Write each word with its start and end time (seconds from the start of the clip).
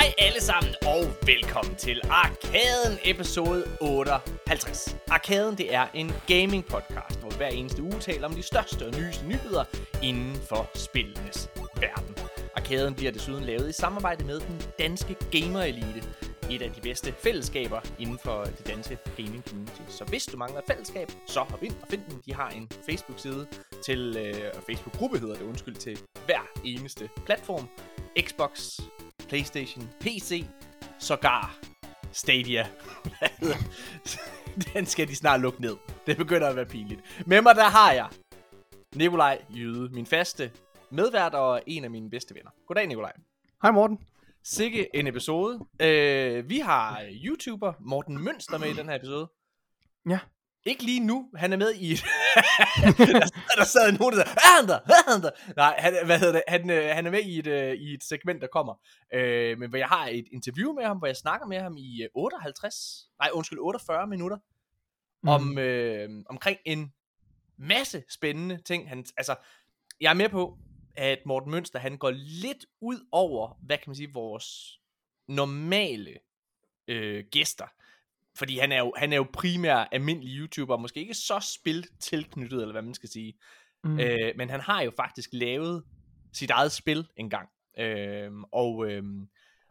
Hej 0.00 0.14
alle 0.18 0.40
sammen, 0.40 0.74
og 0.86 1.26
velkommen 1.26 1.74
til 1.76 2.00
Arkaden 2.10 2.98
episode 3.04 3.64
58. 3.80 4.96
Arkaden 5.10 5.58
det 5.58 5.74
er 5.74 5.86
en 5.94 6.12
gaming 6.26 6.64
podcast, 6.64 7.20
hvor 7.20 7.30
vi 7.30 7.36
hver 7.36 7.48
eneste 7.48 7.82
uge 7.82 8.00
taler 8.00 8.28
om 8.28 8.34
de 8.34 8.42
største 8.42 8.86
og 8.86 8.92
nyeste 9.00 9.26
nyheder 9.26 9.64
inden 10.02 10.36
for 10.48 10.70
spillenes 10.74 11.50
verden. 11.80 12.16
Arkaden 12.56 12.94
bliver 12.94 13.12
desuden 13.12 13.44
lavet 13.44 13.68
i 13.68 13.72
samarbejde 13.72 14.24
med 14.24 14.40
den 14.40 14.62
danske 14.78 15.16
gamer 15.32 15.62
elite, 15.62 16.02
et 16.50 16.62
af 16.62 16.70
de 16.70 16.80
bedste 16.80 17.12
fællesskaber 17.12 17.80
inden 17.98 18.18
for 18.18 18.44
det 18.44 18.66
danske 18.66 18.98
gaming 19.16 19.44
community. 19.48 19.80
Så 19.88 20.04
hvis 20.04 20.26
du 20.26 20.36
mangler 20.36 20.58
et 20.58 20.66
fællesskab, 20.66 21.08
så 21.26 21.40
hop 21.40 21.62
ind 21.62 21.74
og 21.82 21.88
find 21.90 22.02
dem. 22.10 22.22
De 22.26 22.34
har 22.34 22.50
en 22.50 22.70
Facebook-side 22.86 23.46
til, 23.84 24.16
øh, 24.16 24.52
Facebook-gruppe 24.66 25.18
hedder 25.18 25.34
det, 25.34 25.42
undskyld, 25.42 25.74
til 25.74 25.98
hver 26.26 26.42
eneste 26.64 27.08
platform. 27.26 27.68
Xbox, 28.20 28.80
Playstation, 29.28 29.88
PC, 30.00 30.44
sågar 30.98 31.58
Stadia. 32.12 32.66
Den 34.74 34.86
skal 34.86 35.08
de 35.08 35.16
snart 35.16 35.40
lukke 35.40 35.60
ned. 35.60 35.76
Det 36.06 36.16
begynder 36.16 36.48
at 36.48 36.56
være 36.56 36.66
pinligt. 36.66 37.00
Med 37.26 37.42
mig 37.42 37.54
der 37.56 37.68
har 37.68 37.92
jeg 37.92 38.08
Nikolaj 38.94 39.42
Jyde, 39.56 39.88
min 39.94 40.06
faste 40.06 40.52
medvært 40.90 41.34
og 41.34 41.62
en 41.66 41.84
af 41.84 41.90
mine 41.90 42.10
bedste 42.10 42.34
venner. 42.34 42.50
Goddag 42.66 42.86
Nikolaj. 42.86 43.12
Hej 43.62 43.70
Morten. 43.70 43.98
Sikke 44.44 44.96
en 44.96 45.06
episode. 45.06 45.60
Øh, 45.80 46.48
vi 46.48 46.58
har 46.58 47.02
YouTuber 47.24 47.72
Morten 47.80 48.24
Mønster 48.24 48.58
med 48.58 48.68
i 48.68 48.72
den 48.72 48.88
her 48.88 48.96
episode. 48.96 49.28
Ja. 50.08 50.18
Ikke 50.66 50.82
lige 50.84 51.00
nu. 51.00 51.30
Han 51.36 51.52
er 51.52 51.56
med 51.56 51.74
i... 51.74 51.88
der, 51.94 53.56
der 53.56 53.64
sad 53.64 53.92
nogen, 53.92 54.14
der 54.16 54.24
sagde, 54.24 54.30
er 54.36 54.60
han 54.60 54.68
der? 54.68 54.78
Er 54.78 55.12
han 55.12 55.22
der? 55.22 55.30
Nej, 55.56 55.74
han, 55.78 56.06
hvad 56.06 56.18
hedder 56.18 56.32
det? 56.32 56.42
Han, 56.48 56.70
øh, 56.70 56.94
han 56.94 57.06
er 57.06 57.10
med 57.10 57.22
i 57.22 57.38
et, 57.38 57.46
øh, 57.46 57.74
i 57.74 57.94
et 57.94 58.04
segment, 58.04 58.40
der 58.40 58.46
kommer. 58.46 58.74
Øh, 59.14 59.58
men 59.58 59.68
hvor 59.68 59.78
jeg 59.78 59.88
har 59.88 60.06
et 60.06 60.24
interview 60.32 60.72
med 60.72 60.84
ham, 60.84 60.98
hvor 60.98 61.06
jeg 61.06 61.16
snakker 61.16 61.46
med 61.46 61.60
ham 61.60 61.76
i 61.76 62.02
øh, 62.02 62.08
58... 62.14 63.08
Nej, 63.18 63.30
undskyld, 63.32 63.58
48 63.58 64.06
minutter. 64.06 64.36
Mm. 65.22 65.28
Om, 65.28 65.58
øh, 65.58 66.10
omkring 66.28 66.58
en 66.64 66.92
masse 67.58 68.04
spændende 68.08 68.62
ting. 68.62 68.88
Han, 68.88 69.04
altså, 69.16 69.34
jeg 70.00 70.10
er 70.10 70.14
med 70.14 70.28
på, 70.28 70.58
at 70.96 71.18
Morten 71.26 71.50
Mønster, 71.50 71.78
han 71.78 71.98
går 71.98 72.10
lidt 72.10 72.66
ud 72.80 73.06
over, 73.12 73.58
hvad 73.66 73.78
kan 73.78 73.84
man 73.86 73.96
sige, 73.96 74.12
vores 74.12 74.80
normale 75.28 76.14
øh, 76.88 77.24
gæster. 77.30 77.66
Fordi 78.38 78.58
han 78.58 78.72
er, 78.72 78.78
jo, 78.78 78.92
han 78.96 79.12
er 79.12 79.16
jo 79.16 79.26
primært 79.32 79.88
almindelig 79.92 80.36
YouTuber, 80.36 80.76
måske 80.76 81.00
ikke 81.00 81.14
så 81.14 81.54
spil 81.60 81.86
tilknyttet, 82.00 82.60
eller 82.60 82.72
hvad 82.72 82.82
man 82.82 82.94
skal 82.94 83.08
sige. 83.08 83.34
Mm. 83.84 84.00
Øh, 84.00 84.32
men 84.36 84.50
han 84.50 84.60
har 84.60 84.82
jo 84.82 84.92
faktisk 84.96 85.30
lavet 85.32 85.84
sit 86.32 86.50
eget 86.50 86.72
spil 86.72 87.08
engang. 87.16 87.48
Øh, 87.78 88.30
og, 88.52 88.90
øh, 88.90 89.02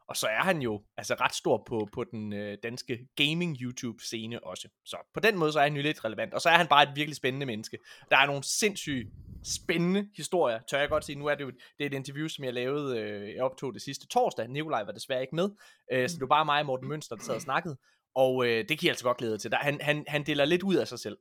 og 0.08 0.18
så 0.18 0.28
er 0.28 0.44
han 0.44 0.62
jo 0.62 0.84
altså 0.98 1.14
ret 1.14 1.36
stor 1.36 1.64
på, 1.68 1.90
på 1.94 2.04
den 2.04 2.34
øh, 2.34 2.58
danske 2.64 3.08
gaming 3.16 3.58
YouTube 3.62 4.04
scene 4.04 4.44
også. 4.44 4.68
Så 4.86 4.98
på 5.14 5.20
den 5.20 5.38
måde 5.38 5.52
så 5.52 5.60
er 5.60 5.64
han 5.64 5.76
jo 5.76 5.82
lidt 5.82 6.06
relevant. 6.06 6.34
Og 6.34 6.42
så 6.42 6.50
er 6.50 6.58
han 6.58 6.68
bare 6.68 6.84
et 6.84 6.96
virkelig 6.96 7.16
spændende 7.16 7.46
menneske. 7.46 7.78
Der 8.12 8.18
er 8.18 8.26
nogle 8.26 8.44
sindssygt 8.44 9.08
spændende 9.44 10.10
historier, 10.16 10.60
tør 10.70 10.80
jeg 10.80 10.90
godt 10.90 11.06
sige. 11.06 11.20
Nu 11.20 11.26
er 11.26 11.36
det 11.36 11.44
jo 11.44 11.50
det 11.50 11.84
er 11.84 11.86
et 11.86 11.94
interview, 11.94 12.28
som 12.28 12.44
jeg 12.44 12.54
lavede, 12.54 13.00
øh, 13.00 13.36
jeg 13.36 13.44
optog 13.44 13.74
det 13.74 13.82
sidste 13.82 14.08
torsdag. 14.08 14.48
Nikolaj 14.48 14.84
var 14.84 14.92
desværre 14.92 15.22
ikke 15.22 15.36
med. 15.36 15.50
Øh, 15.92 16.10
så 16.10 16.14
det 16.14 16.22
var 16.22 16.28
bare 16.28 16.46
mig 16.46 16.60
og 16.60 16.66
Morten 16.66 16.88
Mønster, 16.88 17.16
der 17.16 17.24
sad 17.24 17.36
og 17.36 17.42
snakkede. 17.42 17.78
Og 18.16 18.46
øh, 18.46 18.58
det 18.58 18.68
kan 18.68 18.80
jeg 18.84 18.90
altså 18.90 19.06
godt 19.06 19.18
glæde 19.18 19.38
til. 19.38 19.52
Der, 19.52 19.58
han, 19.58 19.80
han, 19.82 20.06
han 20.08 20.24
deler 20.24 20.46
lidt 20.46 20.64
ud 20.64 20.76
af 20.76 20.88
sig 20.88 21.00
selv. 21.00 21.18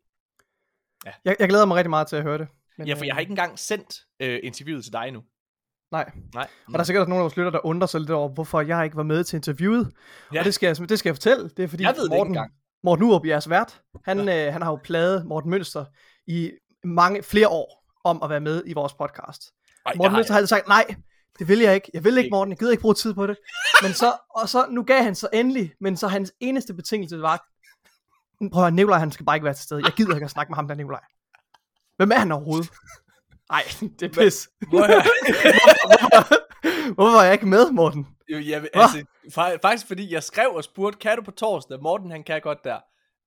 Jeg, 1.24 1.36
jeg 1.38 1.48
glæder 1.48 1.64
mig 1.64 1.76
rigtig 1.76 1.90
meget 1.90 2.06
til 2.06 2.16
at 2.16 2.22
høre 2.22 2.38
det. 2.38 2.48
Men, 2.78 2.86
Ja, 2.86 2.94
for 2.94 3.04
jeg 3.04 3.14
har 3.14 3.18
øh, 3.18 3.22
ikke 3.22 3.30
engang 3.30 3.58
sendt 3.58 4.00
øh, 4.20 4.40
interviewet 4.42 4.84
til 4.84 4.92
dig 4.92 5.10
nu. 5.10 5.22
Nej, 5.92 6.10
Nej. 6.34 6.48
og 6.66 6.72
der 6.72 6.78
er 6.78 6.84
sikkert 6.84 7.08
nogle 7.08 7.20
af 7.20 7.22
vores 7.22 7.36
lytter, 7.36 7.50
der 7.50 7.66
undrer 7.66 7.86
sig 7.86 8.00
lidt 8.00 8.10
over, 8.10 8.28
hvorfor 8.28 8.60
jeg 8.60 8.84
ikke 8.84 8.96
var 8.96 9.02
med 9.02 9.24
til 9.24 9.36
interviewet. 9.36 9.92
Ja. 10.34 10.38
Og 10.38 10.44
det 10.44 10.54
skal, 10.54 10.66
jeg, 10.66 10.88
det 10.88 10.98
skal 10.98 11.08
jeg 11.08 11.16
fortælle. 11.16 11.48
Det 11.48 11.62
er 11.62 11.68
fordi 11.68 11.82
Jeg 11.82 11.94
ved 11.96 11.96
det 11.96 12.04
ikke 12.04 12.16
Morten, 12.16 12.30
engang. 12.30 12.52
Morten 12.82 13.04
Urup, 13.04 13.26
jeres 13.26 13.50
vært, 13.50 13.82
han, 14.04 14.28
øh, 14.28 14.52
han 14.52 14.62
har 14.62 14.70
jo 14.70 14.78
plaget 14.84 15.26
Morten 15.26 15.50
Mønster 15.50 15.84
i 16.26 16.50
mange, 16.84 17.22
flere 17.22 17.48
år 17.48 17.84
om 18.04 18.22
at 18.22 18.30
være 18.30 18.40
med 18.40 18.62
i 18.66 18.72
vores 18.72 18.94
podcast. 18.94 19.42
Ej, 19.86 19.92
Morten 19.96 20.12
Mønster 20.16 20.32
har 20.32 20.38
altid 20.38 20.48
sagt, 20.48 20.68
nej, 20.68 20.84
det 21.38 21.48
vil 21.48 21.58
jeg 21.58 21.74
ikke. 21.74 21.90
Jeg 21.94 22.04
vil 22.04 22.18
ikke. 22.18 22.30
Morten. 22.30 22.52
Jeg 22.52 22.58
gider 22.58 22.70
ikke 22.72 22.80
bruge 22.80 22.94
tid 22.94 23.14
på 23.14 23.26
det. 23.26 23.36
Men 23.82 23.92
så, 23.92 24.12
og 24.38 24.48
så, 24.48 24.66
nu 24.70 24.82
gav 24.82 25.02
han 25.02 25.14
så 25.14 25.28
endelig, 25.32 25.72
men 25.80 25.96
så 25.96 26.08
hans 26.08 26.32
eneste 26.40 26.74
betingelse 26.74 27.22
var, 27.22 27.46
prøv 28.38 28.48
at 28.52 28.56
høre, 28.60 28.70
Nikolaj, 28.70 28.98
han 28.98 29.12
skal 29.12 29.26
bare 29.26 29.36
ikke 29.36 29.44
være 29.44 29.54
til 29.54 29.62
stede. 29.64 29.80
Jeg 29.84 29.92
gider 29.92 30.14
ikke 30.14 30.24
at 30.24 30.30
snakke 30.30 30.50
med 30.50 30.56
ham 30.56 30.68
der, 30.68 30.74
Nikolaj. 30.74 31.00
Hvem 31.96 32.10
er 32.12 32.16
han 32.18 32.32
overhovedet? 32.32 32.70
Nej, 33.50 33.62
det 34.00 34.02
er 34.02 34.08
pis. 34.24 34.48
At 34.62 34.68
høre. 34.86 35.02
Hvorfor 36.94 37.12
var 37.16 37.22
jeg 37.24 37.32
ikke 37.32 37.46
med, 37.46 37.70
Morten? 37.70 38.06
Jo, 38.28 38.38
jeg, 38.38 38.68
altså, 38.74 39.04
fa- 39.26 39.58
faktisk 39.62 39.86
fordi 39.86 40.12
jeg 40.14 40.22
skrev 40.22 40.48
og 40.54 40.64
spurgte, 40.64 40.98
kan 40.98 41.16
du 41.16 41.22
på 41.22 41.30
torsdag? 41.30 41.78
Morten 41.82 42.10
han 42.10 42.22
kan 42.24 42.40
godt 42.40 42.64
der. 42.64 42.78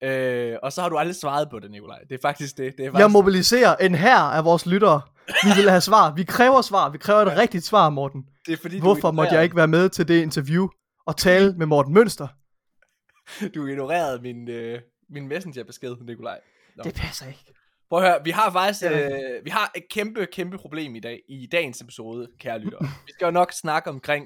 Øh, 0.04 0.56
og 0.64 0.74
så 0.74 0.82
har 0.82 0.90
du 0.90 0.98
aldrig 0.98 1.16
svaret 1.16 1.50
på 1.50 1.60
det, 1.60 1.72
Nikolaj. 1.72 2.00
Det 2.10 2.16
er 2.16 2.22
faktisk 2.22 2.58
det. 2.58 2.74
det 2.78 2.86
er 2.86 2.90
faktisk... 2.90 3.00
Jeg 3.02 3.12
mobiliserer 3.12 3.76
en 3.76 3.96
her 3.96 4.18
af 4.18 4.46
vores 4.46 4.66
lyttere. 4.66 5.02
Vi 5.44 5.50
vil 5.62 5.70
have 5.70 5.82
svar. 5.82 6.14
Vi 6.14 6.24
kræver 6.24 6.62
svar. 6.62 6.90
Vi 6.90 6.98
kræver 6.98 7.22
et 7.22 7.38
rigtigt 7.38 7.66
svar, 7.66 7.90
Morten. 7.90 8.26
det 8.46 8.54
er 8.54 8.58
fordi, 8.58 8.80
Hvorfor 8.80 9.12
du 9.12 9.16
måtte 9.16 9.34
jeg 9.34 9.44
ikke 9.44 9.56
være 9.56 9.68
med 9.68 9.90
til 9.90 10.08
det 10.08 10.22
interview 10.22 10.68
og 11.06 11.18
tale 11.18 11.54
med 11.58 11.66
Morten 11.66 11.94
Mønster? 11.94 12.28
Du 13.56 13.68
ignorerede 13.68 14.22
min, 14.22 14.50
øh, 14.50 14.80
min 15.10 15.28
messengerbesked, 15.28 15.96
Nikolaj. 16.06 16.40
Nå. 16.76 16.84
Det 16.84 16.94
passer 16.96 17.28
ikke. 17.28 17.46
Prøv 17.90 18.00
at 18.04 18.10
høre, 18.10 18.20
vi 18.24 18.32
har 18.32 18.52
faktisk 18.52 18.84
Ja. 18.84 19.10
øh, 19.10 19.46
vi 19.46 19.50
har 19.50 19.72
et 19.76 19.84
kæmpe, 19.90 20.26
kæmpe 20.34 20.58
problem 20.58 20.96
i 20.96 21.00
dag, 21.00 21.20
i 21.30 21.48
dagens 21.52 21.82
episode, 21.82 22.28
kære 22.40 22.60
lyttere. 22.60 22.82
vi 23.06 23.12
skal 23.14 23.26
jo 23.26 23.32
nok 23.32 23.52
snakke 23.54 23.90
omkring 23.90 24.26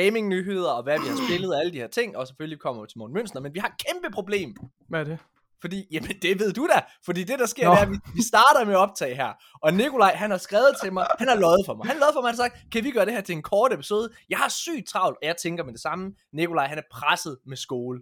gaming-nyheder, 0.00 0.70
og 0.70 0.82
hvad 0.82 0.98
vi 1.02 1.08
har 1.08 1.18
spillet, 1.26 1.50
og 1.54 1.60
alle 1.60 1.72
de 1.72 1.78
her 1.78 1.92
ting, 1.98 2.16
og 2.16 2.26
selvfølgelig 2.26 2.60
kommer 2.60 2.82
vi 2.82 2.88
til 2.88 2.98
Morten 2.98 3.14
Mønster, 3.14 3.40
men 3.40 3.54
vi 3.54 3.58
har 3.58 3.68
et 3.68 3.78
kæmpe 3.86 4.08
problem, 4.14 4.56
Hvad 4.88 5.00
er 5.00 5.04
det? 5.04 5.18
Fordi, 5.60 5.86
jamen 5.92 6.10
det 6.22 6.40
ved 6.40 6.52
du 6.52 6.68
da, 6.74 6.80
fordi 7.04 7.24
det 7.24 7.38
der 7.38 7.46
sker, 7.46 7.68
Nå. 7.68 7.70
det 7.70 7.78
er, 7.78 7.82
at 7.82 7.90
vi, 7.90 7.98
vi 8.14 8.22
starter 8.22 8.64
med 8.64 8.74
optag 8.74 9.16
her, 9.16 9.32
og 9.62 9.74
Nikolaj, 9.74 10.14
han 10.14 10.30
har 10.30 10.38
skrevet 10.38 10.74
til 10.82 10.92
mig, 10.92 11.06
han 11.18 11.28
har 11.28 11.36
løjet 11.36 11.62
for 11.66 11.74
mig, 11.74 11.86
han 11.86 11.96
har 11.96 12.00
løjet 12.00 12.14
for 12.14 12.20
mig, 12.20 12.30
han 12.30 12.36
har 12.36 12.44
sagt, 12.44 12.72
kan 12.72 12.84
vi 12.84 12.90
gøre 12.90 13.04
det 13.04 13.12
her 13.12 13.20
til 13.20 13.32
en 13.32 13.42
kort 13.42 13.72
episode? 13.72 14.10
Jeg 14.30 14.38
har 14.38 14.48
sygt 14.48 14.88
travlt, 14.88 15.16
og 15.22 15.26
jeg 15.26 15.36
tænker 15.36 15.64
med 15.64 15.72
det 15.72 15.80
samme, 15.80 16.12
Nikolaj, 16.32 16.66
han 16.66 16.78
er 16.78 16.88
presset 16.92 17.38
med 17.46 17.56
skole. 17.56 18.00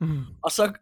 Mm. 0.00 0.22
Og 0.42 0.50
så, 0.50 0.72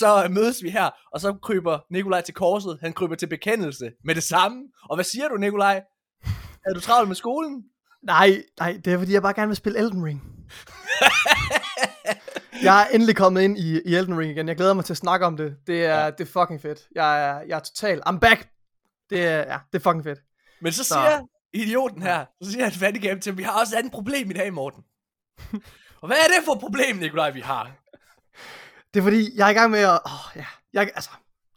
så 0.00 0.28
mødes 0.30 0.62
vi 0.62 0.70
her, 0.70 0.90
og 1.12 1.20
så 1.20 1.32
kryber 1.42 1.78
Nikolaj 1.90 2.20
til 2.20 2.34
korset, 2.34 2.78
han 2.80 2.92
kryber 2.92 3.14
til 3.14 3.26
bekendelse 3.26 3.90
med 4.04 4.14
det 4.14 4.22
samme. 4.22 4.62
Og 4.90 4.96
hvad 4.96 5.04
siger 5.04 5.28
du, 5.28 5.36
Nikolaj? 5.36 5.82
Er 6.66 6.74
du 6.74 6.80
travlt 6.80 7.08
med 7.08 7.16
skolen? 7.16 7.64
Nej, 8.02 8.42
nej, 8.60 8.80
det 8.84 8.92
er 8.92 8.98
fordi, 8.98 9.12
jeg 9.12 9.22
bare 9.22 9.34
gerne 9.34 9.46
vil 9.48 9.56
spille 9.56 9.78
Elden 9.78 10.04
Ring. 10.04 10.22
jeg 12.62 12.82
er 12.82 12.86
endelig 12.86 13.16
kommet 13.16 13.42
ind 13.42 13.58
i, 13.58 13.80
i 13.86 13.94
Elden 13.94 14.18
Ring 14.18 14.30
igen. 14.32 14.48
Jeg 14.48 14.56
glæder 14.56 14.74
mig 14.74 14.84
til 14.84 14.92
at 14.92 14.96
snakke 14.96 15.26
om 15.26 15.36
det. 15.36 15.56
Det 15.66 15.84
er, 15.86 16.04
Ja. 16.04 16.10
det 16.10 16.20
er 16.20 16.40
fucking 16.40 16.62
fedt. 16.62 16.80
Jeg 16.94 17.28
er, 17.28 17.40
jeg 17.40 17.56
er 17.56 17.60
total... 17.60 18.02
I'm 18.08 18.18
back! 18.18 18.48
Det 19.10 19.26
er, 19.26 19.36
ja, 19.38 19.58
det 19.72 19.78
er 19.78 19.82
fucking 19.82 20.04
fedt. 20.04 20.18
Men 20.60 20.72
så 20.72 20.84
Så. 20.84 20.94
siger 20.94 21.20
idioten 21.52 22.02
her, 22.02 22.24
så 22.42 22.52
siger 22.52 22.64
han 22.64 22.72
fattigame 22.72 23.20
til, 23.20 23.36
vi 23.38 23.42
har 23.42 23.60
også 23.60 23.74
et 23.74 23.78
andet 23.78 23.92
problem 23.92 24.30
i 24.30 24.34
dag, 24.34 24.52
Morten. 24.52 24.82
og 26.02 26.06
hvad 26.06 26.16
er 26.16 26.26
det 26.36 26.44
for 26.44 26.52
et 26.52 26.60
problem, 26.60 26.96
Nikolaj, 26.96 27.30
vi 27.30 27.40
har? 27.40 27.70
Det 28.94 29.00
er 29.00 29.04
fordi, 29.04 29.30
jeg 29.36 29.46
er 29.46 29.50
i 29.50 29.54
gang 29.54 29.70
med 29.70 29.80
at... 29.80 30.00
Åh, 30.06 30.36
ja. 30.36 30.44
Jeg, 30.72 30.90
altså, 30.94 31.10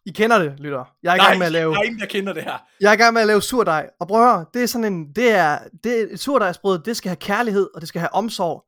I 0.05 0.11
kender 0.11 0.39
det, 0.39 0.59
lytter. 0.59 0.95
Jeg 1.03 1.11
er 1.11 1.15
i 1.15 1.19
gang 1.19 1.37
med 1.37 1.45
at 1.45 1.51
lave... 1.51 1.75
ingen, 1.85 1.99
der 1.99 2.05
kender 2.05 2.33
det 2.33 2.43
her. 2.43 2.57
Jeg 2.81 2.89
er 2.89 2.93
i 2.93 2.95
gang 2.95 3.13
med 3.13 3.21
at 3.21 3.27
lave 3.27 3.41
surdej. 3.41 3.89
Og 3.99 4.07
prøv 4.07 4.23
at 4.23 4.33
høre, 4.33 4.45
det 4.53 4.63
er 4.63 4.65
sådan 4.65 4.93
en... 4.93 5.13
Det 5.13 5.31
er, 5.31 5.59
det 5.83 6.13
et 6.13 6.19
surdejsbrød, 6.19 6.79
det 6.79 6.97
skal 6.97 7.09
have 7.09 7.15
kærlighed, 7.15 7.69
og 7.75 7.81
det 7.81 7.87
skal 7.87 7.99
have 7.99 8.13
omsorg. 8.13 8.65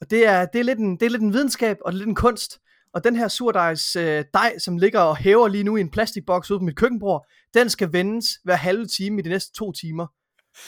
Og 0.00 0.10
det 0.10 0.26
er, 0.26 0.46
det 0.46 0.58
er, 0.58 0.62
lidt, 0.62 0.78
en, 0.78 0.96
det 0.96 1.06
er 1.06 1.10
lidt 1.10 1.22
en 1.22 1.32
videnskab, 1.32 1.76
og 1.84 1.92
det 1.92 1.96
er 1.96 1.98
lidt 1.98 2.08
en 2.08 2.14
kunst. 2.14 2.58
Og 2.94 3.04
den 3.04 3.16
her 3.16 3.28
surdejs 3.28 3.96
øh, 3.96 4.24
dej, 4.34 4.58
som 4.58 4.78
ligger 4.78 5.00
og 5.00 5.16
hæver 5.16 5.48
lige 5.48 5.64
nu 5.64 5.76
i 5.76 5.80
en 5.80 5.90
plastikboks 5.90 6.50
ude 6.50 6.60
på 6.60 6.64
mit 6.64 6.76
køkkenbord, 6.76 7.26
den 7.54 7.70
skal 7.70 7.92
vendes 7.92 8.26
hver 8.44 8.54
halve 8.54 8.86
time 8.86 9.18
i 9.18 9.22
de 9.22 9.28
næste 9.28 9.52
to 9.52 9.72
timer. 9.72 10.06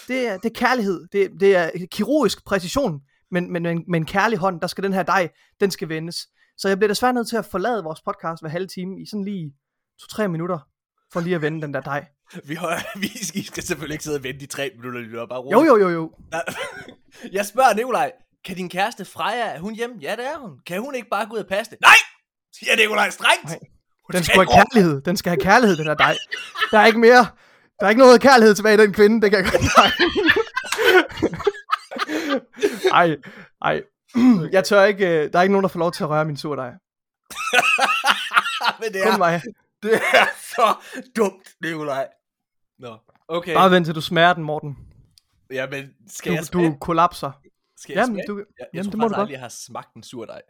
Det 0.08 0.28
er, 0.28 0.36
det 0.36 0.44
er 0.44 0.54
kærlighed. 0.54 1.06
Det, 1.12 1.30
det 1.40 1.56
er 1.56 1.70
kirurgisk 1.90 2.44
præcision, 2.44 3.00
men, 3.30 3.52
men 3.52 3.62
med, 3.62 3.70
en, 3.70 3.84
med 3.88 4.00
en 4.00 4.06
kærlig 4.06 4.38
hånd, 4.38 4.60
der 4.60 4.66
skal 4.66 4.84
den 4.84 4.92
her 4.92 5.02
dej, 5.02 5.28
den 5.60 5.70
skal 5.70 5.88
vendes. 5.88 6.16
Så 6.58 6.68
jeg 6.68 6.78
bliver 6.78 6.88
desværre 6.88 7.12
nødt 7.12 7.28
til 7.28 7.36
at 7.36 7.44
forlade 7.44 7.84
vores 7.84 8.00
podcast 8.00 8.42
hver 8.42 8.50
halve 8.50 8.66
time 8.66 9.02
i 9.02 9.06
sådan 9.06 9.24
lige 9.24 9.52
to-tre 10.00 10.28
minutter, 10.28 10.58
for 11.12 11.20
lige 11.20 11.34
at 11.34 11.42
vende 11.42 11.62
den 11.62 11.74
der 11.74 11.80
dej. 11.80 12.06
Vi, 12.48 12.54
har, 12.54 12.84
vi 13.00 13.44
skal, 13.44 13.62
selvfølgelig 13.62 13.94
ikke 13.94 14.04
sidde 14.04 14.16
og 14.16 14.22
vente 14.22 14.44
i 14.44 14.46
tre 14.46 14.70
minutter, 14.76 15.00
lytter 15.00 15.26
bare 15.26 15.38
roligt. 15.38 15.68
Jo, 15.68 15.76
jo, 15.76 15.88
jo, 15.88 15.94
jo. 15.94 16.12
Jeg 17.36 17.46
spørger 17.46 17.74
Nikolaj, 17.74 18.12
kan 18.44 18.56
din 18.56 18.68
kæreste 18.68 19.04
Freja, 19.04 19.46
er 19.54 19.58
hun 19.58 19.74
hjemme? 19.74 19.96
Ja, 20.00 20.16
det 20.16 20.26
er 20.26 20.38
hun. 20.38 20.50
Kan 20.66 20.80
hun 20.80 20.94
ikke 20.94 21.08
bare 21.08 21.26
gå 21.26 21.34
ud 21.34 21.38
og 21.38 21.46
passe 21.46 21.70
det? 21.70 21.80
Nej! 21.80 21.94
Siger 22.58 22.76
Nikolaj 22.76 23.10
strengt. 23.10 23.44
Nej. 23.44 23.58
Den 24.12 24.24
skal 24.24 24.36
have 24.36 24.46
kærlighed. 24.46 25.00
Den 25.00 25.16
skal 25.16 25.30
have 25.30 25.40
kærlighed, 25.40 25.76
den 25.76 25.86
der 25.86 25.94
dej. 25.94 26.16
Der 26.70 26.78
er 26.78 26.86
ikke 26.86 26.98
mere. 26.98 27.26
Der 27.80 27.86
er 27.86 27.88
ikke 27.88 27.98
noget 27.98 28.20
kærlighed 28.20 28.54
tilbage 28.54 28.74
i 28.74 28.86
den 28.86 28.92
kvinde, 28.92 29.22
det 29.22 29.30
kan 29.30 29.44
jeg 29.44 29.52
godt 29.52 29.62
nej. 29.76 29.90
Ej, 32.92 33.16
ej. 33.62 33.82
Jeg 34.52 34.64
tør 34.64 34.84
ikke, 34.84 35.06
øh, 35.06 35.32
der 35.32 35.38
er 35.38 35.42
ikke 35.42 35.52
nogen, 35.52 35.62
der 35.62 35.68
får 35.68 35.78
lov 35.78 35.92
til 35.92 36.04
at 36.04 36.10
røre 36.10 36.24
min 36.24 36.36
surdej. 36.36 36.70
Men 38.80 38.92
det 38.92 39.02
Kun 39.02 39.12
er, 39.12 39.18
mig. 39.18 39.42
det 39.82 39.94
er 39.94 40.26
så 40.36 40.76
dumt, 41.16 41.48
Nikolaj. 41.62 42.08
Nå, 42.78 42.98
okay. 43.28 43.54
Bare 43.54 43.70
vent 43.70 43.86
til 43.86 43.94
du 43.94 44.00
smager 44.00 44.32
den, 44.32 44.44
Morten. 44.44 44.78
Ja, 45.50 45.66
men 45.70 45.94
skal 46.08 46.30
Du, 46.32 46.34
jeg 46.36 46.44
smage? 46.44 46.70
du 46.72 46.76
kollapser. 46.80 47.32
Skal 47.76 47.92
jeg 47.92 48.00
Jamen, 48.00 48.14
smage? 48.14 48.26
du, 48.26 48.38
Jeg, 48.38 48.46
jeg 48.58 48.66
jamen, 48.74 48.84
tror 48.84 48.90
det 48.90 48.98
må 48.98 49.04
du 49.04 49.08
godt. 49.08 49.20
aldrig, 49.20 49.32
jeg 49.32 49.40
har 49.40 49.48
smagt 49.48 49.94
en 49.94 50.02
surdej. 50.02 50.42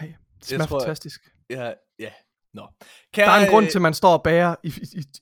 Nej, 0.00 0.14
det 0.48 0.58
smager 0.58 0.66
tror, 0.66 0.80
fantastisk. 0.80 1.28
Ja, 1.50 1.72
ja. 1.98 2.10
Nå. 2.54 2.66
Kan 3.12 3.24
Der 3.26 3.30
er 3.32 3.36
en 3.36 3.42
jeg, 3.42 3.50
grund 3.50 3.64
øh, 3.66 3.70
til, 3.70 3.78
at 3.78 3.82
man 3.82 3.94
står 3.94 4.12
og 4.12 4.22
bager 4.22 4.54
i, 4.62 4.72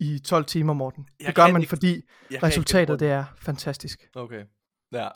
i, 0.00 0.14
i 0.14 0.19
12 0.19 0.44
timer, 0.44 0.72
Morten. 0.72 1.08
Det 1.26 1.34
gør 1.34 1.46
man, 1.46 1.60
ikke- 1.62 1.69
fordi 1.69 2.02
resultatet 2.43 3.00
det 3.00 3.10
er 3.10 3.25
fantastisk. 3.40 4.08
Okay. 4.14 4.44
Ja. 4.93 5.08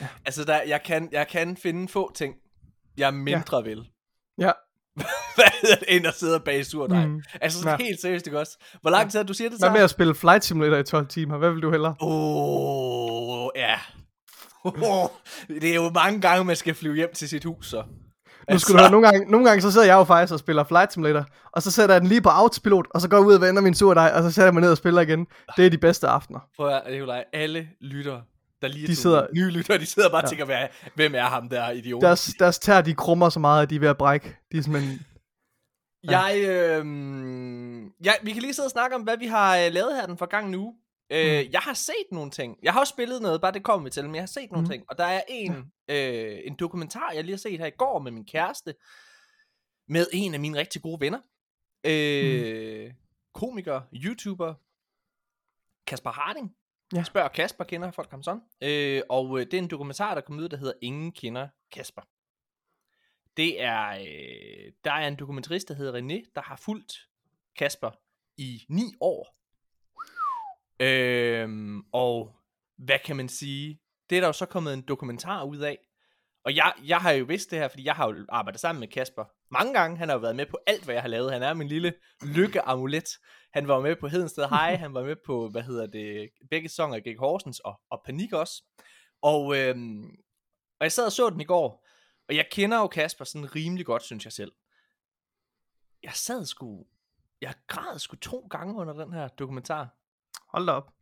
Ja. 0.00 0.08
Altså, 0.24 0.44
der, 0.44 0.62
jeg, 0.62 0.82
kan, 0.82 1.08
jeg 1.12 1.28
kan 1.28 1.56
finde 1.56 1.88
få 1.88 2.12
ting, 2.14 2.34
jeg 2.96 3.14
mindre 3.14 3.64
vil. 3.64 3.90
Ja, 4.38 4.52
Hvad 5.36 5.76
end 5.88 6.06
at 6.06 6.14
sidde 6.14 6.34
og 6.34 6.42
bage 6.42 6.64
surdej. 6.64 7.06
Mm. 7.06 7.12
Mm. 7.12 7.22
Altså, 7.40 7.58
sådan 7.58 7.80
Ja. 7.80 7.84
helt 7.84 8.00
seriøst, 8.00 8.26
ikke 8.26 8.38
også? 8.40 8.58
Hvor 8.80 8.90
lang 8.90 9.10
tid 9.10 9.24
du 9.24 9.34
siger 9.34 9.50
det 9.50 9.58
så? 9.60 9.66
hvad 9.66 9.72
med 9.78 9.84
at 9.84 9.90
spille 9.90 10.14
Flight 10.14 10.44
Simulator 10.44 10.76
i 10.76 10.82
12 10.84 11.06
timer? 11.06 11.38
Hvad 11.38 11.50
vil 11.50 11.62
du 11.62 11.70
hellere? 11.70 11.94
Åh, 12.00 13.44
oh, 13.44 13.48
ja. 13.56 13.74
Oh, 14.64 15.08
det 15.62 15.70
er 15.70 15.74
jo 15.74 15.90
mange 15.90 16.20
gange, 16.20 16.44
man 16.44 16.56
skal 16.56 16.74
flyve 16.74 16.94
hjem 16.96 17.10
til 17.14 17.28
sit 17.28 17.44
hus, 17.44 17.70
så. 17.70 17.82
Nu 18.50 18.58
skal 18.58 18.74
du 18.74 18.78
høre, 18.80 18.90
nogle 18.90 19.06
gange, 19.08 19.30
nogle 19.30 19.46
gange 19.48 19.62
så 19.62 19.72
sidder 19.72 19.86
jeg 19.86 19.94
jo 19.94 20.04
faktisk 20.04 20.32
og 20.32 20.38
spiller 20.38 20.64
Flight 20.64 20.92
Simulator, 20.92 21.24
og 21.52 21.62
så 21.62 21.70
sætter 21.70 21.94
jeg 21.94 22.00
den 22.00 22.08
lige 22.08 22.20
på 22.20 22.28
autopilot, 22.28 22.86
og 22.90 23.00
så 23.00 23.08
går 23.08 23.16
jeg 23.16 23.26
ud 23.26 23.34
og 23.34 23.40
vender 23.40 23.62
min 23.62 23.74
surdej, 23.74 24.12
og 24.14 24.22
så 24.22 24.30
sætter 24.30 24.46
jeg 24.46 24.54
mig 24.54 24.60
ned 24.60 24.70
og 24.70 24.76
spiller 24.76 25.00
igen. 25.00 25.26
Det 25.56 25.66
er 25.66 25.70
de 25.70 25.78
bedste 25.78 26.08
aftener. 26.08 26.38
Prøv 26.56 26.68
at 26.68 26.82
Nikolaj, 26.90 27.24
alle 27.32 27.68
lytter, 27.80 28.20
der 28.62 28.68
lige 28.68 28.86
De 28.86 28.96
sidder- 28.96 29.26
nye 29.34 29.50
lytter, 29.50 29.78
de 29.78 29.86
sidder 29.86 30.08
bare 30.10 30.18
og 30.18 30.24
Ja. 30.24 30.28
tænker, 30.28 30.44
hvad, 30.44 30.68
hvem 30.94 31.14
er 31.14 31.22
ham 31.22 31.48
der 31.48 31.70
idiot? 31.70 32.02
Deres, 32.02 32.34
deres 32.38 32.58
tær, 32.58 32.80
de 32.80 32.94
krummer 32.94 33.28
så 33.28 33.40
meget, 33.40 33.62
at 33.62 33.70
de 33.70 33.76
er 33.76 33.80
ved 33.80 33.88
at 33.88 33.98
brække. 33.98 34.36
De 34.52 34.58
er 34.58 34.62
simpelthen... 34.62 35.00
Ja. 36.10 36.20
Jeg, 36.20 36.36
øh, 36.48 36.86
ja, 38.04 38.12
vi 38.22 38.32
kan 38.32 38.42
lige 38.42 38.54
sidde 38.54 38.66
og 38.66 38.70
snakke 38.70 38.96
om, 38.96 39.02
hvad 39.02 39.16
vi 39.18 39.26
har 39.26 39.58
øh, 39.58 39.72
lavet 39.72 39.94
her 39.96 40.06
den 40.06 40.18
forgangne 40.18 40.58
uge. 40.58 40.74
Øh, 41.12 41.44
Mm. 41.46 41.52
Jeg 41.52 41.60
har 41.60 41.74
set 41.74 42.06
nogle 42.12 42.30
ting. 42.30 42.56
Jeg 42.62 42.72
har 42.72 42.80
også 42.80 42.90
spillet 42.90 43.22
noget, 43.22 43.40
bare 43.40 43.52
det 43.52 43.64
kommer 43.64 43.84
vi 43.84 43.90
til, 43.90 44.04
men 44.04 44.14
jeg 44.14 44.22
har 44.22 44.26
set 44.26 44.50
nogle 44.52 44.64
Mm. 44.64 44.70
ting. 44.70 44.84
Og 44.88 44.98
der 44.98 45.04
er 45.04 45.22
en, 45.28 45.52
øh, 45.90 46.38
en 46.44 46.56
dokumentar, 46.56 47.10
jeg 47.14 47.24
lige 47.24 47.32
har 47.32 47.38
set 47.38 47.58
her 47.58 47.66
i 47.66 47.70
går 47.78 47.98
med 47.98 48.12
min 48.12 48.24
kæreste, 48.24 48.74
med 49.88 50.06
en 50.12 50.34
af 50.34 50.40
mine 50.40 50.58
rigtig 50.58 50.82
gode 50.82 51.00
venner. 51.00 51.20
Øh, 51.84 52.92
Komiker, 53.34 53.80
YouTuber, 53.92 54.54
Kasper 55.86 56.10
Harding. 56.10 56.50
Ja. 56.94 57.02
Spørg 57.02 57.32
Kasper, 57.32 57.64
kender 57.64 57.90
folk 57.90 58.10
ham 58.10 58.22
sådan. 58.22 58.42
Øh, 58.62 59.02
og 59.08 59.40
øh, 59.40 59.46
det 59.46 59.54
er 59.54 59.58
en 59.58 59.68
dokumentar, 59.68 60.14
der 60.14 60.20
kom 60.20 60.38
ud, 60.38 60.48
der 60.48 60.56
hedder 60.56 60.72
Ingen 60.82 61.12
kender 61.12 61.48
Kasper. 61.72 62.02
Det 63.36 63.62
er, 63.62 63.88
øh, 63.88 64.72
der 64.84 64.92
er 64.92 65.08
en 65.08 65.16
dokumentarist, 65.16 65.68
der 65.68 65.74
hedder 65.74 66.00
René, 66.00 66.32
der 66.34 66.40
har 66.40 66.56
fulgt 66.56 66.92
Kasper 67.58 67.90
i 68.36 68.64
ni 68.68 68.94
år. 69.00 69.36
Øh, 70.80 71.76
og 71.92 72.32
hvad 72.76 72.98
kan 73.04 73.16
man 73.16 73.28
sige? 73.28 73.80
Det 74.10 74.16
er 74.16 74.20
der 74.20 74.28
jo 74.28 74.32
så 74.32 74.46
kommet 74.46 74.74
en 74.74 74.82
dokumentar 74.82 75.44
ud 75.44 75.58
af. 75.58 75.78
Og 76.44 76.56
jeg, 76.56 76.72
jeg 76.84 76.98
har 76.98 77.10
jo 77.12 77.24
vidst 77.24 77.50
det 77.50 77.58
her, 77.58 77.68
fordi 77.68 77.84
jeg 77.84 77.94
har 77.94 78.08
jo 78.08 78.26
arbejdet 78.28 78.60
sammen 78.60 78.80
med 78.80 78.88
Kasper 78.88 79.24
mange 79.50 79.72
gange. 79.72 79.96
Han 79.96 80.08
har 80.08 80.16
jo 80.16 80.20
været 80.20 80.36
med 80.36 80.46
på 80.46 80.58
alt, 80.66 80.84
hvad 80.84 80.94
jeg 80.94 81.02
har 81.02 81.08
lavet. 81.08 81.32
Han 81.32 81.42
er 81.42 81.54
min 81.54 81.68
lille 81.68 81.94
lykkeamulet. 82.22 83.08
Han 83.56 83.68
var 83.68 83.80
med 83.80 83.96
på 83.96 84.08
Hedensted 84.08 84.48
High, 84.48 84.78
han 84.78 84.94
var 84.94 85.02
med 85.02 85.16
på, 85.26 85.48
hvad 85.48 85.62
hedder 85.62 85.86
det, 85.86 86.30
begge 86.50 86.68
sæsoner 86.68 86.94
af 86.94 87.02
Gik 87.02 87.18
Horsens 87.18 87.60
og, 87.60 87.80
og 87.90 88.02
Panik 88.04 88.32
også. 88.32 88.62
Og, 89.22 89.56
øhm, 89.56 90.04
og 90.80 90.84
jeg 90.84 90.92
sad 90.92 91.06
og 91.06 91.12
så 91.12 91.30
den 91.30 91.40
i 91.40 91.44
går, 91.44 91.86
og 92.28 92.36
jeg 92.36 92.46
kender 92.50 92.78
jo 92.78 92.86
Kasper 92.86 93.24
sådan 93.24 93.54
rimelig 93.54 93.86
godt, 93.86 94.02
synes 94.02 94.24
jeg 94.24 94.32
selv. 94.32 94.52
Jeg 96.02 96.12
sad 96.12 96.44
sgu, 96.44 96.86
jeg 97.40 97.54
græd 97.66 97.98
sgu 97.98 98.16
to 98.16 98.46
gange 98.50 98.74
under 98.74 98.94
den 98.94 99.12
her 99.12 99.28
dokumentar. 99.28 99.88
Hold 100.48 100.66
da 100.66 100.72
op. 100.72 100.92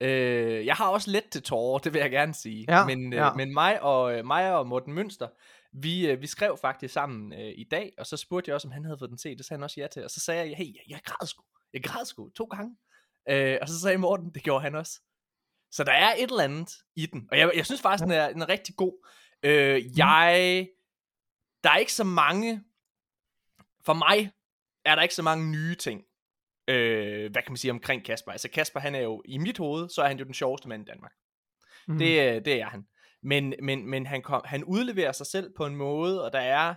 Øh, 0.00 0.66
jeg 0.66 0.74
har 0.74 0.88
også 0.88 1.10
let 1.10 1.24
til 1.30 1.42
tårer, 1.42 1.78
det 1.78 1.92
vil 1.92 2.00
jeg 2.00 2.10
gerne 2.10 2.34
sige. 2.34 2.64
Ja, 2.68 2.86
men, 2.86 3.12
øh, 3.12 3.16
ja. 3.16 3.32
men 3.32 3.54
mig 3.54 3.82
og 3.82 4.18
øh, 4.18 4.26
mig 4.26 4.54
og 4.54 4.66
Morten 4.66 4.92
Mønster, 4.92 5.28
vi, 5.72 6.06
øh, 6.06 6.20
vi 6.20 6.26
skrev 6.26 6.58
faktisk 6.60 6.94
sammen 6.94 7.32
øh, 7.32 7.52
i 7.56 7.64
dag, 7.70 7.92
og 7.98 8.06
så 8.06 8.16
spurgte 8.16 8.48
jeg 8.48 8.54
også, 8.54 8.68
om 8.68 8.72
han 8.72 8.84
havde 8.84 8.98
fået 8.98 9.10
den 9.10 9.18
set. 9.18 9.38
Det 9.38 9.46
sagde 9.46 9.58
han 9.58 9.64
også 9.64 9.80
ja 9.80 9.86
til. 9.86 10.04
Og 10.04 10.10
så 10.10 10.20
sagde 10.20 10.48
jeg, 10.48 10.56
hey, 10.56 10.66
jeg, 10.66 10.82
jeg 10.88 11.00
græd 11.04 11.26
sgu. 11.26 11.42
Jeg 11.72 11.84
græd 11.84 12.04
sgu 12.04 12.30
to 12.30 12.44
gange. 12.44 12.76
Øh, 13.28 13.58
og 13.62 13.68
så 13.68 13.80
sagde 13.80 13.98
Morten, 13.98 14.34
det 14.34 14.42
gjorde 14.42 14.62
han 14.62 14.74
også. 14.74 15.00
Så 15.70 15.84
der 15.84 15.92
er 15.92 16.14
et 16.14 16.30
eller 16.30 16.44
andet 16.44 16.74
i 16.96 17.06
den. 17.06 17.28
Og 17.30 17.38
jeg, 17.38 17.52
jeg 17.54 17.66
synes 17.66 17.82
faktisk, 17.82 18.04
den, 18.04 18.12
er, 18.12 18.32
den 18.32 18.42
er 18.42 18.48
rigtig 18.48 18.76
god. 18.76 19.08
Øh, 19.42 19.98
jeg... 19.98 20.68
Der 21.64 21.70
er 21.70 21.76
ikke 21.76 21.92
så 21.92 22.04
mange... 22.04 22.64
For 23.84 23.92
mig 23.92 24.32
er 24.84 24.94
der 24.94 25.02
ikke 25.02 25.14
så 25.14 25.22
mange 25.22 25.50
nye 25.50 25.74
ting 25.74 26.04
øh, 26.68 27.32
hvad 27.32 27.42
kan 27.42 27.52
man 27.52 27.56
sige 27.56 27.70
omkring 27.70 28.04
Kasper? 28.04 28.32
Altså 28.32 28.48
Kasper, 28.50 28.80
han 28.80 28.94
er 28.94 29.00
jo, 29.00 29.22
i 29.24 29.38
mit 29.38 29.58
hoved, 29.58 29.88
så 29.88 30.02
er 30.02 30.08
han 30.08 30.18
jo 30.18 30.24
den 30.24 30.34
sjoveste 30.34 30.68
mand 30.68 30.82
i 30.82 30.90
Danmark. 30.90 31.12
Mm. 31.88 31.98
Det, 31.98 32.34
øh, 32.34 32.44
det 32.44 32.60
er 32.60 32.66
han. 32.66 32.86
Men, 33.22 33.54
men, 33.62 33.86
men 33.86 34.06
han, 34.06 34.22
kom, 34.22 34.42
han 34.44 34.64
udleverer 34.64 35.12
sig 35.12 35.26
selv 35.26 35.50
på 35.56 35.66
en 35.66 35.76
måde, 35.76 36.24
og 36.24 36.32
der 36.32 36.40
er, 36.40 36.74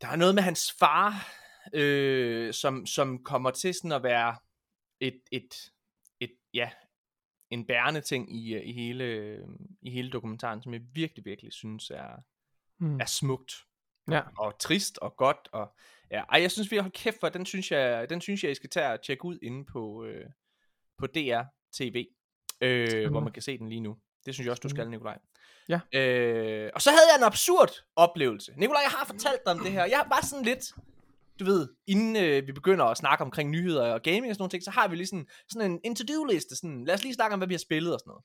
der 0.00 0.08
er 0.08 0.16
noget 0.16 0.34
med 0.34 0.42
hans 0.42 0.72
far, 0.78 1.28
øh, 1.72 2.54
som, 2.54 2.86
som 2.86 3.24
kommer 3.24 3.50
til 3.50 3.74
sådan 3.74 3.92
at 3.92 4.02
være 4.02 4.36
et, 5.00 5.20
et, 5.32 5.54
et 6.20 6.32
ja, 6.54 6.70
en 7.50 7.66
bærende 7.66 8.00
ting 8.00 8.36
i, 8.36 8.54
øh, 8.54 8.62
i, 8.64 8.72
hele, 8.72 9.38
i 9.82 9.90
hele 9.90 10.10
dokumentaren, 10.10 10.62
som 10.62 10.72
jeg 10.74 10.80
virkelig, 10.92 11.24
virkelig 11.24 11.52
synes 11.52 11.90
er, 11.90 12.22
Mm. 12.78 13.00
er 13.00 13.04
smukt 13.04 13.52
Ja. 14.10 14.22
og 14.38 14.58
trist 14.58 14.98
og 14.98 15.16
godt 15.16 15.48
og 15.52 15.74
ja, 16.10 16.22
ej, 16.28 16.40
jeg 16.40 16.50
synes 16.50 16.70
vi 16.70 16.76
har 16.76 16.88
kæft 16.88 17.16
for 17.20 17.28
den 17.28 17.46
synes 17.46 17.70
jeg 17.72 18.10
den 18.10 18.20
synes 18.20 18.42
jeg 18.44 18.50
I 18.50 18.54
skal 18.54 18.70
tage 18.70 18.92
og 18.92 19.02
tjekke 19.02 19.24
ud 19.24 19.38
inde 19.42 19.64
på 19.64 20.04
øh, 20.04 20.26
på 20.98 21.06
DR 21.06 21.42
TV 21.72 22.06
øh, 22.60 23.10
hvor 23.10 23.20
man 23.20 23.32
kan 23.32 23.42
se 23.42 23.58
den 23.58 23.68
lige 23.68 23.80
nu. 23.80 23.96
Det 24.26 24.34
synes 24.34 24.44
jeg 24.46 24.50
også 24.50 24.60
du 24.60 24.68
skal, 24.68 24.90
Nikolaj. 24.90 25.18
Ja. 25.68 25.80
Øh, 26.00 26.70
og 26.74 26.82
så 26.82 26.90
havde 26.90 27.02
jeg 27.12 27.18
en 27.18 27.24
absurd 27.24 27.70
oplevelse. 27.96 28.54
Nikolaj, 28.56 28.82
jeg 28.82 28.90
har 28.90 29.04
fortalt 29.06 29.40
dig 29.46 29.52
om 29.52 29.58
det 29.58 29.72
her. 29.72 29.84
Jeg 29.84 29.98
har 29.98 30.08
bare 30.08 30.22
sådan 30.22 30.44
lidt 30.44 30.72
du 31.40 31.44
ved, 31.44 31.68
inden 31.86 32.16
øh, 32.16 32.46
vi 32.46 32.52
begynder 32.52 32.84
at 32.84 32.96
snakke 32.96 33.24
omkring 33.24 33.50
nyheder 33.50 33.94
og 33.94 34.02
gaming 34.02 34.28
og 34.28 34.34
sådan 34.34 34.42
nogle 34.42 34.50
ting, 34.50 34.62
så 34.64 34.70
har 34.70 34.88
vi 34.88 34.96
lige 34.96 35.06
sådan, 35.06 35.26
sådan 35.48 35.70
en, 35.70 35.80
interview-liste, 35.84 36.56
Sådan, 36.56 36.84
lad 36.84 36.94
os 36.94 37.02
lige 37.02 37.14
snakke 37.14 37.32
om, 37.32 37.38
hvad 37.38 37.48
vi 37.48 37.54
har 37.54 37.58
spillet 37.58 37.94
og 37.94 38.00
sådan 38.00 38.10
noget. 38.10 38.24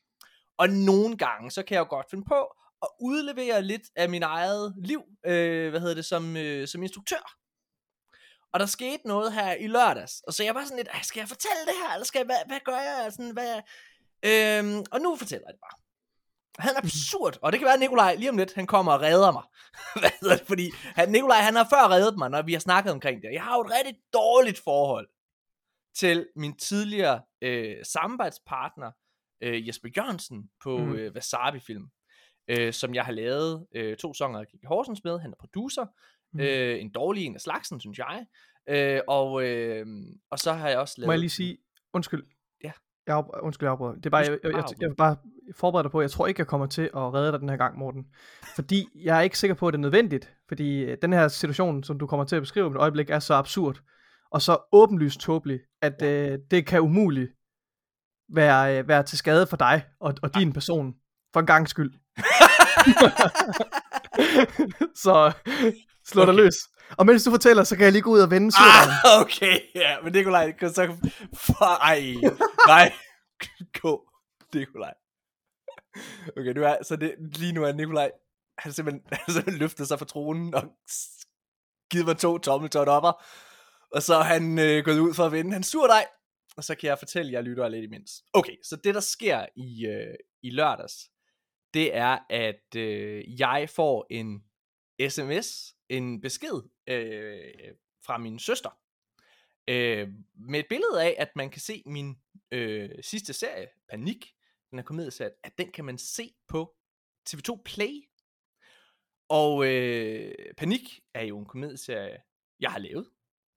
Og 0.58 0.68
nogle 0.68 1.16
gange, 1.16 1.50
så 1.50 1.62
kan 1.62 1.74
jeg 1.74 1.80
jo 1.80 1.90
godt 1.90 2.10
finde 2.10 2.24
på 2.28 2.40
at 2.82 2.88
udlevere 3.00 3.62
lidt 3.62 3.82
af 3.96 4.08
min 4.08 4.22
eget 4.22 4.74
liv, 4.84 5.02
øh, 5.26 5.70
hvad 5.70 5.80
hedder 5.80 5.94
det, 5.94 6.04
som, 6.04 6.36
øh, 6.36 6.68
som 6.68 6.82
instruktør. 6.82 7.36
Og 8.52 8.60
der 8.60 8.66
skete 8.66 9.08
noget 9.08 9.32
her 9.32 9.52
i 9.54 9.66
lørdags, 9.66 10.20
og 10.20 10.34
så 10.34 10.44
jeg 10.44 10.54
var 10.54 10.64
sådan 10.64 10.76
lidt, 10.76 11.06
skal 11.06 11.20
jeg 11.20 11.28
fortælle 11.28 11.62
det 11.66 11.74
her, 11.82 11.94
eller 11.94 12.04
skal 12.04 12.18
jeg, 12.18 12.26
hvad, 12.26 12.36
hvad 12.46 12.60
gør 12.64 12.80
jeg? 12.90 13.12
Sådan, 13.12 13.32
hvad, 13.32 13.54
øhm, 14.30 14.84
og 14.92 15.00
nu 15.00 15.16
fortæller 15.16 15.46
jeg 15.48 15.54
det 15.54 15.60
bare. 15.60 15.89
Han 16.58 16.74
er 16.74 16.78
absurd, 16.78 17.38
og 17.42 17.52
det 17.52 17.60
kan 17.60 17.64
være, 17.66 17.74
at 17.74 17.80
Nikolaj 17.80 18.14
lige 18.14 18.30
om 18.30 18.36
lidt, 18.36 18.54
han 18.54 18.66
kommer 18.66 18.92
og 18.92 19.00
redder 19.00 19.32
mig. 19.32 19.42
Hvad 20.00 20.10
hedder 20.20 20.36
det? 20.36 20.46
Fordi 20.46 20.70
han, 20.94 21.08
Nikolaj, 21.08 21.38
han 21.38 21.54
har 21.56 21.66
før 21.72 21.90
reddet 21.90 22.18
mig, 22.18 22.30
når 22.30 22.42
vi 22.42 22.52
har 22.52 22.60
snakket 22.60 22.92
omkring 22.92 23.22
det. 23.22 23.28
Jeg 23.32 23.42
har 23.42 23.54
jo 23.56 23.60
et 23.60 23.70
rigtig 23.70 23.96
dårligt 24.12 24.58
forhold 24.64 25.08
til 25.94 26.28
min 26.36 26.56
tidligere 26.56 27.22
øh, 27.42 27.76
samarbejdspartner, 27.84 28.90
øh, 29.40 29.68
Jesper 29.68 29.88
Jørgensen, 29.96 30.50
på 30.62 30.78
Mhm. 30.78 30.86
mm. 30.88 30.94
øh, 30.94 31.12
Wasabi-film, 31.14 31.90
øh, 32.48 32.72
som 32.72 32.94
jeg 32.94 33.04
har 33.04 33.12
lavet 33.12 33.66
øh, 33.74 33.96
to 33.96 34.14
sanger 34.14 34.40
af 34.40 34.46
Kiki 34.48 34.66
Horsens 34.66 35.04
med. 35.04 35.18
Han 35.20 35.30
er 35.30 35.36
producer. 35.40 35.86
Mm. 36.32 36.40
Øh, 36.40 36.80
en 36.80 36.90
dårlig 36.92 37.24
en 37.26 37.34
af 37.34 37.40
slagsen, 37.40 37.80
synes 37.80 37.98
jeg. 37.98 38.26
Øh, 38.68 39.00
og, 39.08 39.42
øh, 39.42 39.86
og 40.30 40.38
så 40.38 40.52
har 40.52 40.68
jeg 40.68 40.78
også 40.78 40.94
lavet... 40.98 41.06
Må 41.08 41.12
jeg 41.12 41.18
lige 41.18 41.30
sige, 41.30 41.58
undskyld. 41.92 42.24
Jeg 43.10 43.16
af, 43.16 43.40
undskyld, 43.42 43.66
jeg 43.66 43.72
afbryder. 43.72 43.94
Det 43.94 44.06
er 44.06 44.10
bare, 44.10 44.22
jeg, 44.22 44.30
jeg, 44.30 44.52
bare 44.52 44.62
jeg, 44.70 44.80
jeg 44.80 44.88
vil 44.88 44.96
bare 44.96 45.16
forberede 45.56 45.84
dig 45.84 45.90
på, 45.90 46.00
jeg 46.00 46.10
tror 46.10 46.26
ikke, 46.26 46.40
jeg 46.40 46.46
kommer 46.46 46.66
til 46.66 46.82
at 46.82 47.14
redde 47.14 47.32
dig 47.32 47.40
den 47.40 47.48
her 47.48 47.56
gang, 47.56 47.78
Morten. 47.78 48.04
Fordi 48.54 48.88
jeg 49.04 49.16
er 49.18 49.20
ikke 49.20 49.38
sikker 49.38 49.54
på, 49.54 49.68
at 49.68 49.72
det 49.72 49.78
er 49.78 49.82
nødvendigt. 49.82 50.34
Fordi 50.48 50.84
øh, 50.84 50.96
den 51.02 51.12
her 51.12 51.28
situation, 51.28 51.84
som 51.84 51.98
du 51.98 52.06
kommer 52.06 52.24
til 52.24 52.36
at 52.36 52.42
beskrive 52.42 52.66
om 52.66 52.72
et 52.72 52.78
øjeblik, 52.78 53.10
er 53.10 53.18
så 53.18 53.34
absurd. 53.34 53.80
Og 54.30 54.42
så 54.42 54.58
åbenlyst 54.72 55.20
tåbelig, 55.20 55.60
at 55.82 56.02
øh, 56.02 56.38
det 56.50 56.66
kan 56.66 56.80
umuligt 56.80 57.32
være, 58.34 58.78
øh, 58.78 58.88
være 58.88 59.02
til 59.02 59.18
skade 59.18 59.46
for 59.46 59.56
dig 59.56 59.84
og, 60.00 60.14
og 60.22 60.34
din 60.34 60.52
person. 60.52 60.94
For 61.32 61.40
en 61.40 61.46
gang 61.46 61.68
skyld. 61.68 61.92
så 65.04 65.32
slå 66.06 66.22
dig 66.22 66.28
Okay. 66.28 66.42
løs. 66.42 66.54
Og 66.98 67.06
mens 67.06 67.24
du 67.24 67.30
fortæller, 67.30 67.64
så 67.64 67.76
kan 67.76 67.84
jeg 67.84 67.92
lige 67.92 68.02
gå 68.02 68.10
ud 68.10 68.20
og 68.20 68.30
vende 68.30 68.52
surdejen. 68.52 68.90
Ah, 69.04 69.20
okay, 69.22 69.60
ja, 69.74 70.00
men 70.00 70.12
Nikolaj, 70.12 70.54
så... 70.60 70.96
For, 71.34 71.64
ej, 71.64 72.00
nej, 72.66 72.92
gå, 73.80 74.10
Nikolaj. 74.54 74.94
Okay, 76.36 76.52
nu 76.52 76.62
er, 76.62 76.76
så 76.82 76.96
det, 76.96 77.14
lige 77.18 77.52
nu 77.52 77.64
er 77.64 77.72
Nikolaj, 77.72 78.10
han 78.58 78.72
simpelthen, 78.72 79.02
han 79.12 79.34
simpelthen 79.34 79.58
løftet 79.58 79.88
sig 79.88 79.98
fra 79.98 80.06
tronen 80.06 80.54
og 80.54 80.62
givet 81.90 82.06
mig 82.06 82.18
to 82.18 82.38
tommeltot 82.38 82.88
opper, 82.88 83.24
og 83.94 84.02
så 84.02 84.14
er 84.14 84.22
han 84.22 84.58
øh, 84.58 84.84
gået 84.84 84.98
ud 84.98 85.14
for 85.14 85.24
at 85.24 85.32
vinde 85.32 85.52
hans 85.52 85.66
surdej, 85.66 86.06
og 86.56 86.64
så 86.64 86.74
kan 86.74 86.88
jeg 86.88 86.98
fortælle 86.98 87.32
jer 87.32 87.40
lytter 87.40 87.68
lidt 87.68 87.84
imens. 87.84 88.10
Okay, 88.32 88.56
så 88.64 88.76
det 88.76 88.94
der 88.94 89.00
sker 89.00 89.46
i, 89.56 89.86
øh, 89.86 90.14
i 90.42 90.50
lørdags, 90.50 90.94
det 91.74 91.96
er, 91.96 92.18
at 92.30 92.76
øh, 92.76 93.40
jeg 93.40 93.68
får 93.76 94.06
en 94.10 94.42
sms, 95.08 95.76
en 95.88 96.20
besked 96.20 96.62
øh, 96.86 97.74
fra 98.04 98.18
min 98.18 98.38
søster, 98.38 98.70
øh, 99.68 100.08
med 100.34 100.60
et 100.60 100.66
billede 100.68 101.02
af, 101.02 101.14
at 101.18 101.30
man 101.36 101.50
kan 101.50 101.60
se 101.60 101.82
min 101.86 102.16
øh, 102.50 102.90
sidste 103.00 103.32
serie, 103.32 103.68
Panik, 103.88 104.34
den 104.70 104.78
er 104.78 104.82
komedieserie, 104.82 105.30
at 105.44 105.58
den 105.58 105.72
kan 105.72 105.84
man 105.84 105.98
se 105.98 106.34
på 106.48 106.74
TV2 107.30 107.62
Play. 107.64 108.08
Og 109.28 109.66
øh, 109.66 110.34
Panik 110.56 111.00
er 111.14 111.22
jo 111.22 111.38
en 111.38 111.46
komedieserie, 111.46 112.16
jeg 112.60 112.70
har 112.70 112.78
lavet. 112.78 113.10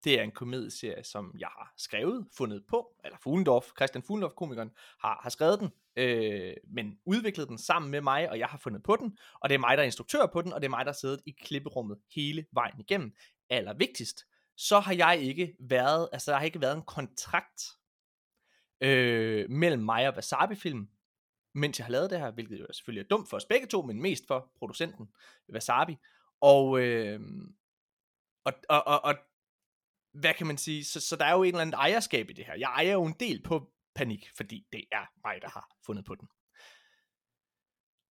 Det 0.04 0.20
er 0.20 0.24
en 0.24 0.32
komedieserie, 0.32 1.04
som 1.04 1.36
jeg 1.40 1.48
har 1.48 1.74
skrevet, 1.78 2.28
fundet 2.38 2.64
på, 2.68 2.96
eller 3.04 3.18
Fuglendorf, 3.18 3.66
Christian 3.76 4.04
Fuglendorf, 4.04 4.34
komikeren, 4.34 4.72
har, 5.00 5.20
har 5.24 5.30
skrevet 5.30 5.60
den, 5.60 5.70
øh, 5.96 6.54
men 6.68 6.98
udviklet 7.06 7.48
den 7.48 7.58
sammen 7.58 7.92
med 7.92 8.02
mig, 8.02 8.30
og 8.30 8.40
jeg 8.40 8.48
har 8.48 8.58
fundet 8.58 8.84
på 8.84 8.96
den, 8.96 9.18
og 9.42 9.50
det 9.50 9.56
er 9.56 9.60
mig, 9.60 9.78
der 9.78 9.84
er 9.84 9.86
instruktør 9.86 10.26
på 10.26 10.42
den, 10.42 10.54
og 10.54 10.62
det 10.62 10.68
er 10.68 10.70
mig, 10.70 10.86
der 10.86 10.92
har 10.92 10.98
siddet 10.98 11.22
i 11.26 11.32
klipperummet 11.32 11.98
hele 12.16 12.46
vejen 12.52 12.80
igennem. 12.80 13.14
Allervigtigst, 13.50 14.26
så 14.58 14.80
har 14.80 14.94
jeg 14.94 15.20
ikke 15.22 15.56
været, 15.60 16.10
altså 16.12 16.32
der 16.32 16.38
har 16.38 16.46
ikke 16.46 16.62
været 16.62 16.76
en 16.76 16.84
kontrakt 16.84 17.62
øh, 18.82 19.50
mellem 19.50 19.84
mig 19.84 20.08
og 20.08 20.14
Wasabi 20.16 20.56
Film, 20.56 20.88
mens 21.54 21.80
jeg 21.80 21.86
har 21.86 21.92
lavet 21.92 22.10
det 22.10 22.20
her, 22.20 22.32
hvilket 22.32 22.60
jo 22.60 22.68
selvfølgelig 22.74 23.04
er 23.04 23.08
dumt 23.08 23.30
for 23.30 23.38
os 23.38 23.46
begge 23.46 23.68
to, 23.68 23.82
men 23.82 24.02
mest 24.02 24.28
for 24.28 24.52
producenten 24.60 25.10
Wasabi. 25.54 25.98
Og, 26.42 26.80
øh, 26.80 27.20
og, 28.44 28.54
og, 28.70 28.88
og, 28.88 29.04
og 29.04 29.16
hvad 30.14 30.34
kan 30.34 30.48
man 30.48 30.58
sige, 30.58 30.86
så, 30.86 31.00
så 31.00 31.16
der 31.16 31.26
er 31.26 31.34
jo 31.34 31.44
en 31.44 31.48
eller 31.48 31.62
anden 31.62 31.74
ejerskab 31.74 32.30
i 32.30 32.34
det 32.34 32.46
her. 32.46 32.56
Jeg 32.56 32.70
ejer 32.70 32.94
jo 32.94 33.06
en 33.06 33.16
del 33.20 33.44
på 33.44 33.70
panik, 33.96 34.30
fordi 34.36 34.66
det 34.72 34.84
er 34.92 35.06
mig, 35.28 35.42
der 35.42 35.50
har 35.50 35.76
fundet 35.86 36.06
på 36.06 36.16
den. 36.16 36.28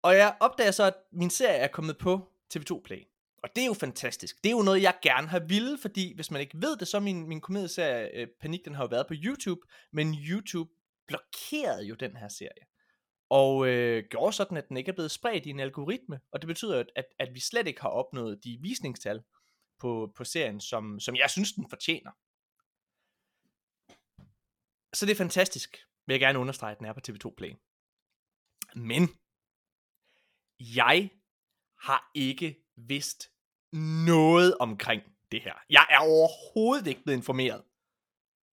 Og 0.03 0.15
jeg 0.15 0.37
opdager 0.39 0.71
så, 0.71 0.83
at 0.83 0.95
min 1.11 1.29
serie 1.29 1.57
er 1.57 1.67
kommet 1.67 1.97
på 1.97 2.31
TV2 2.53 2.81
Play. 2.81 3.03
Og 3.43 3.49
det 3.55 3.61
er 3.61 3.65
jo 3.65 3.73
fantastisk. 3.73 4.43
Det 4.43 4.49
er 4.49 4.57
jo 4.57 4.61
noget, 4.61 4.81
jeg 4.81 4.95
gerne 5.01 5.27
har 5.27 5.39
ville, 5.39 5.77
fordi 5.77 6.15
hvis 6.15 6.31
man 6.31 6.41
ikke 6.41 6.61
ved 6.61 6.77
det, 6.77 6.87
så 6.87 6.99
min, 6.99 7.27
min 7.27 7.41
komedieserie 7.41 8.15
øh, 8.15 8.27
Panik, 8.41 8.65
den 8.65 8.75
har 8.75 8.83
jo 8.83 8.87
været 8.87 9.07
på 9.07 9.13
YouTube, 9.17 9.61
men 9.93 10.15
YouTube 10.15 10.69
blokerede 11.07 11.85
jo 11.85 11.95
den 11.95 12.15
her 12.15 12.27
serie. 12.27 12.65
Og 13.29 13.67
øh, 13.67 14.03
gjorde 14.09 14.33
sådan, 14.33 14.57
at 14.57 14.69
den 14.69 14.77
ikke 14.77 14.89
er 14.89 14.93
blevet 14.93 15.11
spredt 15.11 15.45
i 15.45 15.49
en 15.49 15.59
algoritme, 15.59 16.19
og 16.31 16.41
det 16.41 16.47
betyder, 16.47 16.79
at, 16.79 16.87
at, 16.95 17.05
at 17.19 17.29
vi 17.33 17.39
slet 17.39 17.67
ikke 17.67 17.81
har 17.81 17.89
opnået 17.89 18.43
de 18.43 18.57
visningstal 18.61 19.21
på, 19.81 20.11
på 20.15 20.23
serien, 20.23 20.61
som, 20.61 20.99
som 20.99 21.15
jeg 21.15 21.29
synes, 21.29 21.51
den 21.51 21.69
fortjener. 21.69 22.11
Så 24.93 25.05
det 25.05 25.11
er 25.11 25.23
fantastisk, 25.25 25.77
vil 26.05 26.13
jeg 26.13 26.19
gerne 26.19 26.39
understrege, 26.39 26.71
at 26.71 26.79
den 26.79 26.87
er 26.87 26.93
på 26.93 26.99
TV2 27.07 27.35
Play. 27.37 27.53
Men, 28.75 29.09
jeg 30.59 31.09
har 31.79 32.11
ikke 32.15 32.65
vidst 32.75 33.31
noget 34.05 34.57
omkring 34.57 35.01
det 35.31 35.41
her. 35.41 35.53
Jeg 35.69 35.87
er 35.89 35.99
overhovedet 35.99 36.87
ikke 36.87 37.03
blevet 37.03 37.17
informeret 37.17 37.63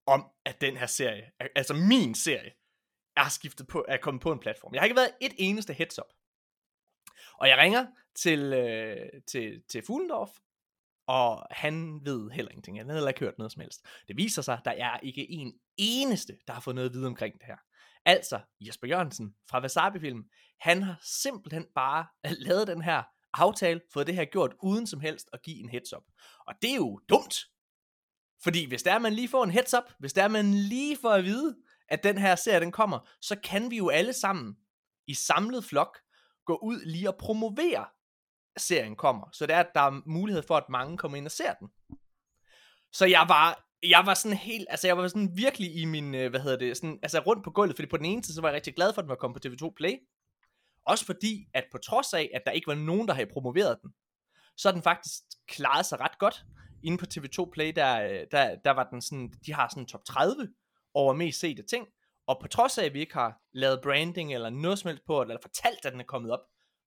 om, 0.07 0.31
at 0.45 0.61
den 0.61 0.77
her 0.77 0.87
serie, 0.87 1.33
altså 1.55 1.75
min 1.75 2.15
serie, 2.15 2.53
er 3.17 3.29
skiftet 3.29 3.67
på, 3.67 3.85
er 3.89 3.97
kommet 3.97 4.23
på 4.23 4.33
en 4.33 4.39
platform. 4.39 4.75
Jeg 4.75 4.81
har 4.81 4.85
ikke 4.85 4.97
været 4.97 5.17
et 5.21 5.35
eneste 5.39 5.73
heads 5.73 5.99
up. 5.99 6.13
Og 7.35 7.49
jeg 7.49 7.59
ringer 7.59 7.87
til, 8.15 8.53
øh, 8.53 9.23
til, 9.27 9.63
til 9.69 9.83
Fuglendorf, 9.83 10.31
og 11.09 11.47
han 11.51 12.01
ved 12.05 12.31
heller 12.31 12.51
ingenting. 12.51 12.79
Han 12.79 12.87
havde 12.87 12.99
heller 12.99 13.09
ikke 13.09 13.21
hørt 13.21 13.39
noget 13.39 13.53
som 13.53 13.61
helst. 13.61 13.87
Det 14.09 14.17
viser 14.17 14.43
sig, 14.43 14.55
at 14.59 14.65
der 14.65 14.71
er 14.71 14.99
ikke 15.03 15.31
en 15.31 15.53
eneste, 15.77 16.39
der 16.47 16.53
har 16.53 16.61
fået 16.61 16.75
noget 16.75 16.89
at 16.89 16.95
vide 16.95 17.07
omkring 17.07 17.35
det 17.35 17.47
her. 17.47 17.57
Altså, 18.05 18.41
Jesper 18.61 18.89
Jørgensen 18.89 19.35
fra 19.51 19.61
Wasabi 19.61 19.99
Film, 20.01 20.25
han 20.61 20.83
har 20.83 20.99
simpelthen 21.03 21.67
bare 21.75 22.07
lavet 22.47 22.67
den 22.67 22.83
her 22.83 23.03
aftale, 23.33 23.81
fået 23.93 24.07
det 24.07 24.15
her 24.15 24.25
gjort 24.25 24.55
uden 24.63 24.87
som 24.87 25.01
helst 25.01 25.29
at 25.33 25.43
give 25.43 25.59
en 25.59 25.69
heads 25.69 25.93
up. 25.93 26.03
Og 26.47 26.55
det 26.63 26.71
er 26.71 26.77
jo 26.77 27.01
dumt. 27.09 27.37
Fordi 28.43 28.65
hvis 28.65 28.83
der 28.83 28.93
er, 28.93 28.99
man 28.99 29.13
lige 29.13 29.29
får 29.29 29.45
en 29.45 29.51
heads 29.51 29.75
up, 29.75 29.93
hvis 29.99 30.13
der 30.13 30.23
er, 30.25 30.29
man 30.29 30.55
lige 30.55 30.97
får 31.03 31.11
at 31.11 31.25
vide, 31.25 31.57
at 31.89 32.05
den 32.05 32.19
her 32.19 32.37
serie 32.37 32.61
den 32.61 32.73
kommer, 32.73 33.09
så 33.21 33.37
kan 33.45 33.71
vi 33.71 33.77
jo 33.77 33.89
alle 33.89 34.13
sammen 34.13 34.57
i 35.07 35.15
samlet 35.15 35.65
flok 35.65 35.99
gå 36.47 36.59
ud 36.63 36.85
lige 36.85 37.09
og 37.09 37.17
promovere 37.19 37.87
serien 38.59 38.97
kommer. 38.97 39.29
Så 39.33 39.47
det 39.47 39.55
er, 39.55 39.61
at 39.61 39.71
der 39.75 39.81
er 39.81 40.03
mulighed 40.07 40.43
for, 40.47 40.57
at 40.57 40.69
mange 40.69 40.99
kommer 40.99 41.19
ind 41.19 41.27
og 41.27 41.33
ser 41.33 41.53
den. 41.55 41.69
Så 42.93 43.07
jeg 43.07 43.25
var, 43.29 43.69
jeg 43.83 44.03
var 44.07 44.15
sådan 44.15 44.37
helt, 44.37 44.67
altså 44.71 44.87
jeg 44.87 44.97
var 44.97 45.09
sådan 45.09 45.37
virkelig 45.37 45.77
i 45.77 45.85
min, 45.85 46.15
øh, 46.15 46.31
hvad 46.31 46.41
hedder 46.41 46.59
det, 46.59 46.77
sådan, 46.77 46.99
altså 47.03 47.19
rundt 47.19 47.45
på 47.45 47.51
gulvet, 47.51 47.77
fordi 47.77 47.89
på 47.89 47.97
den 47.97 48.07
ene 48.07 48.25
side, 48.25 48.35
så 48.35 48.41
var 48.41 48.49
jeg 48.49 48.55
rigtig 48.55 48.75
glad 48.75 48.93
for, 48.93 49.01
at 49.01 49.05
den 49.05 49.09
var 49.09 49.15
kommet 49.15 49.43
på 49.43 49.49
TV2 49.49 49.73
Play. 49.77 49.95
Også 50.87 51.05
fordi, 51.07 51.47
at 51.55 51.65
på 51.73 51.79
trods 51.79 52.15
af, 52.15 52.31
at 52.35 52.43
der 52.47 52.53
ikke 52.53 52.67
var 52.67 52.75
nogen, 52.75 53.09
der 53.09 53.15
havde 53.15 53.31
promoveret 53.33 53.79
den, 53.83 53.91
så 54.57 54.69
har 54.69 54.73
den 54.73 54.83
faktisk 54.83 55.13
klaret 55.49 55.87
sig 55.87 56.01
ret 56.01 56.19
godt. 56.19 56.45
Inde 56.85 56.99
på 56.99 57.07
TV2 57.15 57.51
Play, 57.51 57.73
der, 57.77 58.03
øh, 58.03 58.27
der, 58.31 58.57
der 58.65 58.71
var 58.71 58.89
den 58.91 59.03
sådan, 59.03 59.33
de 59.47 59.55
har 59.55 59.69
sådan 59.69 59.87
top 59.87 60.05
30 60.05 60.49
over 60.95 61.15
mest 61.15 61.41
sete 61.41 61.63
ting, 61.63 61.87
og 62.27 62.39
på 62.41 62.49
trods 62.49 62.79
af, 62.79 62.85
at 62.85 62.95
vi 62.95 63.01
ikke 63.01 63.15
har 63.15 63.41
lavet 63.53 63.81
branding 63.83 64.35
eller 64.35 64.51
noget 64.51 64.79
som 64.79 64.89
helst 64.89 65.05
på, 65.07 65.23
eller 65.23 65.37
fortalt, 65.43 65.87
at 65.87 65.93
den 65.93 66.01
er 66.01 66.05
kommet 66.05 66.31
op, 66.31 66.41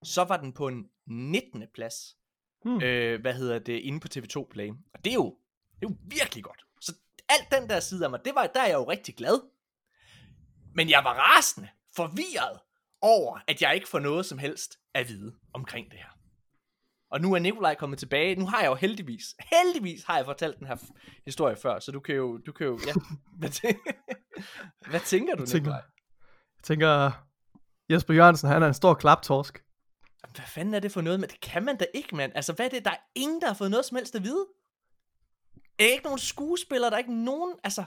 så 0.04 0.24
var 0.24 0.38
den 0.38 0.54
på 0.54 0.68
en 0.68 0.86
19. 1.08 1.64
plads, 1.74 2.18
hmm. 2.66 2.82
øh, 2.82 3.22
hvad 3.22 3.34
hedder 3.34 3.60
det, 3.60 3.80
inde 3.80 4.00
på 4.00 4.08
TV2 4.16 4.48
Play. 4.52 4.70
Og 4.94 5.06
det 5.06 5.12
er 5.12 5.16
jo, 5.16 5.38
det 5.80 5.86
er 5.86 5.90
jo 5.90 5.96
virkelig 6.02 6.44
godt. 6.44 6.66
Så 6.82 6.94
alt 7.30 7.62
den 7.62 7.70
der 7.70 7.80
side 7.80 8.04
af 8.04 8.10
mig, 8.10 8.20
det 8.26 8.36
var, 8.36 8.48
der 8.48 8.62
er 8.62 8.68
jeg 8.68 8.74
jo 8.74 8.90
rigtig 8.90 9.16
glad. 9.16 9.42
Men 10.76 10.90
jeg 10.90 11.04
var 11.04 11.14
rasende, 11.14 11.70
forvirret 11.96 12.60
over, 13.02 13.40
at 13.48 13.62
jeg 13.62 13.76
ikke 13.76 13.88
får 13.88 14.00
noget 14.00 14.26
som 14.26 14.38
helst 14.38 14.80
at 14.94 15.08
vide 15.08 15.36
omkring 15.54 15.92
det 15.92 15.98
her. 15.98 16.18
Og 17.12 17.22
nu 17.22 17.34
er 17.34 17.40
Nikolaj 17.40 17.76
kommet 17.76 18.00
tilbage. 18.00 18.36
Nu 18.36 18.46
har 18.46 18.62
jeg 18.62 18.70
jo 18.70 18.76
heldigvis, 18.76 19.36
heldigvis 19.40 20.04
har 20.04 20.16
jeg 20.18 20.26
fortalt 20.26 20.60
den 20.60 20.68
her 20.68 20.76
historie 21.26 21.56
før, 21.56 21.80
så 21.80 21.92
du 21.92 22.00
kan 22.00 22.16
jo, 22.16 22.38
du 22.38 22.52
kan 22.52 22.68
jo, 22.68 22.80
ja. 22.88 22.94
Hvad, 23.40 23.50
tænker, 23.50 23.92
hvad 24.90 25.00
tænker 25.00 25.36
du, 25.36 25.46
Nikolaj? 25.54 25.76
Jeg 26.56 26.64
tænker, 26.64 27.12
Jesper 27.90 28.14
Jørgensen, 28.14 28.50
han 28.50 28.64
er 28.64 28.68
en 28.68 28.74
stor 28.74 28.94
klaptorsk. 28.94 29.64
Hvad 30.36 30.46
fanden 30.48 30.74
er 30.74 30.80
det 30.80 30.92
for 30.92 31.02
noget? 31.02 31.20
Men 31.20 31.30
det 31.30 31.42
kan 31.42 31.66
man 31.66 31.78
da 31.78 31.86
ikke, 31.94 32.16
mand. 32.16 32.32
Altså, 32.36 32.54
hvad 32.54 32.66
er 32.66 32.70
det? 32.70 32.86
Der 32.86 32.92
er 32.92 33.02
ingen, 33.16 33.42
der 33.42 33.48
har 33.48 33.54
fået 33.54 33.72
noget 33.72 33.86
som 33.86 33.96
helst 33.96 34.16
at 34.16 34.24
vide. 34.24 34.46
Er 35.80 35.86
ikke 35.86 36.04
nogen 36.04 36.20
skuespillere, 36.20 36.90
der 36.90 36.96
er 36.96 37.00
ikke 37.00 37.24
nogen... 37.24 37.54
Altså, 37.64 37.84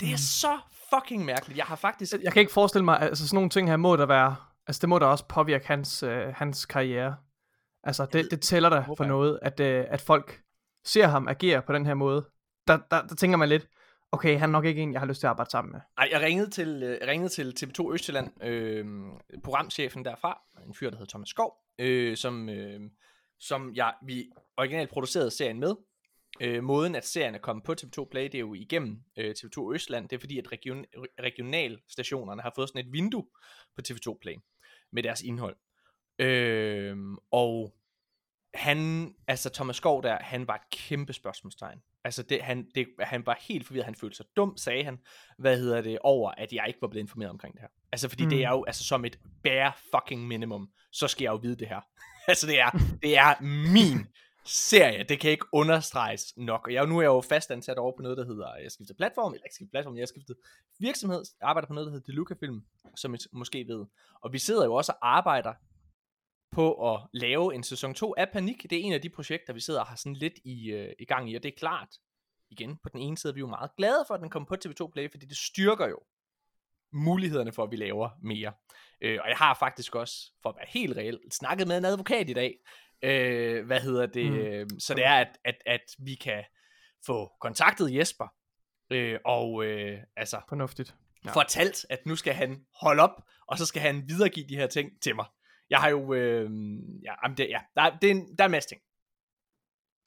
det 0.00 0.08
er 0.08 0.12
mm. 0.12 0.16
så 0.16 0.58
fucking 0.90 1.24
mærkeligt. 1.24 1.58
Jeg 1.58 1.66
har 1.66 1.76
faktisk... 1.76 2.14
Jeg 2.22 2.32
kan 2.32 2.40
ikke 2.40 2.52
forestille 2.52 2.84
mig, 2.84 3.00
altså 3.00 3.28
sådan 3.28 3.36
nogle 3.36 3.50
ting 3.50 3.68
her 3.68 3.76
må 3.76 3.96
der 3.96 4.06
være... 4.06 4.36
Altså, 4.66 4.80
det 4.80 4.88
må 4.88 4.98
da 4.98 5.06
også 5.06 5.24
påvirke 5.24 5.66
hans, 5.66 6.02
øh, 6.02 6.34
hans 6.34 6.66
karriere. 6.66 7.16
Altså, 7.84 8.06
det, 8.12 8.30
det 8.30 8.40
tæller 8.40 8.68
da 8.68 8.80
for 8.80 9.04
noget, 9.04 9.38
at, 9.42 9.60
øh, 9.60 9.84
at 9.88 10.00
folk 10.00 10.42
ser 10.84 11.06
ham 11.06 11.28
agere 11.28 11.62
på 11.62 11.72
den 11.72 11.86
her 11.86 11.94
måde. 11.94 12.28
Der, 12.66 12.78
der, 12.90 13.06
der 13.06 13.14
tænker 13.14 13.36
man 13.36 13.48
lidt, 13.48 13.66
okay, 14.12 14.38
han 14.38 14.48
er 14.48 14.52
nok 14.52 14.64
ikke 14.64 14.82
en, 14.82 14.92
jeg 14.92 15.00
har 15.00 15.06
lyst 15.06 15.20
til 15.20 15.26
at 15.26 15.30
arbejde 15.30 15.50
sammen 15.50 15.72
med. 15.72 15.80
Nej, 15.96 16.08
jeg 16.12 16.20
ringede 16.20 16.50
til, 16.50 16.82
øh, 16.82 16.98
jeg 17.00 17.08
ringede 17.08 17.28
til 17.28 17.54
TV2 17.60 17.92
Østjylland, 17.92 18.44
øh, 18.44 18.86
programchefen 19.44 20.04
derfra, 20.04 20.42
en 20.66 20.74
fyr, 20.74 20.90
der 20.90 20.96
hedder 20.96 21.10
Thomas 21.10 21.28
Skov, 21.28 21.54
øh, 21.78 22.16
som, 22.16 22.48
øh, 22.48 22.80
som 23.40 23.74
jeg, 23.74 23.94
vi 24.06 24.30
originalt 24.56 24.90
producerede 24.90 25.30
serien 25.30 25.60
med. 25.60 25.74
Øh, 26.40 26.64
måden, 26.64 26.94
at 26.94 27.06
serien 27.06 27.34
er 27.34 27.38
kommet 27.38 27.64
på 27.64 27.74
TV2 27.80 28.08
Play, 28.10 28.24
det 28.24 28.34
er 28.34 28.38
jo 28.38 28.54
igennem 28.54 29.02
øh, 29.18 29.34
TV2 29.38 29.74
Østland. 29.74 30.08
Det 30.08 30.16
er 30.16 30.20
fordi, 30.20 30.38
at 30.38 30.52
region, 30.52 30.84
regionalstationerne 31.20 32.42
har 32.42 32.52
fået 32.54 32.68
sådan 32.68 32.86
et 32.86 32.92
vindue 32.92 33.26
på 33.76 33.82
TV2 33.88 34.18
Play 34.20 34.34
med 34.92 35.02
deres 35.02 35.22
indhold. 35.22 35.56
Øh, 36.18 36.96
og 37.30 37.74
han, 38.54 39.10
altså 39.28 39.50
Thomas 39.50 39.76
Skov 39.76 40.02
der, 40.02 40.18
han 40.20 40.48
var 40.48 40.54
et 40.54 40.70
kæmpe 40.70 41.12
spørgsmålstegn. 41.12 41.78
Altså 42.04 42.22
det, 42.22 42.42
han, 42.42 42.66
det, 42.74 42.86
han 43.00 43.26
var 43.26 43.38
helt 43.40 43.66
forvirret, 43.66 43.84
han 43.84 43.94
følte 43.94 44.16
sig 44.16 44.26
dum, 44.36 44.56
sagde 44.56 44.84
han, 44.84 44.98
hvad 45.38 45.58
hedder 45.58 45.80
det, 45.80 45.98
over 46.02 46.30
at 46.30 46.52
jeg 46.52 46.64
ikke 46.68 46.80
var 46.80 46.88
blevet 46.88 47.04
informeret 47.04 47.30
omkring 47.30 47.54
det 47.54 47.60
her. 47.60 47.68
Altså 47.92 48.08
fordi 48.08 48.24
mm. 48.24 48.30
det 48.30 48.44
er 48.44 48.50
jo 48.50 48.64
altså 48.64 48.84
som 48.84 49.04
et 49.04 49.18
bare 49.42 49.72
fucking 49.94 50.26
minimum, 50.26 50.70
så 50.92 51.08
skal 51.08 51.24
jeg 51.24 51.30
jo 51.30 51.36
vide 51.36 51.56
det 51.56 51.68
her. 51.68 51.80
altså 52.28 52.46
det 52.46 52.60
er, 52.60 52.70
det 53.02 53.18
er 53.18 53.42
min 53.72 54.06
serie, 54.44 55.04
det 55.08 55.20
kan 55.20 55.30
ikke 55.30 55.46
understreges 55.52 56.24
nok. 56.36 56.66
Og 56.66 56.72
jeg, 56.72 56.86
nu 56.86 56.98
er 56.98 57.02
jeg 57.02 57.08
jo 57.08 57.20
fastansat 57.20 57.78
over 57.78 57.92
på 57.96 58.02
noget, 58.02 58.18
der 58.18 58.24
hedder, 58.24 58.56
jeg 58.62 58.72
skifter 58.72 58.94
platform, 58.94 59.32
eller 59.32 59.44
ikke 59.44 59.54
skifter 59.54 59.70
platform, 59.70 59.96
jeg 59.96 60.02
har 60.02 60.06
skiftet 60.06 60.36
virksomhed, 60.78 61.22
jeg 61.40 61.48
arbejder 61.48 61.68
på 61.68 61.74
noget, 61.74 61.86
der 61.86 61.92
hedder 61.92 62.06
Deluca 62.06 62.34
Film, 62.40 62.60
som 62.96 63.14
I 63.14 63.18
måske 63.32 63.66
ved. 63.68 63.86
Og 64.22 64.32
vi 64.32 64.38
sidder 64.38 64.64
jo 64.64 64.74
også 64.74 64.92
og 64.92 65.16
arbejder 65.16 65.54
på 66.58 66.94
at 66.94 67.00
lave 67.12 67.54
en 67.54 67.62
sæson 67.62 67.94
2 67.94 68.14
af 68.16 68.30
Panik. 68.32 68.62
Det 68.62 68.72
er 68.72 68.82
en 68.82 68.92
af 68.92 69.00
de 69.00 69.08
projekter, 69.08 69.52
vi 69.52 69.60
sidder 69.60 69.80
og 69.80 69.86
har 69.86 69.96
sådan 69.96 70.14
lidt 70.14 70.38
i, 70.44 70.70
øh, 70.70 70.92
i 70.98 71.04
gang 71.04 71.30
i, 71.30 71.34
og 71.34 71.42
det 71.42 71.48
er 71.48 71.58
klart, 71.58 71.88
igen, 72.50 72.76
på 72.82 72.88
den 72.88 73.00
ene 73.00 73.18
side 73.18 73.30
er 73.30 73.34
vi 73.34 73.40
jo 73.40 73.46
meget 73.46 73.70
glade 73.76 74.04
for, 74.06 74.14
at 74.14 74.20
den 74.20 74.30
kommer 74.30 74.46
på 74.46 74.56
TV2 74.64 74.90
Play, 74.92 75.10
fordi 75.10 75.26
det 75.26 75.36
styrker 75.36 75.88
jo 75.88 75.98
mulighederne 76.92 77.52
for, 77.52 77.62
at 77.64 77.70
vi 77.70 77.76
laver 77.76 78.10
mere. 78.22 78.52
Øh, 79.00 79.18
og 79.22 79.28
jeg 79.28 79.36
har 79.36 79.54
faktisk 79.54 79.94
også, 79.94 80.32
for 80.42 80.50
at 80.50 80.56
være 80.56 80.66
helt 80.68 80.96
reelt, 80.96 81.34
snakket 81.34 81.68
med 81.68 81.78
en 81.78 81.84
advokat 81.84 82.30
i 82.30 82.32
dag, 82.32 82.54
øh, 83.02 83.66
hvad 83.66 83.80
hedder 83.80 84.06
det, 84.06 84.32
mm. 84.32 84.38
øh, 84.38 84.66
så 84.78 84.94
det 84.94 85.04
er, 85.04 85.14
at, 85.14 85.38
at, 85.44 85.56
at 85.66 85.84
vi 85.98 86.14
kan 86.14 86.44
få 87.06 87.32
kontaktet 87.40 87.94
Jesper, 87.94 88.28
øh, 88.90 89.18
og 89.24 89.64
øh, 89.64 89.98
altså, 90.16 90.40
Fornuftigt. 90.48 90.94
Ja. 91.24 91.30
fortalt, 91.30 91.86
at 91.90 92.06
nu 92.06 92.16
skal 92.16 92.34
han 92.34 92.64
holde 92.80 93.02
op, 93.02 93.22
og 93.46 93.58
så 93.58 93.66
skal 93.66 93.82
han 93.82 94.08
videregive 94.08 94.48
de 94.48 94.56
her 94.56 94.66
ting 94.66 95.02
til 95.02 95.14
mig. 95.14 95.26
Jeg 95.70 95.78
har 95.78 95.88
jo, 95.88 96.14
øh, 96.14 96.50
ja, 97.02 97.14
jamen 97.22 97.36
det, 97.36 97.48
ja 97.48 97.60
der, 97.76 97.98
det 97.98 98.10
er 98.10 98.14
en, 98.14 98.36
der 98.36 98.44
er 98.44 98.48
en 98.48 98.50
masse 98.50 98.68
ting. 98.68 98.80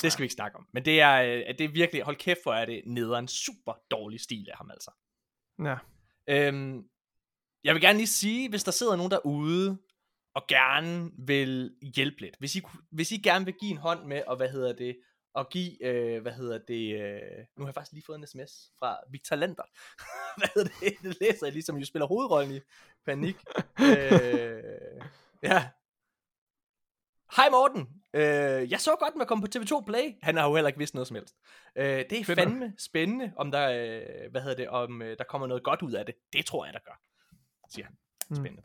Det 0.01 0.11
skal 0.11 0.21
ja. 0.21 0.23
vi 0.23 0.25
ikke 0.25 0.33
snakke 0.33 0.57
om. 0.57 0.67
Men 0.73 0.85
det 0.85 1.01
er, 1.01 1.21
øh, 1.21 1.57
det 1.57 1.61
er 1.61 1.69
virkelig, 1.69 2.03
hold 2.03 2.15
kæft 2.15 2.39
for, 2.43 2.53
er 2.53 2.65
det 2.65 2.83
en 2.85 3.27
super 3.27 3.73
dårlig 3.91 4.21
stil 4.21 4.49
af 4.51 4.57
ham 4.57 4.71
altså. 4.71 4.91
Ja. 5.63 5.77
Øhm, 6.27 6.89
jeg 7.63 7.73
vil 7.73 7.81
gerne 7.81 7.97
lige 7.97 8.07
sige, 8.07 8.49
hvis 8.49 8.63
der 8.63 8.71
sidder 8.71 8.95
nogen 8.95 9.11
derude, 9.11 9.77
og 10.35 10.47
gerne 10.47 11.11
vil 11.17 11.75
hjælpe 11.95 12.21
lidt, 12.21 12.35
hvis 12.39 12.55
I, 12.55 12.61
hvis 12.91 13.11
I 13.11 13.17
gerne 13.17 13.45
vil 13.45 13.53
give 13.53 13.71
en 13.71 13.77
hånd 13.77 14.05
med, 14.05 14.23
og 14.27 14.37
hvad 14.37 14.49
hedder 14.49 14.73
det, 14.73 14.97
og 15.33 15.49
give, 15.49 15.85
øh, 15.85 16.21
hvad 16.21 16.31
hedder 16.31 16.57
det, 16.67 17.01
øh, 17.01 17.45
nu 17.57 17.63
har 17.63 17.67
jeg 17.67 17.73
faktisk 17.73 17.91
lige 17.91 18.03
fået 18.05 18.17
en 18.17 18.27
sms 18.27 18.71
fra 18.79 18.97
Victor 19.11 19.35
Lander, 19.35 19.63
hvad 20.37 20.47
hedder 20.55 20.69
det, 20.79 20.93
det 21.03 21.17
læser 21.21 21.45
jeg 21.45 21.53
ligesom, 21.53 21.77
jo 21.77 21.85
spiller 21.85 22.07
hovedrollen 22.07 22.55
i 22.55 22.59
Panik. 23.05 23.35
øh, 23.81 24.63
ja. 25.43 25.69
Hej 27.36 27.50
Morten, 27.51 27.88
øh, 28.13 28.71
jeg 28.71 28.79
så 28.79 28.95
godt 29.00 29.15
med 29.15 29.21
at 29.21 29.27
komme 29.27 29.41
på 29.41 29.48
TV2 29.55 29.86
Play. 29.86 30.13
Han 30.21 30.38
har 30.38 30.48
jo 30.48 30.55
heller 30.55 30.67
ikke 30.67 30.77
vidst 30.77 30.93
noget 30.93 31.07
som 31.07 31.15
helst. 31.15 31.36
Øh, 31.75 31.86
det 31.86 32.12
er 32.19 32.24
Fedt 32.25 32.38
nok. 32.38 32.48
fandme 32.48 32.74
spændende, 32.77 33.33
om 33.38 33.51
der, 33.51 33.69
øh, 33.69 34.31
hvad 34.31 34.41
hedder 34.41 34.55
det, 34.57 34.69
om 34.69 35.01
øh, 35.01 35.17
der 35.17 35.24
kommer 35.24 35.48
noget 35.48 35.63
godt 35.63 35.81
ud 35.81 35.91
af 35.91 36.05
det. 36.05 36.15
Det 36.33 36.45
tror 36.45 36.65
jeg, 36.65 36.74
der 36.74 36.79
gør, 36.86 37.01
siger 37.69 37.86
han. 37.86 37.98
Mm. 38.29 38.36
Spændende. 38.36 38.63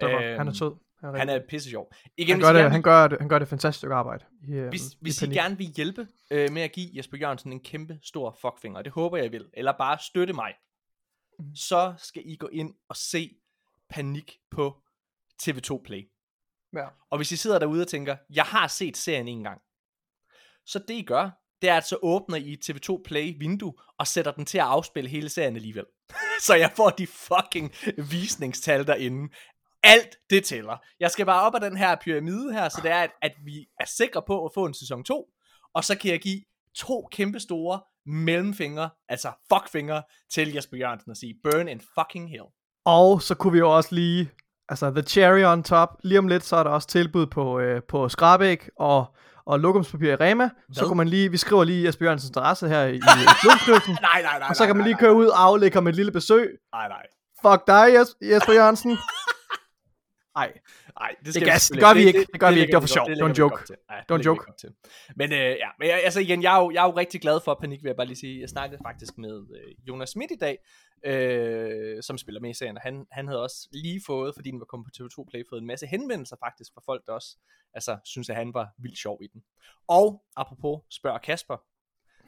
Var 0.00 0.08
godt. 0.10 0.22
han 0.24 0.38
er 0.40 0.46
Øhm, 0.46 0.54
sød. 0.54 0.74
Han 1.00 1.14
er, 1.14 1.18
Han 1.18 1.28
er 1.28 1.40
pisse 1.48 1.70
sjov. 1.70 1.92
Igen, 2.16 2.32
han, 2.32 2.40
gør 2.40 2.52
det, 2.52 2.60
gerne 2.60 2.70
han, 2.70 2.82
gør 2.82 3.08
det, 3.08 3.18
han 3.18 3.28
gør 3.28 3.38
det 3.38 3.48
fantastisk 3.48 3.78
stykke 3.78 3.94
arbejde. 3.94 4.24
I, 4.48 4.52
øh, 4.52 4.68
hvis, 4.68 4.92
i 4.92 4.96
hvis 5.00 5.22
I 5.22 5.26
gerne 5.26 5.58
vil 5.58 5.66
hjælpe 5.66 6.08
øh, 6.30 6.52
med 6.52 6.62
at 6.62 6.72
give 6.72 6.90
Jesper 6.96 7.16
Jørgensen 7.18 7.52
en 7.52 7.60
kæmpe 7.60 7.98
stor 8.02 8.38
fuckfinger, 8.40 8.82
det 8.82 8.92
håber 8.92 9.16
jeg 9.16 9.32
vil, 9.32 9.50
eller 9.54 9.72
bare 9.78 9.98
støtte 9.98 10.32
mig, 10.32 10.54
Mhm. 11.38 11.54
så 11.56 11.94
skal 11.98 12.22
I 12.26 12.36
gå 12.36 12.46
ind 12.52 12.74
og 12.88 12.96
se 12.96 13.36
Panik 13.88 14.38
på 14.50 14.82
TV2 15.42 15.82
Play. 15.84 16.10
Ja. 16.76 16.86
Og 17.10 17.18
hvis 17.18 17.32
I 17.32 17.36
sidder 17.36 17.58
derude 17.58 17.82
og 17.82 17.88
tænker, 17.88 18.16
jeg 18.30 18.44
har 18.44 18.68
set 18.68 18.96
serien 18.96 19.28
en 19.28 19.42
gang, 19.42 19.60
så 20.66 20.78
det 20.88 20.94
I 20.94 21.02
gør, 21.02 21.30
det 21.62 21.70
er 21.70 21.76
at 21.76 21.86
så 21.86 21.98
åbner 22.02 22.36
I 22.36 22.52
et 22.52 22.70
TV2 22.70 23.02
Play 23.04 23.34
vindue, 23.38 23.74
og 23.98 24.06
sætter 24.06 24.32
den 24.32 24.44
til 24.44 24.58
at 24.58 24.64
afspille 24.64 25.10
hele 25.10 25.28
serien 25.28 25.56
alligevel. 25.56 25.84
så 26.46 26.54
jeg 26.54 26.72
får 26.76 26.90
de 26.90 27.06
fucking 27.06 27.72
visningstal 28.10 28.86
derinde. 28.86 29.34
Alt 29.82 30.16
det 30.30 30.44
tæller. 30.44 30.76
Jeg 31.00 31.10
skal 31.10 31.26
bare 31.26 31.42
op 31.42 31.54
ad 31.54 31.60
den 31.60 31.76
her 31.76 31.96
pyramide 32.04 32.52
her, 32.52 32.68
så 32.68 32.80
det 32.82 32.90
er, 32.90 33.02
at, 33.02 33.10
at 33.22 33.32
vi 33.44 33.66
er 33.80 33.84
sikre 33.84 34.22
på 34.26 34.44
at 34.44 34.50
få 34.54 34.64
en 34.64 34.74
sæson 34.74 35.04
2, 35.04 35.26
og 35.74 35.84
så 35.84 35.98
kan 35.98 36.10
jeg 36.10 36.20
give 36.20 36.42
to 36.74 37.08
kæmpe 37.12 37.40
store 37.40 37.80
mellemfingre, 38.06 38.90
altså 39.08 39.32
fuckfingre, 39.52 40.02
til 40.30 40.52
Jesper 40.52 40.76
Jørgensen 40.76 41.10
og 41.10 41.16
sige, 41.16 41.34
burn 41.44 41.68
in 41.68 41.80
fucking 41.80 42.30
hell. 42.30 42.44
Og 42.84 43.22
så 43.22 43.34
kunne 43.34 43.52
vi 43.52 43.58
jo 43.58 43.76
også 43.76 43.94
lige, 43.94 44.30
altså 44.68 44.90
the 44.90 45.02
cherry 45.02 45.44
on 45.44 45.62
top, 45.62 45.88
lige 46.04 46.18
om 46.18 46.28
lidt, 46.28 46.44
så 46.44 46.56
er 46.56 46.62
der 46.62 46.70
også 46.70 46.88
tilbud 46.88 47.26
på, 47.26 47.60
øh, 47.60 47.82
på 47.88 48.08
skrabæk 48.08 48.70
og, 48.78 49.14
og 49.46 49.60
lokumspapir 49.60 50.12
i 50.12 50.14
Rema. 50.16 50.48
Så 50.72 50.80
Hvad? 50.80 50.88
kunne 50.88 50.96
man 50.96 51.08
lige, 51.08 51.30
vi 51.30 51.36
skriver 51.36 51.64
lige 51.64 51.86
Jesper 51.86 52.04
Jørgensens 52.04 52.36
adresse 52.36 52.68
her 52.68 52.84
i 52.84 52.98
klubknøsen, 53.42 53.98
Nej, 54.02 54.22
nej, 54.22 54.38
nej. 54.38 54.48
og 54.48 54.56
så 54.56 54.62
nej, 54.62 54.66
kan 54.66 54.76
man 54.76 54.84
nej, 54.84 54.88
lige 54.88 54.98
køre 54.98 55.14
ud 55.14 55.26
og 55.26 55.42
aflægge 55.42 55.74
ham 55.76 55.86
et 55.86 55.94
lille 55.94 56.12
besøg. 56.12 56.58
Nej, 56.74 56.88
nej. 56.88 57.06
Fuck 57.42 57.66
dig, 57.66 57.86
Jes- 58.00 58.16
Jesper 58.34 58.52
Jørgensen. 58.52 58.98
Ej, 60.36 60.52
Nej, 61.00 61.14
det, 61.18 61.24
Det 61.26 61.34
skal 61.34 61.46
gør- 61.46 61.52
vi 61.54 61.74
det 61.74 61.82
gør 61.84 61.94
vi 61.94 62.00
ikke. 62.06 62.20
Det, 62.20 62.28
Det 62.32 62.40
gør 62.40 62.50
vi 62.50 62.60
ikke. 62.60 62.66
Det 62.70 62.74
var 62.74 62.80
for 62.80 62.86
sjov. 62.98 63.06
Det 63.08 63.18
var 63.20 63.28
en 63.28 63.34
joke. 63.42 63.56
Ja, 63.90 63.96
Det 63.96 64.04
var 64.08 64.16
en 64.16 64.22
joke. 64.22 64.44
Men 65.16 65.32
øh, 65.32 65.38
ja, 65.38 65.68
men 65.78 65.88
jeg, 65.88 66.00
altså 66.04 66.20
igen, 66.20 66.42
jeg 66.42 66.56
er, 66.56 66.60
jo, 66.62 66.70
jeg 66.70 66.82
er 66.82 66.86
jo 66.86 66.96
rigtig 66.96 67.20
glad 67.20 67.40
for 67.44 67.58
Panik, 67.60 67.82
vil 67.82 67.88
jeg 67.88 67.96
bare 67.96 68.06
lige 68.06 68.16
sige. 68.16 68.40
Jeg 68.40 68.48
snakkede 68.48 68.80
faktisk 68.86 69.12
med 69.18 69.34
øh, 69.56 69.88
Jonas 69.88 70.08
Schmidt 70.08 70.30
i 70.30 70.36
dag, 70.40 70.56
øh, 71.06 72.02
som 72.02 72.18
spiller 72.18 72.40
med 72.40 72.50
i 72.50 72.54
serien, 72.54 72.76
og 72.76 72.82
han, 72.82 73.06
han 73.10 73.26
havde 73.26 73.42
også 73.42 73.68
lige 73.72 74.02
fået, 74.06 74.34
fordi 74.34 74.50
den 74.50 74.60
var 74.60 74.66
kommet 74.66 74.86
på 74.86 75.04
TV2 75.04 75.24
Play, 75.30 75.42
fået 75.48 75.60
en 75.60 75.66
masse 75.66 75.86
henvendelser 75.86 76.36
faktisk 76.44 76.74
fra 76.74 76.82
folk, 76.86 77.06
der 77.06 77.12
også 77.12 77.36
altså, 77.74 77.98
synes, 78.04 78.30
at 78.30 78.36
han 78.36 78.54
var 78.54 78.68
vildt 78.78 78.98
sjov 78.98 79.18
i 79.22 79.26
den. 79.26 79.44
Og 79.88 80.24
apropos 80.36 80.80
spørger 80.90 81.18
Kasper, 81.18 81.56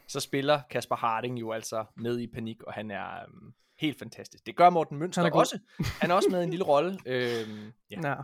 så 0.08 0.20
spiller 0.20 0.60
Kasper 0.70 0.96
Harding 0.96 1.40
jo 1.40 1.52
altså 1.52 1.84
med 1.96 2.20
i 2.20 2.26
Panik, 2.26 2.62
og 2.62 2.72
han 2.72 2.90
er 2.90 3.22
øhm, 3.22 3.54
helt 3.78 3.98
fantastisk. 3.98 4.46
Det 4.46 4.56
gør 4.56 4.70
Morten 4.70 4.98
Mønster 4.98 5.22
Han 5.22 5.32
er 5.32 5.36
også. 5.36 5.58
Han 6.00 6.10
er 6.10 6.14
også 6.14 6.28
med 6.30 6.40
i 6.40 6.44
en 6.44 6.50
lille 6.50 6.64
rolle. 6.64 6.98
Øhm, 7.06 7.72
ja. 7.90 8.08
ja. 8.08 8.14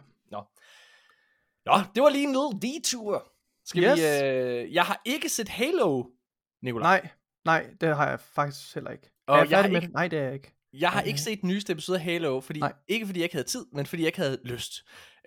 Nå, 1.66 1.74
det 1.94 2.02
var 2.02 2.08
lige 2.08 2.24
en 2.24 2.32
lille 2.62 2.74
detur. 2.74 3.32
Skal 3.64 3.82
Yes. 3.82 3.98
vi, 3.98 4.28
øh, 4.28 4.74
jeg 4.74 4.84
har 4.84 5.02
ikke 5.04 5.28
set 5.28 5.48
Halo, 5.48 6.04
Nikolaj. 6.62 7.00
Nej, 7.00 7.10
nej, 7.44 7.74
det 7.80 7.96
har 7.96 8.08
jeg 8.08 8.20
faktisk 8.20 8.74
heller 8.74 8.90
ikke. 8.90 9.13
Og 9.26 9.38
jeg 9.38 9.50
jeg 9.50 9.58
har 9.62 9.68
ikke-? 9.68 9.88
Nej, 9.92 10.08
det 10.08 10.18
er 10.18 10.22
jeg 10.24 10.34
ikke. 10.34 10.52
Jeg 10.72 10.90
har 10.90 11.00
Nej, 11.00 11.06
ikke 11.08 11.20
set 11.20 11.40
den 11.40 11.48
nyeste 11.48 11.72
episode 11.72 11.98
af 11.98 12.04
Halo, 12.04 12.40
fordi, 12.40 12.60
Nej. 12.60 12.72
ikke 12.88 13.06
fordi 13.06 13.18
jeg 13.20 13.24
ikke 13.24 13.34
havde 13.34 13.46
tid, 13.48 13.66
men 13.72 13.86
fordi 13.86 14.02
jeg 14.02 14.06
ikke 14.08 14.18
havde 14.18 14.38
lyst. 14.44 14.72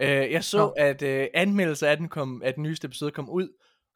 Øh, 0.02 0.08
jeg 0.32 0.44
så, 0.44 0.58
Nå. 0.58 0.74
at 0.78 1.02
øh, 1.02 1.28
anmeldelser 1.34 1.88
af 1.90 1.98
den, 1.98 2.10
kom, 2.10 2.42
af 2.46 2.54
den 2.54 2.64
nyeste 2.64 2.86
episode 2.86 3.12
kom 3.12 3.30
ud, 3.30 3.50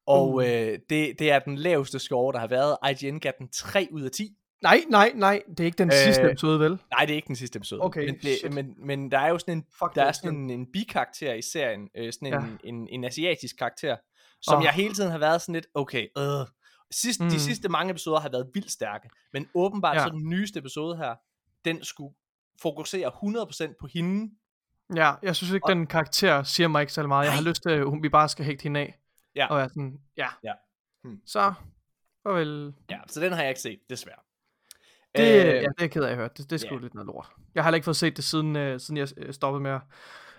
og 0.08 0.34
Uh. 0.34 0.44
øh, 0.46 0.80
det, 0.90 1.20
det 1.20 1.32
er 1.32 1.40
den 1.40 1.56
laveste 1.56 2.00
score, 2.00 2.34
der 2.34 2.40
har 2.40 2.48
været. 2.48 2.78
IGN 3.04 3.20
gav 3.20 3.32
den 3.40 3.50
3 3.54 3.88
ud 3.92 4.02
af 4.02 4.12
10. 4.12 4.30
Nej, 4.64 4.82
nej, 4.90 5.12
nej, 5.16 5.42
det 5.50 5.60
er 5.60 5.66
ikke 5.66 5.78
den 5.78 5.88
Øh, 5.88 5.94
sidste 6.06 6.24
episode, 6.32 6.60
vel? 6.60 6.72
Nej, 6.72 7.06
det 7.06 7.12
er 7.12 7.16
ikke 7.16 7.28
den 7.28 7.36
sidste 7.36 7.58
episode. 7.58 7.82
Okay, 7.82 8.06
men, 8.06 8.16
det, 8.22 8.38
shit. 8.38 8.54
men, 8.54 8.74
men 8.78 9.12
der 9.12 9.20
er 9.20 9.30
jo 9.30 9.40
sådan 9.40 9.58
en, 9.58 9.64
Fuck, 9.80 9.96
der 9.96 10.04
er 10.04 10.12
sådan 10.12 10.36
en, 10.36 10.50
en 10.50 10.72
bikarakter 10.74 11.34
i 11.34 11.42
serien, 11.42 11.90
øh, 11.98 12.14
sådan 12.14 12.28
en, 12.28 12.34
Ja. 12.34 12.70
en, 12.70 12.88
en 12.92 13.04
asiatisk 13.04 13.58
karakter, 13.58 13.96
som 14.42 14.58
Åh. 14.58 14.64
jeg 14.64 14.72
hele 14.74 14.94
tiden 14.94 15.12
har 15.12 15.18
været 15.18 15.42
sådan 15.42 15.54
lidt, 15.54 15.68
okay, 15.74 16.08
øh. 16.18 16.24
Sidst, 16.92 17.20
Mm. 17.22 17.30
De 17.30 17.40
sidste 17.40 17.70
mange 17.70 17.92
episoder 17.92 18.20
har 18.20 18.30
været 18.30 18.50
vildt 18.54 18.72
stærke, 18.72 19.10
men 19.34 19.48
åbenbart 19.56 19.96
Ja. 19.98 20.04
så 20.04 20.10
den 20.10 20.30
nyeste 20.30 20.60
episode 20.60 20.98
her, 20.98 21.16
den 21.66 21.84
skulle 21.84 22.16
fokusere 22.62 23.08
100% 23.12 23.76
på 23.80 23.88
hende. 23.88 24.32
Ja, 24.96 25.14
jeg 25.24 25.36
synes 25.36 25.54
ikke, 25.54 25.66
Og- 25.66 25.70
den 25.76 25.88
karakter 25.88 26.44
siger 26.44 26.68
mig 26.68 26.82
ikke 26.82 26.94
så 26.94 27.08
meget. 27.08 27.26
Jeg 27.26 27.34
har 27.36 27.42
lyst 27.42 27.62
til, 27.64 27.70
at 27.70 27.86
hun- 27.86 28.04
vi 28.04 28.10
bare 28.10 28.30
skal 28.30 28.46
hægte 28.46 28.64
hende 28.64 28.80
af. 28.80 29.00
Ja. 29.36 29.48
Og 29.48 29.58
være 29.58 29.70
sådan, 29.70 30.00
ja. 30.18 30.28
Ja. 30.44 30.54
Hmm. 31.04 31.22
Så, 31.26 31.54
farvel. 32.24 32.74
Ja, 32.90 33.00
så 33.08 33.22
den 33.22 33.32
har 33.34 33.42
jeg 33.42 33.50
ikke 33.50 33.62
set, 33.62 33.80
desværre. 33.90 34.20
Det, 35.16 35.24
øh, 35.24 35.28
ja, 35.28 35.42
det 35.42 35.66
er 35.66 35.72
jeg 35.80 35.92
ked 35.92 36.04
af 36.04 36.10
at 36.12 36.16
høre. 36.18 36.30
Det, 36.38 36.38
det 36.38 36.52
er 36.52 36.58
sgu 36.58 36.76
ja. 36.76 36.82
lidt 36.82 36.94
noget 36.94 37.06
lort. 37.08 37.30
Jeg 37.56 37.64
har 37.64 37.68
heller 37.68 37.76
ikke 37.76 37.86
fået 37.86 37.96
set 37.98 38.18
det, 38.18 38.24
siden, 38.24 38.56
øh, 38.56 38.80
siden 38.80 38.98
jeg 38.98 39.08
øh, 39.18 39.34
stoppede 39.34 39.64
med 39.64 39.72
at 39.72 39.82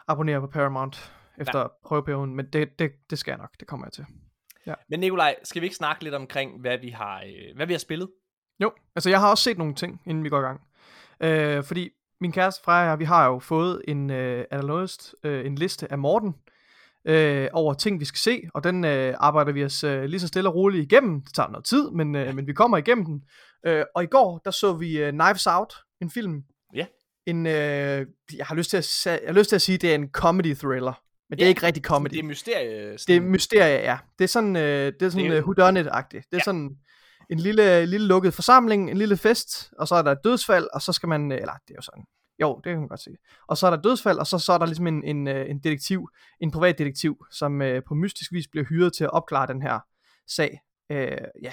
abonnere 0.09 0.41
på 0.41 0.47
Paramount 0.47 1.13
efter 1.39 1.59
ja. 1.61 1.67
prøveperioden. 1.85 2.35
Men 2.37 2.47
det, 2.47 2.79
det, 2.79 2.93
det 3.11 3.19
skal 3.19 3.33
jeg 3.33 3.39
nok. 3.39 3.51
Det 3.61 3.69
kommer 3.69 3.87
jeg 3.87 3.93
til. 3.93 4.07
Men 4.89 5.01
Nikolaj, 5.01 5.37
skal 5.45 5.63
vi 5.63 5.67
ikke 5.67 5.77
snakke 5.77 6.05
lidt 6.05 6.15
omkring, 6.15 6.61
hvad 6.61 6.79
vi 6.79 6.89
har, 6.89 7.23
øh, 7.27 7.57
hvad 7.57 7.67
vi 7.67 7.73
har 7.73 7.79
spillet? 7.79 8.09
Jo, 8.61 8.73
altså 8.97 9.11
jeg 9.11 9.21
har 9.21 9.31
også 9.31 9.45
set 9.45 9.59
nogle 9.59 9.75
ting, 9.75 10.01
inden 10.07 10.25
vi 10.25 10.29
går 10.29 10.39
i 10.39 10.43
gang. 10.43 10.61
Øh, 11.21 11.65
fordi 11.65 11.91
min 12.21 12.33
kæreste 12.33 12.63
Freja 12.65 12.83
og 12.83 12.91
jeg, 12.91 12.99
vi 12.99 13.05
har 13.05 13.27
jo 13.27 13.39
fået 13.39 13.83
en, 13.89 14.11
øh, 14.11 14.45
allerløst, 14.51 15.15
øh, 15.25 15.47
en 15.47 15.55
liste 15.55 15.93
af 15.93 15.99
Morten 15.99 16.35
øh, 17.05 17.49
over 17.53 17.75
ting, 17.75 18.01
vi 18.01 18.05
skal 18.05 18.19
se, 18.19 18.43
og 18.55 18.65
den 18.65 18.85
øh, 18.85 19.15
arbejder 19.19 19.53
vi 19.53 19.65
os 19.65 19.85
øh, 19.85 20.05
lige 20.05 20.21
så 20.21 20.29
stille 20.29 20.49
og 20.49 20.55
roligt 20.55 20.93
igennem. 20.93 21.21
Det 21.21 21.35
tager 21.35 21.49
noget 21.49 21.65
tid, 21.65 21.91
men, 21.91 22.15
øh, 22.15 22.35
men 22.35 22.47
vi 22.47 22.53
kommer 22.53 22.77
igennem 22.77 23.05
den. 23.05 23.25
Øh, 23.67 23.85
og 23.95 24.03
i 24.03 24.07
går, 24.07 24.41
der 24.45 24.51
så 24.51 24.73
vi 24.73 24.99
øh, 24.99 25.13
Knives 25.13 25.47
Out, 25.47 25.75
en 26.01 26.11
film. 26.11 26.43
Ja. 26.75 26.87
En, 27.27 27.47
øh, 27.47 28.07
jeg, 28.37 28.47
har 28.47 28.55
lyst 28.55 28.71
til 28.71 28.77
at, 28.77 29.07
jeg 29.07 29.21
har 29.27 29.39
lyst 29.39 29.49
til 29.49 29.57
at 29.57 29.63
sige, 29.63 29.79
det 29.79 29.91
er 29.91 29.95
en 29.95 30.09
comedy 30.09 30.55
thriller. 30.55 31.03
Men 31.33 31.39
det 31.39 31.43
er 31.43 31.47
Ja, 31.47 31.49
ikke 31.49 31.67
rigtig 31.67 31.83
comedy. 31.85 32.11
Det 32.13 32.19
er 32.19 32.23
mysterie. 32.23 32.93
Det 33.07 33.17
er 33.17 33.21
mysterie, 33.21 33.75
ja. 33.81 33.99
Det 34.19 34.25
er 34.25 34.29
sådan, 34.29 34.57
øh, 34.57 34.93
det 34.93 35.03
er 35.03 35.11
sådan 35.11 35.25
Det 35.31 35.37
er 35.39 35.43
uh, 35.43 35.49
jo- 35.49 35.53
whodunit-agtigt. 35.53 36.25
Det 36.31 36.33
er 36.33 36.37
Ja. 36.37 36.45
sådan 36.45 36.77
en 37.31 37.39
lille, 37.39 37.87
lille 37.87 38.07
lukket 38.07 38.35
forsamling, 38.35 38.91
en 38.91 38.97
lille 38.97 39.17
fest, 39.17 39.73
og 39.79 39.89
så 39.89 39.95
er 39.95 40.03
der 40.03 40.13
et 40.13 40.19
dødsfald, 40.25 40.69
og 40.75 40.83
så 40.83 40.93
skal 40.93 41.09
man, 41.09 41.33
øh, 41.33 41.39
eller 41.39 41.53
det 41.53 41.71
er 41.71 41.75
jo 41.77 41.83
sådan, 41.83 42.05
jo, 42.43 42.55
det 42.65 42.71
kan 42.71 42.79
man 42.79 42.89
godt 42.89 43.01
sige. 43.01 43.17
Og 43.49 43.57
så 43.59 43.67
er 43.67 43.71
der 43.71 43.81
dødsfald, 43.83 44.19
og 44.19 44.27
så, 44.27 44.39
så 44.39 44.53
er 44.53 44.59
der 44.59 44.67
ligesom 44.67 44.87
en, 44.87 45.05
en, 45.05 45.29
øh, 45.29 45.51
en 45.51 45.59
detektiv, 45.59 46.09
en 46.41 46.51
privat 46.51 46.79
detektiv, 46.79 47.17
som 47.31 47.63
øh, 47.63 47.83
på 47.89 47.95
mystisk 47.95 48.33
vis 48.33 48.49
bliver 48.49 48.65
hyret 48.65 48.93
til 48.93 49.05
at 49.05 49.11
opklare 49.11 49.47
den 49.47 49.63
her 49.63 49.81
sag. 50.29 50.61
Øh, 50.93 51.17
ja. 51.43 51.53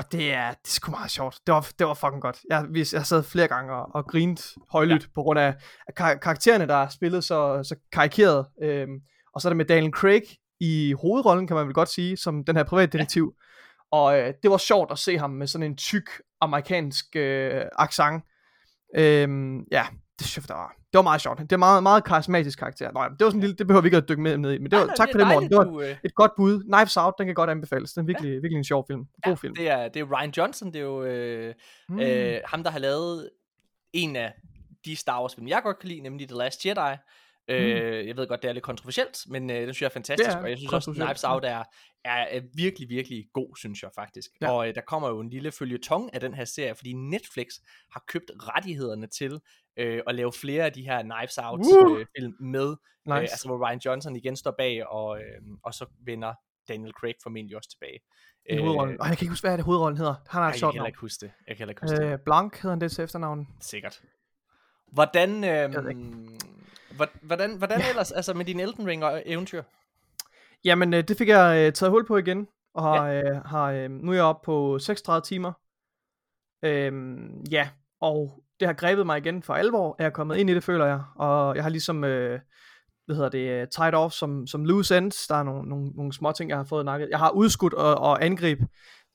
Og 0.00 0.12
det 0.12 0.32
er, 0.32 0.48
det 0.48 0.68
er 0.68 0.70
sgu 0.70 0.90
meget 0.90 1.10
sjovt. 1.10 1.38
Det 1.46 1.54
var, 1.54 1.70
det 1.78 1.86
var 1.86 1.94
fucking 1.94 2.22
godt. 2.22 2.40
Jeg, 2.50 2.66
jeg 2.92 3.06
sad 3.06 3.22
flere 3.22 3.48
gange 3.48 3.72
og, 3.72 3.94
og 3.94 4.06
grint 4.06 4.54
højlydt 4.70 5.02
ja. 5.02 5.08
på 5.14 5.22
grund 5.22 5.38
af, 5.38 5.54
kar- 5.96 6.14
karaktererne, 6.14 6.66
der 6.66 6.74
er 6.74 6.88
spillet 6.88 7.24
så, 7.24 7.62
så 7.62 7.76
karikeret. 7.92 8.46
Øhm, 8.62 9.00
og 9.34 9.40
så 9.40 9.48
er 9.48 9.50
det 9.50 9.56
med 9.56 9.64
Daniel 9.64 9.92
Craig 9.92 10.22
i 10.60 10.94
hovedrollen, 11.00 11.46
kan 11.46 11.56
man 11.56 11.66
vel 11.66 11.74
godt 11.74 11.88
sige, 11.88 12.16
som 12.16 12.44
den 12.44 12.56
her 12.56 12.64
privatdetektiv. 12.64 13.34
Ja. 13.36 13.96
Og 13.96 14.18
øh, 14.18 14.34
det 14.42 14.50
var 14.50 14.56
sjovt 14.56 14.92
at 14.92 14.98
se 14.98 15.18
ham 15.18 15.30
med 15.30 15.46
sådan 15.46 15.66
en 15.66 15.76
tyk 15.76 16.10
amerikansk 16.40 17.04
øh, 17.16 17.64
accent. 17.78 18.24
Øhm, 18.96 19.58
ja, 19.72 19.86
det 20.18 20.26
synes 20.26 20.36
jeg, 20.36 20.48
det 20.48 20.56
var, 20.56 20.74
det 20.92 20.98
var 20.98 21.02
meget 21.02 21.20
sjovt. 21.20 21.38
Det 21.38 21.52
er 21.52 21.56
meget, 21.56 21.82
meget 21.82 22.04
karismatisk 22.04 22.58
karakter. 22.58 22.92
Nå, 22.92 23.02
ja, 23.02 23.08
det 23.08 23.20
var 23.20 23.26
sådan 23.26 23.36
en 23.36 23.40
lille, 23.40 23.56
det 23.56 23.66
behøver 23.66 23.82
vi 23.82 23.86
ikke 23.86 23.96
at 23.96 24.08
dykke 24.08 24.22
med 24.22 24.38
ned 24.38 24.52
i, 24.52 24.58
men 24.58 24.70
det 24.70 24.78
var, 24.78 24.86
nej, 24.86 24.94
tak 24.94 25.08
er 25.08 25.12
for 25.12 25.18
det, 25.18 25.28
Morten. 25.28 25.48
Det 25.48 25.58
var 25.58 25.64
du, 25.64 25.80
øh, 25.80 25.96
et 26.04 26.14
godt 26.14 26.32
bud. 26.36 26.62
Knives 26.62 26.96
Out, 26.96 27.14
den 27.18 27.26
kan 27.26 27.34
godt 27.34 27.50
anbefales. 27.50 27.92
Den 27.92 28.00
er 28.02 28.06
virkelig, 28.06 28.28
ja. 28.28 28.34
virkelig 28.34 28.56
en 28.56 28.64
sjov 28.64 28.86
film. 28.86 29.04
God 29.22 29.36
film. 29.36 29.54
Det 29.54 29.68
er, 29.68 29.88
det 29.88 30.00
er 30.00 30.18
Ryan 30.18 30.32
Johnson, 30.36 30.68
det 30.68 30.76
er 30.76 30.84
jo 30.84 31.04
øh, 31.04 31.54
mm. 31.88 32.00
øh, 32.00 32.40
ham, 32.44 32.64
der 32.64 32.70
har 32.70 32.78
lavet 32.78 33.30
en 33.92 34.16
af 34.16 34.32
de 34.84 34.96
Star 34.96 35.20
Wars 35.20 35.34
film, 35.34 35.48
jeg 35.48 35.60
godt 35.62 35.78
kan 35.78 35.88
lide, 35.88 36.00
nemlig 36.00 36.28
The 36.28 36.38
Last 36.38 36.66
Jedi. 36.66 36.96
Øh, 37.50 38.06
jeg 38.06 38.16
ved 38.16 38.26
godt, 38.28 38.42
det 38.42 38.48
er 38.48 38.52
lidt 38.52 38.64
kontroversielt, 38.64 39.18
men 39.28 39.50
øh, 39.50 39.56
det 39.56 39.64
synes 39.64 39.80
jeg 39.82 39.86
er 39.86 39.90
fantastisk, 39.90 40.28
Det 40.30 40.36
er 40.36 40.42
og 40.42 40.50
jeg 40.50 40.58
synes 40.58 40.72
også, 40.72 40.92
Knives 40.92 41.24
Out 41.24 41.44
er, 41.44 41.64
er, 42.04 42.12
er 42.30 42.40
virkelig, 42.54 42.88
virkelig 42.88 43.26
god, 43.32 43.56
synes 43.56 43.82
jeg 43.82 43.90
faktisk. 43.94 44.30
Ja. 44.40 44.50
Og 44.50 44.68
øh, 44.68 44.74
der 44.74 44.80
kommer 44.80 45.08
jo 45.08 45.20
en 45.20 45.30
lille 45.30 45.52
følgetong 45.52 46.14
af 46.14 46.20
den 46.20 46.34
her 46.34 46.44
serie, 46.44 46.74
fordi 46.74 46.92
Netflix 46.92 47.46
har 47.92 48.04
købt 48.08 48.30
rettighederne 48.38 49.06
til 49.06 49.40
øh, 49.76 50.02
at 50.06 50.14
lave 50.14 50.32
flere 50.32 50.64
af 50.64 50.72
de 50.72 50.82
her 50.82 51.02
Knives 51.02 51.38
Out 51.38 51.60
Uh! 51.60 52.00
øh, 52.00 52.06
film 52.18 52.34
med, 52.40 52.76
Nice. 53.06 53.14
øh, 53.16 53.20
altså 53.20 53.48
hvor 53.48 53.68
Ryan 53.68 53.80
Johnson 53.84 54.16
igen 54.16 54.36
står 54.36 54.54
bag, 54.58 54.86
og, 54.86 55.18
øh, 55.18 55.24
og 55.64 55.74
så 55.74 55.86
vender 56.04 56.34
Daniel 56.68 56.92
Craig 56.92 57.14
formentlig 57.22 57.56
også 57.56 57.70
tilbage. 57.70 57.98
I 58.50 58.56
hovedrollen. 58.58 59.00
Og 59.00 59.08
jeg 59.08 59.16
kan 59.18 59.24
ikke 59.24 59.32
huske, 59.32 59.46
hvad 59.48 59.56
det 59.56 59.64
hovedrollen 59.64 59.96
hedder. 59.98 60.14
Han 60.28 60.42
har 60.42 60.48
et 60.48 60.52
jeg 60.52 60.58
sjovt 60.58 60.72
kan 60.72 60.74
heller 60.74 60.82
navn. 60.82 60.88
ikke 60.88 61.00
huske 61.00 61.26
det. 61.26 61.32
Jeg 61.46 61.56
kan 61.56 61.58
heller 61.58 61.70
ikke 61.72 61.80
huske 61.82 61.96
det. 61.96 62.12
Øh, 62.12 62.18
Blanc 62.24 62.54
hedder 62.54 62.70
han 62.70 62.80
det 62.80 62.92
til 62.92 63.04
efternavn. 63.04 63.48
Sikkert. 63.60 64.02
Hvordan, 64.92 65.44
øhm, 65.44 65.72
hvor- 66.96 67.26
hvordan, 67.26 67.56
hvordan 67.58 67.80
ellers, 67.88 68.12
altså 68.12 68.34
med 68.34 68.44
din 68.44 68.60
Elden 68.60 68.86
Ring 68.86 69.04
og 69.04 69.22
eventyr? 69.26 69.62
Jamen, 70.64 70.94
øh, 70.94 71.04
det 71.08 71.16
fik 71.18 71.28
jeg 71.28 71.66
øh, 71.66 71.72
taget 71.72 71.90
hul 71.90 72.06
på 72.06 72.16
igen, 72.16 72.46
og 72.74 72.82
har, 72.82 73.06
øh, 73.10 73.36
har, 73.44 73.70
øh, 73.70 73.90
nu 73.90 74.10
er 74.10 74.14
jeg 74.14 74.24
oppe 74.24 74.44
på 74.44 74.78
36 74.78 75.22
timer. 75.22 75.52
Øhm, 76.64 77.44
ja, 77.50 77.68
og 78.00 78.42
det 78.60 78.68
har 78.68 78.72
grebet 78.72 79.06
mig 79.06 79.18
igen 79.18 79.42
for 79.42 79.54
alvor. 79.54 79.96
Jeg 79.98 80.06
er 80.06 80.10
kommet 80.10 80.36
ind 80.36 80.50
i 80.50 80.54
det, 80.54 80.64
føler 80.64 80.86
jeg, 80.86 81.02
og 81.16 81.56
jeg 81.56 81.62
har 81.64 81.70
ligesom, 81.70 82.04
øh, 82.04 82.40
hvad 83.06 83.16
hedder 83.16 83.28
det, 83.30 83.48
øh, 83.50 83.68
tied 83.68 83.94
off 83.94 84.14
som, 84.14 84.46
som 84.46 84.64
loose 84.64 84.96
ends. 84.96 85.26
Der 85.26 85.34
er 85.34 85.42
nogle, 85.42 85.68
nogle, 85.68 85.90
nogle 85.94 86.12
små 86.12 86.32
ting, 86.32 86.50
jeg 86.50 86.58
har 86.58 86.64
fået 86.64 86.84
nakket. 86.84 87.08
Jeg 87.10 87.18
har 87.18 87.30
udskudt 87.30 87.74
og, 87.74 87.94
og 87.94 88.24
angribe 88.24 88.66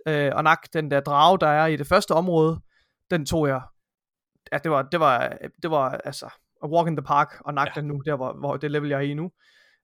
øh, 0.08 0.32
og 0.36 0.44
nak 0.44 0.60
den 0.74 0.92
der 0.92 1.00
drage, 1.00 1.38
der 1.40 1.48
er 1.48 1.66
i 1.68 1.76
det 1.76 1.88
første 1.88 2.12
område. 2.12 2.60
Den 3.12 3.26
tog 3.26 3.48
jeg, 3.48 3.62
ja, 4.52 4.58
det 4.58 4.72
var, 4.72 4.82
det 4.82 5.00
var, 5.00 5.38
det 5.64 5.72
var 5.72 5.90
altså, 5.92 6.26
a 6.64 6.68
walk 6.68 6.88
in 6.88 6.96
the 6.96 7.04
park, 7.04 7.34
og 7.40 7.54
nak 7.54 7.68
Ja. 7.76 7.80
den 7.82 7.88
nu, 7.88 8.02
der 8.06 8.16
hvor, 8.16 8.34
hvor 8.40 8.58
det 8.58 8.72
level, 8.72 8.90
jeg 8.90 8.98
er 8.98 9.02
i 9.02 9.14
nu. 9.14 9.32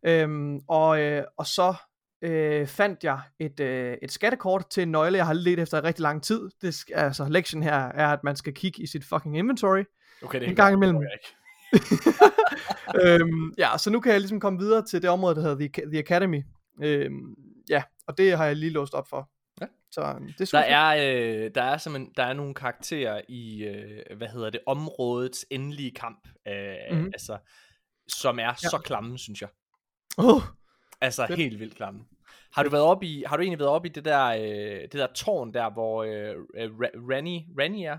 Øhm, 0.06 0.60
og, 0.68 1.02
øh, 1.02 1.24
og 1.38 1.46
så 1.48 1.74
øh, 2.22 2.68
fandt 2.68 3.04
jeg 3.04 3.20
et, 3.40 3.60
øh, 3.60 3.98
et 4.02 4.12
skattekort 4.12 4.70
til 4.70 4.84
en 4.84 4.92
nøgle, 4.92 5.18
jeg 5.18 5.26
har 5.26 5.34
let 5.34 5.60
efter 5.60 5.78
i 5.78 5.82
rigtig 5.82 6.04
lang 6.04 6.24
tid. 6.24 6.50
Det, 6.62 6.84
altså, 6.96 7.26
lektionen 7.30 7.64
her 7.64 7.74
er, 7.76 8.08
at 8.08 8.24
man 8.24 8.36
skal 8.36 8.54
kigge 8.54 8.84
i 8.84 8.88
sit 8.88 9.06
fucking 9.06 9.38
inventory. 9.38 9.84
Okay, 10.24 10.40
det 10.40 10.46
er 10.46 10.50
En 10.50 10.56
gang 10.56 10.74
imellem. 10.74 10.98
det 11.00 11.10
ikke. 11.14 11.36
øhm, 13.04 13.54
ja, 13.58 13.78
så 13.78 13.90
nu 13.90 14.00
kan 14.00 14.12
jeg 14.12 14.20
ligesom 14.22 14.40
komme 14.40 14.60
videre 14.60 14.86
til 14.86 15.02
det 15.02 15.10
område, 15.10 15.36
der 15.36 15.42
hedder 15.42 15.56
The, 15.56 15.90
The 15.92 16.00
Academy. 16.00 16.44
Øhm, 16.84 17.36
ja, 17.70 17.84
og 18.08 18.18
det 18.18 18.38
har 18.38 18.46
jeg 18.46 18.56
lige 18.56 18.72
låst 18.72 18.94
op 18.94 19.10
for. 19.10 19.30
Ja. 19.98 20.02
Så 20.02 20.10
øhm, 20.16 20.34
det 20.38 20.54
er 20.54 20.60
Der 20.60 20.66
er, 20.68 21.44
øh, 21.46 21.52
der 21.56 21.64
er 21.64 21.78
simpelthen, 21.78 22.14
der 22.18 22.24
er 22.24 22.34
nogle 22.34 22.54
karakterer 22.54 23.22
i, 23.30 23.64
øh, 23.64 24.18
hvad 24.18 24.28
hedder 24.28 24.50
det, 24.50 24.60
områdets 24.66 25.46
endelige 25.50 25.92
kamp, 25.92 26.28
øh, 26.48 26.54
Mhm. 26.54 26.96
mm-hmm. 26.98 27.12
altså, 27.14 27.38
som 28.08 28.40
er 28.40 28.44
Ja. 28.44 28.54
så 28.56 28.82
klamme, 28.84 29.18
synes 29.20 29.42
jeg. 29.42 29.50
Oh, 30.18 30.42
Altså 31.02 31.28
Fedt. 31.28 31.40
helt 31.40 31.60
vildt 31.60 31.76
klamme. 31.76 32.00
Har 32.56 32.64
du 32.64 32.70
været 32.70 32.84
op 32.84 33.04
i, 33.04 33.24
har 33.28 33.38
du 33.38 33.42
egentlig 33.44 33.60
været 33.60 33.72
op 33.72 33.86
i 33.86 33.90
det 33.90 34.06
der, 34.06 34.26
øh, 34.28 34.82
det 34.82 34.94
der 34.94 35.08
tårn 35.16 35.54
der, 35.54 35.70
hvor 35.70 36.04
øh, 36.04 36.36
øh, 36.56 36.70
Ra- 36.70 37.12
Ranny, 37.14 37.40
Ranny 37.60 37.82
er? 37.84 37.98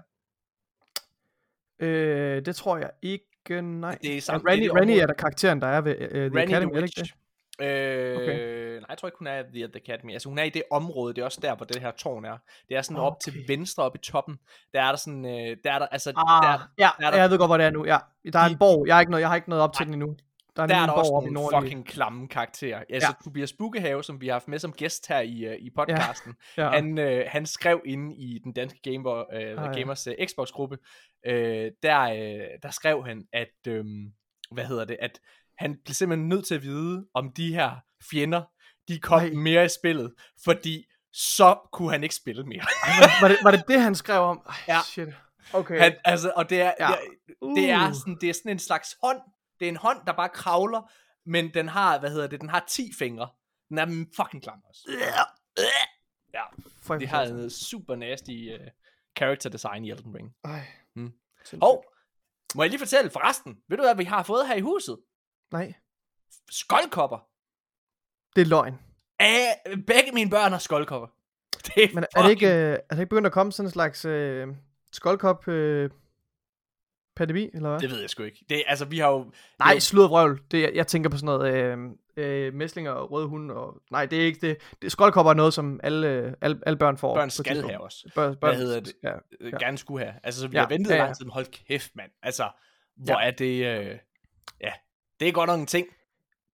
øh, 1.78 2.44
det 2.46 2.57
tror 2.57 2.76
jeg 2.78 2.90
ikke, 3.02 3.62
nej. 3.62 3.98
Det 4.02 4.11
er 4.11 4.14
Ja, 4.14 4.20
samme- 4.20 4.50
Randy, 4.50 4.62
det 4.62 4.68
er 4.68 4.72
det 4.74 4.83
område- 4.83 5.00
er 5.00 5.07
der 5.07 5.14
karakteren, 5.14 5.61
der 5.61 5.66
er 5.66 5.81
ved 5.81 5.96
uh, 6.02 6.09
The 6.09 6.18
Ranny 6.24 6.38
Academy, 6.38 6.72
the 6.72 6.78
ikke 6.78 6.81
Witch. 6.83 6.98
det? 6.98 7.21
Øh, 7.60 8.16
Okay. 8.16 8.74
Nej, 8.78 8.86
jeg 8.88 8.98
tror 8.98 9.08
ikke, 9.08 9.18
hun 9.18 9.26
er 9.26 9.32
at 9.32 9.46
The, 9.54 9.68
Academy. 9.74 10.12
Altså, 10.12 10.28
hun 10.28 10.38
er 10.38 10.42
i 10.42 10.50
det 10.50 10.62
område. 10.70 11.14
Det 11.14 11.20
er 11.20 11.24
også 11.24 11.38
der, 11.42 11.54
hvor 11.56 11.66
det 11.66 11.82
her 11.82 11.90
tårn 11.90 12.24
er. 12.24 12.38
Det 12.68 12.76
er 12.76 12.82
sådan 12.82 12.96
okay. 12.96 13.06
op 13.06 13.20
til 13.20 13.34
venstre 13.48 13.82
op 13.82 13.94
i 13.94 13.98
toppen. 13.98 14.38
Der 14.74 14.82
er 14.82 14.88
der 14.88 14.96
sådan... 14.96 15.24
Øh, 15.24 15.56
der 15.64 15.72
er 15.72 15.78
der, 15.78 15.86
altså, 15.86 16.10
Ah, 16.16 16.42
der, 16.42 16.68
ja, 16.78 16.90
der 17.00 17.06
er 17.06 17.10
der- 17.10 17.18
jeg 17.20 17.30
ved 17.30 17.38
godt, 17.38 17.48
hvor 17.48 17.56
det 17.56 17.66
er 17.66 17.70
nu. 17.70 17.84
Ja, 17.86 17.98
der 18.32 18.38
er 18.38 18.44
en 18.48 18.58
borg. 18.58 18.86
Jeg, 18.88 18.96
er 18.96 19.00
ikke 19.00 19.10
noget, 19.10 19.20
jeg 19.20 19.28
har 19.28 19.36
ikke 19.36 19.48
noget 19.48 19.62
op 19.64 19.72
til 19.72 19.86
Nej. 19.86 19.92
den 19.94 20.02
endnu. 20.02 20.16
Der 20.56 20.62
er, 20.62 20.66
der 20.66 20.74
er 20.76 20.82
en 20.82 20.88
der 20.88 20.94
også 20.94 21.10
i 21.10 21.12
nogle 21.14 21.32
nordlige. 21.32 21.60
fucking 21.62 21.86
klamme 21.86 22.28
karakterer. 22.28 22.82
Altså, 22.90 23.08
Ja. 23.08 23.24
Tobias 23.24 23.52
Bukkehave, 23.52 24.04
som 24.04 24.20
vi 24.20 24.26
har 24.26 24.34
haft 24.34 24.48
med 24.48 24.58
som 24.58 24.72
gæst 24.72 25.08
her 25.08 25.20
i, 25.20 25.48
uh, 25.48 25.54
i 25.54 25.70
podcasten, 25.76 26.34
Ja. 26.56 26.68
han, 26.70 26.98
øh, 26.98 27.24
han 27.28 27.46
skrev 27.46 27.80
inde 27.86 28.16
i 28.16 28.38
den 28.44 28.52
danske 28.52 28.80
Gamer, 28.92 29.18
øh, 29.18 29.24
Ah, 29.40 29.50
ja. 29.50 29.78
Gamers 29.80 30.06
øh, 30.06 30.14
Xbox-gruppe, 30.26 30.78
øh, 31.26 31.70
der, 31.82 32.00
øh, 32.00 32.48
der 32.62 32.70
skrev 32.70 33.04
han, 33.06 33.24
at, 33.32 33.48
øh, 33.68 33.84
hvad 34.50 34.64
hedder 34.64 34.84
det, 34.84 34.96
at 35.00 35.20
han 35.58 35.76
blev 35.84 35.94
simpelthen 35.94 36.28
nødt 36.28 36.46
til 36.46 36.54
at 36.54 36.62
vide, 36.62 37.06
om 37.14 37.32
de 37.32 37.54
her 37.54 37.76
fjender, 38.10 38.42
de 38.88 39.00
kom 39.00 39.18
Ej. 39.18 39.30
mere 39.30 39.64
i 39.64 39.68
spillet, 39.68 40.14
fordi 40.44 40.84
så 41.12 41.58
kunne 41.72 41.90
han 41.90 42.02
ikke 42.02 42.14
spille 42.14 42.44
mere. 42.44 42.64
var, 43.22 43.28
det, 43.28 43.36
var 43.42 43.50
det 43.50 43.64
det, 43.68 43.80
han 43.80 43.94
skrev 43.94 44.20
om? 44.20 44.42
Ej, 44.48 44.54
Ja. 44.68 44.80
shit. 44.84 45.08
Okay. 45.52 45.78
Han, 45.80 45.94
altså, 46.04 46.32
og 46.36 46.50
det 46.50 46.60
er, 46.60 46.72
Ja. 46.80 46.90
ja. 46.90 46.96
det, 47.56 47.70
er 47.70 47.88
Uh. 47.88 47.94
sådan, 47.94 48.18
det 48.20 48.28
er 48.30 48.34
sådan 48.34 48.52
en 48.52 48.58
slags 48.58 48.96
hånd. 49.02 49.20
Det 49.60 49.64
er 49.66 49.68
en 49.68 49.76
hånd, 49.76 50.06
der 50.06 50.12
bare 50.12 50.28
kravler, 50.28 50.90
men 51.26 51.54
den 51.54 51.68
har, 51.68 51.98
hvad 51.98 52.10
hedder 52.10 52.26
det, 52.26 52.40
den 52.40 52.48
har 52.48 52.64
10 52.68 52.92
fingre. 52.98 53.28
Den 53.68 53.78
er 53.78 53.86
fucking 54.16 54.42
klam 54.42 54.58
også. 54.68 54.80
Ja, 56.34 56.42
For 56.82 56.94
de 56.98 57.06
har 57.06 57.22
en 57.22 57.50
super 57.50 57.96
nasty 57.96 58.30
uh, 58.60 58.66
character 59.18 59.50
design 59.50 59.84
i 59.84 59.90
Elden 59.90 60.14
Ring. 60.14 60.34
Ej. 60.44 60.66
Mm. 60.96 61.12
Hov, 61.62 61.84
må 62.54 62.62
jeg 62.62 62.70
lige 62.70 62.78
fortælle 62.78 63.10
forresten, 63.10 63.56
ved 63.68 63.76
du 63.76 63.82
hvad 63.82 63.96
vi 63.96 64.04
har 64.04 64.22
fået 64.22 64.46
her 64.48 64.54
i 64.54 64.60
huset? 64.60 64.98
Nej, 65.52 65.72
Skoldkopper. 66.50 67.18
det 68.36 68.40
er 68.42 68.46
løgn. 68.46 68.78
Af, 69.18 69.62
begge 69.86 70.12
mine 70.12 70.30
børn 70.30 70.52
har 70.52 70.58
skoldkopper. 70.58 71.08
Det 71.66 71.84
er, 71.84 71.88
Men 71.94 72.04
er 72.16 72.22
det 72.22 72.30
ikke, 72.30 72.46
øh, 72.46 72.52
er 72.72 72.76
det 72.90 72.98
ikke 72.98 73.06
begyndt 73.10 73.26
at 73.26 73.32
komme 73.32 73.52
sådan 73.52 73.66
en 73.66 73.72
slags 73.72 74.04
øh, 74.04 74.48
skoldkop 74.92 75.48
øh, 75.48 75.90
pandemi, 77.16 77.50
eller 77.54 77.68
hvad? 77.68 77.80
Det 77.80 77.90
ved 77.90 78.00
jeg 78.00 78.10
sgu 78.10 78.22
ikke. 78.22 78.44
Det, 78.48 78.62
altså, 78.66 78.84
vi 78.84 78.98
har 78.98 79.08
jo... 79.10 79.32
Nej, 79.58 79.72
jo- 79.74 79.80
sluddervrøvl. 79.80 80.40
Det, 80.50 80.64
er- 80.64 80.70
jeg 80.74 80.86
tænker 80.86 81.10
på 81.10 81.16
sådan 81.16 81.26
noget 81.26 81.54
øh, 81.54 81.78
øh, 82.46 82.54
mæslinger 82.54 82.90
og 82.92 83.10
røde 83.10 83.26
hunde. 83.28 83.54
Og, 83.54 83.82
nej, 83.90 84.06
det 84.06 84.20
er 84.22 84.26
ikke 84.26 84.46
det. 84.46 84.56
det 84.82 84.92
skoldkopper 84.92 85.30
er 85.30 85.34
noget, 85.34 85.54
som 85.54 85.80
alle, 85.82 86.08
øh, 86.08 86.32
alle, 86.40 86.60
alle 86.66 86.76
børn 86.76 86.96
får. 86.96 87.14
Børn 87.14 87.30
skal 87.30 87.44
tidspunkt. 87.54 87.72
have 87.72 87.80
også. 87.84 88.10
Børn, 88.14 88.36
børn, 88.36 88.56
hedder 88.56 88.80
det? 88.80 88.92
Ja. 89.02 89.12
øh, 89.40 89.52
Ja. 89.52 89.58
gerne 89.58 89.78
skulle 89.78 90.04
have. 90.04 90.14
Altså, 90.22 90.40
så 90.40 90.48
vi 90.48 90.56
Ja, 90.56 90.60
har 90.62 90.68
ventet 90.68 90.90
ja, 90.90 90.96
ja, 90.96 91.04
lang 91.04 91.16
tid, 91.16 91.26
hold 91.26 91.46
kæft, 91.66 91.96
mand. 91.96 92.10
Altså, 92.22 92.50
hvor 92.96 93.20
Ja. 93.20 93.26
er 93.26 93.30
det... 93.30 93.66
Øh, 93.66 93.98
ja, 94.60 94.72
det 95.22 95.28
er 95.28 95.32
godt 95.32 95.48
nok 95.48 95.61
en 95.61 95.66
ting. 95.66 95.87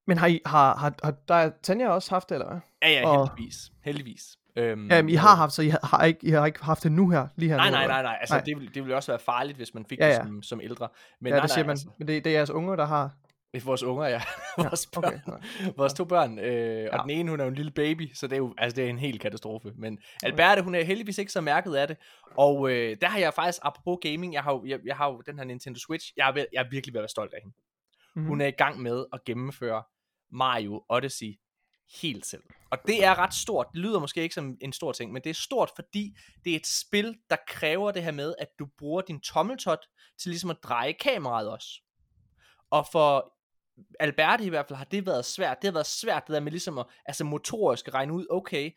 Men 0.06 0.18
har, 0.18 0.26
I, 0.26 0.40
har, 0.46 0.76
har, 0.76 0.94
har 1.04 1.10
der 1.28 1.34
er 1.34 1.50
Tanja 1.62 1.88
også 1.88 2.10
haft 2.10 2.28
det, 2.28 2.34
eller 2.34 2.48
hvad? 2.48 2.60
Ja, 2.82 2.90
ja, 2.90 3.08
Og- 3.08 3.28
heldigvis. 3.28 3.56
Heldigvis. 3.84 4.22
Øhm, 4.56 4.90
Jamen, 4.90 5.08
I 5.08 5.14
har 5.14 5.34
haft, 5.36 5.52
så 5.52 5.62
I 5.62 5.68
har, 5.68 5.80
har 5.86 6.04
ikke, 6.04 6.20
I 6.26 6.30
har 6.30 6.46
ikke 6.46 6.64
haft 6.64 6.82
det 6.82 6.92
nu 6.92 7.08
her, 7.10 7.26
lige 7.36 7.50
her 7.50 7.56
Nej, 7.56 7.70
nu, 7.70 7.76
nej, 7.76 7.86
nej, 7.86 8.02
nej. 8.02 8.16
Altså, 8.20 8.34
Nej. 8.34 8.44
Det, 8.44 8.56
ville, 8.56 8.70
det 8.74 8.82
ville 8.82 8.96
også 8.96 9.12
være 9.12 9.18
farligt, 9.18 9.56
hvis 9.56 9.74
man 9.74 9.84
fik 9.86 9.98
Ja, 9.98 10.06
det 10.06 10.12
ja. 10.12 10.16
som, 10.22 10.42
som 10.42 10.60
ældre. 10.60 10.88
Men 11.20 11.28
ja, 11.30 11.34
nej, 11.36 11.40
det 11.40 11.50
siger 11.50 11.62
nej, 11.62 11.66
man. 11.66 11.70
Altså, 11.70 11.88
Men 11.98 12.08
det, 12.08 12.24
det 12.24 12.30
er 12.30 12.36
jeres 12.36 12.50
unger, 12.50 12.76
der 12.76 12.84
har. 12.86 13.10
det 13.54 13.60
er 13.60 13.64
vores 13.64 13.82
unger, 13.82 14.06
ja. 14.06 14.22
vores 14.58 14.86
børn. 14.86 15.20
okay, 15.26 15.72
vores 15.76 15.92
to 15.92 16.04
børn. 16.04 16.38
Øh, 16.38 16.88
og 16.92 16.98
Ja. 16.98 17.02
den 17.02 17.10
ene, 17.10 17.30
hun 17.30 17.40
er 17.40 17.44
jo 17.44 17.48
en 17.48 17.54
lille 17.54 17.70
baby, 17.72 18.10
så 18.14 18.26
det 18.26 18.32
er 18.32 18.36
jo 18.36 18.54
altså, 18.58 18.76
det 18.76 18.84
er 18.84 18.88
en 18.88 18.98
helt 18.98 19.20
katastrofe. 19.22 19.72
Men 19.76 19.98
Alberte, 20.22 20.62
hun 20.62 20.74
er 20.74 20.84
heldigvis 20.84 21.18
ikke 21.18 21.32
så 21.32 21.40
mærket 21.40 21.74
af 21.74 21.88
det. 21.88 21.96
Og 22.36 22.70
øh, 22.70 22.96
der 23.00 23.06
har 23.08 23.18
jeg 23.18 23.34
faktisk, 23.34 23.58
apropos 23.62 23.98
gaming, 24.02 24.34
jeg 24.34 24.42
har 24.42 24.52
jo, 24.52 24.64
jeg, 24.66 24.78
jeg 24.84 24.96
har 24.96 25.06
jo 25.08 25.22
den 25.26 25.38
her 25.38 25.44
Nintendo 25.44 25.78
Switch, 25.80 26.12
jeg 26.16 26.28
er, 26.28 26.44
jeg 26.52 26.60
er 26.64 26.70
virkelig 26.70 26.94
ved 26.94 27.00
at 27.00 27.02
være 27.02 27.08
stolt 27.08 27.34
af 27.34 27.38
hende. 27.42 27.56
Mhm. 28.18 28.26
Hun 28.26 28.40
er 28.40 28.46
i 28.46 28.50
gang 28.50 28.82
med 28.82 29.06
at 29.12 29.24
gennemføre 29.24 29.82
Mario 30.30 30.84
Odyssey 30.88 31.34
helt 32.02 32.26
selv. 32.26 32.42
Og 32.70 32.78
det 32.86 33.04
er 33.04 33.18
ret 33.18 33.34
stort. 33.34 33.66
Det 33.72 33.80
lyder 33.80 34.00
måske 34.00 34.22
ikke 34.22 34.34
som 34.34 34.56
en 34.60 34.72
stor 34.72 34.92
ting, 34.92 35.12
men 35.12 35.22
det 35.22 35.30
er 35.30 35.34
stort, 35.34 35.70
fordi 35.74 36.16
det 36.44 36.52
er 36.52 36.56
et 36.56 36.66
spil, 36.66 37.18
der 37.30 37.36
kræver 37.46 37.90
det 37.90 38.02
her 38.02 38.12
med, 38.12 38.34
at 38.38 38.48
du 38.58 38.66
bruger 38.78 39.02
din 39.02 39.20
tommeltot 39.20 39.86
til 40.18 40.30
ligesom 40.30 40.50
at 40.50 40.56
dreje 40.62 40.92
kameraet 40.92 41.50
også. 41.50 41.82
Og 42.70 42.86
for 42.92 43.34
Alberte 44.00 44.44
i 44.44 44.48
hvert 44.48 44.66
fald 44.68 44.76
har 44.76 44.84
det 44.84 45.06
været 45.06 45.24
svært. 45.24 45.56
Det 45.62 45.68
har 45.68 45.72
været 45.72 45.86
svært 45.86 46.22
det 46.26 46.34
der 46.34 46.40
med 46.40 46.52
ligesom 46.52 46.78
at 46.78 46.86
altså 47.06 47.24
motorisk 47.24 47.94
regne 47.94 48.12
ud, 48.12 48.26
okay, 48.30 48.70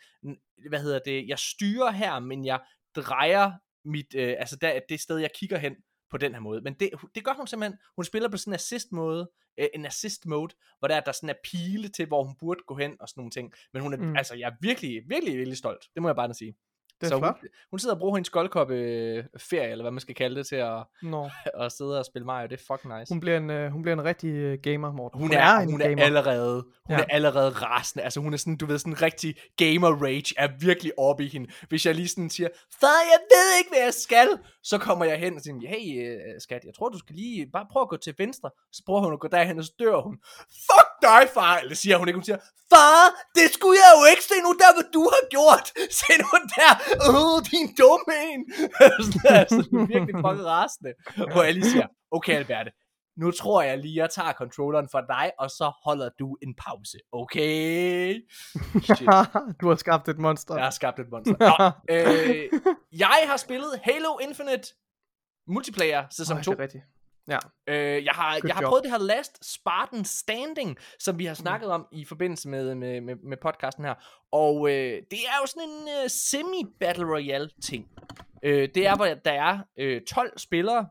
hvad 0.69 0.81
hedder 0.81 0.99
det, 1.05 1.27
jeg 1.27 1.39
styrer 1.39 1.91
her, 1.91 2.19
men 2.19 2.45
jeg 2.45 2.59
drejer 2.95 3.51
mit, 3.85 4.15
øh, 4.15 4.35
altså 4.39 4.55
der, 4.55 4.79
det 4.89 4.99
sted, 4.99 5.17
jeg 5.17 5.29
kigger 5.35 5.57
hen 5.57 5.75
på 6.11 6.17
den 6.17 6.33
her 6.33 6.39
måde. 6.39 6.61
Men 6.61 6.73
det, 6.73 6.89
det 7.15 7.23
gør 7.23 7.33
hun 7.33 7.47
simpelthen, 7.47 7.79
hun 7.95 8.05
spiller 8.05 8.29
på 8.29 8.37
sådan 8.37 8.51
en 8.51 8.55
assist 8.55 8.91
måde, 8.91 9.31
øh, 9.59 9.67
en 9.73 9.85
assist 9.85 10.25
mode, 10.25 10.55
hvor 10.79 10.87
der, 10.87 10.99
der 10.99 11.11
sådan 11.11 11.29
er 11.29 11.33
pile 11.43 11.87
til, 11.87 12.05
hvor 12.05 12.23
hun 12.23 12.35
burde 12.39 12.61
gå 12.67 12.75
hen 12.75 12.95
og 12.99 13.09
sådan 13.09 13.19
nogle 13.21 13.31
ting. 13.31 13.53
Men 13.73 13.81
hun 13.81 13.93
er, 13.93 13.97
mm. 13.97 14.15
altså 14.15 14.35
jeg 14.35 14.47
er 14.47 14.55
virkelig, 14.61 15.01
virkelig, 15.07 15.37
virkelig 15.37 15.57
stolt. 15.57 15.85
Det 15.93 16.01
må 16.01 16.09
jeg 16.09 16.15
bare 16.15 16.33
sige. 16.33 16.55
Det 17.01 17.05
er 17.07 17.09
så 17.15 17.19
flot. 17.19 17.35
hun, 17.41 17.49
hun 17.71 17.79
sidder 17.79 17.95
og 17.95 17.99
bruger 17.99 18.15
hendes 18.15 18.27
skoldkoppe 18.27 18.75
øh, 18.75 19.23
ferie, 19.37 19.71
eller 19.71 19.83
hvad 19.83 19.91
man 19.91 19.99
skal 20.01 20.15
kalde 20.15 20.35
det, 20.35 20.47
til 20.47 20.55
at, 20.55 20.83
Nå. 21.03 21.29
at 21.63 21.71
sidde 21.71 21.99
og 21.99 22.05
spille 22.05 22.25
Mario. 22.25 22.47
Det 22.47 22.59
er 22.59 22.63
fucking 22.73 22.99
nice. 22.99 23.13
Hun 23.13 23.19
bliver 23.19 23.37
en, 23.37 23.49
øh, 23.49 23.71
hun 23.71 23.81
bliver 23.81 23.93
en 23.93 24.03
rigtig 24.03 24.29
øh, 24.29 24.57
gamer, 24.63 24.91
Morten. 24.91 25.19
Hun, 25.19 25.27
hun 25.29 25.37
er, 25.37 25.53
en 25.53 25.71
hun 25.71 25.81
er 25.81 25.87
gamer. 25.87 26.03
allerede, 26.03 26.53
hun 26.85 26.95
Ja. 26.97 27.01
er 27.01 27.05
allerede 27.09 27.49
rasende. 27.49 28.03
Altså 28.03 28.19
hun 28.19 28.33
er 28.33 28.37
sådan, 28.37 28.57
du 28.57 28.65
ved, 28.65 28.77
sådan 28.79 28.93
en 28.93 29.01
rigtig 29.01 29.35
gamer 29.57 30.03
rage 30.03 30.33
er 30.37 30.49
virkelig 30.59 30.91
oppe 30.99 31.23
i 31.25 31.27
hende. 31.27 31.51
Hvis 31.69 31.85
jeg 31.85 31.95
lige 31.95 32.07
sådan 32.07 32.29
siger, 32.29 32.49
far, 32.79 32.87
jeg 33.11 33.19
ved 33.31 33.57
ikke, 33.59 33.69
hvad 33.69 33.83
jeg 33.83 33.93
skal, 33.93 34.27
så 34.63 34.77
kommer 34.77 35.05
jeg 35.05 35.17
hen 35.19 35.35
og 35.35 35.41
siger, 35.41 35.55
hey 35.67 36.15
uh, 36.17 36.39
skat, 36.39 36.63
jeg 36.65 36.73
tror, 36.73 36.89
du 36.89 36.97
skal 36.99 37.15
lige 37.15 37.47
bare 37.53 37.65
prøve 37.71 37.81
at 37.81 37.89
gå 37.89 37.97
til 37.97 38.15
venstre. 38.17 38.49
Så 38.71 38.83
prøver 38.85 39.01
hun 39.01 39.13
at 39.13 39.19
gå 39.19 39.27
derhen, 39.27 39.57
og 39.57 39.63
så 39.63 39.73
dør 39.79 40.01
hun. 40.01 40.17
Fuck 40.39 40.90
dig, 41.07 41.21
far! 41.37 41.53
Eller 41.57 41.75
siger 41.75 41.97
hun 41.97 42.07
ikke, 42.07 42.17
hun 42.21 42.23
siger, 42.29 42.41
far, 42.73 43.01
det 43.37 43.47
skulle 43.55 43.77
jeg 43.83 43.91
jo 43.97 44.03
ikke 44.11 44.23
se 44.31 44.37
nu 44.45 44.51
der, 44.61 44.71
hvad 44.75 44.87
du 44.97 45.03
har 45.13 45.23
gjort. 45.35 45.67
Se 45.99 46.11
nu 46.23 46.31
der, 46.55 46.71
åh, 47.09 47.37
din 47.51 47.67
dumme 47.81 48.13
en. 48.31 48.41
sådan, 49.05 49.35
altså, 49.41 49.59
hun 49.71 49.79
er 49.81 49.87
virkelig 49.93 50.15
fucking 50.25 50.47
rasende. 50.55 50.91
Hvor 51.33 51.43
jeg 51.47 51.53
lige 51.53 51.69
siger, 51.73 51.87
okay 52.17 52.35
Alberte, 52.41 52.71
nu 53.17 53.31
tror 53.31 53.61
jeg 53.61 53.77
lige, 53.77 53.95
jeg 54.01 54.09
tager 54.09 54.33
controlleren 54.33 54.87
fra 54.91 55.01
dig, 55.15 55.31
og 55.39 55.49
så 55.49 55.67
holder 55.85 56.09
du 56.19 56.37
en 56.45 56.55
pause. 56.65 56.97
Okay? 57.11 58.21
Shit, 58.83 59.07
du 59.61 59.65
har 59.71 59.75
skabt 59.75 60.09
et 60.09 60.19
monster. 60.19 60.55
jeg 60.55 60.63
har 60.63 60.71
skabt 60.81 60.99
et 60.99 61.09
monster. 61.11 61.35
Nå, 61.49 61.95
øh, 61.95 62.49
jeg 62.91 63.23
har 63.29 63.37
spillet 63.37 63.79
Halo 63.83 64.17
Infinite 64.17 64.67
multiplayer 65.47 66.03
sæson 66.09 66.37
Ej, 66.37 66.43
2. 66.43 66.51
det 66.51 66.59
er 66.59 66.63
rigtigt. 66.63 66.83
Ja. 67.27 67.37
Øh, 67.67 68.05
jeg 68.05 68.13
har, 68.13 68.31
Good 68.31 68.47
jeg 68.47 68.55
har 68.55 68.61
job. 68.61 68.69
prøvet 68.69 68.83
det 68.83 68.91
her 68.91 68.99
Last 68.99 69.53
Spartan 69.53 70.05
Standing, 70.05 70.77
som 70.99 71.19
vi 71.19 71.25
har 71.25 71.33
snakket 71.33 71.69
om 71.69 71.87
i 71.91 72.05
forbindelse 72.05 72.49
med, 72.49 72.75
med, 72.75 73.01
med, 73.01 73.15
med 73.15 73.37
podcasten 73.41 73.85
her. 73.85 73.95
Og 74.31 74.69
øh, 74.69 75.01
det 75.11 75.19
er 75.19 75.37
jo 75.41 75.47
sådan 75.47 75.69
en 75.69 75.87
øh, 76.03 76.09
semi-battle 76.09 77.05
royale 77.05 77.49
ting. 77.63 77.87
Øh, 78.43 78.69
det 78.75 78.87
er, 78.87 78.95
hvor 78.95 79.05
der 79.05 79.31
er 79.31 79.59
øh, 79.77 80.01
12 80.01 80.37
spillere, 80.37 80.87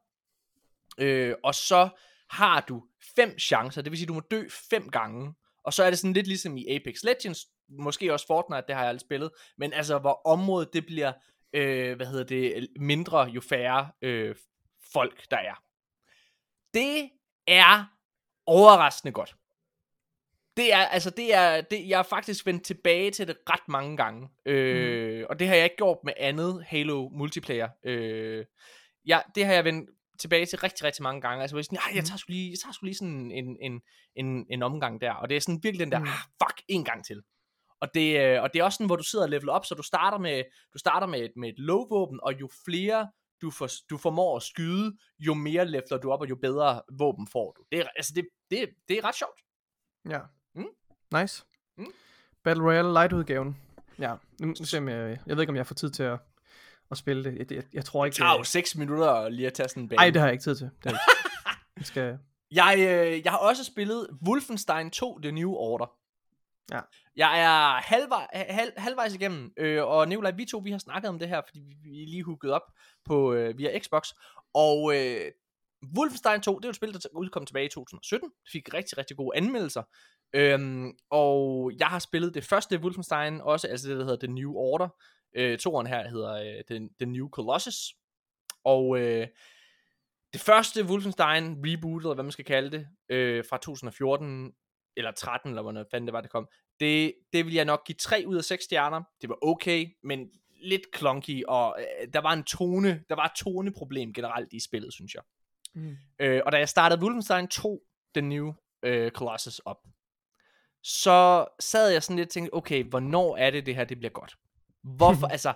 Øh, 1.00 1.34
og 1.44 1.54
så 1.54 1.88
har 2.30 2.60
du 2.60 2.82
fem 3.16 3.38
chancer, 3.38 3.82
det 3.82 3.90
vil 3.90 3.98
sige, 3.98 4.06
du 4.06 4.14
må 4.14 4.20
dø 4.20 4.42
fem 4.70 4.88
gange. 4.88 5.34
Og 5.64 5.72
så 5.72 5.84
er 5.84 5.90
det 5.90 5.98
sådan 5.98 6.12
lidt 6.12 6.26
ligesom 6.26 6.56
i 6.56 6.66
Apex 6.74 7.02
Legends, 7.02 7.46
måske 7.68 8.12
også 8.12 8.26
Fortnite, 8.26 8.64
det 8.68 8.74
har 8.74 8.82
jeg 8.82 8.88
aldrig 8.88 9.00
spillet, 9.00 9.30
men 9.58 9.72
altså 9.72 9.98
hvor 9.98 10.20
området 10.26 10.72
det 10.72 10.86
bliver, 10.86 11.12
øh, 11.52 11.96
hvad 11.96 12.06
hedder 12.06 12.24
det, 12.24 12.68
mindre 12.80 13.22
jo 13.22 13.40
færre 13.40 13.90
øh, 14.02 14.34
folk 14.92 15.30
der 15.30 15.36
er. 15.36 15.62
Det 16.74 17.10
er 17.46 17.84
overraskende 18.46 19.12
godt. 19.12 19.36
Det 20.56 20.72
er, 20.72 20.78
altså 20.78 21.10
det 21.10 21.34
er, 21.34 21.60
det, 21.60 21.88
jeg 21.88 21.98
har 21.98 22.02
faktisk 22.02 22.46
vendt 22.46 22.64
tilbage 22.64 23.10
til 23.10 23.28
det 23.28 23.36
ret 23.50 23.68
mange 23.68 23.96
gange. 23.96 24.28
Øh, 24.46 25.20
mm. 25.20 25.26
Og 25.30 25.38
det 25.38 25.48
har 25.48 25.54
jeg 25.54 25.64
ikke 25.64 25.76
gjort 25.76 25.98
med 26.04 26.12
andet 26.16 26.64
Halo 26.66 27.08
multiplayer. 27.08 27.68
Øh, 27.84 28.44
ja, 29.06 29.20
det 29.34 29.46
har 29.46 29.52
jeg 29.52 29.64
vendt 29.64 29.90
tilbage 30.18 30.46
til 30.46 30.58
rigtig, 30.58 30.84
rigtig 30.84 31.02
mange 31.02 31.20
gange. 31.20 31.42
Altså, 31.42 31.56
jeg, 31.56 31.64
sådan, 31.64 31.78
jeg, 31.94 32.04
tager 32.04 32.18
sgu 32.18 32.32
lige, 32.32 32.50
jeg 32.50 32.58
tager 32.58 32.72
sgu 32.72 32.86
lige 32.86 32.94
sådan 32.94 33.30
en, 33.30 33.56
en, 33.60 33.80
en, 34.16 34.46
en 34.50 34.62
omgang 34.62 35.00
der. 35.00 35.12
Og 35.12 35.28
det 35.28 35.36
er 35.36 35.40
sådan 35.40 35.60
virkelig 35.62 35.84
den 35.84 35.92
der, 35.92 35.98
mm. 35.98 36.04
ah, 36.04 36.18
fuck, 36.42 36.62
en 36.68 36.84
gang 36.84 37.04
til. 37.04 37.22
Og 37.80 37.88
det, 37.94 38.20
øh, 38.20 38.42
og 38.42 38.52
det 38.52 38.60
er 38.60 38.64
også 38.64 38.76
sådan, 38.76 38.86
hvor 38.86 38.96
du 38.96 39.02
sidder 39.02 39.24
og 39.24 39.30
leveler 39.30 39.52
op, 39.52 39.64
så 39.64 39.74
du 39.74 39.82
starter 39.82 40.18
med, 40.18 40.44
du 40.72 40.78
starter 40.78 41.06
med, 41.06 41.20
et, 41.20 41.32
med 41.36 41.48
et 41.48 41.58
low 41.58 41.88
våben, 41.88 42.20
og 42.22 42.40
jo 42.40 42.48
flere 42.64 43.08
du, 43.42 43.50
for, 43.50 43.68
du 43.90 43.96
formår 43.98 44.36
at 44.36 44.42
skyde, 44.42 44.96
jo 45.18 45.34
mere 45.34 45.64
leveler 45.64 45.98
du 46.02 46.12
op, 46.12 46.20
og 46.20 46.30
jo 46.30 46.36
bedre 46.36 46.82
våben 46.98 47.26
får 47.26 47.54
du. 47.58 47.64
Det 47.72 47.78
er, 47.80 47.88
altså, 47.96 48.12
det, 48.14 48.28
det, 48.50 48.68
det 48.88 48.98
er 48.98 49.04
ret 49.04 49.14
sjovt. 49.14 49.40
Ja. 50.08 50.20
Mm? 50.54 51.20
Nice. 51.20 51.44
Mm? 51.78 51.92
Battle 52.44 52.64
Royale 52.64 52.92
Light-udgaven. 52.92 53.56
Ja, 53.98 54.14
nu 54.40 54.54
ser 54.54 54.82
jeg, 54.82 55.18
jeg 55.26 55.36
ved 55.36 55.42
ikke, 55.42 55.50
om 55.50 55.56
jeg 55.56 55.66
får 55.66 55.74
tid 55.74 55.90
til 55.90 56.02
at, 56.02 56.18
at 56.90 56.98
spille 56.98 57.24
det. 57.24 57.38
Jeg, 57.38 57.52
jeg, 57.52 57.64
jeg 57.72 57.84
tror 57.84 58.04
ikke... 58.04 58.14
Det 58.14 58.22
tager 58.22 58.38
jo 58.38 58.44
6 58.44 58.76
minutter 58.76 59.28
lige 59.28 59.46
at 59.46 59.52
tage 59.52 59.68
sådan 59.68 59.82
en 59.82 59.88
bane. 59.88 59.96
Nej, 59.96 60.10
det 60.10 60.20
har 60.20 60.28
jeg 60.28 60.32
ikke 60.32 60.44
tid 60.44 60.56
til. 60.56 60.70
Det 60.84 60.92
jeg 61.76 61.86
skal... 61.86 62.18
Jeg, 62.50 62.74
øh, 62.78 63.24
jeg 63.24 63.32
har 63.32 63.38
også 63.38 63.64
spillet 63.64 64.06
Wolfenstein 64.26 64.90
2 64.90 65.18
The 65.18 65.32
New 65.32 65.50
Order. 65.50 65.99
Ja. 66.72 66.80
Jeg 67.16 67.40
er 67.40 67.80
halvvej, 67.80 68.26
halv, 68.32 68.72
halvvejs 68.76 69.14
igennem, 69.14 69.52
øh, 69.56 69.84
og 69.84 70.08
Nikolaj, 70.08 70.30
vi 70.30 70.44
to, 70.44 70.58
vi 70.58 70.70
har 70.70 70.78
snakket 70.78 71.08
om 71.08 71.18
det 71.18 71.28
her, 71.28 71.42
fordi 71.46 71.60
vi, 71.60 71.74
vi 71.82 71.88
lige 71.88 72.24
hooket 72.24 72.52
op 72.52 72.72
på, 73.04 73.32
øh, 73.32 73.58
via 73.58 73.78
Xbox, 73.78 74.08
og 74.54 74.96
øh, 74.96 75.30
Wolfenstein 75.98 76.40
2, 76.40 76.58
det 76.58 76.64
er 76.64 76.68
jo 76.68 76.70
et 76.70 76.76
spil, 76.76 76.92
der 76.92 77.08
udkom 77.12 77.46
tilbage 77.46 77.66
i 77.66 77.68
2017, 77.68 78.30
det 78.30 78.50
fik 78.52 78.74
rigtig, 78.74 78.98
rigtig 78.98 79.16
gode 79.16 79.36
anmeldelser, 79.36 79.82
øhm, 80.32 80.92
og 81.10 81.72
jeg 81.78 81.86
har 81.86 81.98
spillet 81.98 82.34
det 82.34 82.44
første 82.44 82.78
Wolfenstein 82.78 83.40
også, 83.40 83.68
altså 83.68 83.88
det, 83.88 83.98
der 83.98 84.04
hedder 84.04 84.26
The 84.26 84.34
New 84.34 84.52
Order, 84.52 84.88
øh, 85.36 85.58
toeren 85.58 85.86
her 85.86 86.08
hedder 86.08 86.32
øh, 86.32 86.64
The, 86.70 86.88
The 87.00 87.06
New 87.06 87.28
Colossus, 87.28 87.94
og 88.64 88.98
øh, 88.98 89.26
det 90.32 90.40
første 90.40 90.84
Wolfenstein 90.84 91.56
reboot, 91.66 92.02
eller 92.02 92.14
hvad 92.14 92.24
man 92.24 92.32
skal 92.32 92.44
kalde 92.44 92.70
det, 92.70 92.88
øh, 93.08 93.44
fra 93.50 93.56
2014, 93.56 94.52
eller 94.96 95.10
13, 95.10 95.50
eller 95.50 95.62
hvordan 95.62 95.86
fanden 95.90 96.06
det 96.06 96.12
var, 96.12 96.20
det 96.20 96.30
kom, 96.30 96.48
det, 96.80 97.14
det 97.32 97.46
vil 97.46 97.54
jeg 97.54 97.64
nok 97.64 97.86
give 97.86 97.96
3 97.96 98.24
ud 98.26 98.36
af 98.36 98.44
6 98.44 98.64
stjerner. 98.64 99.02
Det 99.20 99.28
var 99.28 99.38
okay, 99.42 99.86
men 100.02 100.28
lidt 100.62 100.82
clunky, 100.96 101.44
og 101.48 101.76
øh, 101.78 102.08
der 102.12 102.20
var 102.20 102.32
en 102.32 102.44
tone, 102.44 103.04
der 103.08 103.14
var 103.14 103.24
et 103.24 103.32
toneproblem 103.36 104.12
generelt 104.12 104.52
i 104.52 104.60
spillet, 104.60 104.92
synes 104.92 105.14
jeg. 105.14 105.22
Mm. 105.74 105.96
Øh, 106.18 106.42
og 106.46 106.52
da 106.52 106.58
jeg 106.58 106.68
startede 106.68 107.02
Wolfenstein 107.02 107.48
2, 107.48 107.82
The 108.14 108.22
New 108.22 108.52
øh, 108.82 109.10
Colossus 109.10 109.58
op, 109.58 109.76
så 110.82 111.46
sad 111.60 111.90
jeg 111.90 112.02
sådan 112.02 112.16
lidt 112.16 112.26
og 112.26 112.32
tænkte, 112.32 112.54
okay, 112.54 112.84
hvornår 112.84 113.36
er 113.36 113.50
det, 113.50 113.66
det 113.66 113.76
her 113.76 113.84
det 113.84 113.98
bliver 113.98 114.12
godt? 114.12 114.36
Hvorfor, 114.82 115.26
altså, 115.36 115.54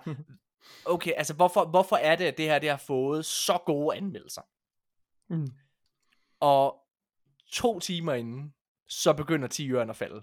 okay, 0.84 1.12
altså, 1.16 1.34
hvorfor, 1.34 1.64
hvorfor 1.64 1.96
er 1.96 2.16
det, 2.16 2.24
at 2.24 2.38
det 2.38 2.44
her, 2.44 2.58
det 2.58 2.70
har 2.70 2.76
fået 2.76 3.24
så 3.24 3.58
gode 3.66 3.96
anmeldelser? 3.96 4.42
Mm. 5.30 5.46
Og 6.40 6.76
to 7.52 7.80
timer 7.80 8.14
inden, 8.14 8.54
så 8.88 9.12
begynder 9.12 9.48
10 9.48 9.70
ørerne 9.70 9.90
at 9.90 9.96
falde. 9.96 10.22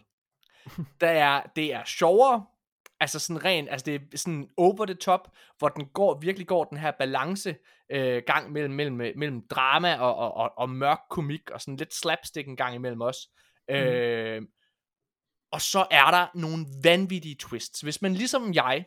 Der 1.01 1.09
er, 1.09 1.43
det 1.55 1.73
er 1.73 1.83
sjovere, 1.83 2.45
altså 2.99 3.19
sådan 3.19 3.45
ren, 3.45 3.67
altså 3.67 3.85
det 3.85 3.95
er 3.95 4.17
sådan 4.17 4.49
over 4.57 4.85
the 4.85 4.95
top, 4.95 5.31
hvor 5.57 5.69
den 5.69 5.85
går, 5.85 6.19
virkelig 6.19 6.47
går 6.47 6.63
den 6.63 6.77
her 6.77 6.91
balance 6.91 7.55
øh, 7.89 8.23
gang 8.27 8.51
mellem, 8.51 8.73
mellem, 8.73 9.17
mellem 9.17 9.47
drama 9.47 9.95
og, 9.95 10.15
og, 10.15 10.33
og, 10.33 10.51
og 10.57 10.69
mørk 10.69 10.99
komik, 11.09 11.49
og 11.49 11.61
sådan 11.61 11.75
lidt 11.75 11.93
slapstick 11.93 12.47
en 12.47 12.57
gang 12.57 12.75
imellem 12.75 13.01
os. 13.01 13.29
Mm. 13.69 13.75
Øh, 13.75 14.41
og 15.51 15.61
så 15.61 15.87
er 15.91 16.11
der 16.11 16.27
nogle 16.35 16.65
vanvittige 16.83 17.35
twists. 17.39 17.81
Hvis 17.81 18.01
man 18.01 18.13
ligesom 18.13 18.53
jeg 18.53 18.85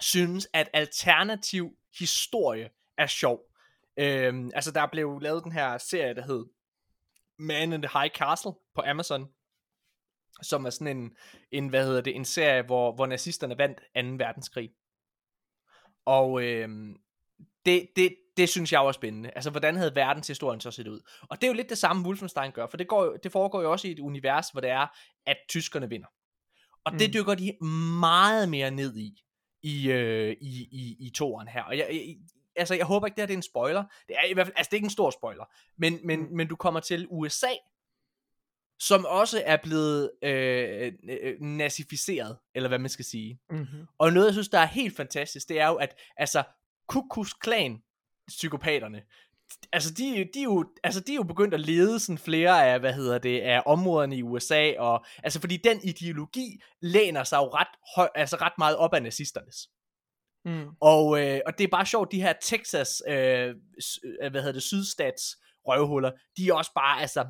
synes, 0.00 0.48
at 0.52 0.70
alternativ 0.72 1.70
historie 1.98 2.70
er 2.98 3.06
sjov. 3.06 3.40
Øh, 3.96 4.50
altså 4.54 4.70
der 4.70 4.86
blev 4.86 5.18
lavet 5.20 5.44
den 5.44 5.52
her 5.52 5.78
serie, 5.78 6.14
der 6.14 6.22
hed 6.22 6.44
Man 7.38 7.72
in 7.72 7.82
the 7.82 7.98
High 7.98 8.10
Castle 8.10 8.52
på 8.74 8.82
Amazon, 8.86 9.28
som 10.42 10.64
er 10.64 10.70
sådan 10.70 10.96
en, 10.96 11.16
en 11.50 11.68
hvad 11.68 11.86
hedder 11.86 12.00
det, 12.00 12.16
en 12.16 12.24
serie, 12.24 12.62
hvor, 12.62 12.94
hvor 12.94 13.06
nazisterne 13.06 13.58
vandt 13.58 13.78
2. 13.78 14.24
verdenskrig. 14.24 14.70
Og 16.06 16.42
øh, 16.42 16.68
det, 17.66 17.88
det, 17.96 18.16
det 18.36 18.48
synes 18.48 18.72
jeg 18.72 18.80
var 18.80 18.92
spændende. 18.92 19.30
Altså, 19.30 19.50
hvordan 19.50 19.76
havde 19.76 19.94
verdenshistorien 19.94 20.60
så 20.60 20.70
set 20.70 20.88
ud? 20.88 21.00
Og 21.22 21.40
det 21.40 21.44
er 21.44 21.48
jo 21.48 21.54
lidt 21.54 21.68
det 21.68 21.78
samme, 21.78 22.06
Wolfenstein 22.06 22.52
gør, 22.52 22.66
for 22.66 22.76
det, 22.76 22.88
går, 22.88 23.16
det 23.22 23.32
foregår 23.32 23.62
jo 23.62 23.72
også 23.72 23.88
i 23.88 23.90
et 23.90 23.98
univers, 23.98 24.48
hvor 24.48 24.60
det 24.60 24.70
er, 24.70 24.86
at 25.26 25.36
tyskerne 25.48 25.88
vinder. 25.88 26.08
Og 26.84 26.92
mm. 26.92 26.98
det 26.98 27.14
dykker 27.14 27.34
de 27.34 27.56
meget 28.00 28.48
mere 28.48 28.70
ned 28.70 28.96
i, 28.96 29.22
i, 29.62 29.90
øh, 29.90 30.36
i, 30.40 30.68
i, 30.72 30.96
i 31.06 31.10
toren 31.10 31.48
her. 31.48 31.62
Og 31.62 31.78
jeg, 31.78 31.88
jeg, 31.92 32.16
altså, 32.56 32.74
jeg 32.74 32.86
håber 32.86 33.06
ikke, 33.06 33.16
det 33.16 33.22
her 33.22 33.26
det 33.26 33.34
er 33.34 33.38
en 33.38 33.42
spoiler. 33.42 33.84
Det 34.08 34.16
er 34.16 34.26
i 34.26 34.32
hvert 34.32 34.46
fald, 34.46 34.56
altså, 34.56 34.70
det 34.70 34.74
er 34.74 34.78
ikke 34.78 34.86
en 34.86 34.90
stor 34.90 35.10
spoiler. 35.10 35.44
Men, 35.76 36.00
men, 36.04 36.20
mm. 36.20 36.36
men 36.36 36.48
du 36.48 36.56
kommer 36.56 36.80
til 36.80 37.06
USA, 37.10 37.50
som 38.80 39.06
også 39.08 39.42
er 39.46 39.56
blevet 39.62 40.10
øh, 40.22 40.92
øh, 41.10 41.40
nazificeret, 41.40 42.36
eller 42.54 42.68
hvad 42.68 42.78
man 42.78 42.90
skal 42.90 43.04
sige. 43.04 43.40
Mm-hmm. 43.50 43.86
Og 43.98 44.12
noget, 44.12 44.26
jeg 44.26 44.34
synes, 44.34 44.48
der 44.48 44.58
er 44.58 44.66
helt 44.66 44.96
fantastisk, 44.96 45.48
det 45.48 45.60
er 45.60 45.66
jo, 45.66 45.74
at 45.74 45.96
altså, 46.16 46.42
Ku 46.88 47.08
Klux 47.08 47.30
Klan, 47.40 47.82
psykopaterne, 48.28 49.02
altså 49.72 49.94
de, 49.94 50.28
de, 50.34 50.40
er 50.40 50.44
jo, 50.44 50.64
altså 50.84 51.00
de 51.00 51.12
er 51.12 51.16
jo 51.16 51.22
begyndt 51.22 51.54
at 51.54 51.60
lede 51.60 52.00
sådan 52.00 52.18
flere 52.18 52.68
af, 52.68 52.80
hvad 52.80 52.92
hedder 52.92 53.18
det, 53.18 53.40
af 53.40 53.62
områderne 53.66 54.16
i 54.16 54.22
USA, 54.22 54.72
og, 54.78 55.04
altså 55.22 55.40
fordi 55.40 55.56
den 55.56 55.80
ideologi 55.82 56.62
læner 56.80 57.24
sig 57.24 57.36
jo 57.36 57.48
ret, 57.48 57.68
høj, 57.96 58.08
altså 58.14 58.36
ret 58.36 58.52
meget 58.58 58.76
op 58.76 58.94
af 58.94 59.02
nazisternes. 59.02 59.68
Mm. 60.44 60.68
Og, 60.80 61.20
øh, 61.20 61.40
og 61.46 61.58
det 61.58 61.64
er 61.64 61.68
bare 61.68 61.86
sjovt, 61.86 62.12
de 62.12 62.22
her 62.22 62.32
Texas, 62.42 63.02
øh, 63.08 63.54
hvad 64.30 64.40
hedder 64.40 64.52
det, 64.52 64.62
sydstats 64.62 65.22
røvhuller, 65.66 66.10
de 66.36 66.48
er 66.48 66.54
også 66.54 66.72
bare, 66.74 67.00
altså, 67.00 67.26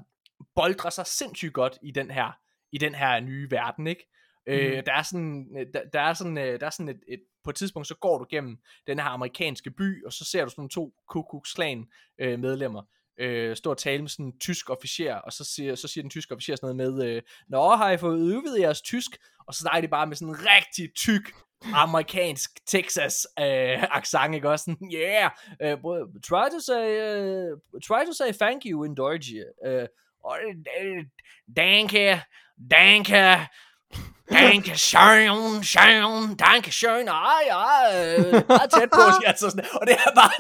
boldrer 0.55 0.90
sig 0.90 1.07
sindssygt 1.07 1.53
godt 1.53 1.79
i 1.83 1.90
den 1.90 2.11
her, 2.11 2.37
i 2.72 2.79
den 2.79 2.94
her 2.94 3.20
nye 3.20 3.50
verden, 3.50 3.87
ikke? 3.87 4.07
Mm. 4.46 4.53
Øh, 4.53 4.83
der 4.87 4.92
er 4.92 5.03
sådan, 5.03 5.46
der, 5.74 5.81
der 5.92 6.00
er 6.00 6.14
sådan, 6.14 6.38
øh, 6.38 6.61
der 6.61 6.66
er 6.66 6.70
sådan 6.70 6.88
et, 6.88 7.00
et, 7.09 7.20
på 7.44 7.50
et 7.50 7.57
tidspunkt, 7.57 7.88
så 7.88 7.94
går 7.94 8.18
du 8.18 8.27
gennem 8.31 8.59
den 8.87 8.98
her 8.98 9.07
amerikanske 9.07 9.70
by, 9.70 10.05
og 10.05 10.12
så 10.12 10.24
ser 10.24 10.44
du 10.44 10.50
sådan 10.50 10.68
to 10.68 10.92
Ku 11.09 11.22
Klux 11.22 11.55
Klan 11.55 11.87
øh, 12.20 12.38
medlemmer, 12.38 12.83
øh, 13.20 13.57
stå 13.57 13.70
og 13.70 13.79
tale 13.79 14.03
med 14.03 14.09
sådan 14.09 14.27
en 14.27 14.38
tysk 14.38 14.70
officer, 14.70 15.14
og 15.14 15.33
så 15.33 15.44
siger, 15.44 15.74
så 15.74 15.88
siger 15.88 16.03
den 16.03 16.11
tyske 16.11 16.35
officer 16.35 16.57
sådan 16.57 16.77
noget 16.77 16.94
med, 16.94 17.09
øh, 17.09 17.22
Nå, 17.48 17.70
har 17.70 17.90
I 17.90 17.98
fået 17.98 18.33
øvet 18.33 18.61
jeres 18.61 18.83
tysk? 18.83 19.11
Og 19.46 19.55
så 19.55 19.61
snakker 19.61 19.81
de 19.81 19.88
bare 19.88 20.07
med 20.07 20.16
sådan 20.16 20.35
en 20.35 20.40
rigtig 20.40 20.94
tyk 20.96 21.33
amerikansk 21.74 22.50
Texas 22.66 23.27
øh, 23.38 23.83
accent, 23.83 24.35
ikke 24.35 24.50
også? 24.50 24.64
Sådan, 24.64 24.92
yeah, 24.94 25.31
uh, 25.64 26.09
try 26.22 26.48
to 26.50 26.61
say, 26.61 26.87
uh, 27.00 27.59
try 27.88 28.05
to 28.07 28.12
say 28.12 28.33
thank 28.33 28.62
you 28.64 28.85
in 28.85 28.94
Deutsch. 28.94 29.33
Uh, 29.66 29.87
danke, 31.57 32.22
danke, 32.70 33.48
danke 34.31 34.79
schön, 34.79 35.62
schön, 35.62 36.37
danke 36.37 36.70
schön, 36.72 37.09
ej, 37.09 37.48
ej, 37.50 38.44
meget 38.48 38.70
tæt 38.70 38.90
på, 38.94 39.00
altså 39.27 39.50
sådan, 39.50 39.64
og 39.81 39.87
det 39.87 39.94
er 39.94 40.14
bare, 40.14 40.31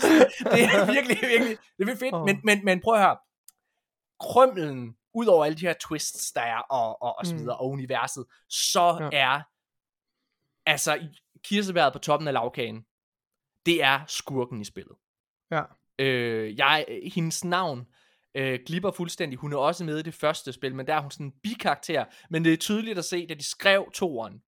det 0.56 0.64
er 0.64 0.92
virkelig, 0.92 1.18
virkelig, 1.22 1.56
det 1.78 1.88
er 1.88 1.96
fedt, 1.96 2.24
men, 2.26 2.40
men, 2.44 2.64
men 2.64 2.80
prøv 2.80 2.94
at 2.94 3.00
høre, 3.00 3.16
krømmelen, 4.20 4.94
ud 5.14 5.26
over 5.26 5.44
alle 5.44 5.56
de 5.56 5.66
her 5.66 5.74
twists, 5.80 6.32
der 6.32 6.40
er, 6.40 6.58
og, 6.58 7.02
og, 7.02 7.18
og 7.18 7.26
så 7.26 7.34
mm. 7.34 7.40
videre, 7.40 7.56
mm. 7.56 7.60
og 7.60 7.68
universet, 7.70 8.24
så 8.48 9.08
ja. 9.12 9.18
er, 9.18 9.40
altså, 10.66 11.08
kirsebæret 11.44 11.92
på 11.92 11.98
toppen 11.98 12.28
af 12.28 12.34
lavkagen, 12.34 12.84
det 13.66 13.82
er 13.82 14.00
skurken 14.06 14.60
i 14.60 14.64
spillet. 14.64 14.96
Ja. 15.50 15.62
Øh, 15.98 16.58
jeg, 16.58 16.86
hendes 17.14 17.44
navn 17.44 17.86
øh, 18.34 18.60
glipper 18.66 18.90
fuldstændig. 18.90 19.38
Hun 19.38 19.52
er 19.52 19.56
også 19.56 19.84
med 19.84 19.98
i 19.98 20.02
det 20.02 20.14
første 20.14 20.52
spil, 20.52 20.74
men 20.74 20.86
der 20.86 20.94
er 20.94 21.00
hun 21.00 21.10
sådan 21.10 21.26
en 21.26 21.32
bikarakter. 21.42 22.04
Men 22.30 22.44
det 22.44 22.52
er 22.52 22.56
tydeligt 22.56 22.98
at 22.98 23.04
se, 23.04 23.26
da 23.26 23.34
de 23.34 23.44
skrev 23.44 23.90
toren, 23.94 24.42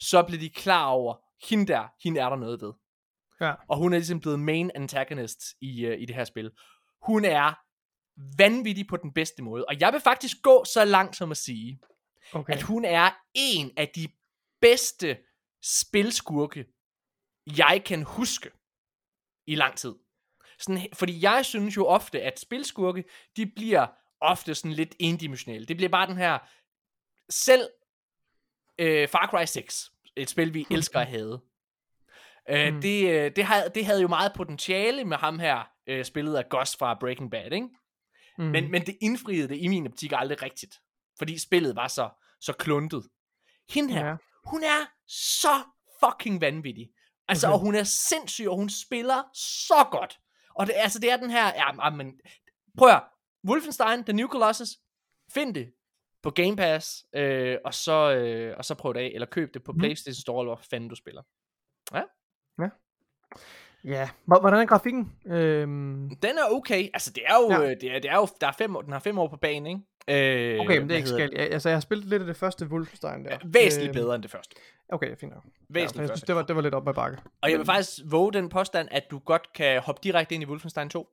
så 0.00 0.22
blev 0.22 0.40
de 0.40 0.50
klar 0.50 0.86
over, 0.86 1.14
hende 1.48 1.66
der, 1.66 1.88
hende 2.04 2.20
er 2.20 2.28
der 2.28 2.36
noget 2.36 2.60
ved. 2.60 2.72
Ja. 3.40 3.54
Og 3.68 3.76
hun 3.76 3.92
er 3.92 3.98
ligesom 3.98 4.20
blevet 4.20 4.40
main 4.40 4.70
antagonist 4.74 5.40
i, 5.60 5.86
uh, 5.86 5.92
i 5.92 6.04
det 6.04 6.14
her 6.14 6.24
spil. 6.24 6.50
Hun 7.02 7.24
er 7.24 7.52
vanvittig 8.38 8.86
på 8.86 8.96
den 8.96 9.12
bedste 9.12 9.42
måde. 9.42 9.64
Og 9.64 9.80
jeg 9.80 9.92
vil 9.92 10.00
faktisk 10.00 10.36
gå 10.42 10.64
så 10.64 10.84
langt 10.84 11.16
som 11.16 11.30
at 11.30 11.36
sige, 11.36 11.80
okay. 12.32 12.52
at 12.52 12.62
hun 12.62 12.84
er 12.84 13.10
en 13.34 13.70
af 13.76 13.88
de 13.88 14.08
bedste 14.60 15.18
spilskurke, 15.62 16.66
jeg 17.56 17.82
kan 17.86 18.02
huske 18.02 18.50
i 19.46 19.54
lang 19.54 19.76
tid. 19.76 19.94
Sådan, 20.58 20.86
fordi 20.94 21.22
jeg 21.24 21.44
synes 21.46 21.76
jo 21.76 21.86
ofte, 21.86 22.22
at 22.22 22.40
spilskurke, 22.40 23.04
de 23.36 23.46
bliver 23.46 23.86
ofte 24.20 24.54
sådan 24.54 24.72
lidt 24.72 24.94
endimensionelle. 24.98 25.66
Det 25.66 25.76
bliver 25.76 25.90
bare 25.90 26.06
den 26.06 26.16
her, 26.16 26.38
selv 27.30 27.68
øh, 28.78 29.08
Far 29.08 29.26
Cry 29.26 29.44
6, 29.44 29.92
et 30.16 30.30
spil, 30.30 30.54
vi 30.54 30.66
elsker 30.70 31.00
at 31.00 31.06
have. 31.06 31.40
Øh, 32.48 32.74
Mm. 32.74 32.80
det, 32.80 33.10
øh, 33.10 33.36
det, 33.36 33.44
havde, 33.44 33.70
det 33.74 33.86
havde 33.86 34.02
jo 34.02 34.08
meget 34.08 34.32
potentiale 34.36 35.04
med 35.04 35.16
ham 35.16 35.38
her, 35.38 35.70
øh, 35.86 36.04
spillet 36.04 36.36
af 36.36 36.48
Gus 36.48 36.76
fra 36.76 36.94
Breaking 37.00 37.30
Bad, 37.30 37.52
ikke? 37.52 37.68
Mm. 38.38 38.44
Men, 38.44 38.70
men 38.70 38.86
det 38.86 38.96
indfriede 39.00 39.48
det 39.48 39.56
i 39.58 39.66
min 39.68 39.86
optik 39.86 40.12
aldrig 40.14 40.42
rigtigt. 40.42 40.80
Fordi 41.18 41.38
spillet 41.38 41.76
var 41.76 41.88
så, 41.88 42.10
så 42.40 42.52
kluntet. 42.52 43.08
Hende 43.70 43.92
her, 43.92 44.06
Ja. 44.06 44.16
Ja. 44.46 44.50
hun 44.50 44.62
er 44.62 44.86
så 45.08 45.62
fucking 46.04 46.40
vanvittig. 46.40 46.90
Altså, 47.28 47.46
Okay. 47.46 47.54
og 47.54 47.60
hun 47.60 47.74
er 47.74 47.82
sindssyg, 47.84 48.48
og 48.48 48.56
hun 48.56 48.68
spiller 48.68 49.22
så 49.34 49.86
godt. 49.90 50.18
Og 50.54 50.66
det, 50.66 50.72
altså, 50.76 50.98
det 50.98 51.10
er 51.10 51.16
den 51.16 51.30
her, 51.30 51.46
ja, 51.46 51.70
ah, 51.86 51.92
men, 51.96 52.20
prøv 52.78 52.88
at. 52.88 53.02
Wolfenstein, 53.48 54.04
The 54.04 54.12
New 54.12 54.28
Colossus, 54.28 54.68
find 55.34 55.54
det 55.54 55.72
på 56.22 56.30
Game 56.30 56.56
Pass, 56.56 57.04
øh, 57.14 57.58
og, 57.64 57.74
så, 57.74 58.14
øh, 58.14 58.54
og 58.58 58.64
så 58.64 58.74
prøv 58.74 58.94
det 58.94 59.00
af, 59.00 59.10
eller 59.14 59.26
køb 59.26 59.54
det 59.54 59.64
på 59.64 59.72
Mhm. 59.72 59.78
PlayStation 59.78 60.20
Store, 60.20 60.42
eller 60.42 60.54
hvor 60.54 60.62
fanden 60.70 60.88
du 60.90 60.94
spiller. 60.94 61.22
Ja, 63.84 64.10
Hvor- 64.24 64.40
hvordan 64.40 64.60
er 64.60 64.66
grafikken? 64.66 65.12
Øhm, 65.26 66.16
Den 66.22 66.38
er 66.38 66.50
okay, 66.50 66.88
altså 66.94 67.10
det 67.12 67.22
er 67.26 67.34
jo, 67.36 67.50
Ja. 67.50 67.60
ja. 67.68 67.74
det 67.74 67.94
er, 67.94 67.98
det 67.98 68.10
er 68.10 68.16
jo 68.16 68.28
der 68.40 68.46
er 68.46 68.52
fem, 68.52 68.76
år- 68.76 68.82
den 68.82 68.92
har 68.92 68.98
fem 69.00 69.18
år 69.18 69.28
på 69.28 69.36
banen, 69.36 69.66
ikke? 69.66 69.80
Øh, 70.08 70.60
okay, 70.60 70.78
men 70.78 70.88
det 70.88 70.94
er 70.94 70.96
ikke 70.96 71.08
skæld. 71.08 71.32
Jeg, 71.36 71.50
altså, 71.50 71.68
jeg 71.68 71.76
har 71.76 71.80
spillet 71.80 72.06
lidt 72.06 72.22
af 72.22 72.26
det 72.26 72.36
første 72.36 72.66
Wolfenstein 72.66 73.24
der. 73.24 73.30
Ja, 73.30 73.38
væsentligt 73.44 73.88
Øhm, 73.96 74.04
bedre 74.04 74.14
end 74.14 74.22
det 74.22 74.30
første. 74.30 74.56
Okay, 74.88 75.16
fint 75.16 75.32
nok. 75.32 75.44
Ja, 75.44 75.50
Væsentligt 75.68 76.00
jeg 76.00 76.08
synes, 76.08 76.22
det 76.22 76.34
var, 76.34 76.42
det 76.42 76.56
var 76.56 76.62
lidt 76.62 76.74
op 76.74 76.88
ad 76.88 76.94
bakke. 76.94 77.18
Og 77.42 77.50
jeg 77.50 77.58
vil 77.58 77.66
faktisk 77.66 77.98
våge 78.06 78.32
den 78.32 78.48
påstand, 78.48 78.88
at 78.90 79.10
du 79.10 79.18
godt 79.18 79.52
kan 79.52 79.80
hoppe 79.80 80.00
direkte 80.04 80.34
ind 80.34 80.42
i 80.44 80.46
Wolfenstein 80.46 80.88
2. 80.88 81.08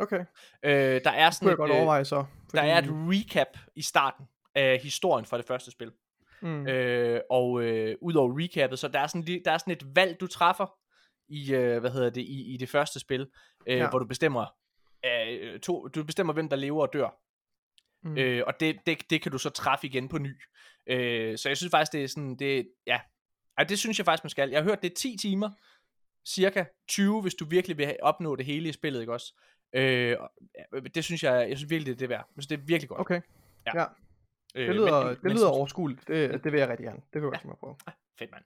Okay, 0.00 0.24
Øh, 0.62 0.72
der 1.04 1.10
er 1.10 1.24
det 1.24 1.34
sådan 1.34 1.56
godt 1.56 1.70
et, 1.70 1.74
øh, 1.74 1.76
overveje 1.80 2.04
så. 2.04 2.24
der 2.52 2.62
er 2.62 2.78
et 2.78 2.84
recap 2.88 3.58
i 3.76 3.82
starten 3.82 4.24
af 4.54 4.78
historien 4.82 5.26
fra 5.26 5.36
det 5.38 5.46
første 5.46 5.70
spil. 5.70 5.92
Mm. 6.42 6.66
Øh, 6.66 7.20
og 7.30 7.62
øh, 7.62 7.96
udover 8.00 8.38
recappet, 8.40 8.78
så 8.78 8.88
der 8.88 9.00
er 9.00 9.06
sådan, 9.06 9.40
der 9.44 9.50
er 9.52 9.58
sådan 9.58 9.72
et 9.72 9.96
valg, 9.96 10.20
du 10.20 10.26
træffer 10.26 10.66
i, 11.28 11.54
øh, 11.54 11.78
hvad 11.80 11.90
hedder 11.90 12.10
det, 12.10 12.20
i, 12.20 12.54
i 12.54 12.56
det 12.56 12.68
første 12.68 13.00
spil, 13.00 13.20
øh, 13.20 13.26
Ja. 13.66 13.82
ja. 13.82 13.90
hvor 13.90 13.98
du 13.98 14.04
bestemmer, 14.04 14.46
øh, 15.06 15.60
to, 15.60 15.88
du 15.88 16.04
bestemmer, 16.04 16.32
hvem 16.32 16.48
der 16.48 16.56
lever 16.56 16.82
og 16.86 16.92
dør. 16.92 17.18
Mm. 18.02 18.10
Mm. 18.10 18.18
Øh, 18.18 18.42
og 18.46 18.60
det, 18.60 18.76
det, 18.86 19.10
det 19.10 19.22
kan 19.22 19.32
du 19.32 19.38
så 19.38 19.50
træffe 19.50 19.86
igen 19.86 20.08
på 20.08 20.18
ny. 20.18 20.36
Øh, 20.86 21.38
så 21.38 21.48
jeg 21.48 21.56
synes 21.56 21.70
faktisk, 21.70 21.92
det 21.92 22.04
er 22.04 22.08
sådan, 22.08 22.36
det, 22.36 22.68
ja, 22.86 23.00
Ej, 23.58 23.64
det 23.64 23.78
synes 23.78 23.98
jeg 23.98 24.04
faktisk, 24.04 24.24
man 24.24 24.30
skal. 24.30 24.50
Jeg 24.50 24.58
har 24.58 24.64
hørt, 24.64 24.82
det 24.82 24.90
er 24.90 24.94
10 24.94 25.16
timer, 25.16 25.50
cirka 26.28 26.64
20, 26.88 27.22
hvis 27.22 27.34
du 27.34 27.44
virkelig 27.44 27.78
vil 27.78 27.96
opnå 28.02 28.36
det 28.36 28.46
hele 28.46 28.68
i 28.68 28.72
spillet, 28.72 29.00
ikke 29.00 29.12
også? 29.12 29.34
Øh, 29.72 29.82
ja, 30.74 30.80
det 30.94 31.04
synes 31.04 31.22
jeg, 31.22 31.48
jeg 31.48 31.58
synes 31.58 31.70
virkelig, 31.70 31.86
det 31.86 31.92
er 31.94 31.98
det 31.98 32.08
værd. 32.08 32.18
Jeg 32.18 32.32
synes, 32.42 32.46
det 32.46 32.58
er 32.58 32.62
virkelig 32.66 32.88
godt. 32.88 33.00
Okay, 33.00 33.20
Ja. 33.66 33.80
ja. 33.80 33.84
Øh, 34.54 34.66
det 34.68 34.74
lyder, 34.74 35.04
men- 35.04 35.14
det 35.14 35.22
men- 35.22 35.32
lyder 35.32 35.48
overskueligt. 35.48 36.08
Det, 36.08 36.44
det 36.44 36.52
vil 36.52 36.58
jeg 36.60 36.68
rigtig 36.68 36.84
gerne. 36.86 37.00
Det 37.12 37.22
vil 37.22 37.26
jeg 37.26 37.30
godt 37.32 37.44
mig 37.44 37.52
at 37.52 37.58
prøve. 37.58 37.76
Fedt, 38.18 38.30
mand. 38.30 38.44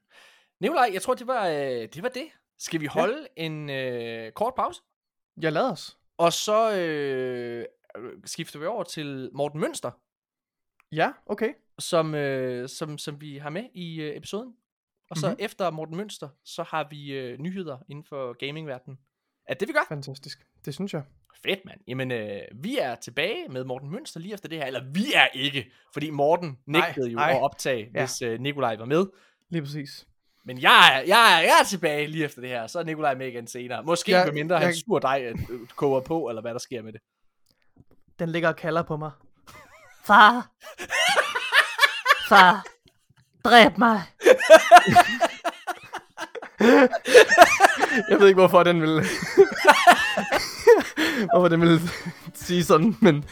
Nikolaj, 0.60 0.90
jeg 0.92 1.02
tror, 1.02 1.14
det 1.14 1.26
var, 1.26 1.48
øh, 1.48 1.54
det 1.94 2.02
var 2.02 2.08
det. 2.08 2.26
Skal 2.58 2.80
vi 2.80 2.86
holde 2.86 3.26
ja. 3.36 3.42
en 3.42 3.70
øh, 3.70 4.32
kort 4.32 4.54
pause? 4.54 4.80
Jeg 5.42 5.52
lader 5.52 5.72
os. 5.72 5.98
Og 6.18 6.32
så 6.32 6.76
øh, 6.76 7.64
skifter 8.24 8.58
vi 8.58 8.66
over 8.66 8.84
til 8.84 9.30
Morten 9.34 9.60
Mønster, 9.60 9.90
Ja, 10.92 11.12
okay. 11.26 11.52
som, 11.78 12.14
øh, 12.14 12.68
som, 12.68 12.98
som 12.98 13.20
vi 13.20 13.38
har 13.38 13.50
med 13.50 13.64
i 13.74 14.00
øh, 14.00 14.16
episoden. 14.16 14.54
Og 15.10 15.16
så 15.16 15.26
Mhm. 15.26 15.30
mm-hmm. 15.32 15.44
efter 15.44 15.70
Morten 15.70 15.96
Mønster, 15.96 16.28
så 16.44 16.62
har 16.62 16.86
vi 16.90 17.12
øh, 17.12 17.38
nyheder 17.38 17.78
inden 17.88 18.04
for 18.04 18.32
gamingverdenen. 18.46 18.98
Er 19.48 19.54
det, 19.54 19.68
vi 19.68 19.72
gør? 19.72 19.84
Fantastisk. 19.88 20.46
Det 20.64 20.74
synes 20.74 20.94
jeg. 20.94 21.02
Fedt, 21.44 21.64
mand. 21.64 21.80
Jamen, 21.88 22.10
øh, 22.10 22.40
vi 22.54 22.78
er 22.78 22.94
tilbage 22.94 23.48
med 23.48 23.64
Morten 23.64 23.90
Mønster 23.90 24.20
lige 24.20 24.34
efter 24.34 24.48
det 24.48 24.58
her. 24.58 24.66
Eller 24.66 24.84
vi 24.94 25.04
er 25.14 25.26
ikke, 25.34 25.72
fordi 25.92 26.10
Morten 26.10 26.58
nægtede 26.66 27.10
jo 27.10 27.18
ej. 27.18 27.30
at 27.30 27.42
optage, 27.42 27.90
Ja. 27.94 28.00
hvis 28.00 28.22
øh, 28.22 28.40
Nikolaj 28.40 28.76
var 28.76 28.84
med. 28.84 29.06
Lige 29.50 29.62
præcis. 29.62 30.06
Men 30.44 30.58
jeg 30.62 30.92
er, 30.94 31.00
jeg, 31.06 31.36
er, 31.38 31.40
jeg 31.42 31.56
er 31.60 31.64
tilbage 31.64 32.06
lige 32.06 32.24
efter 32.24 32.40
det 32.40 32.50
her. 32.50 32.66
Så 32.66 32.78
er 32.78 32.84
Nikolaj 32.84 33.14
med 33.14 33.26
igen 33.28 33.46
senere. 33.46 33.82
Måske 33.82 34.12
ja, 34.12 34.32
mindre 34.32 34.56
jeg- 34.56 34.64
han 34.66 34.74
sur 34.74 34.98
dig 34.98 35.22
øh, 35.22 35.68
koger 35.76 36.00
på, 36.00 36.28
eller 36.28 36.42
hvad 36.42 36.52
der 36.52 36.58
sker 36.58 36.82
med 36.82 36.92
det. 36.92 37.00
Den 38.22 38.32
ligger 38.32 38.48
og 38.48 38.56
kalder 38.56 38.82
på 38.82 38.96
mig. 38.96 39.10
Far. 40.04 40.46
Far. 42.28 42.64
Dræb 43.44 43.78
mig. 43.78 44.02
Jeg 48.10 48.20
ved 48.20 48.28
ikke, 48.28 48.40
hvorfor 48.40 48.62
den 48.62 48.82
vil... 48.82 49.06
hvorfor 51.32 51.48
den 51.48 51.60
vil 51.60 51.90
sige 52.34 52.64
sådan, 52.64 52.96
men... 53.00 53.24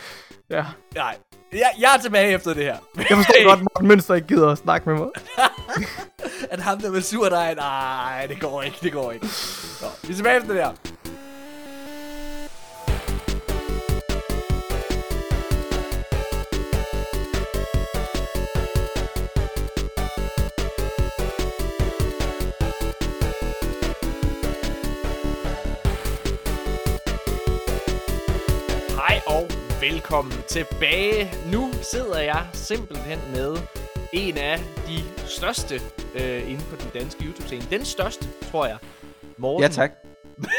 Ja. 0.50 0.64
Nej, 0.94 1.16
jeg, 1.53 1.70
jeg 1.79 1.94
er 1.96 2.00
tilbage 2.03 2.33
efter 2.33 2.55
det 2.55 2.64
her. 2.64 2.76
Jeg 2.96 3.16
forstår 3.16 3.44
godt, 3.44 3.59
at 3.59 3.62
Morten 3.62 3.88
Mønster 3.88 4.14
ikke 4.14 4.29
gider 4.29 4.48
at 4.48 4.59
snakke 4.59 4.88
med 4.88 4.98
mig. 4.98 5.09
At 6.50 6.61
ham 6.61 6.81
der 6.81 6.90
vil 6.90 7.03
sur 7.03 7.29
dig, 7.29 7.55
nej, 7.55 8.26
det 8.26 8.40
går 8.40 8.62
ikke, 8.62 8.76
det 8.83 8.92
går 8.92 9.12
ikke. 9.12 9.26
Nå, 9.81 9.87
vi 10.03 10.12
er 10.12 10.16
tilbage 10.16 10.37
efter 10.37 10.53
det 10.53 10.62
her. 10.62 10.72
Velkommen 30.10 30.42
tilbage. 30.48 31.50
Nu 31.52 31.72
sidder 31.82 32.20
jeg 32.20 32.50
simpelthen 32.52 33.18
med 33.18 33.56
en 34.12 34.38
af 34.38 34.58
de 34.58 35.26
største 35.28 35.74
øh, 36.14 36.50
inden 36.50 36.60
for 36.60 36.76
den 36.76 36.90
danske 36.94 37.24
YouTube-scene. 37.24 37.62
Den 37.70 37.84
største, 37.84 38.24
tror 38.50 38.66
jeg. 38.66 38.78
Morten, 39.38 39.62
Ja, 39.62 39.68
tak. 39.68 39.92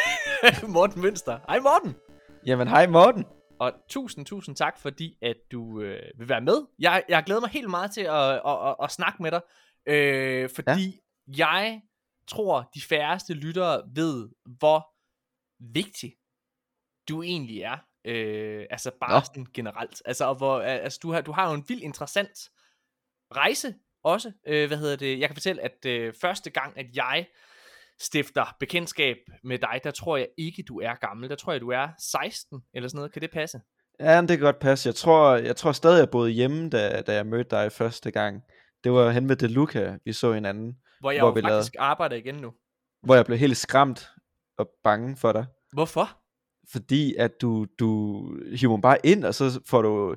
Morten 0.76 1.02
Mønster. 1.02 1.40
Hej 1.48 1.60
Morten. 1.60 1.96
Jamen, 2.46 2.68
hej 2.68 2.88
Morten. 2.88 3.26
Og 3.60 3.74
tusind, 3.90 4.26
tusind 4.26 4.56
tak, 4.56 4.80
fordi 4.80 5.18
at 5.22 5.38
du 5.52 5.82
øh, 5.82 6.04
vil 6.18 6.30
være 6.30 6.42
med. 6.42 6.68
Jeg, 6.80 7.04
jeg 7.10 7.24
glæder 7.24 7.42
mig 7.42 7.50
helt 7.50 7.70
meget 7.70 7.92
til 7.92 8.02
at, 8.02 8.32
at, 8.32 8.68
at, 8.68 8.76
at 8.84 8.92
snakke 8.92 9.24
med 9.24 9.32
dig, 9.32 9.42
øh, 9.86 10.50
fordi 10.56 11.02
ja. 11.38 11.48
jeg 11.48 11.82
tror, 12.28 12.70
de 12.76 12.82
færreste 12.82 13.34
lyttere 13.34 13.82
ved, 13.96 14.30
hvor 14.46 14.88
vigtig 15.74 16.14
du 17.10 17.22
egentlig 17.22 17.62
er. 17.62 17.78
Øh, 18.06 18.66
altså 18.70 18.92
bare 19.02 19.20
Nå. 19.20 19.26
sådan 19.26 19.48
generelt. 19.54 20.02
Altså, 20.06 20.26
og 20.26 20.36
hvor, 20.36 20.62
altså 20.62 21.00
du, 21.02 21.12
har, 21.12 21.22
du 21.22 21.32
har 21.32 21.48
jo 21.50 21.54
en 21.54 21.66
vild 21.68 21.82
interessant 21.82 22.50
rejse 23.36 23.76
også. 24.04 24.32
Øh, 24.48 24.68
hvad 24.68 24.78
hedder 24.78 24.96
det? 24.96 25.20
Jeg 25.20 25.30
kan 25.30 25.36
fortælle, 25.36 25.62
at 25.62 25.86
øh, 25.86 26.14
første 26.22 26.50
gang, 26.50 26.78
at 26.78 26.86
jeg 26.96 27.28
stifter 28.00 28.56
bekendtskab 28.60 29.18
med 29.44 29.60
dig, 29.60 29.80
der 29.84 29.92
tror 29.92 30.18
jeg 30.18 30.28
ikke, 30.38 30.64
du 30.64 30.80
er 30.80 30.96
gammel. 30.96 31.30
Der 31.30 31.36
tror 31.36 31.52
jeg, 31.52 31.62
du 31.62 31.70
er 31.70 31.88
16 32.00 32.62
eller 32.74 32.90
sådan 32.90 32.98
noget. 32.98 33.12
Kan 33.12 33.22
det 33.22 33.32
passe? 33.32 33.62
Ja, 34.00 34.22
det 34.22 34.30
kan 34.30 34.40
godt 34.40 34.60
passe. 34.60 34.88
Jeg 34.88 34.96
tror, 34.96 35.36
jeg 35.36 35.56
tror 35.56 35.72
stadig, 35.72 36.00
jeg 36.00 36.10
boede 36.10 36.32
hjemme, 36.32 36.70
da, 36.70 37.02
da 37.02 37.14
jeg 37.14 37.26
mødte 37.26 37.56
dig 37.56 37.72
første 37.72 38.12
gang. 38.12 38.42
Det 38.84 38.92
var 38.92 39.12
hen 39.12 39.30
ved 39.30 39.36
De 39.36 39.48
Luca, 39.48 39.98
vi 40.06 40.14
så 40.14 40.34
hinanden. 40.34 40.78
Hvor 41.00 41.12
jeg 41.12 41.22
Hvor 41.22 41.32
hvor 41.32 41.42
vi 41.42 41.48
jo 41.48 41.54
faktisk 41.54 41.76
arbejder 41.80 42.16
igen 42.16 42.36
nu. 42.36 42.54
Hvor 43.04 43.16
jeg 43.16 43.26
blev 43.26 43.38
helt 43.38 43.58
skræmt 43.58 44.10
og 44.58 44.70
bange 44.84 45.18
for 45.18 45.32
dig. 45.32 45.46
Hvorfor? 45.74 46.21
Fordi 46.72 47.16
at 47.16 47.42
du, 47.42 47.66
du 47.80 48.24
hiver 48.56 48.74
mig 48.74 48.82
bare 48.82 48.98
ind, 49.04 49.26
og 49.26 49.36
så 49.36 49.60
får 49.66 49.82
du 49.82 50.16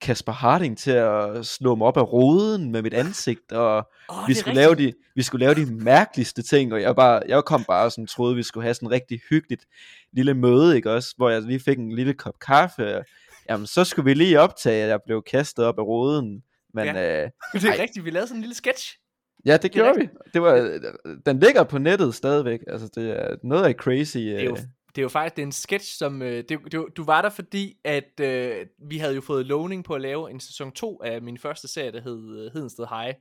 Kasper 0.00 0.32
Harding 0.32 0.78
til 0.78 0.90
at 0.90 1.46
slå 1.46 1.74
mig 1.74 1.86
op 1.86 1.96
af 1.96 2.12
roden 2.12 2.72
med 2.72 2.82
mit 2.82 2.94
ansigt, 2.94 3.52
og 3.52 3.88
Oh, 4.08 4.28
vi 4.28 4.34
skulle, 4.34 4.54
lave 4.54 4.74
de, 4.74 4.92
vi 5.14 5.22
skulle 5.22 5.46
lave 5.46 5.54
de 5.54 5.74
mærkeligste 5.74 6.42
ting, 6.42 6.72
og 6.72 6.82
jeg, 6.82 6.96
bare, 6.96 7.22
jeg 7.28 7.44
kom 7.44 7.64
bare 7.64 7.84
og 7.84 7.92
sådan, 7.92 8.06
troede, 8.06 8.36
vi 8.36 8.42
skulle 8.42 8.64
have 8.64 8.74
sådan 8.74 8.88
en 8.88 8.92
rigtig 8.92 9.20
hyggeligt 9.30 9.64
lille 10.12 10.34
møde, 10.34 10.76
ikke 10.76 10.90
også, 10.90 11.14
hvor 11.16 11.30
jeg, 11.30 11.46
vi 11.46 11.58
fik 11.58 11.78
en 11.78 11.92
lille 11.92 12.14
kop 12.14 12.38
kaffe, 12.38 12.96
og, 12.98 13.04
jamen 13.50 13.66
så 13.66 13.84
skulle 13.84 14.04
vi 14.04 14.14
lige 14.14 14.40
optage, 14.40 14.82
at 14.82 14.88
jeg 14.88 15.00
blev 15.06 15.22
kastet 15.22 15.64
op 15.64 15.78
af 15.78 15.82
roden, 15.82 16.42
men 16.74 16.84
ja, 16.84 17.22
øh, 17.24 17.30
Det 17.52 17.64
er 17.64 17.68
Ej. 17.72 17.78
rigtigt, 17.82 18.04
vi 18.04 18.10
lavede 18.10 18.26
sådan 18.26 18.38
en 18.38 18.42
lille 18.42 18.54
sketch. 18.54 18.98
ja 19.46 19.56
det 19.56 19.70
gjorde 19.72 20.00
vi. 20.00 20.08
Det 20.34 20.42
var, 20.42 20.78
den 21.26 21.38
ligger 21.40 21.64
på 21.64 21.78
nettet 21.78 22.14
stadigvæk, 22.14 22.60
altså 22.66 22.88
det 22.94 23.10
er 23.10 23.36
noget 23.42 23.64
af 23.64 23.74
crazy. 23.74 24.18
Det 24.18 24.40
er 24.40 24.44
jo, 24.44 24.50
Øh, 24.50 24.58
det 24.94 25.00
er 25.00 25.02
jo 25.02 25.08
faktisk 25.08 25.36
det 25.36 25.42
er 25.42 25.46
en 25.46 25.52
sketch, 25.52 25.98
som... 25.98 26.22
Øh, 26.22 26.44
det, 26.48 26.72
det, 26.72 26.86
du 26.96 27.04
var 27.04 27.22
der, 27.22 27.30
fordi 27.30 27.80
at 27.84 28.20
øh, 28.20 28.66
vi 28.88 28.98
havde 28.98 29.14
jo 29.14 29.20
fået 29.20 29.46
lovning 29.46 29.84
på 29.84 29.94
at 29.94 30.00
lave 30.00 30.30
en 30.30 30.40
sæson 30.40 30.72
2 30.72 31.02
af 31.02 31.22
min 31.22 31.38
første 31.38 31.68
serie, 31.68 31.92
der 31.92 32.00
hed 32.00 32.44
øh, 32.44 32.52
Hedensted 32.52 32.86
High. 32.88 33.14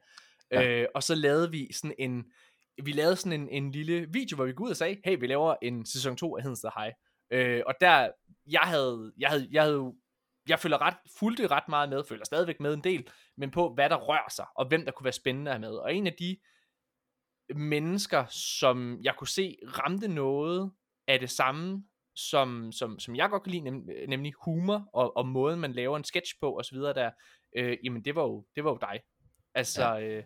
Ja. 0.52 0.82
Øh, 0.82 0.88
og 0.96 1.04
så 1.04 1.16
lavede 1.16 1.52
vi 1.52 1.74
sådan 1.74 1.96
en... 2.00 2.26
Vi 2.84 2.92
lavede 2.92 3.16
sådan 3.16 3.42
en, 3.42 3.50
en 3.50 3.72
lille 3.72 4.08
video, 4.10 4.36
hvor 4.36 4.46
vi 4.46 4.52
gik 4.52 4.60
ud 4.60 4.70
og 4.70 4.78
sagde, 4.78 4.98
hey, 5.06 5.20
vi 5.20 5.28
laver 5.28 5.56
en 5.62 5.86
sæson 5.86 6.16
2 6.16 6.38
af 6.38 6.44
Hedensted 6.44 6.70
High. 6.78 6.94
Øh, 7.32 7.62
og 7.66 7.74
der, 7.82 8.10
jeg 8.52 8.62
havde, 8.62 9.12
jeg 9.18 9.30
havde, 9.30 9.48
jeg 9.52 9.62
havde 9.64 9.76
jo- 9.76 9.96
jeg 10.50 10.60
føler 10.60 10.82
ret, 10.82 10.96
fulgte 11.20 11.48
ret 11.48 11.68
meget 11.70 11.90
med, 11.90 12.04
føler 12.10 12.26
stadigvæk 12.26 12.60
med 12.60 12.74
en 12.74 12.84
del, 12.84 13.08
men 13.38 13.52
på 13.52 13.74
hvad 13.74 13.90
der 13.90 13.96
rører 13.96 14.30
sig, 14.32 14.46
og 14.56 14.68
hvem 14.68 14.86
der 14.86 14.92
kunne 14.92 15.04
være 15.06 15.14
spændende 15.14 15.52
at 15.52 15.56
have 15.56 15.62
med. 15.72 15.78
Og 15.78 15.96
en 15.96 16.08
af 16.08 16.14
de 16.20 16.38
mennesker, 17.56 18.26
som 18.30 19.00
jeg 19.04 19.16
kunne 19.18 19.28
se 19.28 19.58
ramte 19.64 20.08
noget 20.08 20.72
af 21.12 21.20
det 21.20 21.30
samme, 21.30 21.84
som, 22.16 22.72
som, 22.72 23.00
som 23.00 23.16
jeg 23.16 23.30
godt 23.30 23.44
kan 23.44 23.52
lide, 23.52 23.64
nem, 23.64 23.90
nemlig 24.08 24.34
humor 24.46 24.90
og, 24.94 25.18
og 25.18 25.28
måden, 25.28 25.60
man 25.60 25.72
laver 25.72 25.98
en 25.98 26.04
sketch 26.04 26.34
på 26.42 26.58
osv. 26.60 26.78
der, 26.78 27.12
øh, 27.58 27.78
jamen 27.84 28.06
det 28.06 28.16
var 28.16 28.22
jo, 28.22 28.46
det 28.56 28.64
var 28.64 28.72
jo 28.72 28.78
dig. 28.82 29.00
Altså, 29.56 29.94
ja. 29.96 30.18
øh, 30.18 30.24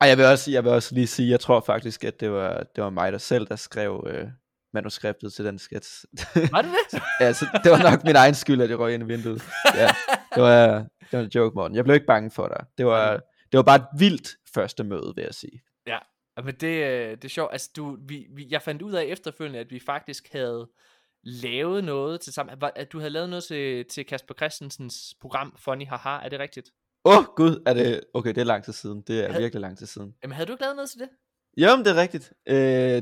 Ej, 0.00 0.08
jeg 0.08 0.18
vil, 0.18 0.24
også, 0.24 0.50
jeg 0.50 0.64
vil 0.64 0.72
også 0.72 0.94
lige 0.94 1.06
sige, 1.06 1.30
jeg 1.30 1.40
tror 1.40 1.60
faktisk, 1.60 2.04
at 2.04 2.20
det 2.20 2.30
var, 2.30 2.62
det 2.76 2.84
var 2.84 2.90
mig 2.90 3.12
der 3.12 3.18
selv, 3.18 3.46
der 3.46 3.56
skrev 3.56 4.06
øh, 4.10 4.28
manuskriptet 4.72 5.32
til 5.32 5.44
den 5.44 5.58
sketch. 5.58 6.04
var 6.52 6.62
det 6.62 6.70
det? 6.70 7.00
ja, 7.20 7.32
så 7.32 7.46
det 7.64 7.72
var 7.72 7.90
nok 7.90 8.04
min 8.04 8.16
egen 8.16 8.34
skyld, 8.34 8.62
at 8.62 8.70
jeg 8.70 8.78
røg 8.78 8.94
ind 8.94 9.02
i 9.02 9.06
vinduet. 9.06 9.42
Ja, 9.74 9.88
det 10.34 10.42
var, 10.42 10.66
det 11.00 11.12
var 11.12 11.20
en 11.20 11.30
joke, 11.34 11.54
Morten. 11.54 11.76
Jeg 11.76 11.84
blev 11.84 11.94
ikke 11.94 12.06
bange 12.06 12.30
for 12.30 12.48
dig. 12.48 12.66
Det 12.78 12.86
var, 12.86 13.20
det 13.52 13.56
var 13.58 13.62
bare 13.62 13.76
et 13.76 13.86
vildt 13.98 14.28
første 14.54 14.84
møde, 14.84 15.12
vil 15.16 15.22
jeg 15.22 15.34
sige. 15.34 15.62
Ja, 15.86 15.98
men 16.44 16.54
det, 16.54 16.84
øh, 16.84 17.10
det 17.10 17.24
er 17.24 17.28
sjovt. 17.28 17.52
Altså, 17.52 17.70
du, 17.76 17.98
vi, 18.08 18.26
vi, 18.30 18.46
jeg 18.50 18.62
fandt 18.62 18.82
ud 18.82 18.92
af 18.92 19.04
efterfølgende, 19.04 19.58
at 19.58 19.70
vi 19.70 19.80
faktisk 19.86 20.32
havde 20.32 20.68
lavet 21.22 21.84
noget 21.84 22.20
til 22.20 22.32
sammen. 22.32 22.58
At 22.76 22.92
du 22.92 22.98
havde 22.98 23.10
lavet 23.10 23.28
noget 23.28 23.44
til, 23.44 23.84
til 23.84 24.06
Kasper 24.06 24.34
Christensens 24.34 25.14
program 25.20 25.54
Funny 25.58 25.86
Haha, 25.86 26.24
er 26.24 26.28
det 26.28 26.38
rigtigt? 26.40 26.70
Åh, 27.04 27.18
oh, 27.18 27.24
gud, 27.24 27.62
er 27.66 27.74
det... 27.74 28.00
Okay, 28.14 28.28
det 28.28 28.38
er 28.38 28.44
lang 28.44 28.64
tid 28.64 28.72
siden. 28.72 29.00
Det 29.00 29.20
er 29.20 29.26
Havde- 29.28 29.42
virkelig 29.42 29.60
lang 29.60 29.78
tid 29.78 29.86
siden. 29.86 30.14
Jamen, 30.22 30.34
havde 30.34 30.46
du 30.46 30.52
ikke 30.52 30.62
lavet 30.62 30.76
noget 30.76 30.90
til 30.90 31.00
det? 31.00 31.08
Jo, 31.56 31.76
men 31.76 31.84
det 31.84 31.96
er 31.96 32.00
rigtigt. 32.00 32.32
Øh, 32.46 32.56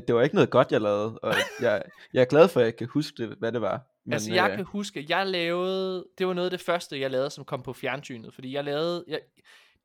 det 0.07 0.15
var 0.15 0.21
ikke 0.21 0.35
noget 0.35 0.49
godt, 0.49 0.71
jeg 0.71 0.81
lavede, 0.81 1.19
og 1.19 1.33
jeg, 1.61 1.83
jeg 2.13 2.21
er 2.21 2.25
glad 2.25 2.47
for, 2.47 2.59
at 2.59 2.65
jeg 2.65 2.75
kan 2.75 2.87
huske, 2.87 3.13
det, 3.17 3.35
hvad 3.39 3.51
det 3.51 3.61
var. 3.61 3.81
Men, 4.05 4.13
altså, 4.13 4.33
jeg 4.33 4.49
øh, 4.49 4.55
kan 4.55 4.65
huske, 4.65 5.05
jeg 5.09 5.27
lavede, 5.27 6.05
det 6.17 6.27
var 6.27 6.33
noget 6.33 6.47
af 6.47 6.51
det 6.51 6.61
første, 6.61 6.99
jeg 6.99 7.11
lavede, 7.11 7.29
som 7.29 7.45
kom 7.45 7.61
på 7.63 7.73
fjernsynet, 7.73 8.33
fordi 8.33 8.53
jeg 8.53 8.63
lavede, 8.63 9.05
jeg, 9.07 9.19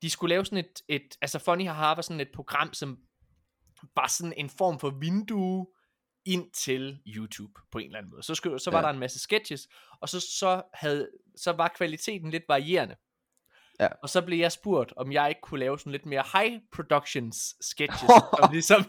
de 0.03 0.11
skulle 0.11 0.35
lave 0.35 0.45
sådan 0.45 0.59
et, 0.59 0.83
et, 0.89 1.17
altså 1.21 1.39
Funny 1.39 1.67
Haha 1.67 1.95
var 1.95 2.03
sådan 2.03 2.21
et 2.21 2.29
program, 2.35 2.73
som 2.73 2.99
var 3.97 4.09
sådan 4.09 4.33
en 4.37 4.51
form 4.51 4.79
for 4.79 4.91
vindue 5.01 5.67
ind 6.27 6.51
til 6.53 6.99
YouTube 7.07 7.53
på 7.73 7.79
en 7.79 7.85
eller 7.85 7.99
anden 7.99 8.11
måde. 8.11 8.23
Så, 8.23 8.35
skulle, 8.35 8.59
så 8.59 8.71
var 8.71 8.79
Ja. 8.79 8.85
der 8.85 8.91
en 8.93 8.99
masse 8.99 9.19
sketches, 9.19 9.69
og 10.01 10.09
så, 10.09 10.21
så, 10.21 10.63
havde, 10.75 11.11
så 11.37 11.53
var 11.53 11.73
kvaliteten 11.77 12.31
lidt 12.31 12.45
varierende. 12.49 12.97
Ja. 13.81 13.89
Og 14.03 14.09
så 14.09 14.23
blev 14.23 14.39
jeg 14.39 14.53
spurgt, 14.53 14.93
om 14.97 15.13
jeg 15.13 15.29
ikke 15.29 15.41
kunne 15.41 15.61
lave 15.61 15.79
sådan 15.79 15.93
lidt 15.93 16.07
mere 16.07 16.25
high 16.33 16.61
productions 16.73 17.55
sketches, 17.61 18.11
som 18.11 18.53
ligesom, 18.53 18.85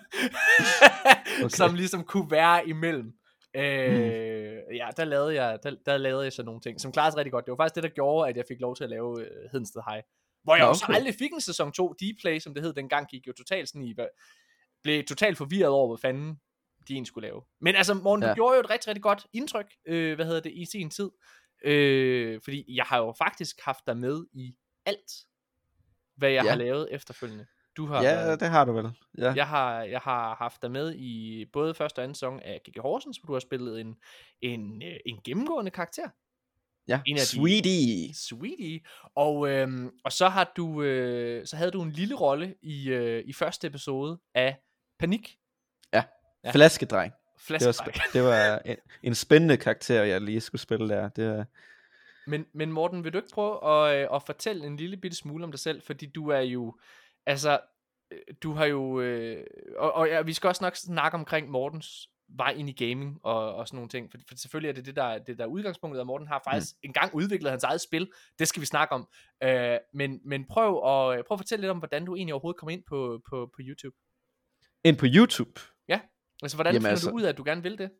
okay. 1.37 1.49
som 1.49 1.75
ligesom 1.75 2.03
kunne 2.03 2.31
være 2.31 2.67
imellem. 2.67 3.13
Øh, 3.55 4.75
ja, 4.75 4.89
der 4.97 5.05
lavede, 5.05 5.35
jeg, 5.43 5.59
der, 5.63 5.75
der 5.85 5.97
lavede 5.97 6.23
jeg 6.23 6.33
så 6.33 6.43
nogle 6.43 6.61
ting, 6.61 6.81
som 6.81 6.91
klarede 6.91 7.11
sig 7.11 7.17
rigtig 7.17 7.31
godt. 7.31 7.45
Det 7.45 7.51
var 7.51 7.57
faktisk 7.57 7.75
det, 7.75 7.83
der 7.83 7.89
gjorde, 7.89 8.29
at 8.29 8.37
jeg 8.37 8.45
fik 8.47 8.59
lov 8.59 8.75
til 8.75 8.83
at 8.83 8.89
lave 8.89 9.09
uh, 9.09 9.51
Hedensted 9.51 9.81
High. 9.89 10.03
Hvor 10.43 10.55
jeg 10.55 10.63
Nå, 10.63 10.69
også 10.69 10.85
okay. 10.85 10.95
aldrig 10.95 11.15
fik 11.15 11.31
en 11.31 11.41
sæson 11.41 11.71
2 11.71 11.95
D-Play, 12.01 12.39
som 12.39 12.53
det 12.53 12.63
hed 12.63 12.73
dengang, 12.73 13.07
gik 13.07 13.27
jo 13.27 13.33
totalt 13.33 13.69
sådan 13.69 13.81
i, 13.81 13.93
hvad, 13.93 14.07
blev 14.85 15.03
totalt 15.03 15.37
forvirret 15.37 15.69
over, 15.71 15.87
hvad 15.87 15.97
fanden 16.01 16.39
de 16.87 16.93
egentlig 16.93 17.07
skulle 17.07 17.27
lave. 17.27 17.41
Men 17.61 17.75
altså, 17.75 17.93
Morten, 17.93 18.23
ja. 18.23 18.29
Du 18.29 18.35
gjorde 18.35 18.55
jo 18.55 18.59
et 18.59 18.69
rigtig, 18.69 18.87
rigtig 18.87 19.03
godt 19.03 19.27
indtryk, 19.33 19.65
øh, 19.87 20.15
hvad 20.15 20.25
hedder 20.25 20.39
det, 20.41 20.51
i 20.55 20.65
sin 20.65 20.89
tid. 20.89 21.09
Øh, 21.63 22.41
fordi 22.43 22.65
jeg 22.75 22.85
har 22.85 22.97
jo 22.97 23.13
faktisk 23.17 23.61
haft 23.61 23.87
dig 23.87 23.97
med 23.97 24.25
i 24.33 24.55
alt, 24.85 25.11
hvad 26.17 26.29
jeg 26.29 26.43
ja. 26.43 26.49
Har 26.49 26.57
lavet 26.57 26.87
efterfølgende. 26.91 27.45
Du 27.77 27.85
har 27.85 28.03
Ja, 28.03 28.35
det 28.35 28.47
har 28.49 28.65
du 28.65 28.71
vel. 28.73 28.89
Ja. 29.17 29.33
jeg, 29.35 29.47
har, 29.47 29.81
jeg 29.83 29.99
har 29.99 30.35
haft 30.35 30.61
dig 30.61 30.71
med 30.71 30.95
i 30.95 31.45
både 31.53 31.73
første 31.73 31.99
og 31.99 32.03
anden 32.03 32.15
sæson 32.15 32.39
af 32.39 32.61
G.G. 32.69 32.81
Horsens, 32.81 33.17
hvor 33.17 33.27
du 33.27 33.33
har 33.33 33.39
spillet 33.39 33.81
en, 33.81 33.95
en, 34.41 34.81
øh, 34.83 34.95
en 35.05 35.19
gennemgående 35.23 35.71
karakter. 35.71 36.09
ja. 36.87 37.01
en 37.05 37.15
af 37.15 37.19
de- 37.21 37.25
Sweetie. 37.27 38.13
Sweetie. 38.15 38.79
Og, 39.15 39.49
øhm, 39.49 39.89
og 40.03 40.11
så 40.11 40.27
har 40.29 40.51
du 40.57 40.81
øh, 40.81 41.45
så 41.47 41.55
havde 41.55 41.71
du 41.71 41.81
en 41.81 41.91
lille 41.91 42.15
rolle 42.15 42.55
i, 42.61 42.89
øh, 42.89 43.23
i 43.25 43.33
første 43.33 43.67
episode 43.67 44.19
af 44.35 44.57
Panik. 45.05 45.37
Ja. 45.93 46.03
Ja. 46.43 46.51
Flaskedreng. 46.51 47.13
Det 47.13 47.51
var, 47.51 47.57
Flaskedreng. 47.59 48.13
det 48.13 48.23
var 48.23 48.59
en, 48.65 48.77
en 49.03 49.15
spændende 49.15 49.57
karakter, 49.57 50.03
jeg 50.03 50.21
lige 50.21 50.41
skulle 50.41 50.61
spille 50.61 50.89
der. 50.89 51.09
Det 51.09 51.29
var, 51.29 51.45
Men, 52.27 52.45
men 52.53 52.71
Morten, 52.71 53.03
vil 53.03 53.13
du 53.13 53.17
ikke 53.17 53.29
prøve 53.33 53.67
at, 53.89 54.01
øh, 54.01 54.15
at 54.15 54.23
fortælle 54.23 54.65
en 54.67 54.77
lille 54.77 54.97
bitte 54.97 55.17
smule 55.17 55.43
om 55.43 55.51
dig 55.51 55.59
selv? 55.59 55.81
Fordi 55.81 56.05
du 56.05 56.29
er 56.29 56.39
jo, 56.39 56.77
altså, 57.25 57.59
øh, 58.11 58.19
du 58.43 58.53
har 58.53 58.65
jo, 58.65 58.99
øh, 59.01 59.45
og, 59.77 59.93
og 59.93 60.07
ja, 60.07 60.21
vi 60.21 60.33
skal 60.33 60.47
også 60.47 60.63
nok 60.63 60.75
snakke 60.75 61.15
omkring 61.15 61.49
Mortens 61.49 62.09
vej 62.29 62.49
ind 62.51 62.69
i 62.69 62.85
gaming 62.85 63.19
og, 63.23 63.55
og 63.55 63.67
sådan 63.67 63.77
nogle 63.77 63.89
ting. 63.89 64.11
For, 64.11 64.17
for 64.29 64.35
selvfølgelig 64.37 64.69
er 64.69 64.73
det 64.73 64.85
det, 64.85 64.95
der, 64.95 65.03
er- 65.03 65.19
det 65.19 65.37
der 65.37 65.43
er 65.43 65.47
udgangspunktet, 65.49 65.99
og 66.01 66.07
Morten 66.07 66.27
har 66.27 66.41
faktisk 66.49 66.73
mm. 66.75 66.87
engang 66.87 67.15
udviklet 67.15 67.51
hans 67.51 67.63
eget 67.63 67.81
spil. 67.81 68.11
Det 68.39 68.47
skal 68.47 68.61
vi 68.61 68.65
snakke 68.65 68.93
om. 68.95 69.07
Øh, 69.43 69.77
men, 69.93 70.19
men 70.25 70.45
prøv 70.47 70.69
at, 70.69 71.25
prøv 71.25 71.35
at 71.35 71.39
fortælle 71.39 71.61
lidt 71.61 71.71
om, 71.71 71.77
hvordan 71.77 72.05
du 72.05 72.15
egentlig 72.15 72.33
overhovedet 72.33 72.59
kom 72.59 72.69
ind 72.69 72.83
på, 72.89 73.21
på, 73.29 73.51
på 73.55 73.59
YouTube. 73.59 73.95
Ind 74.85 74.97
på 74.97 75.05
YouTube. 75.05 75.59
Altså, 76.43 76.57
hvordan 76.57 76.73
Jamen 76.73 76.81
finder 76.81 76.91
altså- 76.91 77.09
du 77.09 77.15
ud 77.15 77.21
af, 77.21 77.29
at 77.29 77.37
du 77.37 77.43
gerne 77.43 77.63
vil 77.63 77.77
det? 77.77 77.91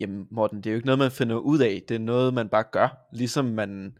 Jamen 0.00 0.26
Morten, 0.30 0.58
det 0.58 0.66
er 0.66 0.70
jo 0.70 0.76
ikke 0.76 0.86
noget, 0.86 0.98
man 0.98 1.10
finder 1.10 1.36
ud 1.36 1.58
af. 1.58 1.82
Det 1.88 1.94
er 1.94 1.98
noget, 1.98 2.34
man 2.34 2.48
bare 2.48 2.64
gør. 2.72 3.06
Ligesom 3.12 3.44
man, 3.44 3.98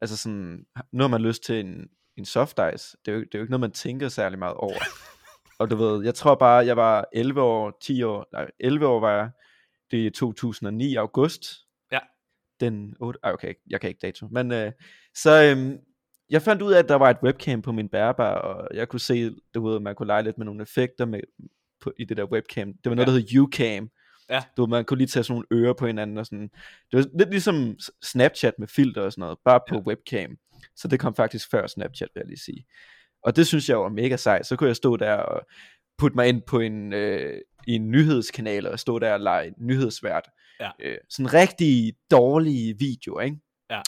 altså 0.00 0.16
sådan, 0.16 0.66
nu 0.92 1.02
har 1.02 1.08
man 1.08 1.22
lyst 1.22 1.42
til 1.42 1.60
en, 1.60 1.88
en 2.16 2.24
soft 2.24 2.60
ice. 2.74 2.96
Det 3.04 3.12
er, 3.12 3.16
jo, 3.16 3.20
det 3.20 3.34
er 3.34 3.38
jo 3.38 3.42
ikke 3.42 3.50
noget, 3.50 3.60
man 3.60 3.72
tænker 3.72 4.08
særlig 4.08 4.38
meget 4.38 4.54
over. 4.54 4.78
og 5.58 5.70
du 5.70 5.76
ved, 5.76 6.04
jeg 6.04 6.14
tror 6.14 6.34
bare, 6.34 6.66
jeg 6.66 6.76
var 6.76 7.04
11 7.12 7.42
år, 7.42 7.78
10 7.82 8.02
år, 8.02 8.26
nej, 8.32 8.50
11 8.60 8.86
år 8.86 9.00
var 9.00 9.16
jeg, 9.16 9.30
det 9.90 10.02
er 10.02 10.06
i 10.06 10.10
2009 10.10 10.94
august. 10.94 11.44
Ja. 11.92 11.98
Den 12.60 12.94
8, 13.00 13.18
ej, 13.22 13.32
okay, 13.32 13.54
jeg 13.70 13.80
kan 13.80 13.88
ikke 13.88 14.00
dato. 14.00 14.28
Men 14.30 14.52
øh, 14.52 14.72
så, 15.14 15.42
øhm, 15.42 15.78
jeg 16.30 16.42
fandt 16.42 16.62
ud 16.62 16.72
af, 16.72 16.78
at 16.78 16.88
der 16.88 16.94
var 16.94 17.10
et 17.10 17.16
webcam 17.22 17.62
på 17.62 17.72
min 17.72 17.88
bærbar, 17.88 18.34
og 18.34 18.76
jeg 18.76 18.88
kunne 18.88 19.00
se, 19.00 19.30
du 19.54 19.68
ved, 19.68 19.80
man 19.80 19.94
kunne 19.94 20.06
lege 20.06 20.22
lidt 20.22 20.38
med 20.38 20.46
nogle 20.46 20.62
effekter 20.62 21.04
med, 21.06 21.20
på, 21.80 21.92
i 21.98 22.04
det 22.04 22.16
der 22.16 22.24
webcam. 22.24 22.68
Det 22.68 22.90
var 22.90 22.94
noget, 22.94 23.06
Ja. 23.08 23.12
der 23.12 23.18
hed 23.18 23.38
Ucam. 23.40 23.90
Ja. 24.30 24.42
Du, 24.56 24.62
ved, 24.62 24.68
man 24.68 24.84
kunne 24.84 24.98
lige 24.98 25.08
tage 25.08 25.24
sådan 25.24 25.44
nogle 25.50 25.64
ører 25.64 25.72
på 25.72 25.86
hinanden 25.86 26.18
og 26.18 26.26
sådan. 26.26 26.50
Det 26.92 26.98
var 26.98 27.04
lidt 27.18 27.30
ligesom 27.30 27.76
Snapchat 28.02 28.54
med 28.58 28.68
filter 28.68 29.02
og 29.02 29.12
sådan 29.12 29.20
noget, 29.20 29.38
bare 29.44 29.60
på 29.68 29.74
ja. 29.74 29.80
webcam. 29.80 30.36
Så 30.76 30.88
det 30.88 31.00
kom 31.00 31.14
faktisk 31.14 31.50
før 31.50 31.66
Snapchat, 31.66 32.08
vil 32.14 32.20
jeg 32.20 32.28
lige 32.28 32.38
sige. 32.38 32.66
Og 33.22 33.36
det 33.36 33.46
synes 33.46 33.68
jeg 33.68 33.78
var 33.78 33.88
mega 33.88 34.16
sejt. 34.16 34.46
Så 34.46 34.56
kunne 34.56 34.68
jeg 34.68 34.76
stå 34.76 34.96
der 34.96 35.14
og 35.14 35.46
putte 35.98 36.16
mig 36.16 36.28
ind 36.28 36.42
på 36.42 36.60
en, 36.60 36.92
øh, 36.92 37.40
i 37.66 37.72
en 37.72 37.90
nyhedskanal 37.90 38.66
og 38.66 38.78
stå 38.78 38.98
der 38.98 39.12
og 39.12 39.20
lege 39.20 39.54
nyhedsvært. 39.58 40.24
Ja. 40.60 40.70
Øh, 40.80 40.98
sådan 41.08 41.34
rigtig 41.34 41.94
dårlige 42.10 42.78
videoer, 42.78 43.20
ikke? 43.20 43.36
Ja. 43.70 43.80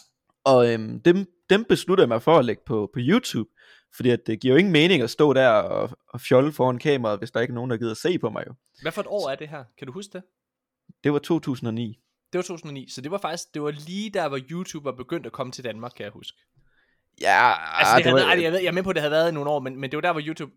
Og 0.47 0.73
øhm, 0.73 1.01
dem, 1.01 1.27
dem 1.51 1.65
besluttede 1.65 2.05
jeg 2.05 2.09
mig 2.09 2.23
for 2.23 2.39
at 2.39 2.45
lægge 2.45 2.63
på, 2.67 2.91
på 2.95 3.01
YouTube, 3.03 3.51
fordi 3.97 4.11
at 4.11 4.21
det 4.27 4.41
giver 4.41 4.55
jo 4.55 4.59
ingen 4.59 4.73
mening 4.73 5.03
at 5.03 5.11
stå 5.11 5.33
der 5.33 5.49
og, 5.49 5.91
og 6.09 6.21
fjolle 6.21 6.53
foran 6.53 6.79
kameraet, 6.79 7.19
hvis 7.19 7.31
der 7.31 7.41
ikke 7.41 7.53
er 7.53 7.55
nogen, 7.55 7.71
der 7.71 7.77
gider 7.77 7.95
se 7.95 8.19
på 8.19 8.31
mig 8.31 8.45
jo. 8.47 8.55
Hvad 8.83 8.93
for 8.93 9.01
et 9.01 9.07
år 9.11 9.31
er 9.31 9.35
det 9.35 9.49
her? 9.49 9.65
Kan 9.79 9.87
du 9.87 9.93
huske 9.93 10.13
det? 10.13 10.23
Det 11.05 11.13
var 11.13 11.19
2009. 11.19 11.99
Det 12.33 12.39
var 12.39 12.43
2009, 12.43 12.89
så 12.91 13.01
det 13.01 13.11
var 13.11 13.19
faktisk, 13.19 13.55
det 13.55 13.63
var 13.63 13.71
lige 13.71 14.11
der, 14.11 14.29
hvor 14.29 14.41
YouTube 14.51 14.85
var 14.85 14.93
begyndt 14.93 15.27
at 15.27 15.33
komme 15.33 15.53
til 15.53 15.65
Danmark, 15.65 15.93
kan 15.97 16.05
jeg 16.05 16.13
huske. 16.13 16.39
Ja, 17.21 17.53
Altså, 17.79 17.97
det 17.97 18.05
det 18.05 18.13
havde, 18.13 18.27
var, 18.27 18.35
ej, 18.35 18.43
jeg, 18.43 18.53
ved, 18.53 18.59
jeg 18.61 18.69
er 18.69 18.73
med 18.73 18.83
på, 18.83 18.91
at 18.91 18.97
det 18.97 19.03
havde 19.03 19.13
været 19.13 19.31
i 19.31 19.35
nogle 19.35 19.51
år, 19.51 19.61
men, 19.61 19.81
men 19.81 19.91
det 19.91 19.97
var 19.97 20.01
der, 20.01 20.13
hvor 20.13 20.23
YouTube 20.27 20.53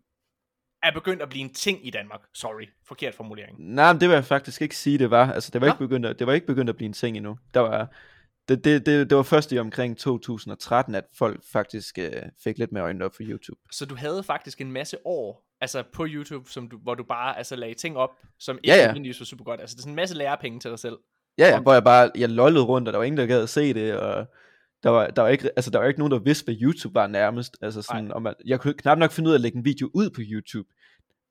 er 0.82 0.92
begyndt 0.92 1.22
at 1.22 1.28
blive 1.28 1.44
en 1.44 1.54
ting 1.54 1.86
i 1.86 1.90
Danmark. 1.90 2.20
Sorry, 2.34 2.66
forkert 2.86 3.14
formulering. 3.14 3.56
Nej, 3.74 3.92
men 3.92 4.00
det 4.00 4.08
vil 4.08 4.14
jeg 4.14 4.24
faktisk 4.24 4.62
ikke 4.62 4.76
sige, 4.76 4.98
det 4.98 5.10
var. 5.10 5.32
Altså, 5.32 5.50
det 5.52 5.60
var, 5.60 5.66
Nå. 5.66 5.72
ikke 5.72 5.78
begyndt 5.78 6.06
at, 6.06 6.18
det 6.18 6.26
var 6.26 6.32
ikke 6.32 6.46
begyndt 6.46 6.70
at 6.70 6.76
blive 6.76 6.86
en 6.86 6.92
ting 6.92 7.16
endnu. 7.16 7.38
Der 7.54 7.60
var, 7.60 7.92
det, 8.50 8.64
det, 8.64 8.86
det, 8.86 9.10
det 9.10 9.16
var 9.16 9.22
først 9.22 9.52
i 9.52 9.58
omkring 9.58 9.98
2013, 9.98 10.94
at 10.94 11.04
folk 11.18 11.40
faktisk 11.52 11.98
øh, 11.98 12.10
fik 12.44 12.58
lidt 12.58 12.72
mere 12.72 12.84
øjnene 12.84 13.04
op 13.04 13.14
for 13.14 13.22
YouTube. 13.26 13.60
Så 13.72 13.86
du 13.86 13.94
havde 13.94 14.22
faktisk 14.22 14.60
en 14.60 14.72
masse 14.72 14.96
år, 15.06 15.44
altså 15.60 15.82
på 15.92 16.06
YouTube, 16.08 16.50
som 16.50 16.68
du, 16.68 16.78
hvor 16.78 16.94
du 16.94 17.04
bare 17.04 17.38
altså, 17.38 17.56
lagde 17.56 17.74
ting 17.74 17.96
op, 17.96 18.10
som 18.38 18.56
ikke 18.56 18.68
Ja, 18.68 18.80
ja. 18.80 18.86
nødvendigvis 18.86 19.20
var 19.20 19.24
super 19.24 19.44
godt. 19.44 19.60
Altså 19.60 19.74
det 19.74 19.78
er 19.78 19.82
sådan 19.82 19.92
en 19.92 19.96
masse 19.96 20.16
lærepenge 20.16 20.60
til 20.60 20.70
dig 20.70 20.78
selv. 20.78 20.98
Ja, 21.38 21.48
ja, 21.48 21.56
Om- 21.56 21.62
hvor 21.62 21.72
jeg 21.72 21.84
bare, 21.84 22.10
jeg 22.14 22.28
lollede 22.28 22.64
rundt, 22.64 22.88
og 22.88 22.92
der 22.92 22.98
var 22.98 23.04
ingen, 23.04 23.18
der 23.18 23.26
gad 23.26 23.42
at 23.42 23.48
se 23.48 23.74
det, 23.74 23.96
og 23.96 24.26
der 24.82 24.90
var, 24.90 25.06
der 25.06 25.22
var 25.22 25.28
ikke, 25.28 25.50
altså 25.56 25.70
der 25.70 25.78
var 25.78 25.86
ikke 25.86 26.00
nogen, 26.00 26.12
der 26.12 26.18
vidste, 26.18 26.44
hvad 26.44 26.54
YouTube 26.62 26.94
var 26.94 27.06
nærmest. 27.06 27.56
Altså 27.62 27.82
sådan, 27.82 28.12
og 28.12 28.22
man, 28.22 28.34
jeg 28.46 28.60
kunne 28.60 28.74
knap 28.74 28.98
nok 28.98 29.10
finde 29.12 29.28
ud 29.28 29.32
af 29.32 29.36
at 29.36 29.40
lægge 29.40 29.58
en 29.58 29.64
video 29.64 29.90
ud 29.94 30.10
på 30.10 30.20
YouTube. 30.24 30.68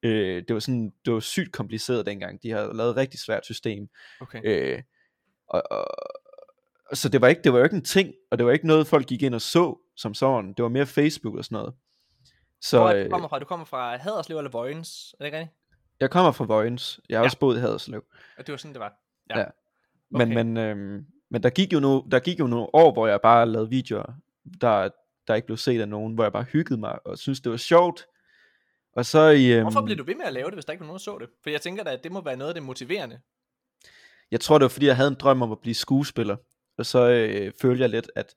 Øh, 0.03 0.43
det 0.47 0.53
var 0.53 0.59
sådan, 0.59 0.91
det 1.05 1.13
var 1.13 1.19
sygt 1.19 1.51
kompliceret 1.51 2.05
dengang. 2.05 2.43
De 2.43 2.51
havde 2.51 2.71
lavet 2.73 2.89
et 2.89 2.95
rigtig 2.97 3.19
svært 3.19 3.45
system. 3.45 3.87
Okay. 4.21 4.41
Øh, 4.43 4.81
og, 5.47 5.63
og, 5.71 5.85
så 6.93 7.09
det 7.09 7.21
var, 7.21 7.27
ikke, 7.27 7.41
det 7.41 7.53
var 7.53 7.63
ikke 7.63 7.75
en 7.75 7.83
ting, 7.85 8.13
og 8.31 8.37
det 8.37 8.45
var 8.45 8.51
ikke 8.51 8.67
noget, 8.67 8.87
folk 8.87 9.07
gik 9.07 9.21
ind 9.23 9.35
og 9.35 9.41
så 9.41 9.77
som 9.95 10.13
sådan. 10.13 10.53
Det 10.53 10.63
var 10.63 10.69
mere 10.69 10.85
Facebook 10.85 11.35
og 11.35 11.45
sådan 11.45 11.55
noget. 11.55 11.73
Så 12.61 12.77
Hvor 12.79 12.89
er 12.89 12.93
det, 12.93 12.99
øh, 12.99 13.05
du 13.05 13.09
kommer 13.11 13.27
fra? 13.27 13.39
Du 13.39 13.45
kommer 13.45 13.65
fra 13.65 13.97
Haderslev 13.97 14.37
eller 14.37 14.51
Vojens? 14.51 15.15
Er 15.19 15.23
det 15.23 15.25
ikke 15.27 15.37
rigtigt? 15.39 15.55
jeg 15.99 16.09
kommer 16.09 16.31
fra 16.31 16.45
Vojens. 16.45 16.99
Jeg 17.09 17.17
har 17.17 17.23
Ja. 17.23 17.27
også 17.27 17.39
boet 17.39 17.57
i 17.57 17.59
Haderslev. 17.59 18.03
Og 18.37 18.47
det 18.47 18.51
var 18.53 18.57
sådan, 18.57 18.73
det 18.73 18.79
var. 18.79 18.93
Ja. 19.29 19.45
Men, 20.11 20.21
Okay. 20.21 20.33
men, 20.43 20.57
øhm, 20.57 21.05
men 21.29 21.43
der, 21.43 21.49
gik 21.49 21.73
jo 21.73 21.79
no, 21.79 22.01
der 22.11 22.19
gik 22.19 22.39
jo 22.39 22.47
nogle 22.47 22.67
år, 22.75 22.93
hvor 22.93 23.07
jeg 23.07 23.21
bare 23.21 23.45
lavede 23.45 23.69
videoer, 23.69 24.13
der, 24.61 24.89
der 25.27 25.35
ikke 25.35 25.45
blev 25.45 25.57
set 25.57 25.81
af 25.81 25.89
nogen, 25.89 26.13
hvor 26.13 26.23
jeg 26.23 26.31
bare 26.33 26.43
hyggede 26.43 26.79
mig 26.79 27.07
og 27.07 27.17
synes 27.17 27.39
det 27.41 27.51
var 27.51 27.57
sjovt. 27.57 28.05
Og 28.93 29.05
så 29.05 29.29
i, 29.29 29.51
øhm, 29.51 29.61
Hvorfor 29.63 29.81
blev 29.85 29.97
du 29.97 30.03
ved 30.03 30.15
med 30.15 30.25
at 30.25 30.33
lave 30.33 30.45
det, 30.45 30.53
hvis 30.53 30.65
der 30.65 30.71
ikke 30.73 30.79
var 30.81 30.87
nogen, 30.87 30.97
der 30.99 31.03
så 31.03 31.17
det? 31.19 31.29
For 31.43 31.49
jeg 31.49 31.61
tænker 31.61 31.83
da, 31.83 31.89
at 31.89 32.03
det 32.03 32.11
må 32.11 32.21
være 32.21 32.35
noget 32.37 32.49
af 32.49 32.53
det 32.53 32.63
motiverende. 32.63 33.19
jeg 34.31 34.41
tror 34.41 34.57
det 34.57 34.63
var 34.63 34.69
fordi, 34.69 34.85
jeg 34.85 34.95
havde 34.95 35.09
en 35.09 35.15
drøm 35.19 35.41
om 35.41 35.51
at 35.51 35.59
blive 35.59 35.75
skuespiller. 35.75 36.35
Og 36.79 36.85
så 36.85 37.09
øh, 37.09 37.51
følte 37.61 37.81
jeg 37.81 37.89
lidt, 37.89 38.11
at 38.15 38.35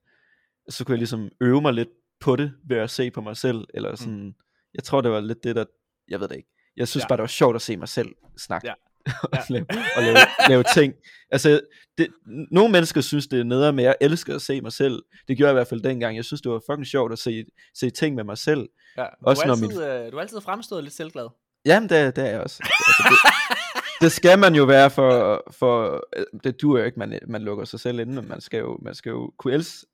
så 0.68 0.84
kunne 0.84 0.92
jeg 0.92 0.98
ligesom 0.98 1.30
øve 1.40 1.62
mig 1.62 1.72
lidt 1.74 1.88
på 2.20 2.36
det, 2.36 2.52
ved 2.68 2.76
at 2.76 2.90
se 2.90 3.10
på 3.10 3.20
mig 3.20 3.36
selv. 3.36 3.64
Eller 3.74 3.96
sådan, 3.96 4.24
mm. 4.24 4.32
jeg 4.74 4.84
tror 4.84 5.00
det 5.00 5.10
var 5.10 5.20
lidt 5.20 5.44
det, 5.44 5.56
der, 5.56 5.64
jeg 6.08 6.20
ved 6.20 6.28
det 6.28 6.36
ikke. 6.36 6.48
Jeg 6.76 6.88
synes 6.88 7.04
Ja. 7.04 7.08
bare, 7.08 7.16
det 7.16 7.22
var 7.22 7.26
sjovt 7.28 7.56
at 7.56 7.62
se 7.62 7.76
mig 7.76 7.88
selv 7.88 8.08
snakke. 8.38 8.68
Ja. 8.68 8.74
og, 9.32 9.38
lave, 9.50 9.66
og 9.96 10.02
lave, 10.02 10.16
lave 10.48 10.64
ting. 10.74 10.94
Altså, 11.30 11.60
det, 11.98 12.08
nogle 12.50 12.72
mennesker 12.72 13.00
synes, 13.00 13.26
det 13.26 13.40
er 13.40 13.44
nederen, 13.44 13.76
men 13.76 13.84
jeg 13.84 13.96
elsker 14.00 14.34
at 14.34 14.42
se 14.42 14.60
mig 14.60 14.72
selv. 14.72 15.02
Det 15.28 15.36
gjorde 15.36 15.48
jeg 15.48 15.52
i 15.54 15.58
hvert 15.58 15.66
fald 15.66 15.80
dengang. 15.82 16.16
Jeg 16.16 16.24
synes, 16.24 16.40
det 16.40 16.52
var 16.52 16.62
fucking 16.70 16.86
sjovt 16.86 17.12
at 17.12 17.18
se, 17.18 17.44
se 17.74 17.90
ting 17.90 18.14
med 18.14 18.24
mig 18.24 18.38
selv. 18.38 18.68
Ja, 18.96 19.06
Også 19.22 19.42
du, 19.42 19.46
når 19.48 19.54
har 19.54 19.60
min- 19.60 19.70
altid, 19.70 19.84
øh, 20.06 20.12
du 20.12 20.16
har 20.16 20.20
altid 20.22 20.40
fremstået 20.40 20.82
lidt 20.84 20.94
selvglad. 20.94 21.28
Jamen, 21.64 21.88
det, 21.88 22.16
det 22.16 22.24
er 22.24 22.30
jeg 22.30 22.40
også. 22.40 22.58
Altså, 22.62 23.02
det, 23.08 23.18
det 24.02 24.12
skal 24.12 24.38
man 24.38 24.54
jo 24.54 24.64
være 24.64 24.90
for, 24.90 25.44
for 25.50 26.04
øh, 26.16 26.24
det 26.44 26.62
duer 26.62 26.78
jo 26.78 26.84
ikke, 26.84 26.98
man, 26.98 27.18
man 27.28 27.42
lukker 27.42 27.64
sig 27.64 27.80
selv 27.80 28.00
inde, 28.00 28.14
men 28.14 28.28
man 28.28 28.40
skal 28.40 28.58
jo, 28.58 28.78
man 28.82 28.94
skal 28.94 29.10
jo 29.10 29.32
kunne 29.38 29.54
elske, 29.54 29.86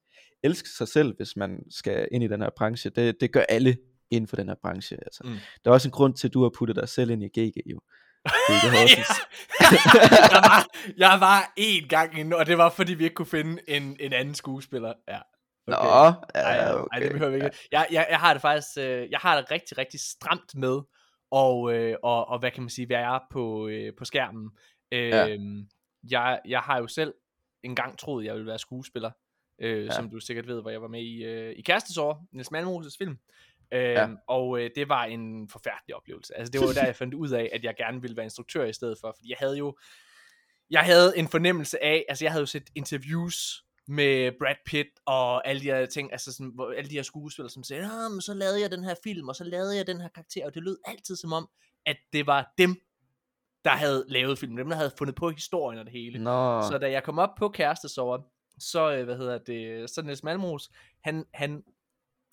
elske 0.43 0.69
sig 0.69 0.89
selv, 0.89 1.17
hvis 1.17 1.37
man 1.37 1.59
skal 1.71 2.09
ind 2.13 2.25
i 2.25 2.29
den 2.29 2.43
her 2.43 2.51
branche. 2.57 2.91
Det, 2.91 3.21
det 3.21 3.33
gør 3.33 3.43
alle 3.49 3.77
inden 4.11 4.29
for 4.29 4.37
den 4.37 4.49
her 4.49 4.55
branche. 4.63 4.97
Altså. 5.07 5.23
Mm. 5.25 5.37
Der 5.65 5.71
er 5.71 5.75
også 5.75 5.89
en 5.89 5.93
grund 5.93 6.15
til, 6.15 6.29
at 6.29 6.35
du 6.35 6.43
har 6.43 6.51
puttet 6.59 6.77
dig 6.77 6.89
selv 6.89 7.11
ind 7.11 7.23
i 7.23 7.29
GG, 7.29 7.57
jo. 7.67 7.81
Det 8.25 8.55
er 8.55 8.71
Horsens. 8.81 9.09
jeg, 10.33 10.43
var, 10.43 10.67
jeg 10.97 11.21
var 11.21 11.53
én 11.61 11.87
gang 11.89 12.19
inde, 12.19 12.37
og 12.37 12.47
det 12.47 12.59
var 12.59 12.71
fordi 12.71 12.95
vi 12.95 13.05
ikke 13.05 13.15
kunne 13.15 13.27
finde 13.27 13.63
en, 13.69 13.97
en 14.01 14.13
anden 14.13 14.35
skuespiller. 14.35 14.93
Ja. 15.09 15.19
Nå, 15.67 15.75
Ej, 15.75 16.15
ja, 16.35 16.75
okay. 16.75 16.81
okay. 16.81 16.89
Ej, 16.93 16.99
det 17.01 17.13
behøver 17.13 17.31
vi 17.31 17.37
ikke. 17.37 17.57
Jeg, 17.73 17.87
jeg, 17.91 18.07
jeg 18.11 18.19
har 18.19 18.33
det 18.33 18.43
faktisk, 18.43 18.69
øh, 18.79 19.11
jeg 19.11 19.19
har 19.23 19.41
det 19.41 19.51
rigtig, 19.51 19.79
rigtig 19.79 20.01
stramt 20.01 20.55
med, 20.55 20.81
og, 21.31 21.75
øh, 21.75 21.97
og, 22.03 22.29
og 22.29 22.39
hvad 22.39 22.51
kan 22.51 22.63
man 22.63 22.71
sige, 22.71 22.89
være 22.89 23.21
på, 23.31 23.69
øh, 23.69 23.93
på 23.99 24.05
skærmen. 24.05 24.51
Øh, 24.93 25.09
Ja. 25.09 25.37
jeg, 26.11 26.41
jeg 26.45 26.61
har 26.61 26.79
jo 26.79 26.87
selv 26.87 27.15
engang 27.63 27.99
troet, 27.99 28.25
jeg 28.25 28.35
ville 28.35 28.47
være 28.47 28.59
skuespiller, 28.59 29.11
øh, 29.59 29.85
Ja. 29.85 29.91
som 29.91 30.11
du 30.11 30.21
sikkert 30.21 30.47
ved, 30.47 30.61
hvor 30.61 30.71
jeg 30.71 30.83
var 30.83 30.89
med 30.89 31.03
i, 31.03 31.25
øh, 31.25 31.53
i 31.57 31.63
Kærestesår, 31.63 32.27
Niels 32.33 32.51
Malmoses 32.51 32.97
film. 32.99 33.19
Øh, 33.73 33.81
Ja. 33.83 34.09
Og 34.27 34.61
øh, 34.61 34.71
det 34.75 34.89
var 34.89 35.05
en 35.05 35.49
forfærdelig 35.49 35.97
oplevelse. 35.97 36.37
Altså 36.39 36.51
det 36.53 36.61
var 36.61 36.67
der, 36.67 36.85
jeg 36.87 36.97
fandt 36.97 37.15
ud 37.15 37.31
af, 37.31 37.51
at 37.53 37.65
jeg 37.65 37.75
gerne 37.77 38.01
ville 38.03 38.17
være 38.17 38.25
instruktør 38.27 38.65
i 38.65 38.73
stedet 38.73 38.99
for, 39.01 39.13
fordi 39.17 39.31
jeg 39.31 39.37
havde 39.41 39.59
jo, 39.59 39.77
jeg 40.71 40.81
havde 40.81 41.13
en 41.19 41.29
fornemmelse 41.29 41.85
af, 41.85 42.05
altså 42.09 42.25
jeg 42.25 42.33
havde 42.33 42.43
jo 42.43 42.47
set 42.47 42.71
interviews 42.75 43.65
med 43.89 44.33
Brad 44.39 44.55
Pitt 44.67 44.89
og 45.07 45.49
alle 45.49 45.61
de 45.61 45.65
her 45.65 45.87
ting, 45.87 46.13
altså 46.13 46.33
sådan, 46.33 46.53
hvor 46.55 46.71
alle 46.71 46.91
de 46.91 46.95
her 46.95 47.03
skuespillere, 47.03 47.51
som 47.51 47.63
sagde, 47.63 47.85
ah, 47.85 48.11
men 48.11 48.21
så 48.21 48.35
lavede 48.35 48.61
jeg 48.61 48.71
den 48.71 48.85
her 48.85 48.95
film, 49.05 49.29
og 49.29 49.37
så 49.37 49.45
lavede 49.45 49.77
jeg 49.77 49.87
den 49.87 50.01
her 50.01 50.09
karakter, 50.09 50.47
og 50.47 50.55
det 50.55 50.63
lød 50.63 50.79
altid 50.85 51.17
som 51.17 51.33
om, 51.33 51.49
at 51.87 51.97
det 52.13 52.27
var 52.27 52.55
dem, 52.59 52.77
der 53.65 53.71
havde 53.71 54.05
lavet 54.09 54.39
filmen, 54.39 54.59
dem, 54.59 54.69
der 54.69 54.77
havde 54.77 54.93
fundet 54.99 55.17
på 55.17 55.31
historien 55.31 55.79
og 55.79 55.85
det 55.85 55.93
hele. 55.93 56.19
Nå, 56.19 56.63
Så 56.63 56.79
da 56.81 56.91
jeg 56.91 57.03
kom 57.03 57.19
op 57.19 57.35
på 57.39 57.49
kærestesover, 57.49 58.19
så, 58.59 58.93
øh, 58.93 59.05
hvad 59.05 59.17
hedder 59.17 59.39
det, 59.39 59.91
så 59.91 60.03
Niels 60.03 60.23
Malmros, 60.23 60.71
han, 61.05 61.25
han, 61.35 61.63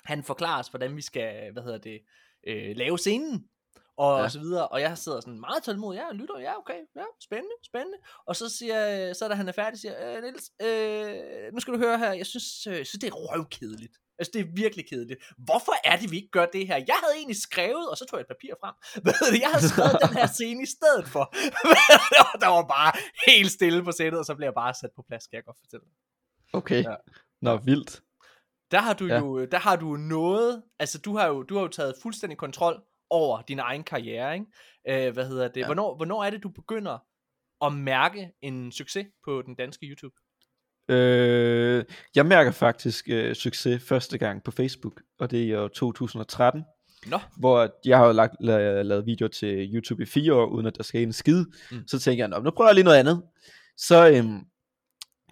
han 0.06 0.24
forklarer 0.24 0.60
os, 0.60 0.68
hvordan 0.68 0.96
vi 0.96 1.02
skal, 1.02 1.52
hvad 1.54 1.64
hedder 1.64 1.78
det, 1.78 2.00
øh, 2.48 2.76
lave 2.76 2.98
scenen, 2.98 3.48
og, 3.98 4.18
ja. 4.18 4.24
Og 4.24 4.32
så 4.32 4.40
videre, 4.40 4.68
og 4.68 4.82
jeg 4.82 4.98
sidder 4.98 5.20
sådan 5.22 5.40
meget 5.40 5.64
tålmodig, 5.64 5.98
ja, 5.98 6.14
lytter, 6.14 6.40
ja, 6.40 6.58
okay, 6.58 6.80
ja, 6.96 7.04
spændende, 7.22 7.56
spændende, 7.64 7.98
og 8.26 8.36
så 8.36 8.50
siger, 8.50 9.14
så 9.14 9.28
da 9.28 9.34
han 9.34 9.48
er 9.48 9.52
færdig, 9.52 9.80
siger, 9.80 10.16
øh, 10.18 10.24
Niels, 10.24 10.52
øh, 10.62 11.54
nu 11.54 11.60
skal 11.60 11.74
du 11.74 11.78
høre 11.80 11.98
her, 11.98 12.14
jeg 12.14 12.26
synes, 12.26 12.68
øh, 12.68 12.74
synes 12.86 13.02
det 13.02 13.08
er 13.08 13.12
røvkedeligt, 13.16 13.98
altså 14.20 14.32
det 14.34 14.42
er 14.42 14.46
virkelig 14.56 14.90
kedeligt, 14.90 15.20
hvorfor 15.38 15.74
er 15.84 15.96
det, 15.98 16.12
vi 16.12 16.16
ikke 16.16 16.32
gør 16.32 16.46
det 16.46 16.68
her, 16.68 16.76
jeg 16.76 16.98
havde 17.04 17.16
egentlig 17.16 17.42
skrevet, 17.42 17.90
og 17.90 17.98
så 17.98 18.06
tog 18.06 18.18
jeg 18.20 18.22
et 18.22 18.28
papir 18.28 18.54
frem, 18.64 18.74
hedder 19.20 19.32
det, 19.32 19.42
jeg 19.42 19.50
havde 19.54 19.70
skrevet 19.70 19.98
den 20.08 20.18
her 20.18 20.28
scene 20.28 20.64
i 20.64 20.70
stedet 20.76 21.08
for, 21.08 21.24
og 22.34 22.40
der 22.44 22.48
var 22.48 22.66
bare 22.78 22.92
helt 23.28 23.52
stille 23.52 23.84
på 23.84 23.92
sættet, 23.92 24.20
og 24.20 24.26
så 24.26 24.36
blev 24.36 24.46
jeg 24.46 24.54
bare 24.54 24.74
sat 24.74 24.90
på 24.96 25.04
plads, 25.08 25.24
skal 25.24 25.38
jeg 25.38 25.44
godt 25.46 25.58
fortælle 25.60 25.86
okay. 26.54 26.84
Ja. 26.84 26.96
Nå, 27.42 27.58
vildt. 27.58 28.02
Der 28.72 28.80
har 28.80 28.94
du 28.94 29.06
Ja. 29.06 29.20
jo, 29.20 29.46
der 29.46 29.58
har 29.60 29.76
du 29.76 29.96
noget, 29.96 30.64
altså 30.80 30.98
du 31.00 31.18
har 31.18 31.28
jo, 31.28 31.44
du 31.44 31.56
har 31.56 31.62
jo 31.62 31.68
taget 31.68 31.96
fuldstændig 32.02 32.38
kontrol 32.38 32.84
over 33.10 33.42
din 33.42 33.60
egen 33.60 33.84
karriere, 33.84 34.34
ikke? 34.34 35.08
Øh, 35.08 35.14
hvad 35.14 35.28
hedder 35.28 35.48
det? 35.48 35.62
Ja. 35.62 35.66
Hvornår, 35.66 35.96
hvornår 35.96 36.24
er 36.24 36.30
det, 36.30 36.44
du 36.44 36.50
begynder 36.50 36.98
at 37.66 37.74
mærke 37.74 38.32
en 38.42 38.72
succes 38.72 39.08
på 39.26 39.42
den 39.42 39.56
danske 39.56 39.86
YouTube? 39.86 40.16
Øh, 40.90 41.86
jeg 42.16 42.26
mærker 42.26 42.52
faktisk 42.52 43.06
øh, 43.10 43.36
succes 43.36 43.84
første 43.84 44.18
gang 44.18 44.44
på 44.44 44.52
Facebook, 44.52 45.02
og 45.20 45.32
det 45.32 45.42
er 45.42 45.46
i 45.48 45.56
år 45.56 45.68
2013, 45.68 46.64
Nå, 47.08 47.20
hvor 47.38 47.76
jeg 47.86 47.98
har 47.98 48.06
jo 48.06 48.12
lagt, 48.12 48.36
la, 48.40 48.82
lavet 48.82 49.06
videoer 49.06 49.30
til 49.30 49.74
YouTube 49.76 50.04
i 50.04 50.06
fire 50.06 50.34
år, 50.34 50.46
uden 50.46 50.66
at 50.66 50.78
der 50.78 50.84
skal 50.84 51.02
en 51.02 51.14
skid. 51.14 51.46
Mm. 51.72 51.88
Så 51.88 52.00
tænker 52.00 52.24
jeg, 52.24 52.30
"Nå, 52.30 52.40
nu 52.40 52.52
prøver 52.52 52.70
jeg 52.70 52.76
lige 52.76 52.84
noget 52.84 52.98
andet. 52.98 53.24
Så 53.78 54.10
øhm, 54.10 54.40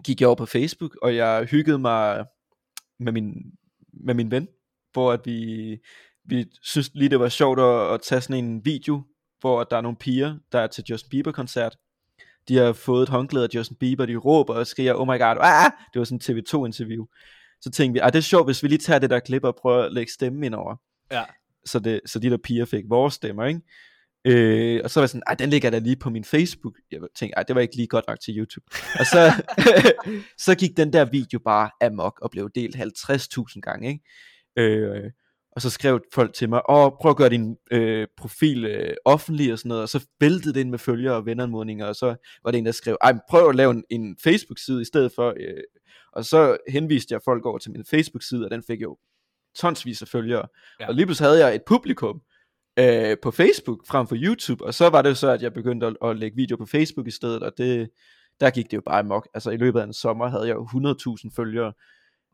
gik 0.04 0.20
jeg 0.20 0.26
over 0.28 0.36
på 0.36 0.46
Facebook, 0.46 0.96
og 1.02 1.16
jeg 1.16 1.44
hyggede 1.44 1.78
mig 1.78 2.26
med 2.98 3.12
min, 3.12 3.34
med 3.92 4.14
min 4.14 4.30
ven, 4.30 4.48
hvor 4.92 5.12
at 5.12 5.20
vi, 5.24 5.70
vi 6.24 6.46
synes 6.62 6.90
lige, 6.94 7.08
det 7.08 7.20
var 7.20 7.28
sjovt 7.28 7.60
at, 7.60 7.94
at 7.94 8.00
tage 8.02 8.20
sådan 8.20 8.44
en 8.44 8.64
video, 8.64 9.02
hvor 9.40 9.64
der 9.64 9.76
er 9.76 9.80
nogle 9.80 9.96
piger, 9.96 10.36
der 10.52 10.60
er 10.60 10.66
til 10.66 10.84
Justin 10.90 11.10
Bieber-koncert. 11.10 11.76
De 12.48 12.56
har 12.56 12.72
fået 12.72 13.02
et 13.02 13.08
håndklæde 13.08 13.44
af 13.44 13.54
Justin 13.54 13.76
Bieber, 13.76 14.06
de 14.06 14.16
råber 14.16 14.54
og 14.54 14.66
skriger, 14.66 14.94
oh 14.94 15.06
my 15.06 15.18
god, 15.18 15.36
ah! 15.40 15.70
det 15.92 15.98
var 15.98 16.04
sådan 16.04 16.20
en 16.28 16.38
TV2-interview. 16.38 17.04
Så 17.60 17.70
tænkte 17.70 17.92
vi, 17.92 17.98
ah, 18.02 18.12
det 18.12 18.18
er 18.18 18.22
sjovt, 18.22 18.46
hvis 18.46 18.62
vi 18.62 18.68
lige 18.68 18.78
tager 18.78 18.98
det 18.98 19.10
der 19.10 19.20
klip 19.20 19.44
og 19.44 19.56
prøver 19.56 19.82
at 19.82 19.92
lægge 19.92 20.12
stemmen 20.12 20.44
ind 20.44 20.54
over. 20.54 20.76
Ja. 21.12 21.24
Så, 21.66 21.78
det, 21.78 22.00
så 22.06 22.18
de 22.18 22.30
der 22.30 22.36
piger 22.44 22.64
fik 22.64 22.84
vores 22.88 23.14
stemmer, 23.14 23.44
ikke? 23.44 23.60
Øh, 24.26 24.80
og 24.84 24.90
så 24.90 25.00
var 25.00 25.02
jeg 25.02 25.08
sådan, 25.08 25.22
ej, 25.26 25.34
den 25.34 25.50
ligger 25.50 25.70
der 25.70 25.80
lige 25.80 25.96
på 25.96 26.10
min 26.10 26.24
Facebook. 26.24 26.74
Jeg 26.90 27.00
tænkte, 27.16 27.36
ej, 27.36 27.42
det 27.42 27.56
var 27.56 27.62
ikke 27.62 27.76
lige 27.76 27.88
godt 27.88 28.04
nok 28.08 28.20
til 28.20 28.38
YouTube. 28.38 28.66
Og 28.98 29.06
så, 29.06 29.44
så 30.44 30.54
gik 30.54 30.76
den 30.76 30.92
der 30.92 31.04
video 31.04 31.38
bare 31.38 31.70
amok 31.80 32.18
og 32.22 32.30
blev 32.30 32.50
delt 32.54 32.76
50.000 32.76 33.60
gange, 33.60 33.88
ikke? 33.88 34.02
Øh, 34.56 35.10
og 35.56 35.62
så 35.62 35.70
skrev 35.70 36.00
folk 36.14 36.34
til 36.34 36.48
mig, 36.48 36.62
åh, 36.68 36.90
prøv 37.00 37.10
at 37.10 37.16
gøre 37.16 37.28
din 37.28 37.56
øh, 37.70 38.06
profil 38.16 38.64
øh, 38.64 38.94
offentlig 39.04 39.52
og 39.52 39.58
sådan 39.58 39.68
noget, 39.68 39.82
og 39.82 39.88
så 39.88 40.06
væltede 40.20 40.54
det 40.54 40.60
ind 40.60 40.70
med 40.70 40.78
følgere 40.78 41.14
og 41.14 41.26
venneranmodninger, 41.26 41.86
og 41.86 41.96
så 41.96 42.14
var 42.44 42.50
det 42.50 42.58
en, 42.58 42.66
der 42.66 42.72
skrev, 42.72 42.96
ej, 43.02 43.18
prøv 43.30 43.48
at 43.48 43.54
lave 43.54 43.70
en, 43.70 43.84
en 43.90 44.16
Facebook-side 44.24 44.82
i 44.82 44.84
stedet 44.84 45.12
for, 45.14 45.28
øh, 45.40 45.62
og 46.12 46.24
så 46.24 46.56
henviste 46.68 47.12
jeg 47.12 47.20
folk 47.24 47.46
over 47.46 47.58
til 47.58 47.70
min 47.72 47.84
Facebook-side, 47.84 48.44
og 48.44 48.50
den 48.50 48.62
fik 48.66 48.82
jo 48.82 48.98
tonsvis 49.56 50.02
af 50.02 50.08
følgere, 50.08 50.48
Ja. 50.80 50.84
ja. 50.84 50.88
og 50.88 50.94
lige 50.94 51.06
pludselig 51.06 51.28
havde 51.28 51.46
jeg 51.46 51.54
et 51.54 51.62
publikum, 51.66 52.20
øh, 52.78 53.16
på 53.22 53.30
Facebook 53.30 53.86
frem 53.86 54.06
for 54.06 54.16
YouTube, 54.18 54.64
og 54.64 54.74
så 54.74 54.88
var 54.88 55.02
det 55.02 55.08
jo 55.08 55.14
så, 55.14 55.30
at 55.30 55.42
jeg 55.42 55.52
begyndte 55.52 55.86
at, 55.86 55.96
at 56.04 56.16
lægge 56.16 56.36
video 56.36 56.56
på 56.56 56.66
Facebook 56.66 57.06
i 57.06 57.10
stedet, 57.10 57.42
og 57.42 57.52
det, 57.58 57.90
der 58.40 58.50
gik 58.50 58.64
det 58.70 58.76
jo 58.76 58.82
bare 58.86 58.98
amok. 58.98 59.28
Altså 59.34 59.50
i 59.50 59.56
løbet 59.56 59.80
af 59.80 59.84
en 59.84 59.92
sommer 59.92 60.28
havde 60.28 60.46
jeg 60.46 60.54
jo 60.54 60.64
100.000 60.64 61.30
følgere 61.36 61.72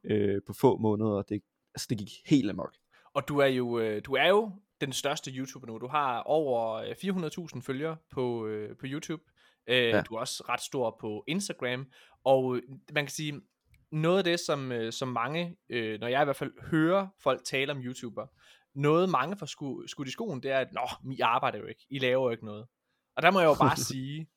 øh, 0.05 0.41
på 0.47 0.53
få 0.61 0.79
måneder, 0.79 1.11
og 1.11 1.25
det, 1.29 1.41
altså, 1.75 1.87
det 1.91 1.99
gik 1.99 2.11
helt 2.27 2.51
amok. 2.51 2.75
Og 3.15 3.29
du 3.29 3.39
er 3.39 3.47
jo, 3.47 3.79
øh, 3.79 4.03
du 4.05 4.15
er 4.15 4.29
jo 4.29 4.53
den 4.81 4.93
største 4.93 5.31
YouTuber 5.31 5.67
nu. 5.67 5.79
Du 5.79 5.89
har 5.89 6.23
over 6.23 6.73
øh, 6.73 6.91
400.000 6.91 7.63
følgere 7.63 7.97
på, 8.11 8.47
øh, 8.47 8.77
på 8.77 8.87
YouTube. 8.87 9.23
Øh, 9.67 9.77
ja. 9.77 10.03
Du 10.03 10.15
er 10.15 10.21
også 10.21 10.45
ret 10.49 10.61
stor 10.61 10.97
på 11.01 11.25
Instagram. 11.29 11.87
Og 12.25 12.57
øh, 12.57 12.63
man 12.93 13.05
kan 13.05 13.13
sige, 13.13 13.41
noget 13.93 14.19
af 14.19 14.25
det, 14.25 14.41
som, 14.41 14.73
øh, 14.73 14.93
som 14.93 15.09
mange, 15.09 15.57
øh, 15.69 16.01
når 16.01 16.07
jeg 16.07 16.23
i 16.23 16.25
hvert 16.25 16.37
fald 16.37 16.71
hører 16.71 17.09
folk 17.23 17.45
tale 17.45 17.73
om 17.73 17.79
YouTuber, 17.79 18.27
noget 18.75 19.09
mange 19.09 19.37
får 19.37 19.47
sku, 19.47 19.87
skudt 19.87 20.09
i 20.09 20.11
skoen, 20.11 20.43
det 20.43 20.51
er, 20.51 20.59
at 20.59 20.73
Nå, 20.73 21.13
I 21.13 21.21
arbejder 21.21 21.59
jo 21.59 21.67
ikke. 21.67 21.87
I 21.91 21.99
laver 21.99 22.25
jo 22.25 22.31
ikke 22.31 22.45
noget. 22.45 22.67
Og 23.17 23.23
der 23.23 23.31
må 23.31 23.41
jeg 23.41 23.47
jo 23.47 23.55
bare 23.55 23.77
sige, 23.93 24.29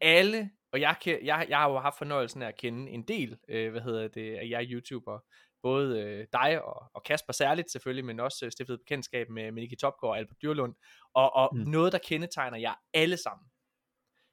alle, 0.00 0.50
og 0.72 0.80
jeg, 0.80 0.96
jeg, 1.06 1.46
jeg 1.48 1.58
har 1.58 1.70
jo 1.70 1.78
haft 1.78 1.98
fornøjelsen 1.98 2.42
af 2.42 2.48
at 2.48 2.56
kende 2.56 2.90
en 2.90 3.02
del, 3.02 3.38
øh, 3.48 3.70
hvad 3.70 3.80
hedder 3.80 4.08
det, 4.08 4.36
af 4.36 4.48
jer 4.50 4.64
YouTuber, 4.70 5.18
både 5.62 6.00
øh, 6.00 6.26
dig 6.32 6.64
og, 6.64 6.90
og 6.94 7.02
Kasper 7.02 7.32
særligt 7.32 7.70
selvfølgelig, 7.70 8.04
men 8.04 8.20
også 8.20 8.46
øh, 8.46 8.52
stiftet 8.52 8.78
bekendtskab 8.80 9.30
med, 9.30 9.52
med 9.52 9.62
Niki 9.62 9.76
Topgaard 9.76 10.10
og 10.10 10.18
Albert 10.18 10.42
Dyrlund, 10.42 10.74
og, 11.14 11.36
og 11.36 11.50
mm. 11.52 11.60
Noget, 11.60 11.92
der 11.92 11.98
kendetegner 11.98 12.58
jer 12.58 12.74
alle 12.94 13.16
sammen, 13.16 13.46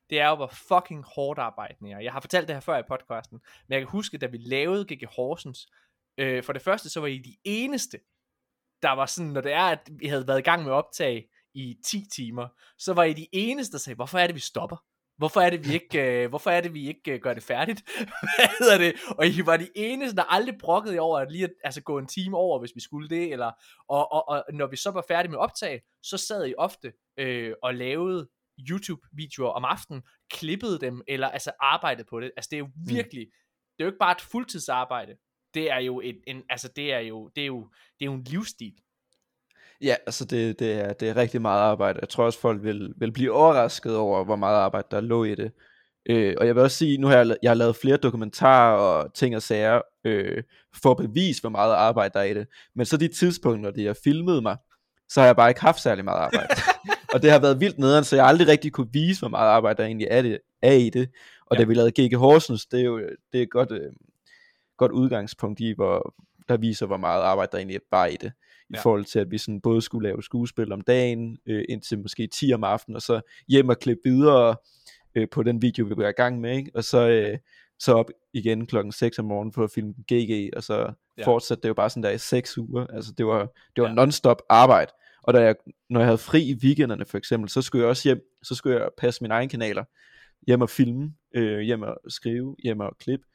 det 0.10 0.20
er 0.20 0.30
jo, 0.30 0.36
hvor 0.36 0.48
fucking 0.48 1.06
hårdt 1.16 1.40
arbejdende 1.40 1.90
jeg. 1.90 2.04
Jeg 2.04 2.14
har 2.14 2.20
fortalt 2.20 2.48
det 2.48 2.56
her 2.56 2.62
før 2.62 2.78
i 2.78 2.84
podcasten, 2.88 3.40
men 3.68 3.74
jeg 3.74 3.82
kan 3.82 3.88
huske, 3.88 4.18
da 4.18 4.26
vi 4.26 4.38
lavede 4.38 4.96
GG 4.96 5.08
Horsens, 5.16 5.68
øh, 6.18 6.44
for 6.44 6.54
det 6.54 6.62
første, 6.62 6.90
så 6.90 7.00
var 7.00 7.08
I 7.08 7.18
de 7.18 7.38
eneste, 7.44 8.00
der 8.82 8.92
var 8.92 9.06
sådan, 9.06 9.32
når 9.32 9.42
det 9.42 9.54
er, 9.54 9.64
at 9.64 9.90
vi 10.00 10.08
havde 10.08 10.28
været 10.28 10.40
i 10.40 10.50
gang 10.50 10.64
med 10.64 10.72
optag 10.72 11.30
i 11.54 11.76
10 11.86 12.06
timer, 12.16 12.48
så 12.78 12.94
var 12.94 13.04
I 13.04 13.14
de 13.14 13.28
eneste, 13.32 13.72
der 13.72 13.78
sagde, 13.78 13.96
hvorfor 13.96 14.20
er 14.20 14.28
det, 14.28 14.36
vi 14.36 14.40
stopper? 14.40 14.78
Hvorfor 15.20 15.41
er 15.41 15.49
det, 15.49 15.67
vi 15.67 15.74
ikke, 15.74 16.24
øh, 16.24 16.30
hvorfor 16.30 16.49
er 16.49 16.61
det, 16.61 16.74
vi 16.74 16.88
ikke 16.88 17.11
øh, 17.11 17.22
gør 17.22 17.34
det 17.34 17.43
færdigt? 17.43 17.84
Hvad 18.38 18.49
hedder 18.59 18.78
det? 18.78 18.93
Og 19.17 19.28
I 19.28 19.45
var 19.45 19.57
de 19.57 19.67
eneste, 19.76 20.15
der 20.15 20.24
aldrig 20.24 20.55
brokkede 20.59 20.95
jer 20.95 21.01
over 21.01 21.20
at 21.20 21.32
lige 21.32 21.43
at 21.43 21.53
altså, 21.63 21.82
gå 21.82 21.97
en 21.97 22.07
time 22.07 22.38
over, 22.38 22.59
hvis 22.59 22.76
vi 22.76 22.82
skulle 22.82 23.09
det. 23.09 23.32
Eller, 23.32 23.51
og, 23.89 24.11
og, 24.11 24.30
og 24.30 24.43
når 24.53 24.67
vi 24.67 24.76
så 24.76 24.91
var 24.91 25.03
færdige 25.07 25.32
med 25.32 25.39
optag, 25.39 25.82
så 26.03 26.17
sad 26.17 26.47
I 26.47 26.53
ofte 26.57 26.93
øh, 27.17 27.53
og 27.63 27.76
lavede 27.76 28.30
YouTube-videoer 28.70 29.49
om 29.49 29.65
aftenen, 29.65 30.01
klippede 30.32 30.80
dem, 30.80 31.01
eller 31.07 31.28
altså 31.28 31.51
arbejdede 31.59 32.07
på 32.09 32.20
det. 32.20 32.32
Altså 32.38 32.47
det 32.51 32.57
er 32.57 32.59
jo 32.59 32.70
virkelig, 32.88 33.28
mm. 33.28 33.32
det 33.78 33.84
er 33.84 33.86
jo 33.86 33.91
ikke 33.91 33.99
bare 33.99 34.11
et 34.11 34.22
fuldtidsarbejde. 34.22 35.15
Det 35.53 35.72
er 35.72 35.80
jo 35.80 36.01
et, 36.01 36.22
en, 36.28 36.43
altså 36.49 36.72
det 36.76 36.93
er 36.93 36.99
jo, 36.99 37.30
det 37.36 37.41
er 37.41 37.47
jo, 37.47 37.70
det 37.99 38.01
er 38.01 38.05
jo 38.05 38.13
en 38.13 38.24
livsstil. 38.24 38.74
Ja, 39.82 39.96
altså 40.06 40.26
det, 40.26 40.60
det, 40.60 40.72
er, 40.72 40.94
det 40.94 41.10
er 41.10 41.16
rigtig 41.16 41.42
meget 41.42 41.60
arbejde. 41.60 42.00
Jeg 42.02 42.10
tror 42.10 42.26
også, 42.26 42.40
folk 42.40 42.64
vil, 42.64 42.94
vil 42.98 43.12
blive 43.12 43.32
overrasket 43.32 43.96
over, 43.98 44.24
hvor 44.24 44.36
meget 44.36 44.56
arbejde 44.56 44.88
der 44.92 45.02
lå 45.02 45.24
i 45.24 45.36
det. 45.36 45.52
Øh, 46.10 46.36
og 46.38 46.48
jeg 46.48 46.56
vil 46.56 46.64
også 46.64 46.78
sige, 46.78 46.98
nu 46.98 47.08
har 47.08 47.18
jeg, 47.18 47.38
jeg 47.44 47.50
har 47.50 47.56
lavet 47.56 47.76
flere 47.76 47.98
dokumentarer 47.98 48.78
og 48.78 49.14
ting 49.14 49.36
og 49.36 49.42
sager, 49.42 49.82
øh, 50.06 50.44
for 50.82 50.92
at 50.92 50.98
bevise, 50.98 51.42
hvor 51.42 51.50
meget 51.50 51.74
arbejde 51.74 52.14
der 52.14 52.20
er 52.20 52.24
i 52.24 52.34
det. 52.34 52.48
Men 52.76 52.86
så 52.86 52.98
de 52.98 53.08
tidspunkter, 53.08 53.62
når 53.62 53.72
de 53.72 53.86
har 53.86 53.98
filmet 54.04 54.44
mig, 54.44 54.58
så 55.10 55.20
har 55.20 55.26
jeg 55.26 55.36
bare 55.36 55.50
ikke 55.50 55.62
haft 55.62 55.82
særlig 55.82 56.04
meget 56.06 56.20
arbejde. 56.20 56.48
og 57.14 57.22
det 57.22 57.32
har 57.32 57.40
været 57.40 57.60
vildt 57.60 57.80
nederen, 57.80 58.04
så 58.04 58.16
jeg 58.16 58.26
aldrig 58.26 58.48
rigtig 58.48 58.72
kunne 58.72 58.90
vise, 58.94 59.20
hvor 59.20 59.30
meget 59.30 59.48
arbejde 59.50 59.78
der 59.78 59.86
egentlig 59.86 60.08
er, 60.12 60.22
det, 60.22 60.40
er 60.62 60.74
i 60.74 60.90
det. 60.90 61.10
Og 61.46 61.58
ja. 61.58 61.62
Da 61.62 61.68
vi 61.68 61.74
lavede 61.74 61.92
GG 61.92 62.16
Horsens, 62.16 62.66
det 62.66 62.80
er 62.80 62.84
jo 62.84 63.00
det 63.32 63.38
er 63.40 63.42
et 63.42 63.52
godt, 63.52 63.72
øh, 63.72 63.92
godt 64.78 64.92
udgangspunkt 64.92 65.60
i, 65.60 65.74
hvor 65.76 66.14
der 66.50 66.58
viser, 66.58 66.86
hvor 66.86 66.98
meget 66.98 67.22
arbejde 67.22 67.52
der 67.52 67.58
egentlig 67.58 67.80
var 67.92 68.06
i 68.06 68.18
det. 68.22 68.32
I 68.70 68.74
Ja. 68.76 68.82
forhold 68.82 69.05
til, 69.05 69.20
at 69.20 69.32
vi 69.32 69.38
sådan 69.38 69.61
både 69.61 69.82
skulle 69.82 70.07
lave 70.09 70.24
skuespil 70.24 70.72
om 70.72 70.82
dagen, 70.82 71.38
øh, 71.45 71.65
indtil 71.70 71.99
måske 71.99 72.28
10 72.28 72.53
om 72.53 72.63
aftenen, 72.63 72.95
og 72.95 73.01
så 73.01 73.22
hjem 73.47 73.70
og 73.70 73.80
klippe 73.80 74.01
videre 74.09 74.55
øh, 75.15 75.30
på 75.32 75.43
den 75.43 75.61
video, 75.61 75.86
vi 75.86 75.93
var 75.97 76.07
i 76.09 76.11
gang 76.11 76.41
med, 76.41 76.57
ikke? 76.57 76.72
og 76.76 76.84
så, 76.84 77.09
øh, 77.09 77.38
så 77.80 77.93
op 77.93 78.09
igen 78.34 78.65
klokken 78.67 78.91
6 78.91 79.20
om 79.20 79.26
morgenen 79.26 79.53
for 79.53 79.63
at 79.63 79.72
filme 79.72 79.93
GG, 80.11 80.49
og 80.55 80.63
så 80.63 80.93
Ja. 81.17 81.26
fortsatte 81.26 81.61
det 81.61 81.70
jo 81.70 81.74
bare 81.74 81.89
sådan 81.89 82.03
der 82.03 82.09
i 82.09 82.17
6 82.17 82.57
uger. 82.57 82.88
Altså 82.88 83.11
det 83.17 83.26
var, 83.26 83.39
det 83.76 83.82
var 83.82 83.89
ja. 83.89 83.95
non-stop 84.05 84.41
arbejde. 84.49 84.91
Og 85.24 85.34
da 85.34 85.41
jeg, 85.41 85.55
når 85.89 85.99
jeg 85.99 86.07
havde 86.07 86.17
fri 86.17 86.41
i 86.43 86.53
weekenderne 86.63 87.05
for 87.05 87.17
eksempel, 87.17 87.49
så 87.49 87.61
skulle 87.61 87.82
jeg 87.82 87.89
også 87.89 88.09
hjem, 88.09 88.22
så 88.43 88.55
skulle 88.55 88.80
jeg 88.80 88.89
passe 88.97 89.24
mine 89.24 89.34
egne 89.34 89.49
kanaler, 89.49 89.84
hjem 90.47 90.61
og 90.61 90.70
filme, 90.70 91.13
øh, 91.36 91.59
hjem 91.59 91.82
og 91.82 91.97
skrive, 92.07 92.55
hjem 92.63 92.80
og 92.80 92.97
klippe. 92.99 93.26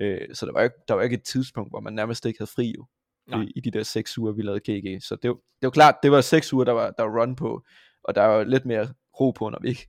Øh, 0.00 0.20
så 0.34 0.46
der 0.46 0.52
var, 0.52 0.62
ikke, 0.62 0.76
der 0.88 0.94
var 0.94 1.02
ikke 1.02 1.14
et 1.16 1.22
tidspunkt, 1.22 1.70
hvor 1.72 1.80
man 1.80 1.92
nærmest 1.92 2.26
ikke 2.26 2.38
havde 2.38 2.50
fri 2.50 2.74
jo, 2.76 2.86
Nej. 3.26 3.42
i, 3.42 3.52
i 3.56 3.60
de 3.60 3.70
der 3.70 3.82
6 3.82 4.18
uger, 4.18 4.32
vi 4.32 4.42
lavede 4.42 4.60
GG. 4.60 5.02
Så 5.02 5.16
det, 5.22 5.30
var- 5.30 5.34
det 5.36 5.62
var 5.66 5.70
klart, 5.70 5.94
det 6.02 6.12
var 6.12 6.20
6 6.20 6.52
uger, 6.52 6.64
der 6.64 6.72
var, 6.72 6.90
der 6.90 7.02
var 7.02 7.20
run 7.20 7.36
på, 7.36 7.62
og 8.04 8.14
der 8.14 8.22
var 8.22 8.44
lidt 8.44 8.64
mere 8.66 8.88
ro 9.20 9.30
på, 9.30 9.48
når 9.50 9.58
vi 9.62 9.68
ikke 9.68 9.88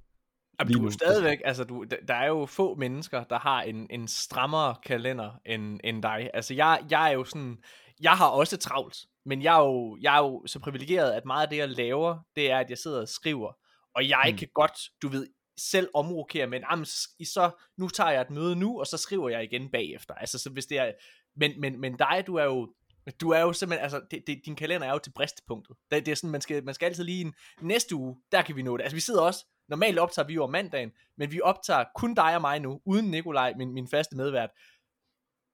Jamen, 0.59 0.73
du 0.73 0.85
er 0.85 0.89
stadigvæk, 0.89 1.41
altså 1.45 1.63
du, 1.63 1.85
der- 2.07 2.13
er 2.13 2.27
jo 2.27 2.45
få 2.45 2.75
mennesker, 2.75 3.23
der 3.23 3.39
har 3.39 3.61
en, 3.61 3.87
en 3.89 4.07
strammere 4.07 4.75
kalender 4.85 5.31
end, 5.45 5.79
end 5.83 6.03
dig. 6.03 6.29
Altså 6.33 6.53
jeg, 6.53 6.83
jeg 6.91 7.09
er 7.09 7.13
jo 7.13 7.23
sådan, 7.23 7.57
jeg 8.01 8.11
har 8.11 8.27
også 8.27 8.57
travlt, 8.57 8.97
men 9.25 9.41
jeg 9.41 9.55
er, 9.55 9.63
jo, 9.63 9.97
jeg 10.01 10.15
er 10.15 10.19
jo 10.19 10.43
så 10.45 10.59
privilegeret, 10.59 11.11
at 11.11 11.25
meget 11.25 11.43
af 11.43 11.49
det, 11.49 11.57
jeg 11.57 11.69
laver, 11.69 12.17
det 12.35 12.51
er, 12.51 12.57
at 12.59 12.69
jeg 12.69 12.77
sidder 12.77 13.01
og 13.01 13.07
skriver. 13.07 13.51
Og 13.95 14.09
jeg 14.09 14.27
Mm. 14.31 14.37
kan 14.37 14.47
godt, 14.53 14.77
du 15.01 15.07
ved, 15.07 15.27
selv 15.57 15.89
omrokere, 15.93 16.47
men 16.47 16.63
jamen, 16.71 16.85
så, 16.85 17.51
nu 17.77 17.87
tager 17.87 18.11
jeg 18.11 18.21
et 18.21 18.29
møde 18.29 18.55
nu, 18.55 18.79
og 18.79 18.87
så 18.87 18.97
skriver 18.97 19.29
jeg 19.29 19.43
igen 19.43 19.69
bagefter. 19.71 20.13
Altså, 20.13 20.39
så 20.39 20.49
hvis 20.49 20.65
det 20.65 20.79
er, 20.79 20.91
men, 21.35 21.51
men, 21.61 21.81
men 21.81 21.97
dig, 21.97 22.23
du 22.27 22.35
er 22.35 22.43
jo, 22.43 22.73
du 23.21 23.29
er 23.29 23.39
jo 23.39 23.53
simpelthen, 23.53 23.83
altså, 23.83 24.01
det, 24.11 24.23
det, 24.27 24.41
din 24.45 24.55
kalender 24.55 24.87
er 24.87 24.91
jo 24.91 24.99
til 24.99 25.11
bristepunktet. 25.11 25.75
Det, 25.91 26.05
det 26.05 26.11
er 26.11 26.15
sådan, 26.15 26.29
man 26.29 26.41
skal, 26.41 26.63
man 26.63 26.73
skal 26.73 26.85
altid 26.85 27.03
lige 27.03 27.21
en, 27.21 27.33
næste 27.61 27.95
uge, 27.95 28.17
der 28.31 28.41
kan 28.41 28.55
vi 28.55 28.61
nå 28.61 28.77
det. 28.77 28.83
Altså, 28.83 28.95
vi 28.95 29.01
sidder 29.01 29.21
også, 29.21 29.45
normalt 29.69 29.99
optager 29.99 30.27
vi 30.27 30.33
jo 30.33 30.43
om 30.43 30.51
mandagen, 30.51 30.91
men 31.17 31.31
vi 31.31 31.41
optager 31.41 31.83
kun 31.95 32.13
dig 32.13 32.35
og 32.35 32.41
mig 32.41 32.59
nu, 32.59 32.81
uden 32.85 33.11
Nikolaj, 33.11 33.53
min, 33.57 33.73
min 33.73 33.87
faste 33.87 34.15
medvært. 34.15 34.49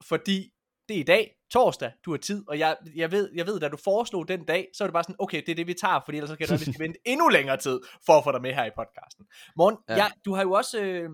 Fordi 0.03 0.53
det 0.89 0.95
er 0.95 0.99
i 0.99 1.03
dag, 1.03 1.35
torsdag, 1.51 1.91
du 2.05 2.11
har 2.11 2.17
tid, 2.17 2.43
og 2.47 2.59
jeg, 2.59 2.77
jeg, 2.95 3.11
ved, 3.11 3.31
jeg 3.35 3.47
ved, 3.47 3.59
da 3.59 3.69
du 3.69 3.77
foreslog 3.77 4.27
den 4.27 4.45
dag, 4.45 4.67
så 4.73 4.83
er 4.83 4.87
det 4.87 4.93
bare 4.93 5.03
sådan, 5.03 5.15
okay, 5.19 5.41
det 5.45 5.49
er 5.49 5.55
det, 5.55 5.67
vi 5.67 5.73
tager, 5.73 5.99
fordi 6.05 6.17
ellers 6.17 6.29
så 6.29 6.35
kan 6.35 6.59
vi 6.59 6.71
skal 6.71 6.79
vente 6.79 6.99
endnu 7.05 7.27
længere 7.27 7.57
tid, 7.57 7.79
for 8.05 8.13
at 8.13 8.23
få 8.23 8.31
dig 8.31 8.41
med 8.41 8.53
her 8.53 8.65
i 8.65 8.71
podcasten. 8.75 9.25
Morgen, 9.55 9.77
ja. 9.89 9.95
Ja, 9.95 10.07
du 10.25 10.33
har 10.33 10.41
jo 10.41 10.51
også, 10.51 10.81
øh, 10.81 11.09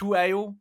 du 0.00 0.10
er 0.10 0.22
jo 0.22 0.54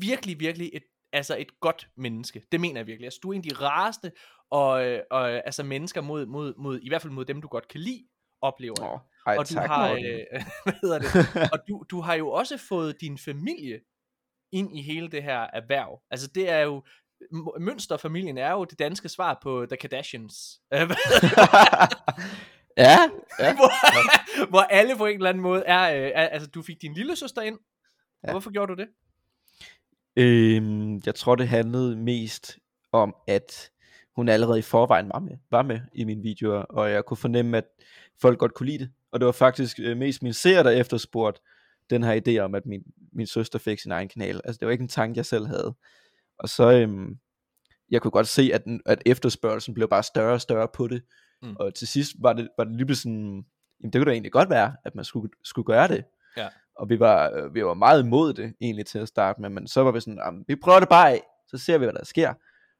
virkelig, 0.00 0.40
virkelig 0.40 0.70
et, 0.74 0.82
altså 1.12 1.36
et 1.38 1.60
godt 1.60 1.88
menneske. 1.96 2.42
Det 2.52 2.60
mener 2.60 2.80
jeg 2.80 2.86
virkelig. 2.86 3.06
Altså, 3.06 3.20
du 3.22 3.30
er 3.30 3.34
en 3.34 3.44
af 3.44 3.50
de 3.50 3.64
rareste, 3.64 4.12
og, 4.50 4.70
og 5.10 5.30
altså 5.30 5.62
mennesker 5.62 6.00
mod, 6.00 6.26
mod, 6.26 6.54
mod, 6.58 6.80
i 6.82 6.88
hvert 6.88 7.02
fald 7.02 7.12
mod 7.12 7.24
dem, 7.24 7.42
du 7.42 7.48
godt 7.48 7.68
kan 7.68 7.80
lide, 7.80 8.06
oplever 8.40 8.74
jeg 8.80 8.90
Åh, 8.90 8.98
ej, 9.26 9.36
og 9.36 9.48
du 9.48 9.54
tak, 9.54 9.66
har, 9.66 9.90
øh, 9.90 10.00
hvad 10.64 10.74
hedder 10.82 10.98
det, 10.98 11.08
og 11.52 11.58
du, 11.68 11.84
du 11.90 12.00
har 12.00 12.14
jo 12.14 12.30
også 12.30 12.58
fået 12.68 13.00
din 13.00 13.18
familie 13.18 13.80
ind 14.52 14.78
i 14.78 14.82
hele 14.82 15.10
det 15.10 15.22
her 15.22 15.40
erhverv. 15.52 16.02
Altså 16.10 16.28
det 16.34 16.50
er 16.50 16.58
jo, 16.58 16.84
Mønsterfamilien 17.60 18.38
er 18.38 18.52
jo 18.52 18.64
det 18.64 18.78
danske 18.78 19.08
svar 19.08 19.38
på 19.42 19.66
The 19.66 19.76
Kardashians. 19.76 20.60
Øh, 20.72 20.80
ja, 22.86 22.98
ja. 23.38 23.54
hvor, 23.54 23.70
hvor 24.50 24.60
alle 24.60 24.96
på 24.96 25.06
en 25.06 25.16
eller 25.16 25.30
anden 25.30 25.42
måde 25.42 25.62
er, 25.66 26.06
øh, 26.06 26.12
altså 26.14 26.48
du 26.48 26.62
fik 26.62 26.82
din 26.82 26.94
lille 26.94 27.16
søster 27.16 27.42
ind. 27.42 27.58
Ja. 28.26 28.30
Hvorfor 28.30 28.50
gjorde 28.50 28.74
du 28.74 28.82
det? 28.82 28.88
Øhm, 30.16 31.00
jeg 31.06 31.14
tror, 31.14 31.34
det 31.34 31.48
handlede 31.48 31.96
mest 31.96 32.58
om, 32.92 33.16
at 33.26 33.70
hun 34.16 34.28
allerede 34.28 34.58
i 34.58 34.62
forvejen 34.62 35.08
var 35.08 35.18
med, 35.18 35.36
var 35.50 35.62
med 35.62 35.80
i 35.94 36.04
mine 36.04 36.22
videoer, 36.22 36.62
og 36.62 36.90
jeg 36.90 37.04
kunne 37.04 37.16
fornemme, 37.16 37.56
at 37.58 37.64
folk 38.20 38.38
godt 38.38 38.54
kunne 38.54 38.66
lide 38.66 38.78
det. 38.78 38.90
Og 39.12 39.20
det 39.20 39.26
var 39.26 39.32
faktisk 39.32 39.78
øh, 39.80 39.96
mest 39.96 40.22
min 40.22 40.32
seere, 40.32 40.64
der 40.64 40.70
efterspurgte 40.70 41.40
den 41.90 42.02
her 42.02 42.20
idé 42.26 42.38
om, 42.38 42.54
at 42.54 42.66
min, 42.66 42.82
min 43.12 43.26
søster 43.26 43.58
fik 43.58 43.80
sin 43.80 43.92
egen 43.92 44.08
kanal. 44.08 44.40
Altså, 44.44 44.58
det 44.58 44.66
var 44.66 44.72
ikke 44.72 44.82
en 44.82 44.88
tanke, 44.88 45.18
jeg 45.18 45.26
selv 45.26 45.46
havde. 45.46 45.74
Og 46.38 46.48
så, 46.48 46.72
øhm, 46.72 47.18
jeg 47.90 48.02
kunne 48.02 48.10
godt 48.10 48.26
se, 48.28 48.50
at, 48.54 48.64
den, 48.64 48.80
at 48.86 49.02
efterspørgelsen 49.06 49.74
blev 49.74 49.88
bare 49.88 50.02
større 50.02 50.32
og 50.32 50.40
større 50.40 50.68
på 50.74 50.88
det. 50.88 51.02
Mm. 51.42 51.56
Og 51.56 51.74
til 51.74 51.88
sidst 51.88 52.12
var 52.18 52.32
det, 52.32 52.48
var 52.58 52.64
det 52.64 52.76
lige 52.76 52.94
sådan, 52.94 53.44
jamen 53.80 53.92
det 53.92 53.92
kunne 53.92 54.04
da 54.04 54.10
egentlig 54.10 54.32
godt 54.32 54.50
være, 54.50 54.76
at 54.84 54.94
man 54.94 55.04
skulle, 55.04 55.30
skulle 55.44 55.66
gøre 55.66 55.88
det. 55.88 56.04
Ja. 56.36 56.48
Og 56.78 56.88
vi 56.88 57.00
var, 57.00 57.30
øh, 57.34 57.54
vi 57.54 57.64
var 57.64 57.74
meget 57.74 58.02
imod 58.02 58.34
det 58.34 58.54
egentlig 58.60 58.86
til 58.86 58.98
at 58.98 59.08
starte 59.08 59.40
med, 59.40 59.50
men 59.50 59.68
så 59.68 59.82
var 59.82 59.92
vi 59.92 60.00
sådan, 60.00 60.44
vi 60.48 60.56
prøver 60.56 60.80
det 60.80 60.88
bare 60.88 61.10
af, 61.10 61.22
så 61.48 61.58
ser 61.58 61.78
vi, 61.78 61.84
hvad 61.84 61.94
der 61.94 62.04
sker. 62.04 62.34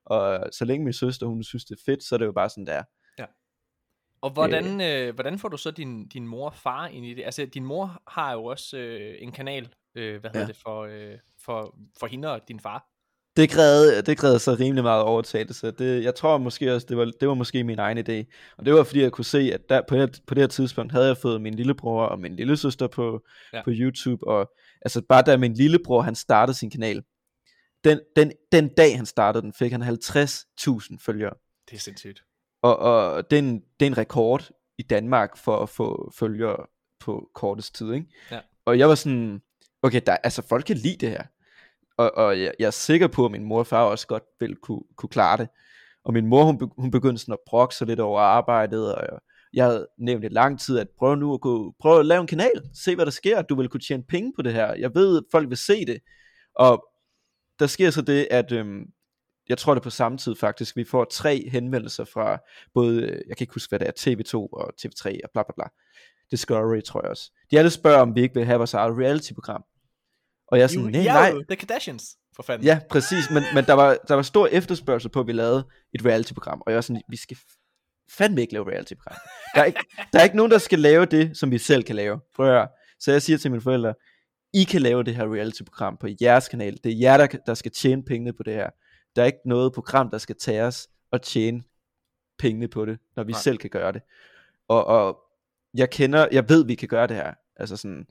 Og 0.07 0.49
så 0.53 0.65
længe 0.65 0.85
min 0.85 0.93
søster, 0.93 1.27
hun 1.27 1.45
synes, 1.45 1.65
det 1.65 1.75
er 1.75 1.83
fedt, 1.87 2.03
så 2.05 2.15
er 2.15 2.19
det 2.19 2.27
jo 2.27 2.33
bare 2.33 2.49
sådan 2.49 2.67
der. 2.67 2.83
Og 4.21 4.31
hvordan, 4.31 4.81
øh, 4.81 5.15
hvordan 5.15 5.39
får 5.39 5.49
du 5.49 5.57
så 5.57 5.71
din, 5.71 6.09
din 6.09 6.29
mor 6.29 6.47
og 6.47 6.55
far 6.55 6.87
ind 6.87 7.07
i 7.07 7.15
det? 7.15 7.25
Altså 7.25 7.47
din 7.47 7.65
mor 7.65 8.03
har 8.07 8.33
jo 8.33 8.45
også 8.45 8.77
øh, 8.79 9.15
en 9.19 9.33
kanal, 9.33 9.73
øh, 9.95 10.21
hvad 10.21 10.31
hedder 10.31 10.41
Ja. 10.41 10.47
det, 10.47 10.57
for, 10.57 10.81
øh, 10.83 11.19
for, 11.45 11.79
for 12.01 12.07
hende 12.07 12.33
og 12.33 12.49
din 12.49 12.61
far. 12.61 12.87
Det 13.37 13.51
krævede, 13.51 14.03
det 14.03 14.19
krævede 14.19 14.39
så 14.39 14.57
rimelig 14.61 14.85
meget 14.85 15.03
overtagelse. 15.03 15.71
Det, 15.71 16.05
jeg 16.05 16.15
tror 16.15 16.39
måske 16.39 16.75
også, 16.75 16.87
det 16.89 16.97
var, 16.97 17.05
det 17.21 17.29
var 17.29 17.35
måske 17.35 17.65
min 17.65 17.79
egen 17.79 17.99
idé. 17.99 18.33
Og 18.59 18.67
det 18.67 18.75
var 18.75 18.85
fordi, 18.85 19.03
jeg 19.03 19.13
kunne 19.13 19.25
se, 19.25 19.51
at 19.55 19.61
der, 19.69 19.83
på, 19.89 19.97
det, 19.97 20.21
på 20.27 20.35
det 20.35 20.43
her 20.43 20.49
tidspunkt 20.49 20.93
havde 20.93 21.07
jeg 21.07 21.17
fået 21.17 21.41
min 21.41 21.55
lillebror 21.55 22.07
og 22.07 22.21
min 22.21 22.37
lille 22.37 22.57
søster 22.57 22.87
på, 22.87 23.25
ja. 23.53 23.65
på 23.65 23.71
YouTube. 23.73 24.27
Og 24.27 24.51
altså 24.83 25.03
bare 25.09 25.23
da 25.23 25.37
min 25.37 25.55
lillebror, 25.55 26.01
han 26.01 26.15
startede 26.15 26.59
sin 26.59 26.71
kanal, 26.71 27.03
den, 27.85 28.01
den, 28.17 28.33
den 28.53 28.69
dag 28.69 28.97
han 28.97 29.07
startede 29.07 29.43
den, 29.43 29.53
fik 29.53 29.73
han 29.73 29.83
50.000 29.83 30.97
følgere. 31.01 31.33
Det 31.71 31.77
er 31.77 31.81
sindssygt. 31.81 32.23
Og, 32.63 32.79
og 32.79 33.31
det, 33.31 33.39
er 33.39 33.43
en, 33.43 33.63
det 33.81 33.87
er 33.87 33.91
en 33.91 33.99
rekord 33.99 34.51
i 34.79 34.83
Danmark 34.83 35.37
for 35.37 35.59
at 35.59 35.69
få 35.69 36.13
følgere 36.19 36.57
på 37.01 37.29
kortest 37.35 37.75
tid, 37.75 37.93
ikke? 37.93 38.07
Ja. 38.31 38.41
Og 38.65 38.79
jeg 38.79 38.89
var 38.89 38.95
sådan, 38.95 39.41
okay, 39.83 40.01
der, 40.07 40.17
altså 40.17 40.43
folk 40.43 40.65
kan 40.65 40.77
lide 40.77 40.97
det 40.97 41.09
her. 41.09 41.23
Og, 41.99 42.13
og 42.17 42.41
jeg, 42.41 42.53
jeg 42.59 42.67
er 42.67 42.71
sikker 42.71 43.07
på, 43.07 43.25
at 43.25 43.31
min 43.31 43.45
mor 43.45 43.59
og 43.59 43.67
far 43.67 43.85
også 43.85 44.07
godt 44.07 44.23
vil 44.41 44.57
kunne, 44.57 44.83
kunne 44.97 45.09
klare 45.09 45.37
det. 45.37 45.49
Og 46.05 46.13
min 46.13 46.27
mor, 46.27 46.45
hun, 46.45 46.71
hun 46.79 46.91
begyndte 46.91 47.21
sådan 47.21 47.33
at 47.33 47.39
brokke 47.47 47.75
sig 47.75 47.87
lidt 47.87 48.01
over 48.01 48.21
arbejdet, 48.21 48.95
og 48.95 49.03
jeg, 49.03 49.19
jeg 49.53 49.65
havde 49.65 49.87
nævnt 49.99 50.25
i 50.25 50.29
lang 50.29 50.61
tid, 50.61 50.79
at 50.79 50.89
prøv 50.99 51.15
nu 51.15 51.35
at 51.35 51.41
gå, 51.41 51.75
prøv 51.81 52.01
at 52.01 52.07
lave 52.07 52.21
en 52.21 52.27
kanal, 52.27 52.63
se 52.75 52.95
hvad 52.95 53.05
der 53.05 53.13
sker, 53.13 53.43
du 53.43 53.55
vil 53.57 53.69
kunne 53.69 53.81
tjene 53.81 54.03
penge 54.09 54.33
på 54.37 54.43
det 54.43 54.53
her. 54.53 54.75
Jeg 54.75 54.95
ved, 54.95 55.19
at 55.19 55.25
folk 55.33 55.49
vil 55.49 55.57
se 55.57 55.87
det. 55.87 55.99
Og 56.55 56.85
der 57.59 57.67
sker 57.67 57.91
så 57.91 58.03
det, 58.03 58.29
at 58.31 58.53
øhm, 58.53 58.85
jeg 59.49 59.59
tror 59.59 59.75
det 59.75 59.83
på 59.83 59.91
samme 59.91 60.19
tid 60.19 60.37
faktisk, 60.37 60.77
vi 60.77 60.85
får 60.85 61.05
tre 61.05 61.49
henvendelser 61.53 62.05
fra 62.05 62.39
både, 62.75 63.03
øh, 63.03 63.21
jeg 63.29 63.37
kan 63.37 63.45
ikke 63.45 63.55
huske 63.55 63.71
hvad 63.71 63.79
det 63.79 63.89
er, 63.89 63.93
TV2 63.93 64.35
og 64.35 64.73
TV3 64.81 65.19
og 65.25 65.31
bla 65.33 65.43
bla 65.43 65.53
bla. 65.57 65.65
Discovery 66.31 66.81
tror 66.81 67.01
jeg 67.03 67.11
også. 67.11 67.31
De 67.51 67.59
alle 67.59 67.71
spørger, 67.71 68.01
om 68.01 68.15
vi 68.15 68.23
ikke 68.23 68.35
vil 68.35 68.45
have 68.45 68.59
vores 68.59 68.75
eget 68.75 68.99
reality-program. 68.99 69.63
Og 70.49 70.59
jeg 70.59 70.65
er 70.65 70.69
sådan, 70.69 70.95
I 70.95 70.99
er 70.99 71.13
nej. 71.13 71.31
The 71.49 71.57
Kardashians, 71.57 72.17
for 72.37 72.43
fanden. 72.43 72.67
Ja, 72.67 72.81
præcis, 72.91 73.31
men, 73.31 73.43
men 73.55 73.65
der, 73.65 73.73
var, 73.73 73.99
der 74.09 74.15
var 74.15 74.23
stor 74.23 74.47
efterspørgsel 74.47 75.11
på, 75.11 75.21
at 75.21 75.27
vi 75.27 75.33
lavede 75.33 75.67
et 75.95 76.05
reality-program, 76.05 76.63
og 76.67 76.71
jeg 76.71 76.77
var 76.77 76.81
sådan, 76.81 77.03
vi 77.09 77.17
skal 77.17 77.37
fandme 78.11 78.41
ikke 78.41 78.53
lave 78.53 78.71
reality-program. 78.71 79.17
Der 79.55 79.61
er, 79.61 79.65
ikke, 79.65 79.81
der 80.13 80.19
er 80.19 80.25
ikke 80.25 80.37
nogen, 80.37 80.53
der 80.53 80.59
skal 80.59 80.79
lave 80.79 81.07
det, 81.07 81.37
som 81.37 81.51
vi 81.51 81.59
selv 81.59 81.83
kan 81.83 81.97
lave. 81.97 82.21
Prøv 82.37 82.47
at 82.47 82.53
høre. 82.53 82.69
Så 83.01 83.13
jeg 83.13 83.23
siger 83.23 83.39
til 83.39 83.51
mine 83.51 83.61
forældre, 83.61 83.95
I 84.55 84.65
kan 84.65 84.83
lave 84.83 85.05
det 85.05 85.17
her 85.17 85.35
reality-program 85.35 85.97
på 86.01 86.09
jeres 86.21 86.49
kanal. 86.49 86.79
Det 86.85 86.93
er 86.93 86.97
jer, 87.01 87.17
der, 87.17 87.27
der 87.47 87.55
skal 87.55 87.73
tjene 87.73 88.03
pengene 88.05 88.33
på 88.33 88.43
det 88.43 88.55
her. 88.55 88.71
Der 89.17 89.23
er 89.23 89.27
ikke 89.27 89.39
noget 89.45 89.73
program, 89.73 90.11
der 90.11 90.19
skal 90.19 90.37
tage 90.41 90.63
os 90.63 90.89
og 91.13 91.23
tjene 91.23 91.63
pengene 92.39 92.69
på 92.69 92.87
det, 92.87 92.99
når 93.17 93.25
vi. 93.25 93.33
Nej. 93.33 93.41
selv 93.41 93.59
kan 93.59 93.71
gøre 93.71 93.93
det. 93.93 94.03
Og, 94.69 94.85
og 94.85 95.19
jeg 95.75 95.91
kender, 95.91 96.29
jeg 96.33 96.49
ved, 96.49 96.67
vi 96.67 96.75
kan 96.75 96.89
gøre 96.89 97.07
det 97.07 97.17
her. 97.17 97.35
Altså 97.57 97.77
sådan, 97.77 98.07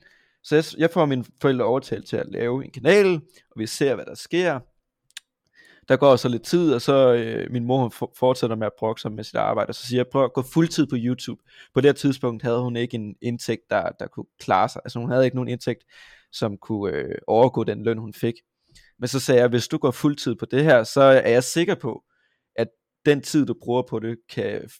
så 0.46 0.54
jeg, 0.54 0.64
jeg 0.78 0.90
får 0.90 1.06
mine 1.06 1.24
forældre 1.40 1.64
overtalt 1.64 2.06
til 2.06 2.16
at 2.16 2.26
lave 2.28 2.64
en 2.64 2.70
kanal, 2.70 3.14
og 3.50 3.56
vi 3.56 3.66
ser, 3.66 3.94
hvad 3.94 4.04
der 4.04 4.14
sker. 4.14 4.60
Der 5.88 5.96
går 5.96 6.16
så 6.16 6.28
lidt 6.28 6.42
tid, 6.42 6.74
og 6.74 6.82
så 6.82 7.14
øh, 7.14 7.50
min 7.52 7.64
mor 7.64 7.88
for- 7.88 8.12
fortsætter 8.18 8.56
med 8.56 8.66
at 8.66 8.72
brokke 8.78 9.00
sig 9.00 9.12
med 9.12 9.24
sit 9.24 9.34
arbejde, 9.34 9.68
og 9.68 9.74
så 9.74 9.86
siger 9.86 9.98
jeg, 9.98 10.06
prøv 10.12 10.24
at 10.24 10.32
gå 10.32 10.42
fuldtid 10.42 10.86
på 10.86 10.96
YouTube. 10.98 11.42
På 11.74 11.80
det 11.80 11.88
her 11.88 11.92
tidspunkt 11.92 12.42
havde 12.42 12.62
hun 12.62 12.76
ikke 12.76 12.94
en 12.94 13.16
indtægt, 13.22 13.70
der, 13.70 13.90
der 13.90 14.06
kunne 14.06 14.26
klare 14.38 14.68
sig. 14.68 14.82
Altså 14.84 14.98
hun 14.98 15.10
havde 15.10 15.24
ikke 15.24 15.36
nogen 15.36 15.48
indtægt, 15.48 15.84
som 16.32 16.56
kunne 16.58 16.94
øh, 16.96 17.14
overgå 17.26 17.64
den 17.64 17.82
løn, 17.84 17.98
hun 17.98 18.14
fik. 18.14 18.34
Men 18.98 19.08
så 19.08 19.20
sagde 19.20 19.40
jeg, 19.40 19.48
hvis 19.48 19.68
du 19.68 19.78
går 19.78 19.90
fuldtid 19.90 20.34
på 20.34 20.44
det 20.44 20.64
her, 20.64 20.84
så 20.84 21.00
er 21.00 21.30
jeg 21.30 21.44
sikker 21.44 21.74
på, 21.74 22.04
at 22.56 22.68
den 23.06 23.22
tid, 23.22 23.46
du 23.46 23.54
bruger 23.62 23.82
på 23.82 23.98
det, 23.98 24.18
kan 24.28 24.70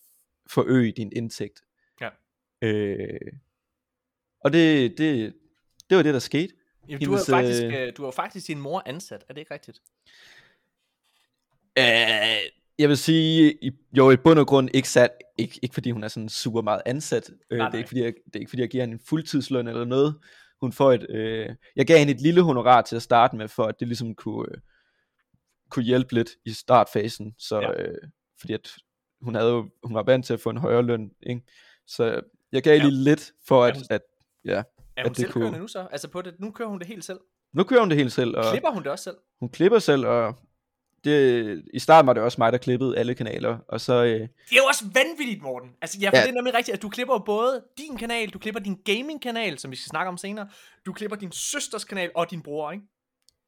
forøge 0.51 0.93
din 0.97 1.13
indtægt. 1.17 1.61
Ja. 2.01 2.09
Øh, 2.63 3.33
og 4.41 4.53
det, 4.53 4.99
det, 4.99 5.35
det 5.91 5.97
var 5.97 6.03
det, 6.03 6.15
der 6.15 6.21
skete. 6.21 6.55
Jamen, 6.89 7.05
du, 7.05 7.11
har 7.11 7.17
Hendes, 7.17 7.31
faktisk, 7.31 7.63
øh, 7.63 7.87
øh, 7.87 7.93
du 7.97 8.05
har 8.05 8.11
faktisk 8.11 8.47
din 8.47 8.61
mor 8.61 8.83
ansat, 8.87 9.25
er 9.29 9.35
det 9.35 9.41
ikke 9.41 9.55
rigtigt? 9.55 9.79
Øh, 11.79 12.51
Jeg 12.79 12.89
vil 12.89 12.97
sige, 12.97 13.59
jo 13.97 14.11
i 14.11 14.17
bund 14.17 14.39
og 14.39 14.47
grund 14.47 14.69
ikke 14.75 14.89
sat, 14.89 15.11
ikke, 15.39 15.59
ikke 15.63 15.75
fordi 15.75 15.91
hun 15.91 16.05
er 16.05 16.09
sådan 16.09 16.29
super 16.29 16.63
meget 16.63 16.83
ansat. 16.87 17.31
Øh, 17.51 17.59
Nej, 17.59 17.67
det, 17.69 17.75
er 17.75 17.79
ikke, 17.79 17.89
fordi 17.89 18.03
jeg, 18.03 18.15
det 18.27 18.37
er 18.37 18.41
ikke 18.41 18.51
fordi 18.51 18.63
jeg 18.63 18.71
giver 18.71 18.83
hende 18.85 18.93
en 18.95 19.01
fuldtidsløn 19.09 19.69
eller 19.69 19.85
noget. 19.85 20.19
Hun 20.61 20.73
får 20.73 20.93
et, 20.93 21.07
øh, 21.11 21.49
jeg 21.77 21.87
gav 21.87 21.99
hende 21.99 22.13
et 22.13 22.21
lille 22.21 22.43
honorar 22.43 22.83
til 22.83 22.97
at 22.97 23.03
starte 23.03 23.37
med, 23.37 23.49
for 23.49 23.65
at 23.65 23.81
det 23.81 23.89
ligesom 23.89 24.15
kunne, 24.15 24.47
øh, 24.53 24.59
kunne 25.71 25.85
hjælpe 25.85 26.15
lidt 26.15 26.31
i 26.45 26.51
startfasen. 26.53 27.35
Så, 27.39 27.61
Ja. 27.61 27.71
ja. 27.71 27.83
øh, 27.83 27.95
fordi 28.41 28.53
at 28.53 28.71
hun, 29.21 29.35
havde 29.35 29.51
jo, 29.51 29.71
hun 29.85 29.95
var 29.95 30.03
vant 30.03 30.27
til 30.27 30.33
at 30.35 30.41
få 30.41 30.51
en 30.51 30.57
højere 30.57 30.83
løn. 30.83 31.11
Ikke? 31.23 31.41
Så 31.87 32.21
jeg 32.53 32.63
gav 32.63 32.77
Ja. 32.77 32.83
lige 32.85 33.05
lidt 33.05 33.33
for 33.49 33.65
at, 33.65 33.77
hun- 33.77 33.85
at 33.91 34.03
ja. 34.45 34.63
Er 34.97 35.03
hun 35.03 35.09
det 35.11 35.17
selvkørende 35.17 35.51
kunne- 35.51 35.61
nu 35.61 35.69
så? 35.69 35.87
Altså 35.91 36.09
på 36.09 36.23
det, 36.23 36.35
nu 36.41 36.51
kører 36.51 36.69
hun 36.69 36.79
det 36.79 36.87
helt 36.87 37.05
selv. 37.05 37.21
Nu 37.55 37.65
kører 37.65 37.81
hun 37.81 37.89
det 37.91 37.99
helt 37.99 38.13
selv, 38.13 38.37
og 38.37 38.45
Klipper 38.51 38.71
hun 38.71 38.83
det 38.83 38.91
også 38.93 39.03
selv? 39.05 39.17
hun 39.41 39.49
klipper 39.49 39.79
selv, 39.79 40.07
og 40.07 40.35
det, 41.05 41.63
i 41.75 41.79
starten 41.79 42.07
var 42.07 42.13
det 42.13 42.23
også 42.23 42.37
mig, 42.41 42.53
der 42.53 42.59
klippede 42.59 42.99
alle 42.99 43.15
kanaler, 43.15 43.59
og 43.69 43.81
så, 43.81 44.05
øh, 44.05 44.11
Det 44.11 44.29
er 44.53 44.57
jo 44.57 44.65
også 44.65 44.85
vanvittigt, 44.95 45.43
Morten. 45.43 45.71
Altså, 45.83 45.99
for 45.99 46.17
ja. 46.17 46.23
Det 46.23 46.29
er 46.31 46.33
nemlig 46.35 46.55
rigtigt, 46.55 46.75
at 46.77 46.83
du 46.83 46.89
klipper 46.89 47.19
både 47.19 47.63
din 47.79 47.97
kanal, 47.97 48.29
du 48.31 48.39
klipper 48.39 48.61
din 48.61 48.77
gaming-kanal, 48.85 49.59
som 49.59 49.71
vi 49.71 49.77
skal 49.77 49.89
snakke 49.89 50.09
om 50.09 50.17
senere, 50.17 50.49
du 50.87 50.93
klipper 50.93 51.17
din 51.17 51.33
søsters 51.33 51.85
kanal 51.85 52.11
og 52.15 52.31
din 52.31 52.43
bror, 52.43 52.71
ikke? 52.71 52.85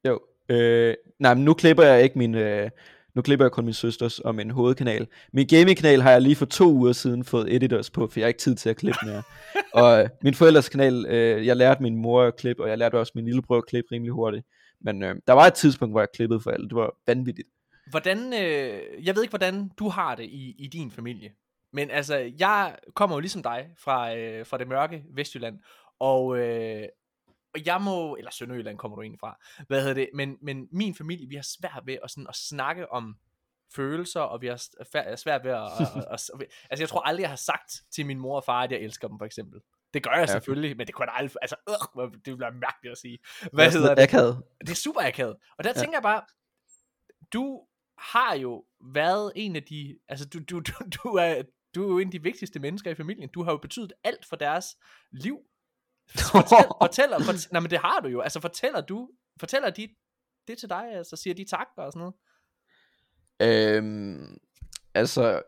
jo, 0.05 0.21
øh, 0.49 0.95
nej, 1.19 1.35
men 1.35 1.45
nu 1.45 1.55
klipper 1.55 1.83
jeg 1.85 2.03
ikke 2.03 2.19
min, 2.19 2.35
øh, 2.35 2.71
nu 3.19 3.23
klipper 3.23 3.45
jeg 3.45 3.53
kun 3.53 3.65
min 3.65 3.75
søsters 3.75 4.19
og 4.19 4.35
min 4.35 4.51
hovedkanal. 4.51 5.07
Min 5.33 5.47
gaming-kanal 5.47 6.03
har 6.03 6.11
jeg 6.11 6.23
lige 6.23 6.37
for 6.37 6.47
to 6.47 6.73
uger 6.73 6.93
siden 6.93 7.25
fået 7.25 7.55
editors 7.55 7.91
på, 7.91 8.07
for 8.07 8.21
jeg 8.21 8.25
har 8.25 8.29
ikke 8.29 8.41
tid 8.41 8.55
til 8.55 8.71
at 8.71 8.77
klippe 8.77 8.99
mere. 9.07 9.23
og 9.83 10.03
øh, 10.03 10.09
min 10.23 10.35
forældres 10.35 10.69
kanal, 10.69 11.07
øh, 11.07 11.47
jeg 11.47 11.57
lærte 11.57 11.83
min 11.83 11.97
mor 11.97 12.23
at 12.23 12.37
klippe, 12.37 12.63
og 12.63 12.69
jeg 12.69 12.79
lærte 12.79 12.99
også 12.99 13.13
min 13.15 13.25
lillebror 13.25 13.57
at 13.57 13.67
klippe 13.67 13.93
rimelig 13.93 14.13
hurtigt. 14.13 14.47
Men 14.81 15.03
øh, 15.03 15.17
der 15.27 15.33
var 15.33 15.47
et 15.47 15.55
tidspunkt, 15.55 15.93
hvor 15.93 16.01
jeg 16.01 16.09
klippede 16.15 16.41
for 16.41 16.51
alle. 16.51 16.69
Det 16.69 16.77
var 16.77 16.95
vanvittigt. 17.07 17.49
Hvordan, 17.91 18.19
øh, 18.19 19.07
jeg 19.07 19.15
ved 19.15 19.23
ikke, 19.23 19.33
hvordan 19.33 19.71
du 19.79 19.89
har 19.89 20.15
det 20.15 20.25
i, 20.25 20.55
i 20.59 20.67
din 20.67 20.91
familie. 20.91 21.31
Men 21.73 21.91
altså, 21.91 22.33
jeg 22.39 22.77
kommer 22.95 23.17
jo 23.17 23.21
ligesom 23.21 23.43
dig 23.43 23.67
fra, 23.79 24.17
øh, 24.17 24.47
fra 24.47 24.59
det 24.59 24.69
mørke 24.69 25.03
Vestjylland. 25.15 25.59
Og, 26.01 26.39
øh, 26.39 26.83
og 27.55 27.67
jeg 27.67 27.83
må, 27.83 28.17
eller 28.17 28.31
Sønderjylland 28.31 28.79
kommer 28.79 28.97
du 28.97 29.03
egentlig 29.03 29.21
fra. 29.21 29.39
Hvad 29.67 29.81
hedder 29.81 29.95
det? 29.95 30.09
Men, 30.15 30.37
men 30.43 30.69
min 30.73 30.95
familie, 30.95 31.29
vi 31.29 31.35
har 31.35 31.43
svært 31.59 31.83
ved 31.87 31.99
at, 32.05 32.11
sådan, 32.11 32.27
at 32.29 32.35
snakke 32.37 32.93
om 32.93 33.17
følelser, 33.75 34.21
og 34.21 34.41
vi 34.43 34.47
har 34.47 35.17
svært 35.17 35.45
ved 35.45 35.51
at, 35.51 35.63
at, 35.63 35.97
at, 35.97 36.31
at... 36.41 36.47
Altså, 36.71 36.83
jeg 36.83 36.89
tror 36.89 37.01
aldrig, 37.01 37.23
jeg 37.23 37.31
har 37.31 37.37
sagt 37.37 37.73
til 37.95 38.07
min 38.07 38.19
mor 38.19 38.37
og 38.37 38.45
far, 38.45 38.63
at 38.63 38.73
jeg 38.73 38.81
elsker 38.81 39.09
dem, 39.09 39.19
for 39.19 39.27
eksempel. 39.27 39.61
Det 39.95 40.03
gør 40.03 40.11
jeg 40.11 40.23
okay. 40.23 40.33
selvfølgelig, 40.33 40.77
men 40.77 40.87
det 40.87 40.95
kunne 40.95 41.05
jeg 41.07 41.15
aldrig... 41.17 41.37
Altså, 41.43 41.57
øh, 42.01 42.11
det 42.13 42.37
bliver 42.37 42.51
mærkeligt 42.51 42.93
at 42.93 42.99
sige. 42.99 43.19
Det 43.41 43.49
Hvad 43.53 43.67
er 43.67 43.71
sådan 43.71 43.83
hedder 43.83 43.95
det? 43.95 44.03
akavet. 44.03 44.43
Det 44.61 44.71
er 44.71 44.75
super 44.75 45.01
akavet. 45.01 45.37
Og 45.59 45.65
der 45.65 45.71
Ja. 45.71 45.81
tænker 45.81 45.97
jeg 45.97 46.03
bare, 46.03 46.23
du 47.33 47.67
har 47.99 48.35
jo 48.35 48.65
været 48.95 49.33
en 49.37 49.57
af 49.57 49.63
de, 49.63 49.99
altså 50.09 50.29
du, 50.29 50.39
du, 50.51 50.61
du, 50.61 50.73
du, 51.05 51.09
er, 51.09 51.43
du 51.75 51.85
er 51.85 51.89
jo 51.89 51.99
en 51.99 52.09
af 52.09 52.13
de 52.13 52.23
vigtigste 52.23 52.61
mennesker 52.61 52.91
i 52.91 52.95
familien. 52.95 53.29
Du 53.29 53.43
har 53.43 53.53
jo 53.53 53.59
betydet 53.59 53.93
alt 54.05 54.27
for 54.27 54.37
deres 54.37 54.77
liv. 55.13 55.39
Fortæl, 56.33 56.65
fortæller, 56.83 57.19
fortæller, 57.19 57.49
nej, 57.53 57.61
men 57.61 57.71
det 57.71 57.79
har 57.79 58.01
du 58.01 58.09
jo. 58.09 58.21
Altså 58.21 58.41
fortæller 58.41 58.81
du, 58.81 59.09
fortæller 59.41 59.71
de 59.71 59.89
det 60.49 60.59
til 60.59 60.69
dig, 60.69 60.85
altså 60.93 61.17
siger 61.17 61.35
de 61.35 61.45
tak 61.45 61.67
og 61.77 61.93
sådan 61.93 62.01
noget? 62.01 62.15
Øhm, 63.41 64.39
altså, 64.95 65.43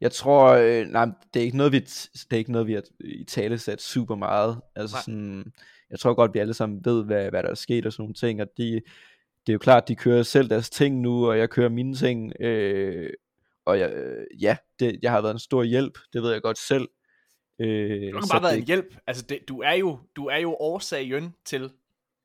jeg 0.00 0.12
tror, 0.12 0.48
øh, 0.48 0.86
nej, 0.86 1.06
det 1.34 1.40
er 1.40 1.44
ikke 1.44 1.56
noget, 1.56 1.72
vi, 1.72 1.80
det 1.80 2.32
er 2.32 2.36
ikke 2.36 2.52
noget, 2.52 2.66
vi 2.66 2.72
har 2.72 2.82
i 3.00 3.24
tale 3.24 3.58
sat 3.58 3.82
super 3.82 4.14
meget. 4.14 4.60
Altså 4.76 4.96
Nej. 4.96 5.02
sådan, 5.02 5.52
jeg 5.90 5.98
tror 6.00 6.14
godt, 6.14 6.34
vi 6.34 6.38
alle 6.38 6.54
sammen 6.54 6.84
ved, 6.84 7.04
hvad, 7.04 7.30
hvad 7.30 7.42
der 7.42 7.48
er 7.48 7.54
sket 7.54 7.86
og 7.86 7.92
sådan 7.92 8.02
nogle 8.02 8.14
ting, 8.14 8.40
og 8.40 8.48
de, 8.56 8.72
det 9.46 9.48
er 9.48 9.52
jo 9.52 9.58
klart, 9.58 9.88
de 9.88 9.96
kører 9.96 10.22
selv 10.22 10.48
deres 10.48 10.70
ting 10.70 11.00
nu, 11.00 11.26
og 11.30 11.38
jeg 11.38 11.50
kører 11.50 11.68
mine 11.68 11.94
ting, 11.94 12.32
øh, 12.40 13.10
og 13.64 13.78
jeg, 13.78 13.92
øh, 13.92 14.26
ja, 14.42 14.56
det, 14.78 14.98
jeg 15.02 15.10
har 15.10 15.20
været 15.20 15.34
en 15.34 15.38
stor 15.38 15.62
hjælp, 15.62 15.98
det 16.12 16.22
ved 16.22 16.32
jeg 16.32 16.42
godt 16.42 16.58
selv. 16.58 16.88
Øh, 17.60 17.68
Det 18.00 18.12
har 18.14 18.26
bare 18.32 18.42
været 18.42 18.52
det- 18.54 18.60
en 18.60 18.66
hjælp. 18.66 18.96
Altså 19.06 19.24
det, 19.28 19.38
du, 19.48 19.60
er 19.60 19.72
jo, 19.72 19.98
du 20.16 20.26
er 20.26 20.36
jo 20.36 20.56
årsagen 20.60 21.34
til, 21.46 21.70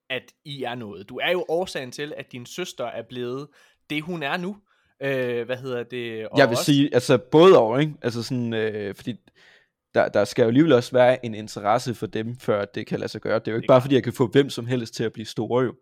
at 0.10 0.24
I 0.46 0.64
er 0.64 0.76
noget. 0.76 1.10
Du 1.10 1.18
er 1.24 1.32
jo 1.32 1.46
årsagen 1.50 1.92
til, 1.92 2.14
at 2.18 2.32
din 2.32 2.46
søster 2.46 2.86
er 2.86 3.02
blevet 3.10 3.48
det, 3.90 4.02
hun 4.04 4.24
er 4.24 4.38
nu. 4.38 4.58
Øh, 5.04 5.46
hvad 5.46 5.58
hedder 5.58 5.84
det? 5.84 6.28
Og 6.28 6.38
jeg 6.38 6.48
vil 6.48 6.54
også- 6.54 6.64
sige, 6.66 6.90
altså 6.94 7.18
både 7.18 7.58
over, 7.58 7.80
ikke? 7.80 7.94
Altså 8.02 8.24
sådan, 8.24 8.54
øh, 8.54 8.96
fordi 8.96 9.16
der, 9.94 10.08
der 10.10 10.26
skal 10.26 10.44
jo 10.44 10.48
alligevel 10.48 10.74
også 10.74 10.92
være 10.92 11.26
en 11.26 11.36
interesse 11.36 11.94
for 11.96 12.08
dem, 12.08 12.36
før 12.40 12.66
det 12.66 12.88
kan 12.88 13.00
lade 13.00 13.10
sig 13.12 13.22
gøre. 13.22 13.40
Det 13.40 13.48
er 13.48 13.52
jo 13.52 13.56
ikke 13.56 13.62
Det 13.62 13.68
bare 13.68 13.82
fordi, 13.82 13.96
jeg 13.96 14.04
kan 14.04 14.14
få 14.14 14.28
hvem 14.28 14.50
som 14.50 14.66
helst 14.66 14.94
til 14.94 15.04
at 15.04 15.14
blive 15.14 15.26
store 15.26 15.64
jo. 15.64 15.74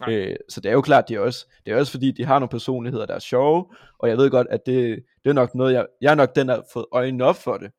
Nej. 0.00 0.14
Øh, 0.14 0.36
så 0.48 0.60
det 0.60 0.68
er 0.68 0.72
jo 0.72 0.80
klart, 0.80 1.08
de 1.08 1.14
er 1.14 1.20
også, 1.20 1.46
det 1.66 1.72
er 1.72 1.76
også 1.76 1.92
fordi, 1.92 2.10
de 2.10 2.24
har 2.24 2.38
nogle 2.38 2.48
personligheder, 2.48 3.06
der 3.06 3.14
er 3.14 3.18
sjove, 3.18 3.66
og 3.98 4.08
jeg 4.08 4.16
ved 4.16 4.30
godt, 4.30 4.46
at 4.50 4.66
det, 4.66 5.04
det 5.24 5.30
er 5.30 5.34
nok 5.34 5.54
noget, 5.54 5.72
jeg, 5.74 5.86
jeg 6.00 6.10
er 6.10 6.14
nok 6.14 6.36
den, 6.36 6.48
der 6.48 6.54
har 6.54 6.64
fået 6.72 6.86
øjnene 6.92 7.24
op 7.24 7.36
for 7.36 7.56
det. 7.56 7.70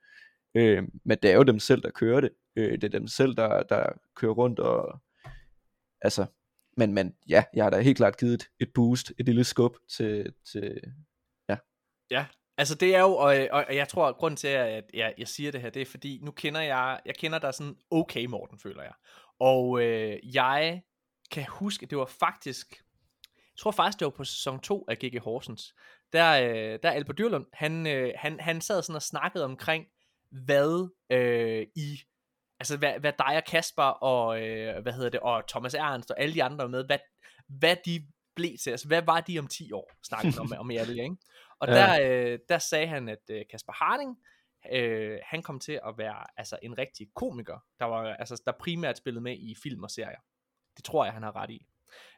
Øh, 0.55 0.83
men 1.05 1.17
det 1.23 1.31
er 1.31 1.35
jo 1.35 1.43
dem 1.43 1.59
selv, 1.59 1.81
der 1.81 1.91
kører 1.91 2.21
det. 2.21 2.29
Øh, 2.55 2.71
det 2.71 2.83
er 2.83 2.99
dem 2.99 3.07
selv, 3.07 3.35
der, 3.35 3.63
der 3.63 3.85
kører 4.15 4.33
rundt 4.33 4.59
og, 4.59 4.99
altså, 6.01 6.25
men, 6.77 6.93
men 6.93 7.13
ja, 7.29 7.43
jeg 7.53 7.65
har 7.65 7.69
da 7.69 7.81
helt 7.81 7.97
klart 7.97 8.19
givet 8.19 8.33
et, 8.33 8.49
et 8.59 8.73
boost, 8.73 9.13
et 9.19 9.25
lille 9.25 9.43
skub 9.43 9.77
til, 9.89 10.33
til 10.51 10.81
Ja, 12.11 12.25
altså 12.57 12.75
det 12.75 12.95
er 12.95 12.99
jo, 12.99 13.15
og, 13.15 13.35
og, 13.51 13.65
og 13.67 13.75
jeg 13.75 13.87
tror, 13.87 14.07
at 14.07 14.15
grunden 14.15 14.37
til, 14.37 14.47
at 14.47 14.85
jeg, 14.93 15.13
jeg 15.17 15.27
siger 15.27 15.51
det 15.51 15.61
her, 15.61 15.69
det 15.69 15.81
er 15.81 15.85
fordi, 15.85 16.19
nu 16.23 16.31
kender 16.31 16.61
jeg, 16.61 16.99
jeg 17.05 17.15
kender 17.15 17.39
dig 17.39 17.53
sådan 17.53 17.75
okay, 17.91 18.25
Morten, 18.25 18.59
føler 18.59 18.83
jeg. 18.83 18.93
Og 19.39 19.81
øh, 19.81 20.35
jeg 20.35 20.81
kan 21.31 21.45
huske, 21.49 21.85
det 21.85 21.97
var 21.97 22.05
faktisk, 22.05 22.83
jeg 23.35 23.59
tror 23.59 23.71
faktisk, 23.71 23.99
det 23.99 24.05
var 24.05 24.11
på 24.11 24.23
sæson 24.23 24.59
2 24.59 24.85
af 24.87 24.97
GG 24.97 25.19
Horsens, 25.19 25.75
der, 26.13 26.31
øh, 26.31 26.79
der 26.83 26.91
Albert 26.91 27.17
Dyrlund, 27.17 27.45
han, 27.53 27.87
øh, 27.87 28.13
han, 28.15 28.39
han 28.39 28.61
sad 28.61 28.81
sådan 28.81 28.95
og 28.95 29.01
snakkede 29.01 29.45
omkring, 29.45 29.85
hvad 30.31 30.89
øh, 31.09 31.67
I, 31.75 31.99
altså 32.59 32.77
hvad, 32.77 32.99
hvad 32.99 33.13
dig 33.17 33.37
og 33.37 33.43
Kasper 33.47 33.83
og, 33.83 34.41
øh, 34.41 34.81
hvad 34.81 34.93
hedder 34.93 35.09
det, 35.09 35.19
og 35.19 35.47
Thomas 35.47 35.73
Ernst 35.73 36.11
og 36.11 36.19
alle 36.19 36.33
de 36.35 36.43
andre 36.43 36.69
med, 36.69 36.85
hvad, 36.85 36.99
hvad 37.47 37.75
de 37.85 38.07
blev 38.35 38.57
til, 38.63 38.71
altså 38.71 38.87
hvad 38.87 39.01
var 39.01 39.21
de 39.21 39.39
om 39.39 39.47
10 39.47 39.71
år, 39.71 39.91
snakkede 40.03 40.39
om, 40.39 40.53
om 40.57 40.71
jer, 40.71 40.89
ikke? 40.89 41.15
Og 41.59 41.67
Ja. 41.67 41.73
der, 41.73 42.09
øh, 42.33 42.39
der 42.49 42.57
sagde 42.57 42.87
han, 42.87 43.09
at 43.09 43.19
øh, 43.29 43.41
Kasper 43.51 43.73
Harding, 43.73 44.17
øh, 44.71 45.19
han 45.23 45.43
kom 45.43 45.59
til 45.59 45.79
at 45.87 45.97
være 45.97 46.25
altså 46.37 46.59
en 46.63 46.77
rigtig 46.77 47.07
komiker, 47.15 47.59
der 47.79 47.85
var 47.85 48.13
altså 48.13 48.41
der 48.45 48.51
primært 48.59 48.97
spillede 48.97 49.23
med 49.23 49.37
i 49.37 49.55
film 49.63 49.83
og 49.83 49.91
serier. 49.91 50.19
Det 50.77 50.83
tror 50.85 51.03
jeg, 51.05 51.13
han 51.13 51.23
har 51.23 51.35
ret 51.35 51.49
i. 51.49 51.65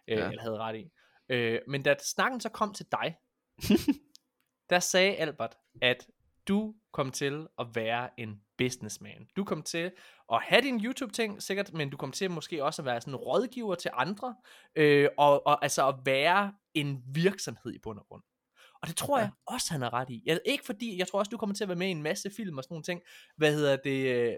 Øh, 0.08 0.18
Ja. 0.18 0.30
Eller 0.30 0.42
havde 0.42 0.58
ret 0.58 0.76
i. 0.76 0.92
Øh, 1.30 1.60
men 1.68 1.84
da 1.84 1.96
snakken 2.04 2.40
så 2.42 2.50
kom 2.50 2.74
til 2.74 2.86
dig, 2.92 3.16
der 4.70 4.80
sagde 4.80 5.16
Albert, 5.16 5.56
at 5.82 6.08
du 6.48 6.74
kom 6.94 7.12
til 7.12 7.48
at 7.60 7.68
være 7.74 8.10
en 8.20 8.42
businessman. 8.58 9.28
Du 9.36 9.44
kom 9.44 9.64
til 9.64 9.92
at 10.34 10.42
have 10.42 10.62
din 10.62 10.86
YouTube-ting, 10.86 11.42
sikkert, 11.44 11.74
men 11.74 11.90
du 11.90 11.98
kom 11.98 12.12
til 12.12 12.32
måske 12.32 12.64
også 12.64 12.82
at 12.82 12.86
være 12.86 13.02
sådan 13.02 13.14
en 13.14 13.16
rådgiver 13.16 13.76
til 13.76 13.92
andre, 13.94 14.36
øh, 14.76 15.10
og, 15.18 15.48
og 15.48 15.64
altså 15.64 15.88
at 15.88 15.96
være 16.06 16.54
en 16.74 17.04
virksomhed 17.14 17.74
i 17.74 17.80
bund 17.84 18.00
og 18.00 18.06
grund. 18.10 18.24
Og 18.82 18.88
det 18.88 18.96
tror 18.96 19.18
Ja. 19.18 19.24
jeg 19.24 19.32
også, 19.48 19.72
han 19.72 19.82
har 19.82 19.94
ret 19.94 20.10
i. 20.10 20.22
Jeg, 20.26 20.40
ikke 20.46 20.66
fordi, 20.66 20.98
jeg 21.00 21.08
tror 21.08 21.20
også, 21.20 21.30
du 21.30 21.38
kommer 21.38 21.56
til 21.56 21.64
at 21.64 21.68
være 21.68 21.78
med 21.78 21.88
i 21.88 21.92
en 21.92 22.04
masse 22.04 22.30
film 22.38 22.58
og 22.58 22.64
sådan 22.64 22.74
nogle 22.74 22.84
ting. 22.84 23.02
Hvad 23.38 23.54
hedder 23.54 23.76
det? 23.76 24.16
øh, 24.16 24.34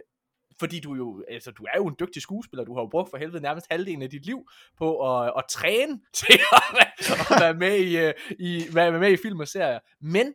Fordi 0.60 0.80
du 0.80 0.94
jo, 0.96 1.24
altså 1.30 1.52
du 1.52 1.64
er 1.64 1.78
jo 1.78 1.88
en 1.88 1.96
dygtig 2.00 2.22
skuespiller. 2.22 2.64
Du 2.66 2.74
har 2.76 2.82
jo 2.82 2.88
brugt 2.88 3.10
for 3.10 3.18
helvede 3.18 3.42
nærmest 3.42 3.68
halvdelen 3.72 4.02
af 4.02 4.10
dit 4.10 4.26
liv 4.26 4.48
på 4.78 5.18
at, 5.22 5.34
at 5.38 5.44
træne 5.50 6.02
til 6.20 6.34
at, 6.34 6.64
være- 6.74 7.36
at 7.36 7.42
være, 7.42 7.54
med 7.54 7.76
i, 7.80 7.98
øh, 7.98 8.14
i, 8.40 8.64
være 8.74 9.00
med 9.00 9.12
i 9.12 9.18
film 9.18 9.40
og 9.40 9.48
serier. 9.48 9.80
Men 10.02 10.34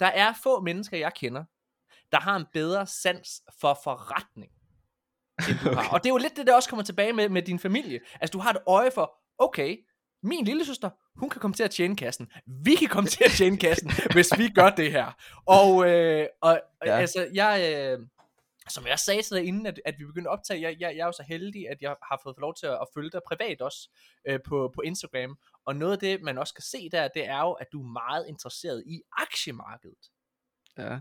der 0.00 0.06
er 0.06 0.34
få 0.42 0.60
mennesker, 0.60 0.96
jeg 0.96 1.12
kender, 1.14 1.44
der 2.12 2.20
har 2.20 2.36
en 2.36 2.46
bedre 2.52 2.86
sans 2.86 3.42
for 3.60 3.80
forretning, 3.84 4.50
end 5.48 5.58
du 5.64 5.68
har. 5.74 5.78
Okay. 5.78 5.90
Og 5.92 6.04
det 6.04 6.08
er 6.08 6.12
jo 6.12 6.16
lidt 6.16 6.36
det, 6.36 6.46
der 6.46 6.54
også 6.54 6.68
kommer 6.68 6.84
tilbage 6.84 7.12
med, 7.12 7.28
med 7.28 7.42
din 7.42 7.58
familie. 7.58 8.00
Altså, 8.20 8.32
du 8.32 8.38
har 8.38 8.50
et 8.50 8.58
øje 8.66 8.90
for, 8.90 9.14
okay, 9.38 9.76
min 10.22 10.44
lille 10.44 10.64
søster, 10.64 10.90
hun 11.16 11.30
kan 11.30 11.40
komme 11.40 11.54
til 11.54 11.62
at 11.62 11.70
tjene 11.70 11.96
kassen. 11.96 12.32
Vi 12.46 12.74
kan 12.74 12.88
komme 12.88 13.08
til 13.08 13.24
at 13.24 13.30
tjene 13.30 13.56
kassen, 13.66 13.90
hvis 14.12 14.38
vi 14.38 14.48
gør 14.48 14.70
det 14.70 14.92
her. 14.92 15.12
Og, 15.46 15.90
øh, 15.90 16.26
og 16.40 16.60
ja. 16.84 16.92
Ja. 16.92 17.00
altså, 17.00 17.28
jeg... 17.32 17.74
Øh, 17.74 18.06
som 18.70 18.86
jeg 18.86 18.98
sagde 18.98 19.22
til 19.22 19.36
dig 19.36 19.44
inden, 19.44 19.66
at, 19.66 19.80
at 19.84 19.94
vi 19.98 20.04
begyndte 20.04 20.30
at 20.30 20.32
optage, 20.32 20.60
jeg, 20.60 20.76
jeg, 20.80 20.96
jeg 20.96 21.02
er 21.02 21.06
jo 21.06 21.12
så 21.12 21.22
heldig, 21.22 21.70
at 21.70 21.82
jeg 21.82 21.96
har 22.02 22.20
fået 22.22 22.36
lov 22.38 22.54
til 22.54 22.66
at, 22.66 22.72
at 22.72 22.86
følge 22.94 23.10
dig 23.10 23.20
privat 23.26 23.60
også 23.60 23.88
øh, 24.24 24.40
på, 24.44 24.72
på 24.74 24.80
Instagram. 24.80 25.38
Og 25.68 25.76
noget 25.76 25.92
af 25.92 25.98
det, 25.98 26.22
man 26.22 26.38
også 26.38 26.54
kan 26.54 26.62
se 26.62 26.88
der, 26.92 27.08
det 27.08 27.28
er 27.28 27.40
jo, 27.40 27.52
at 27.52 27.66
du 27.72 27.82
er 27.82 27.86
meget 27.86 28.26
interesseret 28.28 28.82
i 28.86 29.02
aktiemarkedet. 29.12 30.10
ja. 30.78 30.98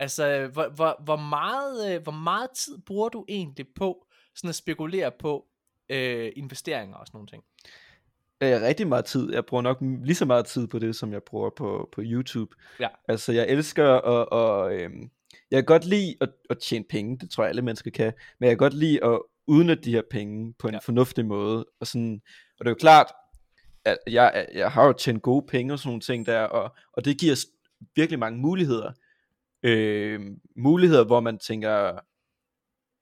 Altså, 0.00 0.50
hvor, 0.52 0.68
hvor, 0.68 1.02
hvor, 1.04 1.16
meget, 1.16 1.94
øh, 1.94 2.02
hvor 2.02 2.12
meget 2.12 2.50
tid 2.50 2.78
bruger 2.86 3.08
du 3.08 3.24
egentlig 3.28 3.66
på 3.76 4.06
sådan 4.34 4.48
at 4.48 4.54
spekulere 4.54 5.12
på 5.18 5.46
øh, 5.88 6.32
investeringer 6.36 6.96
og 6.96 7.06
sådan 7.06 7.16
nogle 7.16 7.28
ting? 7.28 7.42
Øh, 8.40 8.62
rigtig 8.62 8.86
meget 8.86 9.04
tid. 9.04 9.32
Jeg 9.32 9.46
bruger 9.46 9.62
nok 9.62 9.78
lige 9.80 10.14
så 10.14 10.24
meget 10.24 10.46
tid 10.46 10.66
på 10.66 10.78
det, 10.78 10.96
som 10.96 11.12
jeg 11.12 11.22
bruger 11.22 11.50
på, 11.56 11.88
på 11.92 12.00
YouTube. 12.04 12.56
Ja. 12.80 12.88
Altså, 13.08 13.32
jeg 13.32 13.48
elsker 13.48 13.94
at... 13.94 14.28
Og, 14.28 14.74
øhm, 14.74 15.10
jeg 15.50 15.56
kan 15.56 15.64
godt 15.64 15.84
lide 15.84 16.16
at, 16.20 16.28
at 16.50 16.58
tjene 16.58 16.84
penge, 16.90 17.18
det 17.18 17.30
tror 17.30 17.44
jeg 17.44 17.48
alle 17.48 17.62
mennesker 17.62 17.90
kan, 17.90 18.12
men 18.40 18.46
jeg 18.46 18.50
kan 18.50 18.58
godt 18.58 18.74
lide 18.74 19.04
at 19.04 19.20
udnytte 19.46 19.82
de 19.82 19.92
her 19.92 20.02
penge 20.10 20.54
på 20.58 20.68
en 20.68 20.74
ja. 20.74 20.78
fornuftig 20.78 21.26
måde. 21.26 21.66
Og, 21.80 21.86
sådan, 21.86 22.20
og 22.58 22.64
det 22.64 22.66
er 22.66 22.70
jo 22.70 22.74
klart, 22.74 23.06
at 23.90 23.98
jeg, 24.06 24.46
jeg 24.54 24.70
har 24.72 24.86
jo 24.86 24.92
tjent 24.92 25.22
gode 25.22 25.46
penge 25.46 25.72
og 25.72 25.78
sådan 25.78 25.88
nogle 25.88 26.00
ting 26.00 26.26
der, 26.26 26.40
og, 26.40 26.76
og 26.92 27.04
det 27.04 27.18
giver 27.20 27.36
virkelig 27.96 28.18
mange 28.18 28.38
muligheder. 28.40 28.92
Øh, 29.62 30.20
muligheder, 30.56 31.04
hvor 31.04 31.20
man 31.20 31.38
tænker, 31.38 31.98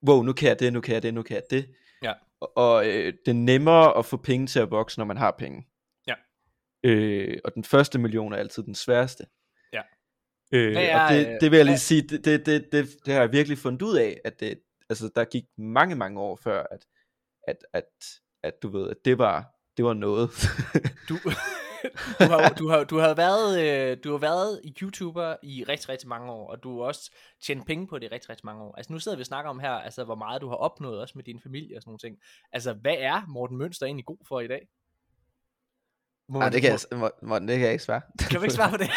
wow, 0.08 0.22
nu 0.22 0.32
kan 0.32 0.48
jeg 0.48 0.60
det, 0.60 0.72
nu 0.72 0.80
kan 0.80 0.94
jeg 0.94 1.02
det, 1.02 1.14
nu 1.14 1.22
kan 1.22 1.34
jeg 1.34 1.42
det. 1.50 1.74
Ja. 2.02 2.12
Og, 2.40 2.56
og 2.56 2.86
øh, 2.88 3.12
det 3.24 3.28
er 3.28 3.32
nemmere 3.32 3.98
at 3.98 4.06
få 4.06 4.16
penge 4.16 4.46
til 4.46 4.60
at 4.60 4.70
vokse, 4.70 4.98
når 5.00 5.04
man 5.04 5.16
har 5.16 5.30
penge. 5.38 5.68
Ja. 6.06 6.14
Øh, 6.82 7.38
og 7.44 7.54
den 7.54 7.64
første 7.64 7.98
million 7.98 8.32
er 8.32 8.36
altid 8.36 8.62
den 8.62 8.74
sværeste. 8.74 9.26
Ja. 9.72 9.82
Øh, 10.52 10.74
er, 10.76 11.04
og 11.04 11.12
det, 11.14 11.38
det 11.40 11.50
vil 11.50 11.56
jeg 11.56 11.64
lige 11.64 11.72
hvad- 11.72 11.78
sige, 11.78 12.02
det, 12.02 12.24
det, 12.24 12.46
det, 12.46 12.68
det, 12.72 12.88
det 13.06 13.14
har 13.14 13.20
jeg 13.20 13.32
virkelig 13.32 13.58
fundet 13.58 13.82
ud 13.82 13.96
af, 13.96 14.20
at 14.24 14.40
det, 14.40 14.60
altså, 14.88 15.10
der 15.14 15.24
gik 15.24 15.44
mange, 15.58 15.94
mange 15.94 16.20
år 16.20 16.36
før, 16.36 16.66
at, 16.70 16.86
at, 17.48 17.56
at, 17.72 17.84
at 18.42 18.62
du 18.62 18.68
ved, 18.68 18.90
at 18.90 18.96
det 19.04 19.18
var, 19.18 19.55
det 19.76 19.84
var 19.84 19.94
noget. 19.94 20.30
Du, 21.08 21.18
du, 22.20 22.24
har, 22.24 22.54
du, 22.58 22.68
har, 22.68 22.84
du 22.84 22.98
har 22.98 23.14
været 23.14 23.60
øh, 23.62 23.96
du 24.04 24.10
har 24.10 24.18
været 24.18 24.60
YouTuber 24.82 25.36
i 25.42 25.64
rigtig, 25.68 25.88
rigtig 25.88 26.08
mange 26.08 26.32
år, 26.32 26.50
og 26.50 26.62
du 26.62 26.78
har 26.78 26.86
også 26.86 27.10
tjent 27.42 27.66
penge 27.66 27.86
på 27.86 27.98
det 27.98 28.06
i 28.06 28.08
rigtig, 28.08 28.30
rigtig 28.30 28.46
mange 28.46 28.62
år. 28.62 28.74
Altså 28.76 28.92
nu 28.92 28.98
sidder 28.98 29.16
vi 29.16 29.20
og 29.20 29.26
snakker 29.26 29.50
om 29.50 29.58
her, 29.60 29.70
altså 29.70 30.04
hvor 30.04 30.14
meget 30.14 30.40
du 30.42 30.48
har 30.48 30.56
opnået 30.56 31.00
også 31.00 31.12
med 31.16 31.24
din 31.24 31.40
familie 31.42 31.76
og 31.76 31.82
sådan 31.82 31.88
nogle 31.90 31.98
ting. 31.98 32.16
Altså 32.52 32.72
hvad 32.72 32.94
er 32.98 33.22
Morten 33.28 33.58
Mønster 33.58 33.86
egentlig 33.86 34.06
god 34.06 34.18
for 34.28 34.40
i 34.40 34.46
dag? 34.46 34.68
Må 36.28 36.38
Nej, 36.38 36.48
det 36.48 36.62
kan, 36.62 36.72
må- 36.72 36.78
jeg, 36.90 36.98
Morten, 36.98 37.28
Morten, 37.28 37.48
det 37.48 37.56
kan 37.56 37.64
jeg 37.64 37.72
ikke 37.72 37.84
svare. 37.84 38.00
Kan 38.18 38.36
du 38.38 38.42
ikke 38.42 38.54
svare 38.54 38.70
på 38.70 38.76
det? 38.76 38.90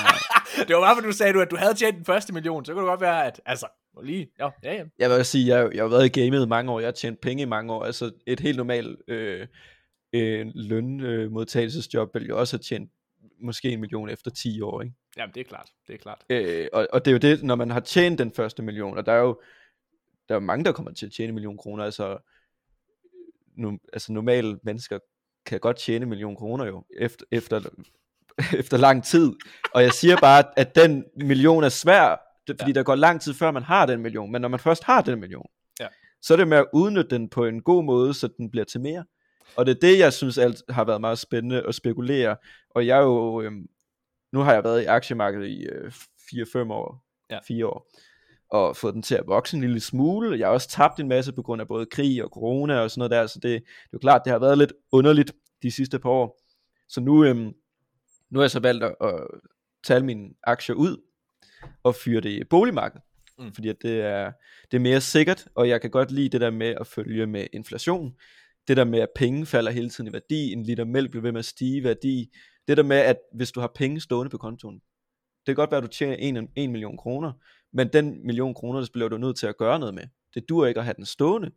det 0.68 0.76
var 0.76 0.82
bare, 0.82 0.96
fordi 0.96 1.06
du 1.06 1.12
sagde, 1.12 1.32
du, 1.32 1.40
at 1.40 1.50
du 1.50 1.56
havde 1.56 1.74
tjent 1.74 1.96
den 1.96 2.04
første 2.04 2.32
million, 2.32 2.64
så 2.64 2.72
kunne 2.72 2.82
det 2.82 2.90
godt 2.90 3.00
være, 3.00 3.26
at 3.26 3.40
altså, 3.46 3.66
må 3.94 4.02
lige, 4.02 4.30
jo, 4.40 4.50
ja, 4.62 4.74
ja. 4.74 4.84
Jeg 4.98 5.10
vil 5.10 5.24
sige, 5.24 5.56
jeg, 5.56 5.74
jeg 5.74 5.82
har 5.82 5.88
været 5.88 6.16
i 6.16 6.20
gamet 6.20 6.44
i 6.46 6.48
mange 6.48 6.72
år, 6.72 6.80
jeg 6.80 6.86
har 6.86 6.92
tjent 6.92 7.20
penge 7.20 7.42
i 7.42 7.46
mange 7.46 7.72
år, 7.72 7.84
altså 7.84 8.12
et 8.26 8.40
helt 8.40 8.56
normalt 8.56 8.98
øh, 9.08 9.46
øh, 10.14 10.46
lønmodtagelsesjob 10.54 12.14
vil 12.14 12.26
jo 12.26 12.38
også 12.38 12.56
have 12.56 12.62
tjent 12.62 12.90
måske 13.40 13.68
en 13.68 13.80
million 13.80 14.08
efter 14.08 14.30
10 14.30 14.60
år, 14.60 14.82
ikke? 14.82 14.94
Jamen, 15.16 15.34
det 15.34 15.40
er 15.40 15.44
klart, 15.44 15.70
det 15.86 15.94
er 15.94 15.98
klart. 15.98 16.24
Øh, 16.30 16.68
og, 16.72 16.88
og 16.92 17.04
det 17.04 17.10
er 17.10 17.12
jo 17.12 17.18
det, 17.18 17.42
når 17.42 17.54
man 17.54 17.70
har 17.70 17.80
tjent 17.80 18.18
den 18.18 18.32
første 18.32 18.62
million, 18.62 18.98
og 18.98 19.06
der 19.06 19.12
er 19.12 19.20
jo 19.20 19.40
der 20.28 20.34
er 20.34 20.40
mange, 20.40 20.64
der 20.64 20.72
kommer 20.72 20.92
til 20.92 21.06
at 21.06 21.12
tjene 21.12 21.28
en 21.28 21.34
million 21.34 21.56
kroner, 21.56 21.84
altså, 21.84 22.18
nu, 23.56 23.78
altså 23.92 24.12
normale 24.12 24.58
mennesker 24.62 24.98
kan 25.46 25.60
godt 25.60 25.76
tjene 25.76 26.02
en 26.02 26.08
million 26.08 26.36
kroner 26.36 26.64
jo, 26.64 26.84
efter, 26.98 27.24
efter, 27.30 27.60
efter 28.60 28.76
lang 28.76 29.04
tid, 29.04 29.32
og 29.74 29.82
jeg 29.82 29.92
siger 29.92 30.16
bare, 30.20 30.44
at 30.58 30.74
den 30.74 31.04
million 31.16 31.64
er 31.64 31.68
svær, 31.68 32.20
fordi 32.50 32.70
ja. 32.70 32.72
der 32.72 32.82
går 32.82 32.94
lang 32.94 33.20
tid 33.20 33.34
før 33.34 33.50
man 33.50 33.62
har 33.62 33.86
den 33.86 34.00
million, 34.00 34.32
men 34.32 34.40
når 34.40 34.48
man 34.48 34.60
først 34.60 34.84
har 34.84 35.02
den 35.02 35.20
million, 35.20 35.46
Ja. 35.80 35.88
så 36.22 36.34
er 36.34 36.36
det 36.36 36.48
med 36.48 36.58
at 36.58 36.66
udnytte 36.72 37.10
den 37.10 37.28
på 37.28 37.44
en 37.44 37.62
god 37.62 37.84
måde, 37.84 38.14
så 38.14 38.28
den 38.38 38.50
bliver 38.50 38.64
til 38.64 38.80
mere. 38.80 39.04
Og 39.56 39.66
det 39.66 39.76
er 39.76 39.80
det, 39.80 39.98
jeg 39.98 40.12
synes 40.12 40.38
alt 40.38 40.62
har 40.68 40.84
været 40.84 41.00
meget 41.00 41.18
spændende 41.18 41.62
at 41.62 41.74
spekulere. 41.74 42.36
Og 42.70 42.86
jeg 42.86 42.98
er 42.98 43.02
jo, 43.02 43.40
øhm, 43.40 43.68
nu 44.32 44.40
har 44.40 44.52
jeg 44.52 44.64
været 44.64 44.82
i 44.82 44.84
aktiemarkedet 44.84 45.48
i 45.48 45.66
øh, 45.66 45.92
4-5 45.92 46.72
år, 46.72 47.04
Ja. 47.30 47.38
4 47.48 47.66
år, 47.66 47.90
og 48.50 48.76
fået 48.76 48.94
den 48.94 49.02
til 49.02 49.14
at 49.14 49.26
vokse 49.26 49.56
en 49.56 49.60
lille 49.60 49.80
smule. 49.80 50.38
Jeg 50.38 50.46
har 50.46 50.52
også 50.52 50.68
tabt 50.68 51.00
en 51.00 51.08
masse 51.08 51.32
på 51.32 51.42
grund 51.42 51.60
af 51.60 51.68
både 51.68 51.86
krig 51.86 52.24
og 52.24 52.30
corona 52.30 52.78
og 52.80 52.90
sådan 52.90 52.98
noget 52.98 53.10
der, 53.10 53.26
så 53.26 53.38
det, 53.38 53.42
det 53.42 53.56
er 53.56 53.88
jo 53.92 53.98
klart, 53.98 54.22
det 54.24 54.32
har 54.32 54.38
været 54.38 54.58
lidt 54.58 54.72
underligt 54.92 55.32
de 55.62 55.70
sidste 55.70 55.98
par 55.98 56.10
år. 56.10 56.40
Så 56.88 57.00
nu, 57.00 57.24
øhm, 57.24 57.52
nu 58.30 58.38
har 58.38 58.42
jeg 58.42 58.50
så 58.50 58.60
valgt 58.60 58.84
at, 58.84 58.94
at 59.00 59.20
tage 59.84 60.00
mine 60.00 60.30
aktier 60.42 60.74
ud 60.76 60.96
og 61.82 61.94
fyre 61.94 62.20
det 62.20 62.30
i 62.30 62.44
boligmarkedet. 62.44 63.02
Mm. 63.38 63.52
Fordi 63.54 63.68
at 63.68 63.76
det, 63.82 64.00
er, 64.00 64.32
det 64.70 64.76
er 64.76 64.80
mere 64.80 65.00
sikkert, 65.00 65.46
og 65.54 65.68
jeg 65.68 65.80
kan 65.80 65.90
godt 65.90 66.10
lide 66.10 66.28
det 66.28 66.40
der 66.40 66.50
med 66.50 66.74
at 66.80 66.86
følge 66.86 67.26
med 67.26 67.46
inflation. 67.52 68.14
Det 68.68 68.76
der 68.76 68.84
med, 68.84 69.00
at 69.00 69.08
penge 69.16 69.46
falder 69.46 69.70
hele 69.70 69.90
tiden 69.90 70.10
i 70.10 70.12
værdi, 70.12 70.52
en 70.52 70.62
liter 70.62 70.84
mælk 70.84 71.10
bliver 71.10 71.22
ved 71.22 71.32
med 71.32 71.38
at 71.38 71.44
stige 71.44 71.76
i 71.76 71.84
værdi. 71.84 72.30
Det 72.68 72.76
der 72.76 72.82
med, 72.82 72.96
at 72.96 73.16
hvis 73.34 73.52
du 73.52 73.60
har 73.60 73.72
penge 73.74 74.00
stående 74.00 74.30
på 74.30 74.38
kontoen, 74.38 74.74
det 75.46 75.46
kan 75.46 75.54
godt 75.54 75.70
være, 75.70 75.78
at 75.78 75.84
du 75.84 75.88
tjener 75.88 76.16
en, 76.16 76.48
en 76.56 76.72
million 76.72 76.96
kroner, 76.96 77.32
men 77.72 77.88
den 77.92 78.26
million 78.26 78.54
kroner, 78.54 78.80
det 78.80 78.92
bliver 78.92 79.08
du 79.08 79.16
nødt 79.18 79.38
til 79.38 79.46
at 79.46 79.56
gøre 79.56 79.78
noget 79.78 79.94
med. 79.94 80.04
Det 80.34 80.48
dur 80.48 80.66
ikke 80.66 80.80
at 80.80 80.84
have 80.84 80.94
den 80.96 81.06
stående. 81.06 81.50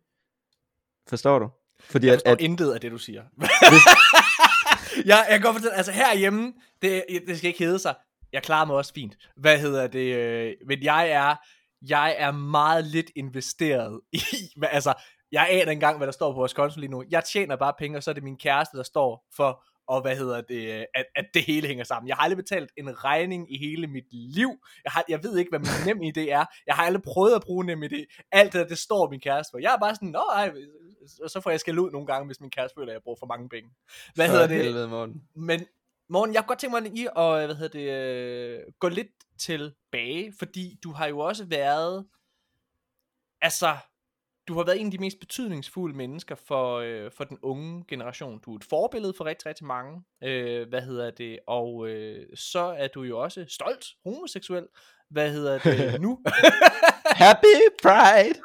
Forstår 1.10 1.40
du? 1.40 1.50
Fordi 1.80 2.08
Jeg 2.08 2.14
at, 2.14 2.20
forstår 2.20 2.32
at, 2.32 2.42
intet 2.42 2.72
af 2.72 2.82
det, 2.82 2.92
du 2.92 2.98
siger. 2.98 3.24
jeg, 5.06 5.26
jeg 5.30 5.40
kan 5.40 5.42
godt 5.42 5.56
fortælle, 5.56 5.78
altså 5.78 5.92
herhjemme, 5.92 6.54
det, 6.82 7.04
det 7.28 7.38
skal 7.38 7.48
ikke 7.48 7.64
hedde 7.64 7.80
sig, 7.80 7.96
jeg 8.34 8.44
klarer 8.44 8.66
mig 8.66 8.76
også 8.76 8.94
fint. 8.94 9.18
Hvad 9.38 9.60
hedder 9.60 9.88
det? 9.88 10.16
øh, 10.16 10.54
Men 10.68 10.84
jeg 10.84 11.10
er, 11.10 11.36
jeg 11.90 12.16
er 12.18 12.32
meget 12.32 12.86
lidt 12.86 13.12
investeret 13.16 14.02
i, 14.14 14.20
altså, 14.64 14.94
jeg 15.32 15.48
aner 15.50 15.60
ikke 15.60 15.72
engang, 15.72 15.98
hvad 15.98 16.08
der 16.08 16.12
står 16.12 16.32
på 16.32 16.36
vores 16.36 16.54
konto 16.54 16.80
lige 16.80 16.92
nu. 16.92 17.04
Jeg 17.10 17.24
tjener 17.24 17.56
bare 17.56 17.74
penge, 17.80 17.98
og 17.98 18.04
så 18.04 18.10
er 18.12 18.14
det 18.14 18.24
min 18.24 18.38
kæreste, 18.38 18.78
der 18.78 18.84
står 18.84 19.26
for, 19.36 19.64
og 19.88 20.02
hvad 20.02 20.16
hedder 20.18 20.42
det, 20.42 20.86
at, 20.96 21.06
at 21.16 21.26
det 21.34 21.44
hele 21.44 21.68
hænger 21.68 21.84
sammen. 21.84 22.08
Jeg 22.08 22.16
har 22.16 22.24
aldrig 22.24 22.38
betalt 22.38 22.72
en 22.78 23.04
regning 23.04 23.54
i 23.54 23.58
hele 23.58 23.88
mit 23.88 24.06
liv. 24.12 24.50
Jeg, 24.84 24.92
har, 24.92 25.04
jeg 25.10 25.24
ved 25.24 25.38
ikke, 25.38 25.50
hvad 25.50 25.60
min 25.60 25.70
nem 25.96 26.02
idé 26.02 26.20
er. 26.32 26.46
Jeg 26.68 26.76
har 26.76 26.84
aldrig 26.84 27.04
prøvet 27.04 27.36
at 27.36 27.42
bruge 27.42 27.66
nem 27.66 27.84
idé. 27.84 28.26
Alt 28.32 28.54
det, 28.54 28.70
det 28.70 28.78
står 28.78 29.10
min 29.10 29.20
kæreste 29.20 29.52
for. 29.52 29.60
Jeg 29.60 29.74
er 29.74 29.78
bare 29.80 29.96
sådan, 29.96 30.10
nå 30.10 30.20
ej, 30.20 30.52
og 31.24 31.30
så 31.30 31.42
får 31.42 31.50
jeg 31.50 31.60
skæld 31.60 31.80
ud 31.80 31.92
nogle 31.92 32.08
gange, 32.08 32.26
hvis 32.26 32.42
min 32.42 32.50
kæreste 32.50 32.76
føler, 32.76 32.92
at 32.92 32.94
jeg 32.94 33.02
bruger 33.04 33.18
for 33.20 33.26
mange 33.26 33.50
penge. 33.50 33.70
Hvad 34.16 34.28
For 34.28 34.32
hedder 34.32 34.48
det? 34.48 34.58
helvede, 34.58 34.88
Morten. 34.88 35.24
Men 35.36 35.66
Morgen, 36.10 36.34
jeg 36.34 36.42
kunne 36.42 36.48
godt 36.48 36.60
tænke 36.60 36.74
mig 36.82 36.92
lige 36.92 37.18
at 37.18 37.46
hvad 37.46 37.56
hedder 37.56 37.80
det, 37.80 37.92
øh, 37.92 38.60
gå 38.80 38.88
lidt 38.88 39.08
tilbage, 39.40 40.34
fordi 40.40 40.80
du 40.84 40.92
har 40.92 41.08
jo 41.08 41.20
også 41.20 41.46
været, 41.46 42.06
altså, 43.42 43.78
du 44.48 44.54
har 44.54 44.64
været 44.64 44.80
en 44.80 44.86
af 44.86 44.92
de 44.92 44.98
mest 44.98 45.20
betydningsfulde 45.20 45.98
mennesker 45.98 46.36
for, 46.36 46.76
øh, 46.78 47.12
for 47.12 47.24
den 47.24 47.38
unge 47.42 47.86
generation. 47.88 48.40
Du 48.40 48.54
er 48.54 48.58
et 48.58 48.64
forbillede 48.64 49.14
for 49.18 49.26
rigtig, 49.26 49.46
rigtig 49.46 49.66
mange, 49.66 50.04
øh, 50.24 50.70
hvad 50.70 50.82
hedder 50.82 51.12
det, 51.12 51.40
og 51.48 51.90
øh, 51.90 52.28
så 52.36 52.60
er 52.60 52.88
du 52.88 53.04
jo 53.04 53.20
også 53.20 53.46
stolt 53.50 53.86
homoseksuel, 54.04 54.68
hvad 55.10 55.32
hedder 55.32 55.60
det 55.60 56.02
nu? 56.06 56.24
Happy 57.24 57.56
Pride! 57.82 58.40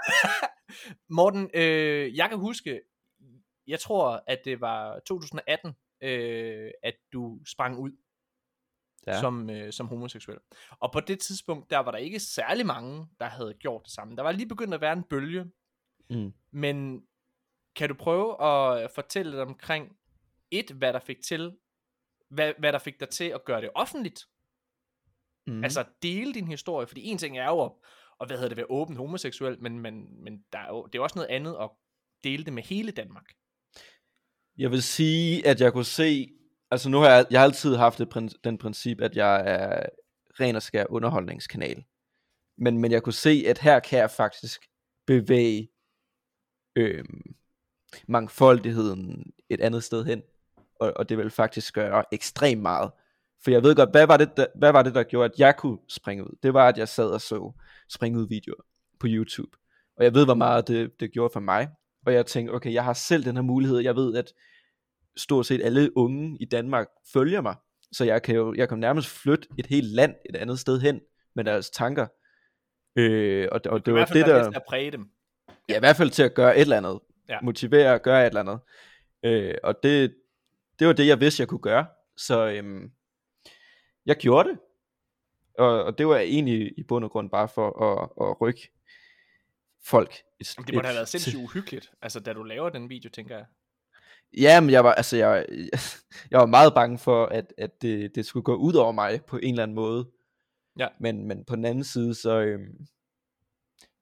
Morten, 1.16 1.50
øh, 1.54 2.16
jeg 2.16 2.28
kan 2.28 2.38
huske, 2.38 2.80
jeg 3.66 3.80
tror, 3.80 4.24
at 4.26 4.38
det 4.44 4.60
var 4.60 4.98
2018, 5.06 5.72
øh, 6.02 6.70
at 6.82 6.94
du 7.12 7.40
sprang 7.46 7.78
ud 7.78 7.92
ja. 9.06 9.20
Som, 9.20 9.50
øh, 9.50 9.72
som 9.72 9.88
homoseksuel. 9.88 10.38
Og 10.80 10.92
på 10.92 11.00
det 11.00 11.20
tidspunkt, 11.20 11.70
der 11.70 11.78
var 11.78 11.90
der 11.90 11.98
ikke 11.98 12.20
særlig 12.20 12.66
mange, 12.66 13.06
der 13.20 13.26
havde 13.26 13.54
gjort 13.54 13.82
det 13.84 13.92
samme. 13.92 14.16
Der 14.16 14.22
var 14.22 14.32
lige 14.32 14.48
begyndt 14.48 14.74
at 14.74 14.80
være 14.80 14.92
en 14.92 15.02
bølge, 15.02 15.44
Mm. 16.12 16.32
men 16.50 17.02
kan 17.76 17.88
du 17.88 17.94
prøve 17.94 18.42
at 18.42 18.90
fortælle 18.90 19.30
lidt 19.30 19.40
omkring, 19.40 19.96
et, 20.50 20.70
hvad 20.70 20.92
der 20.92 21.00
fik 21.00 21.22
til, 21.22 21.52
hvad, 22.30 22.52
hvad 22.58 22.72
der 22.72 22.78
fik 22.78 23.00
dig 23.00 23.08
til 23.08 23.24
at 23.24 23.44
gøre 23.44 23.60
det 23.60 23.70
offentligt? 23.74 24.26
Mm. 25.46 25.64
Altså 25.64 25.84
dele 26.02 26.34
din 26.34 26.46
historie, 26.46 26.86
fordi 26.86 27.02
en 27.02 27.18
ting 27.18 27.38
er 27.38 27.46
jo 27.46 27.64
at, 27.64 27.72
og 28.18 28.26
hvad 28.26 28.36
hedder 28.36 28.48
det, 28.48 28.56
være 28.56 28.70
åbent 28.70 28.98
homoseksuel, 28.98 29.62
men, 29.62 29.78
men, 29.78 30.24
men 30.24 30.44
der 30.52 30.58
er 30.58 30.68
jo, 30.68 30.86
det 30.86 30.98
er 30.98 31.02
også 31.02 31.18
noget 31.18 31.28
andet 31.28 31.56
at 31.60 31.70
dele 32.24 32.44
det 32.44 32.52
med 32.52 32.62
hele 32.62 32.90
Danmark. 32.90 33.24
Jeg 34.58 34.70
vil 34.70 34.82
sige, 34.82 35.46
at 35.46 35.60
jeg 35.60 35.72
kunne 35.72 35.84
se, 35.84 36.28
altså 36.70 36.88
nu 36.88 36.98
har 36.98 37.08
jeg, 37.08 37.26
jeg 37.30 37.40
har 37.40 37.44
altid 37.44 37.76
haft 37.76 37.98
det, 37.98 38.38
den 38.44 38.58
princip, 38.58 39.00
at 39.00 39.16
jeg 39.16 39.42
er 39.46 39.86
ren 40.40 40.56
og 40.56 40.62
skær 40.62 40.84
underholdningskanal. 40.90 41.84
Men, 42.58 42.78
men 42.78 42.92
jeg 42.92 43.02
kunne 43.02 43.12
se, 43.12 43.44
at 43.46 43.58
her 43.58 43.80
kan 43.80 43.98
jeg 43.98 44.10
faktisk 44.10 44.60
bevæge 45.06 45.68
øhm, 46.76 47.34
mangfoldigheden 48.08 49.32
et 49.48 49.60
andet 49.60 49.84
sted 49.84 50.04
hen. 50.04 50.22
Og, 50.80 50.92
og 50.96 51.08
det 51.08 51.18
vil 51.18 51.30
faktisk 51.30 51.74
gøre 51.74 52.04
ekstremt 52.12 52.62
meget. 52.62 52.90
For 53.44 53.50
jeg 53.50 53.62
ved 53.62 53.76
godt, 53.76 53.90
hvad 53.90 54.06
var, 54.06 54.16
det, 54.16 54.36
der, 54.36 54.46
hvad 54.54 54.72
var 54.72 54.82
det, 54.82 54.94
der 54.94 55.02
gjorde, 55.02 55.24
at 55.32 55.38
jeg 55.38 55.56
kunne 55.56 55.78
springe 55.88 56.24
ud? 56.24 56.36
Det 56.42 56.54
var, 56.54 56.68
at 56.68 56.78
jeg 56.78 56.88
sad 56.88 57.10
og 57.10 57.20
så 57.20 57.52
springe 57.88 58.18
ud 58.18 58.28
videoer 58.28 58.62
på 59.00 59.06
YouTube. 59.10 59.56
Og 59.96 60.04
jeg 60.04 60.14
ved, 60.14 60.24
hvor 60.24 60.34
meget 60.34 60.68
det, 60.68 61.00
det 61.00 61.12
gjorde 61.12 61.32
for 61.32 61.40
mig. 61.40 61.68
Og 62.06 62.14
jeg 62.14 62.26
tænkte, 62.26 62.52
okay, 62.52 62.72
jeg 62.72 62.84
har 62.84 62.92
selv 62.92 63.24
den 63.24 63.36
her 63.36 63.42
mulighed. 63.42 63.78
Jeg 63.78 63.96
ved, 63.96 64.16
at 64.16 64.32
stort 65.16 65.46
set 65.46 65.62
alle 65.64 65.96
unge 65.96 66.36
i 66.40 66.44
Danmark 66.44 66.86
følger 67.12 67.40
mig. 67.40 67.56
Så 67.92 68.04
jeg 68.04 68.22
kan 68.22 68.34
jo 68.34 68.54
jeg 68.54 68.68
kan 68.68 68.78
nærmest 68.78 69.08
flytte 69.08 69.48
et 69.58 69.66
helt 69.66 69.86
land 69.86 70.14
et 70.30 70.36
andet 70.36 70.58
sted 70.58 70.80
hen 70.80 71.00
med 71.34 71.44
deres 71.44 71.70
tanker. 71.70 72.06
Øh, 72.96 73.48
og, 73.52 73.60
og 73.66 73.78
Det 73.78 73.86
det 73.86 73.94
var 73.94 74.04
det, 74.04 74.26
der... 74.26 74.50
at 74.50 74.62
præge 74.68 74.90
dem. 74.90 75.10
Ja, 75.68 75.76
i 75.76 75.78
hvert 75.78 75.96
fald 75.96 76.10
til 76.10 76.22
at 76.22 76.34
gøre 76.34 76.56
et 76.56 76.60
eller 76.60 76.76
andet. 76.76 77.00
Ja. 77.28 77.38
Motivere 77.42 77.94
at 77.94 78.02
gøre 78.02 78.22
et 78.22 78.26
eller 78.26 78.40
andet. 78.40 78.58
Øh, 79.24 79.54
og 79.62 79.74
det, 79.82 80.14
det 80.78 80.86
var 80.86 80.92
det, 80.92 81.06
jeg 81.06 81.20
vidste, 81.20 81.40
jeg 81.40 81.48
kunne 81.48 81.60
gøre. 81.60 81.86
Så 82.16 82.46
øhm, 82.48 82.92
jeg 84.06 84.16
gjorde 84.16 84.48
det. 84.48 84.58
Og, 85.58 85.84
og 85.84 85.98
det 85.98 86.06
var 86.08 86.16
egentlig 86.18 86.78
i 86.78 86.82
bund 86.82 87.04
og 87.04 87.10
grund 87.10 87.30
bare 87.30 87.48
for 87.48 87.82
at, 87.82 88.28
at 88.30 88.40
rykke 88.40 88.72
folk. 89.84 90.14
Et, 90.40 90.54
Det 90.66 90.74
må 90.74 90.80
da 90.80 90.86
have 90.86 90.92
et- 90.92 90.96
været 90.96 91.08
sindssygt 91.08 91.36
uhyggeligt, 91.36 91.92
altså 92.02 92.20
da 92.20 92.32
du 92.32 92.42
laver 92.42 92.68
den 92.68 92.88
video, 92.90 93.10
tænker 93.10 93.36
jeg. 93.36 93.46
Ja, 94.38 94.60
men 94.60 94.70
jeg 94.70 94.84
var, 94.84 94.92
altså, 94.94 95.16
jeg, 95.16 95.46
jeg 96.30 96.40
var 96.40 96.46
meget 96.46 96.74
bange 96.74 96.98
for, 96.98 97.26
at, 97.26 97.54
at 97.58 97.82
det, 97.82 98.14
det 98.14 98.26
skulle 98.26 98.44
gå 98.44 98.54
ud 98.54 98.74
over 98.74 98.92
mig 98.92 99.24
på 99.24 99.36
en 99.36 99.50
eller 99.54 99.62
anden 99.62 99.74
måde. 99.74 100.10
Ja. 100.78 100.88
Men, 101.00 101.26
men 101.28 101.44
på 101.44 101.56
den 101.56 101.64
anden 101.64 101.84
side, 101.84 102.14
så 102.14 102.40
øhm, 102.40 102.86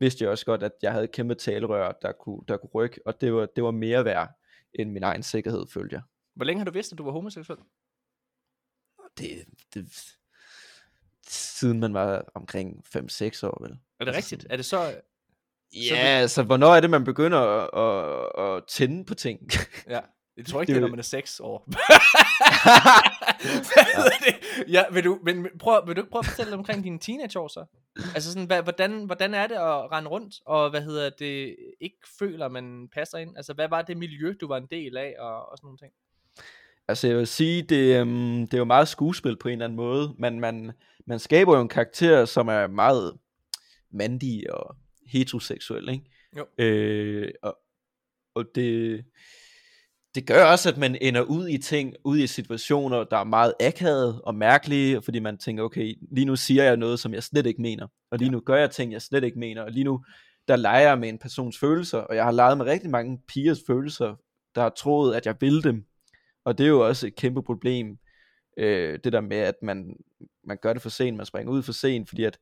vidste 0.00 0.24
jeg 0.24 0.30
også 0.30 0.44
godt, 0.44 0.62
at 0.62 0.72
jeg 0.82 0.92
havde 0.92 1.04
et 1.04 1.12
kæmpe 1.12 1.34
talerør, 1.34 1.92
der 2.02 2.12
kunne, 2.12 2.40
der 2.48 2.56
kunne 2.56 2.70
rykke, 2.74 3.00
og 3.06 3.20
det 3.20 3.34
var, 3.34 3.46
det 3.46 3.64
var 3.64 3.70
mere 3.70 4.04
værd 4.04 4.28
end 4.74 4.90
min 4.90 5.02
egen 5.02 5.22
sikkerhed, 5.22 5.66
følte 5.66 5.94
jeg. 5.94 6.02
Hvor 6.34 6.44
længe 6.44 6.60
har 6.60 6.64
du 6.64 6.72
vidst, 6.72 6.92
at 6.92 6.98
du 6.98 7.04
var 7.04 7.12
homoseksuel? 7.12 7.58
Det, 9.18 9.44
det, 9.74 10.16
siden 11.26 11.80
man 11.80 11.94
var 11.94 12.24
omkring 12.34 12.84
5-6 12.96 13.46
år, 13.46 13.62
vel? 13.62 13.70
Er 14.00 14.04
det 14.04 14.14
Altså 14.14 14.16
rigtigt? 14.16 14.46
Er 14.50 14.56
det 14.56 14.64
så... 14.64 15.00
Ja, 15.74 15.96
altså, 15.96 16.42
hvornår 16.42 16.74
er 16.74 16.80
det, 16.80 16.90
man 16.90 17.04
begynder 17.04 17.38
at, 17.38 17.70
at, 18.38 18.56
at 18.56 18.64
tænde 18.68 19.04
på 19.04 19.14
ting? 19.14 19.50
Ja. 19.88 20.00
Jeg 20.36 20.46
tror 20.46 20.60
ikke, 20.60 20.70
Det 20.70 20.74
det, 20.74 20.82
er 20.82 20.86
når 20.86 20.90
man 20.90 20.98
er 20.98 21.02
6 21.02 21.40
år. 21.40 21.68
Ja, 24.68 24.84
vil 24.92 25.04
du, 25.04 25.18
men 25.22 25.42
men 25.42 25.50
prøv, 25.58 25.86
vil 25.86 25.96
du 25.96 26.00
ikke 26.00 26.10
prøve 26.10 26.20
at 26.20 26.26
fortælle 26.26 26.54
omkring 26.54 26.84
dine 26.84 26.98
teenageår 26.98 27.48
så? 27.48 27.64
Altså 28.14 28.32
sådan, 28.32 28.46
hvad, 28.46 28.62
hvordan, 28.62 29.04
hvordan 29.04 29.34
er 29.34 29.46
det 29.46 29.54
at 29.54 29.92
rende 29.92 30.10
rundt, 30.10 30.34
og 30.46 30.70
hvad 30.70 30.82
hedder 30.82 31.10
det, 31.10 31.56
ikke 31.80 31.96
føler, 32.18 32.48
man 32.48 32.88
passer 32.92 33.18
ind? 33.18 33.36
Altså, 33.36 33.52
hvad 33.52 33.68
var 33.68 33.82
det 33.82 33.96
miljø, 33.96 34.34
du 34.40 34.48
var 34.48 34.56
en 34.56 34.66
del 34.70 34.96
af, 34.96 35.14
og, 35.18 35.50
og 35.50 35.58
sådan 35.58 35.66
nogle 35.66 35.78
ting? 35.78 35.92
Altså 36.88 37.06
jeg 37.06 37.16
vil 37.16 37.26
sige, 37.26 37.62
det, 37.62 38.00
øhm, 38.00 38.40
det 38.46 38.54
er 38.54 38.58
jo 38.58 38.64
meget 38.64 38.88
skuespil 38.88 39.36
på 39.36 39.48
en 39.48 39.52
eller 39.52 39.64
anden 39.64 39.76
måde, 39.76 40.14
men 40.18 40.40
man, 40.40 40.72
man 41.06 41.18
skaber 41.18 41.54
jo 41.56 41.62
en 41.62 41.68
karakter, 41.68 42.24
som 42.24 42.48
er 42.48 42.66
meget 42.66 43.18
mandig 43.90 44.52
og 44.52 44.76
heteroseksuel, 45.06 45.88
ikke? 45.88 46.04
Jo. 46.36 46.64
Øh, 46.64 47.32
og, 47.42 47.58
og 48.34 48.44
det, 48.54 49.04
det 50.14 50.26
gør 50.26 50.44
også, 50.44 50.68
at 50.68 50.78
man 50.78 50.98
ender 51.00 51.22
ud 51.22 51.48
i 51.48 51.58
ting, 51.58 51.94
ud 52.04 52.18
i 52.18 52.26
situationer, 52.26 53.04
der 53.04 53.16
er 53.16 53.24
meget 53.24 53.54
akavet 53.60 54.20
og 54.22 54.34
mærkelige, 54.34 55.02
fordi 55.02 55.18
man 55.18 55.38
tænker, 55.38 55.64
okay, 55.64 55.94
lige 56.12 56.24
nu 56.24 56.36
siger 56.36 56.64
jeg 56.64 56.76
noget, 56.76 57.00
som 57.00 57.14
jeg 57.14 57.22
slet 57.22 57.46
ikke 57.46 57.62
mener, 57.62 57.86
og 58.10 58.18
lige 58.18 58.30
nu 58.30 58.40
gør 58.40 58.56
jeg 58.56 58.70
ting, 58.70 58.92
jeg 58.92 59.02
slet 59.02 59.24
ikke 59.24 59.38
mener, 59.38 59.62
og 59.62 59.70
lige 59.70 59.84
nu, 59.84 60.04
der 60.48 60.56
leger 60.56 60.88
jeg 60.88 60.98
med 60.98 61.08
en 61.08 61.18
persons 61.18 61.58
følelser, 61.58 61.98
og 61.98 62.16
jeg 62.16 62.24
har 62.24 62.32
leget 62.32 62.58
med 62.58 62.66
rigtig 62.66 62.90
mange 62.90 63.22
pigers 63.28 63.60
følelser, 63.66 64.14
der 64.54 64.60
har 64.60 64.68
troet, 64.68 65.14
at 65.14 65.26
jeg 65.26 65.36
vil 65.40 65.64
dem, 65.64 65.84
og 66.44 66.58
det 66.58 66.64
er 66.64 66.68
jo 66.68 66.86
også 66.86 67.06
et 67.06 67.16
kæmpe 67.16 67.42
problem, 67.42 67.98
øh, 68.58 68.98
det 69.04 69.12
der 69.12 69.20
med, 69.20 69.36
at 69.36 69.54
man, 69.62 69.96
man 70.44 70.58
gør 70.62 70.72
det 70.72 70.82
for 70.82 70.88
sent, 70.88 71.16
man 71.16 71.26
springer 71.26 71.52
ud 71.52 71.62
for 71.62 71.72
sent, 71.72 72.08
fordi 72.08 72.24
at, 72.24 72.38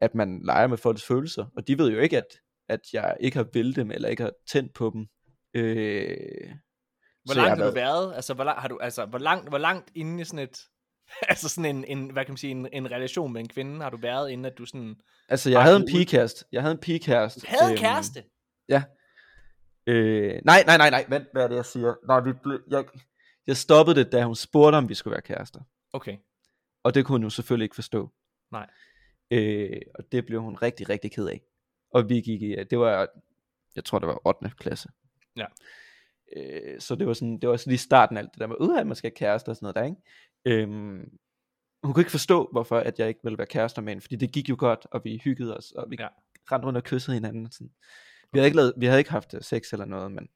at 0.00 0.14
man 0.14 0.40
leger 0.44 0.66
med 0.66 0.76
folks 0.76 1.04
følelser, 1.04 1.46
og 1.56 1.68
de 1.68 1.78
ved 1.78 1.90
jo 1.90 1.98
ikke, 1.98 2.16
at, 2.16 2.40
at 2.68 2.80
jeg 2.92 3.16
ikke 3.20 3.36
har 3.36 3.46
vil 3.52 3.76
dem, 3.76 3.90
eller 3.90 4.08
ikke 4.08 4.22
har 4.22 4.32
tændt 4.52 4.74
på 4.74 4.90
dem. 4.94 5.06
Øh, 5.54 6.16
Hvor 7.24 7.34
langt 7.34 7.58
har 7.58 7.68
du 7.68 7.74
været-? 7.74 8.14
Altså, 8.14 8.34
hvor, 8.34 8.44
lang, 8.44 8.60
har 8.60 8.68
du, 8.68 8.78
altså, 8.78 9.06
hvor, 9.06 9.18
langt, 9.18 9.48
hvor 9.48 9.58
langt 9.58 9.90
inde 9.94 10.20
i 10.20 10.24
sådan 10.24 10.38
et... 10.38 10.58
Altså 11.28 11.48
sådan 11.48 11.76
en, 11.76 11.84
en, 11.84 12.10
hvad 12.10 12.24
kan 12.24 12.32
man 12.32 12.36
sige, 12.36 12.50
en, 12.50 12.68
en 12.72 12.90
relation 12.90 13.32
med 13.32 13.40
en 13.40 13.48
kvinde 13.48 13.82
har 13.82 13.90
du 13.90 13.96
været, 13.96 14.30
inden 14.30 14.44
at 14.44 14.58
du 14.58 14.66
sådan... 14.66 14.96
Altså, 15.28 15.50
jeg 15.50 15.62
havde 15.62 15.76
en 15.76 15.86
pigekæreste. 15.86 16.44
Jeg 16.52 16.62
havde 16.62 16.72
en 16.72 16.78
pigekæreste. 16.78 17.46
Havde 17.46 17.64
øhm, 17.64 17.72
øhm, 17.72 17.78
kæreste? 17.78 18.24
Øh, 19.88 20.40
nej, 20.44 20.64
nej, 20.66 20.76
nej, 20.76 20.90
nej, 20.90 21.04
vent, 21.08 21.28
hvad 21.32 21.44
er 21.44 21.48
det, 21.48 21.56
jeg 21.56 21.64
siger? 21.64 21.94
Nej, 22.06 22.20
vi 22.20 22.32
ble, 22.32 22.58
jeg, 22.70 22.84
jeg 23.46 23.56
stoppede 23.56 24.04
det, 24.04 24.12
da 24.12 24.24
hun 24.24 24.34
spurgte, 24.34 24.76
om 24.76 24.88
vi 24.88 24.94
skulle 24.94 25.12
være 25.12 25.22
kærester. 25.22 25.60
Okay. 25.92 26.16
Og 26.82 26.94
det 26.94 27.04
kunne 27.04 27.14
hun 27.14 27.22
jo 27.22 27.30
selvfølgelig 27.30 27.64
ikke 27.64 27.74
forstå. 27.74 28.12
Nej. 28.52 28.66
Øh, 29.30 29.80
og 29.94 30.04
det 30.12 30.26
blev 30.26 30.42
hun 30.42 30.54
rigtig, 30.54 30.88
rigtig 30.88 31.12
ked 31.12 31.26
af. 31.26 31.42
Og 31.94 32.08
vi 32.08 32.20
gik 32.20 32.42
i, 32.42 32.56
det 32.70 32.78
var, 32.78 33.08
jeg 33.76 33.84
tror 33.84 33.98
det 33.98 34.08
var 34.08 34.26
8. 34.26 34.50
klasse. 34.58 34.88
Ja. 35.38 35.46
Øh, 36.36 36.80
så 36.80 36.94
det 36.94 37.06
var 37.06 37.12
sådan, 37.12 37.38
det 37.38 37.48
var 37.48 37.56
sådan 37.56 37.70
lige 37.70 37.78
starten 37.78 38.16
af 38.16 38.20
alt 38.20 38.30
det 38.32 38.40
der 38.40 38.46
med, 38.46 38.56
ud 38.60 38.76
af, 38.76 38.80
at 38.80 38.86
man 38.86 38.96
skal 38.96 39.10
have 39.10 39.16
kærester 39.16 39.52
og 39.52 39.56
sådan 39.56 39.64
noget 39.74 39.76
der, 39.76 39.84
ikke? 39.84 40.62
Øhm, 40.62 41.18
hun 41.82 41.92
kunne 41.94 42.00
ikke 42.00 42.10
forstå, 42.10 42.48
hvorfor 42.52 42.78
at 42.78 42.98
jeg 42.98 43.08
ikke 43.08 43.20
ville 43.22 43.38
være 43.38 43.46
kærester 43.46 43.82
med 43.82 43.90
hende, 43.90 44.00
fordi 44.02 44.16
det 44.16 44.32
gik 44.32 44.48
jo 44.48 44.56
godt, 44.58 44.86
og 44.92 45.00
vi 45.04 45.20
hyggede 45.24 45.56
os, 45.56 45.72
og 45.72 45.90
vi 45.90 45.96
Ja. 46.00 46.08
rendte 46.52 46.66
rundt 46.66 46.76
og 46.76 46.84
kyssede 46.84 47.14
hinanden. 47.14 47.46
og 47.46 47.52
Sådan. 47.52 47.70
Vi, 48.32 48.38
havde 48.38 48.46
ikke 48.46 48.56
lavet, 48.56 48.72
vi 48.76 48.86
havde 48.86 48.98
ikke 49.00 49.10
haft 49.10 49.34
øh, 49.34 49.42
sex 49.42 49.72
eller 49.72 49.84
noget, 49.86 50.12
men, 50.12 50.28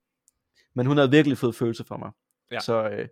men 0.75 0.87
hun 0.87 0.97
havde 0.97 1.11
virkelig 1.11 1.39
fået 1.39 1.55
følelser 1.55 1.85
for 1.85 1.97
mig. 1.97 2.11
Ja. 2.51 2.61
Så 2.61 2.89
øh, 2.89 3.09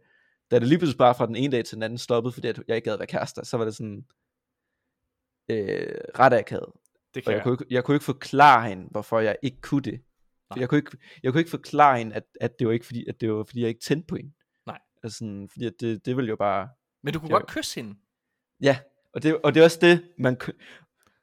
da 0.50 0.58
det 0.58 0.68
lige 0.68 0.78
pludselig 0.78 0.98
bare 0.98 1.14
fra 1.14 1.26
den 1.26 1.36
ene 1.36 1.52
dag 1.56 1.64
til 1.64 1.74
den 1.74 1.82
anden 1.82 1.98
stoppede, 1.98 2.32
fordi 2.32 2.48
at 2.48 2.62
jeg 2.68 2.76
ikke 2.76 2.90
gad 2.90 2.96
være 2.98 3.06
kærester, 3.06 3.44
så 3.44 3.56
var 3.56 3.64
det 3.64 3.74
sådan 3.76 4.04
øh, 5.50 5.94
ret 6.18 6.32
akavet. 6.32 6.72
Det 7.14 7.20
Og 7.20 7.24
kan 7.24 7.30
jeg 7.32 7.36
jeg. 7.36 7.42
kunne, 7.42 7.52
ikke, 7.54 7.66
jeg 7.70 7.84
kunne 7.84 7.94
ikke 7.94 8.04
forklare 8.04 8.68
hende, 8.68 8.88
hvorfor 8.90 9.20
jeg 9.20 9.36
ikke 9.42 9.60
kunne 9.60 9.82
det. 9.82 10.00
Nej. 10.50 10.60
jeg 10.60 10.68
kunne 10.68 10.78
ikke, 10.78 10.96
jeg 11.22 11.32
kunne 11.32 11.40
ikke 11.40 11.50
forklare 11.50 11.98
hende, 11.98 12.14
at, 12.14 12.24
at 12.40 12.58
det 12.58 12.66
var 12.66 12.72
ikke 12.72 12.86
fordi, 12.86 13.06
at 13.08 13.20
det 13.20 13.32
var 13.32 13.44
fordi 13.44 13.60
jeg 13.60 13.68
ikke 13.68 13.80
tændte 13.80 14.06
på 14.06 14.16
hende. 14.16 14.32
Nej. 14.66 14.78
Altså 15.02 15.18
sådan, 15.18 15.48
fordi 15.52 15.66
at 15.66 15.72
det, 15.80 16.06
det 16.06 16.16
ville 16.16 16.28
jo 16.28 16.36
bare, 16.36 16.68
Men 17.02 17.14
du 17.14 17.20
kunne 17.20 17.30
var- 17.30 17.38
godt 17.38 17.50
kysse 17.50 17.80
hende. 17.80 17.98
ja, 18.60 18.78
og 19.12 19.22
det, 19.22 19.40
og 19.42 19.54
det 19.54 19.60
er 19.60 19.64
også 19.64 19.78
det, 19.80 20.08
man, 20.18 20.40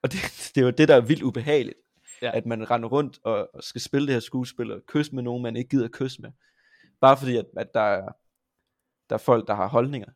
og 0.03 0.11
det, 0.11 0.19
det 0.55 0.61
er 0.61 0.65
jo 0.65 0.69
det, 0.71 0.87
der 0.87 0.95
er 0.95 1.01
vildt 1.01 1.23
ubehageligt. 1.23 1.77
Ja. 2.21 2.31
At 2.37 2.45
man 2.45 2.71
render 2.71 2.89
rundt 2.89 3.19
og, 3.23 3.49
og 3.55 3.63
skal 3.63 3.81
spille 3.81 4.07
det 4.07 4.15
her 4.15 4.19
skuespil 4.19 4.71
og 4.71 4.81
kysse 4.87 5.15
med 5.15 5.23
nogen, 5.23 5.43
man 5.43 5.55
ikke 5.55 5.69
gider 5.69 5.87
kysse 5.93 6.21
med. 6.21 6.31
Bare 7.01 7.17
fordi, 7.17 7.37
at, 7.37 7.45
at 7.57 7.67
der, 7.73 7.79
er, 7.81 8.11
der 9.09 9.13
er 9.15 9.17
folk, 9.17 9.47
der 9.47 9.53
har 9.55 9.67
holdninger. 9.67 10.07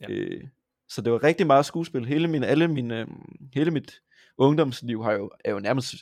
Ja. 0.00 0.06
Øh, 0.10 0.44
så 0.88 1.02
det 1.02 1.12
var 1.12 1.22
rigtig 1.22 1.46
meget 1.46 1.66
skuespil. 1.66 2.06
Hele, 2.06 2.28
min, 2.28 2.44
alle 2.44 2.68
mine, 2.68 3.00
øh, 3.00 3.06
hele 3.54 3.70
mit 3.70 4.00
ungdomsliv 4.38 5.02
har 5.02 5.12
jo, 5.12 5.30
er 5.44 5.50
jo 5.52 5.58
nærmest 5.60 5.94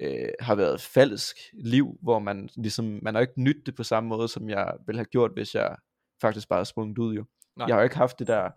øh, 0.00 0.28
har 0.40 0.54
været 0.54 0.80
falsk 0.80 1.36
liv, 1.52 1.98
hvor 2.02 2.18
man 2.18 2.48
ligesom, 2.56 2.98
man 3.02 3.14
har 3.14 3.20
ikke 3.20 3.42
nydt 3.42 3.66
det 3.66 3.74
på 3.74 3.82
samme 3.82 4.08
måde, 4.08 4.28
som 4.28 4.48
jeg 4.48 4.74
ville 4.86 4.98
have 4.98 5.04
gjort, 5.04 5.30
hvis 5.32 5.54
jeg 5.54 5.76
faktisk 6.20 6.48
bare 6.48 6.64
sprunget 6.64 6.98
ud 6.98 7.14
jo. 7.14 7.24
Nej. 7.56 7.66
Jeg 7.66 7.74
har 7.74 7.80
jo 7.80 7.84
ikke 7.84 7.96
haft 7.96 8.18
det 8.18 8.26
der 8.26 8.50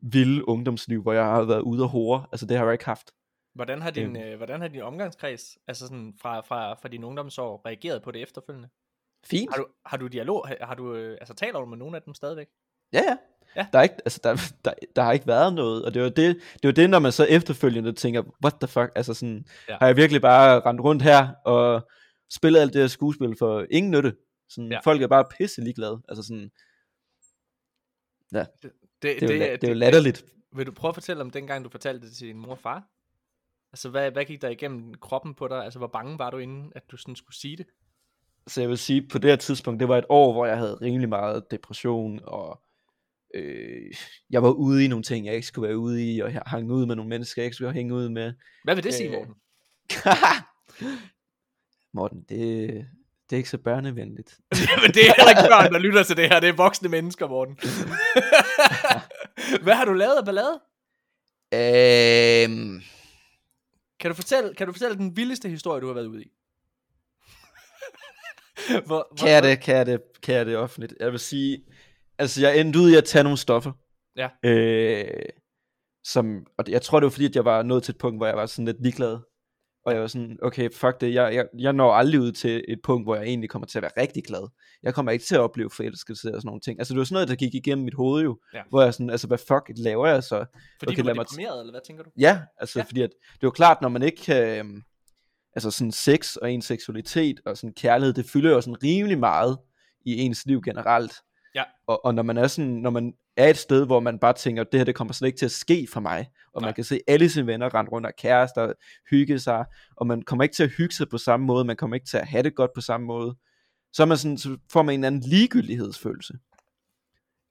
vilde 0.00 0.48
ungdomsliv, 0.48 1.02
hvor 1.02 1.12
jeg 1.12 1.24
har 1.24 1.42
været 1.42 1.60
ude 1.60 1.82
og 1.82 1.88
hore. 1.88 2.26
Altså 2.32 2.46
det 2.46 2.56
har 2.56 2.64
jeg 2.64 2.72
ikke 2.72 2.84
haft. 2.84 3.10
Hvordan 3.54 3.82
har 3.82 3.90
din, 3.90 4.16
Øhm. 4.16 4.26
øh, 4.26 4.36
hvordan 4.36 4.60
har 4.60 4.68
din 4.68 4.82
omgangskreds, 4.82 5.58
altså 5.66 5.86
sådan 5.86 6.14
fra, 6.22 6.40
fra, 6.40 6.74
fra 6.74 6.88
din 6.88 7.04
ungdomsår, 7.04 7.62
reageret 7.66 8.02
på 8.02 8.10
det 8.10 8.22
efterfølgende? 8.22 8.68
Fint. 9.26 9.50
Har 9.50 9.56
du, 9.62 9.66
har 9.86 9.96
du 9.96 10.06
dialog, 10.06 10.48
har, 10.48 10.56
har 10.60 10.74
du, 10.74 10.94
øh, 10.94 11.16
altså 11.20 11.34
taler 11.34 11.60
du 11.60 11.66
med 11.66 11.78
nogen 11.78 11.94
af 11.94 12.02
dem 12.02 12.14
stadigvæk? 12.14 12.46
Ja, 12.92 13.02
ja. 13.08 13.16
Ja. 13.56 13.66
Der, 13.72 13.78
er 13.78 13.82
ikke, 13.82 13.94
altså, 14.04 14.20
der, 14.24 14.36
der, 14.64 14.72
der 14.96 15.02
har 15.02 15.12
ikke 15.12 15.26
været 15.26 15.54
noget, 15.54 15.84
og 15.84 15.94
det 15.94 16.02
var 16.02 16.08
det, 16.08 16.36
det 16.62 16.64
var 16.68 16.72
det, 16.72 16.90
når 16.90 16.98
man 16.98 17.12
så 17.12 17.24
efterfølgende 17.24 17.92
tænker, 17.92 18.22
what 18.44 18.54
the 18.60 18.68
fuck, 18.68 18.92
altså 18.94 19.14
sådan, 19.14 19.44
Ja. 19.68 19.72
ja. 19.72 19.78
har 19.80 19.86
jeg 19.86 19.96
virkelig 19.96 20.22
bare 20.22 20.60
rendt 20.60 20.80
rundt 20.80 21.02
her, 21.02 21.28
og 21.44 21.88
spillet 22.34 22.60
alt 22.60 22.72
det 22.72 22.80
her 22.80 22.88
skuespil 22.88 23.36
for 23.38 23.66
ingen 23.70 23.90
nytte. 23.92 24.14
Sådan, 24.48 24.70
Ja. 24.70 24.74
ja. 24.76 24.80
Folk 24.84 25.02
er 25.02 25.06
bare 25.08 25.24
pisse 25.38 25.60
ligeglade. 25.60 26.02
Altså 26.08 26.22
sådan, 26.22 26.50
Det, 28.32 28.46
det, 29.02 29.22
er 29.22 29.34
jo, 29.36 29.44
la- 29.44 29.52
det 29.56 29.64
er 29.64 29.68
jo 29.68 29.74
latterligt. 29.74 30.24
Vil 30.56 30.66
du 30.66 30.72
prøve 30.72 30.88
at 30.88 30.94
fortælle 30.94 31.22
om 31.22 31.30
dengang, 31.30 31.64
du 31.64 31.68
fortalte 31.70 32.06
det 32.06 32.16
til 32.16 32.28
din 32.28 32.38
mor 32.38 32.50
og 32.50 32.58
far? 32.58 32.88
Altså, 33.72 33.88
hvad, 33.88 34.10
hvad 34.10 34.24
gik 34.24 34.42
der 34.42 34.48
igennem 34.48 34.94
kroppen 34.94 35.34
på 35.34 35.48
dig? 35.48 35.64
Altså, 35.64 35.78
hvor 35.78 35.86
bange 35.88 36.18
var 36.18 36.30
du 36.30 36.38
inden, 36.38 36.72
at 36.76 36.82
du 36.90 36.96
sådan 36.96 37.16
skulle 37.16 37.36
sige 37.36 37.56
det? 37.56 37.66
Så 38.46 38.60
jeg 38.60 38.68
vil 38.70 38.78
sige, 38.78 39.08
på 39.12 39.18
det 39.18 39.30
her 39.30 39.36
tidspunkt, 39.36 39.80
det 39.80 39.88
var 39.88 39.98
et 39.98 40.04
år, 40.08 40.32
hvor 40.32 40.46
jeg 40.46 40.58
havde 40.58 40.78
rimelig 40.82 41.08
meget 41.08 41.50
depression, 41.50 42.20
og 42.22 42.63
øh, 43.34 43.92
jeg 44.30 44.42
var 44.42 44.50
ude 44.50 44.84
i 44.84 44.88
nogle 44.88 45.02
ting, 45.02 45.26
jeg 45.26 45.34
ikke 45.34 45.46
skulle 45.46 45.68
være 45.68 45.78
ude 45.78 46.14
i, 46.14 46.20
og 46.20 46.32
jeg 46.32 46.42
hang 46.46 46.70
ud 46.70 46.86
med 46.86 46.96
nogle 46.96 47.08
mennesker, 47.08 47.42
jeg 47.42 47.46
ikke 47.46 47.54
skulle 47.54 47.72
hænge 47.72 47.94
ud 47.94 48.08
med. 48.08 48.32
Hvad 48.64 48.74
vil 48.74 48.84
det 48.84 48.94
sige, 48.94 49.08
Øh, 49.08 49.14
Morten? 49.14 49.34
Morten, 51.94 52.22
det, 52.28 52.68
det 53.30 53.32
er 53.32 53.36
ikke 53.36 53.50
så 53.50 53.58
børnevenligt. 53.58 54.38
Jamen, 54.52 54.90
det 54.94 55.02
er 55.08 55.14
heller 55.16 55.30
ikke 55.30 55.48
børn, 55.50 55.72
der 55.72 55.78
lytter 55.78 56.02
til 56.02 56.16
det 56.16 56.28
her. 56.28 56.40
Det 56.40 56.48
er 56.48 56.52
voksne 56.52 56.88
mennesker, 56.88 57.28
Morten. 57.28 57.58
hvad 59.64 59.74
har 59.74 59.84
du 59.84 59.92
lavet 59.92 60.16
af 60.16 60.24
ballade? 60.24 60.60
Øhm, 61.54 62.82
Kan 64.00 64.10
du 64.10 64.14
fortælle, 64.14 64.54
kan 64.54 64.66
du 64.66 64.72
fortælle 64.72 64.96
den 64.96 65.16
vildeste 65.16 65.48
historie, 65.48 65.80
du 65.80 65.86
har 65.86 65.94
været 65.94 66.06
ude 66.06 66.22
i? 66.22 66.30
hvor, 68.68 68.78
hvor, 68.86 69.08
kan 69.18 69.30
jeg 69.30 69.42
det, 69.42 69.60
kan 69.60 69.76
jeg 69.76 69.86
det, 69.86 70.00
kan 70.22 70.34
jeg 70.34 70.46
det 70.46 70.56
offentligt? 70.56 70.94
Jeg 71.00 71.12
vil 71.12 71.20
sige, 71.20 71.64
altså 72.18 72.40
jeg 72.40 72.60
endte 72.60 72.78
ud 72.78 72.90
i 72.90 72.96
at 72.96 73.04
tage 73.04 73.22
nogle 73.22 73.38
stoffer. 73.38 73.72
Ja. 74.16 74.28
Øh, 74.44 75.26
som, 76.06 76.46
og 76.58 76.64
jeg 76.68 76.82
tror 76.82 77.00
det 77.00 77.04
var 77.04 77.10
fordi, 77.10 77.24
at 77.24 77.36
jeg 77.36 77.44
var 77.44 77.62
nået 77.62 77.82
til 77.82 77.92
et 77.92 77.98
punkt, 77.98 78.18
hvor 78.18 78.26
jeg 78.26 78.36
var 78.36 78.46
sådan 78.46 78.64
lidt 78.64 78.82
ligeglad. 78.82 79.18
Og 79.86 79.92
jeg 79.92 80.00
var 80.00 80.06
sådan, 80.06 80.38
okay, 80.42 80.70
fuck 80.72 81.00
det, 81.00 81.14
jeg, 81.14 81.34
jeg, 81.34 81.46
jeg 81.58 81.72
når 81.72 81.92
aldrig 81.92 82.20
ud 82.20 82.32
til 82.32 82.64
et 82.68 82.78
punkt, 82.84 83.06
hvor 83.06 83.14
jeg 83.16 83.24
egentlig 83.24 83.50
kommer 83.50 83.66
til 83.66 83.78
at 83.78 83.82
være 83.82 84.02
rigtig 84.02 84.24
glad. 84.24 84.48
Jeg 84.82 84.94
kommer 84.94 85.12
ikke 85.12 85.24
til 85.24 85.34
at 85.34 85.40
opleve 85.40 85.70
forelskelse 85.70 86.28
og 86.28 86.40
sådan 86.40 86.46
nogle 86.46 86.60
ting. 86.60 86.78
Altså 86.80 86.94
det 86.94 86.98
var 86.98 87.04
sådan 87.04 87.14
noget, 87.14 87.28
der 87.28 87.34
gik 87.34 87.54
igennem 87.54 87.84
mit 87.84 87.94
hoved 87.94 88.22
jo. 88.22 88.38
Ja. 88.54 88.62
Hvor 88.68 88.82
jeg 88.82 88.94
sådan, 88.94 89.10
altså 89.10 89.26
hvad 89.26 89.38
fuck 89.38 89.70
laver 89.76 90.06
jeg 90.06 90.22
så? 90.22 90.44
Fordi 90.78 90.92
okay, 90.92 91.02
du 91.02 91.06
var 91.06 91.14
mig 91.14 91.26
deprimeret, 91.30 91.60
eller 91.60 91.72
hvad 91.72 91.80
tænker 91.86 92.04
du? 92.04 92.10
Ja, 92.18 92.40
altså 92.60 92.78
Ja. 92.78 92.84
fordi 92.84 93.02
at, 93.02 93.10
det 93.34 93.42
jo 93.42 93.50
klart, 93.50 93.82
når 93.82 93.88
man 93.88 94.02
ikke 94.02 94.22
kan, 94.22 94.58
øhm, 94.58 94.82
altså 95.56 95.70
sådan 95.70 95.92
sex 95.92 96.36
og 96.36 96.52
ens 96.52 96.64
seksualitet 96.64 97.40
og 97.46 97.56
sådan 97.56 97.74
kærlighed, 97.74 98.14
det 98.14 98.26
fylder 98.32 98.50
jo 98.50 98.60
sådan 98.60 98.82
rimelig 98.82 99.18
meget 99.18 99.58
i 100.06 100.18
ens 100.18 100.46
liv 100.46 100.62
generelt. 100.62 101.12
Ja. 101.54 101.62
Og, 101.86 102.04
og 102.04 102.14
når 102.14 102.22
man 102.22 102.36
er 102.36 102.46
sådan, 102.46 102.70
når 102.70 102.90
man 102.90 103.14
er 103.36 103.48
et 103.48 103.56
sted, 103.56 103.86
hvor 103.86 104.00
man 104.00 104.18
bare 104.18 104.32
tænker, 104.32 104.64
det 104.64 104.80
her 104.80 104.84
det 104.84 104.94
kommer 104.94 105.14
slet 105.14 105.28
ikke 105.28 105.38
til 105.38 105.44
at 105.46 105.52
ske 105.52 105.88
for 105.92 106.00
mig, 106.00 106.30
og 106.52 106.60
Nej. 106.60 106.68
man 106.68 106.74
kan 106.74 106.84
se 106.84 107.00
alle 107.06 107.28
sine 107.28 107.46
venner 107.46 107.74
rende 107.74 107.90
rundt 107.90 108.06
og 108.06 108.12
kærester, 108.18 108.72
hygge 109.10 109.38
sig, 109.38 109.64
og 109.96 110.06
man 110.06 110.22
kommer 110.22 110.42
ikke 110.42 110.54
til 110.54 110.62
at 110.62 110.70
hygge 110.70 110.94
sig 110.94 111.08
på 111.08 111.18
samme 111.18 111.46
måde, 111.46 111.64
man 111.64 111.76
kommer 111.76 111.94
ikke 111.94 112.06
til 112.06 112.16
at 112.16 112.26
have 112.26 112.42
det 112.42 112.54
godt 112.54 112.70
på 112.74 112.80
samme 112.80 113.06
måde, 113.06 113.36
så, 113.92 114.02
er 114.02 114.06
man 114.06 114.18
sådan, 114.18 114.38
så 114.38 114.58
får 114.72 114.82
man 114.82 114.94
en 114.94 115.04
anden 115.04 115.20
ligegyldighedsfølelse. 115.20 116.34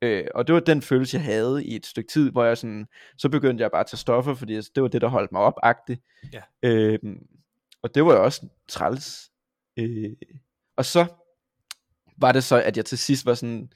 Øh, 0.02 0.28
og 0.36 0.48
det 0.48 0.54
var 0.56 0.60
den 0.60 0.82
følelse, 0.82 1.18
jeg 1.18 1.24
havde 1.24 1.66
i 1.66 1.76
et 1.76 1.86
stykke 1.86 2.12
tid, 2.12 2.32
hvor 2.32 2.44
jeg 2.44 2.58
sådan, 2.58 2.88
så 3.18 3.30
begyndte 3.30 3.62
jeg 3.62 3.72
bare 3.72 3.80
at 3.80 3.88
tage 3.88 3.98
stoffer, 3.98 4.34
fordi 4.34 4.56
det 4.56 4.84
var 4.84 4.88
det, 4.88 5.02
der 5.02 5.08
holdt 5.08 5.32
mig 5.32 5.42
op 5.42 5.54
-agtigt. 5.66 6.30
Ja. 6.34 6.42
Øhm, 6.64 7.28
og 7.82 7.96
det 7.96 8.06
var 8.06 8.14
jo 8.14 8.24
også 8.24 8.48
træls. 8.68 9.32
Øh, 9.78 10.12
og 10.78 10.86
så, 10.86 11.06
var 12.18 12.32
det 12.32 12.44
så, 12.44 12.62
at 12.62 12.78
jeg 12.78 12.86
til 12.86 12.98
sidst 12.98 13.26
var 13.26 13.34
sådan, 13.34 13.70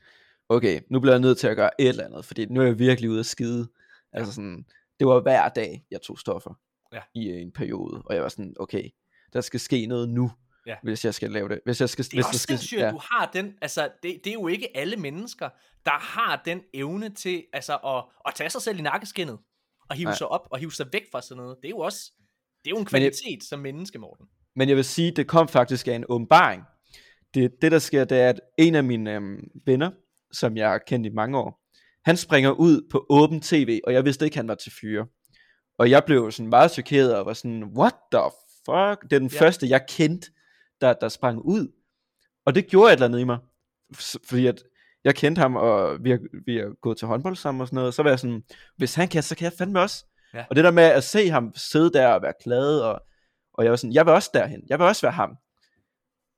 okay, 0.50 0.82
nu 0.90 1.00
bliver 1.00 1.14
jeg 1.14 1.22
nødt 1.22 1.38
til 1.38 1.48
at 1.48 1.56
gøre 1.56 1.82
et 1.82 1.88
eller 1.88 2.06
andet, 2.06 2.26
fordi 2.26 2.46
nu 2.46 2.62
er 2.62 2.66
jeg 2.66 2.80
virkelig 2.80 3.10
ude 3.10 3.20
at 3.20 3.26
skide. 3.26 3.68
Altså 4.14 4.34
sådan, 4.34 4.66
det 5.00 5.08
var 5.08 5.20
hver 5.20 5.50
dag, 5.50 5.86
jeg 5.92 6.02
tog 6.02 6.20
stoffer 6.20 6.54
Ja. 6.94 7.00
i 7.14 7.30
øh, 7.30 7.42
en 7.42 7.52
periode, 7.52 8.02
og 8.06 8.16
jeg 8.16 8.24
var 8.24 8.30
sådan, 8.30 8.54
okay, 8.60 8.90
der 9.34 9.42
skal 9.42 9.60
ske 9.60 9.86
noget 9.86 10.10
nu, 10.10 10.32
Ja. 10.68 10.76
hvis 10.84 11.06
jeg 11.06 11.14
skal 11.14 11.32
lave 11.32 11.50
det. 11.50 11.60
Hvis 11.66 11.82
jeg 11.82 11.90
skal, 11.90 12.06
Det 12.06 12.14
er 12.14 12.18
hvis 12.18 12.26
også 12.26 12.40
skal, 12.40 12.58
sindssygt, 12.58 12.82
at 12.82 12.94
du 12.94 13.00
har 13.12 13.30
den, 13.34 13.54
altså 13.62 13.90
det, 14.04 14.20
det 14.24 14.30
er 14.30 14.34
jo 14.34 14.48
ikke 14.48 14.78
alle 14.78 14.96
mennesker, 14.98 15.50
der 15.86 15.92
har 15.92 16.42
den 16.46 16.62
evne 16.74 17.10
til 17.10 17.44
altså, 17.54 17.76
at, 17.86 18.04
at 18.28 18.34
tage 18.36 18.50
sig 18.50 18.62
selv 18.62 18.80
i 18.80 18.82
nakkeskinnet, 18.82 19.38
og 19.90 19.96
hive 19.96 20.06
Nej. 20.06 20.14
sig 20.16 20.28
op, 20.28 20.48
og 20.52 20.60
hive 20.60 20.72
sig 20.72 20.88
væk 20.94 21.04
fra 21.12 21.22
sådan 21.22 21.38
noget. 21.44 21.58
Det 21.62 21.66
er 21.68 21.70
jo 21.70 21.78
også, 21.80 22.12
det 22.66 22.72
er 22.72 22.76
jo 22.76 22.78
en 22.78 22.88
Men 22.92 23.02
jeg- 23.02 23.12
kvalitet 23.14 23.44
som 23.44 23.60
menneske, 23.60 24.00
Morten. 24.00 24.26
Men 24.56 24.70
jeg 24.70 24.76
vil 24.78 24.86
sige, 24.86 25.12
det 25.12 25.28
kom 25.28 25.48
faktisk 25.48 25.88
af 25.88 25.94
en 25.96 26.06
åbenbaring. 26.10 26.64
Det, 27.34 27.62
det 27.62 27.72
der 27.72 27.80
sker, 27.80 28.04
det 28.06 28.18
er, 28.20 28.30
at 28.30 28.40
en 28.58 28.76
af 28.76 28.84
mine 28.84 29.16
øhm, 29.16 29.50
venner, 29.66 29.92
som 30.32 30.58
jeg 30.58 30.70
har 30.70 30.78
kendt 30.88 31.06
i 31.08 31.10
mange 31.10 31.38
år, 31.38 31.64
han 32.06 32.18
springer 32.18 32.52
ud 32.52 32.88
på 32.92 33.06
åben 33.10 33.42
tv, 33.42 33.80
og 33.84 33.94
jeg 33.94 34.06
vidste 34.06 34.26
ikke, 34.26 34.38
han 34.38 34.48
var 34.48 34.56
til 34.56 34.72
fyre. 34.82 35.08
Og 35.78 35.90
jeg 35.90 36.04
blev 36.06 36.32
sådan 36.32 36.50
meget 36.50 36.72
chokeret 36.72 37.16
og 37.16 37.26
var 37.26 37.34
sådan, 37.34 37.64
what 37.64 37.94
the 38.12 38.22
fuck? 38.66 39.04
Det 39.10 39.14
er 39.14 39.20
den 39.20 39.30
Ja. 39.34 39.40
første, 39.42 39.70
jeg 39.70 39.86
kendte, 39.90 40.32
der, 40.82 40.94
der 40.94 41.10
sprang 41.10 41.40
ud. 41.40 41.68
Og 42.46 42.56
det 42.56 42.68
gjorde 42.68 42.88
et 42.90 42.94
eller 42.94 43.06
andet 43.06 43.20
i 43.20 43.24
mig. 43.24 43.38
Fordi 44.30 44.48
at 44.48 44.64
jeg 45.04 45.16
kendte 45.16 45.40
ham, 45.40 45.56
og 45.56 46.04
vi 46.04 46.10
har, 46.10 46.20
vi 46.46 46.56
har 46.58 46.76
gået 46.82 46.98
til 46.98 47.08
håndbold 47.08 47.36
sammen 47.36 47.62
og 47.62 47.68
sådan 47.68 47.76
noget, 47.76 47.88
og 47.88 47.94
så 47.94 48.04
var 48.04 48.10
jeg 48.10 48.20
sådan, 48.20 48.44
hvis 48.78 48.96
han 48.96 49.08
kan, 49.08 49.24
så 49.24 49.36
kan 49.36 49.46
jeg 49.46 49.54
fandme 49.58 49.80
også. 49.82 50.06
Ja. 50.34 50.46
Og 50.50 50.56
det 50.56 50.64
der 50.64 50.72
med 50.72 50.84
at 50.84 51.04
se 51.04 51.30
ham 51.30 51.52
sidde 51.56 51.92
der 51.94 52.08
og 52.08 52.22
være 52.22 52.34
glad, 52.44 52.80
og, 52.80 53.02
og 53.54 53.64
jeg 53.64 53.72
var 53.72 53.78
sådan, 53.78 53.94
jeg 53.94 54.06
vil 54.06 54.14
også 54.14 54.30
derhen, 54.34 54.64
jeg 54.70 54.80
vil 54.80 54.88
også 54.88 55.02
være 55.02 55.12
ham. 55.14 55.38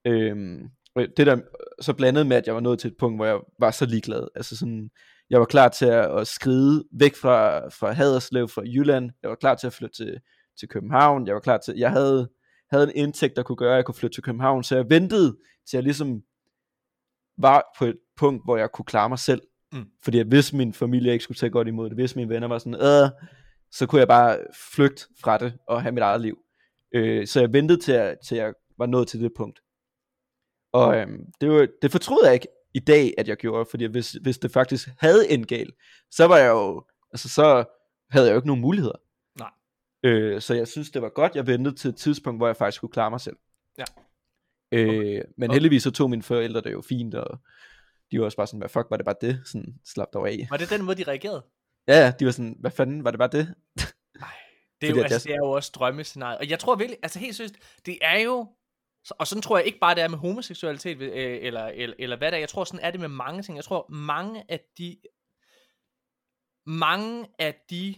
Øhm, 0.05 0.69
det 0.95 1.27
der, 1.27 1.37
så 1.81 1.93
blandet 1.93 2.27
med, 2.27 2.37
at 2.37 2.47
jeg 2.47 2.55
var 2.55 2.61
nået 2.61 2.79
til 2.79 2.87
et 2.87 2.97
punkt, 2.99 3.17
hvor 3.17 3.25
jeg 3.25 3.39
var 3.59 3.71
så 3.71 3.85
ligeglad. 3.85 4.27
Altså 4.35 4.57
sådan, 4.57 4.89
jeg 5.29 5.39
var 5.39 5.45
klar 5.45 5.67
til 5.69 5.85
at, 5.85 6.19
at 6.19 6.27
skride 6.27 6.83
væk 6.99 7.15
fra, 7.15 7.67
fra 7.69 7.91
Haderslev, 7.91 8.47
fra 8.47 8.61
Jylland. 8.65 9.11
Jeg 9.21 9.29
var 9.29 9.35
klar 9.35 9.55
til 9.55 9.67
at 9.67 9.73
flytte 9.73 9.95
til, 9.95 10.19
til 10.59 10.67
København. 10.67 11.27
Jeg 11.27 11.33
var 11.33 11.41
klar 11.41 11.57
til, 11.57 11.73
jeg 11.77 11.91
havde, 11.91 12.29
havde 12.71 12.83
en 12.83 12.91
indtægt, 12.95 13.35
der 13.35 13.43
kunne 13.43 13.55
gøre, 13.55 13.71
at 13.71 13.75
jeg 13.75 13.85
kunne 13.85 13.95
flytte 13.95 14.15
til 14.15 14.23
København. 14.23 14.63
Så 14.63 14.75
jeg 14.75 14.89
ventede 14.89 15.37
til 15.69 15.77
jeg 15.77 15.83
ligesom 15.83 16.21
var 17.37 17.63
på 17.79 17.85
et 17.85 17.97
punkt, 18.17 18.43
hvor 18.45 18.57
jeg 18.57 18.71
kunne 18.71 18.85
klare 18.85 19.09
mig 19.09 19.19
selv. 19.19 19.41
Mm. 19.73 19.85
Fordi 20.03 20.19
at 20.19 20.27
hvis 20.27 20.53
min 20.53 20.73
familie 20.73 21.13
ikke 21.13 21.23
skulle 21.23 21.37
tage 21.37 21.49
godt 21.49 21.67
imod 21.67 21.89
det, 21.89 21.97
hvis 21.97 22.15
mine 22.15 22.29
venner 22.29 22.47
var 22.47 22.57
sådan, 22.57 22.73
øh, 22.73 23.09
så 23.71 23.85
kunne 23.87 23.99
jeg 23.99 24.07
bare 24.07 24.37
flygte 24.75 25.05
fra 25.21 25.37
det 25.37 25.53
og 25.67 25.81
have 25.81 25.91
mit 25.91 26.03
eget 26.03 26.21
liv. 26.21 26.37
Øh, 26.95 27.27
så 27.27 27.39
jeg 27.39 27.53
ventede 27.53 27.79
til, 27.79 27.91
at, 27.91 28.17
til 28.27 28.37
jeg 28.37 28.53
var 28.77 28.85
nået 28.85 29.07
til 29.07 29.19
det 29.19 29.31
punkt. 29.37 29.59
Og 30.71 30.97
øhm, 30.97 31.25
det, 31.41 31.49
var, 31.51 31.67
det 31.81 31.91
fortrød 31.91 32.25
jeg 32.25 32.33
ikke 32.33 32.47
i 32.73 32.79
dag, 32.79 33.13
at 33.17 33.27
jeg 33.27 33.37
gjorde, 33.37 33.65
fordi 33.69 33.85
hvis, 33.85 34.11
hvis 34.11 34.37
det 34.37 34.51
faktisk 34.51 34.89
havde 34.99 35.29
en 35.31 35.45
gal, 35.47 35.71
så 36.11 36.25
var 36.25 36.37
jeg 36.37 36.49
jo, 36.49 36.85
altså 37.13 37.29
så 37.29 37.65
havde 38.09 38.25
jeg 38.25 38.33
jo 38.33 38.37
ikke 38.37 38.47
nogen 38.47 38.61
muligheder. 38.61 38.95
Nej. 39.39 39.49
Øh, 40.03 40.41
så 40.41 40.53
jeg 40.53 40.67
synes, 40.67 40.89
det 40.91 41.01
var 41.01 41.09
godt, 41.09 41.35
jeg 41.35 41.47
ventede 41.47 41.75
til 41.75 41.89
et 41.89 41.95
tidspunkt, 41.95 42.39
hvor 42.39 42.47
jeg 42.47 42.55
faktisk 42.57 42.81
kunne 42.81 42.89
klare 42.89 43.09
mig 43.09 43.21
selv. 43.21 43.35
Ja. 43.77 43.83
Øh, 44.71 45.21
men 45.37 45.49
Og- 45.49 45.53
heldigvis 45.53 45.83
så 45.83 45.91
tog 45.91 46.09
mine 46.09 46.23
forældre 46.23 46.61
det 46.61 46.71
jo 46.71 46.81
fint, 46.81 47.15
og 47.15 47.39
de 48.11 48.19
var 48.19 48.25
også 48.25 48.37
bare 48.37 48.47
sådan, 48.47 48.59
hvad 48.59 48.69
fuck 48.69 48.85
var 48.89 48.97
det 48.97 49.05
bare 49.05 49.15
det? 49.21 49.41
Sådan, 49.45 49.75
slap 49.85 50.07
dog 50.13 50.29
af. 50.29 50.47
Var 50.49 50.57
det 50.57 50.69
den 50.69 50.83
måde, 50.85 50.97
de 50.97 51.03
reagerede? 51.07 51.45
Ja, 51.87 52.13
de 52.19 52.25
var 52.25 52.31
sådan, 52.31 52.55
hvad 52.59 52.71
fanden, 52.71 53.03
var 53.03 53.11
det 53.11 53.17
bare 53.17 53.29
det? 53.31 53.55
Det 54.81 54.89
er, 54.89 54.95
jo, 54.95 55.01
altså, 55.01 55.15
jeg- 55.15 55.23
det 55.23 55.31
er 55.33 55.47
jo 55.47 55.51
også 55.51 55.71
drømmescenariet. 55.75 56.37
Og 56.39 56.49
jeg 56.49 56.59
tror 56.59 56.75
virkelig, 56.75 56.99
altså 57.03 57.19
helt 57.19 57.35
seriøst, 57.35 57.55
det 57.85 57.97
er 58.01 58.19
jo, 58.19 58.47
så- 59.03 59.13
og 59.19 59.27
sådan 59.27 59.41
tror 59.41 59.57
jeg 59.57 59.65
ikke 59.65 59.79
bare, 59.79 59.95
det 59.95 60.03
er 60.03 60.07
med 60.07 60.17
homoseksualitet, 60.17 61.01
øh, 61.01 61.37
eller, 61.41 61.65
eller, 61.65 61.95
eller 61.99 62.15
hvad 62.17 62.31
det 62.31 62.35
er. 62.35 62.39
Jeg 62.39 62.49
tror, 62.49 62.63
sådan 62.63 62.85
er 62.85 62.91
det 62.91 62.99
med 62.99 63.07
mange 63.07 63.41
ting. 63.41 63.55
Jeg 63.57 63.63
tror, 63.65 63.85
mange 63.91 64.43
af 64.49 64.59
de, 64.77 64.97
mange 66.65 67.27
af 67.39 67.55
de 67.69 67.95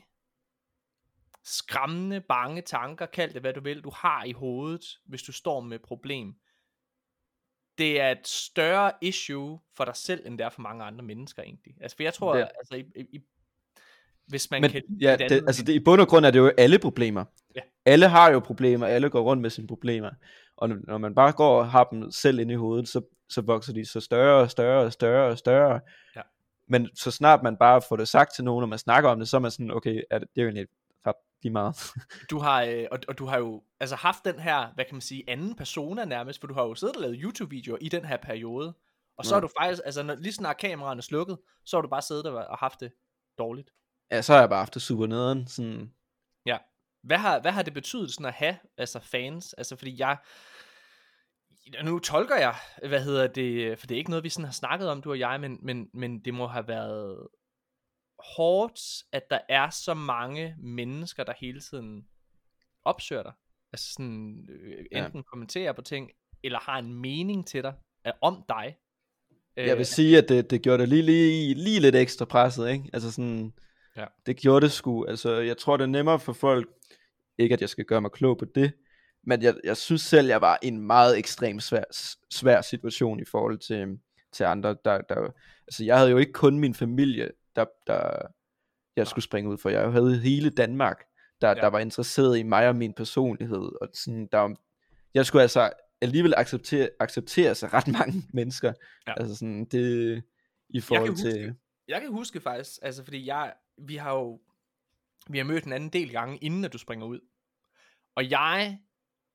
skræmmende, 1.43 2.21
bange 2.21 2.61
tanker, 2.61 3.05
kald 3.05 3.33
det 3.33 3.41
hvad 3.41 3.53
du 3.53 3.61
vil, 3.61 3.81
du 3.83 3.91
har 3.95 4.23
i 4.23 4.31
hovedet, 4.31 4.85
hvis 5.05 5.23
du 5.23 5.31
står 5.31 5.59
med 5.59 5.75
et 5.75 5.81
problem, 5.85 6.33
det 7.77 7.99
er 8.01 8.11
et 8.11 8.27
større 8.27 8.91
issue 9.01 9.59
for 9.75 9.85
dig 9.85 9.95
selv, 9.95 10.25
end 10.27 10.37
det 10.37 10.45
er 10.45 10.49
for 10.49 10.61
mange 10.61 10.83
andre 10.83 11.03
mennesker 11.05 11.43
egentlig. 11.43 11.73
Altså, 11.81 11.97
for 11.97 12.03
jeg 12.03 12.13
tror, 12.13 12.35
Det- 12.35 12.49
altså, 12.59 12.75
i, 12.75 12.85
i, 13.11 13.21
hvis 14.27 14.51
man 14.51 14.61
Men 14.61 14.71
kan 14.71 14.83
ja, 15.01 15.13
et 15.13 15.19
det, 15.19 15.25
andet 15.25 15.47
altså 15.47 15.63
det, 15.63 15.73
i 15.73 15.79
bund 15.79 16.01
og 16.01 16.07
grund 16.07 16.25
er 16.25 16.31
det 16.31 16.39
jo 16.39 16.51
alle 16.57 16.79
problemer. 16.79 17.25
Ja. 17.55 17.61
Alle 17.85 18.07
har 18.07 18.31
jo 18.31 18.39
problemer, 18.39 18.87
alle 18.87 19.09
går 19.09 19.21
rundt 19.21 19.41
med 19.41 19.49
sine 19.49 19.67
problemer. 19.67 20.09
Og 20.61 20.69
når- 20.69 20.97
man 20.97 21.15
bare 21.15 21.31
går 21.31 21.59
og 21.59 21.71
har 21.71 21.83
dem 21.83 22.11
selv 22.11 22.39
inde 22.39 22.53
i 22.53 22.57
hovedet, 22.57 22.87
så, 22.87 23.01
så 23.29 23.41
vokser 23.41 23.73
de 23.73 23.85
så 23.85 23.99
større 23.99 24.41
og 24.41 24.51
større 24.51 24.83
og 24.85 24.93
større 24.93 25.29
og 25.31 25.37
større. 25.37 25.79
Ja. 26.15 26.21
Men 26.67 26.89
så 26.95 27.11
snart 27.11 27.43
man 27.43 27.57
bare 27.57 27.81
får 27.81 27.95
det 27.95 28.07
sagt 28.07 28.35
til 28.35 28.43
nogen, 28.43 28.63
og 28.63 28.69
man 28.69 28.79
snakker 28.79 29.09
om 29.09 29.19
det, 29.19 29.27
så 29.27 29.37
er 29.37 29.41
man 29.41 29.51
sådan, 29.51 29.71
okay, 29.71 30.01
er 30.11 30.19
det, 30.19 30.27
det 30.35 30.41
er 30.41 30.43
jo 30.43 30.47
egentlig 30.49 30.67
ret 31.07 31.15
lige 31.43 31.53
meget. 31.53 31.75
du 32.31 32.39
har, 32.39 32.63
øh, 32.63 32.85
og, 32.91 32.99
og 33.07 33.17
du 33.17 33.25
har 33.25 33.37
jo 33.37 33.63
altså 33.79 33.95
haft 33.95 34.25
den 34.25 34.39
her, 34.39 34.67
hvad 34.75 34.85
kan 34.85 34.95
man 34.95 35.01
sige, 35.01 35.23
anden 35.27 35.55
persona 35.55 36.05
nærmest, 36.05 36.39
for 36.39 36.47
du 36.47 36.53
har 36.53 36.63
jo 36.63 36.75
siddet 36.75 36.95
og 36.95 37.01
lavet 37.01 37.17
YouTube-videoer 37.23 37.77
i 37.81 37.89
den 37.89 38.05
her 38.05 38.17
periode, 38.17 38.73
og 39.17 39.25
så 39.25 39.35
Ja. 39.35 39.35
har 39.35 39.41
du 39.41 39.49
faktisk, 39.61 39.81
altså 39.85 40.03
når, 40.03 40.15
lige 40.15 40.33
snart 40.33 40.57
kameraerne 40.57 40.99
er 40.99 41.03
slukket, 41.03 41.37
så 41.65 41.77
har 41.77 41.81
du 41.81 41.87
bare 41.87 42.01
siddet 42.01 42.25
og, 42.25 42.45
og 42.45 42.57
haft 42.57 42.79
det 42.79 42.91
dårligt. 43.37 43.69
ja, 44.11 44.21
så 44.21 44.33
har 44.33 44.39
jeg 44.39 44.49
bare 44.49 44.59
haft 44.59 44.73
det 44.73 44.81
super 44.81 45.07
nederen. 45.07 45.47
Sådan, 45.47 45.71
Ja. 45.71 45.85
Hvad 47.03 47.17
har, 47.17 47.39
hvad 47.39 47.51
har 47.51 47.63
det 47.63 47.73
betydet 47.73 48.13
sådan 48.13 48.25
at 48.25 48.33
have 48.33 48.57
altså 48.77 48.99
fans? 48.99 49.53
Altså 49.53 49.75
fordi 49.75 49.99
jeg, 49.99 50.17
nu 51.83 51.99
tolker 51.99 52.35
jeg, 52.35 52.55
hvad 52.87 53.03
hedder 53.03 53.27
det, 53.27 53.79
for 53.79 53.87
det 53.87 53.95
er 53.95 53.99
ikke 53.99 54.09
noget, 54.09 54.23
vi 54.23 54.29
sådan 54.29 54.45
har 54.45 54.51
snakket 54.51 54.89
om, 54.89 55.01
du 55.01 55.09
og 55.09 55.19
jeg, 55.19 55.41
men, 55.41 55.57
men, 55.61 55.89
men 55.93 56.19
det 56.19 56.33
må 56.33 56.47
have 56.47 56.67
været 56.67 57.27
hårdt, 58.35 58.79
at 59.11 59.23
der 59.29 59.39
er 59.49 59.69
så 59.69 59.93
mange 59.93 60.55
mennesker, 60.59 61.23
der 61.23 61.33
hele 61.39 61.59
tiden 61.61 62.05
opsøger 62.83 63.23
dig. 63.23 63.33
Altså 63.73 63.93
sådan, 63.93 64.47
øh, 64.49 64.85
Ja. 64.91 65.05
enten 65.05 65.23
kommenterer 65.23 65.73
på 65.73 65.81
ting, 65.81 66.09
eller 66.43 66.59
har 66.59 66.77
en 66.79 66.93
mening 66.93 67.47
til 67.47 67.63
dig, 67.63 67.73
øh, 68.07 68.13
om 68.21 68.43
dig. 68.49 68.77
jeg 69.57 69.77
vil 69.77 69.85
sige, 69.85 70.17
at 70.17 70.29
det, 70.29 70.49
det 70.51 70.61
gjorde 70.61 70.81
det 70.81 70.89
lige, 70.89 71.01
lige, 71.01 71.53
lige 71.53 71.79
lidt 71.79 71.95
ekstra 71.95 72.25
presset, 72.25 72.69
ikke? 72.69 72.89
Altså 72.93 73.11
sådan, 73.11 73.53
Ja. 73.97 74.05
det 74.25 74.37
gjorde 74.37 74.61
det 74.65 74.71
sgu. 74.71 75.05
Altså, 75.05 75.31
jeg 75.35 75.57
tror, 75.57 75.77
det 75.77 75.83
er 75.83 75.87
nemmere 75.87 76.19
for 76.19 76.33
folk, 76.33 76.69
ikke 77.37 77.53
at 77.53 77.61
jeg 77.61 77.69
skal 77.69 77.85
gøre 77.85 78.01
mig 78.01 78.11
klog 78.11 78.37
på 78.37 78.45
det, 78.55 78.71
men 79.23 79.41
jeg, 79.41 79.55
jeg 79.63 79.77
synes 79.77 80.01
selv, 80.01 80.27
jeg 80.27 80.41
var 80.41 80.59
i 80.63 80.67
en 80.67 80.77
meget 80.77 81.17
ekstrem 81.17 81.59
svær, 81.59 81.83
svær 82.33 82.61
situation 82.61 83.19
i 83.19 83.25
forhold 83.25 83.57
til, 83.59 83.99
til 84.33 84.43
andre. 84.43 84.75
Der, 84.85 85.01
der, 85.01 85.31
altså, 85.67 85.83
jeg 85.85 85.97
havde 85.97 86.11
jo 86.11 86.17
ikke 86.17 86.33
kun 86.33 86.59
min 86.59 86.73
familie, 86.73 87.31
der, 87.55 87.65
der 87.87 88.17
jeg 88.95 89.07
skulle 89.07 89.23
springe 89.23 89.49
ud 89.49 89.57
for. 89.57 89.69
Jeg 89.69 89.91
havde 89.91 90.17
hele 90.19 90.49
Danmark, 90.49 91.03
der, 91.41 91.47
Ja. 91.49 91.53
der 91.53 91.67
var 91.67 91.79
interesseret 91.79 92.37
i 92.37 92.43
mig 92.43 92.67
og 92.67 92.75
min 92.75 92.93
personlighed. 92.93 93.81
Og 93.81 93.87
sådan, 93.93 94.27
der, 94.31 94.55
jeg 95.13 95.25
skulle 95.25 95.41
altså 95.41 95.69
alligevel 96.01 96.33
acceptere, 96.37 96.89
acceptere 96.99 97.55
sig 97.55 97.73
ret 97.73 97.87
mange 97.99 98.23
mennesker. 98.33 98.73
Ja. 99.07 99.13
Altså 99.17 99.35
sådan, 99.35 99.65
det 99.65 100.23
i 100.69 100.79
forhold 100.81 101.09
huske- 101.09 101.31
til... 101.31 101.55
Jeg 101.87 102.01
kan 102.01 102.11
huske 102.11 102.39
faktisk, 102.39 102.79
altså 102.81 103.03
fordi 103.03 103.25
jeg, 103.27 103.53
vi 103.87 103.95
har 103.95 104.13
jo, 104.13 104.41
vi 105.27 105.37
har 105.37 105.45
mødt 105.45 105.63
en 105.63 105.73
anden 105.73 105.89
del 105.89 106.11
gange, 106.11 106.37
inden 106.37 106.65
at 106.65 106.73
du 106.73 106.77
springer 106.77 107.05
ud. 107.05 107.19
Og 108.15 108.29
jeg 108.29 108.79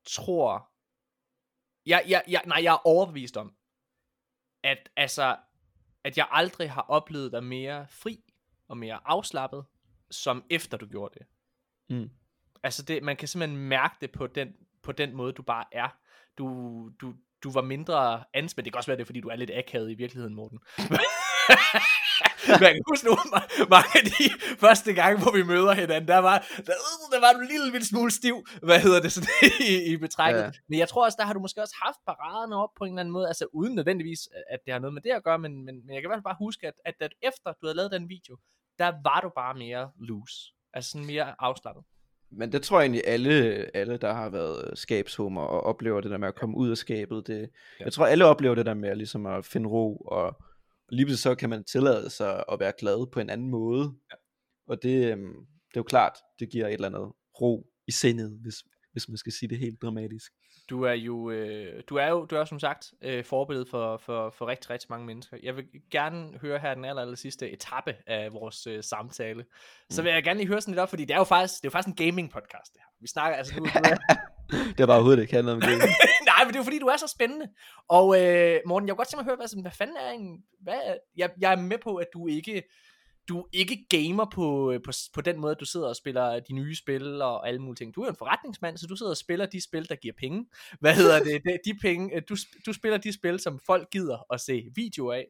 tror, 0.05 0.71
jeg, 1.87 2.05
jeg, 2.09 2.23
jeg, 2.29 2.43
nej, 2.47 2.61
jeg 2.63 2.73
er 2.73 2.87
overbevist 2.87 3.37
om, 3.37 3.55
at 4.63 4.89
altså, 4.97 5.37
at 6.05 6.17
jeg 6.17 6.29
aldrig 6.31 6.71
har 6.71 6.83
oplevet 6.83 7.33
dig 7.33 7.45
mere 7.45 7.87
fri 7.89 8.25
og 8.69 8.79
mere 8.79 9.01
afslappet, 9.05 9.65
som 10.11 10.45
efter 10.51 10.77
du 10.77 10.87
gjorde 10.87 11.19
det. 11.19 11.27
Mm. 11.89 12.11
Altså 12.63 12.83
det, 12.83 13.03
man 13.03 13.17
kan 13.17 13.29
simpelthen 13.29 13.59
mærke 13.59 13.97
det 14.01 14.13
på 14.13 14.27
den, 14.27 14.57
på 14.83 14.93
den 14.93 15.15
måde, 15.15 15.33
du 15.33 15.43
bare 15.43 15.65
er. 15.73 15.89
Du, 16.39 16.47
du, 17.01 17.15
du 17.43 17.51
var 17.51 17.63
mindre 17.63 18.25
anspændt. 18.35 18.65
Det 18.65 18.73
kan 18.73 18.79
også 18.79 18.91
være, 18.91 18.97
det 18.97 19.03
er, 19.03 19.07
fordi 19.07 19.21
du 19.21 19.29
er 19.29 19.37
lidt 19.37 19.51
akavet 19.55 19.91
i 19.91 19.95
virkeligheden, 19.95 20.35
Morten. 20.35 20.59
Men 22.61 22.67
jeg 22.69 22.75
kan 22.79 22.85
huske 22.93 23.07
nogle 23.07 23.21
mange 23.77 23.93
af 23.99 24.05
de 24.13 24.25
første 24.65 24.91
gange, 25.01 25.23
hvor 25.23 25.33
vi 25.39 25.43
møder 25.53 25.73
hinanden, 25.83 26.09
der 26.09 26.19
var, 26.19 26.39
der, 26.69 26.75
der 27.15 27.21
var 27.25 27.33
du 27.33 27.39
en 27.45 27.49
lille, 27.53 27.71
lille 27.73 27.87
smule 27.87 28.11
stiv, 28.11 28.37
hvad 28.63 28.81
hedder 28.81 29.01
det, 29.01 29.13
sådan, 29.13 29.29
i, 29.73 29.93
i 29.93 29.97
betrækket. 29.97 30.41
Ja. 30.41 30.51
Men 30.69 30.79
jeg 30.79 30.89
tror 30.89 31.05
også, 31.05 31.17
der 31.21 31.27
har 31.27 31.33
du 31.33 31.41
måske 31.41 31.63
også 31.63 31.77
haft 31.83 31.99
paraderne 32.07 32.57
op 32.57 32.73
på 32.79 32.85
en 32.85 32.93
eller 32.93 33.01
anden 33.01 33.13
måde, 33.13 33.27
altså 33.29 33.47
uden 33.53 33.75
nødvendigvis, 33.75 34.29
at 34.51 34.61
det 34.65 34.73
har 34.73 34.81
noget 34.81 34.95
med 34.95 35.03
det 35.03 35.11
at 35.11 35.25
gøre, 35.25 35.39
men, 35.39 35.53
men, 35.65 35.75
men 35.87 35.95
jeg 35.95 36.03
kan 36.03 36.09
i 36.09 36.11
hvert 36.11 36.23
fald 36.23 36.31
bare 36.33 36.45
huske, 36.47 36.67
at, 36.67 36.75
at, 36.85 36.95
at 37.01 37.13
efter 37.23 37.49
du 37.61 37.67
havde 37.67 37.77
lavet 37.77 37.93
den 37.93 38.09
video, 38.09 38.37
der 38.79 38.93
var 39.05 39.21
du 39.21 39.31
bare 39.37 39.55
mere 39.55 39.91
loose. 40.09 40.37
Altså 40.75 40.91
sådan 40.91 41.07
mere 41.07 41.35
afslappet. 41.39 41.85
Men 42.31 42.53
det 42.53 42.63
tror 42.63 42.81
jeg 42.81 42.85
egentlig 42.85 43.03
alle, 43.07 43.67
alle 43.75 43.97
der 43.97 44.13
har 44.13 44.29
været 44.29 44.79
skabshummer 44.79 45.43
og 45.43 45.61
oplever 45.61 46.01
det 46.01 46.11
der 46.11 46.19
med 46.19 46.29
at 46.29 46.35
komme 46.35 46.57
ud 46.57 46.71
af 46.71 46.77
skabet. 46.77 47.27
Det, 47.27 47.41
ja. 47.81 47.85
Jeg 47.85 47.93
tror 47.93 48.07
alle 48.07 48.25
oplever 48.25 48.55
det 48.55 48.67
der 48.67 48.75
med 48.75 48.89
at, 48.89 48.97
ligesom 48.97 49.27
at 49.27 49.45
finde 49.45 49.69
ro, 49.69 49.97
og 49.97 50.43
lige 50.89 51.07
pludselig 51.07 51.23
så 51.23 51.35
kan 51.35 51.51
man 51.51 51.65
tillade 51.65 52.11
sig 52.11 52.45
at 52.53 52.61
være 52.61 52.73
glad 52.79 53.11
på 53.13 53.21
en 53.21 53.31
anden 53.31 53.51
måde. 53.51 53.93
Ja. 54.11 54.17
Og 54.69 54.83
det, 54.83 55.13
øhm, 55.13 55.35
det 55.69 55.77
er 55.77 55.81
jo 55.81 55.83
klart, 55.83 56.13
det 56.41 56.51
giver 56.51 56.67
et 56.67 56.73
eller 56.73 56.89
andet 56.89 57.13
ro 57.41 57.67
i 57.87 57.91
sindet, 57.91 58.39
hvis, 58.43 58.55
hvis 58.93 59.09
man 59.09 59.17
skal 59.17 59.33
sige 59.33 59.49
det 59.49 59.59
helt 59.59 59.83
dramatisk. 59.83 60.33
Du 60.71 60.83
er 60.83 60.93
jo, 60.93 61.31
øh, 61.31 61.83
du 61.89 61.97
er 61.97 62.09
jo, 62.09 62.25
du 62.25 62.35
er 62.35 62.39
jo 62.39 62.47
som 62.47 62.59
sagt 62.61 62.93
øh, 63.03 63.25
forbillede 63.25 63.67
for, 63.71 63.97
for, 63.97 64.31
for 64.31 64.47
rigtig, 64.47 64.71
rigtig 64.71 64.87
mange 64.91 65.07
mennesker. 65.07 65.37
Jeg 65.43 65.57
vil 65.57 65.65
gerne 65.91 66.39
høre 66.39 66.59
her 66.59 66.75
den 66.75 66.85
aller, 66.85 67.03
aller 67.03 67.17
sidste 67.17 67.51
etape 67.51 67.95
af 68.07 68.33
vores 68.33 68.67
øh, 68.67 68.83
samtale. 68.83 69.45
Så 69.91 70.03
Mm. 70.03 70.05
vil 70.05 70.13
jeg 70.13 70.23
gerne 70.25 70.39
lige 70.39 70.49
høre 70.49 70.61
sådan 70.61 70.73
lidt 70.73 70.81
op, 70.81 70.89
fordi 70.89 71.05
det 71.05 71.15
er 71.15 71.19
jo 71.19 71.25
faktisk, 71.25 71.55
det 71.55 71.65
er 71.65 71.69
jo 71.69 71.71
faktisk 71.71 72.01
en 72.01 72.07
gaming 72.07 72.31
podcast 72.31 72.73
det 72.73 72.81
her. 72.81 72.89
Vi 73.01 73.07
snakker, 73.09 73.37
altså 73.39 73.55
er, 73.75 73.97
Det 74.51 74.79
har 74.79 74.87
bare 74.87 74.97
overhovedet 74.97 75.23
ikke 75.23 75.35
handlet 75.35 75.55
om 75.55 75.61
det. 75.61 75.69
Nej, 76.37 76.45
men 76.45 76.49
det 76.49 76.57
er 76.57 76.61
jo 76.61 76.65
fordi, 76.65 76.79
du 76.79 76.87
er 76.87 76.97
så 76.97 77.07
spændende. 77.07 77.49
Og 77.89 78.07
øh, 78.23 78.61
Morten, 78.67 78.89
jeg 78.89 78.93
kunne 78.93 78.97
godt 78.97 79.09
tænke 79.09 79.17
mig 79.17 79.23
at 79.23 79.27
høre, 79.27 79.37
hvad, 79.37 79.49
sådan, 79.49 79.63
hvad 79.63 79.73
fanden 79.73 79.97
er 79.97 80.11
en... 80.11 80.45
Hvad, 80.61 80.81
jeg, 81.17 81.31
jeg 81.41 81.53
er 81.53 81.57
med 81.57 81.79
på, 81.79 81.97
at 81.97 82.07
du 82.13 82.27
ikke 82.27 82.63
du 83.29 83.47
ikke 83.53 83.87
gamer 83.91 84.27
på, 84.35 84.73
øh, 84.73 84.81
på, 84.85 84.93
på 85.15 85.21
den 85.21 85.41
måde, 85.41 85.51
at 85.51 85.61
du 85.61 85.65
sidder 85.65 85.89
og 85.89 85.97
spiller 85.97 86.41
de 86.41 86.53
nye 86.53 86.77
spil 86.77 87.23
og 87.23 87.49
alle 87.49 87.61
mulige 87.61 87.77
ting. 87.77 87.95
Du 87.95 88.01
er 88.01 88.07
jo 88.07 88.11
en 88.11 88.17
forretningsmand, 88.17 88.77
så 88.77 88.87
du 88.87 88.97
sidder 88.97 89.13
og 89.13 89.17
spiller 89.17 89.47
de 89.47 89.61
spil, 89.61 89.89
der 89.89 89.97
giver 89.97 90.15
penge. 90.19 90.47
Hvad 90.81 90.95
hedder 90.95 91.25
det? 91.25 91.45
De, 91.45 91.59
de 91.65 91.79
penge, 91.79 92.17
øh, 92.17 92.23
du, 92.29 92.37
du 92.67 92.73
spiller 92.73 92.99
de 92.99 93.13
spil, 93.13 93.41
som 93.41 93.61
folk 93.67 93.91
gider 93.91 94.33
at 94.33 94.41
se 94.41 94.71
videoer 94.75 95.15
af. 95.15 95.27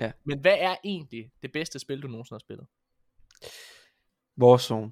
Ja. 0.00 0.12
Men 0.24 0.40
hvad 0.40 0.56
er 0.58 0.76
egentlig 0.84 1.30
det 1.42 1.52
bedste 1.52 1.78
spil, 1.78 2.02
du 2.02 2.08
nogensinde 2.08 2.34
har 2.34 2.38
spillet? 2.38 2.66
Warzone. 4.42 4.90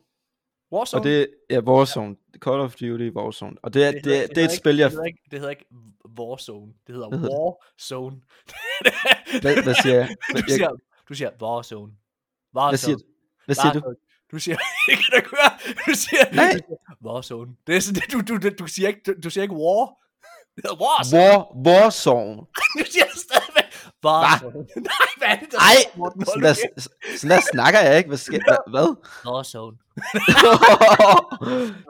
Warzone? 0.73 1.01
Og 1.01 1.05
det 1.05 1.27
er 1.51 1.61
Warzone. 1.61 2.17
Call 2.45 2.61
of 2.61 2.73
Duty 2.75 3.11
Warzone. 3.17 3.57
Og 3.63 3.75
det 3.75 3.85
er, 3.85 3.91
det, 3.93 4.05
det, 4.05 4.13
hedder- 4.13 4.27
det, 4.27 4.37
er 4.37 4.41
hedder 4.41 4.49
et 4.49 4.53
ikke- 4.53 4.57
spil, 4.57 4.77
jeg... 4.77 4.91
Det 4.91 4.93
hedder 4.93 5.05
ikke, 5.07 5.23
det 5.31 5.39
hedder 5.39 5.51
ikke 5.51 5.65
Warzone. 6.19 6.73
Det 6.87 6.95
hedder 6.95 7.09
hedder 7.11 7.29
det? 7.29 7.39
Warzone. 7.39 8.17
Hvad, 9.43 9.63
hvad 9.63 9.75
siger 9.83 9.95
jeg? 9.95 10.09
du, 10.33 10.37
jeg 10.37 10.45
siger, 10.49 10.71
du 11.09 11.15
siger 11.15 11.31
Warzone. 11.43 11.93
Warzone. 12.57 12.71
hvad 12.71 12.79
siger, 12.79 12.97
hvad 13.47 13.55
siger 13.55 13.73
du? 13.73 13.79
Warzone. 13.79 13.97
Du 14.33 14.39
siger, 14.39 14.57
det 14.89 14.97
kan 15.03 15.09
du 15.23 15.29
høre, 15.37 15.51
du 15.87 15.95
siger, 15.95 16.25
siger 16.33 16.61
Warzone. 17.05 17.51
Det 17.67 17.77
er 17.77 17.81
sådan, 17.81 18.03
du, 18.13 18.19
du, 18.29 18.35
du, 18.39 18.49
du, 18.59 18.67
siger 18.67 18.89
ikke, 18.89 19.01
du, 19.07 19.13
du 19.25 19.31
siger 19.31 19.43
ikke 19.43 19.55
War. 19.55 19.85
Det 20.57 20.61
hedder 20.65 20.81
Warzone. 20.85 21.23
War, 21.23 21.39
Warzone. 21.67 22.37
Du 22.79 22.85
siger 22.93 23.07
stadigvæk 24.03 24.43
Warzone. 24.43 24.67
Nej, 24.77 25.11
hvad 25.19 25.29
er 25.29 25.39
det, 25.41 25.49
der 25.53 25.59
Ej, 25.59 25.77
Morten? 25.97 26.25
sådan 26.27 26.43
der, 26.43 26.55
sådan 27.19 27.31
der 27.31 27.41
snakker 27.53 27.81
jeg 27.81 27.99
ikke. 27.99 28.09
Hvad 28.09 28.19
sker 28.19 28.41
hvad? 28.49 28.57
hvad? 28.71 28.89
Warzone. 29.33 29.77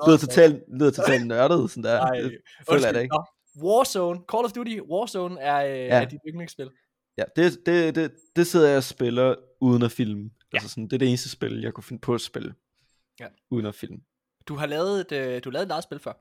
lyder 0.06 0.18
totalt, 0.18 0.62
lyder 0.78 0.90
totalt 0.90 1.26
nørdet, 1.26 1.70
sådan 1.70 1.84
der. 1.84 1.96
Nej, 2.04 2.20
det 2.20 2.38
føler 2.70 2.86
jeg 2.86 2.94
det 2.94 3.02
ikke. 3.02 3.16
Warzone. 3.62 4.20
Call 4.32 4.44
of 4.44 4.52
Duty 4.52 4.78
Warzone 4.90 5.40
er, 5.40 5.64
øh, 5.66 5.78
Ja. 5.78 6.00
er 6.00 6.04
dit 6.04 6.20
yndlingsspil. 6.28 6.70
Ja, 7.18 7.24
det, 7.36 7.58
det, 7.66 7.94
det, 7.94 8.12
det 8.36 8.46
sidder 8.46 8.68
jeg 8.68 8.76
og 8.76 8.84
spiller 8.84 9.34
uden 9.60 9.82
at 9.82 9.92
filme. 9.92 10.30
Ja. 10.52 10.56
Altså 10.56 10.68
sådan, 10.68 10.84
det 10.84 10.92
er 10.92 10.98
det 10.98 11.08
eneste 11.08 11.28
spil, 11.28 11.60
jeg 11.60 11.72
kunne 11.72 11.84
finde 11.84 12.00
på 12.00 12.14
at 12.14 12.20
spille. 12.20 12.54
Ja. 13.20 13.26
Uden 13.50 13.66
at 13.66 13.74
filme. 13.74 13.98
Du 14.48 14.54
har 14.56 14.66
lavet 14.66 15.00
et, 15.00 15.12
øh, 15.12 15.44
du 15.44 15.48
har 15.48 15.52
lavet 15.52 15.66
et 15.66 15.70
eget 15.70 15.84
spil 15.84 15.98
før. 15.98 16.12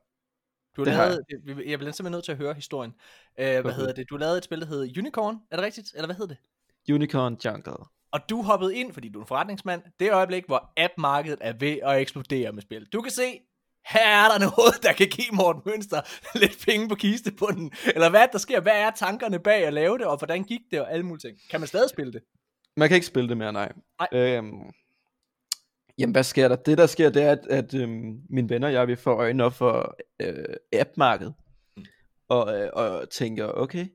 Du 0.75 0.81
har 0.81 0.85
Det 0.85 0.97
lavet, 0.97 1.19
jeg. 1.29 1.69
jeg 1.69 1.79
bliver 1.79 1.91
simpelthen 1.91 2.11
nødt 2.11 2.25
til 2.25 2.31
at 2.31 2.37
høre 2.37 2.53
historien. 2.53 2.93
Øh, 3.39 3.45
hvad 3.45 3.59
Okay. 3.59 3.73
hedder 3.75 3.93
det? 3.93 4.09
Du 4.09 4.15
har 4.15 4.19
lavet 4.19 4.37
et 4.37 4.43
spil, 4.43 4.59
der 4.61 4.65
hedder 4.67 4.99
Unicorn. 5.01 5.35
Er 5.51 5.55
det 5.55 5.65
rigtigt? 5.65 5.91
Eller 5.95 6.05
hvad 6.07 6.15
hedder 6.15 6.35
det? 6.87 6.93
Unicorn 6.93 7.37
Jungle. 7.45 7.73
Og 8.11 8.19
du 8.29 8.41
hoppede 8.41 8.75
ind, 8.75 8.93
fordi 8.93 9.09
du 9.09 9.19
er 9.19 9.23
en 9.23 9.27
forretningsmand, 9.27 9.81
det 9.99 10.11
øjeblik, 10.13 10.45
hvor 10.45 10.73
app-markedet 10.77 11.37
er 11.41 11.53
ved 11.59 11.77
at 11.83 12.01
eksplodere 12.01 12.51
med 12.51 12.61
spil. 12.61 12.85
Du 12.93 13.01
kan 13.01 13.11
se, 13.11 13.39
her 13.85 14.07
er 14.07 14.27
der 14.31 14.39
noget, 14.39 14.83
der 14.83 14.93
kan 14.93 15.07
give 15.07 15.27
Morten 15.33 15.61
Mønster 15.65 16.01
lidt 16.41 16.65
penge 16.65 16.89
på 16.89 16.95
kistebunden. 16.95 17.71
Eller 17.95 18.09
hvad 18.09 18.21
er 18.21 18.25
der 18.25 18.37
sker? 18.37 18.59
Hvad 18.61 18.73
er 18.73 18.91
tankerne 18.91 19.39
bag 19.39 19.65
at 19.65 19.73
lave 19.73 19.97
det, 19.97 20.05
og 20.07 20.17
hvordan 20.17 20.43
gik 20.43 20.61
det, 20.71 20.81
og 20.81 20.91
alle 20.91 21.05
mulige 21.05 21.29
ting. 21.29 21.37
Kan 21.51 21.59
man 21.59 21.67
stadig 21.67 21.89
spille 21.89 22.13
det? 22.13 22.21
Man 22.77 22.87
kan 22.87 22.95
ikke 22.95 23.07
spille 23.07 23.29
det 23.29 23.37
mere, 23.37 23.53
nej. 23.53 23.71
Nej. 23.99 24.07
Øhm, 24.21 24.61
jamen, 26.01 26.11
hvad 26.13 26.23
sker 26.23 26.47
der? 26.47 26.55
Det, 26.55 26.77
der 26.77 26.85
sker, 26.85 27.09
det 27.09 27.23
er, 27.23 27.31
at, 27.31 27.47
at 27.49 27.73
øhm, 27.73 28.19
mine 28.29 28.49
venner 28.49 28.67
og 28.67 28.73
jeg, 28.73 28.87
vi 28.87 28.95
får 28.95 29.15
øjnene 29.15 29.43
op 29.43 29.53
for 29.53 29.95
øh, 30.21 30.55
app-markedet, 30.73 31.33
Og, 32.29 32.59
øh, 32.59 32.69
og 32.73 33.09
tænker, 33.09 33.47
okay, 33.47 33.85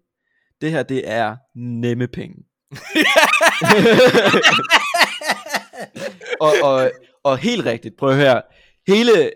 det 0.61 0.71
her, 0.71 0.83
det 0.83 1.11
er 1.11 1.37
nemme 1.55 2.07
penge. 2.09 2.35
og, 6.41 6.53
og, 6.63 6.91
og 7.25 7.39
helt 7.39 7.67
rigtigt, 7.67 7.97
prøv 7.97 8.11
at 8.11 8.17
høre. 8.17 8.43
Hele 8.87 9.31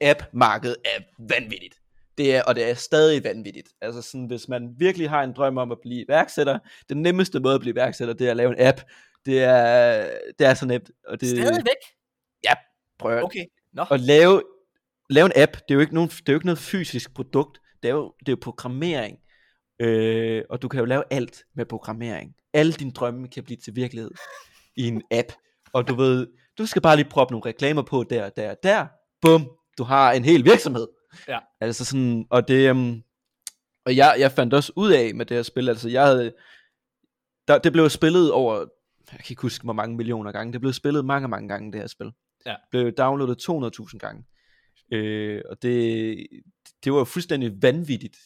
app-markedet 0.00 0.76
er 0.84 1.00
vanvittigt. 1.18 1.74
Det 2.18 2.34
er, 2.34 2.42
og 2.42 2.54
det 2.54 2.70
er 2.70 2.74
stadig 2.74 3.24
vanvittigt. 3.24 3.68
Altså 3.80 4.02
sådan, 4.02 4.26
hvis 4.26 4.48
man 4.48 4.68
virkelig 4.78 5.10
har 5.10 5.22
en 5.22 5.32
drøm 5.32 5.58
om 5.58 5.72
at 5.72 5.78
blive 5.82 6.04
iværksætter, 6.04 6.58
den 6.88 7.02
nemmeste 7.02 7.40
måde 7.40 7.54
at 7.54 7.60
blive 7.60 7.72
iværksætter, 7.72 8.14
det 8.14 8.26
er 8.26 8.30
at 8.30 8.36
lave 8.36 8.50
en 8.50 8.66
app. 8.66 8.80
Det 9.26 9.42
er, 9.42 10.08
det 10.38 10.46
er 10.46 10.54
så 10.54 10.66
nemt. 10.66 10.90
Og 11.08 11.20
det, 11.20 11.28
Stadigvæk? 11.28 11.82
Prøv 13.04 13.16
at. 13.16 13.24
Okay. 13.24 13.44
Nå. 13.72 13.84
at 13.90 14.00
lave, 14.00 14.42
lave 15.10 15.26
en 15.26 15.32
app, 15.36 15.52
det 15.52 15.70
er 15.70 15.74
jo 15.74 15.80
ikke, 15.80 15.94
nogen, 15.94 16.08
det 16.08 16.28
er 16.28 16.32
jo 16.32 16.36
ikke 16.36 16.46
noget 16.46 16.58
fysisk 16.58 17.14
produkt, 17.14 17.60
det 17.82 17.88
er 17.88 17.94
jo, 17.94 18.14
det 18.20 18.28
er 18.28 18.32
jo 18.32 18.38
programmering. 18.42 19.18
Øh, 19.80 20.42
og 20.50 20.62
du 20.62 20.68
kan 20.68 20.80
jo 20.80 20.86
lave 20.86 21.02
alt 21.10 21.44
med 21.54 21.66
programmering. 21.66 22.34
Alle 22.52 22.72
dine 22.72 22.90
drømme 22.90 23.28
kan 23.28 23.44
blive 23.44 23.56
til 23.56 23.76
virkelighed 23.76 24.10
i 24.76 24.88
en 24.88 25.02
app. 25.10 25.32
Og 25.72 25.88
du 25.88 25.94
ved, 25.94 26.26
du 26.58 26.66
skal 26.66 26.82
bare 26.82 26.96
lige 26.96 27.08
proppe 27.10 27.32
nogle 27.32 27.46
reklamer 27.46 27.82
på 27.82 28.04
der, 28.10 28.28
der, 28.28 28.54
der. 28.54 28.86
Bum, 29.20 29.50
du 29.78 29.84
har 29.84 30.12
en 30.12 30.24
hel 30.24 30.44
virksomhed. 30.44 30.86
Ja. 31.28 31.38
Altså 31.60 31.84
sådan, 31.84 32.26
og 32.30 32.48
det, 32.48 32.70
um, 32.70 33.02
og 33.86 33.96
jeg, 33.96 34.16
jeg 34.18 34.32
fandt 34.32 34.54
også 34.54 34.72
ud 34.76 34.92
af 34.92 35.14
med 35.14 35.26
det 35.26 35.36
her 35.36 35.42
spil, 35.42 35.68
altså 35.68 35.88
jeg 35.88 36.06
havde, 36.06 36.34
der, 37.48 37.58
det 37.58 37.72
blev 37.72 37.90
spillet 37.90 38.32
over, 38.32 38.54
jeg 39.12 39.18
kan 39.18 39.30
ikke 39.30 39.42
huske 39.42 39.64
hvor 39.64 39.72
mange 39.72 39.96
millioner 39.96 40.32
gange, 40.32 40.52
det 40.52 40.60
blev 40.60 40.72
spillet 40.72 41.04
mange, 41.04 41.28
mange 41.28 41.48
gange 41.48 41.72
det 41.72 41.80
her 41.80 41.86
spil. 41.86 42.12
Ja. 42.46 42.54
Blev 42.70 42.92
downloadet 42.92 43.48
200.000 43.50 43.98
gange. 43.98 44.24
Øh, 44.92 45.42
og 45.50 45.62
det, 45.62 46.26
det 46.84 46.92
var 46.92 46.98
jo 46.98 47.04
fuldstændig 47.04 47.62
vanvittigt. 47.62 48.16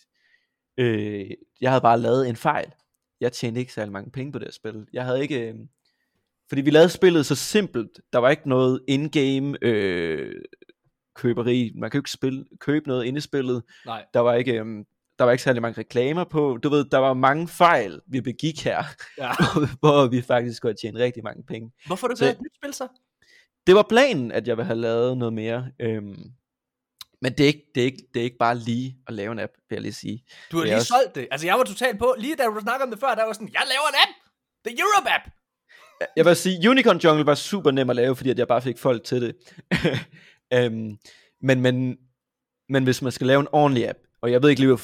Øh, 0.79 1.31
jeg 1.61 1.71
havde 1.71 1.81
bare 1.83 2.01
lavet 2.01 2.29
en 2.29 2.37
fejl. 2.37 2.73
Jeg 3.21 3.33
tjente 3.33 3.61
ikke 3.61 3.73
særlig 3.73 3.93
mange 3.93 4.11
penge 4.11 4.33
på 4.33 4.39
det 4.39 4.47
her 4.47 4.53
spil. 4.53 4.87
Jeg 4.93 5.05
havde 5.05 5.23
ikke... 5.23 5.49
Øh, 5.49 5.55
fordi 6.49 6.61
vi 6.63 6.71
lavede 6.71 6.89
spillet 6.91 7.27
så 7.27 7.35
simpelt. 7.35 8.01
Der 8.13 8.19
var 8.19 8.31
ikke 8.31 8.49
noget 8.49 8.81
in-game 8.89 9.59
øh, 9.63 10.35
køberi. 11.15 11.73
Man 11.77 11.91
kan 11.91 11.99
jo 11.99 12.01
ikke 12.01 12.11
spille, 12.11 12.45
købe 12.61 12.89
noget 12.89 13.05
inde 13.05 13.19
i 13.19 13.21
spillet. 13.21 13.63
Nej. 13.87 14.05
Der 14.15 14.21
var 14.21 14.35
ikke... 14.35 14.53
Øh, 14.61 14.67
der 15.19 15.25
var 15.25 15.33
ikke 15.33 15.43
særlig 15.45 15.63
mange 15.63 15.81
reklamer 15.81 16.25
på. 16.25 16.59
Du 16.63 16.69
ved, 16.69 16.85
der 16.85 16.99
var 16.99 17.15
mange 17.15 17.49
fejl, 17.49 18.01
vi 18.07 18.21
begik 18.21 18.65
her, 18.65 18.83
Ja. 19.19 19.31
hvor 19.81 20.07
vi 20.07 20.21
faktisk 20.23 20.63
kunne 20.63 20.75
tjene 20.75 20.99
rigtig 20.99 21.25
mange 21.25 21.43
penge. 21.43 21.73
Hvorfor 21.87 22.09
du 22.09 22.17
Så- 22.17 22.25
et 22.31 22.41
nyt 22.41 22.55
spil 22.63 22.75
så? 22.75 22.89
Det 23.69 23.77
var 23.77 23.87
planen, 23.89 24.33
at 24.33 24.49
jeg 24.49 24.57
ville 24.57 24.67
have 24.67 24.79
lavet 24.81 25.19
noget 25.19 25.33
mere. 25.35 25.67
Øhm, 25.81 26.19
men 27.23 27.33
det 27.33 27.41
er, 27.41 27.47
ikke, 27.47 27.63
det, 27.75 27.81
er 27.81 27.85
ikke, 27.85 28.03
det 28.15 28.21
er 28.21 28.25
ikke 28.25 28.37
bare 28.39 28.59
lige 28.59 28.97
at 29.07 29.15
lave 29.15 29.33
en 29.33 29.39
app, 29.39 29.53
vil 29.69 29.77
jeg 29.77 29.83
lige 29.83 29.93
sige. 29.93 30.25
Du 30.53 30.57
har 30.57 30.65
lige 30.65 30.75
også- 30.77 30.87
solgt 30.87 31.15
det. 31.15 31.29
Altså, 31.31 31.47
jeg 31.47 31.59
var 31.59 31.65
totalt 31.65 31.99
på. 31.99 32.15
Lige 32.19 32.37
da 32.37 32.45
du 32.45 32.61
snakkede 32.61 32.85
om 32.85 32.91
det 32.91 33.01
før, 33.01 33.15
der 33.15 33.25
var 33.25 33.33
sådan, 33.33 33.51
jeg 33.53 33.63
laver 33.67 33.89
en 33.89 33.95
app. 34.05 34.13
The 34.67 34.77
Europe 34.83 35.11
app. 35.11 35.25
Jeg 36.17 36.25
vil 36.25 36.37
sige, 36.37 36.71
Unicorn 36.71 36.99
Jungle 36.99 37.27
var 37.27 37.35
super 37.35 37.71
nem 37.71 37.91
at 37.91 37.97
lave, 37.97 38.17
fordi 38.17 38.31
at 38.31 38.39
jeg 38.39 38.49
bare 38.49 38.63
fik 38.63 38.79
folk 38.79 39.05
til 39.05 39.23
det. 39.23 39.37
øhm, 40.55 40.99
men, 41.43 41.61
men, 41.61 41.97
men 42.69 42.85
hvis 42.85 43.03
man 43.03 43.13
skal 43.13 43.27
lave 43.27 43.41
en 43.41 43.49
ordentlig 43.53 43.89
app, 43.89 43.99
og 44.21 44.33
jeg 44.33 44.43
ved 44.43 44.51
ikke 44.51 44.63
lige, 44.63 44.79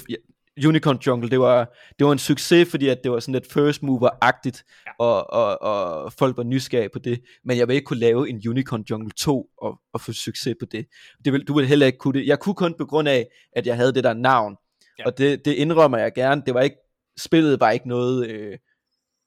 Unicorn 0.67 0.99
Jungle, 1.07 1.31
det 1.31 1.41
var, 1.41 1.75
det 1.99 2.07
var 2.07 2.13
en 2.13 2.19
succes, 2.19 2.71
fordi 2.71 2.89
at 2.89 2.99
det 3.05 3.11
var 3.13 3.21
sådan 3.21 3.33
lidt 3.33 3.53
first 3.53 3.83
mover-agtigt, 3.83 4.63
Ja. 4.87 4.91
og, 4.99 5.31
og, 5.33 5.63
og 5.63 6.13
folk 6.13 6.37
var 6.37 6.43
nysgerrige 6.43 6.89
på 6.93 6.99
det, 6.99 7.21
men 7.45 7.59
jeg 7.59 7.69
vil 7.69 7.75
ikke 7.77 7.87
kunne 7.87 7.99
lave 7.99 8.29
en 8.29 8.43
Unicorn 8.49 8.85
Jungle 8.91 9.11
2 9.11 9.47
og, 9.59 9.81
og 9.93 10.01
få 10.01 10.13
succes 10.13 10.55
på 10.61 10.67
det. 10.67 10.87
det 11.25 11.33
vil, 11.33 11.45
du 11.49 11.55
vil 11.55 11.67
heller 11.67 11.87
ikke 11.87 11.99
kunne 11.99 12.19
det. 12.21 12.27
Jeg 12.27 12.39
kunne 12.41 12.55
kun 12.55 12.75
på 12.79 12.87
grund 12.87 13.09
af, 13.09 13.27
at 13.57 13.67
jeg 13.67 13.77
havde 13.77 13.95
det 13.95 14.05
der 14.05 14.15
navn, 14.15 14.57
Ja. 14.99 15.07
og 15.07 15.19
det, 15.19 15.45
det 15.45 15.53
indrømmer 15.53 15.99
jeg 15.99 16.13
gerne. 16.15 16.43
Det 16.47 16.55
var 16.55 16.61
ikke, 16.61 16.77
spillet 17.19 17.61
var 17.61 17.71
ikke 17.71 17.89
noget, 17.89 18.31
øh, 18.31 18.59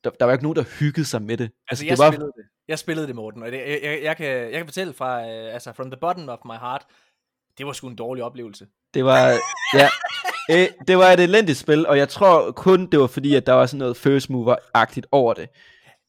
der, 0.04 0.10
der 0.10 0.26
var 0.26 0.32
ikke 0.34 0.44
nogen, 0.44 0.56
der 0.56 0.64
hyggede 0.80 1.06
sig 1.06 1.22
med 1.22 1.38
det. 1.38 1.52
Altså, 1.72 1.84
det 1.84 1.90
jeg 1.90 1.98
var, 1.98 2.12
spillede 2.12 2.32
det. 2.38 2.46
Jeg 2.68 2.80
spillede 2.80 3.08
det, 3.08 3.16
Morten, 3.16 3.44
og 3.44 3.52
det, 3.52 3.58
jeg, 3.58 3.80
jeg, 3.84 4.00
jeg, 4.04 4.18
kan, 4.18 4.28
jeg 4.28 4.52
kan 4.54 4.66
fortælle 4.66 4.94
fra, 4.94 5.20
uh, 5.20 5.54
altså, 5.54 5.74
from 5.74 5.92
the 5.92 6.00
bottom 6.02 6.30
of 6.30 6.38
my 6.46 6.52
heart, 6.60 6.86
det 7.58 7.66
var 7.66 7.74
sgu 7.74 7.88
en 7.88 7.96
dårlig 7.96 8.24
oplevelse. 8.24 8.68
Det 8.94 9.06
var, 9.06 9.20
ja, 9.74 9.88
øh, 10.52 10.68
det 10.88 10.98
var 10.98 11.12
et 11.12 11.20
elendigt 11.20 11.58
spil, 11.58 11.88
og 11.88 11.98
jeg 11.98 12.10
tror 12.10 12.52
kun, 12.52 12.86
det 12.92 13.00
var 13.00 13.08
fordi, 13.08 13.36
at 13.36 13.46
der 13.46 13.54
var 13.54 13.66
sådan 13.66 13.80
noget 13.80 13.98
first 13.98 14.30
mover-agtigt 14.30 15.08
over 15.12 15.34
det. 15.34 15.50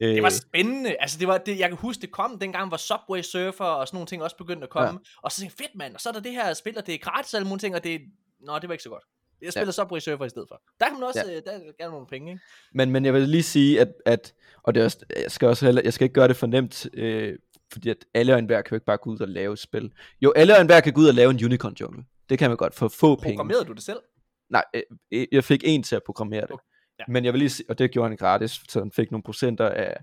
Øh, 0.00 0.14
Det 0.14 0.22
var 0.22 0.28
spændende. 0.28 0.96
Altså, 1.00 1.18
det 1.18 1.28
var 1.28 1.38
det, 1.38 1.58
jeg 1.58 1.68
kan 1.68 1.78
huske, 1.78 2.00
det 2.00 2.10
kom 2.10 2.38
dengang, 2.38 2.68
hvor 2.68 2.76
Subway 2.76 3.22
Surfer 3.22 3.64
og 3.64 3.88
sådan 3.88 3.96
nogle 3.96 4.06
ting 4.06 4.22
også 4.22 4.36
begyndte 4.36 4.64
at 4.64 4.70
komme. 4.70 5.00
Ja. 5.04 5.20
Og 5.22 5.32
så 5.32 5.40
tænkte 5.40 5.56
jeg, 5.58 5.66
fedt 5.66 5.78
mand, 5.78 5.94
og 5.94 6.00
så 6.00 6.08
er 6.08 6.12
der 6.12 6.20
det 6.20 6.32
her 6.32 6.54
spil, 6.54 6.78
og 6.78 6.86
det 6.86 6.94
er 6.94 6.98
gratis 6.98 7.34
og 7.34 7.38
alle 7.38 7.48
mulige 7.48 7.60
ting, 7.60 7.74
og 7.74 7.84
det 7.84 7.94
er... 7.94 7.98
Nå, 8.40 8.58
det 8.58 8.68
var 8.68 8.72
ikke 8.72 8.82
så 8.82 8.90
godt. 8.90 9.04
Jeg 9.42 9.52
spiller 9.52 9.66
ja. 9.66 9.72
Subway 9.72 10.00
Surfer 10.00 10.24
i 10.24 10.28
stedet 10.28 10.48
for. 10.48 10.62
Der 10.80 10.86
kan 10.86 10.94
man 10.94 11.02
også, 11.02 11.24
ja. 11.26 11.34
der 11.34 11.50
er 11.50 11.58
gerne 11.78 11.92
nogle 11.92 12.06
penge, 12.06 12.32
ikke? 12.32 12.42
men, 12.74 12.90
men 12.90 13.04
jeg 13.04 13.14
vil 13.14 13.22
lige 13.28 13.42
sige, 13.42 13.80
at, 13.80 13.88
at 14.06 14.34
og 14.62 14.74
det 14.74 14.80
er 14.80 14.84
også, 14.84 14.98
jeg 15.22 15.30
skal 15.30 15.48
også 15.48 15.64
heller, 15.64 15.82
jeg 15.84 15.92
skal 15.92 16.04
ikke 16.04 16.14
gøre 16.14 16.28
det 16.28 16.36
for 16.36 16.46
nemt, 16.46 16.86
øh, 16.94 17.38
fordi 17.72 17.88
at 17.90 17.96
alle 18.14 18.32
og 18.32 18.38
enhver 18.38 18.62
kan 18.62 18.70
jo 18.70 18.76
ikke 18.76 18.86
bare 18.86 18.96
gå 18.96 19.10
ud 19.10 19.20
og 19.20 19.28
lave 19.28 19.52
et 19.52 19.58
spil. 19.58 19.92
Jo, 20.20 20.32
alle 20.36 20.54
og 20.54 20.60
enhver 20.60 20.80
kan 20.80 20.92
gå 20.92 21.00
ud 21.00 21.08
og 21.08 21.14
lave 21.14 21.30
en 21.30 21.44
Unicorn 21.44 21.74
Jungle. 21.80 22.04
Det 22.28 22.38
kan 22.38 22.50
man 22.50 22.56
godt 22.56 22.74
for 22.74 22.88
få 22.88 23.16
penge. 23.16 23.36
Programmerede 23.36 23.64
du 23.64 23.72
det 23.72 23.82
selv? 23.82 23.98
Nej, 24.50 24.64
øh, 25.12 25.26
jeg 25.32 25.44
fik 25.44 25.62
en 25.64 25.82
til 25.82 25.96
at 25.96 26.02
programmere 26.06 26.40
det. 26.40 26.50
Okay, 26.50 26.64
ja. 26.98 27.04
Men 27.08 27.24
jeg 27.24 27.32
vil 27.32 27.38
lige 27.38 27.64
og 27.68 27.78
det 27.78 27.90
gjorde 27.90 28.08
han 28.08 28.16
gratis, 28.16 28.60
så 28.68 28.78
han 28.78 28.92
fik 28.92 29.10
nogle 29.10 29.22
procenter 29.22 29.68
af, 29.68 29.96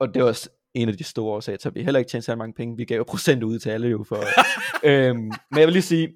og 0.00 0.14
det 0.14 0.22
var 0.22 0.28
også 0.28 0.50
en 0.74 0.88
af 0.88 0.96
de 0.96 1.04
store 1.04 1.34
årsager 1.34 1.56
til, 1.56 1.68
at 1.68 1.74
vi 1.74 1.82
heller 1.82 1.98
ikke 1.98 2.10
tjente 2.10 2.24
så 2.24 2.36
mange 2.36 2.54
penge. 2.54 2.76
Vi 2.76 2.84
gav 2.84 2.96
jo 2.96 3.04
procent 3.04 3.42
ud 3.42 3.58
til 3.58 3.70
alle 3.70 3.88
jo 3.88 4.04
for. 4.08 4.24
øhm, 4.90 5.16
men 5.50 5.58
jeg 5.58 5.66
vil 5.66 5.72
lige 5.72 5.82
sige, 5.82 6.12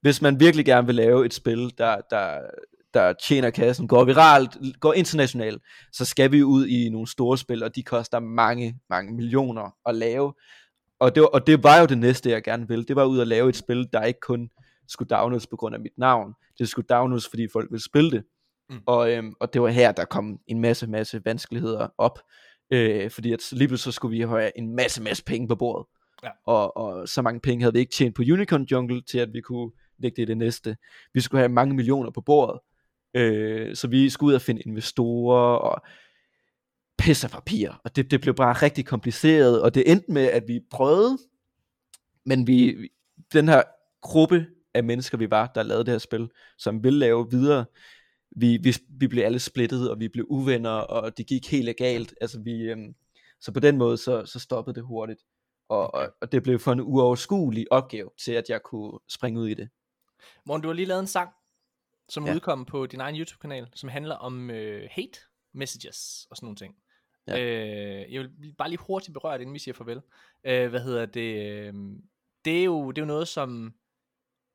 hvis 0.00 0.22
man 0.22 0.40
virkelig 0.40 0.64
gerne 0.66 0.86
vil 0.86 0.94
lave 0.94 1.26
et 1.26 1.34
spil, 1.34 1.72
der, 1.78 2.00
der, 2.10 2.40
der 2.94 3.12
tjener 3.12 3.50
kassen, 3.50 3.88
går 3.88 4.04
viralt, 4.04 4.56
går 4.80 4.92
internationalt, 4.92 5.62
så 5.92 6.04
skal 6.04 6.32
vi 6.32 6.42
ud 6.42 6.66
i 6.66 6.88
nogle 6.88 7.06
store 7.06 7.38
spil, 7.38 7.62
og 7.62 7.76
de 7.76 7.82
koster 7.82 8.20
mange, 8.20 8.76
mange 8.90 9.14
millioner 9.14 9.74
at 9.86 9.94
lave. 9.94 10.34
Og 10.98 11.14
det, 11.14 11.20
var, 11.20 11.26
og 11.26 11.46
det 11.46 11.62
var 11.62 11.80
jo 11.80 11.86
det 11.86 11.98
næste, 11.98 12.30
jeg 12.30 12.42
gerne 12.42 12.68
ville. 12.68 12.84
Det 12.84 12.96
var 12.96 13.04
ud 13.04 13.20
at 13.20 13.28
lave 13.28 13.48
et 13.48 13.56
spil, 13.56 13.88
der 13.92 14.02
ikke 14.02 14.20
kun 14.20 14.50
skulle 14.88 15.08
downloades 15.08 15.46
på 15.46 15.56
grund 15.56 15.74
af 15.74 15.80
mit 15.80 15.98
navn. 15.98 16.34
Det 16.60 16.68
skulle 16.68 16.86
downloades, 16.86 17.28
fordi 17.28 17.48
folk 17.52 17.70
ville 17.70 17.84
spille 17.84 18.10
det. 18.10 18.24
Mm. 18.70 18.80
Og, 18.86 19.12
øhm, 19.12 19.34
og 19.40 19.52
det 19.52 19.62
var 19.62 19.68
her, 19.68 19.92
der 19.92 20.04
kom 20.04 20.38
en 20.46 20.60
masse, 20.60 20.86
masse 20.86 21.20
vanskeligheder 21.24 21.88
op. 21.98 22.18
Øh, 22.70 23.10
fordi 23.10 23.32
at 23.32 23.52
lige 23.52 23.68
pludselig 23.68 23.92
så 23.92 23.96
skulle 23.96 24.16
vi 24.16 24.22
have 24.22 24.58
en 24.58 24.76
masse, 24.76 25.02
masse 25.02 25.24
penge 25.24 25.48
på 25.48 25.56
bordet. 25.56 25.86
Ja. 26.22 26.30
Og, 26.46 26.76
og 26.76 27.08
så 27.08 27.22
mange 27.22 27.40
penge 27.40 27.62
havde 27.62 27.72
vi 27.72 27.78
ikke 27.78 27.92
tjent 27.92 28.14
på 28.14 28.22
Unicorn 28.22 28.62
Jungle, 28.62 29.02
til 29.02 29.18
at 29.18 29.28
vi 29.32 29.40
kunne 29.40 29.70
lægge 29.98 30.16
det 30.16 30.22
i 30.22 30.24
det 30.24 30.36
næste. 30.36 30.76
Vi 31.14 31.20
skulle 31.20 31.40
have 31.40 31.48
mange 31.48 31.74
millioner 31.74 32.10
på 32.10 32.20
bordet. 32.20 32.60
Øh, 33.14 33.76
så 33.76 33.88
vi 33.88 34.10
skulle 34.10 34.28
ud 34.28 34.34
og 34.34 34.42
finde 34.42 34.62
investorer 34.62 35.56
og 35.56 35.82
pisse 36.98 37.28
papir. 37.28 37.70
Og 37.84 37.96
det, 37.96 38.10
det 38.10 38.20
blev 38.20 38.34
bare 38.34 38.52
rigtig 38.52 38.86
kompliceret, 38.86 39.62
og 39.62 39.74
det 39.74 39.90
endte 39.90 40.12
med, 40.12 40.26
at 40.26 40.42
vi 40.48 40.60
prøvede, 40.70 41.18
men 42.26 42.46
vi, 42.46 42.88
den 43.32 43.48
her 43.48 43.62
gruppe 44.02 44.46
af 44.74 44.84
mennesker, 44.84 45.18
vi 45.18 45.30
var, 45.30 45.46
der 45.54 45.62
lavede 45.62 45.84
det 45.84 45.92
her 45.92 45.98
spil, 45.98 46.30
som 46.58 46.84
ville 46.84 46.98
lave 46.98 47.30
videre, 47.30 47.64
vi, 48.30 48.56
vi, 48.62 48.74
vi 48.88 49.08
blev 49.08 49.24
alle 49.24 49.38
splittet, 49.38 49.90
og 49.90 50.00
vi 50.00 50.08
blev 50.08 50.26
uvenner, 50.28 50.70
og 50.70 51.18
det 51.18 51.26
gik 51.26 51.50
helt 51.50 51.76
galt. 51.76 52.14
Altså 52.20 52.40
vi, 52.40 52.62
øhm, 52.62 52.94
så 53.40 53.52
på 53.52 53.60
den 53.60 53.78
måde, 53.78 53.96
så, 53.96 54.26
så 54.26 54.38
stoppede 54.38 54.74
det 54.74 54.84
hurtigt. 54.84 55.20
Og, 55.68 55.94
og, 55.94 56.14
og 56.20 56.32
det 56.32 56.42
blev 56.42 56.58
for 56.58 56.72
en 56.72 56.80
uoverskuelig 56.80 57.66
opgave 57.72 58.10
til, 58.24 58.32
at 58.32 58.50
jeg 58.50 58.62
kunne 58.62 58.98
springe 59.08 59.40
ud 59.40 59.48
i 59.48 59.54
det. 59.54 59.68
Morten, 60.46 60.62
du 60.62 60.68
har 60.68 60.74
lige 60.74 60.86
lavet 60.86 61.00
en 61.00 61.06
sang, 61.06 61.30
som 62.08 62.26
Ja. 62.26 62.34
udkom 62.34 62.64
på 62.64 62.86
din 62.86 63.00
egen 63.00 63.16
YouTube-kanal, 63.16 63.68
som 63.74 63.88
handler 63.88 64.14
om 64.14 64.50
øh, 64.50 64.88
hate 64.90 65.18
messages 65.52 66.26
og 66.30 66.36
sådan 66.36 66.44
nogle 66.46 66.56
ting. 66.56 66.74
Ja. 67.26 67.40
Øh, 67.40 68.12
jeg 68.12 68.20
vil 68.38 68.54
bare 68.58 68.68
lige 68.68 68.80
hurtigt 68.86 69.14
berøre 69.14 69.34
det, 69.34 69.40
inden 69.40 69.54
vi 69.54 69.58
siger 69.58 69.74
farvel. 69.74 70.00
Øh, 70.44 70.70
hvad 70.70 70.80
hedder 70.80 71.06
det? 71.06 71.50
Øh, 71.50 71.74
det, 72.44 72.60
er 72.60 72.64
jo, 72.64 72.90
det 72.90 72.98
er 72.98 73.02
jo 73.02 73.06
noget, 73.06 73.28
som... 73.28 73.74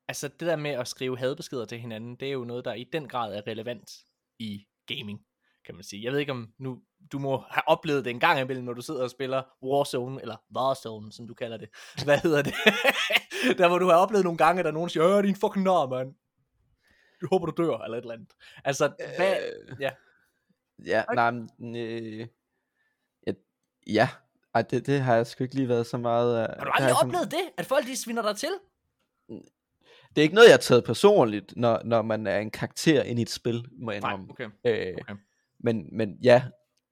Altså 0.08 0.28
det 0.28 0.40
der 0.40 0.56
med 0.56 0.70
at 0.70 0.88
skrive 0.88 1.18
hadbeskeder 1.18 1.64
til 1.64 1.78
hinanden, 1.80 2.16
det 2.16 2.28
er 2.28 2.32
jo 2.32 2.44
noget, 2.44 2.64
der 2.64 2.72
i 2.74 2.84
den 2.92 3.08
grad 3.08 3.34
er 3.34 3.46
relevant 3.46 3.90
i 4.38 4.66
gaming, 4.86 5.20
kan 5.64 5.74
man 5.74 5.84
sige. 5.84 6.04
Jeg 6.04 6.12
ved 6.12 6.18
ikke 6.18 6.32
om 6.32 6.52
nu, 6.58 6.82
du 7.12 7.18
må 7.18 7.36
have 7.50 7.68
oplevet 7.68 8.04
det 8.04 8.10
en 8.10 8.20
gang 8.20 8.40
imellem, 8.40 8.64
når 8.64 8.72
du 8.72 8.82
sidder 8.82 9.02
og 9.02 9.10
spiller 9.10 9.42
Warzone, 9.62 10.20
eller 10.20 10.36
Warzone, 10.56 11.12
som 11.12 11.28
du 11.28 11.34
kalder 11.34 11.56
det. 11.56 11.68
Hvad 12.04 12.18
hedder 12.18 12.42
det? 12.42 12.54
der 13.58 13.68
hvor 13.68 13.78
du 13.78 13.86
har 13.86 13.96
oplevet 13.96 14.24
nogle 14.24 14.38
gange, 14.38 14.58
at 14.60 14.64
der 14.64 14.70
er 14.70 14.74
nogen, 14.74 14.88
der 14.88 14.92
siger, 14.92 15.18
øh, 15.18 15.24
din 15.24 15.36
fucking 15.36 15.64
nar, 15.64 15.86
mand. 15.86 16.14
Jeg 17.20 17.28
håber, 17.32 17.46
du 17.46 17.62
dør, 17.62 17.78
eller 17.78 17.98
et 17.98 18.02
eller 18.02 18.14
andet. 18.14 18.32
Altså, 18.64 18.94
hvad... 19.16 19.36
Øh, 19.70 19.76
ja. 19.80 19.90
Ja, 20.86 21.04
nej, 21.14 21.30
men, 21.30 21.76
øh, 21.76 22.26
ja, 23.26 23.32
ja. 23.86 24.08
Ej, 24.54 24.62
det, 24.62 24.86
det 24.86 25.00
har 25.00 25.14
jeg 25.14 25.26
sgu 25.26 25.44
ikke 25.44 25.54
lige 25.54 25.68
været 25.68 25.86
så 25.86 25.96
meget 25.96 26.36
af. 26.38 26.56
Har 26.58 26.64
du 26.64 26.70
aldrig 26.70 26.88
jeg 26.88 26.96
sådan- 26.96 27.08
oplevet 27.08 27.30
det? 27.30 27.50
At 27.56 27.66
folk 27.66 27.86
de 27.86 27.96
sviner 27.96 28.22
dig 28.22 28.36
til? 28.36 28.48
Det 30.16 30.20
er 30.20 30.22
ikke 30.22 30.34
noget, 30.34 30.48
jeg 30.48 30.52
har 30.54 30.58
taget 30.58 30.84
personligt, 30.84 31.52
når, 31.56 31.80
når 31.84 32.02
man 32.02 32.26
er 32.26 32.38
en 32.38 32.50
karakter 32.50 33.02
ind 33.02 33.18
i 33.18 33.22
et 33.22 33.30
spil, 33.30 33.64
må 33.82 33.90
jeg 33.90 33.96
indrømme. 33.96 34.26
okay. 34.30 34.44
Øh, 34.44 34.94
okay. 35.02 35.14
men, 35.64 35.84
men 35.92 36.08
ja, 36.22 36.42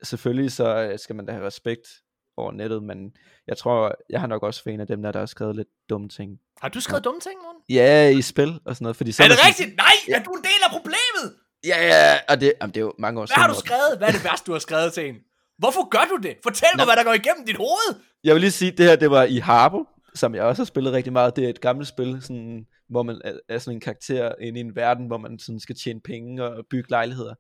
selvfølgelig 0.03 0.53
så 0.53 0.77
øh, 0.93 0.99
skal 0.99 1.17
man 1.17 1.27
da 1.27 1.33
have 1.33 1.47
respekt 1.47 1.89
over 2.37 2.53
nettet, 2.53 2.83
men 2.83 2.99
jeg 3.47 3.57
tror, 3.57 3.95
jeg 4.11 4.21
har 4.21 4.27
nok 4.27 4.43
også 4.43 4.63
været 4.65 4.75
en 4.75 4.81
af 4.81 4.87
dem, 4.87 5.03
der, 5.03 5.13
der 5.13 5.19
har 5.19 5.27
skrevet 5.27 5.57
lidt 5.57 5.69
dumme 5.91 6.09
ting. 6.09 6.31
Har 6.61 6.69
du 6.69 6.81
skrevet 6.81 7.05
dumme 7.05 7.21
ting, 7.21 7.35
Morten? 7.43 7.61
Ja, 7.69 8.09
i 8.09 8.23
spil 8.23 8.61
og 8.65 8.75
sådan 8.77 8.85
noget. 8.85 8.97
Fordi 8.97 9.13
så 9.13 9.23
Er 9.23 9.29
det 9.29 9.37
sådan- 9.37 9.49
rigtigt? 9.49 9.77
Nej, 9.77 10.17
er 10.17 10.23
du 10.23 10.31
en 10.31 10.43
del 10.43 10.61
af 10.67 10.71
problemet? 10.71 11.27
Ja, 11.67 11.87
ja, 11.87 12.19
og 12.29 12.41
det, 12.41 12.53
jamen, 12.61 12.75
det 12.75 12.81
er 12.81 12.85
jo 12.85 12.93
mange 12.99 13.21
år 13.21 13.27
Hvad 13.27 13.37
har 13.37 13.49
du 13.49 13.59
skrevet? 13.67 13.99
Hvad 13.99 14.09
er 14.09 14.13
det 14.13 14.25
værste, 14.31 14.47
du 14.47 14.53
har 14.53 14.59
skrevet 14.59 14.93
til 14.93 15.09
en? 15.09 15.15
Hvorfor 15.59 15.89
gør 15.89 16.05
du 16.11 16.17
det? 16.17 16.37
Fortæl 16.43 16.69
mig, 16.77 16.87
Nå. 16.87 16.89
hvad 16.93 16.97
der 16.97 17.05
går 17.05 17.13
igennem 17.13 17.47
dit 17.47 17.57
hoved. 17.57 17.89
Jeg 18.25 18.35
vil 18.35 18.41
lige 18.41 18.51
sige, 18.51 18.71
det 18.71 18.87
her, 18.87 18.97
det 18.97 19.11
var 19.11 19.23
i 19.23 19.37
Harbo, 19.39 19.85
som 20.15 20.35
jeg 20.35 20.43
også 20.43 20.62
har 20.62 20.66
spillet 20.66 20.93
rigtig 20.93 21.12
meget. 21.12 21.36
Det 21.36 21.45
er 21.45 21.49
et 21.49 21.61
gammelt 21.61 21.89
spil, 21.89 22.23
sådan, 22.23 22.66
hvor 22.89 23.03
man 23.03 23.20
er, 23.49 23.59
sådan 23.59 23.77
en 23.77 23.81
karakter 23.81 24.32
inde 24.41 24.59
i 24.59 24.61
en 24.61 24.77
verden, 24.77 25.07
hvor 25.07 25.19
man 25.19 25.39
sådan 25.39 25.61
skal 25.61 25.77
tjene 25.77 26.01
penge 26.01 26.45
og 26.45 26.65
bygge 26.70 26.91
lejligheder. 26.91 27.35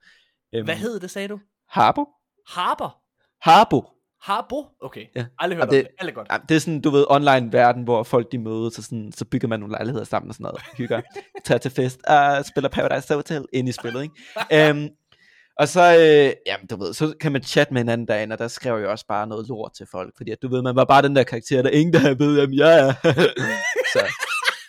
Øhm, 0.54 0.64
Hvad 0.64 0.74
hed 0.74 1.00
det, 1.00 1.10
sagde 1.10 1.28
du? 1.28 1.40
Harbo? 1.68 2.04
Harper? 2.48 3.00
Harbo. 3.42 3.84
Harbo? 4.22 4.66
Okay. 4.80 5.06
Ja. 5.16 5.26
Aldrig 5.38 5.56
hørt 5.56 5.72
Jamen, 5.72 5.80
om 5.80 5.84
det-. 5.84 6.06
Alt 6.06 6.14
godt. 6.14 6.48
Det 6.48 6.54
er 6.54 6.58
sådan, 6.58 6.80
du 6.80 6.90
ved, 6.90 7.06
online 7.10 7.52
verden, 7.52 7.82
hvor 7.82 8.02
folk 8.02 8.32
de 8.32 8.38
mødes, 8.38 8.74
så, 8.74 8.82
sådan, 8.82 9.12
så 9.12 9.24
bygger 9.24 9.48
man 9.48 9.60
nogle 9.60 9.72
lejligheder 9.72 10.04
sammen 10.04 10.28
og 10.28 10.34
sådan 10.34 10.44
noget. 10.44 10.62
Hygger, 10.76 11.00
tager 11.44 11.58
til 11.58 11.70
fest, 11.70 12.02
og 12.02 12.44
spiller 12.44 12.68
Paradise 12.68 13.14
Hotel 13.14 13.46
ind 13.52 13.68
i 13.68 13.72
spillet, 13.72 14.02
ikke? 14.02 14.14
øhm, 14.70 14.88
og 15.56 15.68
så, 15.68 15.82
øh, 15.82 16.32
jamen, 16.46 16.66
du 16.66 16.76
ved, 16.76 16.94
så 16.94 17.14
kan 17.20 17.32
man 17.32 17.42
chatte 17.42 17.72
med 17.74 17.80
hinanden 17.80 18.08
derinde, 18.08 18.34
og 18.34 18.38
der 18.38 18.48
skrev 18.48 18.78
jeg 18.78 18.88
også 18.88 19.06
bare 19.06 19.26
noget 19.26 19.48
lort 19.48 19.72
til 19.76 19.86
folk, 19.90 20.16
fordi 20.16 20.30
at, 20.30 20.42
du 20.42 20.48
ved, 20.48 20.62
man 20.62 20.76
var 20.76 20.84
bare 20.84 21.02
den 21.02 21.16
der 21.16 21.24
karakter, 21.24 21.62
der 21.62 21.70
ingen 21.70 21.92
der 21.92 22.14
ved, 22.14 22.38
hvem 22.38 22.52
jeg 22.52 22.88
er. 22.88 22.92
så 23.94 24.06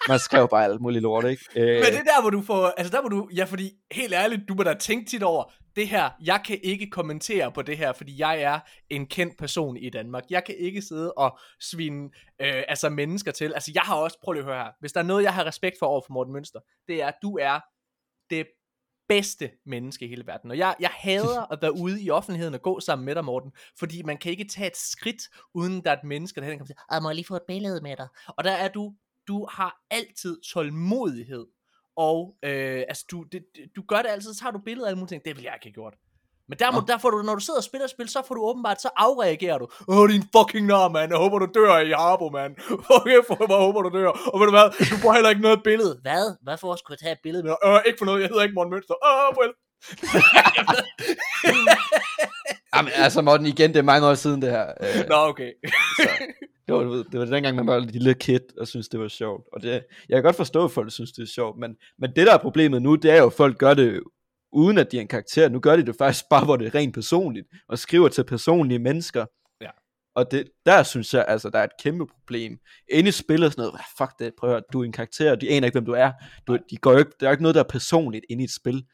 man 0.08 0.20
skrev 0.20 0.48
bare 0.50 0.64
alt 0.66 0.82
muligt 0.82 1.02
lort, 1.02 1.26
ikke? 1.26 1.44
Øh, 1.56 1.68
Men 1.68 1.84
det 1.84 2.00
er 2.00 2.04
der, 2.04 2.22
hvor 2.22 2.30
du 2.30 2.42
får... 2.42 2.68
Altså 2.78 2.92
der, 2.92 3.02
hvor 3.02 3.10
du... 3.10 3.30
Ja, 3.36 3.44
fordi 3.44 3.72
helt 3.92 4.14
ærligt, 4.14 4.42
du 4.50 4.54
må 4.54 4.64
da 4.64 4.74
tænke 4.74 5.10
tit 5.10 5.24
over, 5.24 5.52
det 5.76 5.88
her, 5.88 6.10
jeg 6.24 6.42
kan 6.46 6.60
ikke 6.64 6.90
kommentere 6.90 7.52
på 7.52 7.62
det 7.62 7.78
her, 7.78 7.94
fordi 7.94 8.20
jeg 8.20 8.42
er 8.42 8.60
en 8.90 9.08
kendt 9.08 9.38
person 9.38 9.78
i 9.78 9.90
Danmark. 9.90 10.24
Jeg 10.30 10.44
kan 10.44 10.56
ikke 10.58 10.82
sidde 10.82 11.14
og 11.14 11.40
svine 11.62 12.10
øh, 12.42 12.64
altså 12.68 12.90
mennesker 12.90 13.32
til. 13.32 13.54
Altså 13.54 13.72
jeg 13.74 13.84
har 13.84 13.96
også... 13.96 14.18
Prøv 14.24 14.32
lige 14.32 14.42
at 14.42 14.46
høre 14.46 14.64
her. 14.64 14.72
Hvis 14.80 14.92
der 14.92 15.00
er 15.00 15.04
noget, 15.04 15.24
jeg 15.24 15.34
har 15.34 15.46
respekt 15.46 15.76
for 15.80 15.86
over 15.86 16.02
for 16.06 16.14
Morten 16.14 16.34
Mønster, 16.34 16.60
det 16.88 17.02
er, 17.02 17.08
at 17.08 17.16
du 17.22 17.38
er 17.38 17.60
det 18.30 18.48
bedste 19.08 19.52
menneske 19.66 20.06
i 20.06 20.08
hele 20.08 20.28
verden. 20.28 20.52
Og 20.52 20.58
jeg, 20.58 20.76
jeg 20.80 20.90
hader 20.94 21.42
at 21.54 21.62
være 21.62 21.74
ude 21.78 22.02
i 22.02 22.10
offentligheden 22.10 22.54
og 22.54 22.62
gå 22.62 22.80
sammen 22.80 23.06
med 23.06 23.16
dig, 23.16 23.26
Morten, 23.26 23.52
fordi 23.80 24.02
man 24.04 24.18
kan 24.18 24.32
ikke 24.32 24.44
tage 24.48 24.68
et 24.68 24.78
skridt, 24.78 25.22
uden 25.54 25.84
der 25.84 25.92
er 25.92 25.96
et 25.98 26.04
menneske, 26.04 26.42
der 26.42 26.48
hen 26.48 26.58
kan 26.58 26.68
sige, 26.68 26.78
"Ah, 26.90 27.02
må 27.04 27.10
jeg 27.10 27.16
lige 27.16 27.26
få 27.26 27.36
et 27.36 27.42
billede 27.48 27.82
med 27.82 27.98
dig? 27.98 28.08
Og 28.28 28.44
der 28.44 28.52
er 28.52 28.68
du, 28.68 28.94
du 29.28 29.48
har 29.52 29.82
altid 29.92 30.42
tålmodighed, 30.42 31.46
og 31.98 32.38
øh, 32.44 32.84
altså, 32.88 33.06
du, 33.12 33.24
det- 33.32 33.46
du 33.76 33.84
gør 33.88 34.02
det 34.02 34.10
altid, 34.10 34.34
så 34.34 34.40
tager 34.40 34.52
du 34.52 34.60
billeder 34.66 34.86
af 34.88 34.90
alle 34.90 34.98
mulige 35.00 35.10
ting, 35.10 35.26
det 35.26 35.36
vil 35.36 35.44
jeg 35.44 35.54
ikke 35.56 35.66
have 35.66 35.74
gjort. 35.74 35.96
Men 36.50 36.60
der, 36.60 36.72
må, 36.72 36.82
der 36.88 36.98
får 36.98 37.10
du, 37.10 37.22
når 37.22 37.36
du 37.36 37.42
sidder 37.42 37.60
og 37.60 37.64
spiller 37.64 37.88
spil, 37.88 38.10
så 38.10 38.22
får 38.28 38.36
du 38.36 38.42
åbenbart, 38.42 38.82
så 38.82 38.90
afreagerer 38.98 39.58
du. 39.58 39.68
Åh, 39.88 40.10
din 40.10 40.24
fucking 40.36 40.68
nar, 40.68 40.88
mand. 40.90 41.12
Jeg 41.12 41.20
håber, 41.20 41.40
du 41.40 41.48
dør 41.56 41.78
i 41.78 41.92
Harbo, 41.92 42.30
mand. 42.30 42.56
Okay, 42.98 43.18
for 43.28 43.36
jeg 43.50 43.58
håber, 43.66 43.82
du 43.82 43.90
dør. 43.98 44.08
Og 44.08 44.40
ved 44.40 44.48
du 44.48 44.52
hvad, 44.52 44.70
du 44.92 44.96
får 45.04 45.14
heller 45.14 45.30
ikke 45.30 45.42
noget 45.42 45.64
billede. 45.64 46.00
Hvad? 46.02 46.36
Hvad 46.44 46.58
for 46.58 46.76
skulle 46.76 46.96
jeg 46.96 47.00
tage 47.06 47.12
et 47.12 47.20
billede 47.24 47.44
med? 47.44 47.56
Øh, 47.66 47.80
ikke 47.88 47.98
for 47.98 48.06
noget, 48.06 48.22
jeg 48.22 48.30
hedder 48.30 48.44
ikke 48.44 48.56
Morten 48.56 48.72
Mønster. 48.74 48.96
Åh, 49.10 49.38
well. 49.40 49.54
Jamen, 52.76 52.92
altså 52.96 53.22
Morten, 53.22 53.46
igen, 53.46 53.70
det 53.74 53.80
er 53.80 53.84
mange 53.94 54.08
år 54.08 54.14
siden 54.14 54.42
det 54.42 54.52
her. 54.52 54.68
Øh, 54.82 55.10
Nå, 55.10 55.16
okay. 55.16 55.52
så, 55.98 56.10
det, 56.68 56.76
var, 56.76 56.84
du 56.84 56.90
ved, 56.90 57.04
det 57.12 57.20
var 57.20 57.26
dengang, 57.26 57.56
man 57.56 57.68
var 57.68 57.78
en 57.78 57.86
lille 57.86 58.14
kid 58.14 58.40
og 58.60 58.68
synes 58.68 58.88
det 58.88 59.00
var 59.00 59.08
sjovt. 59.08 59.44
Og 59.54 59.62
det, 59.62 59.72
jeg 60.10 60.16
kan 60.16 60.24
godt 60.24 60.36
forstå, 60.36 60.66
at 60.66 60.72
folk 60.72 60.92
synes, 60.92 61.12
det 61.12 61.24
er 61.24 61.28
sjovt, 61.28 61.60
men, 61.60 61.76
men 62.00 62.12
det, 62.16 62.28
der 62.28 62.34
er 62.34 62.38
problemet 62.38 62.82
nu, 62.82 62.96
det 62.96 63.12
er 63.12 63.18
jo, 63.18 63.26
at 63.26 63.34
folk 63.34 63.58
gør 63.58 63.74
det 63.74 64.02
uden 64.56 64.78
at 64.78 64.92
de 64.92 64.98
er 64.98 65.02
en 65.02 65.08
karakter. 65.08 65.50
Nu 65.50 65.60
gør 65.60 65.76
de 65.76 65.86
det 65.86 65.96
faktisk 65.98 66.26
bare, 66.30 66.46
hvor 66.46 66.56
det 66.58 66.68
er 66.68 66.76
rent 66.76 66.94
personligt, 66.94 67.48
og 67.70 67.80
skriver 67.80 68.08
til 68.10 68.24
personlige 68.24 68.80
mennesker. 68.80 69.26
Ja. 69.62 69.70
Og 70.16 70.32
det, 70.32 70.44
der 70.66 70.84
synes 70.84 71.14
jeg, 71.14 71.26
altså, 71.28 71.50
der 71.50 71.60
er 71.60 71.64
et 71.64 71.78
kæmpe 71.84 72.06
problem. 72.08 72.58
Inde 72.92 73.10
i 73.10 73.12
spillet 73.12 73.46
og 73.48 73.52
sådan 73.52 73.62
noget, 73.62 73.80
"Ah, 73.80 73.86
fuck 73.98 74.20
det, 74.20 74.34
prøv 74.40 74.50
at 74.50 74.54
høre, 74.54 74.64
du 74.74 74.82
er 74.82 74.86
en 74.86 74.92
karakter, 74.92 75.36
de 75.36 75.50
aner 75.50 75.66
ikke, 75.68 75.76
hvem 75.76 75.86
du 75.86 75.92
er. 75.92 76.12
Du, 76.48 76.58
de 76.70 76.78
går 76.78 76.92
jo 76.92 76.98
ikke, 76.98 77.12
der 77.20 77.28
er 77.28 77.32
ikke 77.32 77.44
noget, 77.44 77.56
der 77.56 77.64
er 77.64 77.68
personligt 77.70 78.26
inde 78.30 78.42
i 78.44 78.46
et 78.46 78.54
spil. 78.56 78.86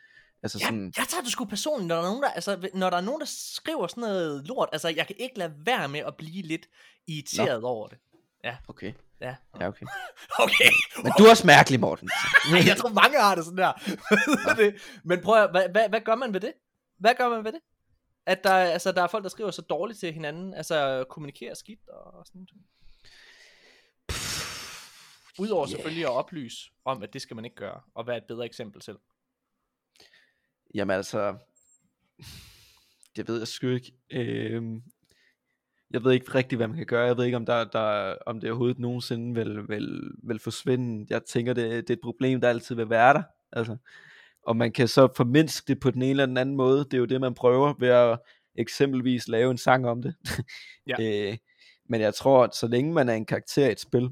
Altså 0.43 0.57
Ja, 0.61 0.65
sådan, 0.65 0.93
jeg 0.97 1.05
tager 1.09 1.21
det 1.21 1.31
sgu 1.31 1.45
personligt, 1.45 1.88
når 1.88 1.95
der 1.95 2.01
er 2.03 2.07
nogen, 2.07 2.23
der, 2.23 2.29
altså, 2.29 2.69
når 2.73 2.89
der 2.89 2.97
er 2.97 3.01
nogen, 3.01 3.19
der 3.21 3.27
skriver 3.55 3.88
sådan 3.88 4.01
noget 4.01 4.47
lort. 4.47 4.69
Altså, 4.71 4.88
jeg 4.89 5.07
kan 5.07 5.15
ikke 5.19 5.38
lade 5.38 5.53
være 5.65 5.88
med 5.88 5.99
at 5.99 6.13
blive 6.17 6.41
lidt 6.41 6.65
irriteret 7.07 7.61
Nå. 7.61 7.67
over 7.67 7.88
det. 7.88 7.97
okay. 8.67 8.93
Ja. 9.22 9.35
Ja, 9.60 9.68
okay. 9.68 9.85
Okay. 10.43 10.72
Men 11.03 11.11
du 11.18 11.23
er 11.23 11.30
også 11.30 11.48
mærkelig, 11.48 11.80
Morten. 11.80 12.10
Nej, 12.52 12.61
jeg 12.69 12.77
tror 12.77 12.89
mange 12.89 13.19
har 13.22 13.35
det 13.35 13.45
sådan 13.45 13.57
der. 13.57 13.73
Det? 14.64 14.76
Men 15.03 15.22
prøv 15.22 15.43
at, 15.43 15.52
hvad, 15.52 15.69
hvad, 15.69 15.89
hvad 15.89 16.02
gør 16.02 16.15
man 16.15 16.34
ved 16.34 16.39
det? 16.39 16.53
Hvad 16.98 17.15
gør 17.18 17.30
man 17.30 17.43
ved 17.43 17.52
det? 17.52 17.60
At 18.26 18.43
der, 18.43 18.53
altså, 18.53 18.91
der 18.91 19.03
er 19.03 19.07
folk, 19.07 19.23
der 19.23 19.30
skriver 19.30 19.52
så 19.52 19.61
dårligt 19.61 19.99
til 19.99 20.14
hinanden, 20.14 20.53
altså 20.53 21.06
kommunikerer 21.10 21.53
skidt 21.53 21.88
og 21.89 22.26
sådan 22.26 22.48
noget. 22.52 22.64
Udover 25.39 25.68
Ja. 25.68 25.72
selvfølgelig 25.72 26.03
at 26.06 26.11
oplyse 26.11 26.72
om, 26.85 27.03
at 27.03 27.14
det 27.14 27.22
skal 27.22 27.35
man 27.35 27.45
ikke 27.45 27.56
gøre, 27.56 27.81
og 27.95 28.07
være 28.07 28.18
et 28.18 28.23
bedre 28.27 28.45
eksempel 28.45 28.81
selv. 28.81 28.98
Jamen 30.76 30.95
altså, 30.95 31.38
det 33.15 33.27
ved 33.27 33.38
jeg 33.38 33.48
sgu 33.48 33.68
ikke. 33.68 33.93
Øhm, 34.10 34.84
jeg 35.93 36.03
ved 36.03 36.11
ikke 36.11 36.35
rigtig, 36.35 36.57
hvad 36.57 36.68
man 36.68 36.77
kan 36.77 36.85
gøre. 36.85 37.05
Jeg 37.05 37.18
ved 37.18 37.26
ikke, 37.26 37.38
om, 37.38 37.45
der, 37.45 37.63
der, 37.63 38.15
om 38.26 38.39
det 38.39 38.49
overhovedet 38.49 38.80
nogensinde 38.80 39.35
vil, 39.35 39.68
vil, 39.68 40.11
vil 40.23 40.39
forsvinde. 40.39 41.07
Jeg 41.09 41.23
tænker, 41.23 41.53
det, 41.53 41.72
det 41.72 41.89
er 41.89 41.93
et 41.93 42.01
problem, 42.03 42.41
der 42.41 42.49
altid 42.49 42.76
vil 42.76 42.89
være 42.89 43.13
der. 43.13 43.23
Altså, 43.51 43.77
og 44.43 44.57
man 44.57 44.72
kan 44.72 44.88
så 44.88 45.07
formindske 45.15 45.68
det 45.68 45.80
på 45.80 45.91
den 45.91 46.01
ene 46.01 46.09
eller 46.09 46.26
den 46.26 46.38
anden 46.38 46.55
måde. 46.55 46.80
Det 46.80 46.93
er 46.93 46.97
jo 46.97 47.05
det, 47.05 47.22
man 47.22 47.34
prøver 47.34 47.73
ved 47.80 47.88
at 47.89 48.19
eksempelvis 48.55 49.27
lave 49.27 49.51
en 49.51 49.57
sang 49.57 49.88
om 49.88 50.01
det. 50.01 50.15
Ja. 50.88 50.95
øh, 51.31 51.38
men 51.89 52.01
jeg 52.01 52.13
tror, 52.15 52.43
at 52.43 52.55
så 52.55 52.68
længe 52.68 52.93
man 52.93 53.09
er 53.09 53.13
en 53.13 53.26
karakter 53.26 53.68
i 53.68 53.72
et 53.72 53.80
spil, 53.80 54.09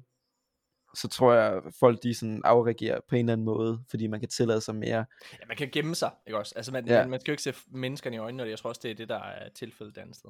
så 0.96 1.08
tror 1.08 1.34
jeg, 1.34 1.54
at 1.54 1.64
folk 1.80 2.04
de 2.04 2.14
sådan 2.14 2.42
afreagerer 2.46 3.00
på 3.10 3.16
en 3.16 3.20
eller 3.20 3.34
anden 3.34 3.46
måde, 3.46 3.80
fordi 3.90 4.08
man 4.08 4.20
kan 4.20 4.30
tillade 4.30 4.62
sig 4.62 4.76
mere. 4.76 5.06
Ja, 5.34 5.46
man 5.48 5.58
kan 5.58 5.70
gemme 5.72 5.96
sig, 5.96 6.12
ikke 6.28 6.38
også? 6.38 6.54
Altså, 6.56 6.72
man, 6.72 6.88
Ja. 6.88 7.00
man, 7.02 7.10
man 7.10 7.20
skal 7.20 7.32
jo 7.32 7.34
ikke 7.34 7.44
se 7.44 7.54
menneskerne 7.72 8.16
i 8.16 8.20
øjnene, 8.20 8.44
og 8.44 8.50
jeg 8.50 8.60
tror 8.60 8.70
også, 8.70 8.82
det 8.84 8.92
er 8.92 8.96
det, 8.96 9.10
der 9.10 9.20
er 9.20 9.50
tilfældet 9.50 9.98
et 9.98 10.02
andet 10.02 10.16
sted. 10.16 10.30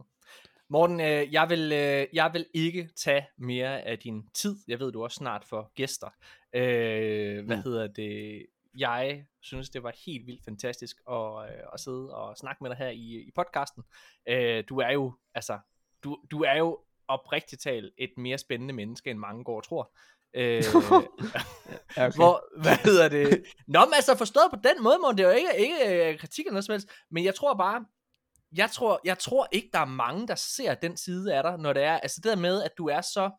Morten, 0.69 0.99
øh, 1.01 1.33
jeg, 1.33 1.49
vil, 1.49 1.71
øh, 1.71 2.07
jeg 2.13 2.29
vil 2.33 2.45
ikke 2.53 2.89
tage 2.95 3.27
mere 3.37 3.81
af 3.81 3.99
din 3.99 4.27
tid. 4.33 4.55
Jeg 4.67 4.79
ved, 4.79 4.91
du 4.91 5.03
også 5.03 5.15
snart 5.15 5.45
får 5.45 5.71
gæster. 5.75 6.09
Øh, 6.55 7.45
hvad 7.45 7.55
Mm. 7.57 7.63
hedder 7.63 7.87
det? 7.87 8.45
Jeg 8.77 9.25
synes, 9.41 9.69
det 9.69 9.83
var 9.83 9.93
helt 10.05 10.27
vildt 10.27 10.45
fantastisk 10.45 10.97
at, 11.11 11.43
øh, 11.43 11.63
at 11.73 11.79
sidde 11.79 12.15
og 12.15 12.37
snakke 12.37 12.63
med 12.63 12.69
dig 12.69 12.77
her 12.77 12.89
i, 12.89 13.23
i 13.27 13.31
podcasten. 13.35 13.83
Øh, 14.29 14.63
du 14.69 14.77
er 14.79 14.91
jo, 14.91 15.13
altså, 15.35 15.59
du, 16.03 16.17
du 16.31 16.41
er 16.41 16.57
jo 16.57 16.79
oprigtigt 17.07 17.61
talt 17.61 17.93
et 17.97 18.11
mere 18.17 18.37
spændende 18.37 18.73
menneske, 18.73 19.09
end 19.09 19.19
mange 19.19 19.43
går 19.43 19.55
og 19.57 19.63
tror. 19.63 19.91
Øh, 20.33 20.63
okay. 20.75 22.15
hvor, 22.15 22.61
hvad 22.61 22.75
hedder 22.83 23.09
det? 23.09 23.43
Nå, 23.67 23.79
men 23.85 23.93
altså 23.95 24.17
forstået 24.17 24.45
på 24.53 24.59
den 24.63 24.83
måde, 24.83 24.97
Morten, 25.01 25.17
det 25.17 25.23
er 25.25 25.29
jo 25.29 25.35
ikke, 25.35 25.49
ikke 25.57 26.09
øh, 26.11 26.19
kritik 26.19 26.45
eller 26.45 26.53
noget 26.53 26.65
som 26.65 26.73
helst, 26.73 26.89
men 27.11 27.25
jeg 27.25 27.35
tror 27.35 27.53
bare, 27.53 27.85
jeg 28.55 28.71
tror, 28.71 29.01
jeg 29.05 29.19
tror 29.19 29.47
ikke, 29.51 29.69
der 29.73 29.79
er 29.79 29.85
mange, 29.85 30.27
der 30.27 30.35
ser 30.35 30.73
den 30.75 30.97
side 30.97 31.35
af 31.35 31.43
dig, 31.43 31.57
når 31.57 31.73
det 31.73 31.83
er, 31.83 31.99
altså 31.99 32.21
det 32.23 32.29
der 32.29 32.41
med, 32.41 32.63
at 32.63 32.71
du 32.77 32.87
er 32.87 33.01
så, 33.01 33.31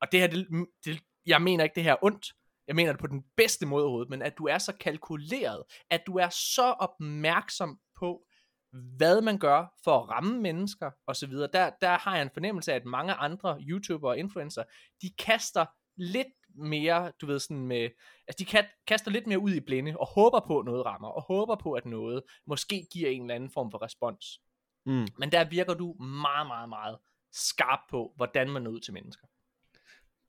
og 0.00 0.12
det 0.12 0.20
her, 0.20 0.26
det, 0.26 0.46
mm, 0.50 0.66
det, 0.84 1.00
jeg 1.26 1.42
mener 1.42 1.64
ikke 1.64 1.74
det 1.74 1.82
her 1.82 1.96
ondt, 2.02 2.26
jeg 2.66 2.76
mener 2.76 2.92
det 2.92 3.00
på 3.00 3.06
den 3.06 3.24
bedste 3.36 3.66
måde 3.66 3.84
overhovedet, 3.84 4.10
men 4.10 4.22
at 4.22 4.38
du 4.38 4.46
er 4.46 4.58
så 4.58 4.72
kalkuleret, 4.72 5.62
at 5.90 6.02
du 6.06 6.16
er 6.16 6.28
så 6.28 6.62
opmærksom 6.62 7.78
på, 7.98 8.26
hvad 8.72 9.20
man 9.20 9.38
gør 9.38 9.74
for 9.84 10.00
at 10.00 10.08
ramme 10.08 10.40
mennesker 10.40 10.90
og 11.06 11.16
så 11.16 11.26
videre. 11.26 11.48
Der, 11.52 11.70
der 11.80 11.98
har 11.98 12.14
jeg 12.14 12.22
en 12.22 12.30
fornemmelse 12.34 12.72
af, 12.72 12.76
at 12.76 12.84
mange 12.84 13.12
andre 13.12 13.58
YouTubere 13.60 14.10
og 14.10 14.18
influencer, 14.18 14.64
de 15.02 15.10
kaster 15.18 15.66
lidt 15.96 16.28
mere, 16.54 17.12
du 17.20 17.26
ved 17.26 17.38
sådan 17.38 17.66
med, 17.66 17.90
altså 18.28 18.36
de 18.38 18.44
kan, 18.44 18.64
kaster 18.86 19.10
lidt 19.10 19.26
mere 19.26 19.38
ud 19.38 19.54
i 19.54 19.60
blinde, 19.60 19.96
og 20.00 20.06
håber 20.06 20.40
på, 20.46 20.58
at 20.58 20.64
noget 20.64 20.86
rammer, 20.86 21.08
og 21.08 21.22
håber 21.22 21.56
på, 21.56 21.72
at 21.72 21.86
noget 21.86 22.22
måske 22.46 22.86
giver 22.92 23.10
en 23.10 23.22
eller 23.22 23.34
anden 23.34 23.50
form 23.50 23.70
for 23.70 23.82
respons. 23.82 24.40
Mm. 24.86 25.06
Men 25.18 25.32
der 25.32 25.44
virker 25.44 25.74
du 25.74 25.92
meget, 26.02 26.46
meget, 26.46 26.68
meget 26.68 26.98
skarp 27.32 27.78
på, 27.90 28.12
hvordan 28.16 28.50
man 28.50 28.62
når 28.62 28.70
ud 28.70 28.80
til 28.80 28.94
mennesker. 28.94 29.26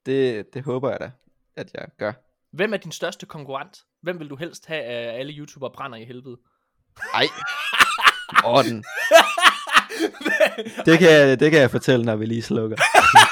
Det, 0.06 0.53
det 0.53 0.64
håber 0.64 0.90
jeg 0.90 0.99
da, 0.99 1.11
at 1.56 1.73
jeg 1.73 1.88
gør. 1.98 2.14
Hvem 2.52 2.73
er 2.73 2.78
din 2.78 2.91
største 2.91 3.26
konkurrent? 3.26 3.84
Hvem 4.02 4.19
vil 4.19 4.30
du 4.30 4.36
helst 4.36 4.65
have 4.65 4.84
af 4.84 5.19
alle 5.19 5.34
YouTubere 5.34 5.72
brænder 5.72 5.98
i 5.98 6.06
helvede? 6.06 6.38
Ej, 7.14 7.26
Morten. 8.44 8.84
Det 10.86 10.99
kan, 10.99 11.10
jeg, 11.10 11.40
det 11.40 11.52
kan 11.52 11.61
jeg 11.61 11.72
fortælle, 11.72 12.06
når 12.06 12.15
vi 12.15 12.26
lige 12.26 12.41
slukker. 12.41 12.78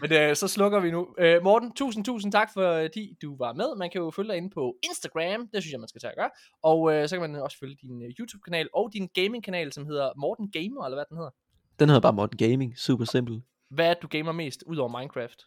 Men 0.00 0.12
øh, 0.12 0.36
så 0.36 0.48
slukker 0.48 0.80
vi 0.80 0.90
nu. 0.90 1.08
Øh, 1.18 1.42
Morten, 1.42 1.72
tusind, 1.72 2.04
tusind 2.04 2.32
tak, 2.32 2.52
fordi 2.52 3.16
du 3.22 3.36
var 3.36 3.52
med. 3.52 3.76
Man 3.76 3.90
kan 3.90 4.00
jo 4.00 4.10
følge 4.10 4.28
dig 4.28 4.36
inde 4.36 4.50
på 4.50 4.76
Instagram. 4.82 5.48
Det 5.52 5.62
synes 5.62 5.72
jeg, 5.72 5.80
man 5.80 5.88
skal 5.88 6.00
tage 6.00 6.10
at 6.10 6.16
gøre. 6.16 6.30
Og 6.62 6.94
øh, 6.94 7.08
så 7.08 7.16
kan 7.16 7.30
man 7.30 7.40
også 7.40 7.58
følge 7.58 7.76
din 7.82 8.02
øh, 8.02 8.08
YouTube-kanal 8.08 8.68
og 8.74 8.90
din 8.92 9.08
gaming-kanal, 9.14 9.72
som 9.72 9.86
hedder 9.86 10.12
Morten 10.16 10.50
Gamer, 10.52 10.84
eller 10.84 10.96
hvad 10.96 11.04
den 11.08 11.16
hedder. 11.16 11.30
Den 11.78 11.88
hedder 11.88 12.00
bare 12.00 12.12
Morten 12.12 12.38
Gaming. 12.38 12.78
Super 12.78 13.04
simpel. 13.04 13.42
Hvad 13.70 13.90
er 13.90 13.94
du 13.94 14.08
gamer 14.08 14.32
mest, 14.32 14.62
ud 14.66 14.76
over 14.76 14.98
Minecraft? 14.98 15.46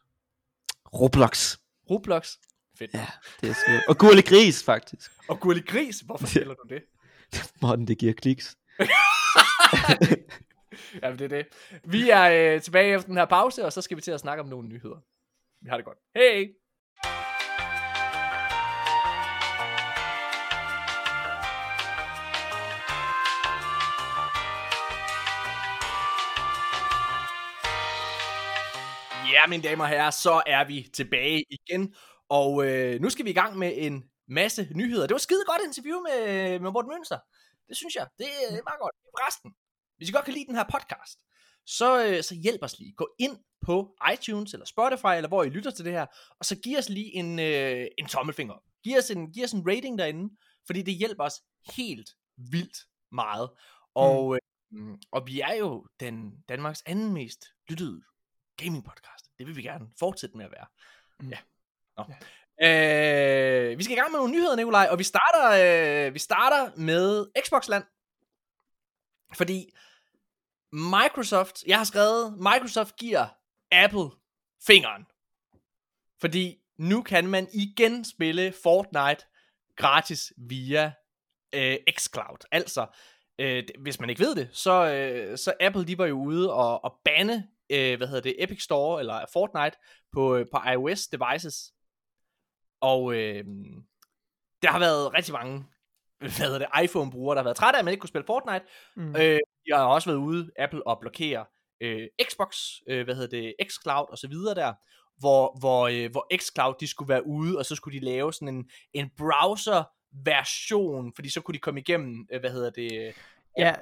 Roblox. 0.94 1.58
Roblox? 1.90 2.32
Fedt. 2.78 2.94
Ja, 2.94 3.08
det 3.42 3.50
er 3.50 3.54
sgu. 3.54 3.72
Og 3.88 3.98
gurlig 3.98 4.26
gris, 4.26 4.64
faktisk. 4.64 5.12
Og 5.28 5.40
Gurli 5.40 5.62
Gris, 5.62 6.00
hvorfor 6.00 6.28
spiller 6.28 6.54
du 6.54 6.64
det? 6.70 6.82
Morten, 7.62 7.88
det 7.88 7.98
giver 7.98 8.14
kliks. 8.14 8.58
Ja, 11.04 11.12
det 11.12 11.22
er 11.22 11.28
det. 11.28 11.48
Vi 11.84 12.10
er 12.10 12.56
øh, 12.56 12.62
tilbage 12.62 12.96
efter 12.96 13.08
den 13.08 13.18
her 13.18 13.26
pause, 13.26 13.66
og 13.66 13.74
så 13.74 13.82
skal 13.82 13.98
vi 13.98 14.02
til 14.02 14.12
at 14.12 14.20
snakke 14.20 14.44
om 14.44 14.50
nogle 14.50 14.70
nyheder. 14.70 14.98
Vi 15.62 15.70
har 15.70 15.78
det 15.78 15.86
godt. 15.86 15.98
Hej! 16.16 16.48
Ja, 29.32 29.48
mine 29.48 29.64
damer 29.64 29.84
og 29.84 29.90
herrer, 29.90 30.12
så 30.12 30.44
er 30.46 30.64
vi 30.68 30.90
tilbage 30.94 31.44
igen. 31.50 31.96
Og 32.30 32.66
øh, 32.68 33.02
nu 33.02 33.10
skal 33.10 33.26
vi 33.26 33.30
i 33.30 33.34
gang 33.34 33.58
med 33.58 33.74
en 33.76 34.04
masse 34.28 34.68
nyheder. 34.76 35.08
Det 35.08 35.14
var 35.14 35.18
skide 35.18 35.44
godt 35.48 35.62
interview 35.66 36.00
med, 36.00 36.60
med 36.60 36.72
Morten 36.72 36.92
Mønster. 36.92 37.20
Det 37.68 37.78
synes 37.78 37.96
jeg. 37.96 38.08
Det, 38.18 38.26
øh, 38.26 38.56
det 38.56 38.62
var 38.66 38.78
godt. 38.82 38.96
Resten, 39.24 39.52
hvis 39.98 40.10
I 40.10 40.12
godt 40.12 40.26
kan 40.26 40.34
lide 40.34 40.46
den 40.46 40.56
her 40.56 40.64
podcast, 40.64 41.20
så, 41.66 42.06
øh, 42.06 42.24
så 42.24 42.36
hjælp 42.36 42.64
os 42.64 42.80
lige. 42.80 42.94
Gå 42.94 43.16
ind 43.20 43.38
på 43.62 43.98
iTunes 44.14 44.54
eller 44.54 44.66
Spotify, 44.66 45.16
eller 45.16 45.28
hvor 45.28 45.44
I 45.44 45.50
lytter 45.50 45.72
til 45.72 45.86
det 45.86 45.94
her, 45.94 46.06
og 46.40 46.46
så 46.46 46.56
giv 46.56 46.78
os 46.78 46.90
lige 46.90 47.16
en, 47.16 47.40
øh, 47.40 47.88
en 47.98 48.06
tommelfinger. 48.06 48.54
op. 48.54 48.64
Giv 48.84 48.98
os, 48.98 49.10
en, 49.10 49.32
giv 49.34 49.44
os 49.44 49.52
en 49.52 49.68
rating 49.68 50.00
derinde, 50.00 50.36
fordi 50.68 50.82
det 50.82 50.94
hjælper 50.94 51.24
os 51.24 51.42
helt 51.76 52.10
vildt 52.38 52.78
meget. 53.12 53.50
Og, 53.96 54.40
mm. 54.72 54.92
øh, 54.92 54.98
og 55.12 55.28
vi 55.28 55.42
er 55.42 55.54
jo 55.54 55.88
den 56.00 56.32
Danmarks 56.50 56.84
anden 56.86 57.14
mest 57.14 57.46
lyttede 57.70 58.02
gaming 58.58 58.84
podcast. 58.84 59.26
Det 59.40 59.48
vil 59.48 59.56
vi 59.56 59.62
gerne 59.62 59.88
fortsætte 60.00 60.38
med 60.38 60.46
at 60.46 60.52
være. 60.52 60.66
Mm. 61.20 61.30
Ja. 61.30 61.38
Nå. 61.98 62.04
Øh, 62.62 63.78
vi 63.78 63.84
skal 63.84 63.98
i 63.98 64.00
gang 64.00 64.12
med 64.12 64.20
nogle 64.20 64.34
nyheder, 64.34 64.56
Nikolaj, 64.56 64.88
og 64.92 65.00
vi 65.00 65.04
starter, 65.04 65.46
øh, 66.08 66.14
vi 66.14 66.20
starter 66.20 66.72
med 66.78 67.28
Xbox-land. 67.46 67.84
Fordi 69.34 69.72
Microsoft, 70.72 71.64
jeg 71.68 71.78
har 71.78 71.84
skrevet, 71.84 72.38
Microsoft 72.38 72.96
giver 72.96 73.28
Apple 73.72 74.10
fingeren. 74.68 75.06
Fordi 76.22 76.58
nu 76.78 77.02
kan 77.02 77.28
man 77.28 77.48
igen 77.54 78.06
spille 78.06 78.54
Fortnite 78.64 79.26
gratis 79.76 80.34
via 80.38 80.94
øh, 81.54 81.78
xCloud. 81.98 82.48
Altså, 82.52 82.88
øh, 83.40 83.64
hvis 83.80 84.00
man 84.00 84.10
ikke 84.10 84.22
ved 84.22 84.36
det, 84.36 84.50
så, 84.52 84.88
øh, 84.88 85.38
så 85.38 85.54
Apple 85.60 85.86
de 85.86 85.98
var 85.98 86.06
jo 86.06 86.18
ude 86.18 86.54
og, 86.54 86.84
og 86.84 87.00
bande, 87.06 87.48
øh, 87.70 87.98
hvad 87.98 88.08
hedder 88.08 88.22
det, 88.22 88.44
Epic 88.44 88.64
Store 88.64 89.00
eller 89.00 89.26
Fortnite 89.34 89.78
på, 90.12 90.36
øh, 90.36 90.46
på 90.54 90.60
iOS 90.72 91.08
devices. 91.08 91.74
Og 92.82 93.14
øh, 93.14 93.46
der 94.62 94.72
har 94.72 94.80
været 94.80 95.14
rigtig 95.14 95.34
mange 95.34 95.66
hvad 96.38 96.48
hedder 96.48 96.60
det, 96.60 96.84
iPhone-brugere, 96.84 97.36
der 97.36 97.42
har 97.42 97.44
været 97.44 97.58
trætte 97.58 97.78
af, 97.78 97.82
at 97.82 97.86
man 97.86 97.92
ikke 97.92 98.02
kunne 98.02 98.08
spille 98.08 98.26
Fortnite. 98.26 98.66
Mm. 98.96 99.16
Øh, 99.16 99.40
jeg 99.68 99.78
har 99.78 99.86
også 99.86 100.10
været 100.10 100.18
ude, 100.20 100.50
Apple, 100.60 100.88
og 100.88 101.00
blokere 101.02 101.46
øh, 101.82 102.08
Xbox, 102.30 102.56
øh, 102.90 103.04
hvad 103.04 103.16
hedder 103.16 103.38
det, 103.38 103.54
xCloud 103.70 104.06
og 104.12 104.18
så 104.18 104.28
videre 104.28 104.56
der, 104.56 104.74
hvor, 105.20 105.60
hvor, 105.60 105.88
øh, 105.88 106.12
hvor 106.12 106.28
xCloud, 106.38 106.74
de 106.80 106.88
skulle 106.88 107.10
være 107.10 107.28
ude, 107.28 107.58
og 107.58 107.66
så 107.66 107.76
skulle 107.76 108.00
de 108.00 108.06
lave 108.06 108.34
sådan 108.34 108.48
en, 108.48 108.70
en 108.94 109.10
browser-version, 109.18 111.14
fordi 111.16 111.30
så 111.30 111.42
kunne 111.42 111.54
de 111.54 111.60
komme 111.60 111.80
igennem, 111.80 112.28
øh, 112.32 112.40
hvad 112.40 112.52
hedder 112.52 112.70
det, 112.70 113.14
Ja, 113.58 113.74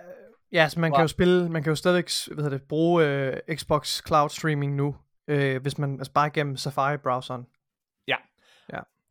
ja 0.52 0.70
så 0.70 0.80
man 0.80 0.92
Wow. 0.92 0.98
kan 0.98 1.04
jo 1.04 1.08
spille, 1.08 1.50
man 1.50 1.64
kan 1.64 1.72
jo 1.72 1.76
stadigvæk 1.76 2.10
hvad 2.28 2.44
hedder 2.44 2.58
det, 2.58 2.68
bruge 2.68 3.06
øh, 3.06 3.38
Xbox 3.56 4.02
Cloud 4.08 4.30
Streaming 4.30 4.76
nu, 4.76 4.96
øh, 5.28 5.62
hvis 5.62 5.78
man 5.78 5.98
altså 5.98 6.14
bare 6.14 6.30
gennem 6.30 6.58
Safari-browseren. 6.58 7.46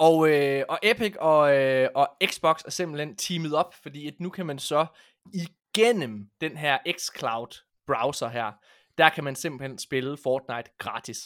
Og, 0.08 0.28
øh, 0.28 0.64
og 0.68 0.78
Epic 0.82 1.14
og, 1.20 1.56
øh, 1.56 1.88
og 1.94 2.08
Xbox 2.26 2.62
er 2.66 2.70
simpelthen 2.70 3.16
teamet 3.16 3.54
op, 3.54 3.74
fordi 3.82 4.06
at 4.06 4.14
nu 4.20 4.30
kan 4.30 4.46
man 4.46 4.58
så 4.58 4.86
igennem 5.34 6.26
den 6.40 6.56
her 6.56 6.78
xCloud 6.98 7.64
browser 7.86 8.28
her, 8.28 8.52
der 8.98 9.08
kan 9.08 9.24
man 9.24 9.36
simpelthen 9.36 9.78
spille 9.78 10.16
Fortnite 10.22 10.70
gratis. 10.78 11.18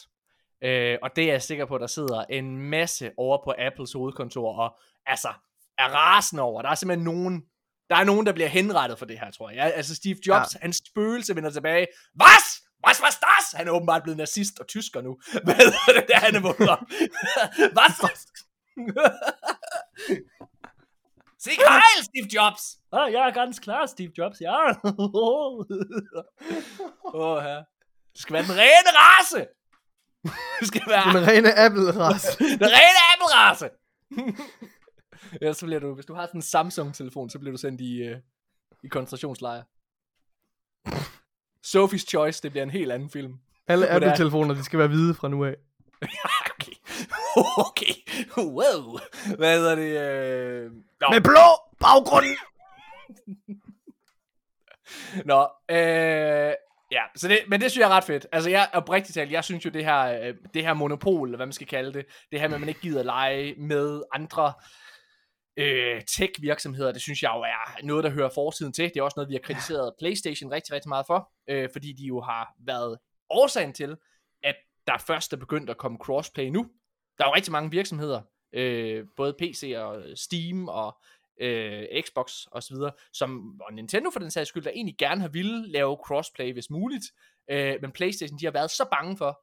Øh, 0.64 0.98
og 1.02 1.10
det 1.16 1.24
er 1.24 1.32
jeg 1.32 1.42
sikker 1.42 1.66
på, 1.66 1.74
at 1.74 1.80
der 1.80 1.86
sidder 1.86 2.24
en 2.30 2.56
masse 2.56 3.10
over 3.16 3.44
på 3.44 3.54
Apples 3.58 3.92
hovedkontor, 3.92 4.58
og 4.58 4.78
altså 5.06 5.28
er 5.78 5.88
rasende 5.88 6.42
over. 6.42 6.62
Der 6.62 6.68
er 6.68 6.74
simpelthen 6.74 7.04
nogen, 7.04 7.42
der 7.90 7.96
er 7.96 8.04
nogen, 8.04 8.26
der 8.26 8.32
bliver 8.32 8.48
henrettet 8.48 8.98
for 8.98 9.06
det 9.06 9.18
her, 9.18 9.30
tror 9.30 9.50
jeg. 9.50 9.72
Altså 9.74 9.94
Steve 9.94 10.16
Jobs, 10.26 10.54
ja. 10.54 10.58
hans 10.62 10.82
spøgelse 10.90 11.36
vender 11.36 11.50
tilbage. 11.50 11.86
Was? 12.22 12.62
Was, 12.86 13.02
was 13.02 13.14
das? 13.14 13.52
Han 13.52 13.68
er 13.68 13.72
åbenbart 13.72 14.02
blevet 14.02 14.18
nazist 14.18 14.60
og 14.60 14.66
tysker 14.66 15.00
nu. 15.00 15.18
Hvad 15.44 15.54
er 15.54 15.92
det, 16.00 16.04
der 16.08 16.16
han 16.16 16.34
er 16.34 16.40
vågnet 16.40 16.68
op? 16.68 16.78
Was, 17.78 18.02
was? 18.02 18.26
Sig 21.38 21.52
Heil, 21.52 22.04
Steve 22.04 22.28
Jobs! 22.34 22.62
Ah, 22.92 23.12
ja, 23.12 23.30
ganz 23.30 23.60
klar, 23.60 23.86
Steve 23.86 24.12
Jobs, 24.18 24.40
ja. 24.40 24.56
Åh, 27.14 27.42
her. 27.42 27.64
Det 28.12 28.20
skal 28.22 28.32
være 28.34 28.42
den 28.42 28.52
rene 28.52 28.90
race! 29.00 29.46
Det 30.60 30.68
skal 30.68 30.82
være 30.88 31.18
Den 31.18 31.28
rene 31.28 31.48
Apple-race. 31.66 32.38
den 32.38 32.68
rene 32.76 33.00
Apple-race! 33.12 33.68
ja, 35.42 35.52
så 35.52 35.66
bliver 35.66 35.80
du, 35.80 35.94
hvis 35.94 36.06
du 36.06 36.14
har 36.14 36.26
sådan 36.26 36.38
en 36.38 36.42
Samsung-telefon, 36.42 37.30
så 37.30 37.38
bliver 37.38 37.52
du 37.52 37.58
sendt 37.58 37.80
i, 37.80 38.10
uh, 38.12 38.16
i 38.84 38.88
koncentrationslejr. 38.88 39.62
Sophie's 41.66 42.06
Choice, 42.10 42.42
det 42.42 42.50
bliver 42.50 42.62
en 42.62 42.70
helt 42.70 42.92
anden 42.92 43.10
film. 43.10 43.34
Alle 43.66 43.86
er- 43.86 43.96
Apple-telefoner, 43.96 44.54
de 44.54 44.64
skal 44.64 44.78
være 44.78 44.88
hvide 44.88 45.14
fra 45.14 45.28
nu 45.28 45.44
af. 45.44 45.54
okay. 47.66 47.94
Wow. 48.38 48.98
Hvad 49.36 49.58
hedder 49.58 49.74
det? 49.74 50.00
Øh... 50.00 50.70
Nå. 51.00 51.06
Med 51.10 51.20
blå 51.20 51.48
baggrund! 51.80 52.26
Nå, 55.30 55.48
øh, 55.70 56.54
Ja, 56.90 57.02
så 57.16 57.28
det, 57.28 57.38
men 57.48 57.60
det 57.60 57.70
synes 57.70 57.80
jeg 57.80 57.90
er 57.90 57.96
ret 57.96 58.04
fedt. 58.04 58.26
Altså 58.32 58.50
jeg 58.50 58.68
oprigtigt 58.72 59.14
talt, 59.14 59.32
jeg 59.32 59.44
synes 59.44 59.64
jo 59.64 59.70
det 59.70 59.84
her, 59.84 60.02
øh, 60.02 60.34
det 60.54 60.62
her 60.62 60.74
monopol, 60.74 61.28
eller 61.28 61.36
hvad 61.36 61.46
man 61.46 61.52
skal 61.52 61.66
kalde 61.66 61.92
det, 61.92 62.06
det 62.32 62.40
her 62.40 62.48
med, 62.48 62.54
at 62.54 62.60
man 62.60 62.68
ikke 62.68 62.80
gider 62.80 63.02
lege 63.02 63.54
med 63.58 64.02
andre 64.12 64.52
øh, 65.56 66.02
tech-virksomheder, 66.02 66.92
det 66.92 67.02
synes 67.02 67.22
jeg 67.22 67.32
jo 67.34 67.40
er 67.40 67.86
noget, 67.86 68.04
der 68.04 68.10
hører 68.10 68.30
fortiden 68.34 68.72
til. 68.72 68.84
Det 68.84 68.96
er 68.96 69.02
også 69.02 69.14
noget, 69.16 69.28
vi 69.28 69.34
har 69.34 69.40
kritiseret 69.40 69.94
PlayStation 69.98 70.52
rigtig, 70.52 70.74
rigtig 70.74 70.88
meget 70.88 71.06
for, 71.06 71.30
øh, 71.48 71.68
fordi 71.72 71.92
de 71.92 72.04
jo 72.04 72.20
har 72.20 72.54
været 72.66 72.98
årsagen 73.30 73.72
til, 73.72 73.96
at 74.42 74.56
der 74.86 74.98
først 75.06 75.32
er 75.32 75.36
begyndt 75.36 75.70
at 75.70 75.78
komme 75.78 75.98
crossplay 75.98 76.46
nu. 76.46 76.66
Der 77.18 77.24
er 77.24 77.28
jo 77.28 77.34
rigtig 77.34 77.52
mange 77.52 77.70
virksomheder, 77.70 78.22
øh, 78.52 79.04
både 79.16 79.34
PC 79.38 79.74
og 79.76 80.02
Steam 80.14 80.68
og 80.68 80.98
øh, 81.40 82.02
Xbox 82.02 82.46
og 82.46 82.62
så 82.62 82.74
videre, 82.74 82.92
som, 83.12 83.60
og 83.60 83.72
Nintendo 83.72 84.10
for 84.10 84.20
den 84.20 84.30
sags 84.30 84.48
skyld, 84.48 84.64
der 84.64 84.70
egentlig 84.70 84.96
gerne 84.98 85.20
har 85.20 85.28
ville 85.28 85.68
lave 85.68 85.98
crossplay, 86.04 86.52
hvis 86.52 86.70
muligt, 86.70 87.04
øh, 87.50 87.74
men 87.82 87.92
Playstation, 87.92 88.38
de 88.38 88.44
har 88.44 88.52
været 88.52 88.70
så 88.70 88.84
bange 88.90 89.16
for, 89.16 89.42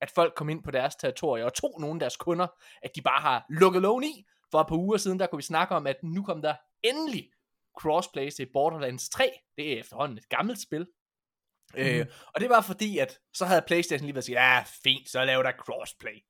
at 0.00 0.10
folk 0.10 0.34
kom 0.36 0.48
ind 0.48 0.62
på 0.62 0.70
deres 0.70 0.96
territorie, 0.96 1.44
og 1.44 1.54
tog 1.54 1.80
nogle 1.80 1.94
af 1.94 2.00
deres 2.00 2.16
kunder, 2.16 2.46
at 2.82 2.96
de 2.96 3.02
bare 3.02 3.20
har 3.20 3.46
lukket 3.50 3.82
lån 3.82 4.04
i. 4.04 4.26
For 4.50 4.60
et 4.60 4.66
par 4.68 4.76
uger 4.76 4.96
siden, 4.96 5.18
der 5.18 5.26
kunne 5.26 5.38
vi 5.38 5.42
snakke 5.42 5.74
om, 5.74 5.86
at 5.86 5.96
nu 6.02 6.22
kom 6.22 6.42
der 6.42 6.54
endelig 6.82 7.30
crossplay 7.78 8.30
til 8.30 8.48
Borderlands 8.52 9.08
3. 9.08 9.32
Det 9.56 9.72
er 9.72 9.80
efterhånden 9.80 10.18
et 10.18 10.28
gammelt 10.28 10.60
spil. 10.60 10.86
Mm. 11.74 11.80
Øh, 11.80 12.06
og 12.34 12.40
det 12.40 12.50
var 12.50 12.60
fordi, 12.60 12.98
at 12.98 13.18
så 13.32 13.44
havde 13.44 13.62
Playstation 13.66 14.04
lige 14.04 14.14
været 14.14 14.24
sige, 14.24 14.42
ja, 14.42 14.64
fint, 14.82 15.08
så 15.08 15.24
laver 15.24 15.42
der 15.42 15.52
crossplay. 15.52 16.24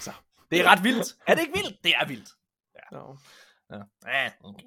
Så 0.00 0.12
det 0.50 0.60
er 0.60 0.64
ret 0.64 0.84
vildt. 0.84 1.14
Er 1.26 1.34
det 1.34 1.40
ikke 1.42 1.54
vildt? 1.54 1.84
Det 1.84 1.94
er 2.00 2.06
vildt. 2.06 2.28
No. 2.92 3.16
Ja, 3.72 3.82
ja 4.06 4.30
okay. 4.44 4.64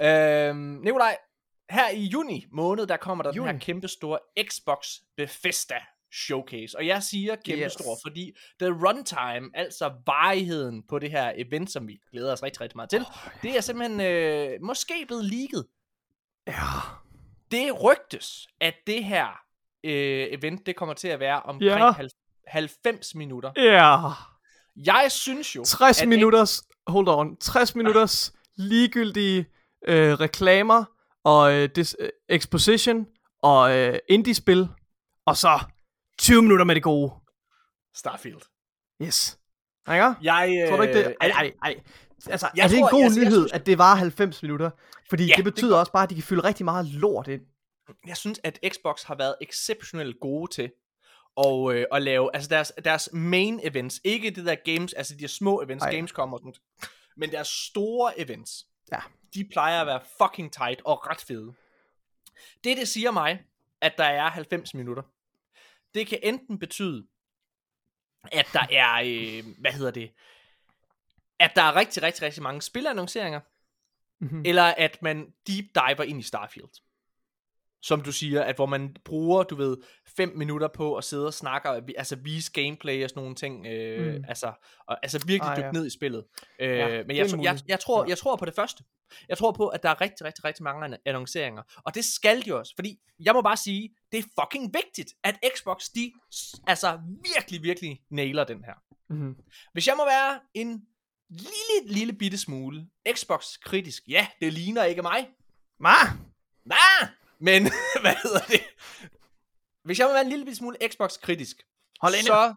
Ja. 0.00 0.48
Øhm, 0.48 0.56
Nikolaj, 0.58 1.16
her 1.70 1.90
i 1.90 2.04
juni 2.04 2.46
måned, 2.52 2.86
der 2.86 2.96
kommer 2.96 3.24
der 3.24 3.32
juni. 3.32 3.48
den 3.48 3.56
her 3.56 3.64
kæmpe 3.64 3.88
store 3.88 4.18
Xbox 4.48 4.86
Bethesda 5.16 5.80
showcase. 6.12 6.78
Og 6.78 6.86
jeg 6.86 7.02
siger 7.02 7.36
kæmpe 7.36 7.64
yes. 7.64 7.72
stor, 7.72 7.98
fordi 8.04 8.32
the 8.60 8.68
runtime, 8.68 9.50
altså 9.54 9.92
varigheden 10.06 10.82
på 10.88 10.98
det 10.98 11.10
her 11.10 11.32
event, 11.36 11.70
som 11.70 11.88
vi 11.88 11.98
glæder 12.12 12.32
os 12.32 12.42
rigtig, 12.42 12.60
rigtig 12.60 12.76
meget 12.76 12.90
til, 12.90 13.00
oh, 13.00 13.32
det 13.42 13.56
er 13.56 13.60
simpelthen 13.60 14.00
øh, 14.00 14.58
måske 14.62 15.04
blevet 15.06 15.24
leaget. 15.24 15.66
Ja. 16.46 16.52
Det 17.50 17.82
rygtes, 17.84 18.48
at 18.60 18.74
det 18.86 19.04
her 19.04 19.26
øh, 19.84 20.26
event, 20.30 20.66
det 20.66 20.76
kommer 20.76 20.94
til 20.94 21.08
at 21.08 21.20
være 21.20 21.42
omkring 21.42 21.70
Ja. 21.70 21.92
90 22.46 23.14
minutter. 23.14 23.52
Ja. 23.56 23.96
Jeg 24.86 25.06
synes 25.08 25.56
jo, 25.56 25.64
60 25.64 26.02
at 26.02 26.08
minutters, 26.08 26.62
hold 26.86 27.08
on, 27.08 27.36
60 27.36 27.74
minutters 27.74 28.32
ligegyldige 28.56 29.46
øh, 29.88 30.12
reklamer 30.20 30.84
og 31.24 31.52
øh, 31.54 31.68
dis, 31.76 31.96
øh, 31.98 32.08
exposition 32.28 33.06
og 33.42 33.76
øh, 33.76 33.98
indie-spil, 34.08 34.68
og 35.26 35.36
så 35.36 35.60
20 36.18 36.42
minutter 36.42 36.64
med 36.64 36.74
det 36.74 36.82
gode. 36.82 37.12
Starfield. 37.94 38.40
Yes. 39.02 39.38
Ikke? 39.92 40.14
Jeg, 40.22 40.58
øh, 40.62 40.68
Tror 40.68 40.76
du 40.76 40.82
ikke 40.82 40.98
det? 40.98 41.14
Ej, 41.20 41.28
ej, 41.28 41.52
ej. 41.62 41.80
Altså, 42.26 42.50
Jeg 42.56 42.64
er 42.64 42.68
det 42.68 42.76
en 42.76 42.82
tror- 42.82 42.90
god 42.90 43.00
jeg- 43.00 43.10
jeg 43.16 43.24
nyhed, 43.24 43.32
synes- 43.40 43.52
at 43.52 43.66
det 43.66 43.78
var 43.78 43.94
90 43.94 44.42
minutter? 44.42 44.70
Fordi 45.08 45.24
Ja, 45.26 45.34
det 45.36 45.44
det 45.44 45.54
betyder 45.54 45.76
også 45.76 45.92
bare, 45.92 46.02
at 46.02 46.10
de 46.10 46.14
kan 46.14 46.24
fylde 46.24 46.44
rigtig 46.44 46.64
meget 46.64 46.86
lort 46.86 47.28
ind. 47.28 47.40
jeg 48.06 48.16
synes, 48.16 48.40
at 48.44 48.58
Xbox 48.72 49.02
har 49.02 49.14
været 49.14 49.34
exceptionelt 49.40 50.16
gode 50.20 50.50
til 50.54 50.70
og, 51.36 51.74
øh, 51.74 51.86
at 51.92 52.02
lave, 52.02 52.30
altså 52.34 52.48
deres, 52.48 52.72
deres 52.84 53.08
main 53.12 53.60
events, 53.62 54.00
ikke 54.04 54.30
det 54.30 54.46
der 54.46 54.54
games, 54.54 54.92
altså 54.92 55.14
de 55.16 55.28
små 55.28 55.62
events, 55.62 55.84
Ej. 55.84 55.90
Gamescom 55.94 56.32
og 56.32 56.38
sådan 56.40 56.54
men 57.16 57.30
deres 57.30 57.48
store 57.48 58.20
events, 58.20 58.66
Ja. 58.92 58.98
de 59.34 59.44
plejer 59.52 59.80
at 59.80 59.86
være 59.86 60.00
fucking 60.18 60.52
tight 60.52 60.82
og 60.84 61.06
ret 61.06 61.20
fede. 61.20 61.54
Det, 62.64 62.76
det 62.76 62.88
siger 62.88 63.10
mig, 63.10 63.44
at 63.80 63.94
der 63.98 64.04
er 64.04 64.30
90 64.30 64.74
minutter, 64.74 65.02
det 65.94 66.06
kan 66.06 66.18
enten 66.22 66.58
betyde, 66.58 67.06
at 68.32 68.46
der 68.52 68.66
er, 68.70 68.94
øh, 69.04 69.44
hvad 69.58 69.72
hedder 69.72 69.90
det, 69.90 70.12
at 71.38 71.52
der 71.56 71.62
er 71.62 71.76
rigtig, 71.76 72.02
rigtig, 72.02 72.22
rigtig 72.22 72.42
mange 72.42 72.62
spilannonceringer, 72.62 73.40
Mhm. 74.20 74.42
eller 74.46 74.62
at 74.64 75.02
man 75.02 75.32
deep 75.46 75.64
diver 75.74 76.02
ind 76.02 76.20
i 76.20 76.22
Starfield. 76.22 76.68
Som 77.82 78.00
du 78.00 78.12
siger, 78.12 78.42
at 78.42 78.56
hvor 78.56 78.66
man 78.66 78.96
bruger, 79.04 79.42
du 79.42 79.56
ved, 79.56 79.76
5 80.16 80.32
minutter 80.36 80.68
på 80.68 80.96
at 80.96 81.04
sidde 81.04 81.26
og 81.26 81.34
snakke, 81.34 81.70
og 81.70 81.82
altså 81.98 82.16
vise 82.16 82.52
gameplay 82.52 83.04
og 83.04 83.10
sådan 83.10 83.20
nogle 83.20 83.34
ting, 83.34 83.66
øh, 83.66 84.14
Mm. 84.16 84.24
altså, 84.28 84.52
og, 84.88 84.98
altså 85.02 85.18
virkelig 85.26 85.50
Ah, 85.50 85.56
dykke 85.56 85.66
ja. 85.66 85.72
ned 85.72 85.86
i 85.86 85.90
spillet. 85.90 86.24
Øh, 86.60 86.68
Ja, 86.78 86.86
men 86.88 87.16
jeg, 87.16 87.16
jeg, 87.30 87.36
muligt. 87.36 87.64
jeg, 87.68 87.80
tror, 87.80 88.04
jeg 88.08 88.18
tror 88.18 88.36
på 88.36 88.44
det 88.44 88.54
første. 88.54 88.84
Jeg 89.28 89.38
tror 89.38 89.52
på, 89.52 89.68
at 89.68 89.82
der 89.82 89.88
er 89.90 90.00
rigtig, 90.00 90.26
rigtig, 90.26 90.44
rigtig 90.44 90.62
mange 90.64 90.86
ann- 90.86 91.02
annonceringer. 91.06 91.62
Og 91.84 91.94
det 91.94 92.04
skal 92.04 92.44
de 92.44 92.54
også, 92.54 92.72
fordi 92.74 92.98
jeg 93.20 93.34
må 93.34 93.42
bare 93.42 93.56
sige, 93.56 93.90
det 94.12 94.18
er 94.18 94.22
fucking 94.40 94.74
vigtigt, 94.74 95.14
at 95.24 95.38
Xbox, 95.56 95.84
de 95.94 96.12
altså 96.66 96.98
virkelig, 97.34 97.62
virkelig 97.62 98.00
nailer 98.10 98.44
den 98.44 98.64
her. 98.64 98.74
Mhm. 99.14 99.36
Hvis 99.72 99.86
jeg 99.86 99.94
må 99.96 100.04
være 100.04 100.40
en 100.54 100.82
lille, 101.30 101.94
lille 101.94 102.12
bitte 102.12 102.38
smule 102.38 102.86
Xbox-kritisk, 103.12 104.02
ja, 104.08 104.26
det 104.40 104.52
ligner 104.52 104.84
ikke 104.84 105.02
mig. 105.02 105.28
Ma! 105.80 105.90
Nej, 106.64 107.08
men 107.40 107.62
hvad 108.02 108.14
hedder 108.22 108.40
det? 108.40 108.60
Hvis 109.84 109.98
jeg 109.98 110.06
må 110.06 110.12
være 110.12 110.24
en 110.24 110.28
lille 110.28 110.54
smule 110.54 110.76
Xbox-kritisk, 110.88 111.56
Hold 112.00 112.14
inde. 112.14 112.26
så... 112.26 112.54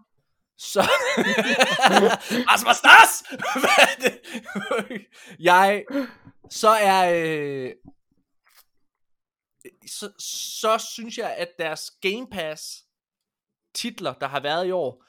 Så... 0.58 0.82
Rasmus 2.50 2.76
Stas! 2.76 3.24
Hvad 3.60 3.78
er 3.78 3.96
det? 4.02 5.06
jeg... 5.40 5.86
Så 6.50 6.70
er... 6.70 7.14
Øh, 7.16 7.72
så, 9.88 10.12
så 10.20 10.78
synes 10.94 11.18
jeg, 11.18 11.36
at 11.36 11.50
deres 11.60 11.92
Game 12.02 12.28
Pass 12.32 12.86
titler, 13.76 14.14
der 14.14 14.28
har 14.28 14.40
været 14.40 14.68
i 14.68 14.72
år, 14.72 15.06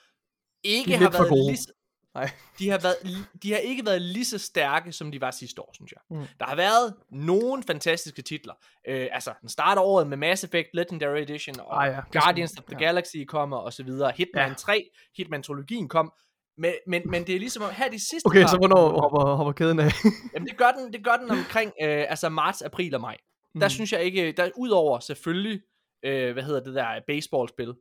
ikke 0.62 0.96
har 0.96 1.10
været 1.10 1.32
lige, 1.50 1.74
Nej. 2.14 2.30
de 2.58 2.68
har, 2.70 2.78
været, 2.78 3.26
de 3.42 3.52
har 3.52 3.58
ikke 3.58 3.86
været 3.86 4.02
lige 4.02 4.24
så 4.24 4.38
stærke, 4.38 4.92
som 4.92 5.12
de 5.12 5.20
var 5.20 5.30
sidste 5.30 5.60
år, 5.62 5.70
synes 5.74 5.92
jeg. 5.92 6.00
Mm. 6.18 6.26
Der 6.40 6.44
har 6.46 6.56
været 6.56 6.94
nogle 7.10 7.62
fantastiske 7.62 8.22
titler. 8.22 8.54
Øh, 8.88 9.08
altså, 9.12 9.32
den 9.40 9.48
starter 9.48 9.82
året 9.82 10.06
med 10.06 10.16
Mass 10.16 10.44
Effect 10.44 10.68
Legendary 10.74 11.18
Edition, 11.18 11.60
og 11.60 11.86
Ah, 11.86 11.92
ja. 11.92 12.20
Guardians 12.20 12.52
of 12.58 12.64
the 12.64 12.76
Ja. 12.80 12.84
Galaxy 12.86 13.16
kommer, 13.28 13.56
og 13.56 13.72
så 13.72 13.82
videre. 13.82 14.12
Hitman 14.16 14.48
Ja. 14.48 14.54
3, 14.54 14.90
Hitman-trilogien 15.16 15.88
kom. 15.88 16.12
Men, 16.58 16.72
men, 16.86 17.02
men 17.10 17.26
det 17.26 17.34
er 17.34 17.38
ligesom, 17.38 17.62
om- 17.62 17.70
her 17.72 17.88
de 17.90 18.08
sidste 18.10 18.26
Okay, 18.26 18.40
par- 18.42 18.46
så 18.48 18.56
hvornår 18.56 19.00
hopper, 19.00 19.34
hopper 19.36 19.52
kæden 19.52 19.78
af? 19.80 19.90
Jamen, 20.34 20.48
det 20.48 20.56
gør 20.56 20.70
den, 20.70 20.92
det 20.92 21.04
gør 21.04 21.16
den 21.16 21.30
omkring 21.30 21.72
øh, 21.82 22.04
altså 22.08 22.28
marts, 22.28 22.62
april 22.62 22.94
og 22.94 23.00
maj. 23.00 23.16
Der 23.60 23.66
Mm. 23.66 23.70
synes 23.70 23.92
jeg 23.92 24.02
ikke, 24.04 24.32
der 24.32 24.50
udover 24.56 24.98
selvfølgelig, 24.98 25.60
øh, 26.04 26.32
hvad 26.32 26.42
hedder 26.42 26.60
det 26.62 26.74
der 26.74 26.86
baseballspil, 27.06 27.74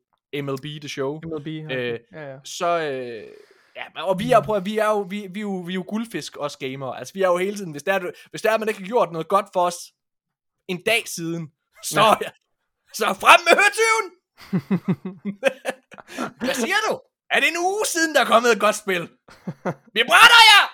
MLB 0.43 0.63
The 0.81 0.89
Show, 0.89 1.19
MLB. 1.25 1.47
Ja, 1.47 1.75
Øh, 1.75 1.99
ja, 2.13 2.31
ja. 2.31 2.37
så, 2.43 2.79
øh, 2.81 3.23
ja, 3.75 4.03
og 4.03 4.19
vi 4.19 4.31
er, 4.31 4.41
prøv, 4.41 4.65
vi 4.65 4.77
er 4.77 4.85
jo, 4.85 4.99
vi, 5.01 5.27
vi, 5.31 5.39
er 5.39 5.41
jo, 5.41 5.55
vi 5.55 5.71
er 5.71 5.75
jo 5.75 5.85
guldfisk, 5.87 6.37
os 6.39 6.57
gamere. 6.57 6.97
Altså, 6.99 7.13
vi 7.13 7.21
er 7.21 7.27
jo 7.27 7.37
hele 7.37 7.57
tiden, 7.57 7.71
hvis 7.71 7.83
der, 7.83 7.93
er, 7.93 8.11
hvis 8.29 8.41
der 8.41 8.51
er, 8.51 8.57
man 8.57 8.67
ikke 8.67 8.79
har 8.79 8.87
gjort 8.87 9.11
noget 9.11 9.27
godt 9.27 9.45
for 9.53 9.61
os 9.65 9.75
en 10.67 10.83
dag 10.85 11.03
siden, 11.07 11.51
så, 11.83 12.17
ja. 12.21 12.29
så 12.93 13.05
frem 13.05 13.39
med 13.47 13.53
høtyven! 13.63 14.11
Hvad 16.45 16.53
siger 16.53 16.75
du? 16.89 16.99
Er 17.29 17.39
det 17.39 17.47
en 17.49 17.57
uge 17.57 17.85
siden, 17.85 18.15
der 18.15 18.21
er 18.21 18.25
kommet 18.25 18.51
et 18.51 18.59
godt 18.59 18.75
spil? 18.75 19.01
Vi 19.93 20.01
brænder 20.07 20.41
jer! 20.51 20.65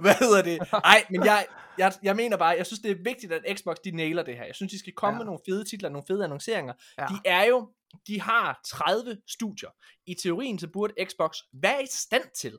Hvad 0.00 0.14
hedder 0.14 0.42
det? 0.42 0.58
Nej, 0.72 1.04
men 1.10 1.24
jeg, 1.24 1.46
jeg, 1.78 1.92
jeg 2.02 2.16
mener 2.16 2.36
bare, 2.36 2.54
jeg 2.58 2.66
synes, 2.66 2.80
det 2.80 2.90
er 2.90 2.96
vigtigt, 3.04 3.32
at 3.32 3.58
Xbox, 3.58 3.76
de 3.84 3.90
nailer 3.90 4.22
det 4.22 4.36
her. 4.36 4.44
Jeg 4.44 4.54
synes, 4.54 4.72
de 4.72 4.78
skal 4.78 4.92
komme 4.92 5.14
Ja. 5.14 5.18
med 5.18 5.24
nogle 5.24 5.40
fede 5.48 5.64
titler, 5.64 5.88
nogle 5.88 6.04
fede 6.08 6.24
annonceringer. 6.24 6.72
Ja. 6.98 7.06
De 7.06 7.14
er 7.24 7.44
jo, 7.44 7.68
de 8.06 8.20
har 8.20 8.60
30 8.66 9.16
studier. 9.28 9.68
I 10.06 10.14
teorien, 10.14 10.58
så 10.58 10.68
burde 10.68 10.94
Xbox 11.04 11.36
være 11.52 11.82
i 11.82 11.86
stand 11.90 12.24
til 12.40 12.58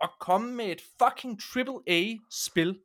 at 0.00 0.10
komme 0.20 0.52
med 0.54 0.66
et 0.66 0.80
fucking 1.02 1.40
AAA-spil 1.56 2.78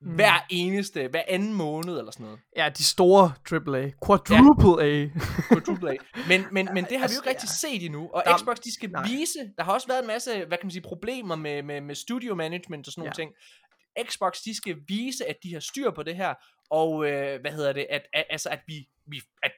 Mm. 0.00 0.14
hver 0.14 0.46
eneste, 0.50 1.08
hver 1.08 1.22
anden 1.28 1.54
måned 1.54 1.98
eller 1.98 2.10
sådan 2.12 2.24
noget. 2.26 2.40
Ja, 2.56 2.68
de 2.68 2.84
store 2.84 3.24
AAA. 3.52 3.90
Quadruple 4.06 4.84
A. 4.84 5.08
på 5.50 5.86
AAA. 5.86 5.96
Men, 6.28 6.44
men, 6.52 6.68
men 6.74 6.84
det 6.84 6.98
har 6.98 7.08
vi 7.08 7.14
jo 7.14 7.20
ikke 7.20 7.30
rigtig 7.30 7.48
set 7.48 7.84
endnu. 7.84 8.08
Og 8.12 8.22
Der- 8.26 8.38
Xbox, 8.38 8.56
de 8.58 8.74
skal 8.74 8.90
nej. 8.90 9.02
vise, 9.08 9.52
der 9.58 9.64
har 9.64 9.72
også 9.72 9.86
været 9.86 10.00
en 10.00 10.06
masse, 10.06 10.44
hvad 10.44 10.58
kan 10.58 10.66
man 10.66 10.70
sige, 10.70 10.82
problemer 10.82 11.36
med, 11.36 11.62
med, 11.62 11.80
med 11.80 11.94
studio 11.94 12.34
management 12.34 12.86
og 12.86 12.92
sådan 12.92 13.00
nogle 13.02 13.12
Ja. 13.18 13.22
ting. 13.22 13.32
Xbox, 14.10 14.40
de 14.44 14.56
skal 14.56 14.76
vise, 14.88 15.26
at 15.26 15.36
de 15.42 15.52
har 15.52 15.60
styr 15.60 15.90
på 15.90 16.02
det 16.02 16.16
her, 16.16 16.34
og 16.70 17.06
øh, 17.10 17.40
hvad 17.40 17.52
hedder 17.52 17.72
det, 17.72 17.86
at, 17.90 18.02
at, 18.12 18.24
altså 18.30 18.48
at 18.48 18.60
vi, 18.66 18.88
vi, 19.06 19.20
at, 19.42 19.52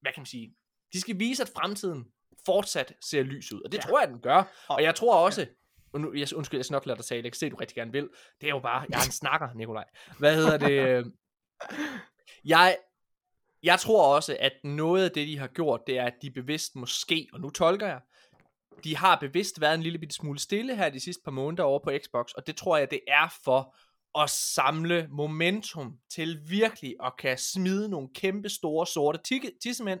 hvad 0.00 0.12
kan 0.12 0.20
man 0.20 0.26
sige, 0.26 0.54
de 0.94 1.00
skal 1.00 1.18
vise, 1.18 1.42
at 1.42 1.48
fremtiden 1.56 2.04
fortsat 2.46 2.92
ser 3.00 3.22
lys 3.22 3.52
ud, 3.52 3.60
og 3.62 3.72
det 3.72 3.78
Ja. 3.78 3.82
tror 3.82 4.00
jeg, 4.00 4.08
den 4.08 4.20
gør. 4.20 4.64
Og 4.68 4.82
jeg 4.82 4.94
tror 4.94 5.16
også, 5.24 5.46
og 5.92 6.00
nu, 6.00 6.14
jeg, 6.14 6.34
undskyld, 6.36 6.58
jeg 6.58 6.64
skal 6.64 6.74
nok 6.74 6.86
lade 6.86 6.96
dig 6.96 7.04
tale, 7.04 7.22
jeg 7.24 7.32
kan 7.32 7.38
se, 7.38 7.50
du 7.50 7.56
rigtig 7.56 7.74
gerne 7.74 7.92
vil. 7.92 8.08
Det 8.40 8.46
er 8.46 8.50
jo 8.50 8.58
bare, 8.60 8.86
jeg 8.90 9.00
er 9.00 9.04
en 9.04 9.12
snakker, 9.22 9.48
Nikolaj. 9.54 9.84
Hvad 10.18 10.36
hedder 10.36 10.56
det? 10.58 10.70
øh, 10.72 11.04
Jeg, 12.44 12.76
jeg 13.62 13.80
tror 13.80 14.14
også, 14.14 14.36
at 14.40 14.52
noget 14.64 15.04
af 15.04 15.10
det, 15.10 15.28
de 15.28 15.38
har 15.38 15.46
gjort, 15.46 15.80
det 15.86 15.98
er, 15.98 16.04
at 16.04 16.14
de 16.22 16.30
bevidst 16.30 16.76
måske, 16.76 17.28
og 17.32 17.40
nu 17.40 17.50
tolker 17.50 17.86
jeg, 17.86 18.00
de 18.84 18.96
har 18.96 19.16
bevidst 19.20 19.60
været 19.60 19.74
en 19.74 19.82
lille 19.82 19.98
bitte 19.98 20.14
smule 20.14 20.38
stille 20.38 20.76
her 20.76 20.88
de 20.90 21.00
sidste 21.00 21.22
par 21.24 21.30
måneder 21.30 21.62
over 21.62 21.78
på 21.78 21.90
Xbox, 22.04 22.32
og 22.32 22.46
det 22.46 22.56
tror 22.56 22.76
jeg, 22.76 22.90
det 22.90 23.00
er 23.08 23.34
for 23.44 23.76
at 24.22 24.30
samle 24.30 25.08
momentum 25.10 25.98
til 26.10 26.40
virkelig 26.50 26.96
at 27.04 27.12
kan 27.18 27.38
smide 27.38 27.88
nogle 27.88 28.08
kæmpe 28.14 28.48
store 28.48 28.86
sorte 28.86 29.20
tissemænd 29.62 30.00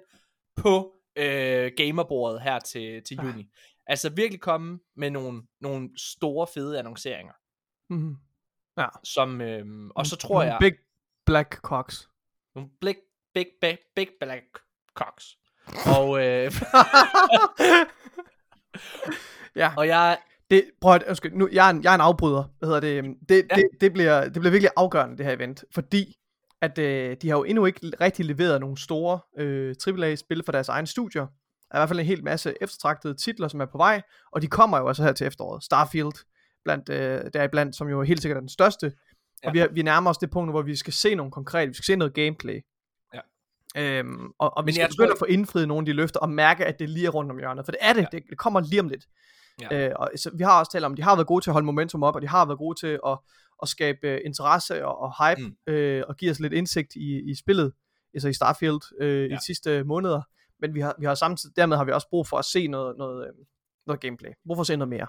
på 0.56 0.94
øh, 1.16 1.72
gamerbordet 1.76 2.42
her 2.42 2.58
til, 2.58 3.02
til 3.02 3.18
Ah. 3.20 3.26
juni. 3.26 3.50
Altså 3.86 4.10
virkelig 4.10 4.40
komme 4.40 4.78
med 4.96 5.10
nogle, 5.10 5.42
nogle 5.60 5.90
store, 5.96 6.46
fede 6.54 6.78
annonceringer. 6.78 7.32
Mm-hmm. 7.90 8.16
Ja. 8.78 8.86
Som, 9.04 9.40
øh, 9.40 9.66
og 9.94 10.06
så 10.06 10.16
tror 10.16 10.42
jeg... 10.42 10.56
Big 10.60 10.74
Black 11.26 11.56
Cocks. 11.56 12.08
Nogle 12.54 12.70
big, 12.80 12.96
big, 13.34 13.46
big, 13.60 13.78
big 13.96 14.08
black 14.20 14.44
cocks. 14.94 15.36
Og, 15.96 16.24
øh, 16.24 16.52
ja. 19.56 19.72
og 19.76 19.86
jeg, 19.86 20.18
Det, 20.50 20.70
prøv 20.80 20.94
at, 20.94 21.02
undskyld, 21.08 21.32
nu, 21.32 21.48
jeg 21.52 21.66
er, 21.66 21.70
en, 21.70 21.82
jeg 21.84 21.90
er 21.90 21.94
en 21.94 22.00
afbryder. 22.00 22.44
Hvad 22.58 22.68
hedder 22.68 22.80
det? 22.80 23.16
Det, 23.28 23.46
ja. 23.50 23.56
det, 23.56 23.68
det, 23.80 23.92
bliver, 23.92 24.24
det 24.24 24.32
bliver 24.32 24.50
virkelig 24.50 24.70
afgørende, 24.76 25.16
det 25.18 25.26
her 25.26 25.32
event. 25.32 25.64
Fordi, 25.74 26.16
at 26.64 26.78
øh, 26.78 27.16
de 27.22 27.28
har 27.28 27.36
jo 27.36 27.44
endnu 27.44 27.66
ikke 27.66 27.80
rigtig 28.00 28.24
leveret 28.24 28.60
nogle 28.60 28.78
store 28.78 29.18
øh, 29.38 29.74
AAA-spil 29.86 30.42
for 30.44 30.52
deres 30.52 30.68
egen 30.68 30.86
studier. 30.86 31.22
Der 31.22 31.74
er 31.74 31.78
i 31.78 31.80
hvert 31.80 31.88
fald 31.88 32.00
en 32.00 32.06
hel 32.06 32.24
masse 32.24 32.54
eftertragtede 32.60 33.14
titler, 33.14 33.48
som 33.48 33.60
er 33.60 33.66
på 33.66 33.78
vej. 33.78 34.02
Og 34.32 34.42
de 34.42 34.46
kommer 34.46 34.78
jo 34.78 34.88
altså 34.88 35.02
her 35.02 35.12
til 35.12 35.26
efteråret. 35.26 35.64
Starfield, 35.64 36.12
blandt, 36.64 36.88
øh, 36.88 37.20
der 37.34 37.42
er 37.42 37.48
blandt, 37.48 37.76
som 37.76 37.88
jo 37.88 38.02
helt 38.02 38.22
sikkert 38.22 38.36
er 38.36 38.40
den 38.40 38.48
største. 38.48 38.92
Ja. 39.44 39.48
Og 39.48 39.54
vi, 39.54 39.66
vi 39.72 39.82
nærmer 39.82 40.10
os 40.10 40.18
det 40.18 40.30
punkt, 40.30 40.52
hvor 40.52 40.62
vi 40.62 40.76
skal 40.76 40.92
se 40.92 41.14
nogle 41.14 41.32
konkrete, 41.32 41.68
vi 41.68 41.74
skal 41.74 41.84
se 41.84 41.96
noget 41.96 42.14
gameplay. 42.14 42.60
Ja. 43.14 43.20
Øhm, 43.76 44.30
og, 44.38 44.56
og 44.56 44.64
vi 44.64 44.68
Men 44.68 44.74
skal 44.74 44.88
begynde 44.88 45.08
tror- 45.08 45.12
at 45.14 45.18
få 45.18 45.24
indfriet 45.24 45.68
nogle 45.68 45.82
af 45.82 45.86
de 45.86 45.92
løfter, 45.92 46.20
og 46.20 46.30
mærke, 46.30 46.64
at 46.66 46.78
det 46.78 46.90
lige 46.90 47.06
er 47.06 47.10
rundt 47.10 47.30
om 47.30 47.38
hjørnet. 47.38 47.64
For 47.64 47.72
det 47.72 47.78
er 47.80 47.92
det, 47.92 48.00
Ja. 48.00 48.06
det, 48.12 48.22
det 48.30 48.38
kommer 48.38 48.60
lige 48.60 48.80
om 48.80 48.88
lidt. 48.88 49.04
Ja. 49.60 49.88
Øh, 49.88 49.92
og 49.96 50.10
så, 50.16 50.30
vi 50.38 50.42
har 50.44 50.58
også 50.60 50.72
talt 50.72 50.84
om, 50.84 50.92
at 50.92 50.96
de 50.98 51.02
har 51.02 51.16
været 51.16 51.26
gode 51.26 51.44
til 51.44 51.50
at 51.50 51.52
holde 51.52 51.66
momentum 51.66 52.02
op, 52.02 52.14
og 52.14 52.22
de 52.22 52.28
har 52.28 52.46
været 52.46 52.58
gode 52.58 52.80
til 52.80 52.98
at, 53.06 53.18
at 53.62 53.68
skabe 53.68 54.08
øh, 54.08 54.20
interesse 54.24 54.86
og, 54.86 54.98
og 54.98 55.28
hype, 55.28 55.42
Mm. 55.42 55.72
øh, 55.72 56.04
og 56.08 56.16
give 56.16 56.30
os 56.30 56.40
lidt 56.40 56.52
indsigt 56.52 56.94
i, 56.96 57.30
i 57.30 57.34
spillet, 57.34 57.72
altså 58.14 58.28
i 58.28 58.32
Starfield 58.32 58.80
øh, 59.00 59.08
ja. 59.22 59.26
i 59.26 59.28
Ja. 59.28 59.34
de 59.36 59.44
sidste 59.44 59.84
måneder. 59.84 60.22
Men 60.60 60.74
vi 60.74 60.80
har, 60.80 60.94
vi 60.98 61.06
har 61.06 61.14
samtidig, 61.14 61.56
dermed 61.56 61.76
har 61.76 61.84
vi 61.84 61.92
også 61.92 62.08
brug 62.10 62.26
for 62.26 62.36
at 62.36 62.44
se 62.44 62.66
noget, 62.66 62.96
noget, 62.98 63.26
øh, 63.26 63.32
noget 63.86 64.00
gameplay. 64.00 64.30
Brug 64.46 64.56
for 64.56 64.60
at 64.60 64.66
se 64.66 64.76
noget 64.76 64.88
mere. 64.88 65.06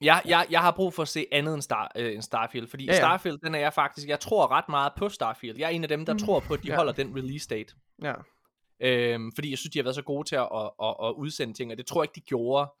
jeg, 0.00 0.22
jeg, 0.26 0.46
jeg 0.50 0.60
har 0.60 0.70
brug 0.70 0.94
for 0.94 1.02
at 1.02 1.08
se 1.08 1.26
andet 1.32 1.54
end, 1.54 1.62
Star, 1.62 1.92
øh, 1.96 2.14
end 2.14 2.22
Starfield, 2.22 2.66
fordi 2.66 2.84
ja, 2.84 2.92
Ja, 2.92 2.96
ja. 2.96 3.02
ja. 3.02 3.08
Starfield, 3.08 3.38
den 3.38 3.54
er 3.54 3.58
jeg 3.58 3.72
faktisk, 3.72 4.08
jeg 4.08 4.20
tror 4.20 4.50
ret 4.50 4.68
meget 4.68 4.92
på 4.96 5.08
Starfield. 5.08 5.58
Jeg 5.58 5.66
er 5.66 5.70
en 5.70 5.82
af 5.82 5.88
dem, 5.88 6.06
der 6.06 6.12
mm. 6.12 6.18
Tror 6.18 6.40
på, 6.40 6.54
at 6.54 6.62
de 6.62 6.66
ja. 6.66 6.72
Ja. 6.72 6.76
holder 6.76 6.92
den 6.92 7.16
release 7.16 7.48
date. 7.48 7.74
Ja. 8.02 8.14
Øhm, 8.82 9.32
fordi 9.34 9.50
jeg 9.50 9.58
synes, 9.58 9.72
de 9.72 9.78
har 9.78 9.82
været 9.84 9.94
så 9.94 10.02
gode 10.02 10.28
til 10.28 10.36
at, 10.36 10.48
at, 10.54 10.70
at, 10.82 10.96
at 11.04 11.12
udsende 11.16 11.54
ting, 11.54 11.70
og 11.72 11.78
det 11.78 11.86
tror 11.86 12.02
jeg 12.02 12.04
ikke, 12.04 12.14
de 12.14 12.20
gjorde, 12.20 12.72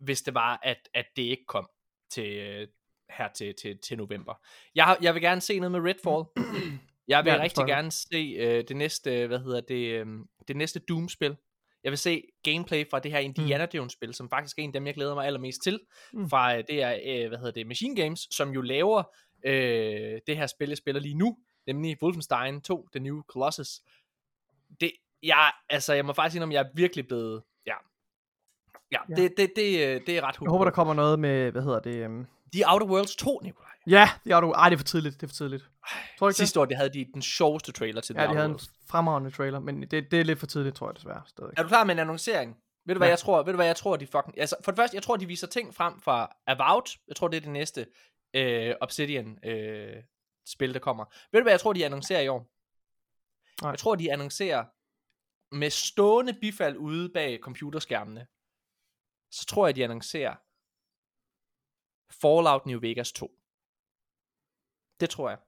hvis 0.00 0.22
det 0.22 0.34
var, 0.34 0.60
at, 0.62 0.88
at 0.94 1.06
det 1.16 1.22
ikke 1.22 1.44
kom 1.48 1.68
til, 2.10 2.68
her 3.10 3.28
til, 3.28 3.54
til, 3.62 3.78
til 3.78 3.98
november. 3.98 4.34
Jeg, 4.74 4.96
jeg 5.02 5.14
vil 5.14 5.22
gerne 5.22 5.40
se 5.40 5.58
noget 5.58 5.72
med 5.72 5.80
Redfall. 5.80 6.24
Jeg 7.08 7.24
vil 7.24 7.30
Ja, 7.30 7.42
rigtig 7.42 7.60
jeg. 7.60 7.66
gerne 7.66 7.90
se 7.90 8.36
øh, 8.38 8.64
det 8.68 8.76
næste, 8.76 9.26
hvad 9.26 9.38
hedder 9.38 9.60
det, 9.60 10.00
øh, 10.00 10.06
det 10.48 10.56
næste 10.56 10.80
Doom-spil. 10.80 11.36
Jeg 11.84 11.90
vil 11.92 11.98
se 11.98 12.22
gameplay 12.42 12.84
fra 12.90 12.98
det 12.98 13.10
her 13.10 13.18
Indiana 13.18 13.66
Jones-spil, 13.74 14.14
som 14.14 14.30
faktisk 14.30 14.58
er 14.58 14.62
en 14.62 14.68
af 14.68 14.72
dem, 14.72 14.86
jeg 14.86 14.94
glæder 14.94 15.14
mig 15.14 15.26
allermest 15.26 15.62
til. 15.62 15.80
Mm. 16.12 16.20
Mm. 16.20 16.30
Fra 16.30 16.56
øh, 16.56 16.64
det 16.68 16.82
er, 16.82 16.98
øh, 17.06 17.28
hvad 17.28 17.38
hedder 17.38 17.52
det, 17.52 17.66
Machine 17.66 17.96
Games, 17.96 18.28
som 18.30 18.50
jo 18.50 18.60
laver 18.60 19.02
øh, 19.46 20.20
det 20.26 20.36
her 20.36 20.46
spil, 20.46 20.68
jeg 20.68 20.76
spiller 20.78 21.00
lige 21.00 21.14
nu, 21.14 21.36
nemlig 21.66 21.96
Wolfenstein 22.02 22.60
2, 22.60 22.88
The 22.92 23.00
New 23.00 23.22
Colossus. 23.22 23.68
Det, 24.80 24.92
jeg, 25.22 25.52
altså, 25.70 25.94
jeg 25.94 26.04
må 26.04 26.12
faktisk 26.12 26.32
sige, 26.32 26.42
om 26.42 26.52
jeg 26.52 26.60
er 26.60 26.68
virkelig 26.74 27.06
blevet, 27.06 27.42
ja, 27.66 27.74
ja, 28.92 28.98
Ja. 29.08 29.14
Det, 29.14 29.32
det, 29.36 29.52
det, 29.56 29.86
øh, 29.88 30.00
det 30.06 30.16
er 30.18 30.22
ret 30.22 30.36
Jeg 30.40 30.50
håber, 30.50 30.64
der 30.64 30.72
kommer 30.72 30.94
noget 30.94 31.18
med, 31.18 31.50
hvad 31.52 31.62
hedder 31.62 31.80
det? 31.80 32.26
De 32.52 32.62
Outer 32.66 32.86
Worlds 32.86 33.16
2, 33.16 33.40
Nikolaj. 33.42 33.68
Ja, 33.86 34.10
det 34.24 34.32
er 34.32 34.40
du. 34.40 34.50
Ej, 34.52 34.68
det 34.68 34.76
er 34.76 34.78
for 34.78 34.84
tidligt. 34.84 35.14
Det 35.14 35.22
er 35.22 35.28
for 35.28 35.34
tidligt. 35.34 35.64
Tror 36.18 36.28
ikke 36.28 36.32
det? 36.32 36.36
Sidste 36.36 36.60
år, 36.60 36.64
det 36.64 36.76
havde 36.76 36.90
de 36.92 37.06
den 37.14 37.22
sjoveste 37.22 37.72
trailer 37.72 38.00
til 38.00 38.14
Ja, 38.14 38.20
The 38.20 38.24
de 38.24 38.28
Outer 38.28 38.38
havde 38.40 38.46
en 38.46 38.52
Worlds. 38.52 38.70
fremragende 38.90 39.30
trailer, 39.30 39.58
men 39.60 39.82
det, 39.82 39.90
det 40.10 40.20
er 40.20 40.24
lidt 40.24 40.38
for 40.38 40.46
tidligt, 40.46 40.76
tror 40.76 40.88
jeg 40.88 40.96
desværre. 40.96 41.22
Stadig. 41.26 41.52
Er 41.56 41.62
du 41.62 41.68
klar 41.68 41.84
med 41.84 41.94
en 41.94 41.98
annoncering? 41.98 42.56
Ved 42.86 42.94
du 42.94 42.98
hvad 42.98 43.08
Ja. 43.08 43.10
jeg 43.12 43.18
tror? 43.18 43.42
Ved 43.42 43.52
du 43.52 43.56
hvad 43.56 43.66
jeg 43.66 43.76
tror 43.76 43.96
de 43.96 44.06
fucking 44.06 44.38
Altså 44.40 44.56
for 44.64 44.70
det 44.72 44.76
første, 44.78 44.94
jeg 44.94 45.02
tror 45.02 45.16
de 45.16 45.26
viser 45.26 45.46
ting 45.46 45.74
frem 45.74 46.00
fra 46.00 46.36
Avowed. 46.46 46.98
Jeg 47.08 47.16
tror 47.16 47.28
det 47.28 47.36
er 47.36 47.40
det 47.40 47.50
næste 47.50 47.86
øh, 48.34 48.74
Obsidian 48.80 49.38
øh, 49.44 49.96
spil 50.48 50.74
der 50.74 50.80
kommer. 50.80 51.04
Ved 51.32 51.40
du 51.40 51.42
hvad 51.44 51.52
jeg 51.52 51.60
tror 51.60 51.72
de 51.72 51.84
annoncerer 51.84 52.20
i 52.20 52.28
år? 52.28 52.46
Nej. 53.62 53.70
Jeg 53.70 53.78
tror 53.78 53.94
de 53.94 54.12
annoncerer 54.12 54.64
med 55.56 55.70
stående 55.70 56.32
bifald 56.40 56.76
ude 56.76 57.08
bag 57.14 57.38
computerskærmene. 57.42 58.26
Så 59.30 59.46
tror 59.46 59.66
jeg 59.66 59.76
de 59.76 59.84
annoncerer 59.84 60.34
Fallout 62.10 62.66
New 62.66 62.80
Vegas 62.80 63.12
2. 63.12 63.30
Det 65.00 65.10
tror 65.10 65.28
jeg. 65.28 65.38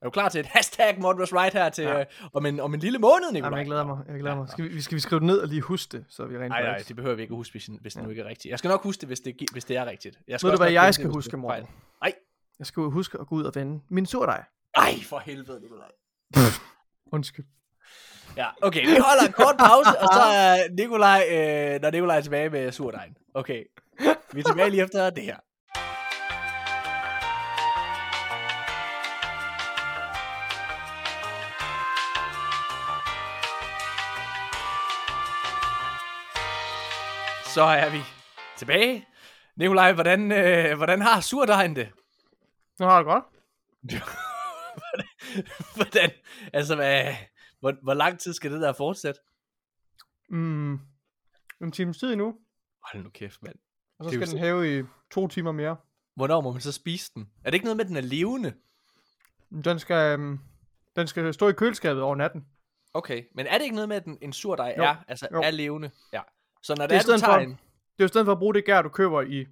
Er 0.00 0.04
du 0.04 0.10
klar 0.10 0.28
til 0.28 0.40
et 0.40 0.46
hashtag 0.46 1.00
Modras 1.00 1.32
Right 1.34 1.52
her 1.54 1.68
til, 1.70 1.84
Ja. 1.84 2.00
øh, 2.00 2.06
om, 2.32 2.46
en, 2.46 2.60
om 2.60 2.74
en 2.74 2.80
lille 2.80 2.98
måned, 2.98 3.32
Nikolaj? 3.32 3.46
Jamen, 3.48 3.58
jeg 3.58 3.66
glæder 3.66 3.84
mig. 3.84 3.98
Jeg 4.08 4.18
glæder 4.20 4.36
mig. 4.36 4.48
Skal 4.48 4.64
vi, 4.64 4.80
skal 4.82 4.94
vi 4.94 5.00
skrive 5.00 5.18
det 5.20 5.26
ned 5.26 5.38
og 5.40 5.48
lige 5.48 5.60
huske 5.60 5.96
det, 5.98 6.04
så 6.08 6.24
vi 6.26 6.38
rent 6.38 6.48
Nej, 6.48 6.62
nej, 6.62 6.70
faktisk- 6.70 6.88
det 6.88 6.96
behøver 6.96 7.14
vi 7.16 7.22
ikke 7.22 7.34
huske, 7.34 7.52
hvis, 7.52 7.66
hvis 7.80 7.94
det 7.94 8.02
nu 8.02 8.08
ikke 8.10 8.22
er 8.22 8.26
rigtigt. 8.26 8.50
Jeg 8.50 8.58
skal 8.58 8.68
nok 8.68 8.82
huske 8.82 9.00
det, 9.00 9.08
hvis 9.08 9.20
det, 9.20 9.36
hvis 9.52 9.64
det 9.64 9.76
er 9.76 9.86
rigtigt. 9.86 10.18
Jeg 10.28 10.38
Ved 10.42 10.50
du, 10.50 10.56
hvad 10.56 10.66
nok 10.66 10.74
jeg 10.74 10.94
skal 10.94 11.04
det, 11.06 11.12
huske, 11.14 11.36
Morten? 11.36 11.66
Nej. 12.00 12.14
Jeg 12.58 12.66
skal 12.66 12.82
huske 12.82 13.18
at 13.20 13.26
gå 13.26 13.34
ud 13.34 13.44
og 13.44 13.54
vende 13.54 13.80
min 13.88 14.06
surdej. 14.06 14.44
Ej, 14.74 14.94
for 15.08 15.18
helvede, 15.18 15.60
Nikolaj. 15.60 15.88
Undskyld. 17.12 17.44
Ja, 18.38 18.48
okay, 18.62 18.80
vi 18.86 18.98
holder 18.98 19.26
en 19.26 19.32
kort 19.32 19.56
pause, 19.56 19.98
og 19.98 20.08
så 20.12 20.20
er 20.20 20.68
Nikolaj, 20.70 21.24
øh, 21.30 21.82
når 21.82 21.90
Nikolaj 21.90 22.16
er 22.16 22.20
tilbage 22.20 22.50
med 22.50 22.72
surdejen. 22.72 23.16
Okay, 23.34 23.64
vi 24.32 24.40
er 24.40 24.44
tilbage 24.44 24.70
lige 24.70 24.82
efter 24.82 25.10
det 25.10 25.24
her. 25.24 25.36
Så 37.44 37.62
er 37.62 37.90
vi 37.90 37.98
tilbage. 38.56 39.06
Nikolaj, 39.56 39.92
hvordan, 39.92 40.32
øh, 40.32 40.76
hvordan 40.76 41.02
har 41.02 41.20
surdejen 41.20 41.76
det? 41.76 41.88
Nu 42.80 42.86
har 42.86 42.96
det 42.96 43.06
godt. 43.06 43.24
hvordan, 45.76 46.10
altså, 46.52 46.74
hvad, 46.74 47.14
hvor, 47.60 47.74
hvor 47.82 47.94
lang 47.94 48.18
tid 48.20 48.32
skal 48.32 48.52
det 48.52 48.60
der 48.60 48.72
fortsætte? 48.72 49.20
Mm, 50.30 50.72
en 51.60 51.72
times 51.72 51.98
tid 51.98 52.12
endnu, 52.12 52.34
Hold 52.92 53.02
nu 53.04 53.10
kæft, 53.10 53.42
mand. 53.42 53.54
og 53.98 54.04
så 54.04 54.10
Det 54.10 54.18
skal 54.28 54.30
den 54.30 54.38
hæve 54.44 54.78
i 54.80 54.82
to 55.10 55.28
timer 55.28 55.52
mere. 55.52 55.76
Hvornår 56.14 56.40
må 56.40 56.52
man 56.52 56.60
så 56.60 56.72
spise 56.72 57.10
den? 57.14 57.30
Er 57.44 57.50
det 57.50 57.54
ikke 57.54 57.64
noget 57.64 57.76
med, 57.76 57.84
at 57.84 57.88
den 57.88 57.96
er 57.96 58.00
levende? 58.00 58.54
Den 59.64 59.78
skal, 59.78 60.12
øhm, 60.18 60.38
den 60.96 61.06
skal 61.06 61.34
stå 61.34 61.48
i 61.48 61.52
køleskabet 61.52 62.02
over 62.02 62.16
natten. 62.16 62.46
Okay, 62.94 63.22
men 63.34 63.46
er 63.46 63.58
det 63.58 63.64
ikke 63.64 63.74
noget 63.74 63.88
med, 63.88 63.96
at 63.96 64.04
en, 64.04 64.18
en 64.22 64.32
surdej 64.32 64.74
Jo, 64.78 64.82
er, 64.82 64.96
altså 65.08 65.28
jo. 65.32 65.40
er 65.42 65.50
levende? 65.50 65.90
Ja. 66.12 66.20
Så 66.62 66.74
når 66.78 66.82
Det 66.86 66.90
det 66.90 66.96
er 66.96 67.12
er, 67.12 67.16
du 67.16 67.20
tager 67.20 67.32
for- 67.32 67.40
en... 67.40 67.50
Det 67.50 68.02
er 68.02 68.04
jo 68.04 68.08
stedet 68.08 68.24
for 68.24 68.32
at 68.32 68.38
bruge 68.38 68.54
det 68.54 68.64
gær, 68.64 68.82
du 68.82 68.88
køber 68.88 69.22
i, 69.22 69.46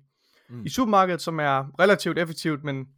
mm. 0.49 0.65
i 0.67 0.69
supermarkedet, 0.69 1.21
som 1.23 1.41
er 1.41 1.81
relativt 1.81 2.19
effektivt, 2.19 2.65
men, 2.65 2.89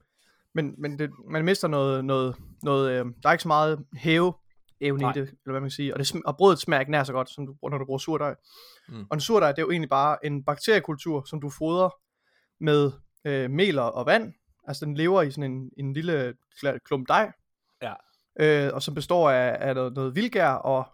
men, 0.52 0.74
men 0.78 0.98
det, 0.98 1.10
man 1.30 1.44
mister 1.44 1.68
noget, 1.68 2.04
noget, 2.04 2.36
noget 2.62 2.90
øh, 2.90 3.06
der 3.22 3.28
er 3.28 3.32
ikke 3.32 3.42
så 3.42 3.48
meget 3.48 3.84
hæve 3.94 4.32
evne 4.80 5.00
Nej. 5.02 5.10
i 5.10 5.14
det, 5.14 5.20
eller 5.28 5.50
hvad 5.50 5.60
man 5.60 5.62
kan 5.62 5.70
sige, 5.70 5.94
og, 5.94 5.98
det, 5.98 6.12
og 6.24 6.36
brødet 6.36 6.58
smager 6.58 6.80
ikke 6.80 6.92
nær 6.92 7.04
så 7.04 7.12
godt, 7.12 7.30
som 7.30 7.46
du, 7.46 7.54
når 7.62 7.78
du 7.78 7.84
bruger 7.84 7.98
surdej. 7.98 8.34
Mm. 8.88 9.06
Og 9.10 9.14
en 9.14 9.20
surdej, 9.20 9.52
det 9.52 9.58
er 9.58 9.62
jo 9.62 9.70
egentlig 9.70 9.88
bare 9.90 10.26
en 10.26 10.44
bakteriekultur, 10.44 11.24
som 11.24 11.40
du 11.40 11.50
fodrer 11.50 11.90
med 12.60 12.92
øh, 13.24 13.50
mel 13.50 13.78
og 13.78 14.06
vand, 14.06 14.32
altså 14.68 14.84
den 14.84 14.94
lever 14.94 15.22
i 15.22 15.30
sådan 15.30 15.52
en, 15.52 15.70
en 15.76 15.92
lille 15.92 16.34
klump 16.84 17.08
dej, 17.08 17.32
Ja. 17.82 17.94
øh, 18.40 18.70
og 18.74 18.82
som 18.82 18.94
består 18.94 19.30
af, 19.30 19.68
af 19.68 19.74
noget, 19.74 19.94
noget 19.94 20.14
vildgær 20.14 20.50
og 20.50 20.84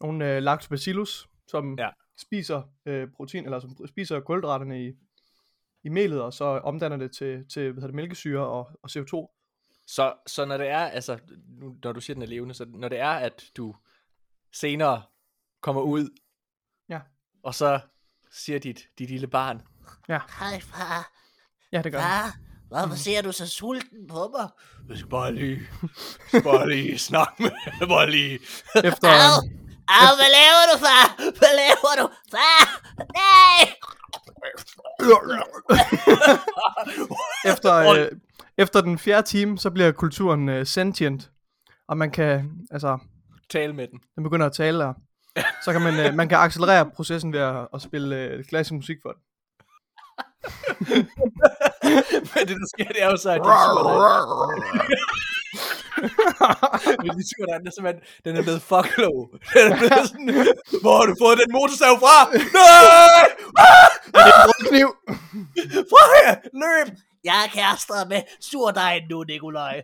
nogle 0.00 0.36
øh, 0.36 0.42
lactobacillus, 0.42 1.28
som 1.48 1.78
Ja. 1.78 1.88
spiser 2.20 2.62
øh, 2.86 3.08
protein, 3.16 3.44
eller 3.44 3.60
som 3.60 3.86
spiser 3.88 4.20
kulhydraterne 4.20 4.84
i, 4.86 4.92
i 5.84 5.88
melet, 5.88 6.22
og 6.22 6.32
så 6.32 6.44
omdanner 6.44 6.96
det 6.96 7.12
til, 7.12 7.48
til 7.48 7.62
hvad 7.62 7.74
hedder 7.74 7.86
det, 7.86 7.94
mælkesyre 7.94 8.46
og, 8.46 8.70
og 8.82 8.90
CO2. 8.90 9.37
Så, 9.90 10.14
så 10.26 10.44
når 10.44 10.56
det 10.56 10.68
er, 10.68 10.78
altså, 10.86 11.18
nu, 11.48 11.76
når 11.84 11.92
du 11.92 12.00
siger, 12.00 12.14
den 12.14 12.22
er 12.22 12.26
levende, 12.26 12.54
så 12.54 12.64
når 12.68 12.88
det 12.88 12.98
er, 13.00 13.10
at 13.10 13.44
du 13.56 13.74
senere 14.52 15.02
kommer 15.62 15.82
ud, 15.82 16.08
Ja. 16.88 17.00
og 17.44 17.54
så 17.54 17.80
siger 18.32 18.58
dit, 18.58 18.80
dit 18.98 19.10
lille 19.10 19.26
barn, 19.26 19.62
Hej 20.08 20.60
far. 20.60 21.12
Ja, 21.72 21.82
det 21.82 21.92
gør. 21.92 22.00
Far, 22.00 22.36
hvorfor 22.68 22.94
ser 22.96 23.22
du 23.22 23.32
så 23.32 23.46
sulten 23.48 24.06
på 24.08 24.28
mig? 24.38 24.48
jeg 24.88 24.98
skal 24.98 25.10
bare 25.10 25.34
lige, 25.34 25.60
jeg 25.82 25.88
skal 26.28 26.42
bare 26.42 26.68
lige 26.70 26.98
snakke 26.98 27.42
med, 27.42 27.50
bare 27.88 28.10
lige. 28.10 28.34
Efter, 28.84 29.08
Au! 29.08 29.42
Au, 29.88 30.10
hvad 30.20 30.30
laver 30.38 30.64
du, 30.72 30.78
far? 30.86 31.16
Hvad 31.38 31.54
laver 31.62 31.92
du? 32.02 32.14
Far! 32.30 32.64
Nej! 32.98 33.74
efter, 37.52 37.74
øh, 37.74 38.08
efter 38.58 38.80
den 38.80 38.98
fjerde 38.98 39.26
time, 39.26 39.58
så 39.58 39.70
bliver 39.70 39.92
kulturen 39.92 40.48
øh, 40.48 40.66
sentient, 40.66 41.30
og 41.88 41.98
man 41.98 42.10
kan, 42.10 42.50
altså, 42.70 42.98
Tale 43.50 43.72
med 43.72 43.88
den. 43.88 44.00
den 44.14 44.24
begynder 44.24 44.46
at 44.46 44.52
tale, 44.52 44.86
og 44.86 44.94
så 45.64 45.72
kan 45.72 45.82
man, 45.82 46.06
øh, 46.06 46.14
man 46.14 46.28
kan 46.28 46.38
accelerere 46.38 46.90
processen 46.90 47.32
ved 47.32 47.40
at, 47.40 47.68
at 47.74 47.82
spille 47.82 48.16
øh, 48.16 48.44
klassisk 48.44 48.72
musik 48.72 48.96
for 49.02 49.12
den. 49.12 49.22
Men 52.34 52.42
det, 52.48 52.56
der 52.60 52.68
sker, 52.74 52.88
det 52.88 53.02
er 53.02 53.10
jo 53.10 53.16
så, 53.16 53.30
at 53.30 53.40
din 53.44 53.50
Men 57.02 57.10
de 57.18 57.24
tur, 57.30 57.44
der 57.46 57.54
er 57.54 57.70
simpelthen, 57.76 58.02
den 58.24 58.36
er 58.36 58.42
blevet 58.42 58.62
fucklow. 58.62 59.16
Den 59.54 59.64
er 59.72 59.76
blevet 59.78 60.08
sådan, 60.08 60.28
hvor 60.82 60.94
har 60.98 61.06
du 61.10 61.14
fået 61.22 61.38
den 61.42 61.52
motorsav 61.52 61.94
fra? 62.04 62.16
Nej! 62.60 63.26
Er 64.14 64.46
det 64.46 64.54
en 64.60 64.66
kniv? 64.70 64.88
Fra 65.90 66.02
her! 66.16 66.32
Løb! 66.62 66.88
Jeg 67.24 67.44
er 67.44 67.48
kærester 67.48 68.08
med 68.08 68.22
surdejen 68.40 69.02
nu, 69.10 69.22
Nikolaj. 69.22 69.82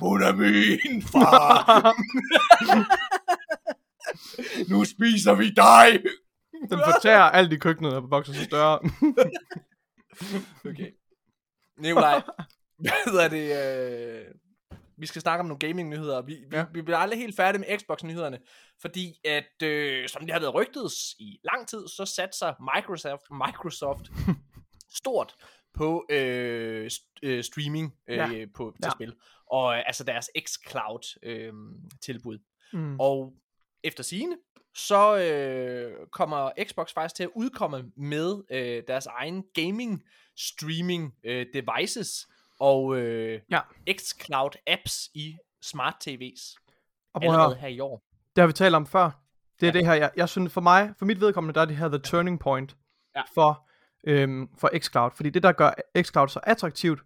Hun 0.00 0.22
er 0.22 0.32
min 0.32 1.02
far. 1.02 1.94
nu 4.70 4.84
spiser 4.84 5.34
vi 5.34 5.50
dig. 5.50 6.02
Den 6.70 6.80
fortærer 6.92 7.22
alt 7.22 7.52
i 7.52 7.56
køkkenet 7.56 7.94
og 7.94 8.10
vokser 8.10 8.32
sig 8.32 8.44
større. 8.44 8.78
Okay. 10.70 10.90
Nikolaj, 11.78 12.22
hvad 12.78 12.92
hedder 13.06 13.28
det? 13.28 13.46
Øh... 14.20 14.34
Vi 14.98 15.06
skal 15.06 15.22
snakke 15.22 15.40
om 15.40 15.46
nogle 15.46 15.58
gaming-nyheder. 15.58 16.22
Vi, 16.22 16.34
vi, 16.50 16.56
Ja. 16.56 16.64
vi 16.74 16.82
bliver 16.82 16.98
aldrig 16.98 17.20
helt 17.20 17.36
færdige 17.36 17.60
med 17.60 17.78
Xbox-nyhederne, 17.78 18.38
fordi 18.80 19.20
at, 19.24 19.62
øh, 19.62 20.08
som 20.08 20.22
det 20.22 20.32
har 20.32 20.40
været 20.40 20.54
rygtet 20.54 20.92
i 21.18 21.40
lang 21.44 21.68
tid, 21.68 21.88
så 21.88 22.04
satser 22.04 22.76
Microsoft, 22.76 23.22
Microsoft 23.46 24.02
stort 25.00 25.34
på 25.74 26.06
øh, 26.10 26.86
st- 26.92 27.12
øh, 27.22 27.44
streaming 27.44 27.94
øh, 28.08 28.16
Ja. 28.16 28.46
på, 28.54 28.72
til 28.82 28.86
Ja. 28.86 28.90
spil. 28.90 29.14
Og 29.50 29.74
øh, 29.76 29.82
altså 29.86 30.04
deres 30.04 30.30
xCloud 30.48 31.18
øh, 31.22 31.52
tilbud. 32.02 32.38
Mm. 32.72 33.00
Og 33.00 33.32
efter 33.84 34.02
sigende, 34.04 34.36
så 34.74 35.16
øh, 35.18 36.06
kommer 36.12 36.50
Xbox 36.64 36.92
faktisk 36.94 37.14
til 37.14 37.22
at 37.22 37.30
udkomme 37.36 37.84
med 37.96 38.42
øh, 38.50 38.82
deres 38.88 39.06
egen 39.06 39.44
gaming 39.54 40.02
streaming 40.36 41.14
øh, 41.24 41.46
devices 41.54 42.26
og 42.60 42.96
øh, 42.96 43.40
Ja. 43.50 43.60
xCloud 43.98 44.50
apps 44.66 45.10
i 45.14 45.36
smart 45.62 45.94
TV's 46.08 46.56
Og 47.14 47.24
allerede 47.24 47.54
her 47.56 47.68
i 47.68 47.80
år. 47.80 48.02
det 48.36 48.42
har 48.42 48.46
vi 48.46 48.52
talt 48.52 48.74
om 48.74 48.86
før. 48.86 49.10
Det 49.60 49.68
er 49.68 49.72
Ja. 49.72 49.78
det 49.78 49.86
her, 49.86 49.94
jeg, 49.94 50.10
jeg 50.16 50.28
synes, 50.28 50.52
for 50.52 50.60
mig, 50.60 50.94
for 50.98 51.04
mit 51.04 51.20
vedkommende, 51.20 51.54
der 51.54 51.60
er 51.60 51.64
det 51.64 51.76
her 51.76 51.88
the 51.88 51.98
turning 51.98 52.40
point 52.40 52.76
Ja. 53.16 53.22
for, 53.34 53.68
øhm, 54.06 54.48
for 54.58 54.70
xCloud. 54.78 55.10
Fordi 55.14 55.30
det, 55.30 55.42
der 55.42 55.52
gør 55.52 55.70
xCloud 56.02 56.28
så 56.28 56.40
attraktivt, 56.42 57.00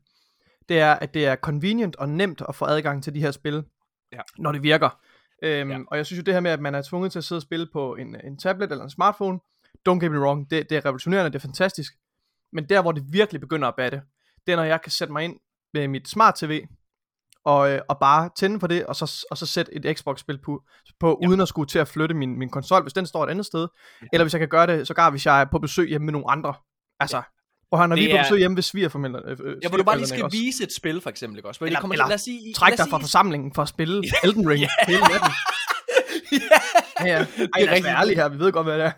det 0.68 0.80
er, 0.80 0.92
at 0.94 1.14
det 1.14 1.26
er 1.26 1.36
convenient 1.36 1.96
og 1.96 2.08
nemt 2.08 2.42
at 2.48 2.54
få 2.54 2.64
adgang 2.64 3.04
til 3.04 3.14
de 3.14 3.20
her 3.20 3.30
spil, 3.30 3.64
Ja. 4.12 4.20
når 4.38 4.52
det 4.52 4.62
virker. 4.62 5.00
Øhm, 5.42 5.70
Ja. 5.70 5.78
Og 5.90 5.96
jeg 5.96 6.06
synes 6.06 6.18
jo 6.18 6.22
det 6.22 6.34
her 6.34 6.40
med, 6.40 6.50
at 6.50 6.60
man 6.60 6.74
er 6.74 6.82
tvunget 6.82 7.12
til 7.12 7.18
at 7.18 7.24
sidde 7.24 7.38
og 7.38 7.42
spille 7.42 7.68
på 7.72 7.94
en, 7.96 8.16
en 8.24 8.38
tablet 8.38 8.70
eller 8.70 8.84
en 8.84 8.90
smartphone, 8.90 9.40
don't 9.88 9.98
get 10.00 10.10
me 10.12 10.20
wrong, 10.20 10.50
det, 10.50 10.70
det 10.70 10.76
er 10.76 10.84
revolutionerende, 10.84 11.30
det 11.30 11.36
er 11.36 11.40
fantastisk. 11.48 11.92
Men 12.52 12.68
der, 12.68 12.82
hvor 12.82 12.92
det 12.92 13.04
virkelig 13.12 13.40
begynder 13.40 13.68
at 13.68 13.74
batte, 13.76 14.02
det 14.46 14.52
er, 14.52 14.56
når 14.56 14.62
jeg 14.64 14.82
kan 14.82 14.92
sætte 14.92 15.12
mig 15.12 15.24
ind 15.24 15.36
med 15.74 15.88
mit 15.88 16.08
smart 16.08 16.34
TV, 16.34 16.60
og, 17.44 17.70
øh, 17.72 17.80
og 17.88 17.98
bare 17.98 18.30
tænde 18.38 18.60
for 18.60 18.66
det, 18.66 18.86
og 18.86 18.96
så, 18.96 19.26
og 19.30 19.38
så 19.38 19.46
sætte 19.46 19.74
et 19.74 19.98
Xbox-spil 19.98 20.38
på, 20.44 20.62
på 21.00 21.18
Ja. 21.22 21.28
uden 21.28 21.40
at 21.40 21.48
skulle 21.48 21.68
til 21.68 21.78
at 21.78 21.88
flytte 21.88 22.14
min, 22.14 22.38
min 22.38 22.48
konsol, 22.50 22.82
hvis 22.82 22.92
den 22.92 23.06
står 23.06 23.24
et 23.24 23.30
andet 23.30 23.46
sted. 23.46 23.60
Ja. 24.02 24.06
Eller 24.12 24.24
hvis 24.24 24.32
jeg 24.32 24.38
kan 24.40 24.48
gøre 24.48 24.66
det, 24.66 24.86
sågar 24.86 25.10
hvis 25.10 25.26
jeg 25.26 25.40
er 25.40 25.44
på 25.44 25.58
besøg 25.58 25.88
hjemme 25.88 26.04
med 26.04 26.12
nogle 26.12 26.30
andre. 26.30 26.54
Altså, 27.00 27.16
Ja. 27.16 27.22
og 27.70 27.78
han 27.78 27.92
er 27.92 27.96
lige 27.96 28.10
på 28.16 28.18
besøg 28.22 28.38
hjemme 28.38 28.56
ved 28.56 28.62
svigerfamilien. 28.62 29.16
Øh, 29.26 29.36
øh, 29.44 29.56
Ja, 29.62 29.68
hvor 29.68 29.78
du 29.78 29.84
bare 29.84 29.96
lige 29.96 30.06
skal 30.06 30.24
også? 30.24 30.36
vise 30.36 30.64
et 30.64 30.72
spil, 30.76 31.00
for 31.00 31.10
eksempel, 31.10 31.38
ikke 31.38 31.48
også? 31.48 31.60
Hvor 31.60 31.66
Eller- 31.66 31.80
kommer, 31.80 31.94
eller 31.94 32.06
lad 32.08 32.14
os 32.14 32.20
sige, 32.20 32.54
Træk 32.54 32.76
dig 32.78 32.86
fra 32.90 32.98
forsamlingen 32.98 33.54
for 33.54 33.62
at 33.62 33.68
spille 33.68 34.04
Elden 34.24 34.48
Ring 34.50 34.60
hele 34.88 35.00
natten. 35.00 35.32
ja, 36.32 36.38
Ja, 37.04 37.06
ja. 37.06 37.18
Ej, 37.18 37.24
Det 37.54 37.78
er 37.78 37.82
være 37.82 37.96
ærlige 37.96 38.16
her, 38.16 38.28
vi 38.28 38.38
ved 38.38 38.52
godt, 38.52 38.66
hvad 38.66 38.78
det 38.78 38.86
er. 38.86 38.92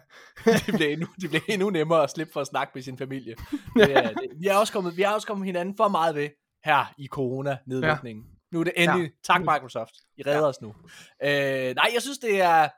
det 0.66 0.74
bliver, 0.74 0.90
endnu, 0.90 1.06
det 1.20 1.30
bliver 1.30 1.42
endnu 1.48 1.70
nemmere 1.70 2.02
at 2.02 2.10
slippe 2.10 2.32
for 2.32 2.40
at 2.40 2.46
snakke 2.46 2.70
med 2.74 2.82
sin 2.82 2.98
familie. 2.98 3.34
Det 3.76 3.96
er, 3.96 4.08
det, 4.08 4.28
vi, 4.36 4.46
er 4.46 4.56
også 4.56 4.72
kommet, 4.72 4.96
vi 4.96 5.02
er 5.02 5.08
også 5.08 5.26
kommet 5.26 5.46
hinanden 5.46 5.76
for 5.76 5.88
meget 5.88 6.14
ved 6.14 6.28
her 6.64 6.94
i 6.98 7.06
corona-nedlukningen. 7.06 8.24
Ja. 8.24 8.32
Nu 8.52 8.60
er 8.60 8.64
det 8.64 8.72
endelig. 8.76 9.02
Ja. 9.02 9.10
Tak 9.24 9.40
Microsoft. 9.40 9.94
I 10.16 10.22
redder 10.22 10.38
ja. 10.38 10.46
os 10.46 10.60
nu. 10.60 10.74
Øh, 11.22 11.74
nej, 11.74 11.90
jeg 11.94 12.02
synes 12.02 12.18
det 12.18 12.40
er... 12.40 12.68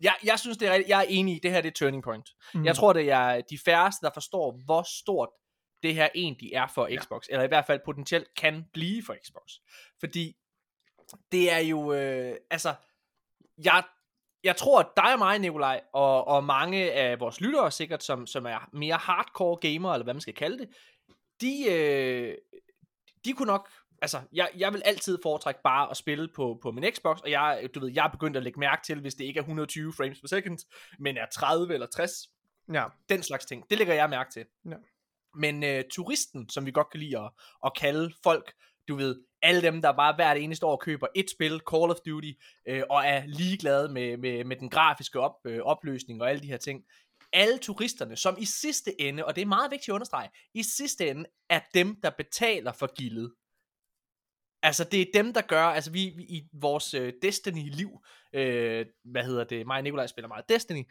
Jeg, 0.00 0.14
jeg 0.24 0.38
synes 0.38 0.58
det 0.58 0.68
er 0.68 0.82
jeg 0.88 1.00
er 1.00 1.04
enig 1.08 1.36
i, 1.36 1.40
det 1.42 1.50
her 1.50 1.60
det 1.60 1.68
er 1.68 1.72
turning 1.72 2.02
point. 2.02 2.30
Mm. 2.54 2.64
Jeg 2.64 2.76
tror 2.76 2.92
det 2.92 3.10
er 3.10 3.40
de 3.40 3.58
færreste, 3.64 4.06
der 4.06 4.10
forstår, 4.14 4.60
hvor 4.64 4.82
stort 5.02 5.28
det 5.82 5.94
her 5.94 6.08
egentlig 6.14 6.52
er 6.52 6.66
for 6.74 6.88
Xbox. 7.02 7.22
Eller 7.30 7.44
i 7.44 7.48
hvert 7.48 7.66
fald 7.66 7.80
potentielt 7.84 8.26
kan 8.36 8.64
blive 8.72 9.02
for 9.06 9.16
Xbox. 9.26 9.52
Fordi 10.00 10.36
det 11.32 11.52
er 11.52 11.58
jo... 11.58 11.92
Øh, 11.92 12.36
altså... 12.50 12.74
Jeg, 13.64 13.82
jeg 14.44 14.56
tror, 14.56 14.80
at 14.80 14.86
dig 14.96 15.12
og 15.12 15.18
mig, 15.18 15.38
Nikolaj, 15.38 15.80
og, 15.92 16.28
og 16.28 16.44
mange 16.44 16.92
af 16.92 17.20
vores 17.20 17.40
lyttere 17.40 17.70
sikkert, 17.70 18.02
som, 18.02 18.26
som 18.26 18.46
er 18.46 18.68
mere 18.72 18.96
hardcore 18.96 19.56
gamer, 19.56 19.92
eller 19.92 20.04
hvad 20.04 20.14
man 20.14 20.20
skal 20.20 20.34
kalde 20.34 20.58
det, 20.58 20.68
de, 21.40 21.64
øh, 21.70 22.34
de 23.24 23.32
kunne 23.32 23.46
nok, 23.46 23.68
altså, 24.02 24.20
jeg, 24.32 24.48
jeg 24.56 24.72
vil 24.72 24.82
altid 24.84 25.18
foretrække 25.22 25.60
bare 25.64 25.90
at 25.90 25.96
spille 25.96 26.28
på, 26.36 26.58
på 26.62 26.70
min 26.70 26.84
Xbox, 26.94 27.20
og 27.20 27.30
jeg, 27.30 27.68
du 27.74 27.80
ved, 27.80 27.90
jeg 27.94 28.04
er 28.04 28.10
begyndt 28.10 28.36
at 28.36 28.42
lægge 28.42 28.60
mærke 28.60 28.82
til, 28.86 29.00
hvis 29.00 29.14
det 29.14 29.24
ikke 29.24 29.38
er 29.38 29.42
120 29.42 29.92
frames 29.96 30.20
per 30.20 30.28
second, 30.28 30.58
men 30.98 31.16
er 31.16 31.26
30 31.32 31.74
eller 31.74 31.86
60, 31.86 32.12
Ja. 32.72 32.84
den 33.08 33.22
slags 33.22 33.46
ting, 33.46 33.70
det 33.70 33.78
lægger 33.78 33.94
jeg 33.94 34.10
mærke 34.10 34.30
til. 34.30 34.44
Ja. 34.70 34.76
Men 35.34 35.64
øh, 35.64 35.84
turisten, 35.92 36.48
som 36.48 36.66
vi 36.66 36.70
godt 36.70 36.90
kan 36.90 37.00
lide 37.00 37.18
at, 37.18 37.30
at 37.64 37.72
kalde 37.76 38.12
folk, 38.22 38.52
du 38.88 38.96
ved, 38.96 39.22
alle 39.42 39.62
dem, 39.62 39.82
der 39.82 39.92
bare 39.92 40.14
hvert 40.14 40.36
eneste 40.36 40.66
år 40.66 40.76
køber 40.76 41.06
et 41.14 41.30
spil, 41.30 41.60
Call 41.70 41.90
of 41.90 41.96
Duty, 42.06 42.32
øh, 42.66 42.82
og 42.90 43.04
er 43.06 43.22
ligeglade 43.26 43.92
med, 43.92 44.16
med, 44.16 44.44
med 44.44 44.56
den 44.56 44.70
grafiske 44.70 45.20
op, 45.20 45.36
øh, 45.44 45.60
opløsning 45.62 46.22
og 46.22 46.30
alle 46.30 46.42
de 46.42 46.46
her 46.46 46.56
ting. 46.56 46.84
Alle 47.32 47.58
turisterne, 47.58 48.16
som 48.16 48.36
i 48.38 48.44
sidste 48.44 49.00
ende, 49.00 49.24
og 49.24 49.36
det 49.36 49.42
er 49.42 49.46
meget 49.46 49.70
vigtigt 49.70 49.88
at 49.88 49.94
understrege, 49.94 50.28
i 50.54 50.62
sidste 50.62 51.10
ende 51.10 51.24
er 51.50 51.60
dem, 51.74 52.00
der 52.02 52.10
betaler 52.10 52.72
for 52.72 52.94
gildet. 52.94 53.32
Altså, 54.62 54.84
det 54.84 55.00
er 55.00 55.06
dem, 55.14 55.32
der 55.32 55.40
gør, 55.40 55.64
altså 55.64 55.90
vi, 55.90 56.12
vi 56.16 56.22
i 56.22 56.48
vores 56.52 56.94
øh, 56.94 57.12
Destiny-liv, 57.22 58.00
øh, 58.32 58.86
hvad 59.04 59.24
hedder 59.24 59.44
det, 59.44 59.66
mig 59.66 59.76
og 59.76 59.82
Nikolaj 59.82 60.06
spiller 60.06 60.28
meget 60.28 60.48
Destiny, 60.48 60.84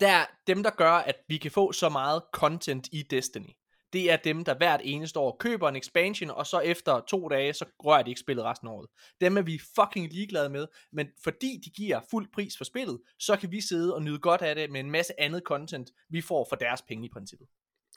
der 0.00 0.08
er 0.08 0.26
dem, 0.46 0.62
der 0.62 0.70
gør, 0.70 0.92
at 0.92 1.16
vi 1.28 1.38
kan 1.38 1.50
få 1.50 1.72
så 1.72 1.88
meget 1.88 2.22
content 2.32 2.88
i 2.92 3.02
Destiny. 3.02 3.50
Det 3.94 4.12
er 4.12 4.16
dem, 4.16 4.44
der 4.44 4.54
hvert 4.56 4.80
eneste 4.84 5.18
år 5.18 5.36
køber 5.40 5.68
en 5.68 5.76
expansion, 5.76 6.30
og 6.30 6.46
så 6.46 6.58
efter 6.58 7.00
to 7.00 7.28
dage, 7.28 7.52
så 7.52 7.64
rører 7.84 8.02
de 8.02 8.10
ikke 8.10 8.20
spillet 8.20 8.44
resten 8.44 8.68
af 8.68 8.72
året. 8.72 8.88
Dem 9.20 9.36
er 9.36 9.42
vi 9.42 9.60
fucking 9.80 10.12
ligeglade 10.12 10.48
med, 10.48 10.66
men 10.92 11.06
fordi 11.24 11.60
de 11.64 11.70
giver 11.70 12.00
fuld 12.10 12.28
pris 12.34 12.56
for 12.56 12.64
spillet, 12.64 13.00
så 13.18 13.36
kan 13.36 13.50
vi 13.50 13.60
sidde 13.60 13.94
og 13.94 14.02
nyde 14.02 14.18
godt 14.18 14.42
af 14.42 14.54
det 14.54 14.70
med 14.70 14.80
en 14.80 14.90
masse 14.90 15.20
andet 15.20 15.42
content, 15.46 15.90
vi 16.10 16.20
får 16.20 16.46
for 16.50 16.56
deres 16.56 16.82
penge 16.82 17.06
i 17.06 17.10
princippet. 17.12 17.46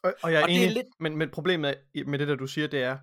Og, 0.03 0.13
og 0.23 0.31
jeg 0.31 0.39
er 0.39 0.43
Og 0.43 0.49
det 0.49 0.55
er 0.57 0.61
enig, 0.61 0.73
lidt- 0.73 0.87
men, 0.99 1.17
men 1.17 1.29
problemet 1.29 1.75
med 2.05 2.19
det, 2.19 2.27
der 2.27 2.35
du 2.35 2.47
siger, 2.47 2.67
det 2.67 2.83
er, 2.83 2.97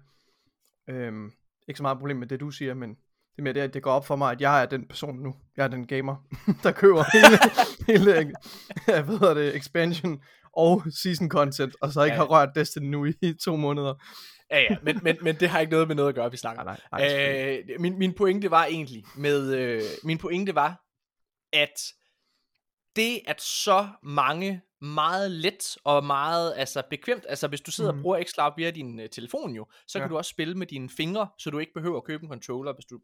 øhm, 0.89 1.33
ikke 1.69 1.79
så 1.79 1.83
meget 1.83 1.99
problem 1.99 2.16
med 2.16 2.27
det, 2.27 2.41
du 2.41 2.51
siger, 2.51 2.75
men 2.75 2.91
det 2.91 3.39
er 3.39 3.43
mere 3.43 3.55
det, 3.55 3.61
at 3.61 3.75
det 3.75 3.83
går 3.83 3.93
op 3.93 4.07
for 4.07 4.16
mig, 4.16 4.33
at 4.33 4.41
jeg 4.41 4.62
er 4.62 4.66
den 4.66 4.89
person 4.89 5.19
nu, 5.19 5.35
jeg 5.57 5.65
er 5.65 5.69
den 5.69 5.87
gamer, 5.87 6.16
der 6.62 6.73
køber 6.73 7.05
hele, 7.12 7.39
hele 7.87 8.33
hvad 9.05 9.19
hedder 9.19 9.35
det, 9.35 9.57
expansion 9.57 10.23
og 10.56 10.82
season 11.02 11.28
content, 11.28 11.76
og 11.81 11.93
så 11.93 12.02
ikke 12.05 12.14
Ja. 12.14 12.18
har 12.20 12.24
rørt 12.26 12.48
Destiny 12.55 12.86
nu 12.86 13.05
i, 13.05 13.35
to 13.44 13.56
måneder. 13.56 13.94
Ja, 14.51 14.60
ja, 14.60 14.76
men, 14.82 15.01
men, 15.02 15.16
men 15.22 15.36
det 15.40 15.48
har 15.48 15.60
ikke 15.60 15.72
noget 15.72 15.89
med 15.89 15.97
noget 15.97 16.09
at 16.09 16.14
gøre, 16.14 16.31
vi 16.31 16.36
snakker. 16.36 16.64
Nej, 16.64 16.81
nej, 16.93 17.01
nej. 17.09 17.62
Øh, 17.70 17.81
min, 17.81 17.98
min 17.98 18.14
pointe 18.14 18.51
var 18.51 18.64
egentlig 18.64 19.05
med 19.16 19.55
øh, 19.55 19.82
min 20.05 20.18
pointe 20.18 20.55
var 20.55 20.81
at 21.52 21.74
det 22.97 23.20
at 23.26 23.40
så 23.43 23.89
mange 24.02 24.62
meget 24.81 25.31
let 25.31 25.76
og 25.85 26.05
meget 26.05 26.55
altså 26.56 26.82
bekvemt, 26.90 27.24
altså 27.28 27.48
hvis 27.48 27.60
du 27.60 27.70
sidder 27.70 27.93
Mhm. 27.93 27.98
og 27.98 28.02
bruger 28.02 28.22
xCloud 28.24 28.52
via 28.56 28.70
din 28.70 29.01
uh, 29.01 29.06
telefon 29.12 29.55
jo, 29.55 29.66
så 29.86 29.98
kan 29.98 30.05
Ja. 30.06 30.09
du 30.09 30.16
også 30.16 30.28
spille 30.28 30.55
med 30.55 30.66
dine 30.66 30.90
fingre, 30.90 31.28
så 31.39 31.51
du 31.51 31.59
ikke 31.59 31.72
behøver 31.74 31.97
at 31.97 32.05
købe 32.05 32.22
en 32.22 32.28
controller. 32.31 32.72
Hvis 32.74 32.85
du 32.85 33.01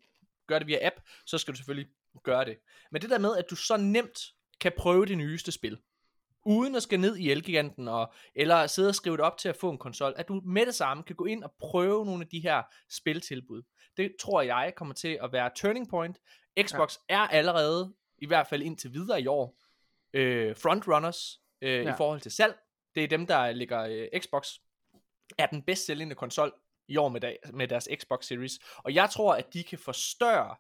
gør 0.49 0.59
det 0.59 0.67
via 0.67 0.87
app, 0.87 0.97
så 1.27 1.39
skal 1.39 1.53
du 1.55 1.57
selvfølgelig 1.57 1.91
gøre 2.25 2.45
det. 2.45 2.57
Men 2.93 3.03
det 3.03 3.11
der 3.11 3.19
med 3.19 3.37
at 3.37 3.45
du 3.51 3.57
så 3.57 3.77
nemt 3.77 4.19
kan 4.61 4.73
prøve 4.79 5.07
det 5.07 5.19
nyeste 5.19 5.53
spil, 5.53 5.79
uden 6.45 6.75
at 6.75 6.83
skal 6.83 7.01
ned 7.01 7.17
i 7.17 7.31
Elgiganten, 7.31 7.89
og, 7.89 8.13
eller 8.35 8.67
sidde 8.67 8.89
og 8.89 8.95
skrive 8.95 9.17
det 9.17 9.25
op 9.25 9.39
til 9.39 9.49
at 9.49 9.57
få 9.57 9.71
en 9.71 9.79
konsol, 9.79 10.15
at 10.17 10.29
du 10.29 10.41
med 10.45 10.67
det 10.67 10.75
samme 10.75 11.03
kan 11.03 11.17
gå 11.17 11.25
ind 11.25 11.45
og 11.45 11.53
prøve 11.59 12.05
nogle 12.07 12.23
af 12.23 12.29
de 12.29 12.41
her 12.41 12.63
spiltilbud. 12.91 13.63
Det 13.97 14.13
tror 14.21 14.43
jeg 14.43 14.73
kommer 14.77 14.95
til 14.95 15.19
at 15.23 15.33
være 15.33 15.51
turning 15.57 15.91
point. 15.91 16.19
Xbox 16.63 16.97
ja. 17.11 17.15
er 17.15 17.29
allerede, 17.29 17.95
i 18.19 18.27
hvert 18.27 18.47
fald 18.47 18.63
indtil 18.63 18.93
videre 18.93 19.23
i 19.23 19.27
år, 19.27 19.59
øh, 20.13 20.57
frontrunners 20.57 21.41
øh, 21.61 21.85
ja. 21.85 21.95
I 21.95 21.97
forhold 21.97 22.21
til 22.21 22.33
salg. 22.33 22.59
Det 22.95 23.05
er 23.05 23.09
dem, 23.09 23.27
der 23.27 23.53
ligger 23.53 23.83
øh, 23.83 24.21
Xbox, 24.21 24.49
er 25.39 25.47
den 25.47 25.63
bedst 25.63 25.87
sælgende 25.87 26.15
konsol 26.15 26.53
i 26.89 26.97
år 26.97 27.09
med, 27.09 27.21
dag, 27.21 27.39
med 27.53 27.69
deres 27.69 27.89
Xbox 28.01 28.25
Series. 28.25 28.59
Og 28.77 28.95
jeg 28.95 29.11
tror, 29.11 29.35
at 29.35 29.53
de 29.53 29.65
kan 29.65 29.79
forstørre 29.79 30.57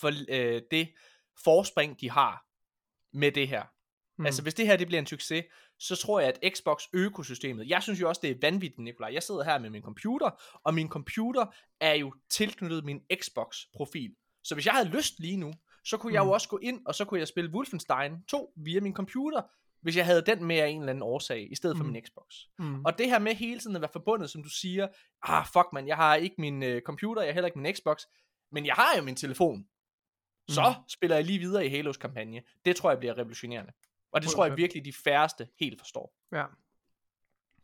for 0.00 0.10
øh, 0.28 0.62
det 0.70 0.94
forspring, 1.44 2.00
de 2.00 2.10
har 2.10 2.46
med 3.12 3.32
det 3.32 3.48
her. 3.48 3.64
Mm. 4.18 4.26
Altså 4.26 4.42
hvis 4.42 4.54
det 4.54 4.66
her 4.66 4.76
det 4.76 4.86
bliver 4.86 5.00
en 5.00 5.06
succes, 5.06 5.44
så 5.78 5.96
tror 5.96 6.20
jeg, 6.20 6.28
at 6.42 6.54
Xbox 6.56 6.82
økosystemet, 6.92 7.68
jeg 7.68 7.82
synes 7.82 8.00
jo 8.00 8.08
også, 8.08 8.20
det 8.24 8.30
er 8.30 8.34
vanvittigt, 8.42 8.78
Nikolaj. 8.82 9.10
Jeg 9.12 9.22
sidder 9.22 9.44
her 9.44 9.58
med 9.58 9.70
min 9.70 9.82
computer, 9.82 10.30
og 10.64 10.74
min 10.74 10.88
computer 10.88 11.46
er 11.80 11.94
jo 11.94 12.14
tilknyttet 12.30 12.84
min 12.84 13.00
Xbox-profil. 13.14 14.14
Så 14.44 14.54
hvis 14.54 14.66
jeg 14.66 14.74
havde 14.74 14.88
lyst 14.88 15.18
lige 15.20 15.36
nu, 15.36 15.52
så 15.84 15.96
kunne 15.96 16.12
jeg 16.14 16.20
jo 16.20 16.24
Mm. 16.24 16.30
også 16.30 16.48
gå 16.48 16.58
ind, 16.58 16.86
og 16.86 16.94
så 16.94 17.04
kunne 17.04 17.20
jeg 17.20 17.28
spille 17.28 17.50
Wolfenstein 17.54 18.12
2 18.28 18.52
via 18.56 18.80
min 18.80 18.94
computer, 18.94 19.42
hvis 19.82 19.96
jeg 19.96 20.04
havde 20.06 20.22
den 20.26 20.44
med 20.44 20.56
af 20.56 20.68
en 20.68 20.78
eller 20.80 20.90
anden 20.90 21.02
årsag, 21.02 21.48
i 21.52 21.54
stedet 21.54 21.76
for 21.76 21.84
Mm. 21.84 21.90
min 21.90 22.02
Xbox. 22.06 22.34
Mm. 22.58 22.84
Og 22.84 22.98
det 22.98 23.06
her 23.10 23.18
med 23.18 23.34
hele 23.34 23.60
tiden 23.60 23.76
at 23.76 23.82
være 23.82 23.90
forbundet, 23.92 24.30
som 24.30 24.42
du 24.42 24.48
siger, 24.48 24.88
ah 25.22 25.46
fuck 25.46 25.66
man, 25.72 25.88
jeg 25.88 25.96
har 25.96 26.14
ikke 26.14 26.34
min 26.38 26.62
øh, 26.62 26.82
computer, 26.82 27.22
jeg 27.22 27.28
har 27.28 27.34
heller 27.34 27.46
ikke 27.46 27.58
min 27.58 27.74
Xbox, 27.74 28.02
men 28.52 28.66
jeg 28.66 28.74
har 28.74 28.96
jo 28.98 29.02
min 29.02 29.16
telefon. 29.16 29.64
Så 30.48 30.74
Mm. 30.78 30.88
spiller 30.88 31.16
jeg 31.16 31.24
lige 31.24 31.38
videre 31.38 31.66
i 31.66 31.68
Halos 31.68 31.96
kampagne. 31.96 32.42
Det 32.64 32.76
tror 32.76 32.90
jeg 32.90 32.98
bliver 32.98 33.18
revolutionerende. 33.18 33.72
Og 34.12 34.22
det 34.22 34.30
tror 34.30 34.44
jeg 34.44 34.52
100%. 34.52 34.56
virkelig, 34.56 34.84
de 34.84 34.92
færreste 34.92 35.48
helt 35.60 35.80
forstår. 35.80 36.14
Ja. 36.32 36.44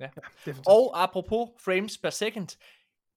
Ja. 0.00 0.08
ja. 0.46 0.52
Og 0.66 1.02
apropos 1.02 1.48
frames 1.64 1.98
per 1.98 2.10
second, 2.10 2.48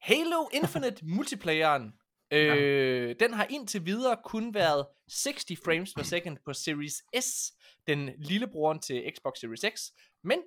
Halo 0.02 0.48
Infinite 0.54 1.06
multiplayeren, 1.16 1.94
øh, 2.32 3.16
den 3.20 3.34
har 3.34 3.48
indtil 3.50 3.86
videre 3.86 4.18
kun 4.24 4.54
været 4.54 4.86
60 5.10 5.46
frames 5.66 5.94
per 5.94 6.04
second 6.04 6.38
på 6.46 6.54
Series 6.54 7.04
S, 7.22 7.54
den 7.88 8.10
lillebroren 8.18 8.80
til 8.80 9.12
Xbox 9.16 9.40
Series 9.40 9.66
X, 9.76 9.92
men 10.24 10.42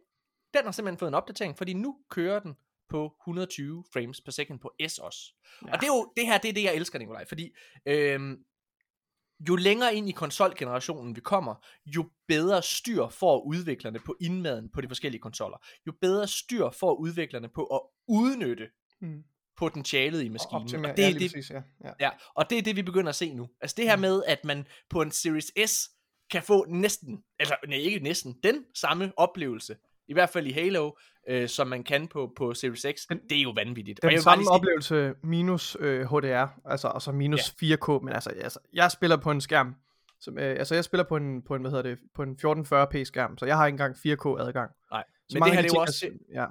den 0.55 0.65
har 0.65 0.73
simpelthen 0.73 0.99
fået 0.99 1.09
en 1.09 1.15
opdatering, 1.15 1.59
fordi 1.59 1.73
nu 1.73 1.99
kører 2.11 2.39
den 2.39 2.55
på 2.89 3.17
120 3.23 3.85
frames 3.93 4.21
per 4.21 4.33
second 4.33 4.61
på 4.61 4.73
S 4.89 4.99
også. 4.99 5.35
Ja. 5.67 5.73
Og 5.73 5.81
det 5.81 5.83
er 5.83 5.95
jo, 5.95 6.13
det 6.17 6.27
her, 6.27 6.39
det 6.39 6.49
er 6.49 6.53
det, 6.53 6.63
jeg 6.63 6.75
elsker, 6.75 6.99
Nikolaj, 6.99 7.25
fordi 7.25 7.55
øhm, 7.87 8.45
jo 9.49 9.57
længere 9.57 9.95
ind 9.95 10.09
i 10.09 10.13
konsolgenerationen 10.13 11.17
vi 11.17 11.21
kommer, 11.21 11.55
jo 11.87 12.11
bedre 12.29 12.63
styr 12.63 13.09
får 13.09 13.43
udviklerne 13.47 13.99
på 13.99 14.17
indmaden 14.21 14.69
på 14.71 14.81
de 14.81 14.89
forskellige 14.89 15.21
konsoller. 15.21 15.57
Jo 15.87 15.93
bedre 16.01 16.27
styr 16.29 16.71
får 16.71 16.95
udviklerne 16.95 17.49
på 17.49 17.65
at 17.65 17.81
udnytte 18.09 18.69
Mm. 19.01 19.23
potentialet 19.57 20.23
i 20.23 20.29
maskinen. 20.29 20.63
Optimer, 20.63 20.89
og 20.91 20.97
det 20.97 21.03
ja, 21.03 21.09
er 21.09 21.13
lige 21.13 21.29
det, 21.29 21.35
præcis, 21.35 21.51
ja. 21.51 21.63
ja. 21.85 21.93
Ja, 22.01 22.11
og 22.35 22.51
det 22.51 22.59
er 22.59 22.63
det, 22.63 22.77
vi 22.77 22.83
begynder 22.83 23.09
at 23.09 23.15
se 23.15 23.35
nu. 23.35 23.49
Altså 23.61 23.75
det 23.77 23.85
her 23.85 23.97
Mm. 23.97 24.01
med, 24.01 24.23
at 24.27 24.45
man 24.45 24.67
på 24.91 25.03
en 25.03 25.11
Series 25.11 25.53
S 25.71 25.91
kan 26.31 26.43
få 26.43 26.65
næsten, 26.69 27.25
altså 27.39 27.57
nej, 27.69 27.79
ikke 27.79 27.99
næsten, 27.99 28.37
den 28.43 28.65
samme 28.75 29.13
oplevelse, 29.17 29.77
i 30.09 30.13
hvert 30.13 30.31
fald 30.31 30.47
i 30.47 30.51
Halo, 30.53 30.91
øh, 31.29 31.49
som 31.49 31.67
man 31.69 31.85
kan 31.85 32.09
på, 32.09 32.33
på 32.37 32.55
Series 32.55 32.87
X, 32.99 33.07
Den- 33.09 33.21
det 33.31 33.39
er 33.39 33.43
jo 33.43 33.51
vanvittigt. 33.51 34.03
Den 34.03 34.11
jeg 34.11 34.17
vil 34.17 34.17
bare 34.17 34.23
samme 34.23 34.43
lige 34.43 34.51
oplevelse 34.51 35.15
minus 35.23 35.77
øh, 35.81 36.01
HDR, 36.07 36.47
altså, 36.71 36.89
altså 36.89 37.13
minus 37.13 37.55
ja. 37.63 37.77
4K, 37.77 38.05
men 38.05 38.15
altså, 38.15 38.31
altså, 38.31 38.59
jeg 38.73 38.91
spiller 38.91 39.17
på 39.17 39.31
en 39.31 39.41
skærm, 39.41 39.75
som, 40.21 40.39
øh, 40.39 40.51
altså 40.59 40.75
jeg 40.75 40.85
spiller 40.85 41.05
på 41.05 41.17
en, 41.17 41.43
på 41.43 41.55
en, 41.55 41.61
hvad 41.61 41.71
hedder 41.71 41.83
det, 41.91 41.99
på 42.15 42.23
en 42.23 42.37
1440p 42.45 43.05
skærm, 43.05 43.39
så 43.39 43.47
jeg 43.47 43.57
har 43.57 43.67
ikke 43.67 43.75
engang 43.75 43.95
4K 43.97 44.41
adgang. 44.47 44.71
Nej, 44.91 45.05
Så 45.29 45.39
men 45.39 45.43
det 45.43 45.53
her 45.53 45.63
det 45.63 45.71
er 45.71 45.75
jo 45.77 45.81
også, 45.81 46.07
altså, 46.07 46.19
ja. 46.33 46.47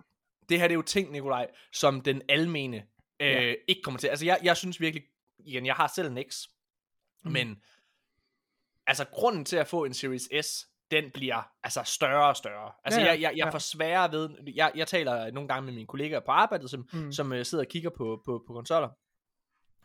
det 0.49 0.59
her 0.59 0.67
det 0.67 0.73
er 0.73 0.77
jo 0.77 0.81
ting, 0.81 1.11
Nikolaj, 1.11 1.47
som 1.73 2.01
den 2.01 2.21
almene 2.29 2.77
øh, 3.19 3.27
Ja. 3.27 3.53
ikke 3.67 3.81
kommer 3.81 3.99
til. 3.99 4.07
Altså 4.07 4.25
jeg, 4.25 4.39
jeg 4.43 4.57
synes 4.57 4.79
virkelig, 4.81 5.03
igen, 5.39 5.65
jeg 5.65 5.75
har 5.75 5.91
selv 5.95 6.07
en 6.11 6.17
X, 6.31 6.35
Mm. 7.25 7.31
men 7.31 7.57
altså 8.87 9.05
grunden 9.11 9.45
til 9.45 9.55
at 9.55 9.67
få 9.67 9.83
en 9.85 9.93
Series 9.93 10.45
S, 10.45 10.67
den 10.91 11.11
bliver 11.13 11.51
altså 11.63 11.83
større 11.85 12.27
og 12.27 12.35
større. 12.35 12.71
Altså 12.83 12.99
Ja, 12.99 13.05
ja, 13.05 13.11
jeg, 13.11 13.21
jeg, 13.21 13.31
jeg 13.37 13.45
ja. 13.45 13.49
får 13.49 13.59
sværere 13.59 14.11
ved, 14.11 14.29
jeg, 14.55 14.71
jeg 14.75 14.87
taler 14.87 15.31
nogle 15.31 15.47
gange 15.47 15.65
med 15.65 15.73
mine 15.73 15.87
kollegaer 15.87 16.19
på 16.19 16.31
arbejdet, 16.31 16.69
som, 16.69 16.89
Mm. 16.93 17.11
som 17.11 17.33
øh, 17.33 17.45
sidder 17.45 17.63
og 17.63 17.67
kigger 17.69 17.89
på, 17.89 18.21
på, 18.25 18.43
på 18.47 18.53
konsoller, 18.53 18.89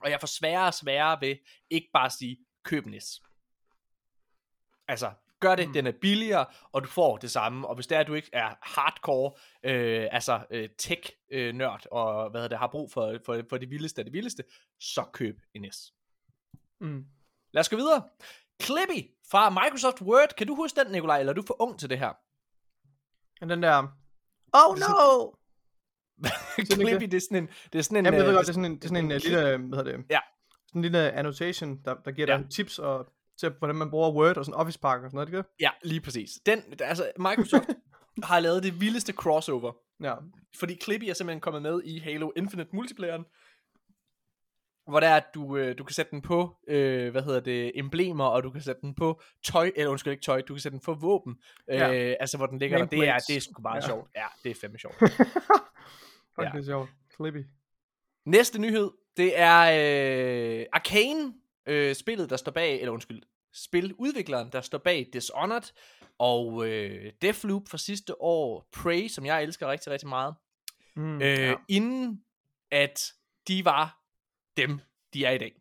og 0.01 0.11
jeg 0.11 0.21
får 0.21 0.27
sværere 0.27 0.67
og 0.67 0.75
sværere 0.75 1.19
ved 1.21 1.37
ikke 1.71 1.89
bare 1.93 2.07
at 2.07 2.13
sige, 2.13 2.39
køb 2.65 2.87
en 2.87 3.01
S. 3.01 3.21
Altså, 4.89 5.13
gør 5.41 5.55
det, 5.55 5.67
Mm. 5.67 5.73
den 5.73 5.87
er 5.87 5.93
billigere, 6.01 6.47
og 6.73 6.83
du 6.83 6.89
får 6.89 7.17
det 7.17 7.31
samme. 7.31 7.69
Og 7.69 7.75
hvis 7.75 7.87
det 7.87 7.97
er, 7.97 8.01
at 8.01 8.07
du 8.07 8.15
ikke 8.15 8.31
er 8.33 8.55
hardcore, 8.63 9.33
øh, 9.65 10.09
altså 10.13 10.47
øh, 10.51 10.69
tech-nørd, 10.79 11.87
og 11.91 12.31
hvad 12.31 12.49
det, 12.49 12.59
har 12.59 12.67
brug 12.67 12.93
for, 12.93 13.19
for, 13.27 13.43
for 13.49 13.59
det 13.59 13.71
vildeste 13.71 14.01
af 14.01 14.05
det 14.05 14.13
vildeste, 14.13 14.45
så 14.81 15.05
køb 15.13 15.37
en 15.55 15.73
S. 15.73 15.93
Mm. 16.81 17.05
Lad 17.53 17.61
os 17.61 17.69
gå 17.69 17.77
videre. 17.77 18.09
Clippy 18.63 19.01
fra 19.31 19.51
Microsoft 19.51 20.03
Word. 20.03 20.29
Kan 20.39 20.47
du 20.47 20.55
huske 20.55 20.81
den, 20.81 20.93
Nikolaj, 20.93 21.19
eller 21.21 21.33
er 21.33 21.35
du 21.35 21.43
for 21.47 21.63
ung 21.63 21.79
til 21.81 21.91
det 21.91 21.99
her? 21.99 22.13
Men 23.41 23.51
den 23.51 23.63
der, 23.63 23.79
oh 24.53 24.79
no! 24.79 25.33
Clippy, 26.73 27.05
det? 27.05 27.15
er 27.15 27.21
sådan 27.21 27.37
en... 27.37 27.49
Det 27.73 27.79
er 27.79 27.83
sådan 27.83 27.97
en 27.97 28.05
Jamen, 28.05 28.19
jeg 28.19 28.25
ved 28.27 28.33
øh, 28.33 28.37
godt, 28.37 28.47
det 28.47 28.51
er 28.51 28.55
sådan 28.55 28.65
en, 28.73 28.77
det 28.77 28.85
er 28.85 28.89
sådan 28.89 29.05
en, 29.05 29.13
øh, 29.13 29.21
lille, 29.23 29.49
øh, 29.53 29.69
hvad 29.69 29.79
hedder 29.79 29.97
det, 29.97 30.05
Ja. 30.11 30.19
sådan 30.69 30.79
en 30.79 30.83
lille 30.83 31.13
annotation, 31.13 31.79
der, 31.85 31.95
der 32.05 32.11
giver 32.13 32.33
Ja. 32.33 32.39
dig 32.39 32.51
tips 32.51 32.79
og 32.79 33.07
til, 33.41 33.53
hvordan 33.59 33.77
man 33.77 33.91
bruger 33.91 34.11
Word 34.13 34.37
og 34.37 34.45
sådan 34.45 34.61
Office 34.61 34.79
Pack 34.79 35.03
og 35.05 35.11
sådan 35.11 35.17
noget, 35.17 35.29
ikke 35.29 35.39
det? 35.39 35.47
Ja, 35.61 35.71
lige 35.85 36.01
præcis. 36.01 36.31
Den, 36.47 36.63
altså, 36.81 37.13
Microsoft 37.19 37.65
har 38.31 38.41
lavet 38.41 38.63
det 38.63 38.81
vildeste 38.81 39.13
crossover. 39.13 39.73
Ja. 40.03 40.15
Fordi 40.59 40.79
Clippy 40.83 41.05
er 41.05 41.15
simpelthen 41.15 41.41
kommet 41.41 41.63
med 41.63 41.83
i 41.85 41.99
Halo 41.99 42.31
Infinite 42.37 42.71
multiplayeren. 42.73 43.25
Hvor 44.89 45.01
der 45.01 45.09
er, 45.09 45.17
at 45.17 45.25
du, 45.35 45.57
øh, 45.57 45.79
du 45.79 45.85
kan 45.85 45.95
sætte 45.95 46.11
den 46.11 46.23
på, 46.23 46.57
øh, 46.69 47.11
hvad 47.11 47.23
hedder 47.23 47.41
det, 47.41 47.73
emblemer, 47.75 48.25
og 48.25 48.43
du 48.43 48.51
kan 48.51 48.61
sætte 48.61 48.81
den 48.81 48.95
på 48.95 49.21
tøj, 49.45 49.73
eller 49.77 49.91
undskyld 49.91 50.13
ikke 50.13 50.23
tøj, 50.23 50.41
du 50.41 50.55
kan 50.55 50.61
sætte 50.61 50.77
den 50.79 50.85
på 50.85 50.95
våben. 50.95 51.37
Ja. 51.69 51.93
Øh, 51.95 52.17
altså, 52.21 52.37
hvor 52.37 52.47
den 52.47 52.59
ligger 52.59 52.79
der. 52.79 52.85
Det 52.87 53.09
er, 53.09 53.19
det 53.29 53.37
er 53.37 53.41
sgu 53.41 53.63
meget 53.63 53.75
Ja. 53.75 53.87
ja. 53.87 53.87
sjovt. 53.87 54.11
Ja, 54.17 54.25
det 54.45 54.51
er 54.51 54.55
fandme 54.61 54.79
sjovt. 54.79 54.95
Fuck, 55.01 55.13
Ja. 56.43 56.51
det 56.55 56.59
er 56.61 56.65
sjovt. 56.65 56.91
Clippy. 57.17 57.45
Næste 58.27 58.59
nyhed, 58.61 58.91
det 59.17 59.33
er 59.41 59.61
øh, 60.61 60.67
Arcane, 60.73 61.35
øh, 61.67 61.95
spillet, 61.95 62.31
der 62.31 62.37
står 62.37 62.53
bag, 62.53 62.81
eller 62.81 62.93
undskyld, 62.93 63.23
spiludvikleren, 63.55 64.49
der 64.53 64.61
står 64.61 64.79
bag 64.79 65.09
Dishonored, 65.13 65.73
og 66.19 66.67
øh, 66.69 67.13
Deathloop 67.23 67.63
fra 67.69 67.79
sidste 67.79 68.23
år, 68.23 68.69
Prey, 68.73 69.09
som 69.09 69.27
jeg 69.27 69.43
elsker 69.43 69.71
rigtig, 69.71 69.93
rigtig 69.93 70.09
meget, 70.09 70.35
Mm, 70.97 71.23
øh, 71.23 71.39
ja. 71.39 71.55
inden 71.69 72.23
at 72.71 73.01
de 73.49 73.65
var 73.65 73.99
dem, 74.63 74.81
de 75.15 75.25
er 75.25 75.31
i 75.31 75.39
dag. 75.39 75.55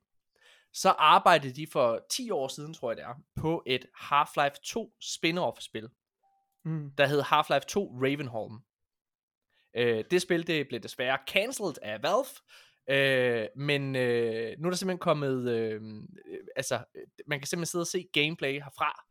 Så 0.74 0.90
arbejdede 0.90 1.53
de 1.56 1.68
for 1.72 2.06
10 2.11 2.32
år 2.32 2.48
siden, 2.48 2.74
tror 2.74 2.91
jeg 2.91 2.98
det 2.98 3.06
er, 3.06 3.15
på 3.36 3.64
et 3.65 3.86
Half-Life 4.02 4.61
2 4.64 4.94
spin-off 5.03 5.60
spil, 5.61 5.90
Mm. 6.65 6.91
der 6.98 7.06
hed 7.07 7.22
Half-Life 7.22 7.65
2 7.68 7.91
Ravenholm. 8.03 8.57
Øh, 9.76 10.03
det 10.11 10.22
spil 10.22 10.48
det 10.48 10.68
blev 10.68 10.80
desværre 10.80 11.18
cancelled 11.28 11.74
af 11.82 12.03
Valve, 12.03 12.34
øh, 12.90 13.48
men 13.56 13.95
øh, 13.95 14.56
nu 14.60 14.68
er 14.68 14.72
der 14.72 14.78
simpelthen 14.78 14.99
kommet, 14.99 15.49
øh, 15.52 15.82
øh, 16.26 16.40
altså 16.56 16.76
øh, 16.95 17.07
man 17.28 17.40
kan 17.40 17.48
simpelthen 17.48 17.65
sidde 17.72 17.84
og 17.84 17.88
se 17.88 18.07
gameplay 18.14 18.53
herfra. 18.53 19.03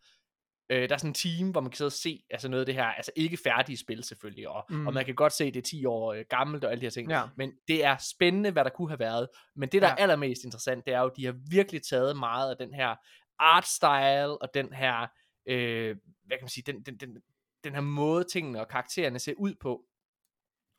Øh, 0.70 0.88
der 0.88 0.94
er 0.94 0.98
sådan 0.98 1.10
en 1.10 1.14
team, 1.14 1.50
hvor 1.50 1.60
man 1.60 1.70
kan 1.70 1.76
sidde 1.76 1.88
og 1.88 1.92
se 1.92 2.24
altså 2.30 2.48
noget 2.48 2.60
af 2.60 2.66
det 2.66 2.74
her, 2.74 2.84
altså 2.84 3.12
ikke 3.16 3.36
færdige 3.36 3.76
spil 3.76 4.04
selvfølgelig, 4.04 4.48
og, 4.48 4.64
Mm. 4.70 4.76
mm. 4.76 4.86
og 4.86 4.94
man 4.94 5.04
kan 5.04 5.14
godt 5.14 5.32
se, 5.32 5.44
at 5.44 5.54
det 5.54 5.60
er 5.60 5.64
10 5.64 5.84
år 5.86 6.12
øh, 6.12 6.24
gammelt 6.30 6.64
og 6.64 6.70
alle 6.70 6.80
de 6.80 6.86
her 6.86 6.90
ting, 6.90 7.10
Ja. 7.10 7.22
men 7.36 7.52
det 7.68 7.84
er 7.84 7.96
spændende, 7.96 8.50
hvad 8.50 8.64
der 8.64 8.70
kunne 8.70 8.88
have 8.88 8.98
været. 8.98 9.28
Men 9.56 9.68
det, 9.68 9.82
der 9.82 9.88
Ja. 9.88 9.92
er 9.94 9.96
allermest 9.96 10.44
interessant, 10.44 10.86
det 10.86 10.94
er 10.94 10.98
jo, 11.00 11.06
at 11.06 11.16
de 11.16 11.24
har 11.24 11.34
virkelig 11.50 11.82
taget 11.82 12.16
meget 12.16 12.50
af 12.50 12.56
den 12.56 12.74
her 12.74 12.94
art 13.38 13.66
style, 13.66 14.42
og 14.42 14.48
den 14.54 14.72
her, 14.72 15.06
øh, 15.46 15.96
hvad 16.24 16.36
kan 16.38 16.44
man 16.44 16.48
sige, 16.48 16.64
den, 16.72 16.82
den, 16.82 16.96
den, 16.96 17.22
den 17.64 17.74
her 17.74 17.80
måde, 17.80 18.24
tingene 18.24 18.60
og 18.60 18.68
karaktererne 18.68 19.18
ser 19.18 19.34
ud 19.38 19.54
på, 19.60 19.82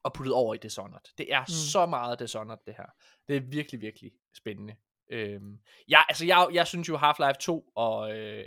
og 0.03 0.14
puttet 0.14 0.34
over 0.34 0.53
i 0.53 0.57
Dishonored. 0.57 1.01
Det 1.18 1.34
er 1.34 1.39
Mm. 1.39 1.43
mm. 1.47 1.72
så 1.72 1.85
meget 1.85 2.19
Dishonored, 2.19 2.59
det 2.65 2.73
her. 2.77 2.85
Det 3.27 3.35
er 3.35 3.39
virkelig, 3.41 3.81
virkelig 3.81 4.11
spændende. 4.38 4.76
Øhm, 5.11 5.59
ja, 5.89 6.01
altså 6.09 6.26
jeg, 6.26 6.47
jeg 6.53 6.68
synes 6.68 6.89
jo 6.89 6.97
Half-Life 6.97 7.38
2 7.39 7.72
og 7.76 8.18
øh, 8.18 8.45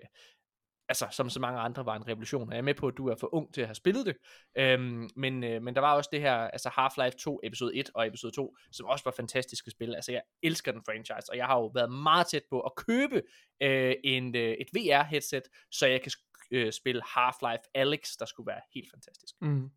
altså 0.90 1.08
som 1.10 1.30
så 1.30 1.40
mange 1.40 1.60
andre 1.60 1.86
var 1.86 1.96
en 1.96 2.08
revolution. 2.08 2.48
Og 2.48 2.52
jeg 2.52 2.58
er 2.58 2.62
med 2.62 2.74
på, 2.74 2.88
at 2.88 2.96
du 2.96 3.08
er 3.08 3.14
for 3.14 3.34
ung 3.34 3.54
til 3.54 3.60
at 3.60 3.66
have 3.66 3.74
spillet 3.74 4.06
det. 4.06 4.16
Øhm, 4.58 5.10
men, 5.16 5.44
øh, 5.44 5.62
men 5.62 5.74
der 5.74 5.80
var 5.80 5.94
også 5.94 6.10
det 6.12 6.20
her, 6.20 6.34
altså 6.34 6.68
Half-Life 6.68 7.16
2 7.18 7.40
episode 7.42 7.76
1 7.76 7.90
og 7.94 8.06
episode 8.06 8.32
2, 8.32 8.56
som 8.72 8.86
også 8.86 9.04
var 9.04 9.10
fantastiske 9.10 9.70
spil. 9.70 9.94
Altså 9.94 10.12
jeg 10.12 10.22
elsker 10.42 10.72
den 10.72 10.82
franchise, 10.84 11.30
og 11.30 11.36
jeg 11.36 11.46
har 11.46 11.58
jo 11.58 11.66
været 11.66 11.92
meget 11.92 12.26
tæt 12.26 12.42
på 12.50 12.60
at 12.60 12.72
købe 12.76 13.22
øh, 13.62 13.94
en, 14.04 14.36
øh, 14.36 14.52
et 14.52 14.68
VR-headset, 14.76 15.42
så 15.70 15.86
jeg 15.86 16.02
kan 16.02 16.12
øh, 16.50 16.72
spille 16.72 17.02
Half-Life 17.02 17.70
Alyx, 17.74 18.16
der 18.18 18.24
skulle 18.24 18.46
være 18.46 18.60
helt 18.74 18.90
fantastisk. 18.90 19.34
Mm. 19.40 19.70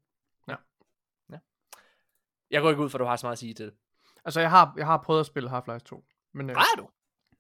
Jeg 2.51 2.61
går 2.61 2.69
ikke 2.69 2.83
ud 2.83 2.89
for, 2.89 2.97
at 2.97 2.99
du 2.99 3.05
har 3.05 3.15
så 3.15 3.25
meget 3.25 3.35
at 3.35 3.39
sige 3.39 3.53
til 3.53 3.65
det. 3.65 3.73
Altså, 4.25 4.39
jeg 4.39 4.49
har, 4.49 4.73
jeg 4.77 4.85
har 4.85 4.97
prøvet 4.97 5.19
at 5.19 5.25
spille 5.25 5.49
Half-Life 5.49 5.83
2. 5.85 6.05
Men, 6.33 6.49
øh, 6.49 6.55
Har 6.55 6.75
du? 6.77 6.89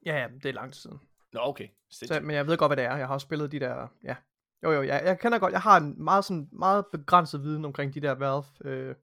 ja, 0.05 0.17
ja, 0.17 0.27
det 0.27 0.45
er 0.45 0.53
lang 0.53 0.73
tid 0.73 0.81
siden. 0.81 0.99
Nå, 1.33 1.39
okay. 1.43 1.67
Så, 1.89 2.19
men 2.23 2.35
jeg 2.35 2.47
ved 2.47 2.57
godt, 2.57 2.69
hvad 2.69 2.77
det 2.77 2.85
er. 2.85 2.95
Jeg 2.97 3.07
har 3.07 3.13
også 3.13 3.25
spillet 3.25 3.51
de 3.51 3.59
der, 3.59 3.87
ja. 4.03 4.15
Jo, 4.63 4.71
jo, 4.71 4.81
jeg, 4.83 5.01
jeg 5.05 5.19
kender 5.19 5.39
godt, 5.39 5.53
jeg 5.53 5.61
har 5.61 5.77
en 5.77 6.03
meget, 6.03 6.25
sådan, 6.25 6.49
meget 6.51 6.85
begrænset 6.91 7.43
viden 7.43 7.65
omkring 7.65 7.93
de 7.93 7.99
der 7.99 8.11
Valve, 8.11 8.43
øh, 8.65 8.95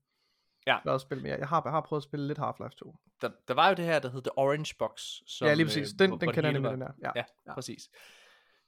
Ja. 0.67 0.79
Valve-spil, 0.85 1.19
men 1.19 1.27
jeg, 1.27 1.39
jeg, 1.39 1.49
har, 1.49 1.63
jeg 1.65 1.73
har 1.73 1.81
prøvet 1.81 2.01
at 2.01 2.05
spille 2.05 2.27
lidt 2.27 2.39
Half-Life 2.39 2.69
2. 2.79 2.97
Der, 3.21 3.31
der 3.49 3.55
var 3.55 3.69
jo 3.69 3.75
det 3.75 3.85
her, 3.85 3.99
der 3.99 4.11
hed 4.11 4.23
The 4.23 4.39
Orange 4.39 4.75
Box. 4.79 5.01
Som, 5.27 5.47
ja, 5.49 5.55
lige 5.55 5.67
præcis. 5.67 5.89
Den, 5.93 6.11
hvor- 6.11 6.19
den 6.19 6.29
kender 6.33 6.51
jeg 6.51 6.53
nemlig, 6.53 6.73
den 6.73 6.81
der. 6.81 6.91
Ja. 7.03 7.11
Ja, 7.17 7.25
Ja. 7.47 7.55
præcis. 7.55 7.91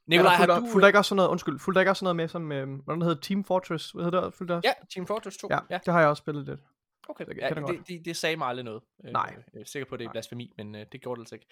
Nikolaj, 0.07 0.35
har 0.35 0.47
du... 0.47 0.67
fulgte 0.73 0.87
ikke 0.89 0.99
også 0.99 1.09
sådan 1.09 1.17
noget, 1.17 1.29
undskyld, 1.31 1.59
fulgte 1.59 1.81
ikke 1.81 1.91
også 1.91 1.99
sådan 2.01 2.17
noget 2.17 2.17
med, 2.17 2.29
som, 2.29 2.53
øh, 2.53 2.85
hvordan 2.85 3.03
hedder, 3.03 3.21
Team 3.21 3.45
Fortress, 3.45 3.91
hvad 3.91 4.05
hedder 4.05 4.25
det, 4.25 4.35
fulgte? 4.35 4.61
Ja, 4.65 4.73
Team 4.95 5.07
Fortress 5.07 5.37
2. 5.37 5.49
ja, 5.51 5.59
ja. 5.71 5.79
det 5.87 5.93
har 5.95 6.01
jeg 6.01 6.09
også 6.09 6.21
spillet 6.21 6.45
lidt. 6.47 6.61
Okay, 7.09 7.25
Det 7.27 7.37
ja, 7.37 7.49
det, 7.49 7.89
det, 7.89 8.05
det 8.05 8.17
sagde 8.17 8.37
mig 8.37 8.49
aldrig 8.49 8.65
noget. 8.65 8.83
Øh, 9.05 9.13
Nej. 9.13 9.37
Jeg 9.55 9.61
er 9.61 9.65
sikker 9.65 9.89
på, 9.89 9.95
at 9.95 9.99
det 9.99 10.07
er 10.07 10.11
blasfemi, 10.11 10.53
men 10.57 10.75
øh, 10.75 10.87
det 10.93 11.01
gjorde 11.03 11.19
det 11.19 11.23
altså 11.23 11.35
ikke. 11.35 11.47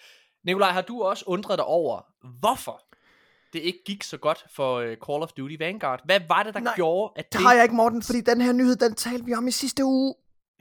Nikolaj, 0.45 0.71
har 0.71 0.83
du 0.83 1.03
også 1.03 1.25
undret 1.27 1.59
dig 1.59 1.67
over, 1.67 2.01
hvorfor 2.41 2.83
det 3.53 3.59
ikke 3.59 3.79
gik 3.87 4.03
så 4.03 4.17
godt 4.17 4.45
for 4.57 4.75
øh, 4.77 4.97
Call 5.07 5.23
of 5.23 5.33
Duty 5.33 5.57
Vanguard? 5.59 6.01
Hvad 6.05 6.21
var 6.29 6.43
det, 6.43 6.55
der 6.55 6.61
Nej, 6.61 6.75
gjorde, 6.77 7.13
at 7.17 7.25
det... 7.25 7.33
Det 7.33 7.47
har 7.47 7.55
jeg 7.55 7.63
ikke, 7.63 7.75
Morten, 7.75 8.03
fordi 8.03 8.21
den 8.21 8.41
her 8.41 8.53
nyhed, 8.53 8.77
den 8.77 8.95
talte 8.95 9.25
vi 9.25 9.35
om 9.35 9.49
i 9.49 9.51
sidste 9.51 9.85
uge. 9.85 10.15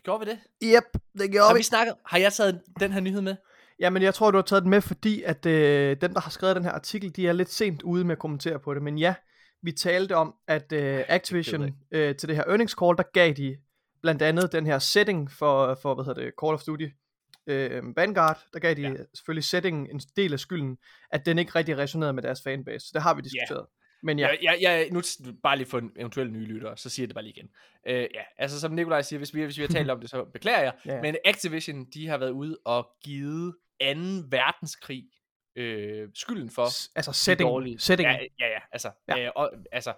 Gjorde 0.03 0.25
vi 0.25 0.31
det? 0.31 0.39
Yep, 0.63 1.01
det 1.19 1.31
gjorde 1.31 1.47
Har 1.47 1.53
vi. 1.53 1.57
vi 1.57 1.63
snakket... 1.63 1.95
Har 2.05 2.17
jeg 2.17 2.33
taget 2.33 2.61
den 2.79 2.91
her 2.91 2.99
nyhed 2.99 3.21
med? 3.21 3.35
Jamen, 3.79 4.01
jeg 4.01 4.13
tror, 4.13 4.31
du 4.31 4.37
har 4.37 4.43
taget 4.43 4.63
den 4.63 4.69
med, 4.69 4.81
fordi 4.81 5.23
at 5.23 5.45
øh, 5.45 5.97
dem, 6.01 6.13
der 6.13 6.21
har 6.21 6.31
skrevet 6.31 6.55
den 6.55 6.63
her 6.63 6.71
artikel, 6.71 7.15
de 7.15 7.27
er 7.27 7.33
lidt 7.33 7.51
sent 7.51 7.81
ude 7.81 8.03
med 8.03 8.11
at 8.11 8.19
kommentere 8.19 8.59
på 8.59 8.73
det. 8.73 8.81
Men 8.83 8.97
ja, 8.97 9.13
vi 9.61 9.71
talte 9.71 10.15
om, 10.15 10.33
at 10.47 10.71
øh, 10.71 11.03
Activision 11.07 11.69
øh, 11.91 12.15
til 12.15 12.29
det 12.29 12.35
her 12.35 12.43
earnings 12.47 12.75
call, 12.79 12.97
der 12.97 13.03
gav 13.13 13.33
de 13.33 13.57
blandt 14.01 14.21
andet 14.21 14.51
den 14.51 14.65
her 14.65 14.79
setting 14.79 15.31
for, 15.31 15.77
for 15.81 15.95
hvad 15.95 16.05
hedder 16.05 16.21
det, 16.21 16.33
Call 16.43 16.53
of 16.53 16.61
Duty 16.63 16.87
øh, 17.49 17.83
Vanguard, 17.95 18.43
der 18.53 18.59
gav 18.59 18.73
de 18.73 18.81
ja. 18.81 18.89
Ja. 18.89 18.95
selvfølgelig 19.13 19.43
setting 19.43 19.91
en 19.91 19.99
del 20.15 20.33
af 20.33 20.39
skylden, 20.39 20.77
at 21.11 21.25
den 21.25 21.39
ikke 21.39 21.51
rigtig 21.55 21.77
resonerede 21.77 22.13
med 22.13 22.23
deres 22.23 22.41
fanbase. 22.43 22.85
Så 22.87 22.91
det 22.93 23.01
har 23.01 23.13
vi 23.13 23.21
diskuteret. 23.21 23.65
Men 24.03 24.19
ja, 24.19 24.27
Ja, 24.43 24.53
ja, 24.61 24.79
ja 24.79 24.89
nu 24.89 25.01
bare 25.43 25.57
lige 25.57 25.67
for 25.67 25.77
en 25.77 25.91
eventuelle 25.99 26.33
nye 26.33 26.45
lyttere, 26.45 26.77
så 26.77 26.89
siger 26.89 27.03
jeg 27.03 27.09
det 27.09 27.15
bare 27.15 27.23
lige 27.23 27.33
igen. 27.37 27.49
Øh, 27.87 27.95
ja, 28.15 28.21
altså 28.37 28.59
som 28.59 28.71
Nikolaj 28.71 29.01
siger, 29.01 29.17
hvis 29.17 29.33
vi, 29.35 29.43
hvis 29.43 29.57
vi 29.57 29.61
har 29.63 29.67
talt 29.69 29.89
om 29.91 29.99
det, 29.99 30.09
så 30.09 30.23
beklager 30.33 30.59
jeg. 30.61 30.73
Ja, 30.85 30.93
ja. 30.95 31.01
Men 31.01 31.15
Activision, 31.25 31.85
de 31.93 32.07
har 32.07 32.17
været 32.17 32.31
ude 32.31 32.57
og 32.65 32.87
givet 33.03 33.53
2. 33.81 33.87
verdenskrig 34.29 35.03
øh, 35.55 36.09
skylden 36.15 36.49
for 36.49 36.65
S- 36.69 36.91
altså 36.95 37.11
setting, 37.13 37.49
dårlige. 37.49 37.79
setting. 37.79 38.09
Ja, 38.09 38.17
ja, 38.39 38.47
ja, 38.47 38.59
altså, 38.71 38.91
Ja. 39.07 39.17
ja. 39.17 39.25
Øh, 39.25 39.31
og, 39.35 39.51
altså 39.71 39.93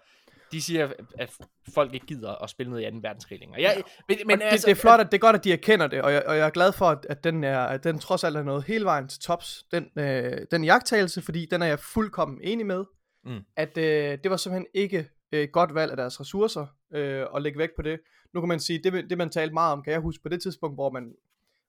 de 0.51 0.61
siger, 0.61 0.91
at 1.19 1.33
folk 1.75 1.93
ikke 1.93 2.05
gider 2.05 2.43
at 2.43 2.49
spille 2.49 2.69
noget 2.69 2.87
i 2.87 2.91
2. 2.91 2.97
verdenskrig 3.01 3.39
længere. 3.39 3.61
Ja, 3.61 3.71
men, 3.75 4.17
men 4.17 4.27
Men 4.27 4.41
altså, 4.41 4.67
det, 4.67 4.75
det 4.75 4.79
er 4.79 4.81
flot, 4.81 4.99
at 4.99 5.05
det 5.05 5.13
er 5.13 5.19
godt, 5.21 5.35
at 5.35 5.43
de 5.43 5.53
erkender 5.53 5.87
det, 5.87 6.01
og 6.01 6.13
jeg, 6.13 6.23
og 6.27 6.37
jeg 6.37 6.45
er 6.45 6.49
glad 6.49 6.71
for, 6.71 6.85
at, 7.09 7.23
den, 7.23 7.43
er, 7.43 7.59
at 7.59 7.83
den 7.83 7.99
trods 7.99 8.23
alt 8.23 8.37
er 8.37 8.43
nået 8.43 8.63
hele 8.63 8.85
vejen 8.85 9.07
til 9.07 9.19
tops, 9.19 9.65
den, 9.71 9.89
øh, 9.99 10.37
den 10.51 10.63
jagttagelse, 10.63 11.21
fordi 11.21 11.47
den 11.51 11.61
er 11.61 11.65
jeg 11.65 11.79
fuldkommen 11.79 12.39
enig 12.43 12.65
med, 12.65 12.85
Mm. 13.25 13.39
at 13.55 13.77
øh, 13.77 14.17
det 14.23 14.31
var 14.31 14.37
simpelthen 14.37 14.67
ikke 14.73 15.09
øh, 15.31 15.47
godt 15.53 15.73
valg 15.73 15.91
af 15.91 15.97
deres 15.97 16.19
ressourcer 16.19 16.65
øh, 16.93 17.25
at 17.35 17.41
lægge 17.41 17.59
væk 17.59 17.69
på 17.75 17.81
det. 17.81 17.99
Nu 18.33 18.41
kan 18.41 18.47
man 18.47 18.59
sige, 18.59 18.79
det, 18.83 19.09
det 19.09 19.17
man 19.17 19.29
talte 19.29 19.53
meget 19.53 19.73
om, 19.73 19.83
kan 19.83 19.93
jeg 19.93 20.01
huske 20.01 20.23
på 20.23 20.29
det 20.29 20.41
tidspunkt, 20.41 20.75
hvor 20.77 20.89
man, 20.91 21.13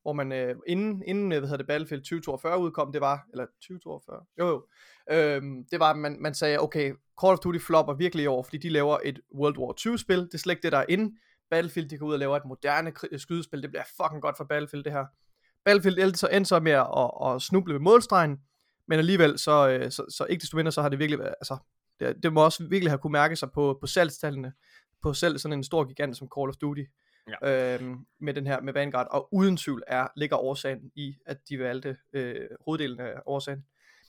hvor 0.03 0.13
man 0.13 0.33
øh, 0.33 0.57
inden, 0.67 1.03
inden 1.07 1.33
øh, 1.33 1.39
hvad 1.39 1.49
hedder 1.49 1.57
det, 1.57 1.67
Battlefield 1.67 2.03
2042 2.03 2.59
udkom, 2.59 2.93
det 2.93 3.01
var, 3.01 3.27
eller 3.33 3.47
2042, 3.47 4.25
jo 4.39 4.47
jo, 4.49 4.67
øh, 5.11 5.43
det 5.71 5.81
var, 5.81 5.91
at 5.91 5.97
man, 5.97 6.17
man 6.21 6.35
sagde, 6.35 6.59
okay, 6.61 6.93
Call 7.21 7.33
of 7.33 7.39
Duty 7.39 7.59
flopper 7.59 7.95
virkelig 7.95 8.23
i 8.23 8.27
år, 8.27 8.43
fordi 8.43 8.59
de 8.59 8.69
laver 8.69 8.99
et 9.05 9.21
World 9.35 9.59
War 9.59 9.73
2 9.73 9.97
spil, 9.97 10.19
det 10.19 10.35
er 10.35 10.39
slet 10.39 10.53
ikke 10.53 10.63
det, 10.63 10.73
der 10.73 10.79
er 10.79 10.85
inde. 10.89 11.17
Battlefield, 11.51 11.89
de 11.89 11.99
går 11.99 12.07
ud 12.07 12.13
og 12.13 12.19
laver 12.19 12.37
et 12.37 12.45
moderne 12.45 12.93
kri- 12.99 13.19
skydespil, 13.19 13.63
det 13.63 13.71
bliver 13.71 13.85
fucking 13.97 14.23
godt 14.23 14.37
for 14.37 14.45
Battlefield, 14.45 14.85
det 14.85 14.93
her. 14.93 15.07
Battlefield 15.65 16.15
så, 16.15 16.29
endte 16.29 16.49
så 16.49 16.61
med 16.61 16.73
at, 16.73 16.87
at, 16.97 17.35
at 17.35 17.43
snuble 17.43 17.75
ved 17.75 17.81
målstregen, 17.81 18.39
men 18.89 18.99
alligevel, 18.99 19.39
så, 19.39 19.69
øh, 19.69 19.91
så, 19.91 20.05
så 20.09 20.25
ikke 20.25 20.41
desto 20.41 20.57
mindre, 20.57 20.73
så 20.73 20.83
har 20.83 20.89
det 20.89 20.99
virkelig 20.99 21.19
været, 21.19 21.35
altså, 21.41 21.57
det, 22.01 22.23
det 22.23 22.33
må 22.33 22.45
også 22.45 22.67
virkelig 22.69 22.91
have 22.91 22.99
kunne 22.99 23.13
mærke 23.13 23.37
sig 23.37 23.53
på, 23.53 23.79
på 23.81 23.87
salgstallene, 23.87 24.53
på 25.03 25.15
selv 25.15 25.39
sådan 25.39 25.59
en 25.59 25.65
stor 25.65 25.85
gigant 25.85 26.17
som 26.17 26.29
Call 26.37 26.49
of 26.49 26.57
Duty, 26.57 26.83
ja. 27.43 27.75
øhm, 27.75 28.07
med 28.21 28.35
den 28.35 28.47
her, 28.47 28.61
med 28.61 28.73
Vanguard, 28.73 29.07
og 29.11 29.29
uden 29.33 29.57
tvivl 29.57 29.83
er, 29.87 30.09
ligger 30.17 30.37
årsagen 30.37 30.91
i, 30.95 31.17
at 31.27 31.39
de 31.49 31.59
valgte 31.59 31.97
øh, 32.13 32.49
hoveddelen 32.65 33.01
af 33.01 33.15
årsagen. 33.27 33.65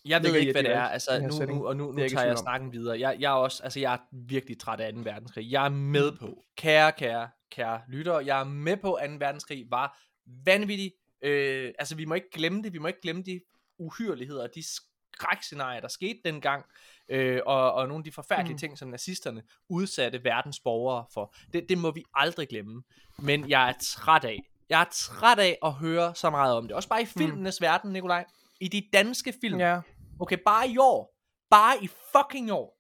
Jeg 0.05 0.23
ved 0.23 0.35
ikke, 0.35 0.51
hvad 0.51 0.63
de 0.63 0.67
det 0.69 0.75
er, 0.75 0.81
altså 0.81 1.19
nu, 1.21 1.31
setting. 1.31 1.57
nu, 1.57 1.67
og 1.67 1.75
nu, 1.77 1.91
nu 1.91 2.01
jeg 2.01 2.11
tager 2.11 2.23
jeg 2.23 2.31
om. 2.31 2.37
snakken 2.37 2.71
videre. 2.71 2.99
Jeg, 2.99 3.17
jeg 3.19 3.29
er 3.31 3.35
også, 3.35 3.63
altså 3.63 3.79
jeg 3.79 3.93
er 3.93 3.97
virkelig 4.11 4.59
træt 4.59 4.79
af 4.79 4.93
2. 4.93 4.99
verdenskrig. 5.03 5.51
Jeg 5.51 5.65
er 5.65 5.69
med 5.69 6.11
på, 6.11 6.43
kære, 6.57 6.91
kære, 6.91 7.29
kære 7.51 7.81
lyttere, 7.87 8.25
jeg 8.25 8.39
er 8.39 8.43
med 8.43 8.77
på, 8.77 8.93
at 8.93 9.09
2. 9.09 9.15
verdenskrig 9.19 9.65
var 9.69 9.99
vanvittig. 10.45 10.91
Øh, 11.21 11.71
altså 11.79 11.95
vi 11.95 12.05
må 12.05 12.13
ikke 12.13 12.31
glemme 12.33 12.63
det, 12.63 12.73
vi 12.73 12.77
må 12.79 12.87
ikke 12.87 13.01
glemme 13.01 13.23
de 13.23 13.41
uhyreligheder, 13.79 14.47
de 14.47 14.63
skrækscenarier, 14.63 15.81
der 15.81 15.87
skete 15.87 16.19
dengang, 16.25 16.65
øh, 17.09 17.39
og, 17.45 17.73
og 17.73 17.87
nogle 17.87 17.99
af 17.99 18.03
de 18.03 18.11
forfærdelige 18.11 18.53
Mm. 18.53 18.55
mm. 18.55 18.57
ting, 18.57 18.77
som 18.77 18.87
nazisterne 18.89 19.43
udsatte 19.69 20.23
verdens 20.23 20.59
borgere 20.59 21.05
for. 21.13 21.35
Det, 21.53 21.69
det 21.69 21.77
må 21.77 21.91
vi 21.91 22.03
aldrig 22.15 22.47
glemme. 22.47 22.83
Men 23.19 23.49
jeg 23.49 23.69
er 23.69 23.73
træt 23.83 24.23
af, 24.23 24.39
jeg 24.69 24.81
er 24.81 24.85
træt 24.91 25.39
af 25.39 25.57
at 25.65 25.73
høre 25.73 26.15
så 26.15 26.29
meget 26.29 26.55
om 26.55 26.67
det. 26.67 26.75
Også 26.75 26.89
bare 26.89 27.01
i 27.01 27.05
filmenes 27.05 27.61
mm. 27.61 27.63
verden, 27.63 27.93
Nikolaj. 27.93 28.25
I 28.59 28.67
de 28.67 28.83
danske 28.93 29.33
film. 29.41 29.59
Ja, 29.59 29.79
Okay, 30.19 30.37
bare 30.45 30.69
i 30.69 30.77
år, 30.77 31.15
bare 31.49 31.83
i 31.83 31.89
fucking 32.15 32.51
år, 32.51 32.77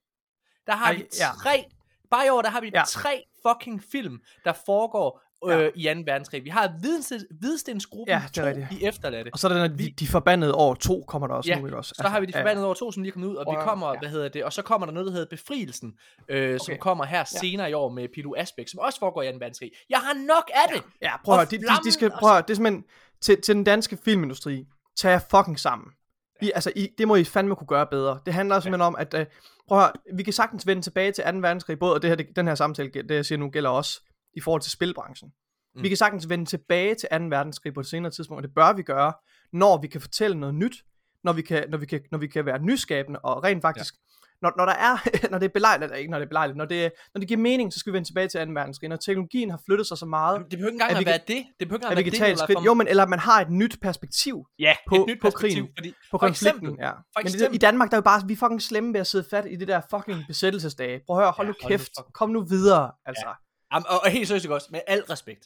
der 0.67 0.73
har 0.73 0.85
Ej, 0.85 0.93
vi 0.95 1.05
ja. 1.19 1.27
tre, 1.43 1.65
bare 2.11 2.25
i 2.25 2.29
år, 2.29 2.41
der 2.41 2.49
har 2.49 2.61
vi 2.61 2.69
Ja. 2.73 2.79
ja. 2.79 2.83
tre 2.85 3.23
fucking 3.47 3.83
film, 3.91 4.19
der 4.45 4.53
foregår 4.65 5.21
Ja. 5.47 5.59
øh, 5.61 5.71
i 5.75 5.83
2. 5.83 5.89
verdenskrig. 6.05 6.43
Vi 6.43 6.49
har 6.49 6.67
Hvidsten- 6.67 7.37
Hvidstensgruppen 7.39 8.07
Ja, 8.13 8.21
ja, 8.21 8.27
det 8.27 8.37
er 8.37 8.41
2, 8.41 8.47
rigtigt. 8.47 8.81
de 8.81 8.85
efterladte. 8.87 9.29
og 9.33 9.39
så 9.39 9.47
er 9.47 9.53
der 9.53 9.67
de, 9.67 9.91
de 9.99 10.07
forbandede 10.07 10.55
år 10.55 10.73
2 10.73 11.03
kommer 11.07 11.27
der 11.27 11.35
også 11.35 11.49
Ja, 11.49 11.59
nu, 11.59 11.65
ikke 11.65 11.77
også? 11.77 11.93
Så 12.01 12.07
har 12.07 12.19
vi 12.19 12.25
de 12.25 12.27
Altså, 12.27 12.39
ja, 12.39 12.43
forbandede 12.43 12.67
år 12.67 12.73
2, 12.73 12.91
som 12.91 13.03
lige 13.03 13.09
er 13.09 13.13
kommet 13.13 13.27
ud, 13.29 13.35
og 13.35 13.57
at- 13.59 13.63
kommer, 13.67 13.89
ja. 13.93 13.99
hvad 13.99 14.09
hedder 14.09 14.29
det, 14.29 14.43
og 14.43 14.53
så 14.53 14.61
kommer 14.61 14.85
der 14.85 14.93
noget, 14.93 15.07
der 15.07 15.11
hedder 15.13 15.27
Befrielsen, 15.29 15.93
øh, 16.29 16.59
som 16.59 16.71
Okay. 16.71 16.79
kommer 16.79 17.05
her 17.05 17.23
senere 17.23 17.69
i 17.69 17.73
år 17.73 17.89
med 17.89 18.07
Pilu 18.13 18.33
Asbæk, 18.37 18.67
som 18.67 18.79
også 18.79 18.99
foregår 18.99 19.21
i 19.21 19.31
2. 19.31 19.37
verdenskrig. 19.39 19.71
Jeg 19.89 19.99
har 19.99 20.13
nok 20.13 20.49
af 20.53 20.73
det! 20.75 20.83
Ja, 21.01 21.17
prøv 21.23 21.33
at 21.35 21.39
høre, 21.39 21.45
de, 21.51 21.57
de, 21.57 21.83
de 21.85 21.91
skal, 21.91 22.09
prøv 22.11 22.29
at 22.29 22.35
høre, 22.35 22.41
det 22.41 22.49
er 22.49 22.55
simpelthen, 22.55 22.83
til, 23.21 23.41
til 23.41 23.55
den 23.55 23.63
danske 23.63 23.97
filmindustri, 24.05 24.65
tag 24.97 25.21
fucking 25.31 25.59
sammen. 25.59 25.87
I, 26.43 26.51
altså, 26.55 26.71
I, 26.75 26.89
det 26.97 27.07
må 27.07 27.15
I 27.15 27.23
fandme 27.23 27.55
kunne 27.55 27.67
gøre 27.67 27.87
bedre. 27.87 28.19
Det 28.25 28.33
handler 28.33 28.59
simpelthen 28.59 28.87
om, 28.87 28.95
at, 28.99 29.13
uh, 29.13 29.21
prøv 29.67 29.77
at 29.77 29.83
høre, 29.83 30.17
vi 30.17 30.23
kan 30.23 30.33
sagtens 30.33 30.67
vende 30.67 30.81
tilbage 30.81 31.11
til 31.11 31.23
2. 31.23 31.37
verdenskrig, 31.37 31.79
både, 31.79 31.93
og 31.93 32.01
det 32.01 32.09
her, 32.09 32.15
det, 32.15 32.27
den 32.35 32.47
her 32.47 32.55
samtale, 32.55 32.89
det 32.89 33.15
jeg 33.15 33.25
siger 33.25 33.39
nu, 33.39 33.49
gælder 33.49 33.69
også 33.69 34.01
i 34.33 34.39
forhold 34.39 34.61
til 34.61 34.71
spilbranchen. 34.71 35.31
Mm. 35.75 35.83
Vi 35.83 35.87
kan 35.87 35.97
sagtens 35.97 36.29
vende 36.29 36.45
tilbage 36.45 36.95
til 36.95 37.09
2. 37.11 37.17
verdenskrig 37.17 37.73
på 37.73 37.79
et 37.79 37.85
senere 37.87 38.11
tidspunkt, 38.11 38.37
og 38.39 38.43
det 38.43 38.55
bør 38.55 38.73
vi 38.73 38.83
gøre, 38.83 39.13
når 39.53 39.81
vi 39.81 39.87
kan 39.87 40.01
fortælle 40.01 40.39
noget 40.39 40.55
nyt, 40.55 40.83
når 41.23 41.33
vi 41.33 41.41
kan, 41.41 41.69
når 41.69 41.77
vi 41.77 41.85
kan, 41.85 42.01
når 42.11 42.17
vi 42.17 42.27
kan 42.27 42.45
være 42.45 42.59
nyskabende, 42.59 43.19
og 43.19 43.43
rent 43.43 43.61
faktisk, 43.61 43.93
ja. 43.93 44.12
Når, 44.43 44.51
når 44.57 44.65
der 44.65 44.73
er, 44.73 44.95
når 45.31 45.37
det 45.37 45.45
er 45.45 45.49
belejligt, 45.53 45.83
eller 45.83 45.97
ikke 45.97 46.11
når 46.11 46.19
det 46.19 46.25
er 46.25 46.29
belejligt, 46.29 46.57
når 46.57 46.65
det, 46.65 46.91
når 47.13 47.19
det 47.19 47.27
giver 47.27 47.39
mening, 47.39 47.73
så 47.73 47.79
skal 47.79 47.91
vi 47.91 47.95
vende 47.95 48.09
tilbage 48.09 48.27
til 48.27 48.47
2. 48.47 48.53
verdenskrig. 48.53 48.89
Når 48.89 48.95
teknologien 48.95 49.49
har 49.49 49.59
flyttet 49.65 49.87
sig 49.87 49.97
så 49.97 50.05
meget, 50.05 50.39
Det 50.39 50.49
behøver 50.49 50.67
ikke 50.69 50.75
engang 50.75 50.91
At 50.91 50.97
at, 50.97 51.05
være 51.05 51.19
det. 51.27 51.45
Det 51.59 51.67
behøver 51.67 51.77
ikke 51.79 51.87
at 51.87 51.91
engang 51.91 52.15
vi 52.15 52.19
være 52.21 52.29
det, 52.29 52.39
skridt, 52.39 52.65
jo, 52.65 52.73
men 52.73 52.87
eller 52.87 53.05
man 53.07 53.19
har 53.19 53.41
et 53.41 53.49
nyt 53.49 53.77
perspektiv 53.81 54.45
Ja, 54.59 54.73
på- 54.87 54.95
et 54.95 55.07
nyt 55.07 55.19
på 55.21 55.27
perspektiv, 55.29 55.63
krigen, 55.63 55.73
Fordi, 55.77 55.89
på 55.89 55.95
for 56.11 56.17
konflikten. 56.17 56.67
Eksempel, 56.67 56.85
ja. 56.85 56.91
for 56.91 57.23
Men 57.23 57.31
det, 57.33 57.49
i 57.53 57.57
Danmark, 57.57 57.89
der 57.91 57.95
er 57.97 58.01
jo 58.03 58.07
bare, 58.11 58.21
vi 58.27 58.33
er 58.33 58.37
fucking 58.37 58.61
slemme 58.61 58.93
ved 58.93 58.99
at 58.99 59.07
sidde 59.07 59.25
fat 59.29 59.45
i 59.49 59.55
det 59.55 59.67
der 59.67 59.81
fucking 59.89 60.19
besættelsesdage. 60.27 61.01
Prøv 61.07 61.17
at 61.17 61.23
høre, 61.23 61.31
hold 61.31 61.47
Ja, 61.47 61.51
nu 61.51 61.55
hold 61.61 61.71
nu 61.71 61.77
kæft, 61.77 61.91
kom 62.13 62.29
nu 62.29 62.41
videre, 62.45 62.91
altså. 63.05 63.27
Jamen, 63.73 63.85
og, 63.89 63.99
og 64.03 64.09
helt 64.11 64.27
seriøst 64.27 64.47
også, 64.47 64.67
med 64.71 64.79
al 64.87 65.01
respekt. 65.09 65.43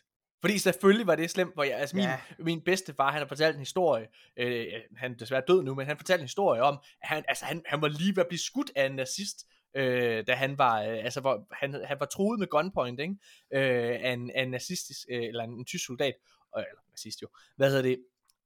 Fordi 0.47 0.57
selvfølgelig 0.57 1.07
var 1.07 1.15
det 1.15 1.29
slemt, 1.29 1.53
hvor 1.53 1.63
jeg, 1.63 1.77
altså 1.77 1.95
min, 1.95 2.05
Ja. 2.05 2.19
min 2.39 2.61
bedstefar, 2.61 3.11
han 3.11 3.19
har 3.21 3.27
fortalt 3.27 3.55
en 3.55 3.59
historie, 3.59 4.07
øh, 4.37 4.65
han 4.97 5.11
er 5.11 5.15
desværre 5.15 5.43
død 5.47 5.63
nu, 5.63 5.75
men 5.75 5.85
han 5.87 5.97
fortalte 5.97 6.21
en 6.21 6.25
historie 6.27 6.61
om, 6.61 6.79
at 7.01 7.09
han, 7.09 7.23
altså 7.27 7.45
han, 7.45 7.61
han 7.65 7.81
var 7.81 7.87
lige 7.87 8.15
ved 8.15 8.23
at 8.23 8.27
blive 8.27 8.39
skudt 8.39 8.71
af 8.75 8.85
en 8.85 8.95
nazist, 8.95 9.45
øh, 9.75 10.27
da 10.27 10.33
han 10.33 10.57
var, 10.57 10.81
øh, 10.81 10.87
altså 11.05 11.21
hvor 11.21 11.47
han, 11.51 11.73
han 11.85 11.99
var 11.99 12.05
truet 12.05 12.39
med 12.39 12.47
gunpoint, 12.47 12.99
ikke? 12.99 13.15
Øh, 13.53 13.99
af, 14.03 14.11
en, 14.13 14.31
af 14.31 14.43
en 14.43 14.51
nazistisk, 14.51 14.99
øh, 15.11 15.23
eller 15.23 15.43
en, 15.43 15.49
en 15.51 15.65
tysk 15.65 15.85
soldat, 15.85 16.13
øh, 16.57 16.63
eller 16.69 16.81
nazist 16.91 17.21
jo, 17.21 17.27
hvad 17.55 17.69
hedder 17.69 17.81
det, 17.83 18.03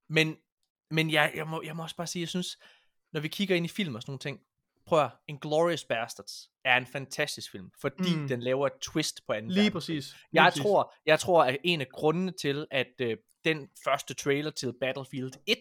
men, 0.10 0.38
men 0.92 1.12
jeg, 1.12 1.32
jeg, 1.36 1.48
må, 1.48 1.62
jeg 1.66 1.76
må 1.76 1.84
også 1.84 1.96
bare 1.96 2.08
sige, 2.08 2.22
jeg 2.22 2.30
synes, 2.30 2.58
når 3.14 3.22
vi 3.22 3.28
kigger 3.28 3.56
ind 3.56 3.66
i 3.66 3.70
film 3.70 3.96
og 3.96 4.02
sådan 4.02 4.12
nogle 4.12 4.20
ting, 4.20 4.40
prøv 4.92 5.04
at, 5.04 5.12
Inglourious 5.28 5.84
Bastards 5.84 6.50
er 6.66 6.78
en 6.78 6.86
fantastisk 6.88 7.52
film, 7.52 7.70
fordi 7.82 8.16
Mm. 8.16 8.22
mm. 8.22 8.28
den 8.28 8.40
laver 8.44 8.68
et 8.68 8.74
twist 8.82 9.22
på 9.28 9.34
anden 9.34 9.52
Lige 9.52 9.72
præcis. 9.72 9.90
Lige 10.32 10.44
Jeg 10.44 10.44
præcis. 10.52 10.62
tror, 10.62 10.94
jeg 11.06 11.20
tror, 11.20 11.44
at 11.44 11.58
en 11.64 11.82
af 11.82 11.88
grundene 11.90 12.32
til, 12.42 12.68
at 12.72 12.88
øh, 13.02 13.18
den 13.46 13.70
første 13.84 14.14
trailer 14.14 14.52
til 14.52 14.74
Battlefield 14.82 15.32
1 15.48 15.58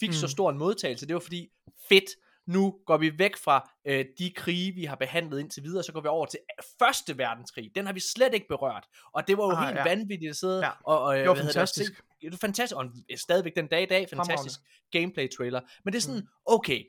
fik 0.00 0.08
mm. 0.08 0.12
så 0.12 0.26
Mm. 0.26 0.30
stor 0.30 0.50
en 0.50 0.58
modtagelse, 0.58 1.06
det 1.06 1.14
var 1.14 1.20
fordi, 1.20 1.48
fedt, 1.88 2.04
nu 2.46 2.78
går 2.86 2.96
vi 2.96 3.18
væk 3.18 3.36
fra 3.36 3.70
øh, 3.84 4.04
de 4.18 4.32
krige, 4.36 4.72
vi 4.74 4.84
har 4.84 4.96
behandlet 4.96 5.40
indtil 5.40 5.62
videre, 5.62 5.82
så 5.82 5.92
går 5.92 6.00
vi 6.00 6.08
over 6.08 6.26
til 6.26 6.38
første 6.78 7.18
verdenskrig. 7.18 7.70
Den 7.74 7.86
har 7.86 7.92
vi 7.92 8.00
slet 8.00 8.34
ikke 8.34 8.48
berørt. 8.48 8.86
Og 9.12 9.28
det 9.28 9.38
var 9.38 9.44
jo 9.44 9.50
Ah, 9.56 9.66
helt 9.66 9.76
ja. 9.78 9.82
vanvittigt 9.84 10.30
at 10.30 10.36
sidde 10.36 10.58
Ja. 10.58 10.70
og, 10.84 11.00
og 11.02 11.16
Det 11.16 11.28
var 11.28 11.34
hedder 11.34 11.46
det, 11.46 11.54
fantastisk. 11.54 11.96
se- 11.96 12.02
Det 12.22 12.32
var 12.32 12.36
fantastisk, 12.38 12.76
og 12.76 12.82
en, 12.84 13.18
stadigvæk 13.18 13.56
den 13.56 13.66
dag 13.66 13.82
i 13.82 13.86
dag, 13.86 14.08
fantastisk 14.10 14.60
gameplay 14.90 15.28
trailer. 15.36 15.60
Men 15.84 15.92
det 15.92 15.98
er 15.98 16.02
sådan, 16.02 16.28
okay, 16.46 16.84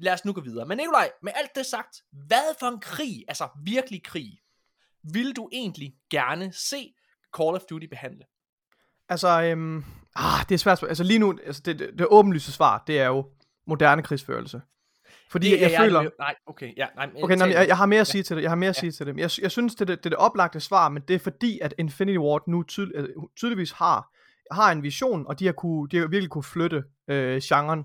lad 0.00 0.12
os 0.12 0.24
nu 0.24 0.32
gå 0.32 0.40
videre. 0.40 0.66
Men 0.66 0.76
Nikolaj, 0.78 1.10
med 1.22 1.32
alt 1.36 1.50
det 1.54 1.66
sagt, 1.66 1.96
hvad 2.12 2.56
for 2.60 2.66
en 2.66 2.80
krig, 2.80 3.24
altså 3.28 3.48
virkelig 3.64 4.02
krig, 4.04 4.38
vil 5.12 5.36
du 5.36 5.48
egentlig 5.52 5.94
gerne 6.10 6.52
se 6.52 6.94
Call 7.36 7.54
of 7.54 7.60
Duty 7.70 7.86
behandle? 7.86 8.24
Altså, 9.08 9.42
øhm, 9.42 9.84
ah, 10.16 10.44
det 10.48 10.54
er 10.54 10.58
svært. 10.58 10.82
Altså 10.82 11.04
lige 11.04 11.18
nu, 11.18 11.38
altså 11.46 11.62
det, 11.64 11.78
det, 11.78 11.90
det 11.98 12.06
åbenlyse 12.10 12.52
svar, 12.52 12.84
det 12.86 13.00
er 13.00 13.06
jo 13.06 13.26
moderne 13.66 14.02
krigsførelse. 14.02 14.60
Fordi 15.30 15.50
Det 15.50 15.60
jeg, 15.60 15.72
er 15.72 15.78
føler... 15.80 16.02
med- 16.02 16.10
Nej, 16.18 16.34
okay, 16.46 16.72
ja, 16.76 16.86
nej, 16.96 17.06
men 17.06 17.24
Okay, 17.24 17.36
nej, 17.36 17.48
jeg, 17.50 17.68
jeg 17.68 17.76
har 17.76 17.86
mere 17.86 18.00
at 18.00 18.06
sige 18.06 18.22
til 18.22 18.36
det. 18.36 18.42
Jeg 18.42 18.50
har 18.50 18.56
mere 18.56 18.68
at 18.70 18.76
sige 18.76 18.92
til 18.92 19.06
det. 19.06 19.16
Jeg, 19.16 19.30
jeg 19.42 19.50
synes, 19.50 19.74
det 19.74 19.80
er 19.80 19.84
det, 19.84 19.98
det, 19.98 20.06
er 20.06 20.10
det 20.10 20.18
oplagte 20.18 20.60
svar, 20.60 20.88
men 20.88 21.02
det 21.08 21.14
er 21.14 21.18
fordi, 21.18 21.58
at 21.60 21.74
Infinity 21.78 22.16
Ward 22.18 22.42
nu 22.48 22.62
tydel, 22.62 22.92
øh, 22.94 23.08
tydeligvis 23.36 23.70
har, 23.72 24.10
har 24.54 24.72
en 24.72 24.82
vision, 24.82 25.26
og 25.26 25.38
de 25.38 25.46
har, 25.46 25.52
kunne, 25.52 25.88
de 25.88 25.96
har 25.98 26.06
virkelig 26.06 26.30
kunne 26.30 26.44
flytte 26.44 26.84
øh, 27.08 27.40
genren. 27.44 27.84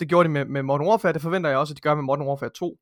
Det 0.00 0.08
gjorde 0.08 0.28
de 0.28 0.32
med, 0.32 0.44
med 0.44 0.62
Modern 0.62 0.86
Warfare, 0.86 1.12
det 1.12 1.22
forventer 1.22 1.50
jeg 1.50 1.58
også, 1.58 1.72
at 1.72 1.76
de 1.76 1.80
gør 1.80 1.94
med 1.94 2.02
Modern 2.02 2.26
Warfare 2.26 2.50
2. 2.50 2.78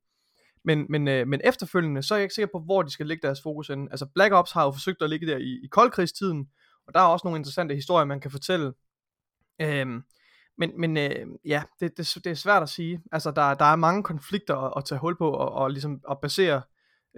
Men, 0.63 0.85
men, 0.89 1.07
øh, 1.07 1.27
men 1.27 1.41
efterfølgende, 1.43 2.03
så 2.03 2.13
er 2.13 2.17
jeg 2.17 2.23
ikke 2.23 2.35
sikker 2.35 2.49
på, 2.53 2.59
hvor 2.59 2.81
de 2.81 2.91
skal 2.91 3.07
lægge 3.07 3.27
deres 3.27 3.41
fokus 3.41 3.69
ind. 3.69 3.87
Altså 3.91 4.05
Black 4.05 4.33
Ops 4.33 4.51
har 4.51 4.63
jo 4.63 4.71
forsøgt 4.71 5.01
at 5.01 5.09
ligge 5.09 5.27
der 5.27 5.37
i, 5.37 5.59
i 5.63 5.67
koldkrigstiden, 5.67 6.47
og 6.87 6.93
der 6.93 6.99
er 6.99 7.05
også 7.05 7.27
nogle 7.27 7.37
interessante 7.37 7.75
historier, 7.75 8.05
man 8.05 8.19
kan 8.19 8.31
fortælle. 8.31 8.73
Øhm, 9.61 10.03
men 10.57 10.79
men 10.79 10.97
øh, 10.97 11.27
ja, 11.45 11.63
det, 11.79 11.97
det, 11.97 12.15
det 12.23 12.27
er 12.31 12.35
svært 12.35 12.63
at 12.63 12.69
sige. 12.69 13.01
Altså, 13.11 13.31
der, 13.31 13.53
der 13.53 13.65
er 13.65 13.75
mange 13.75 14.03
konflikter 14.03 14.55
at, 14.55 14.73
at 14.77 14.85
tage 14.85 14.99
hul 14.99 15.17
på, 15.17 15.31
og, 15.31 15.51
og 15.51 15.71
ligesom 15.71 16.01
at 16.09 16.17
basere, 16.21 16.61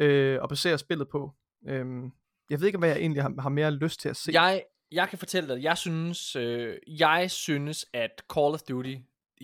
øh, 0.02 0.40
at 0.44 0.50
basere 0.50 0.78
spillet 0.78 1.10
på. 1.10 1.34
Øhm, 1.68 2.12
jeg 2.50 2.60
ved 2.60 2.68
ikke, 2.68 2.80
hvad 2.80 2.90
jeg 2.90 2.98
egentlig 2.98 3.24
har, 3.24 3.42
har 3.42 3.50
mere 3.50 3.72
lyst 3.72 4.00
til 4.00 4.10
at 4.10 4.18
se. 4.18 4.32
Jeg, 4.34 4.64
jeg 4.92 5.10
kan 5.10 5.18
fortælle 5.18 5.56
dig, 5.56 5.64
jeg 5.64 5.78
synes, 5.78 6.36
øh, 6.36 6.78
jeg 6.88 7.32
synes, 7.32 7.86
at 7.94 8.24
Call 8.34 8.54
of 8.54 8.62
Duty 8.62 8.96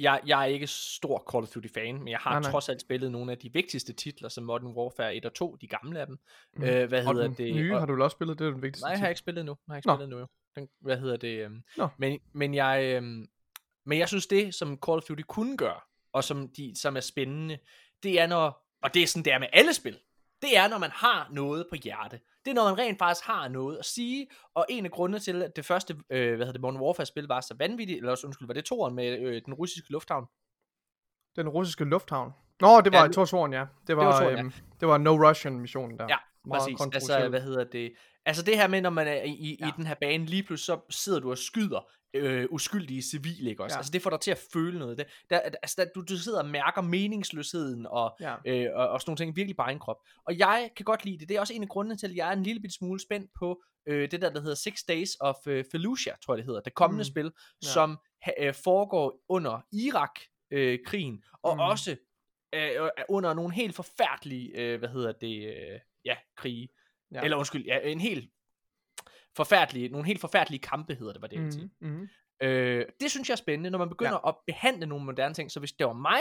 jeg, 0.01 0.21
jeg 0.25 0.41
er 0.41 0.45
ikke 0.45 0.67
stor 0.67 1.23
Call 1.31 1.43
of 1.43 1.49
Duty 1.49 1.67
fan, 1.73 1.95
men 1.99 2.07
jeg 2.07 2.19
har 2.19 2.31
Nej, 2.31 2.39
nej. 2.41 2.51
trods 2.51 2.69
alt 2.69 2.81
spillet 2.81 3.11
nogle 3.11 3.31
af 3.31 3.37
de 3.37 3.53
vigtigste 3.53 3.93
titler, 3.93 4.29
som 4.29 4.43
Modern 4.43 4.67
Warfare 4.67 5.15
1 5.15 5.25
og 5.25 5.33
2, 5.33 5.55
de 5.55 5.67
gamle 5.67 5.99
af 5.99 6.07
dem. 6.07 6.19
Mhm. 6.53 6.63
Øh, 6.63 6.87
hvad 6.87 7.05
Og 7.05 7.13
hedder 7.13 7.27
den 7.27 7.37
det? 7.37 7.55
nye 7.55 7.73
og, 7.73 7.79
har 7.79 7.85
du 7.85 7.93
vel 7.93 8.01
også 8.01 8.15
spillet, 8.15 8.39
det 8.39 8.47
er 8.47 8.51
den 8.51 8.61
vigtigste. 8.61 8.83
Nej, 8.85 8.91
jeg 8.91 8.99
har 8.99 9.07
ikke 9.07 9.19
spillet 9.19 9.45
nu. 9.45 9.51
Jeg 9.67 9.71
har 9.73 9.77
ikke 9.77 9.87
Nå. 9.87 9.95
spillet 9.95 10.09
nu. 10.09 10.25
Den, 10.55 10.69
hvad 10.81 10.97
hedder 10.97 11.17
det? 11.17 11.45
øhm, 11.45 11.63
Nå. 11.77 11.87
Men, 11.97 12.19
men 12.33 12.53
jeg, 12.53 12.83
øhm, 12.95 13.27
men 13.85 13.99
jeg 13.99 14.07
synes 14.07 14.27
det, 14.27 14.55
som 14.55 14.79
Call 14.85 14.97
of 14.97 15.03
Duty 15.03 15.21
kunne 15.27 15.57
gøre, 15.57 15.79
og 16.13 16.23
som, 16.23 16.49
de, 16.49 16.73
som 16.75 16.95
er 16.95 16.99
spændende, 17.01 17.57
det 18.03 18.19
er 18.21 18.27
når, 18.27 18.67
og 18.83 18.93
det 18.93 19.03
er 19.03 19.07
sådan, 19.07 19.25
det 19.25 19.33
er 19.33 19.39
med 19.39 19.47
alle 19.53 19.73
spil, 19.73 19.97
det 20.41 20.57
er, 20.57 20.67
når 20.67 20.77
man 20.77 20.91
har 20.91 21.29
noget 21.31 21.65
på 21.69 21.75
hjerte. 21.83 22.19
Det 22.45 22.51
er, 22.51 22.55
når 22.55 22.63
man 22.63 22.77
rent 22.77 22.99
faktisk 22.99 23.25
har 23.25 23.47
noget 23.47 23.77
at 23.77 23.85
sige, 23.85 24.27
og 24.53 24.65
en 24.69 24.85
af 24.85 24.91
grundene 24.91 25.19
til, 25.19 25.43
at 25.43 25.55
det 25.55 25.65
første, 25.65 25.93
øh, 26.09 26.27
hvad 26.35 26.37
hedder 26.37 26.51
det, 26.51 26.61
Modern 26.61 26.81
Warfare-spil 26.81 27.25
var 27.27 27.41
så 27.41 27.55
vanvittigt, 27.59 27.97
eller 27.97 28.11
også, 28.11 28.27
undskyld, 28.27 28.47
var 28.47 28.53
det 28.53 28.65
toren 28.65 28.95
med 28.95 29.19
øh, 29.19 29.41
den 29.45 29.53
russiske 29.53 29.91
lufthavn? 29.91 30.25
Den 31.35 31.49
russiske 31.49 31.83
lufthavn. 31.83 32.31
Nå, 32.61 32.81
det 32.81 32.93
var 32.93 33.03
Ja, 33.05 33.07
Torsvåren, 33.07 33.53
ja. 33.53 33.65
Det 33.87 33.97
var, 33.97 34.03
var 34.03 34.11
det 34.11 34.19
Toren, 34.19 34.33
var, 34.33 34.39
ja. 34.39 34.43
øhm, 34.43 34.53
det 34.79 34.87
var 34.87 34.97
No 34.97 35.29
Russian 35.29 35.59
missionen 35.59 35.97
der. 35.97 36.05
Ja, 36.09 36.17
Meget 36.45 36.77
Præcis, 36.77 36.95
altså 37.11 37.29
hvad 37.29 37.41
hedder 37.41 37.63
det 37.63 37.93
Altså 38.25 38.43
det 38.43 38.55
her 38.57 38.67
med 38.67 38.81
når 38.81 38.89
man 38.89 39.07
er 39.07 39.23
i, 39.23 39.29
i, 39.31 39.57
ja. 39.59 39.67
i 39.67 39.71
den 39.77 39.85
her 39.87 39.95
bane 40.01 40.25
Lige 40.25 40.43
pludselig 40.43 40.65
så 40.65 40.95
sidder 41.03 41.19
du 41.19 41.31
og 41.31 41.37
skyder 41.37 41.89
øh, 42.13 42.45
Uskyldige 42.49 43.01
civile 43.01 43.49
ikke 43.49 43.63
også 43.63 43.73
Ja. 43.75 43.77
Altså 43.79 43.91
det 43.91 44.01
får 44.01 44.09
dig 44.09 44.19
til 44.19 44.31
at 44.31 44.39
føle 44.53 44.79
noget 44.79 44.97
der, 44.97 45.03
der, 45.29 45.39
altså, 45.39 45.75
der, 45.77 45.85
du, 45.95 46.01
du 46.09 46.17
sidder 46.17 46.39
og 46.39 46.45
mærker 46.49 46.81
meningsløsheden 46.81 47.85
Og, 47.85 48.17
Ja. 48.19 48.35
øh, 48.45 48.67
og, 48.75 48.89
og 48.89 49.01
sådan 49.01 49.09
nogle 49.09 49.17
ting 49.17 49.35
virkelig 49.35 49.55
bare 49.57 49.71
en 49.71 49.79
krop 49.79 49.97
Og 50.25 50.37
jeg 50.37 50.69
kan 50.77 50.83
godt 50.83 51.05
lide 51.05 51.17
det 51.17 51.29
Det 51.29 51.37
er 51.37 51.39
også 51.41 51.53
en 51.53 51.61
af 51.63 51.69
grundene 51.69 51.97
til 51.97 52.07
at 52.07 52.15
jeg 52.15 52.29
er 52.29 52.33
en 52.33 52.43
lille 52.43 52.61
bit 52.61 52.73
smule 52.73 52.99
spændt 52.99 53.31
på 53.39 53.61
øh, 53.87 54.11
Det 54.11 54.21
der 54.21 54.29
der 54.29 54.41
hedder 54.41 54.55
Six 54.55 54.79
Days 54.87 55.09
of 55.19 55.35
øh, 55.47 55.65
Fallujah 55.71 56.15
Tror 56.25 56.33
jeg 56.33 56.37
det 56.37 56.45
hedder 56.45 56.61
Det 56.61 56.73
kommende 56.73 57.01
Mm. 57.01 57.11
spil 57.11 57.31
Ja. 57.63 57.67
Som 57.67 57.97
øh, 58.39 58.53
foregår 58.53 59.19
under 59.29 59.61
Irak 59.71 60.19
øh, 60.51 60.79
Og 61.43 61.55
Mm. 61.55 61.59
også 61.59 61.95
øh, 62.55 62.89
under 63.09 63.33
nogle 63.33 63.53
helt 63.53 63.75
forfærdelige 63.75 64.49
øh, 64.57 64.79
Hvad 64.79 64.89
hedder 64.89 65.11
det 65.11 65.47
øh, 65.47 65.79
Ja, 66.05 66.15
krige 66.37 66.69
Ja. 67.13 67.21
Eller 67.21 67.37
undskyld, 67.37 67.65
ja, 67.65 67.79
en 67.79 67.99
helt 67.99 68.29
forfærdelige, 69.35 69.89
nogle 69.89 70.07
helt 70.07 70.21
forfærdelige 70.21 70.61
kampe 70.61 70.95
hedder 70.95 71.13
det, 71.13 71.21
var 71.21 71.27
det, 71.27 71.53
sige. 71.53 71.69
Mhm, 71.79 71.91
mhm. 71.91 72.09
Øh, 72.41 72.85
det 72.99 73.11
synes 73.11 73.29
jeg 73.29 73.33
er 73.33 73.37
spændende, 73.37 73.69
når 73.69 73.77
man 73.77 73.89
begynder 73.89 74.19
ja. 74.25 74.29
at 74.29 74.35
behandle 74.47 74.85
nogle 74.85 75.05
moderne 75.05 75.33
ting. 75.33 75.51
Så 75.51 75.59
hvis 75.59 75.71
det 75.71 75.87
var 75.87 75.93
mig, 75.93 76.19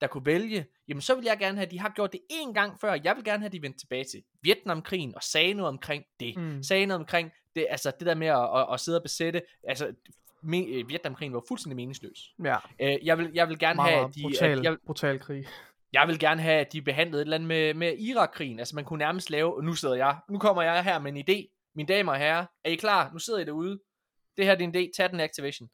der 0.00 0.06
kunne 0.06 0.26
vælge, 0.26 0.66
jamen 0.88 1.00
så 1.00 1.14
vil 1.14 1.24
jeg 1.24 1.38
gerne 1.38 1.56
have, 1.56 1.66
at 1.66 1.70
de 1.70 1.80
har 1.80 1.88
gjort 1.88 2.12
det 2.12 2.20
en 2.30 2.54
gang 2.54 2.80
før. 2.80 2.98
Jeg 3.04 3.16
vil 3.16 3.24
gerne 3.24 3.38
have, 3.38 3.46
at 3.46 3.52
de 3.52 3.62
vendte 3.62 3.78
tilbage 3.78 4.04
til 4.04 4.22
Vietnamkrigen 4.42 5.14
og 5.14 5.22
sagde 5.22 5.54
noget 5.54 5.68
omkring 5.68 6.04
det. 6.20 6.36
Mm. 6.36 6.42
Mm. 6.42 6.62
Sagde 6.62 6.86
noget 6.86 7.00
omkring 7.00 7.30
det, 7.56 7.66
altså 7.70 7.92
det 7.98 8.06
der 8.06 8.14
med 8.14 8.26
at, 8.26 8.58
at, 8.60 8.66
at 8.72 8.80
sidde 8.80 8.98
og 8.98 9.02
besætte, 9.02 9.42
altså 9.68 9.94
me, 10.42 10.58
øh, 10.58 10.88
Vietnamkrigen 10.88 11.34
var 11.34 11.42
fuldstændig 11.48 11.76
meningsløs. 11.76 12.34
Ja, 12.44 12.56
Øh, 12.80 13.06
jeg, 13.06 13.18
vil, 13.18 13.30
jeg 13.34 13.48
vil 13.48 13.58
gerne 13.58 13.76
meget, 13.76 13.94
have, 13.94 14.08
at 14.08 14.14
de, 14.14 14.22
brutal, 14.22 14.58
at, 14.58 14.64
jeg, 14.64 14.76
brutal 14.86 15.18
krig 15.18 15.46
jeg 15.92 16.08
vil 16.08 16.18
gerne 16.18 16.42
have, 16.42 16.60
at 16.60 16.72
de 16.72 16.82
behandlede 16.82 17.22
et 17.22 17.26
eller 17.26 17.36
andet 17.36 17.48
med, 17.48 17.74
med 17.74 17.98
Irak-krigen. 17.98 18.58
Altså 18.58 18.74
man 18.74 18.84
kunne 18.84 18.98
nærmest 18.98 19.30
lave, 19.30 19.56
og 19.56 19.64
nu 19.64 19.74
sidder 19.74 19.94
jeg, 19.94 20.18
nu 20.28 20.38
kommer 20.38 20.62
jeg 20.62 20.84
her 20.84 20.98
med 20.98 21.12
en 21.12 21.24
idé. 21.28 21.70
Mine 21.74 21.88
damer 21.88 22.12
og 22.12 22.18
herrer, 22.18 22.46
er 22.64 22.70
I 22.70 22.74
klar? 22.76 23.12
Nu 23.12 23.18
sidder 23.18 23.40
I 23.40 23.44
derude. 23.44 23.80
Det 24.36 24.44
her 24.44 24.52
er 24.52 24.56
din 24.56 24.76
idé, 24.76 24.90
tag 24.96 25.10
den 25.10 25.20
Activation. 25.20 25.70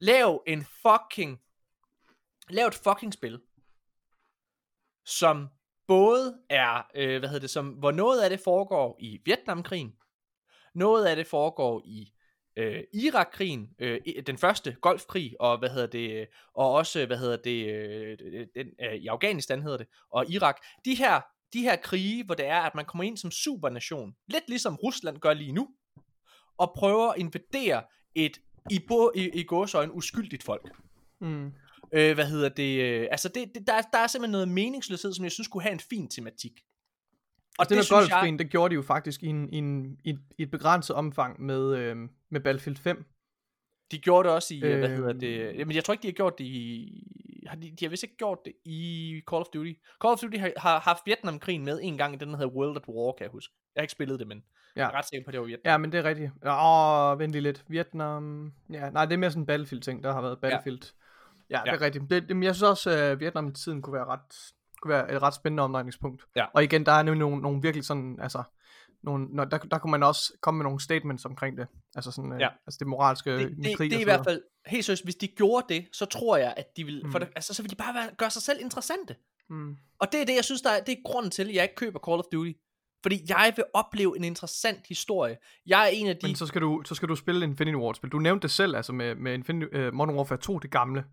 Lav 0.00 0.42
en 0.46 0.64
fucking, 0.64 1.42
lav 2.50 2.66
et 2.66 2.74
fucking 2.74 3.12
spil, 3.12 3.40
som 5.04 5.48
både 5.86 6.38
er, 6.50 6.82
øh, 6.94 7.18
hvad 7.18 7.28
hedder 7.28 7.40
det, 7.40 7.50
som, 7.50 7.68
hvor 7.68 7.90
noget 7.90 8.22
af 8.22 8.30
det 8.30 8.40
foregår 8.40 8.96
i 9.00 9.20
Vietnamkrigen, 9.24 9.96
noget 10.74 11.06
af 11.06 11.16
det 11.16 11.26
foregår 11.26 11.82
i 11.84 12.11
øh, 12.56 12.80
Irakkrigen, 12.94 13.68
øh, 13.78 14.00
den 14.26 14.38
første 14.38 14.76
golfkrig, 14.80 15.34
og 15.40 15.58
hvad 15.58 15.68
hedder 15.70 15.86
det, 15.86 16.26
og 16.54 16.72
også, 16.72 17.06
hvad 17.06 17.16
hedder 17.18 17.36
det, 17.36 17.66
øh, 17.66 18.18
den, 18.54 18.66
øh, 18.84 18.94
i 18.94 19.06
Afghanistan 19.06 19.62
hedder 19.62 19.76
det, 19.76 19.86
og 20.10 20.30
Irak. 20.30 20.56
De 20.84 20.94
her, 20.94 21.20
de 21.52 21.62
her 21.62 21.76
krige, 21.76 22.24
hvor 22.24 22.34
det 22.34 22.46
er, 22.46 22.60
at 22.60 22.74
man 22.74 22.84
kommer 22.84 23.04
ind 23.04 23.16
som 23.16 23.30
supernation, 23.30 24.14
lidt 24.28 24.44
ligesom 24.48 24.76
Rusland 24.76 25.18
gør 25.18 25.34
lige 25.34 25.52
nu, 25.52 25.68
og 26.58 26.72
prøver 26.76 27.08
at 27.08 27.18
invadere 27.18 27.82
et, 28.14 28.38
i, 28.70 28.78
bo, 28.88 29.10
i, 29.14 29.30
i 29.40 29.42
gåsøjne, 29.42 29.92
uskyldigt 29.94 30.42
folk. 30.42 30.70
Mm. 31.20 31.52
Øh, 31.94 32.14
hvad 32.14 32.26
hedder 32.26 32.48
det, 32.48 32.80
øh, 32.82 33.08
altså 33.10 33.28
det, 33.28 33.54
det, 33.54 33.66
der, 33.66 33.72
er- 33.72 33.82
der 33.92 33.98
er 33.98 34.06
simpelthen 34.06 34.32
noget 34.32 34.48
meningsløshed, 34.48 35.12
som 35.14 35.24
jeg 35.24 35.32
synes 35.32 35.48
kunne 35.48 35.62
have 35.62 35.72
en 35.72 35.80
fin 35.80 36.08
tematik. 36.08 36.52
Og 37.58 37.68
den 37.68 37.70
det 37.70 37.76
her 37.76 37.82
synes 37.82 38.10
jeg- 38.10 38.38
det 38.38 38.50
gjorde 38.50 38.70
de 38.70 38.74
jo 38.74 38.82
faktisk 38.82 39.22
i, 39.22 39.26
en, 39.26 39.48
i, 39.52 39.56
en, 39.58 39.98
i, 40.04 40.18
et, 40.38 40.50
begrænset 40.50 40.96
omfang 40.96 41.42
med, 41.42 41.76
øh, 41.76 41.96
med 42.30 42.40
Battlefield 42.40 42.76
5. 42.76 43.04
De 43.90 43.98
gjorde 43.98 44.28
det 44.28 44.34
også 44.36 44.54
i, 44.54 44.62
øh, 44.62 44.78
hvad 44.78 44.88
Øhm. 44.90 44.96
hedder 44.96 45.12
det, 45.12 45.58
jamen 45.58 45.74
jeg 45.76 45.84
tror 45.84 45.92
ikke, 45.94 46.02
de 46.02 46.08
har 46.08 46.12
gjort 46.12 46.38
det 46.38 46.44
i, 46.44 47.44
har 47.46 47.56
de, 47.56 47.70
de 47.80 47.84
har 47.84 47.90
vist 47.90 48.02
ikke 48.02 48.16
gjort 48.16 48.38
det 48.44 48.52
i 48.64 49.20
Call 49.30 49.40
of 49.40 49.46
Duty. 49.54 49.72
Call 50.02 50.12
of 50.12 50.18
Duty 50.18 50.36
har, 50.38 50.52
har 50.56 50.80
haft 50.80 51.02
Vietnamkrigen 51.06 51.64
med 51.64 51.80
en 51.82 51.98
gang 51.98 52.14
i 52.14 52.18
den, 52.18 52.28
der 52.28 52.36
hedder 52.36 52.52
World 52.52 52.76
at 52.76 52.82
War, 52.88 53.12
kan 53.12 53.24
jeg 53.24 53.30
huske. 53.30 53.54
Jeg 53.74 53.80
har 53.80 53.82
ikke 53.82 53.92
spillet 53.92 54.18
det, 54.18 54.26
men 54.28 54.42
Ja. 54.76 54.80
jeg 54.80 54.88
er 54.94 54.98
ret 54.98 55.08
sikker 55.08 55.24
på, 55.24 55.28
at 55.28 55.32
det 55.32 55.40
var 55.40 55.46
Vietnam. 55.46 55.70
Ja, 55.70 55.78
men 55.78 55.92
det 55.92 55.98
er 55.98 56.04
rigtigt. 56.04 56.30
Åh, 56.46 57.18
vent 57.18 57.32
lige 57.32 57.42
lidt. 57.42 57.64
Vietnam... 57.68 58.52
Ja, 58.72 58.90
nej, 58.90 59.04
det 59.04 59.12
er 59.14 59.18
mere 59.18 59.30
sådan 59.30 59.42
en 59.42 59.46
Battlefield-ting, 59.46 60.02
der 60.02 60.12
har 60.12 60.20
været 60.20 60.38
Battlefield. 60.40 60.82
Ja, 61.50 61.58
ja 61.58 61.62
det 61.64 61.66
Ja. 61.70 61.76
er 61.76 61.80
rigtigt. 61.80 62.10
Det, 62.10 62.28
det, 62.28 62.36
men 62.36 62.42
jeg 62.42 62.54
synes 62.54 62.70
også, 62.70 62.90
at 62.90 63.20
Vietnam-tiden 63.20 63.82
kunne 63.82 63.94
være, 63.94 64.04
ret, 64.04 64.52
kunne 64.82 64.94
være 64.94 65.12
et 65.12 65.22
ret 65.22 65.34
spændende 65.34 65.62
omdrejningspunkt. 65.62 66.24
Ja. 66.36 66.44
Og 66.54 66.64
igen, 66.64 66.86
der 66.86 66.92
er 66.92 67.02
nemlig 67.02 67.20
nogle, 67.20 67.42
nogle 67.42 67.62
virkelig 67.62 67.84
sådan, 67.84 68.18
altså... 68.22 68.42
Nogle, 69.02 69.26
når, 69.30 69.44
der, 69.44 69.58
der 69.58 69.78
kunne 69.78 69.90
man 69.90 70.02
også 70.02 70.32
komme 70.40 70.58
med 70.58 70.64
nogle 70.64 70.80
statements 70.80 71.24
omkring 71.24 71.58
det. 71.58 71.66
Altså 71.94 72.10
sådan, 72.10 72.32
ja. 72.32 72.38
Ja. 72.38 72.48
altså 72.66 72.78
det 72.78 72.86
moralske 72.86 73.38
det, 73.38 73.56
det, 73.64 73.76
krig 73.76 73.90
det 73.90 73.96
er 73.96 74.00
i 74.00 74.04
hvert 74.04 74.24
fald, 74.24 74.42
helt 74.66 74.84
seriøst, 74.84 75.04
hvis 75.04 75.14
de 75.14 75.28
gjorde 75.28 75.74
det, 75.74 75.88
så 75.92 76.04
tror 76.04 76.36
jeg, 76.36 76.54
at 76.56 76.76
de 76.76 76.84
vil, 76.84 77.02
mm. 77.04 77.12
for 77.12 77.18
det, 77.18 77.28
altså, 77.36 77.54
så 77.54 77.62
vil 77.62 77.70
de 77.70 77.76
bare 77.76 77.94
være, 77.94 78.10
gøre 78.18 78.30
sig 78.30 78.42
selv 78.42 78.58
interessante. 78.60 79.16
Mm. 79.50 79.76
Og 79.98 80.12
det 80.12 80.20
er 80.20 80.24
det, 80.24 80.34
jeg 80.34 80.44
synes, 80.44 80.62
der 80.62 80.70
er, 80.70 80.80
det 80.80 80.92
er 80.92 81.02
grunden 81.04 81.30
til, 81.30 81.48
at 81.48 81.54
jeg 81.54 81.62
ikke 81.62 81.74
køber 81.74 81.98
Call 82.06 82.18
of 82.18 82.24
Duty. 82.32 82.52
Fordi 83.02 83.20
jeg 83.28 83.52
vil 83.56 83.64
opleve 83.74 84.16
en 84.16 84.24
interessant 84.24 84.86
historie. 84.88 85.36
Jeg 85.66 85.82
er 85.82 85.86
en 85.86 86.08
af 86.08 86.16
de... 86.16 86.26
Men 86.26 86.36
så 86.36 86.46
skal, 86.46 86.60
du, 86.60 86.82
så 86.84 86.94
skal 86.94 87.08
du 87.08 87.16
spille 87.16 87.44
Infinity 87.44 87.76
Ward-spil. 87.76 88.10
Du 88.10 88.18
nævnte 88.18 88.42
det 88.42 88.50
selv, 88.50 88.76
altså 88.76 88.92
med, 88.92 89.14
med 89.14 89.34
Infinity, 89.34 89.76
uh, 89.76 89.94
Modern 89.94 90.14
Warfare 90.14 90.38
2, 90.38 90.58
det 90.58 90.70
gamle. 90.70 91.04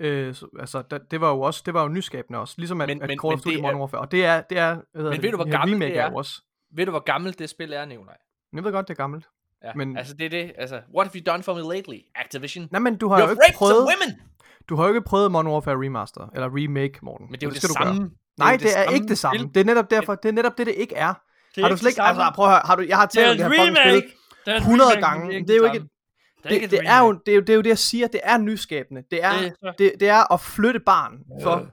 Øh, 0.00 0.34
så, 0.34 0.46
altså, 0.60 0.82
da, 0.82 0.98
det 1.10 1.20
var 1.20 1.30
jo 1.30 1.40
også, 1.40 1.62
det 1.66 1.74
var 1.74 1.82
jo 1.82 1.88
nyskabende 1.88 2.38
også, 2.40 2.54
ligesom 2.58 2.80
at, 2.80 2.88
Men- 2.88 3.02
at 3.02 3.08
men- 3.08 3.18
Call 3.18 3.32
of 3.34 3.40
Duty 3.40 3.54
det 3.54 3.62
Modern 3.62 3.76
er- 3.76 3.80
Warfare, 3.80 4.00
og 4.00 4.10
det 4.12 4.24
er, 4.24 4.40
det 4.40 4.58
er 4.58 4.80
hedder 4.96 5.10
Men 5.10 5.22
ved 5.22 5.30
du, 5.30 5.36
hvor 5.36 5.50
gammelt 5.50 5.82
det 5.82 5.98
er? 5.98 6.10
også. 6.10 6.42
Ved 6.76 6.84
du, 6.86 6.90
hvor 6.90 7.00
gammelt 7.04 7.38
det 7.38 7.50
spil 7.50 7.72
er, 7.72 7.84
Nikolaj? 7.84 8.16
Jeg 8.54 8.64
ved 8.64 8.72
godt, 8.72 8.88
det 8.88 8.94
er 8.94 9.02
gammelt. 9.02 9.24
Ja, 9.64 9.70
Men- 9.76 9.96
altså 9.96 10.14
det 10.14 10.24
er 10.26 10.30
det, 10.30 10.52
altså, 10.58 10.80
what 10.96 11.08
have 11.12 11.20
you 11.22 11.32
done 11.32 11.42
for 11.42 11.54
me 11.54 11.74
lately, 11.74 11.98
Activision? 12.14 12.68
Nej, 12.70 12.80
men 12.80 12.96
du 12.96 13.08
har 13.08 13.18
You've 13.18 13.24
jo 13.24 13.30
ikke 13.30 13.56
prøvet, 13.56 13.76
women! 13.78 14.20
du 14.68 14.76
har 14.76 14.82
jo 14.84 14.88
ikke 14.88 15.00
prøvet 15.02 15.32
Modern 15.32 15.46
Warfare 15.46 15.74
Remaster, 15.84 16.28
eller 16.34 16.48
Remake, 16.56 16.98
Morten. 17.02 17.26
Men 17.26 17.34
det 17.34 17.42
er 17.42 17.46
jo 17.46 17.54
det, 17.54 17.62
du 17.62 17.68
samme. 17.68 18.00
gøre. 18.00 18.10
Nej, 18.38 18.52
jo 18.52 18.58
det, 18.58 18.78
er 18.78 18.82
ikke 18.94 19.06
det 19.08 19.18
samme. 19.18 19.50
Det 19.54 19.60
er 19.60 19.64
netop 19.64 19.90
derfor, 19.90 20.14
det 20.14 20.28
er 20.28 20.32
netop 20.32 20.58
det, 20.58 20.66
det 20.66 20.74
ikke 20.74 20.94
er. 20.94 21.14
Det 21.54 21.62
Har 21.64 21.70
du 21.70 21.76
slet 21.76 21.90
ikke, 21.90 22.00
det 22.02 22.08
altså 22.08 22.32
prøv 22.34 22.44
at 22.46 22.50
høre, 22.52 22.60
har 22.64 22.76
du, 22.76 22.82
jeg 22.88 22.96
har 22.96 23.06
Det 23.06 23.18
er 23.20 23.24
talt 23.26 23.40
et 23.40 23.44
det 23.44 23.56
her 23.56 23.62
fucking 23.64 23.76
spil 23.76 23.90
remake. 23.92 24.08
Det 24.46 24.52
er 24.52 24.56
et 24.56 24.62
100 24.62 24.90
remake, 24.90 25.06
gange. 25.06 25.40
Det 25.46 25.50
er 25.50 25.56
jo 25.56 25.64
ikke. 25.64 25.86
Det, 26.44 26.70
det, 26.70 26.80
er 26.86 27.00
jo, 27.00 27.12
det, 27.26 27.32
er 27.32 27.34
jo, 27.34 27.40
det 27.40 27.50
er 27.50 27.54
jo 27.54 27.60
det, 27.60 27.68
jeg 27.68 27.78
siger, 27.78 28.06
det 28.08 28.20
er 28.24 28.38
nyskabende. 28.38 29.02
Det 29.10 29.24
er, 29.24 29.32
Det 29.40 29.78
det, 29.78 29.92
det 30.00 30.08
er 30.08 30.32
at 30.32 30.40
flytte 30.40 30.80
barn 30.80 31.18
for 31.42 31.70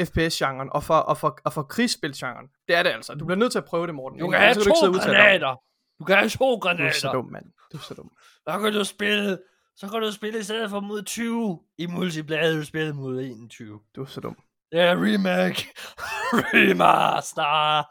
FPS-genren 0.00 0.68
og 0.72 0.84
for, 0.84 0.94
og 0.94 1.18
for, 1.18 1.38
og 1.44 1.52
for 1.52 1.62
krigsspil-genren. 1.62 2.46
Det 2.68 2.76
er 2.76 2.82
det 2.82 2.90
altså. 2.90 3.14
Du 3.14 3.24
bliver 3.24 3.38
nødt 3.38 3.52
til 3.52 3.58
at 3.58 3.64
prøve 3.64 3.86
det, 3.86 3.94
Morten. 3.94 4.18
Du 4.18 4.30
kan 4.30 4.40
have 4.40 4.54
to 4.54 4.60
granater. 4.92 5.56
Du 5.98 6.04
kan 6.04 6.16
have 6.16 6.28
to 6.28 6.44
Du 6.44 6.52
er 6.52 6.56
så 6.56 6.60
granater. 6.60 7.12
dum, 7.12 7.24
mand. 7.32 7.44
Du 7.72 7.76
er 7.76 7.80
så 7.82 7.94
dum. 7.94 8.10
Så 8.48 8.58
kan 8.58 8.72
du 8.72 8.84
spille, 8.84 9.38
så 9.76 9.88
kan 9.88 10.00
du 10.00 10.12
spille 10.12 10.38
i 10.38 10.42
stedet 10.42 10.70
for 10.70 10.80
mod 10.80 11.02
20 11.02 11.60
i 11.78 11.86
multiplayer, 11.86 12.52
du 12.56 12.64
spiller 12.64 12.94
mod 12.94 13.20
21. 13.20 13.80
Du 13.96 14.02
er 14.02 14.06
så 14.06 14.20
dum. 14.20 14.36
Det 14.72 14.80
er 14.80 14.92
remake. 14.96 15.68
Remaster. 16.54 17.88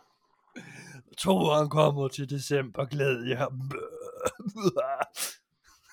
Toren 1.18 1.70
kommer 1.70 2.08
til 2.08 2.30
december, 2.30 2.86
glæd 2.86 3.24
jer. 3.28 3.48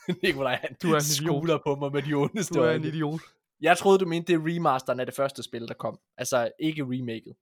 Nikolaj, 0.23 0.55
han 0.63 0.77
Du 0.83 0.89
er 0.93 0.97
en 0.97 1.01
idiot. 1.01 1.37
skuler 1.39 1.59
på 1.67 1.75
mig 1.77 1.93
med 1.93 2.03
de 2.03 2.15
ondeste 2.15 2.55
Du 2.55 2.61
er 2.63 2.71
en 2.71 2.85
idiot. 2.85 3.21
Jeg 3.61 3.79
troede, 3.79 3.99
du 3.99 4.07
mente, 4.07 4.33
det 4.33 4.41
er 4.41 4.55
remasteren 4.57 5.01
af 5.01 5.07
det 5.07 5.15
første 5.15 5.43
spil, 5.43 5.69
der 5.69 5.75
kom. 5.75 5.99
Altså, 6.17 6.51
ikke 6.59 6.83
remaket. 6.83 7.35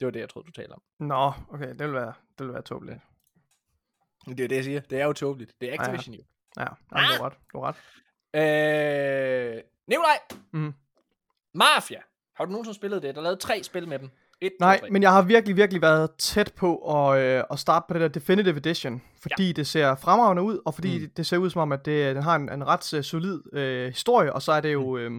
Det 0.00 0.06
var 0.06 0.10
det, 0.10 0.20
jeg 0.20 0.28
troede, 0.28 0.46
du 0.46 0.52
talte 0.52 0.72
om. 0.72 0.82
Nå, 1.00 1.32
okay, 1.50 1.68
det 1.68 1.78
vil 1.80 1.92
være, 1.92 2.12
det 2.38 2.46
vil 2.46 2.52
være 2.54 2.62
tåbeligt. 2.62 2.98
Det 4.26 4.40
er 4.40 4.48
det, 4.48 4.56
jeg 4.56 4.64
siger. 4.64 4.80
Det 4.80 5.00
er 5.00 5.04
jo 5.06 5.12
tåbeligt. 5.12 5.54
Det 5.60 5.68
er 5.74 5.80
Activision 5.80 6.14
jo. 6.14 6.22
Ja, 6.56 6.62
jamen, 6.62 6.76
du 6.90 6.96
har 6.96 7.22
ret. 7.26 7.34
Du 7.52 7.60
har 7.60 7.68
ret. 7.68 9.56
Øh, 9.56 9.62
Nikolaj! 9.86 10.18
Mhm. 10.52 10.74
Mafia. 11.54 12.00
Har 12.34 12.44
du 12.44 12.50
nogensinde 12.50 12.74
spillet 12.76 13.02
det? 13.02 13.14
Der 13.14 13.20
er 13.20 13.24
lavet 13.24 13.40
tre 13.40 13.62
spil 13.62 13.88
med 13.88 13.98
dem. 13.98 14.10
Et, 14.40 14.52
Nej, 14.60 14.80
to, 14.80 14.86
men 14.90 15.02
jeg 15.02 15.12
har 15.12 15.22
virkelig, 15.22 15.56
virkelig 15.56 15.82
været 15.82 16.10
tæt 16.18 16.52
på 16.56 16.76
at, 16.76 17.18
øh, 17.22 17.44
at 17.50 17.58
starte 17.58 17.84
på 17.88 17.94
det 17.94 18.00
der 18.00 18.08
Definitive 18.08 18.56
Edition, 18.56 19.02
fordi 19.22 19.46
ja. 19.46 19.52
det 19.52 19.66
ser 19.66 19.94
fremragende 19.94 20.42
ud, 20.42 20.58
og 20.66 20.74
fordi 20.74 20.96
Mm. 20.98 21.02
mm. 21.04 21.10
det 21.16 21.26
ser 21.26 21.36
ud 21.38 21.50
som 21.50 21.60
om, 21.60 21.72
at 21.72 21.84
det, 21.84 22.14
den 22.14 22.22
har 22.22 22.36
en, 22.36 22.52
en 22.52 22.66
ret 22.66 22.94
øh, 22.94 23.04
solid 23.04 23.40
øh, 23.52 23.86
historie, 23.88 24.32
og 24.32 24.42
så 24.42 24.52
er 24.52 24.60
det 24.60 24.72
jo, 24.72 24.96
øh, 24.96 25.10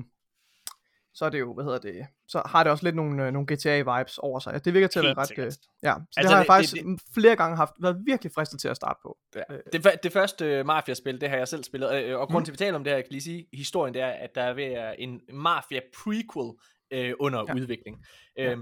så 1.14 1.26
er 1.26 1.30
det 1.30 1.40
jo, 1.40 1.54
hvad 1.54 1.64
hedder 1.64 1.80
det, 1.80 2.06
så 2.28 2.42
har 2.46 2.64
det 2.64 2.72
også 2.72 2.84
lidt 2.84 2.96
nogle, 2.96 3.26
øh, 3.28 3.34
nogle 3.34 3.48
GTA-vibes 3.54 4.18
over 4.20 4.40
sig. 4.40 4.66
Det 4.66 4.74
virker 4.74 4.88
til 4.88 5.00
at 5.00 5.06
være 5.06 5.14
ret, 5.18 5.32
øh, 5.38 5.46
ja, 5.46 5.50
så 5.52 5.54
altså, 5.84 6.04
det 6.18 6.26
har 6.26 6.32
jeg 6.36 6.40
det- 6.40 6.48
faktisk 6.48 6.74
det- 6.74 6.86
det, 6.86 7.02
flere 7.14 7.36
gange 7.36 7.58
haft, 7.58 7.74
været 7.82 7.98
virkelig 8.06 8.32
fristet 8.36 8.60
til 8.62 8.68
at 8.68 8.76
starte 8.76 9.00
på. 9.04 9.18
Ja. 9.36 9.42
Øh. 9.56 9.60
Det, 9.74 10.04
det 10.04 10.12
første 10.14 10.46
øh, 10.46 10.66
Mafia-spil, 10.66 11.22
det 11.22 11.30
har 11.30 11.38
jeg 11.38 11.48
selv 11.48 11.64
spillet, 11.64 12.04
øh, 12.04 12.20
og 12.20 12.28
grund 12.30 12.42
Mm. 12.42 12.46
til, 12.46 12.52
at 12.52 12.54
vi 12.54 12.58
taler 12.58 12.76
om 12.76 12.84
det 12.84 12.92
her, 12.92 12.98
jeg 12.98 13.04
kan 13.04 13.12
lige 13.12 13.22
sige, 13.22 13.48
historien 13.54 13.94
det 13.94 14.02
er, 14.02 14.08
at 14.08 14.30
der 14.36 14.42
er 14.42 14.54
ved 14.54 14.94
en 15.00 15.22
Mafia-prequel 15.34 16.54
øh, 16.94 17.14
under 17.20 17.46
Ja. 17.48 17.54
udvikling. 17.56 18.06
Ja. 18.38 18.56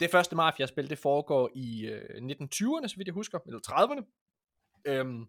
Det 0.00 0.10
første 0.10 0.36
Mafia-spil, 0.36 0.90
det 0.90 0.98
foregår 0.98 1.50
i 1.54 1.86
øh, 1.86 2.32
1920'erne, 2.32 2.88
så 2.88 2.94
vidt 2.96 3.06
jeg 3.06 3.14
husker, 3.14 3.38
eller 3.46 3.60
30'erne. 3.68 4.04
Øhm, 4.84 5.28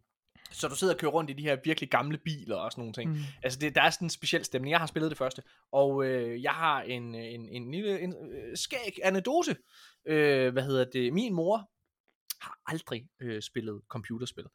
så 0.52 0.68
du 0.68 0.76
sidder 0.76 0.94
og 0.94 1.00
kører 1.00 1.12
rundt 1.12 1.30
i 1.30 1.34
de 1.34 1.44
her 1.44 1.58
virkelig 1.64 1.90
gamle 1.90 2.18
biler 2.18 2.56
og 2.56 2.72
sådan 2.72 2.82
nogle 2.82 2.94
ting. 2.94 3.12
Mm. 3.12 3.20
Altså, 3.44 3.60
det, 3.60 3.76
der 3.76 3.82
er 3.82 3.90
sådan 3.90 4.06
en 4.06 4.10
speciel 4.10 4.46
stemning. 4.46 4.72
Jeg 4.72 4.80
har 4.80 4.88
spillet 4.88 5.10
det 5.10 5.18
første, 5.18 5.44
og 5.72 6.06
øh, 6.06 6.44
jeg 6.44 6.52
har 6.52 6.82
en, 6.82 7.16
en, 7.16 7.50
en 7.50 7.72
lille 7.72 8.00
en, 8.00 8.16
øh, 8.32 8.58
skæg 8.58 9.00
anekdote. 9.04 9.58
Øh, 10.06 10.54
hvad 10.54 10.64
hedder 10.64 10.86
det? 10.86 11.14
Min 11.14 11.34
mor 11.34 11.70
har 12.42 12.60
aldrig 12.66 13.08
øh, 13.20 13.42
spillet 13.42 13.82
computerspil. 13.88 14.46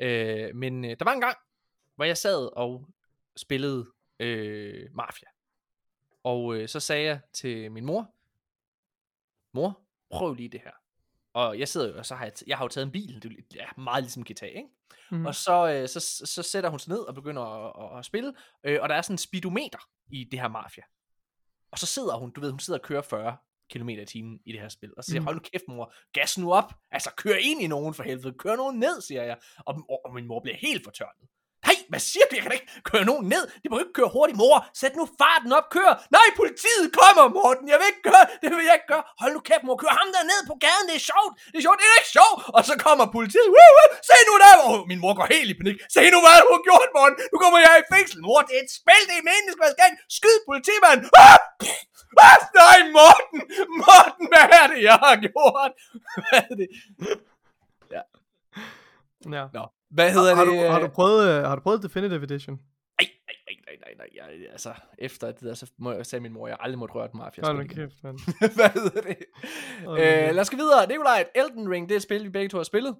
Øh, 0.00 0.54
men 0.54 0.84
øh, 0.84 0.96
der 0.98 1.04
var 1.04 1.12
en 1.12 1.20
gang, 1.20 1.36
hvor 1.96 2.04
jeg 2.04 2.16
sad 2.16 2.56
og 2.56 2.88
spillede 3.36 3.86
øh, 4.20 4.88
Mafia. 4.94 5.28
Og 6.24 6.56
øh, 6.56 6.68
så 6.68 6.80
sagde 6.80 7.04
jeg 7.04 7.20
til 7.32 7.72
min 7.72 7.84
mor, 7.84 8.11
mor, 9.54 9.80
prøv 10.10 10.34
lige 10.34 10.48
det 10.48 10.60
her. 10.64 10.70
Og 11.34 11.58
jeg 11.58 11.68
sidder 11.68 11.88
jo, 11.88 11.98
og 11.98 12.06
så 12.06 12.14
har 12.14 12.24
jeg, 12.24 12.32
t- 12.38 12.42
jeg 12.46 12.56
har 12.58 12.64
jo 12.64 12.68
taget 12.68 12.86
en 12.86 12.92
bil, 12.92 13.22
det 13.22 13.60
er 13.60 13.80
meget 13.80 14.02
ligesom 14.04 14.24
GTA, 14.24 14.46
ikke? 14.46 14.68
Mm. 15.10 15.26
Og 15.26 15.34
så, 15.34 15.68
øh, 15.72 15.88
så, 15.88 16.00
så 16.26 16.42
sætter 16.42 16.70
hun 16.70 16.78
sig 16.78 16.90
ned 16.90 16.98
og 17.00 17.14
begynder 17.14 17.42
at, 17.42 17.92
at, 17.92 17.98
at 17.98 18.04
spille, 18.04 18.34
øh, 18.64 18.78
og 18.82 18.88
der 18.88 18.94
er 18.94 19.02
sådan 19.02 19.14
en 19.14 19.18
speedometer 19.18 19.78
i 20.10 20.24
det 20.24 20.40
her 20.40 20.48
mafia. 20.48 20.82
Og 21.72 21.78
så 21.78 21.86
sidder 21.86 22.16
hun, 22.16 22.30
du 22.30 22.40
ved, 22.40 22.50
hun 22.50 22.58
sidder 22.60 22.78
og 22.78 22.84
kører 22.84 23.02
40 23.02 23.36
km 23.70 23.88
i 23.88 24.04
timen 24.04 24.40
i 24.46 24.52
det 24.52 24.60
her 24.60 24.68
spil. 24.68 24.92
Og 24.96 25.04
så 25.04 25.10
siger 25.10 25.20
Mm. 25.20 25.24
hold 25.26 25.36
nu 25.36 25.40
kæft 25.52 25.64
mor, 25.68 25.94
gas 26.12 26.38
nu 26.38 26.52
op. 26.52 26.72
Altså, 26.90 27.10
kør 27.16 27.34
ind 27.40 27.62
i 27.62 27.66
nogen 27.66 27.94
for 27.94 28.02
helvede. 28.02 28.34
Kør 28.38 28.56
nogen 28.56 28.78
ned, 28.78 29.00
siger 29.00 29.22
jeg. 29.22 29.38
Og, 29.58 29.74
og, 29.88 30.00
og 30.04 30.14
min 30.14 30.26
mor 30.26 30.40
bliver 30.40 30.56
helt 30.56 30.84
fortørnet. 30.84 31.28
Hey, 31.72 31.80
hvad 31.92 32.02
siger 32.10 32.24
du? 32.28 32.32
Jeg 32.36 32.42
kan 32.42 32.50
da 32.52 32.56
ikke 32.60 32.72
køre 32.90 33.04
nogen 33.10 33.24
ned. 33.34 33.44
De 33.62 33.66
må 33.70 33.76
ikke 33.84 33.96
køre 33.98 34.10
hurtigt, 34.16 34.38
mor. 34.42 34.56
Sæt 34.80 34.94
nu 35.00 35.04
farten 35.20 35.50
op, 35.58 35.66
kør. 35.76 35.90
Nej, 36.16 36.26
politiet 36.40 36.86
kommer, 37.00 37.24
Morten. 37.38 37.66
Jeg 37.72 37.76
vil 37.80 37.86
ikke 37.92 38.04
køre. 38.10 38.24
Det 38.42 38.48
vil 38.56 38.64
jeg 38.70 38.76
ikke 38.78 38.90
gøre. 38.92 39.04
Hold 39.22 39.32
nu 39.36 39.40
kæft, 39.48 39.64
mor. 39.66 39.76
Kør 39.82 39.92
ham 40.00 40.08
der 40.16 40.22
ned 40.32 40.40
på 40.50 40.54
gaden. 40.64 40.84
Det 40.90 40.96
er 41.00 41.04
sjovt. 41.12 41.32
Det 41.52 41.56
er 41.60 41.64
sjovt. 41.66 41.78
Det 41.80 41.86
er 41.90 41.98
ikke 42.02 42.14
sjovt. 42.18 42.38
Og 42.56 42.62
så 42.68 42.74
kommer 42.86 43.04
politiet. 43.18 43.48
Woo, 43.56 43.70
woo. 43.76 43.88
Se 44.08 44.16
nu 44.28 44.34
der. 44.44 44.54
Oh, 44.68 44.78
min 44.90 44.98
mor 45.04 45.12
går 45.18 45.26
helt 45.34 45.48
i 45.52 45.54
panik. 45.60 45.76
Se 45.94 46.02
nu, 46.14 46.18
hvad 46.24 46.36
du 46.44 46.48
har 46.56 46.62
gjort, 46.68 46.88
Morten. 46.96 47.16
Nu 47.32 47.36
kommer 47.42 47.58
jeg 47.66 47.72
i 47.82 47.84
fængsel. 47.94 48.18
Mor, 48.26 48.40
det 48.48 48.54
er 48.58 48.62
et 48.68 48.72
spil. 48.80 49.02
Det 49.08 49.16
er 49.18 49.24
det 49.48 49.72
skægt. 49.74 49.96
Skyd 50.16 50.38
politimand. 50.48 51.00
Ah! 51.26 51.38
Ah, 52.28 52.40
nej, 52.54 52.78
Morten. 52.98 53.40
Morten, 53.82 54.24
hvad 54.32 54.46
er 54.60 54.66
det, 54.72 54.82
jeg 54.82 54.94
har 55.04 55.16
gjort? 55.26 55.72
Hvad 56.22 56.42
er 56.50 56.54
det? 56.60 56.68
ja. 57.94 58.02
Nå, 59.32 59.42
hvad 59.92 60.12
hedder 60.12 60.34
Har, 60.34 60.44
det? 60.44 60.52
du, 60.52 60.70
har, 60.72 60.80
du 60.80 60.88
prøvet, 60.88 61.28
øh, 61.28 61.44
har 61.44 61.56
du 61.56 61.62
prøvet 61.62 61.82
Definitive 61.82 62.22
Edition? 62.24 62.54
Nej, 63.00 63.08
nej, 63.26 63.36
nej, 63.66 63.76
nej, 63.96 64.08
nej, 64.26 64.36
nej. 64.38 64.46
Altså, 64.52 64.74
efter 64.98 65.26
det 65.26 65.40
der, 65.40 65.54
så 65.54 65.70
må 65.78 65.92
jeg, 65.92 66.06
sagde 66.06 66.22
min 66.22 66.32
mor, 66.32 66.48
jeg 66.48 66.56
aldrig 66.60 66.78
måtte 66.78 66.94
røre 66.94 67.04
et 67.04 67.14
mafia 67.14 67.44
Hold 67.46 67.68
kæft, 67.68 67.94
mand. 68.04 68.18
Hvad 68.56 68.70
hedder 68.82 69.00
det? 69.00 69.16
Nu 69.84 69.90
Øh, 69.96 70.34
lad 70.34 70.38
os 70.38 70.50
gå 70.50 70.56
videre. 70.56 70.86
Nikolaj, 70.88 71.24
Elden 71.34 71.70
Ring, 71.70 71.88
det 71.88 71.94
er 71.94 71.96
et 71.96 72.02
spil, 72.02 72.24
vi 72.24 72.28
begge 72.28 72.48
to 72.48 72.56
har 72.56 72.64
spillet. 72.64 72.96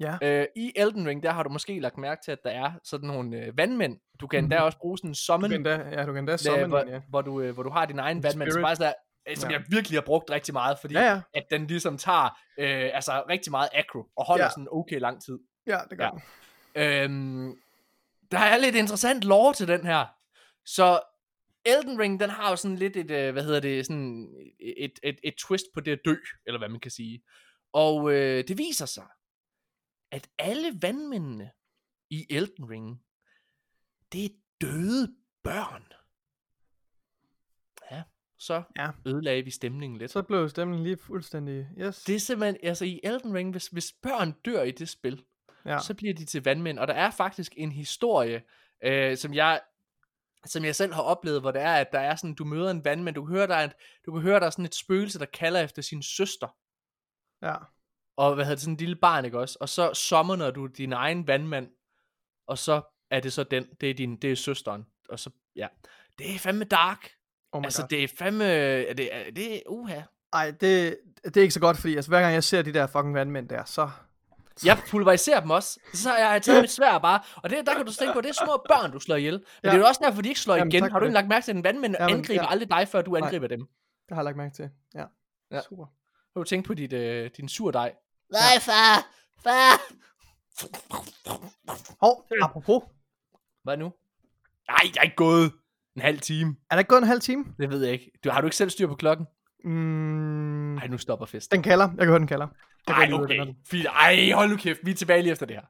Ja. 0.00 0.16
Øh, 0.22 0.46
I 0.56 0.72
Elden 0.76 1.08
Ring, 1.08 1.22
der 1.22 1.30
har 1.30 1.42
du 1.42 1.48
måske 1.50 1.80
lagt 1.80 1.98
mærke 1.98 2.20
til, 2.24 2.32
at 2.32 2.38
der 2.44 2.50
er 2.50 2.72
sådan 2.84 3.06
nogle 3.06 3.36
øh, 3.44 3.58
vandmænd. 3.58 3.96
Du 4.20 4.26
kan 4.26 4.44
endda 4.44 4.60
også 4.60 4.78
bruge 4.78 4.98
sådan 4.98 5.10
en 5.10 5.12
Du 5.12 5.18
summon, 5.18 5.50
kan 5.50 5.58
endda, 5.60 5.74
ja, 5.92 6.06
du 6.06 6.12
kan 6.12 6.16
endda 6.18 6.32
øh, 6.32 6.38
summon 6.38 6.68
hvor, 6.68 6.84
ja. 6.88 7.00
hvor, 7.08 7.22
du, 7.22 7.40
øh, 7.40 7.54
hvor 7.54 7.62
du 7.62 7.70
har 7.70 7.86
din 7.86 7.98
egen 7.98 8.22
vandmand, 8.22 8.50
som 8.50 8.62
faktisk 8.62 8.80
er, 8.82 8.92
øh, 9.28 9.36
som 9.36 9.50
Ja. 9.50 9.56
jeg 9.56 9.64
virkelig 9.68 9.96
har 9.96 10.04
brugt 10.04 10.30
rigtig 10.30 10.52
meget, 10.54 10.78
fordi 10.78 10.94
Ja, 10.94 11.04
ja. 11.12 11.20
at 11.34 11.44
den 11.50 11.66
ligesom 11.66 11.98
tager 11.98 12.24
øh, 12.58 12.90
altså 12.94 13.24
rigtig 13.28 13.50
meget 13.50 13.68
aggro, 13.72 14.04
og 14.16 14.26
holder 14.26 14.44
Ja. 14.44 14.50
sådan 14.50 14.68
okay 14.72 14.98
lang 15.00 15.22
tid. 15.22 15.38
Ja, 15.66 15.80
det 15.90 15.98
gør 15.98 16.10
Ja. 16.74 17.04
Øhm, 17.04 17.60
der 18.30 18.38
er 18.38 18.56
lidt 18.58 18.74
interessant 18.76 19.24
lore 19.24 19.54
til 19.54 19.68
den 19.68 19.84
her. 19.86 20.06
Så 20.64 21.00
Elden 21.64 21.98
Ring, 22.00 22.20
den 22.20 22.30
har 22.30 22.50
jo 22.50 22.56
sådan 22.56 22.76
lidt 22.76 22.96
et, 22.96 23.10
øh, 23.10 23.32
hvad 23.32 23.44
hedder 23.44 23.60
det, 23.60 23.86
sådan 23.86 24.34
et, 24.60 24.84
et, 24.84 24.98
et, 25.02 25.18
et 25.24 25.34
twist 25.34 25.66
på 25.74 25.80
det 25.80 25.92
at 25.92 26.00
dø, 26.04 26.14
eller 26.46 26.58
hvad 26.58 26.68
man 26.68 26.80
kan 26.80 26.90
sige. 26.90 27.22
Og 27.72 28.12
øh, 28.12 28.48
det 28.48 28.58
viser 28.58 28.86
sig, 28.86 29.06
at 30.10 30.28
alle 30.38 30.78
vandmændene 30.82 31.50
i 32.10 32.26
Elden 32.30 32.70
Ring, 32.70 33.02
det 34.12 34.24
er 34.24 34.28
døde 34.60 35.14
børn. 35.42 35.92
Ja, 37.90 38.02
så 38.38 38.62
Ja. 38.76 38.90
ødelagde 39.06 39.42
vi 39.42 39.50
stemningen 39.50 39.98
lidt. 39.98 40.10
Så 40.10 40.22
blev 40.22 40.48
stemningen 40.48 40.84
lige 40.84 40.96
fuldstændig... 40.96 41.68
Yes. 41.78 42.02
Det 42.04 42.14
er 42.14 42.20
simpelthen, 42.20 42.56
altså 42.62 42.84
i 42.84 43.00
Elden 43.02 43.34
Ring, 43.34 43.50
hvis, 43.50 43.66
hvis 43.66 43.92
børn 44.02 44.32
dør 44.32 44.62
i 44.62 44.70
det 44.70 44.88
spil, 44.88 45.24
ja. 45.66 45.78
så 45.78 45.94
bliver 45.94 46.14
de 46.14 46.24
til 46.24 46.44
vandmænd. 46.44 46.78
Og 46.78 46.88
der 46.88 46.94
er 46.94 47.10
faktisk 47.10 47.54
en 47.56 47.72
historie, 47.72 48.42
øh, 48.84 49.16
som 49.16 49.34
jeg 49.34 49.60
som 50.46 50.64
jeg 50.64 50.76
selv 50.76 50.92
har 50.92 51.02
oplevet, 51.02 51.40
hvor 51.40 51.50
det 51.50 51.62
er, 51.62 51.74
at 51.74 51.92
der 51.92 51.98
er 51.98 52.16
sådan, 52.16 52.34
du 52.34 52.44
møder 52.44 52.70
en 52.70 52.84
vandmand, 52.84 53.14
du 53.14 53.24
kan 53.24 53.36
høre, 53.36 53.46
der 53.46 53.54
er, 53.54 53.64
et, 53.64 53.72
du 54.06 54.12
kan 54.12 54.22
høre, 54.22 54.40
der 54.40 54.46
er 54.46 54.50
sådan 54.50 54.64
et 54.64 54.74
spøgelse, 54.74 55.18
der 55.18 55.24
kalder 55.24 55.60
efter 55.60 55.82
sin 55.82 56.02
søster, 56.02 56.56
ja. 57.42 57.54
og 58.16 58.34
hvad 58.34 58.44
hedder 58.44 58.54
det, 58.54 58.62
sådan 58.62 58.74
en 58.74 58.78
lille 58.78 58.96
barn, 58.96 59.24
ikke 59.24 59.40
også? 59.40 59.58
Og 59.60 59.68
så 59.68 59.94
summoner 59.94 60.50
du 60.50 60.66
din 60.66 60.92
egen 60.92 61.26
vandmand, 61.26 61.70
og 62.46 62.58
så 62.58 62.82
er 63.10 63.20
det 63.20 63.32
så 63.32 63.44
den, 63.44 63.66
det 63.80 63.90
er 63.90 63.94
din, 63.94 64.16
det 64.16 64.32
er 64.32 64.36
søsteren, 64.36 64.86
og 65.08 65.18
så, 65.18 65.30
ja. 65.56 65.68
Det 66.18 66.34
er 66.34 66.38
fandme 66.38 66.64
dark. 66.64 67.10
Oh 67.52 67.64
altså, 67.64 67.82
God. 67.82 67.88
det 67.88 68.04
er 68.04 68.08
fandme, 68.18 68.44
er 68.44 68.94
det, 68.94 69.14
er 69.14 69.30
det, 69.30 69.62
uha. 69.68 70.00
Ej, 70.32 70.50
det, 70.50 70.98
det 71.24 71.36
er 71.36 71.42
ikke 71.42 71.54
så 71.54 71.60
godt, 71.60 71.76
fordi 71.76 71.96
altså, 71.96 72.10
hver 72.10 72.20
gang 72.20 72.34
jeg 72.34 72.44
ser 72.44 72.62
de 72.62 72.74
der 72.74 72.86
fucking 72.86 73.14
vandmænd 73.14 73.48
der, 73.48 73.64
så... 73.64 73.90
Jeg 74.64 74.78
pulveriserer 74.90 75.40
dem 75.40 75.50
også. 75.50 75.80
Så 75.94 76.08
har 76.10 76.18
jeg 76.18 76.42
taget 76.42 76.60
mit 76.62 76.70
svær 76.70 76.98
bare. 76.98 77.20
Og 77.36 77.50
det, 77.50 77.66
der 77.66 77.74
kan 77.74 77.86
du 77.86 77.92
tænke 77.92 78.12
på, 78.14 78.20
det 78.20 78.28
er 78.28 78.44
små 78.44 78.64
børn, 78.68 78.92
du 78.92 79.00
slår 79.00 79.16
ihjel. 79.16 79.32
Men 79.34 79.42
Ja. 79.64 79.68
det 79.68 79.74
er 79.74 79.78
jo 79.80 79.86
også 79.86 80.00
derfor, 80.04 80.22
de 80.22 80.28
ikke 80.28 80.40
slår 80.40 80.54
Jamen, 80.56 80.72
igen. 80.72 80.90
Har 80.90 80.98
du 80.98 81.04
ikke 81.04 81.14
lagt 81.14 81.28
mærke 81.28 81.44
til, 81.44 81.52
at 81.52 81.56
en 81.56 81.64
vandmænd 81.64 81.96
Jamen, 82.00 82.16
angriber 82.16 82.42
ja. 82.42 82.50
aldrig 82.50 82.70
dig, 82.70 82.88
før 82.88 83.02
du 83.02 83.16
angriber 83.16 83.46
dem? 83.46 83.60
Det 83.60 83.68
har 84.10 84.16
jeg 84.16 84.24
lagt 84.24 84.36
mærke 84.36 84.54
til. 84.54 84.70
Ja. 84.94 85.04
Ja. 85.50 85.60
Super. 85.68 85.84
Har 86.34 86.40
du 86.40 86.44
tænkt 86.44 86.66
på 86.66 86.74
dit, 86.74 86.92
øh, 86.92 87.30
din 87.36 87.48
surdej? 87.48 87.92
Nej, 88.32 88.60
far! 88.60 89.06
Far! 89.42 89.80
Hov, 92.00 92.26
apropos. 92.42 92.82
Hvad 93.62 93.76
nu? 93.76 93.92
Nej, 94.68 94.78
jeg 94.84 95.00
er 95.00 95.02
ikke 95.02 95.16
gået 95.16 95.52
en 95.96 96.02
halv 96.02 96.20
time. 96.20 96.56
Er 96.70 96.74
der 96.74 96.78
ikke 96.78 96.88
gået 96.88 96.98
en 97.02 97.06
halv 97.08 97.20
time? 97.20 97.44
Det 97.58 97.70
ved 97.70 97.84
jeg 97.84 97.92
ikke. 97.92 98.10
Du, 98.24 98.30
har 98.30 98.40
du 98.40 98.46
ikke 98.46 98.56
selv 98.56 98.70
styr 98.70 98.86
på 98.86 98.94
klokken? 98.94 99.26
Mm, 99.64 100.74
Nej, 100.74 100.86
nu 100.86 100.98
stopper 100.98 101.26
festen. 101.26 101.56
den 101.56 101.62
kalder. 101.62 101.88
Jeg 101.88 101.98
kan 101.98 102.06
høre, 102.08 102.18
den 102.18 102.26
kalder. 102.26 102.46
Jeg 102.88 103.14
ud 103.14 103.20
af 103.20 103.24
okay. 103.24 103.52
Fint. 103.70 103.86
Ej, 103.86 104.30
hold 104.34 104.50
nu 104.50 104.56
kæft. 104.56 104.80
Vi 104.84 104.90
er 104.90 104.94
tilbage 104.94 105.22
lige 105.22 105.32
efter 105.32 105.46
det 105.46 105.56
her. 105.56 105.62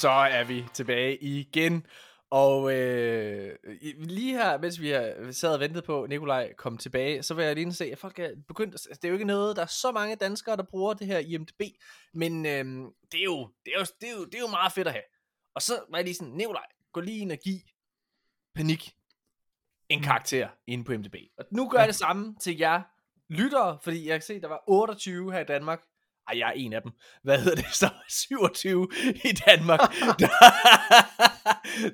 Så 0.00 0.08
er 0.10 0.44
vi 0.44 0.64
tilbage 0.74 1.16
igen. 1.24 1.86
Og 2.30 2.74
øh, 2.74 3.56
lige 3.98 4.32
her, 4.32 4.58
mens 4.58 4.80
vi 4.80 4.90
har 4.90 5.32
sad 5.32 5.54
og 5.54 5.60
ventet 5.60 5.84
på, 5.84 6.02
at 6.02 6.08
Nikolaj 6.08 6.52
kom 6.52 6.78
tilbage, 6.78 7.22
så 7.22 7.34
vil 7.34 7.44
jeg 7.44 7.54
lige 7.54 7.72
se, 7.72 7.84
at 7.84 7.98
folk 7.98 8.18
er 8.18 8.30
begyndt, 8.48 8.74
altså, 8.74 8.88
det 8.94 9.04
er 9.04 9.08
jo 9.08 9.14
ikke 9.14 9.24
noget, 9.24 9.56
der 9.56 9.62
er 9.62 9.66
så 9.66 9.92
mange 9.92 10.16
danskere, 10.16 10.56
der 10.56 10.62
bruger 10.62 10.94
det 10.94 11.06
her 11.06 11.18
IMDb, 11.18 11.60
men 12.14 12.46
øh, 12.46 12.64
det, 13.12 13.20
er 13.20 13.24
jo, 13.24 13.50
det, 13.64 13.72
er 13.74 13.78
jo, 13.78 13.86
det, 14.00 14.08
er 14.08 14.12
jo, 14.12 14.24
det 14.24 14.34
er 14.34 14.40
jo 14.40 14.46
meget 14.46 14.72
fedt 14.72 14.86
at 14.86 14.92
have. 14.92 15.04
Og 15.54 15.62
så 15.62 15.84
var 15.90 15.98
jeg 15.98 16.04
lige 16.04 16.14
sådan, 16.14 16.32
Nikolaj, 16.32 16.66
gå 16.92 17.00
lige 17.00 17.18
ind 17.18 17.32
og 17.32 17.38
giv 17.38 17.58
Panik 18.54 18.92
en 19.88 20.02
karakter 20.02 20.48
inde 20.66 20.84
på 20.84 20.92
IMDb. 20.92 21.14
Og 21.38 21.44
nu 21.50 21.68
gør 21.68 21.78
jeg 21.78 21.88
det 21.88 21.96
samme 21.96 22.36
til 22.40 22.58
jer 22.58 22.82
lyttere, 23.28 23.78
fordi 23.82 24.08
jeg 24.08 24.14
kan 24.14 24.22
se, 24.22 24.40
der 24.40 24.48
var 24.48 24.64
28 24.66 25.32
her 25.32 25.40
i 25.40 25.44
Danmark. 25.44 25.82
Ej, 26.28 26.38
jeg 26.38 26.48
er 26.48 26.52
en 26.52 26.72
af 26.72 26.82
dem. 26.82 26.92
Hvad 27.22 27.38
hedder 27.38 27.56
det? 27.56 27.66
Så 27.72 27.90
27 28.08 28.88
i 29.14 29.32
Danmark, 29.46 29.80
der, 30.20 30.28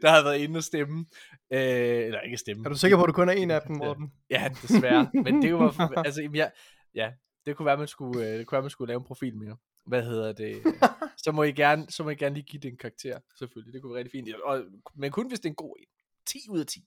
der 0.02 0.10
har 0.10 0.22
været 0.22 0.38
inde 0.38 0.58
og 0.58 0.64
stemme. 0.64 1.06
Øh, 1.50 1.60
eller 2.06 2.20
ikke 2.20 2.36
stemme. 2.36 2.64
Er 2.64 2.68
du 2.68 2.76
sikker 2.76 2.96
på, 2.96 3.02
at 3.02 3.08
du 3.08 3.12
kun 3.12 3.28
er 3.28 3.32
en 3.32 3.50
af 3.50 3.62
dem, 3.62 3.76
Morten? 3.76 4.12
Ja, 4.30 4.50
desværre. 4.62 5.10
Men 5.14 5.42
det 5.42 5.54
var, 5.54 5.96
altså, 6.06 6.30
jeg, 6.34 6.52
ja, 6.94 7.12
det 7.46 7.56
kunne 7.56 7.66
være, 7.66 7.76
man 7.76 7.88
skulle, 7.88 8.26
øh, 8.26 8.38
det 8.38 8.46
kunne 8.46 8.56
være, 8.56 8.62
man 8.62 8.70
skulle 8.70 8.88
lave 8.88 8.98
en 8.98 9.04
profil 9.04 9.36
mere. 9.36 9.56
Hvad 9.86 10.02
hedder 10.02 10.32
det? 10.32 10.62
så 11.24 11.32
må 11.32 11.42
I 11.42 11.52
gerne, 11.52 11.86
så 11.90 12.02
må 12.02 12.10
I 12.10 12.14
gerne 12.14 12.34
lige 12.34 12.46
give 12.46 12.60
det 12.60 12.68
en 12.68 12.76
karakter, 12.76 13.18
selvfølgelig. 13.38 13.74
Det 13.74 13.82
kunne 13.82 13.94
være 13.94 13.98
rigtig 13.98 14.12
fint. 14.12 14.34
Og, 14.44 14.62
men 14.94 15.10
kun 15.10 15.28
hvis 15.28 15.40
det 15.40 15.46
er 15.46 15.50
en 15.50 15.54
god 15.54 15.76
en. 15.78 15.86
10 16.26 16.38
ud 16.50 16.60
af 16.60 16.66
10. 16.66 16.84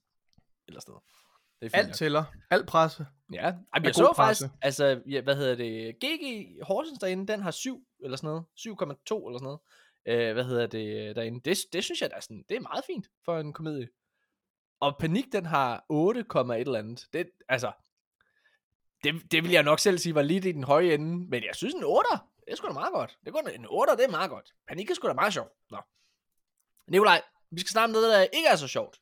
Eller 0.68 0.80
sådan 0.80 0.92
noget. 0.92 1.04
Det 1.60 1.66
er 1.66 1.70
fint 1.70 1.74
Alt 1.74 1.88
nok. 1.88 1.94
tæller. 1.94 2.24
Alt 2.50 2.66
presse. 2.66 3.06
Ja, 3.32 3.38
Ej, 3.40 3.48
er 3.48 3.54
men 3.74 3.84
jeg 3.84 3.94
så 3.94 4.12
faktisk, 4.16 4.16
presse. 4.16 4.50
altså, 4.62 5.02
ja, 5.08 5.20
hvad 5.20 5.36
hedder 5.36 5.54
det, 5.54 5.96
GG 6.04 6.56
Horsens 6.62 6.98
derinde, 6.98 7.32
den 7.32 7.40
har 7.40 7.50
7, 7.50 7.86
eller 8.04 8.16
sådan 8.16 8.28
noget, 8.28 8.44
7,2 8.56 9.28
eller 9.28 9.38
sådan 9.38 9.44
noget, 9.44 9.60
øh, 10.08 10.32
hvad 10.32 10.44
hedder 10.44 10.66
det, 10.66 11.16
derinde, 11.16 11.40
det, 11.44 11.58
det 11.72 11.84
synes 11.84 12.00
jeg, 12.00 12.10
der 12.10 12.16
er 12.16 12.20
sådan, 12.20 12.44
det 12.48 12.56
er 12.56 12.60
meget 12.60 12.84
fint 12.84 13.06
for 13.24 13.38
en 13.38 13.52
komedie. 13.52 13.88
Og 14.80 14.96
Panik, 14.98 15.32
den 15.32 15.46
har 15.46 15.84
8, 15.88 16.20
et 16.20 16.26
eller 16.60 16.78
andet, 16.78 17.06
det, 17.12 17.30
altså, 17.48 17.72
det, 19.04 19.32
det 19.32 19.44
vil 19.44 19.50
jeg 19.50 19.62
nok 19.62 19.78
selv 19.78 19.98
sige 19.98 20.14
var 20.14 20.22
lidt 20.22 20.44
i 20.44 20.52
den 20.52 20.64
høje 20.64 20.94
ende, 20.94 21.28
men 21.30 21.44
jeg 21.44 21.54
synes 21.54 21.74
en 21.74 21.84
8, 21.84 22.08
det 22.12 22.52
er 22.52 22.56
sgu 22.56 22.66
da 22.68 22.72
meget 22.72 22.92
godt. 22.92 23.18
Det 23.24 23.34
er 23.34 23.48
en 23.48 23.66
8, 23.70 23.92
det 23.96 24.04
er 24.04 24.10
meget 24.10 24.30
godt. 24.30 24.54
Panik 24.68 24.90
er 24.90 24.94
sgu 24.94 25.08
da 25.08 25.12
meget 25.12 25.32
sjovt. 25.32 25.52
Nå. 25.70 25.78
Nikolaj, 26.88 27.22
vi 27.50 27.60
skal 27.60 27.70
snakke 27.70 27.84
om 27.84 27.90
noget, 27.90 28.12
der 28.12 28.22
ikke 28.22 28.48
er 28.48 28.56
så 28.56 28.68
sjovt. 28.68 29.00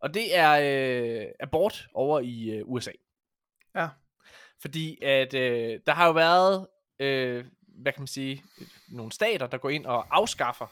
Og 0.00 0.14
det 0.14 0.36
er 0.36 0.50
øh, 1.20 1.26
abort 1.40 1.86
over 1.94 2.20
i 2.20 2.50
øh, 2.50 2.62
USA. 2.64 2.90
Ja. 3.74 3.88
Fordi 4.60 5.02
at 5.04 5.34
øh, 5.34 5.80
der 5.86 5.92
har 5.92 6.06
jo 6.06 6.12
været, 6.12 6.66
øh, 7.00 7.44
hvad 7.68 7.92
kan 7.92 8.00
man 8.00 8.06
sige, 8.06 8.42
nogle 8.92 9.12
stater, 9.12 9.46
der 9.46 9.58
går 9.58 9.68
ind 9.68 9.86
og 9.86 10.06
afskaffer, 10.16 10.66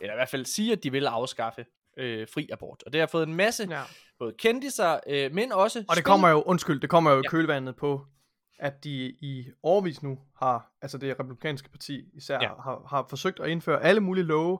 eller 0.00 0.14
i 0.14 0.16
hvert 0.16 0.28
fald 0.28 0.44
siger, 0.44 0.76
at 0.76 0.82
de 0.84 0.92
vil 0.92 1.06
afskaffe 1.06 1.66
øh, 1.96 2.28
fri 2.34 2.48
abort. 2.52 2.82
Og 2.86 2.92
det 2.92 3.00
har 3.00 3.06
fået 3.06 3.28
en 3.28 3.34
masse, 3.34 3.66
Ja. 3.70 3.82
både 4.18 4.34
kendiser, 4.38 5.00
øh, 5.06 5.32
men 5.34 5.52
også... 5.52 5.78
Og 5.78 5.84
det 5.84 5.92
spil- 5.96 6.02
kommer 6.04 6.28
jo, 6.28 6.42
undskyld, 6.42 6.80
det 6.80 6.90
kommer 6.90 7.10
jo 7.10 7.16
i 7.16 7.20
Ja. 7.24 7.28
kølvandet 7.30 7.76
på, 7.76 8.06
at 8.58 8.84
de 8.84 8.90
i 9.20 9.46
årvis 9.62 10.02
nu 10.02 10.18
har, 10.36 10.72
altså 10.82 10.98
det 10.98 11.20
republikanske 11.20 11.70
parti 11.70 12.04
især, 12.14 12.38
ja. 12.42 12.48
har, 12.48 12.86
har 12.88 13.06
forsøgt 13.08 13.40
at 13.40 13.48
indføre 13.50 13.82
alle 13.82 14.00
mulige 14.00 14.24
love, 14.24 14.58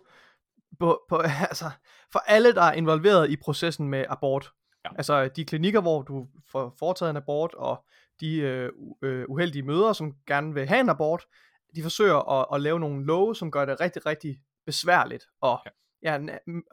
på, 0.80 1.00
på, 1.08 1.16
altså, 1.50 1.70
for 2.12 2.18
alle, 2.18 2.54
der 2.54 2.62
er 2.62 2.72
involveret 2.72 3.30
i 3.30 3.36
processen 3.36 3.88
med 3.88 4.04
abort. 4.08 4.52
Ja. 4.84 4.90
Altså 4.96 5.28
de 5.28 5.44
klinikker, 5.44 5.80
hvor 5.80 6.02
du 6.02 6.26
får 6.52 6.74
foretaget 6.78 7.10
en 7.10 7.16
abort, 7.16 7.54
og 7.54 7.84
de 8.20 8.36
øh, 8.36 8.72
øh, 9.02 9.24
uheldige 9.28 9.62
mødre, 9.62 9.94
som 9.94 10.12
gerne 10.26 10.54
vil 10.54 10.66
have 10.66 10.80
en 10.80 10.88
abort, 10.88 11.26
de 11.74 11.82
forsøger 11.82 12.40
at, 12.40 12.46
at 12.54 12.60
lave 12.60 12.80
nogle 12.80 13.06
love, 13.06 13.36
som 13.36 13.50
gør 13.50 13.64
det 13.64 13.80
rigtig, 13.80 14.06
rigtig 14.06 14.40
besværligt, 14.66 15.24
og, 15.40 15.60
ja. 15.66 15.70
Ja, 16.04 16.18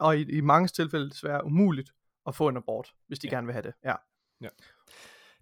og 0.00 0.18
i, 0.18 0.36
i 0.36 0.40
mange 0.40 0.68
tilfælde 0.68 1.10
desværre 1.10 1.44
umuligt 1.44 1.90
at 2.26 2.34
få 2.34 2.48
en 2.48 2.56
abort, 2.56 2.92
hvis 3.06 3.18
de 3.18 3.26
Ja. 3.26 3.30
ja. 3.30 3.36
gerne 3.36 3.46
vil 3.46 3.52
have 3.52 3.62
det. 3.62 3.74
Ja. 3.84 3.94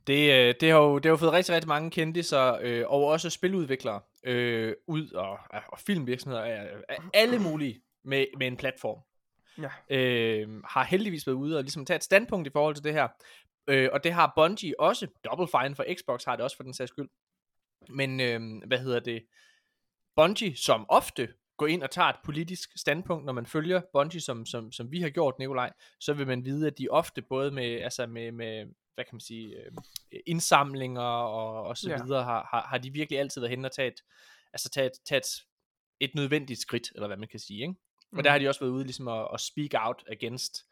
Det, 0.07 0.32
øh, 0.32 0.55
det, 0.61 0.70
har 0.70 0.78
jo, 0.78 0.97
det 0.99 1.05
har 1.05 1.11
jo 1.11 1.16
fået 1.16 1.32
rigtig, 1.32 1.55
rigtig 1.55 1.69
mange 1.69 1.91
kendte 1.91 2.37
øh, 2.61 2.85
og 2.89 3.05
også 3.05 3.31
spiludviklere 3.31 4.01
øh, 4.24 4.74
ud, 4.87 5.11
og, 5.11 5.39
og 5.69 5.78
filmvirksomheder, 5.78 6.43
af, 6.43 6.69
af 6.89 6.97
alle 7.15 7.39
mulige 7.39 7.82
med, 8.05 8.27
med 8.39 8.47
en 8.47 8.56
platform. 8.56 9.01
Ja. 9.59 9.97
øh, 9.97 10.62
har 10.64 10.85
heldigvis 10.85 11.27
været 11.27 11.36
ude 11.36 11.56
og 11.56 11.62
ligesom 11.62 11.86
tage 11.86 11.97
et 11.97 12.05
standpunkt 12.05 12.47
i 12.48 12.51
forhold 12.51 12.74
til 12.74 12.85
det 12.85 12.93
her. 12.93 13.09
Øh, 13.66 13.89
og 13.93 14.05
det 14.05 14.12
har 14.12 14.32
Bungie 14.36 14.81
også. 14.81 15.06
Double 15.24 15.48
Fine 15.48 15.74
for 15.77 15.85
Xbox 15.94 16.24
har 16.24 16.36
det 16.36 16.44
også 16.44 16.56
for 16.56 16.62
den 16.64 16.74
sags 16.74 16.89
skyld. 16.89 17.09
Men 17.89 18.20
øh, 18.20 18.40
hvad 18.66 18.78
hedder 18.78 19.01
det? 19.01 19.27
Bungie, 20.16 20.56
som 20.56 20.86
ofte 20.89 21.28
går 21.56 21.66
ind 21.66 21.82
og 21.82 21.90
tager 21.90 22.09
et 22.09 22.16
politisk 22.24 22.70
standpunkt, 22.77 23.24
når 23.24 23.32
man 23.32 23.47
følger 23.47 23.81
Bungie, 23.93 24.20
som, 24.20 24.47
som, 24.47 24.72
som 24.72 24.93
vi 24.93 25.01
har 25.01 25.10
gjort, 25.10 25.39
Nikolaj, 25.39 25.72
så 26.01 26.12
vil 26.14 26.27
man 26.27 26.44
vide, 26.44 26.66
at 26.66 26.78
de 26.78 26.89
ofte 26.90 27.22
både 27.22 27.51
med, 27.51 27.81
altså 27.81 28.06
med, 28.06 28.32
med 28.32 28.66
hvad 28.94 29.05
kan 29.05 29.14
man 29.14 29.20
sige, 29.20 29.56
øh, 29.56 29.72
indsamlinger 30.27 31.02
og, 31.02 31.64
og 31.64 31.77
så 31.77 31.90
Ja. 31.90 32.02
videre, 32.05 32.24
har, 32.24 32.48
har, 32.51 32.66
har 32.70 32.78
de 32.78 32.90
virkelig 32.93 33.18
altid 33.18 33.40
været 33.40 33.51
hen 33.51 33.64
og 33.64 33.72
taget, 33.72 33.94
altså 34.52 34.70
taget, 34.70 34.93
taget 35.09 35.24
et 36.01 36.14
nødvendigt 36.14 36.60
skridt, 36.60 36.93
eller 36.94 37.06
hvad 37.06 37.16
man 37.16 37.28
kan 37.28 37.40
sige, 37.40 37.62
ikke? 37.62 37.74
Og 38.12 38.16
Mm. 38.16 38.23
der 38.23 38.31
har 38.31 38.39
de 38.39 38.49
også 38.49 38.61
været 38.61 38.70
ude 38.73 38.85
ligesom 38.85 39.09
at, 39.09 39.28
at 39.35 39.41
speak 39.41 39.70
out 39.87 40.05
against 40.12 40.65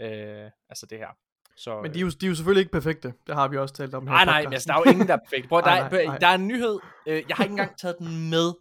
øh, 0.00 0.50
altså 0.68 0.86
det 0.90 0.98
her. 0.98 1.08
Så, 1.56 1.82
Men 1.82 1.94
de 1.94 1.98
er, 1.98 2.02
jo, 2.02 2.10
de 2.20 2.26
er 2.26 2.28
jo 2.28 2.34
selvfølgelig 2.34 2.60
ikke 2.60 2.72
perfekte. 2.72 3.12
Det 3.26 3.34
har 3.34 3.48
vi 3.48 3.56
også 3.56 3.74
talt 3.74 3.94
om 3.94 4.06
her. 4.06 4.14
Nej, 4.14 4.24
nej, 4.24 4.42
men 4.44 4.52
altså, 4.52 4.66
der 4.66 4.74
er 4.74 4.78
jo 4.86 4.90
ingen, 4.92 5.08
der 5.08 5.14
er 5.14 5.18
perfekt. 5.18 5.48
Prøv, 5.48 5.58
at- 5.58 5.64
der, 5.64 5.70
er, 5.70 5.90
nej, 5.90 6.04
nej. 6.04 6.18
der 6.18 6.26
er 6.26 6.34
en 6.34 6.48
nyhed. 6.48 6.78
Øh, 7.06 7.22
jeg 7.28 7.36
har 7.36 7.44
ikke 7.44 7.52
engang 7.52 7.78
taget 7.78 7.96
den 7.98 8.30
med. 8.30 8.52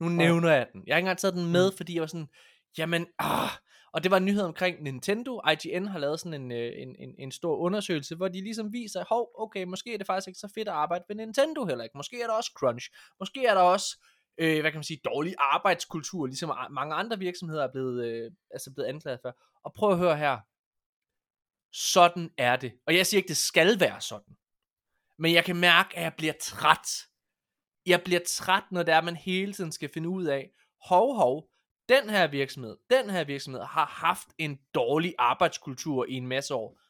Nu 0.00 0.08
nævner 0.08 0.50
jeg 0.52 0.66
den. 0.72 0.82
Jeg 0.86 0.94
har 0.94 0.98
ikke 0.98 1.04
engang 1.04 1.18
taget 1.18 1.34
den 1.34 1.52
med, 1.52 1.70
Mm. 1.70 1.76
fordi 1.76 1.94
jeg 1.94 2.00
var 2.00 2.06
sådan, 2.06 2.28
jamen, 2.78 3.06
ah. 3.18 3.50
Og 3.92 4.02
det 4.02 4.10
var 4.10 4.16
en 4.16 4.24
nyhed 4.24 4.42
omkring 4.42 4.82
Nintendo. 4.82 5.40
IGN 5.50 5.86
har 5.86 5.98
lavet 5.98 6.20
sådan 6.20 6.42
en, 6.42 6.52
øh, 6.52 6.72
en, 6.76 6.96
en, 6.98 7.14
en 7.18 7.32
stor 7.32 7.56
undersøgelse, 7.56 8.14
hvor 8.16 8.28
de 8.28 8.40
ligesom 8.40 8.72
viser, 8.72 9.04
hov, 9.08 9.30
okay, 9.38 9.64
måske 9.64 9.94
er 9.94 9.98
det 9.98 10.06
faktisk 10.06 10.28
ikke 10.28 10.38
så 10.40 10.48
fedt 10.54 10.68
at 10.68 10.74
arbejde 10.74 11.04
ved 11.08 11.16
Nintendo 11.16 11.64
heller 11.66 11.84
ikke. 11.84 11.96
Måske 11.96 12.22
er 12.22 12.26
der 12.26 12.34
også 12.34 12.50
crunch. 12.56 12.90
Måske 13.20 13.46
er 13.46 13.54
der 13.54 13.60
også, 13.60 14.04
øh, 14.38 14.60
hvad 14.60 14.70
kan 14.70 14.78
man 14.78 14.84
sige, 14.84 15.00
dårlig 15.04 15.34
arbejdskultur, 15.38 16.26
ligesom 16.26 16.52
mange 16.70 16.94
andre 16.94 17.18
virksomheder 17.18 17.64
er 17.64 17.72
blevet, 17.72 18.04
øh, 18.04 18.32
altså 18.50 18.72
blevet 18.74 18.88
anklaget 18.88 19.20
for. 19.22 19.36
Og 19.64 19.72
prøv 19.72 19.92
at 19.92 19.98
høre 19.98 20.16
her. 20.16 20.38
Sådan 21.72 22.30
er 22.38 22.56
det. 22.56 22.72
Og 22.86 22.96
jeg 22.96 23.06
siger 23.06 23.18
ikke, 23.18 23.28
det 23.28 23.36
skal 23.36 23.80
være 23.80 24.00
sådan. 24.00 24.36
Men 25.18 25.32
jeg 25.34 25.44
kan 25.44 25.56
mærke, 25.56 25.96
at 25.96 26.02
jeg 26.02 26.14
bliver 26.16 26.34
træt. 26.40 26.88
Jeg 27.86 28.02
bliver 28.04 28.20
træt, 28.26 28.62
når 28.70 28.82
det 28.82 28.94
er, 28.94 28.98
at 28.98 29.04
man 29.04 29.16
hele 29.16 29.52
tiden 29.52 29.72
skal 29.72 29.88
finde 29.88 30.08
ud 30.08 30.24
af, 30.24 30.50
hov, 30.80 31.16
hov, 31.16 31.48
den 31.88 32.10
her 32.10 32.26
virksomhed, 32.26 32.76
den 32.90 33.10
her 33.10 33.24
virksomhed 33.24 33.62
har 33.62 33.86
haft 33.86 34.28
en 34.38 34.60
dårlig 34.74 35.14
arbejdskultur 35.18 36.06
i 36.08 36.12
en 36.12 36.26
masse 36.26 36.54
år. 36.54 36.80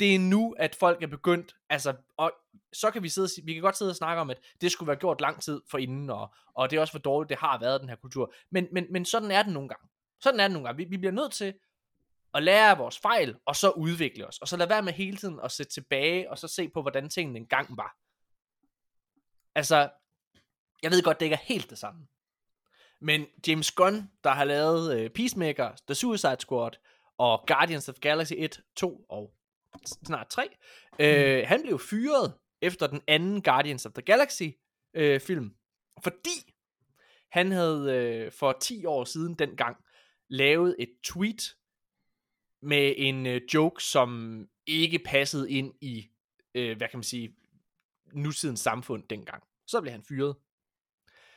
Det 0.00 0.14
er 0.14 0.18
nu, 0.18 0.54
at 0.58 0.74
folk 0.74 1.02
er 1.02 1.06
begyndt, 1.06 1.56
altså, 1.68 1.94
og 2.16 2.32
så 2.72 2.90
kan 2.90 3.02
vi 3.02 3.08
sidde 3.08 3.26
og 3.26 3.30
sige, 3.30 3.44
vi 3.44 3.52
kan 3.52 3.62
godt 3.62 3.76
sidde 3.76 3.90
og 3.90 3.96
snakke 3.96 4.20
om, 4.20 4.30
at 4.30 4.38
det 4.60 4.72
skulle 4.72 4.86
være 4.86 4.96
gjort 4.96 5.20
lang 5.20 5.42
tid 5.42 5.60
for 5.70 5.78
inden, 5.78 6.10
og, 6.10 6.34
og 6.54 6.70
det 6.70 6.76
er 6.76 6.80
også, 6.80 6.92
for 6.92 6.98
dårligt 6.98 7.28
det 7.28 7.38
har 7.38 7.60
været, 7.60 7.80
den 7.80 7.88
her 7.88 7.96
kultur. 7.96 8.34
Men, 8.50 8.68
men, 8.72 8.86
men 8.90 9.04
sådan 9.04 9.30
er 9.30 9.42
det 9.42 9.52
nogle 9.52 9.68
gange. 9.68 9.88
Sådan 10.20 10.40
er 10.40 10.44
det 10.44 10.52
nogle 10.52 10.68
gange. 10.68 10.76
Vi, 10.76 10.90
vi 10.90 10.96
bliver 10.96 11.12
nødt 11.12 11.32
til 11.32 11.54
at 12.34 12.42
lære 12.42 12.70
af 12.70 12.78
vores 12.78 12.98
fejl, 12.98 13.36
og 13.46 13.56
så 13.56 13.70
udvikle 13.70 14.26
os. 14.26 14.38
Og 14.38 14.48
så 14.48 14.56
lade 14.56 14.70
være 14.70 14.82
med 14.82 14.92
hele 14.92 15.16
tiden 15.16 15.40
at 15.44 15.52
se 15.52 15.64
tilbage, 15.64 16.30
og 16.30 16.38
så 16.38 16.48
se 16.48 16.68
på, 16.68 16.82
hvordan 16.82 17.08
tingene 17.08 17.38
engang 17.38 17.76
var. 17.76 17.96
Altså, 19.54 19.90
jeg 20.82 20.90
ved 20.90 21.02
godt, 21.02 21.20
det 21.20 21.26
ikke 21.26 21.34
er 21.34 21.44
helt 21.44 21.70
det 21.70 21.78
samme. 21.78 22.06
Men 23.00 23.26
James 23.46 23.72
Gunn, 23.72 24.10
der 24.24 24.30
har 24.30 24.44
lavet 24.44 24.98
øh, 24.98 25.10
Peacemaker, 25.10 25.70
The 25.86 25.94
Suicide 25.94 26.36
Squad, 26.40 26.70
og 27.18 27.44
Guardians 27.46 27.88
of 27.88 27.94
the 27.94 28.00
Galaxy 28.00 28.32
1, 28.36 28.60
2 28.76 29.06
og 29.08 29.34
snart 30.06 30.28
3, 30.28 30.48
øh, 31.00 31.44
han 31.46 31.62
blev 31.62 31.78
fyret 31.78 32.34
efter 32.62 32.86
den 32.86 33.00
anden 33.06 33.42
Guardians 33.42 33.86
of 33.86 33.92
the 33.92 34.02
Galaxy 34.02 34.48
øh, 34.94 35.20
film, 35.20 35.54
fordi 36.02 36.54
han 37.32 37.52
havde 37.52 37.94
øh, 37.96 38.32
for 38.32 38.52
10 38.52 38.84
år 38.84 39.04
siden 39.04 39.34
dengang 39.34 39.76
lavet 40.28 40.76
et 40.78 40.90
tweet 41.04 41.56
med 42.62 42.94
en 42.96 43.26
øh, 43.26 43.40
joke, 43.54 43.82
som 43.82 44.40
ikke 44.66 44.98
passede 44.98 45.50
ind 45.50 45.74
i, 45.80 46.08
øh, 46.54 46.76
hvad 46.76 46.88
kan 46.88 46.98
man 46.98 47.02
sige, 47.02 47.36
nutidens 48.12 48.60
samfund 48.60 49.08
dengang. 49.10 49.42
Så 49.66 49.80
blev 49.80 49.92
han 49.92 50.04
fyret. 50.08 50.36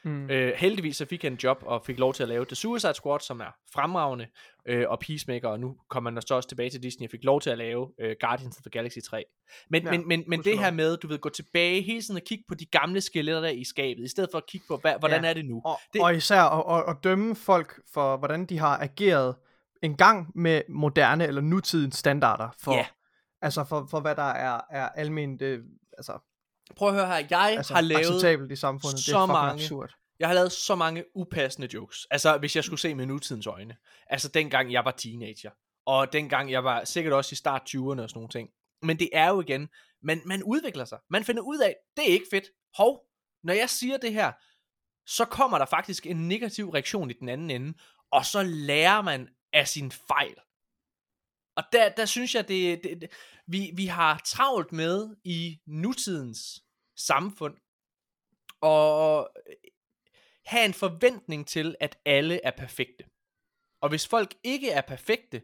Mm. 0.04 0.30
Øh, 0.30 0.54
heldigvis 0.58 0.98
så 0.98 1.06
fik 1.06 1.22
han 1.22 1.32
en 1.32 1.40
job 1.44 1.64
og 1.66 1.86
fik 1.86 2.00
lov 2.00 2.14
til 2.14 2.24
at 2.24 2.30
lave 2.30 2.46
The 2.46 2.56
Suicide 2.56 2.94
Squad, 2.94 3.20
som 3.20 3.40
er 3.40 3.52
fremragende, 3.74 4.28
øh, 4.66 4.86
og 4.90 5.00
Peacemaker, 5.00 5.48
og 5.48 5.60
nu 5.60 5.76
kommer 5.90 6.10
man 6.12 6.22
så 6.22 6.36
også 6.36 6.50
tilbage 6.50 6.70
til 6.70 6.84
Disney 6.84 7.08
og 7.08 7.12
fik 7.12 7.24
lov 7.24 7.42
til 7.42 7.50
at 7.50 7.58
lave 7.58 7.90
øh, 8.02 8.16
Guardians 8.20 8.58
of 8.58 8.62
the 8.62 8.70
Galaxy 8.70 8.98
3. 9.10 9.24
Men, 9.70 9.84
ja, 9.84 9.92
men, 9.92 10.08
men, 10.08 10.24
men 10.28 10.44
det 10.44 10.60
her 10.60 10.72
med, 10.72 10.98
du 10.98 11.08
ved, 11.08 11.18
gå 11.20 11.30
tilbage 11.30 11.82
hele 11.82 12.02
tiden 12.02 12.16
og 12.16 12.22
kigge 12.28 12.44
på 12.48 12.56
de 12.56 12.66
gamle 12.66 13.02
skeletter 13.02 13.42
der 13.42 13.50
i 13.50 13.64
skabet, 13.64 14.04
i 14.04 14.08
stedet 14.08 14.30
for 14.32 14.38
at 14.38 14.46
kigge 14.48 14.68
på, 14.68 14.78
hvad, 14.78 14.94
hvordan 15.00 15.24
Ja. 15.24 15.30
er 15.30 15.34
det 15.34 15.46
nu? 15.46 15.62
Og, 15.66 15.78
det- 15.84 15.94
det... 15.94 16.02
og 16.02 16.16
især 16.16 16.42
at, 16.42 16.80
at, 16.80 16.90
at 16.90 17.04
dømme 17.04 17.36
folk 17.36 17.80
for, 17.94 18.18
hvordan 18.18 18.46
de 18.46 18.60
har 18.60 18.78
ageret 18.78 19.36
en 19.82 19.96
gang 19.98 20.32
med 20.36 20.62
moderne 20.70 21.28
eller 21.28 21.42
nutidens 21.42 21.96
standarder 21.96 22.50
for, 22.64 22.74
Ja. 22.74 22.86
altså 23.42 23.64
for, 23.64 23.88
for 23.92 24.00
hvad 24.00 24.16
der 24.16 24.24
er, 24.32 24.62
er 24.72 24.90
almindeligt 24.90 25.42
øh, 25.60 25.64
altså, 25.98 26.20
Prøv 26.76 26.88
at 26.90 26.94
høre 26.96 27.08
her, 27.08 27.16
jeg 27.30 27.54
altså 27.58 27.74
har 27.74 27.82
lavet 27.82 28.52
i 28.52 28.56
samfundet. 28.56 28.96
det 28.98 29.06
så 29.06 29.18
er 29.18 29.22
fucking 29.22 29.34
mange- 29.34 29.64
absurd. 29.64 29.94
Jeg 30.24 30.30
har 30.30 30.34
lavet 30.34 30.52
så 30.52 30.76
mange 30.76 31.04
upassende 31.16 31.68
jokes. 31.74 32.08
Altså, 32.12 32.38
hvis 32.38 32.56
jeg 32.56 32.64
skulle 32.64 32.80
se 32.80 32.96
med 32.96 33.06
nutidens 33.06 33.48
øjne. 33.48 33.78
Altså, 34.08 34.28
dengang 34.28 34.72
jeg 34.72 34.86
var 34.86 34.92
teenager. 34.92 35.52
Og 35.86 36.14
dengang 36.14 36.52
jeg 36.52 36.64
var 36.64 36.84
sikkert 36.84 37.14
også 37.14 37.34
i 37.34 37.36
start 37.36 37.62
20'erne 37.70 37.80
og 37.80 38.10
sådan 38.10 38.10
nogle 38.14 38.30
ting. 38.30 38.50
Men 38.82 39.00
det 39.00 39.10
er 39.14 39.30
jo 39.30 39.42
igen, 39.42 39.70
man, 40.04 40.22
man 40.26 40.44
udvikler 40.44 40.86
sig. 40.86 41.00
Man 41.10 41.24
finder 41.24 41.42
ud 41.42 41.60
af, 41.60 41.76
det 41.98 42.04
er 42.04 42.14
ikke 42.14 42.26
fedt. 42.32 42.46
Hov, 42.78 43.06
når 43.44 43.54
jeg 43.54 43.70
siger 43.70 43.98
det 43.98 44.14
her, 44.14 44.32
så 45.06 45.26
kommer 45.26 45.58
der 45.58 45.66
faktisk 45.66 46.06
en 46.06 46.28
negativ 46.28 46.70
reaktion 46.70 47.10
i 47.10 47.14
den 47.14 47.30
anden 47.30 47.50
ende. 47.50 47.74
Og 48.12 48.26
så 48.26 48.44
lærer 48.44 49.02
man 49.02 49.30
af 49.54 49.68
sin 49.68 49.92
fejl. 49.92 50.36
Og 51.56 51.64
der, 51.72 51.90
der 51.90 52.06
synes 52.06 52.36
jeg, 52.36 52.48
det, 52.48 52.84
det, 52.84 53.02
det 53.02 53.10
vi, 53.48 53.72
vi 53.76 53.86
har 53.86 54.22
travlt 54.26 54.72
med 54.72 55.16
i 55.24 55.60
nutidens 55.66 56.64
samfund. 56.96 57.56
Og 58.62 59.30
have 60.46 60.66
en 60.66 60.74
forventning 60.74 61.48
til, 61.48 61.76
at 61.80 61.98
alle 62.06 62.40
er 62.46 62.52
perfekte. 62.52 63.04
Og 63.82 63.90
hvis 63.90 64.08
folk 64.08 64.34
ikke 64.44 64.70
er 64.72 64.82
perfekte, 64.82 65.42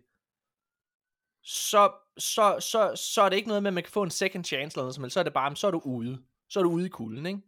så, 1.43 1.91
så, 2.17 2.59
så, 2.59 2.95
så 2.95 3.21
er 3.21 3.29
det 3.29 3.35
ikke 3.35 3.47
noget 3.47 3.63
med, 3.63 3.69
at 3.69 3.73
man 3.73 3.83
kan 3.83 3.91
få 3.91 4.03
en 4.03 4.11
second 4.11 4.45
chance 4.45 4.75
eller 4.75 4.83
noget 4.83 4.95
som 4.95 5.03
helst. 5.03 5.13
Så 5.13 5.19
er 5.19 5.23
det 5.23 5.33
bare, 5.33 5.55
så 5.55 5.67
er 5.67 5.71
du 5.71 5.79
ude. 5.85 6.23
Så 6.49 6.59
er 6.59 6.63
du 6.63 6.69
ude 6.69 6.85
i 6.85 6.89
kulden, 6.89 7.25
ikke? 7.25 7.39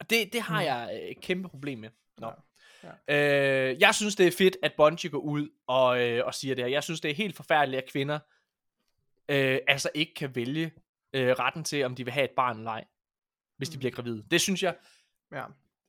Og 0.00 0.10
det, 0.10 0.32
det 0.32 0.40
har 0.42 0.60
Mm. 0.60 0.66
jeg 0.66 0.90
øh, 1.02 1.08
et 1.08 1.20
kæmpe 1.20 1.48
problem 1.48 1.78
med. 1.78 1.90
Nå. 2.18 2.32
Ja. 3.08 3.70
Øh, 3.70 3.80
jeg 3.80 3.94
synes, 3.94 4.16
det 4.16 4.26
er 4.26 4.32
fedt, 4.38 4.56
at 4.62 4.72
Bungie 4.76 5.10
går 5.10 5.18
ud 5.18 5.48
og, 5.66 6.00
øh, 6.08 6.26
og 6.26 6.34
siger 6.34 6.54
det 6.54 6.64
her. 6.64 6.70
Jeg 6.70 6.82
synes, 6.84 7.00
det 7.00 7.10
er 7.10 7.14
helt 7.14 7.36
forfærdeligt, 7.36 7.82
at 7.82 7.88
kvinder 7.90 8.18
øh, 9.28 9.58
altså 9.68 9.90
ikke 9.94 10.14
kan 10.14 10.34
vælge 10.34 10.72
øh, 11.12 11.32
retten 11.38 11.64
til, 11.64 11.84
om 11.84 11.94
de 11.94 12.04
vil 12.04 12.12
have 12.12 12.24
et 12.24 12.30
barn 12.36 12.58
eller 12.58 12.70
ej, 12.70 12.84
hvis 13.56 13.68
de 13.68 13.76
Mm. 13.76 13.78
bliver 13.78 13.92
gravide. 13.92 14.24
Det 14.30 14.40
synes 14.40 14.62
jeg, 14.62 14.76
Ja. 15.32 15.44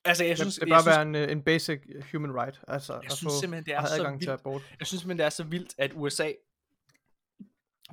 Altså 0.06 0.24
jeg 0.24 0.30
Jeg 0.30 0.38
synes, 0.38 0.54
synes, 0.54 0.64
det 0.64 0.70
jeg 0.70 0.76
bør 0.76 0.82
synes, 0.82 0.96
være 0.96 1.02
en, 1.02 1.16
øh, 1.16 1.32
en 1.32 1.42
basic 1.42 1.82
human 2.12 2.32
right, 2.42 2.62
altså 2.68 2.94
jeg 2.94 3.06
at 3.06 3.12
synes 3.12 3.34
få 3.34 3.40
simpelthen, 3.40 3.66
det 3.66 3.74
er 3.74 3.80
have 3.80 3.88
så 3.88 3.96
adgang 3.96 4.22
til 4.22 4.28
vildt. 4.30 4.40
abort. 4.42 4.62
Jeg 4.80 4.88
synes 4.88 5.02
simpelthen, 5.02 5.18
det 5.20 5.26
er 5.26 5.30
så 5.30 5.44
vildt, 5.44 5.74
at 5.78 5.92
USA, 5.96 6.32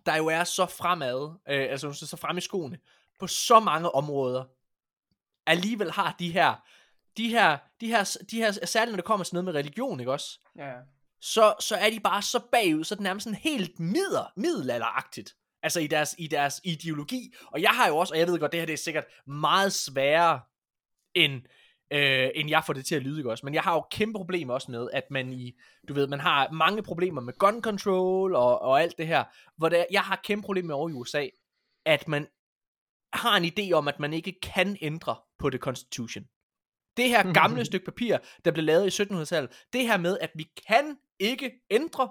der 0.06 0.16
jo 0.16 0.26
er 0.26 0.44
så 0.44 0.66
fremad, 0.66 1.30
øh, 1.48 1.66
altså 1.70 1.92
så 1.92 2.16
frem 2.16 2.38
i 2.38 2.40
skoene, 2.40 2.78
på 3.20 3.26
så 3.26 3.60
mange 3.60 3.90
områder, 3.94 4.44
alligevel 5.46 5.90
har 5.90 6.16
de 6.18 6.30
her, 6.32 6.54
de 7.16 7.28
her, 7.28 7.58
de 7.80 7.86
her, 7.86 8.16
de 8.30 8.36
her, 8.36 8.52
særligt 8.52 8.92
når 8.92 8.96
det 8.96 9.04
kommer 9.04 9.24
til 9.24 9.34
noget 9.34 9.44
med 9.44 9.54
religion, 9.54 10.00
ikke 10.00 10.12
også? 10.12 10.40
Ja. 10.58 10.72
så, 11.20 11.54
så 11.60 11.76
er 11.76 11.90
de 11.90 12.00
bare 12.00 12.22
så 12.22 12.40
bagud, 12.52 12.84
så 12.84 12.94
er 12.94 12.96
det 12.96 13.02
nærmest 13.02 13.24
sådan 13.24 13.38
helt 13.38 13.80
midler, 13.80 14.32
middelalderagtigt. 14.36 15.36
Altså 15.62 15.80
i 15.80 15.86
deres, 15.86 16.14
i 16.18 16.26
deres 16.26 16.60
ideologi. 16.64 17.34
Og 17.46 17.62
jeg 17.62 17.70
har 17.70 17.88
jo 17.88 17.96
også, 17.96 18.14
og 18.14 18.18
jeg 18.18 18.26
ved 18.26 18.38
godt, 18.38 18.52
det 18.52 18.60
her 18.60 18.66
det 18.66 18.72
er 18.72 18.76
sikkert 18.76 19.04
meget 19.26 19.72
sværere, 19.72 20.40
end, 21.14 21.42
øh, 21.92 22.28
end 22.34 22.50
jeg 22.50 22.62
får 22.66 22.72
det 22.72 22.86
til 22.86 22.94
at 22.94 23.02
lyde, 23.02 23.18
ikke 23.18 23.30
også? 23.30 23.46
Men 23.46 23.54
jeg 23.54 23.62
har 23.62 23.74
jo 23.74 23.86
kæmpe 23.90 24.18
problemer 24.18 24.54
også 24.54 24.70
med, 24.70 24.88
at 24.92 25.04
man 25.10 25.32
i, 25.32 25.52
du 25.88 25.94
ved, 25.94 26.06
man 26.06 26.20
har 26.20 26.50
mange 26.50 26.82
problemer 26.82 27.20
med 27.20 27.32
gun 27.38 27.62
control 27.62 28.34
og, 28.34 28.62
og 28.62 28.82
alt 28.82 28.98
det 28.98 29.06
her, 29.06 29.24
hvor 29.56 29.68
det, 29.68 29.80
er- 29.80 29.84
jeg 29.90 30.02
har 30.02 30.20
kæmpe 30.24 30.44
problemer 30.46 30.74
over 30.74 30.88
i 30.88 30.92
USA, 30.92 31.26
at 31.86 32.08
man 32.08 32.26
har 33.12 33.36
en 33.36 33.44
idé 33.44 33.72
om, 33.72 33.88
at 33.88 34.00
man 34.00 34.12
ikke 34.12 34.40
kan 34.42 34.76
ændre 34.80 35.16
på 35.38 35.50
det 35.50 35.60
constitution. 35.60 36.24
Det 36.96 37.08
her 37.08 37.32
gamle 37.40 37.64
stykke 37.64 37.84
papir, 37.84 38.18
der 38.44 38.50
blev 38.52 38.64
lavet 38.64 39.00
i 39.00 39.02
1700-tallet, 39.02 39.64
det 39.72 39.86
her 39.86 39.96
med, 39.98 40.18
at 40.20 40.30
vi 40.34 40.46
kan 40.66 40.96
ikke 41.18 41.50
ændre 41.70 42.10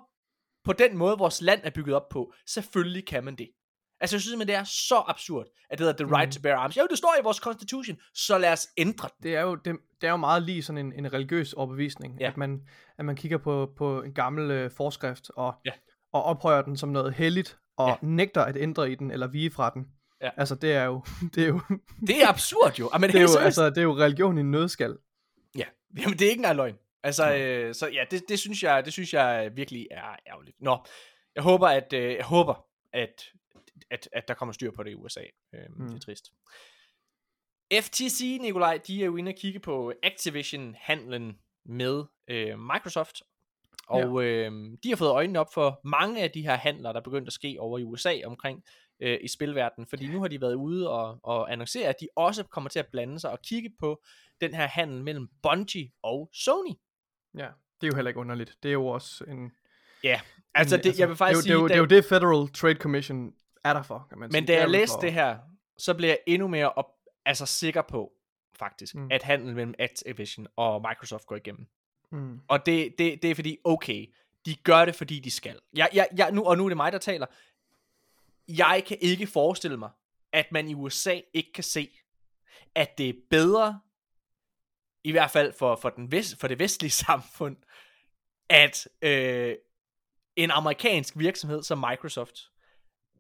på 0.64 0.74
den 0.74 0.98
måde, 0.98 1.18
vores 1.18 1.42
land 1.42 1.62
er 1.64 1.70
bygget 1.70 1.96
op 1.96 2.10
på. 2.10 2.34
Selvfølgelig 2.48 3.08
kan 3.08 3.24
man 3.24 3.36
det. 3.36 3.50
Altså, 4.02 4.16
jeg 4.16 4.22
synes 4.22 4.24
simpelthen, 4.32 4.48
det 4.48 4.56
er 4.56 4.64
så 4.64 5.04
absurd, 5.08 5.46
at 5.70 5.78
det 5.80 5.86
hedder 5.88 6.06
the 6.06 6.16
right 6.18 6.32
to 6.34 6.42
bear 6.42 6.56
arms. 6.58 6.78
Jo, 6.78 6.88
det 6.90 6.98
står 6.98 7.16
i 7.20 7.24
vores 7.24 7.38
constitution, 7.38 7.98
så 8.14 8.38
lad 8.38 8.52
os 8.54 8.68
ændre 8.78 9.10
den. 9.18 9.24
Det 9.24 9.36
er 9.36 9.42
jo, 9.42 9.56
det, 9.56 9.76
det 10.02 10.08
er 10.08 10.12
jo 10.12 10.18
meget 10.18 10.44
lige 10.44 10.64
sådan 10.64 10.86
en, 10.86 10.94
en 10.94 11.14
religiøs 11.14 11.54
overbevisning, 11.54 12.18
Ja. 12.20 12.28
at, 12.28 12.38
man, 12.38 12.62
at 13.00 13.06
man 13.06 13.16
kigger 13.16 13.38
på, 13.38 13.72
på 13.78 14.02
en 14.02 14.14
gammel 14.14 14.52
øh, 14.52 14.72
forskrift 14.72 15.30
og, 15.36 15.54
Ja. 15.66 15.72
og 16.14 16.24
ophøjer 16.24 16.62
den 16.62 16.78
som 16.78 16.90
noget 16.90 17.14
helligt, 17.14 17.58
og 17.78 17.90
Ja. 17.90 17.96
nægter 18.02 18.42
at 18.42 18.58
ændre 18.58 18.92
i 18.92 18.96
den, 18.96 19.12
eller 19.12 19.28
vige 19.28 19.52
fra 19.52 19.70
den. 19.70 19.86
Ja. 20.22 20.30
Altså, 20.38 20.56
det 20.56 20.74
er 20.74 20.84
jo, 20.84 21.04
det 21.36 21.44
er 21.44 21.48
jo, 21.48 21.60
Det 22.08 22.24
er 22.24 22.28
absurd 22.28 22.74
jo. 22.80 22.90
Ah, 22.94 23.02
Men 23.02 23.10
det 23.12 23.18
er 23.18 23.22
jo, 23.22 23.40
altså, 23.40 23.70
det 23.70 23.78
er 23.78 23.82
jo 23.82 23.96
religion 23.98 24.38
i 24.38 24.42
en 24.42 24.52
nødskal. 24.52 24.98
Ja, 25.56 25.66
jamen 25.98 26.20
det 26.20 26.26
er 26.26 26.30
ikke 26.30 26.40
engang 26.40 26.56
løgn. 26.56 26.76
Altså, 27.04 27.36
øh, 27.36 27.76
så 27.76 27.88
ja, 27.88 28.04
det, 28.12 28.22
det, 28.30 28.40
synes 28.40 28.64
jeg, 28.64 28.86
det 28.86 28.94
synes 28.94 29.14
jeg 29.14 29.52
virkelig 29.56 29.88
er 29.92 30.16
ærgerligt. 30.28 30.58
Nå, 30.62 30.78
jeg 31.36 31.44
håber, 31.44 31.68
at, 31.68 31.94
øh, 31.94 32.14
jeg 32.16 32.26
håber, 32.26 32.66
at, 32.94 33.22
at, 33.92 34.10
at 34.12 34.28
der 34.28 34.34
kommer 34.34 34.54
styr 34.54 34.72
på 34.72 34.84
det 34.84 34.92
i 34.92 34.96
USA. 34.96 35.24
Øh, 35.54 35.62
mm. 35.70 35.88
Det 35.88 35.96
er 35.96 36.00
trist. 36.00 36.32
FTC, 37.74 38.38
Nikolaj, 38.42 38.80
de 38.88 39.02
er 39.02 39.06
jo 39.06 39.16
inde 39.16 39.30
og 39.30 39.36
kigge 39.36 39.60
på 39.60 39.94
Activision-handlen 40.04 41.40
med 41.66 42.04
øh, 42.28 42.60
Microsoft. 42.60 43.22
Og 43.88 44.24
øh, 44.24 44.52
de 44.84 44.90
har 44.90 44.96
fået 44.96 45.10
øjnene 45.12 45.40
op 45.40 45.54
for 45.54 45.82
mange 45.84 46.24
af 46.24 46.32
de 46.32 46.42
her 46.42 46.56
handler, 46.56 46.92
der 46.92 47.00
er 47.00 47.04
begyndt 47.04 47.28
at 47.28 47.34
ske 47.34 47.56
over 47.60 47.80
i 47.80 47.84
USA 47.84 48.14
omkring 48.26 48.64
øh, 49.00 49.18
i 49.22 49.28
spilverdenen. 49.28 49.88
Fordi 49.88 50.08
nu 50.08 50.22
har 50.22 50.28
de 50.28 50.42
været 50.42 50.56
ude 50.56 50.90
og, 50.90 51.20
og 51.24 51.52
annoncere, 51.52 51.88
at 51.88 51.96
de 52.02 52.08
også 52.16 52.44
kommer 52.44 52.70
til 52.70 52.80
at 52.80 52.88
blande 52.92 53.20
sig 53.20 53.32
og 53.32 53.42
kigge 53.42 53.72
på 53.80 54.04
den 54.42 54.54
her 54.54 54.68
handel 54.68 55.04
mellem 55.04 55.28
Bungie 55.44 55.92
og 56.04 56.30
Sony. 56.34 56.74
Ja, 57.38 57.48
det 57.82 57.88
er 57.88 57.92
jo 57.92 57.96
heller 57.96 58.10
ikke 58.10 58.20
underligt. 58.20 58.58
Det 58.64 58.70
er 58.70 58.74
jo 58.74 58.88
også 58.88 59.24
en... 59.24 59.52
Ja, 60.04 60.22
altså, 60.54 60.76
en, 60.76 60.84
det, 60.84 61.00
jeg 61.00 61.08
vil 61.08 61.16
faktisk 61.16 61.38
det 61.38 61.44
sige, 61.44 61.54
det, 61.54 61.58
er 61.58 61.62
jo, 61.62 61.68
det 61.68 61.74
er 61.74 61.78
jo 61.78 61.86
det, 61.86 62.06
Federal 62.06 62.48
Trade 62.54 62.76
Commission 62.76 63.34
er 63.64 63.74
der 63.74 63.82
for, 63.84 64.06
kan 64.10 64.18
man 64.20 64.32
sige. 64.32 64.42
men 64.42 64.48
da 64.48 64.54
jeg 64.54 64.70
læste 64.70 64.94
for- 64.94 65.02
det 65.02 65.14
her, 65.14 65.38
så 65.78 65.94
blev 65.94 66.10
jeg 66.10 66.20
endnu 66.28 66.48
mere 66.48 66.70
op, 66.72 66.86
altså 67.26 67.46
sikker 67.46 67.82
på, 67.82 68.12
faktisk. 68.54 68.96
Mm. 68.96 69.08
at 69.12 69.24
handlen 69.24 69.56
mellem 69.56 69.74
Activision 69.80 70.48
og 70.56 70.86
Microsoft 70.90 71.26
går 71.26 71.36
igennem. 71.36 71.68
Mm. 72.12 72.40
Og 72.48 72.66
det, 72.66 72.96
det, 72.98 73.22
det 73.22 73.32
er 73.32 73.36
fordi, 73.36 73.58
okay, 73.64 74.14
de 74.46 74.56
gør 74.56 74.86
det, 74.86 74.96
fordi 74.96 75.20
de 75.20 75.32
skal. 75.32 75.60
Jeg, 75.74 75.90
jeg, 75.94 76.08
jeg, 76.18 76.32
nu, 76.32 76.44
og 76.44 76.58
nu 76.58 76.66
er 76.66 76.70
det 76.70 76.78
mig, 76.78 76.92
der 76.92 76.98
taler. 76.98 77.26
Jeg 78.48 78.84
kan 78.88 78.98
ikke 79.02 79.28
forestille 79.28 79.78
mig, 79.78 79.90
at 80.32 80.52
man 80.52 80.68
i 80.68 80.74
USA 80.74 81.20
ikke 81.34 81.54
kan 81.54 81.64
se, 81.64 81.90
at 82.76 82.98
det 82.98 83.10
er 83.10 83.14
bedre, 83.30 83.80
i 85.04 85.12
hvert 85.12 85.32
fald 85.32 85.54
for, 85.54 85.76
for, 85.76 85.90
den 85.90 86.12
vest, 86.12 86.40
for 86.40 86.48
det 86.48 86.60
vestlige 86.60 86.92
samfund, 87.08 87.58
at 88.50 88.88
øh, 89.02 89.56
en 90.36 90.52
amerikansk 90.52 91.18
virksomhed 91.18 91.64
som 91.64 91.78
Microsoft, 91.90 92.36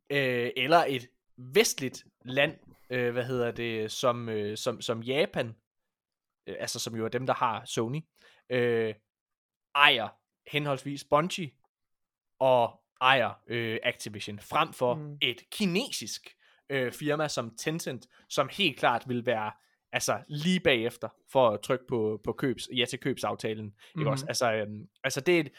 øh, 0.09 0.51
eller 0.55 0.85
et 0.87 1.07
vestligt 1.37 2.05
land, 2.25 2.57
øh, 2.89 3.11
hvad 3.13 3.23
hedder 3.23 3.51
det, 3.51 3.91
som, 3.91 4.29
øh, 4.29 4.57
som, 4.57 4.81
som 4.81 5.01
Japan, 5.01 5.55
øh, 6.47 6.55
altså 6.59 6.79
som 6.79 6.95
jo 6.95 7.05
er 7.05 7.09
dem, 7.09 7.25
der 7.25 7.33
har 7.33 7.65
Sony, 7.65 8.01
øh, 8.49 8.93
ejer 9.75 10.07
henholdsvis 10.47 11.03
Bungie 11.03 11.51
og 12.39 12.81
ejer 13.01 13.31
øh, 13.47 13.79
Activision, 13.83 14.39
frem 14.39 14.73
for 14.73 14.93
mm. 14.93 15.17
Et 15.21 15.49
kinesisk 15.51 16.35
øh, 16.69 16.91
firma 16.91 17.27
som 17.27 17.55
Tencent, 17.57 18.07
som 18.29 18.49
helt 18.51 18.79
klart 18.79 19.03
vil 19.07 19.25
være 19.25 19.51
altså 19.91 20.19
lige 20.27 20.59
bagefter 20.59 21.09
for 21.31 21.49
at 21.49 21.61
trykke 21.61 21.85
på, 21.87 22.21
på 22.23 22.33
købs, 22.33 22.69
ja 22.75 22.85
til 22.85 22.99
købsaftalen. 22.99 23.65
Mm. 23.65 24.01
Ikke 24.01 24.11
også? 24.11 24.25
Altså, 24.27 24.53
øhm, 24.53 24.87
altså 25.03 25.21
det 25.21 25.35
er 25.35 25.39
et, 25.39 25.51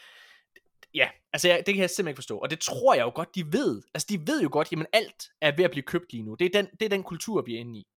ja, 0.95 1.09
altså 1.33 1.47
jeg, 1.47 1.63
det 1.65 1.73
kan 1.73 1.81
jeg 1.81 1.89
simpelthen 1.89 2.07
ikke 2.07 2.17
forstå. 2.17 2.37
Og 2.37 2.49
det 2.49 2.59
tror 2.59 2.93
jeg 2.93 3.03
jo 3.03 3.11
godt, 3.15 3.35
de 3.35 3.53
ved. 3.53 3.81
Altså 3.93 4.07
de 4.09 4.27
ved 4.27 4.41
jo 4.41 4.49
godt, 4.51 4.71
jamen 4.71 4.85
alt 4.93 5.29
er 5.41 5.55
ved 5.57 5.65
at 5.65 5.71
blive 5.71 5.83
købt 5.83 6.11
lige 6.11 6.23
nu. 6.23 6.35
Det 6.35 6.45
er 6.45 6.61
den, 6.61 6.67
det 6.79 6.85
er 6.85 6.89
den 6.89 7.03
kultur, 7.03 7.41
vi 7.41 7.55
er 7.55 7.59
inde 7.59 7.79
i. 7.79 7.87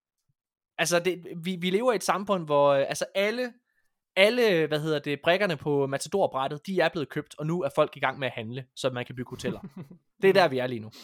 Altså 0.79 0.99
det, 0.99 1.27
vi, 1.37 1.57
vi 1.61 1.71
lever 1.71 1.93
i 1.93 1.97
et 1.97 2.05
samfund, 2.05 2.45
hvor 2.45 2.69
øh, 2.73 2.85
altså 2.89 3.05
alle, 3.15 3.53
alle, 4.17 4.67
hvad 4.67 4.81
hedder 4.81 4.99
det, 4.99 5.21
brækkerne 5.23 5.57
på 5.57 5.87
Matador-brættet, 5.87 6.67
de 6.67 6.81
er 6.81 6.89
blevet 6.89 7.09
købt, 7.09 7.35
og 7.39 7.47
nu 7.47 7.63
er 7.63 7.69
folk 7.75 7.97
i 7.97 8.01
gang 8.01 8.19
med 8.19 8.27
at 8.27 8.33
handle, 8.33 8.65
så 8.77 8.91
man 8.91 9.05
kan 9.05 9.15
bygge 9.15 9.31
hoteller. 9.31 9.61
det 10.23 10.29
er 10.29 10.33
der, 10.33 10.49
vi 10.49 10.59
er 10.59 10.67
lige 10.67 10.81
nu. 10.81 10.91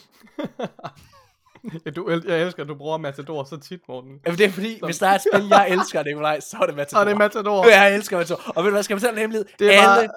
Ja, 1.86 1.90
du, 1.90 2.10
jeg 2.26 2.42
elsker, 2.42 2.62
at 2.62 2.68
du 2.68 2.74
bruger 2.74 2.98
Matador 2.98 3.44
så 3.44 3.56
tit, 3.56 3.80
Morten. 3.88 4.20
Jamen, 4.26 4.38
det 4.38 4.46
er 4.46 4.50
fordi, 4.50 4.80
hvis 4.84 4.98
der 4.98 5.06
er 5.06 5.14
et 5.14 5.20
spil, 5.20 5.48
jeg 5.48 5.68
elsker, 5.70 6.02
Nikolaj, 6.02 6.40
så 6.40 6.56
er 6.62 6.66
det 6.66 6.74
Matador. 6.74 7.04
Det 7.04 7.12
er 7.12 7.18
Matador. 7.18 7.66
Jeg 7.66 7.94
elsker 7.94 8.16
Matador. 8.18 8.52
Og 8.56 8.64
ved 8.64 8.70
du 8.70 8.74
hvad, 8.74 8.82
skal 8.82 8.94
jeg 8.94 9.00
fortælle 9.00 9.16
en 9.16 9.20
hemmelighed? 9.20 9.46
Det 9.58 9.74
er 9.74 9.88
alle, 9.88 10.08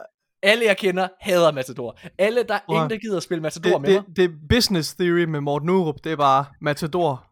alle, 0.44 0.66
jeg 0.66 0.78
kender, 0.78 1.08
hader 1.22 1.52
Matador. 1.52 2.00
Alle, 2.18 2.44
der 2.44 2.54
er 2.54 2.60
ingen, 2.72 2.90
der 2.90 2.98
gider 2.98 3.18
at 3.18 3.24
spille 3.24 3.42
Matador 3.42 3.72
Det, 3.72 3.82
med 3.82 3.90
mig. 3.94 4.04
det, 4.08 4.16
det 4.16 4.24
er 4.24 4.30
business 4.50 4.94
theory 4.96 5.24
med 5.24 5.42
Morten 5.42 5.70
Urup. 5.70 5.96
Det 6.04 6.12
er 6.12 6.16
bare 6.16 6.46
Matador. 6.62 7.26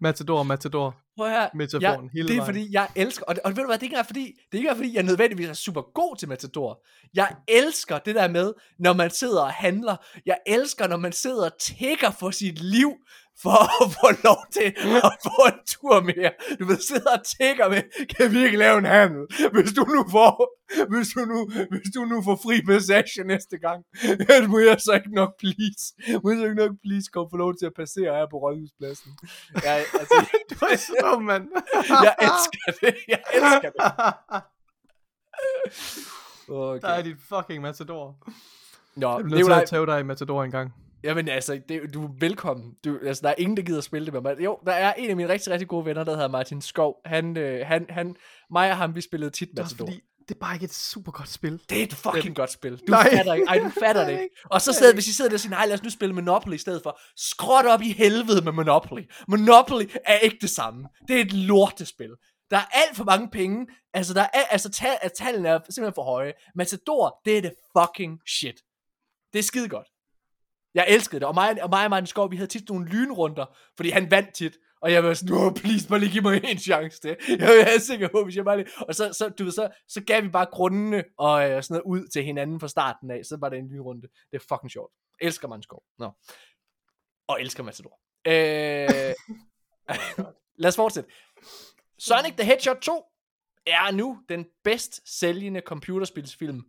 Matador, 0.00 0.42
Matador. 0.42 0.96
Prøv 1.16 1.26
at 1.26 1.32
høre, 1.32 1.48
metaforen 1.54 2.04
jeg, 2.04 2.10
hele 2.12 2.28
det 2.28 2.34
er 2.34 2.40
vejen. 2.40 2.46
fordi, 2.54 2.68
jeg 2.72 2.88
elsker, 2.96 3.24
og, 3.24 3.34
det, 3.34 3.42
og 3.42 3.50
ved 3.50 3.62
du 3.62 3.66
hvad, 3.66 3.78
det 3.78 3.86
er 3.86 3.90
ikke 3.98 4.06
fordi, 4.06 4.24
det 4.52 4.58
er 4.58 4.58
ikke 4.58 4.74
fordi, 4.76 4.94
jeg 4.94 5.02
nødvendigvis 5.02 5.48
er 5.48 5.52
super 5.52 5.82
god 5.94 6.16
til 6.16 6.28
Matador. 6.28 6.84
Jeg 7.14 7.34
elsker 7.48 7.98
det 7.98 8.14
der 8.14 8.28
med, 8.28 8.52
når 8.78 8.92
man 8.92 9.10
sidder 9.10 9.42
og 9.42 9.50
handler. 9.52 9.96
Jeg 10.26 10.38
elsker, 10.46 10.86
når 10.86 10.96
man 10.96 11.12
sidder 11.12 11.44
og 11.44 11.58
tækker 11.60 12.10
for 12.10 12.30
sit 12.30 12.58
liv, 12.60 12.92
for 13.42 13.58
at 13.82 13.86
få 14.00 14.08
lov 14.28 14.40
til 14.56 14.68
at 15.08 15.12
få 15.26 15.42
en 15.52 15.60
tur 15.72 16.00
mere. 16.00 16.30
Du 16.60 16.64
ved, 16.64 16.80
sidder 16.88 17.10
og 17.18 17.22
tækker 17.38 17.68
med, 17.68 17.82
kan 18.16 18.32
vi 18.32 18.38
ikke 18.44 18.56
lave 18.58 18.78
en 18.78 18.84
handel? 18.84 19.22
Hvis 19.52 19.72
du 19.72 19.82
nu 19.94 20.00
får, 20.10 20.34
hvis 20.92 21.08
du 21.14 21.20
nu, 21.32 21.38
hvis 21.70 21.88
du 21.94 22.00
nu 22.04 22.22
får 22.22 22.36
fri 22.44 22.56
passage 22.70 23.24
næste 23.24 23.58
gang, 23.58 23.84
må 24.52 24.58
jeg 24.58 24.80
så 24.80 24.92
ikke 24.92 25.14
nok 25.14 25.32
please, 25.42 25.82
må 26.22 26.30
jeg 26.30 26.38
så 26.38 26.44
ikke 26.44 26.60
nok 26.64 26.74
please 26.84 27.06
komme 27.12 27.28
få 27.32 27.36
lov 27.36 27.52
til 27.58 27.66
at 27.66 27.74
passere 27.76 28.10
her 28.18 28.26
på 28.32 28.36
Rådhuspladsen. 28.44 29.10
Jeg, 29.64 29.84
altså, 30.00 30.18
Du 30.50 30.56
er 30.72 30.76
så, 30.76 31.18
mand. 31.30 31.44
jeg 32.06 32.14
elsker 32.28 32.70
det. 32.82 32.94
Jeg 33.08 33.22
elsker 33.34 33.70
det. 33.70 33.82
Der 36.48 36.88
er 36.88 36.98
Okay. 36.98 37.04
dit 37.04 37.16
fucking 37.28 37.62
Matador. 37.62 38.16
Nå, 38.96 39.16
Jeg 39.16 39.24
bliver 39.24 39.38
nødt 39.38 39.46
til 39.46 39.52
at 39.62 39.68
tage 39.68 39.86
dig 39.86 40.00
i 40.00 40.02
Matador 40.02 40.44
en 40.44 40.50
gang. 40.50 40.74
Jamen 41.04 41.28
altså, 41.28 41.60
det, 41.68 41.94
du 41.94 42.04
er 42.04 42.08
velkommen. 42.20 42.74
Du, 42.84 42.98
altså, 43.06 43.20
der 43.22 43.28
er 43.28 43.34
ingen, 43.38 43.56
der 43.56 43.62
gider 43.62 43.80
spille 43.80 44.04
det 44.06 44.12
med 44.14 44.20
mig. 44.20 44.36
Jo, 44.44 44.58
der 44.66 44.72
er 44.72 44.94
en 44.94 45.10
af 45.10 45.16
mine 45.16 45.28
rigtig, 45.28 45.52
rigtig 45.52 45.68
gode 45.68 45.84
venner, 45.84 46.04
der 46.04 46.12
hedder 46.12 46.28
Martin 46.28 46.62
Skov. 46.62 46.96
Han, 47.04 47.36
øh, 47.36 47.66
han, 47.66 47.86
han, 47.90 48.16
mig 48.50 48.70
og 48.70 48.76
ham, 48.76 48.94
vi 48.94 49.00
spillede 49.00 49.30
tit 49.30 49.48
Det 49.50 49.58
er 49.58 49.62
Matador. 49.62 49.86
fordi, 49.86 50.00
det 50.28 50.34
er 50.34 50.38
bare 50.38 50.54
ikke 50.54 50.64
et 50.64 50.74
super 50.74 51.12
godt 51.12 51.28
spil. 51.28 51.60
Det 51.70 51.78
er 51.78 51.82
et 51.82 51.94
fucking 51.94 52.36
godt 52.36 52.52
spil. 52.52 52.76
Du 52.78 52.84
Nej. 52.88 53.10
fatter 53.16 53.34
ikke. 53.34 53.46
Ej, 53.48 53.58
du 53.58 53.70
fatter 53.84 54.04
det 54.04 54.14
Det 54.14 54.22
ikke. 54.22 54.34
Og 54.44 54.60
så 54.60 54.70
Det 54.70 54.76
er 54.76 54.78
sidder, 54.78 54.94
hvis 54.94 55.08
I 55.08 55.12
sidder 55.12 55.28
der 55.28 55.36
og 55.36 55.40
siger, 55.40 55.50
nej, 55.50 55.66
lad 55.66 55.74
os 55.74 55.82
nu 55.82 55.90
spille 55.90 56.14
Monopoly 56.14 56.54
i 56.54 56.58
stedet 56.58 56.82
for. 56.82 57.00
Skråt 57.16 57.66
op 57.66 57.82
i 57.82 57.92
helvede 57.92 58.42
med 58.44 58.52
Monopoly. 58.52 59.02
Monopoly 59.28 59.84
er 60.04 60.18
ikke 60.18 60.38
det 60.40 60.50
samme. 60.50 60.88
Det 61.08 61.16
er 61.16 61.20
et 61.20 61.32
lortespil. 61.32 62.10
Der 62.50 62.56
er 62.56 62.64
alt 62.72 62.96
for 62.96 63.04
mange 63.04 63.28
penge. 63.30 63.66
Altså, 63.94 64.14
der 64.14 64.20
er, 64.22 64.26
al- 64.34 64.46
altså 64.50 64.70
tal, 64.70 64.96
tallene 65.18 65.48
er 65.48 65.58
simpelthen 65.70 65.94
for 65.94 66.02
høje. 66.02 66.32
Matador, 66.54 67.20
det 67.24 67.36
er 67.38 67.42
det 67.42 67.52
fucking 67.78 68.18
shit. 68.38 68.56
Det 69.32 69.38
er 69.38 69.42
skide 69.42 69.68
godt. 69.68 69.86
Jeg 70.78 70.86
elskede 70.88 71.20
det. 71.20 71.28
Og 71.28 71.34
mig, 71.34 71.62
og 71.62 71.70
mig 71.70 71.84
og 71.84 71.90
Martin 71.90 72.06
Skov, 72.06 72.30
vi 72.30 72.36
havde 72.36 72.50
tit 72.50 72.68
nogle 72.68 72.86
lynrunder, 72.86 73.58
fordi 73.76 73.90
han 73.90 74.10
vandt 74.10 74.34
tit. 74.34 74.58
Og 74.80 74.92
jeg 74.92 75.04
var 75.04 75.14
sådan, 75.14 75.36
oh, 75.36 75.52
please, 75.54 75.88
bare 75.88 75.98
lige 75.98 76.12
give 76.12 76.22
mig 76.22 76.44
en 76.44 76.58
chance 76.58 77.00
til. 77.00 77.16
Jeg 77.38 77.74
er 77.74 77.80
sikker 77.80 78.08
på, 78.08 78.24
hvis 78.24 78.36
jeg 78.36 78.44
bare 78.44 78.56
lige... 78.56 78.68
Og 78.88 78.94
så, 78.94 79.12
så, 79.12 79.28
du 79.28 79.44
ved, 79.44 79.52
så, 79.52 79.68
så 79.88 80.00
gav 80.00 80.22
vi 80.22 80.28
bare 80.28 80.46
grundene 80.52 81.04
og 81.18 81.50
øh, 81.50 81.62
sådan 81.62 81.74
noget 81.74 82.00
ud 82.00 82.08
til 82.08 82.24
hinanden 82.24 82.60
fra 82.60 82.68
starten 82.68 83.10
af. 83.10 83.24
Så 83.24 83.36
var 83.40 83.48
det 83.48 83.58
en 83.58 83.68
lynrunde. 83.68 84.02
Det 84.02 84.36
er 84.36 84.44
fucking 84.48 84.70
sjovt. 84.70 84.92
Elsker 85.20 85.48
Martin 85.48 85.62
Skov. 85.62 85.82
Nå. 85.98 86.10
Og 87.28 87.40
elsker 87.40 87.62
Matador. 87.62 87.98
Øh, 88.26 89.14
lad 90.62 90.68
os 90.68 90.76
fortsætte. 90.76 91.10
Sonic 91.98 92.32
the 92.32 92.44
Hedgehog 92.44 92.80
2 92.80 93.04
er 93.66 93.90
nu 93.90 94.18
den 94.28 94.46
bedst 94.64 95.18
sælgende 95.18 95.60
computerspilsfilm 95.60 96.62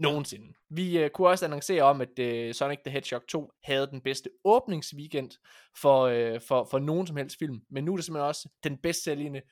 nogensinde. 0.00 0.54
Vi 0.68 1.04
uh, 1.04 1.10
kunne 1.10 1.28
også 1.28 1.44
annoncere 1.44 1.82
om, 1.82 2.00
at 2.00 2.18
uh, 2.18 2.54
Sonic 2.54 2.78
the 2.84 2.92
Hedgehog 2.92 3.26
2 3.28 3.52
havde 3.64 3.86
den 3.86 4.00
bedste 4.00 4.30
åbningsweekend 4.44 5.30
for, 5.76 6.06
uh, 6.06 6.40
for, 6.40 6.64
for 6.70 6.78
nogen 6.78 7.06
som 7.06 7.16
helst 7.16 7.38
film. 7.38 7.60
Men 7.70 7.84
nu 7.84 7.92
er 7.92 7.96
det 7.96 8.04
simpelthen 8.04 8.28
også 8.28 8.48
den 8.64 8.78
bedst 8.78 9.04
sælgende 9.04 9.42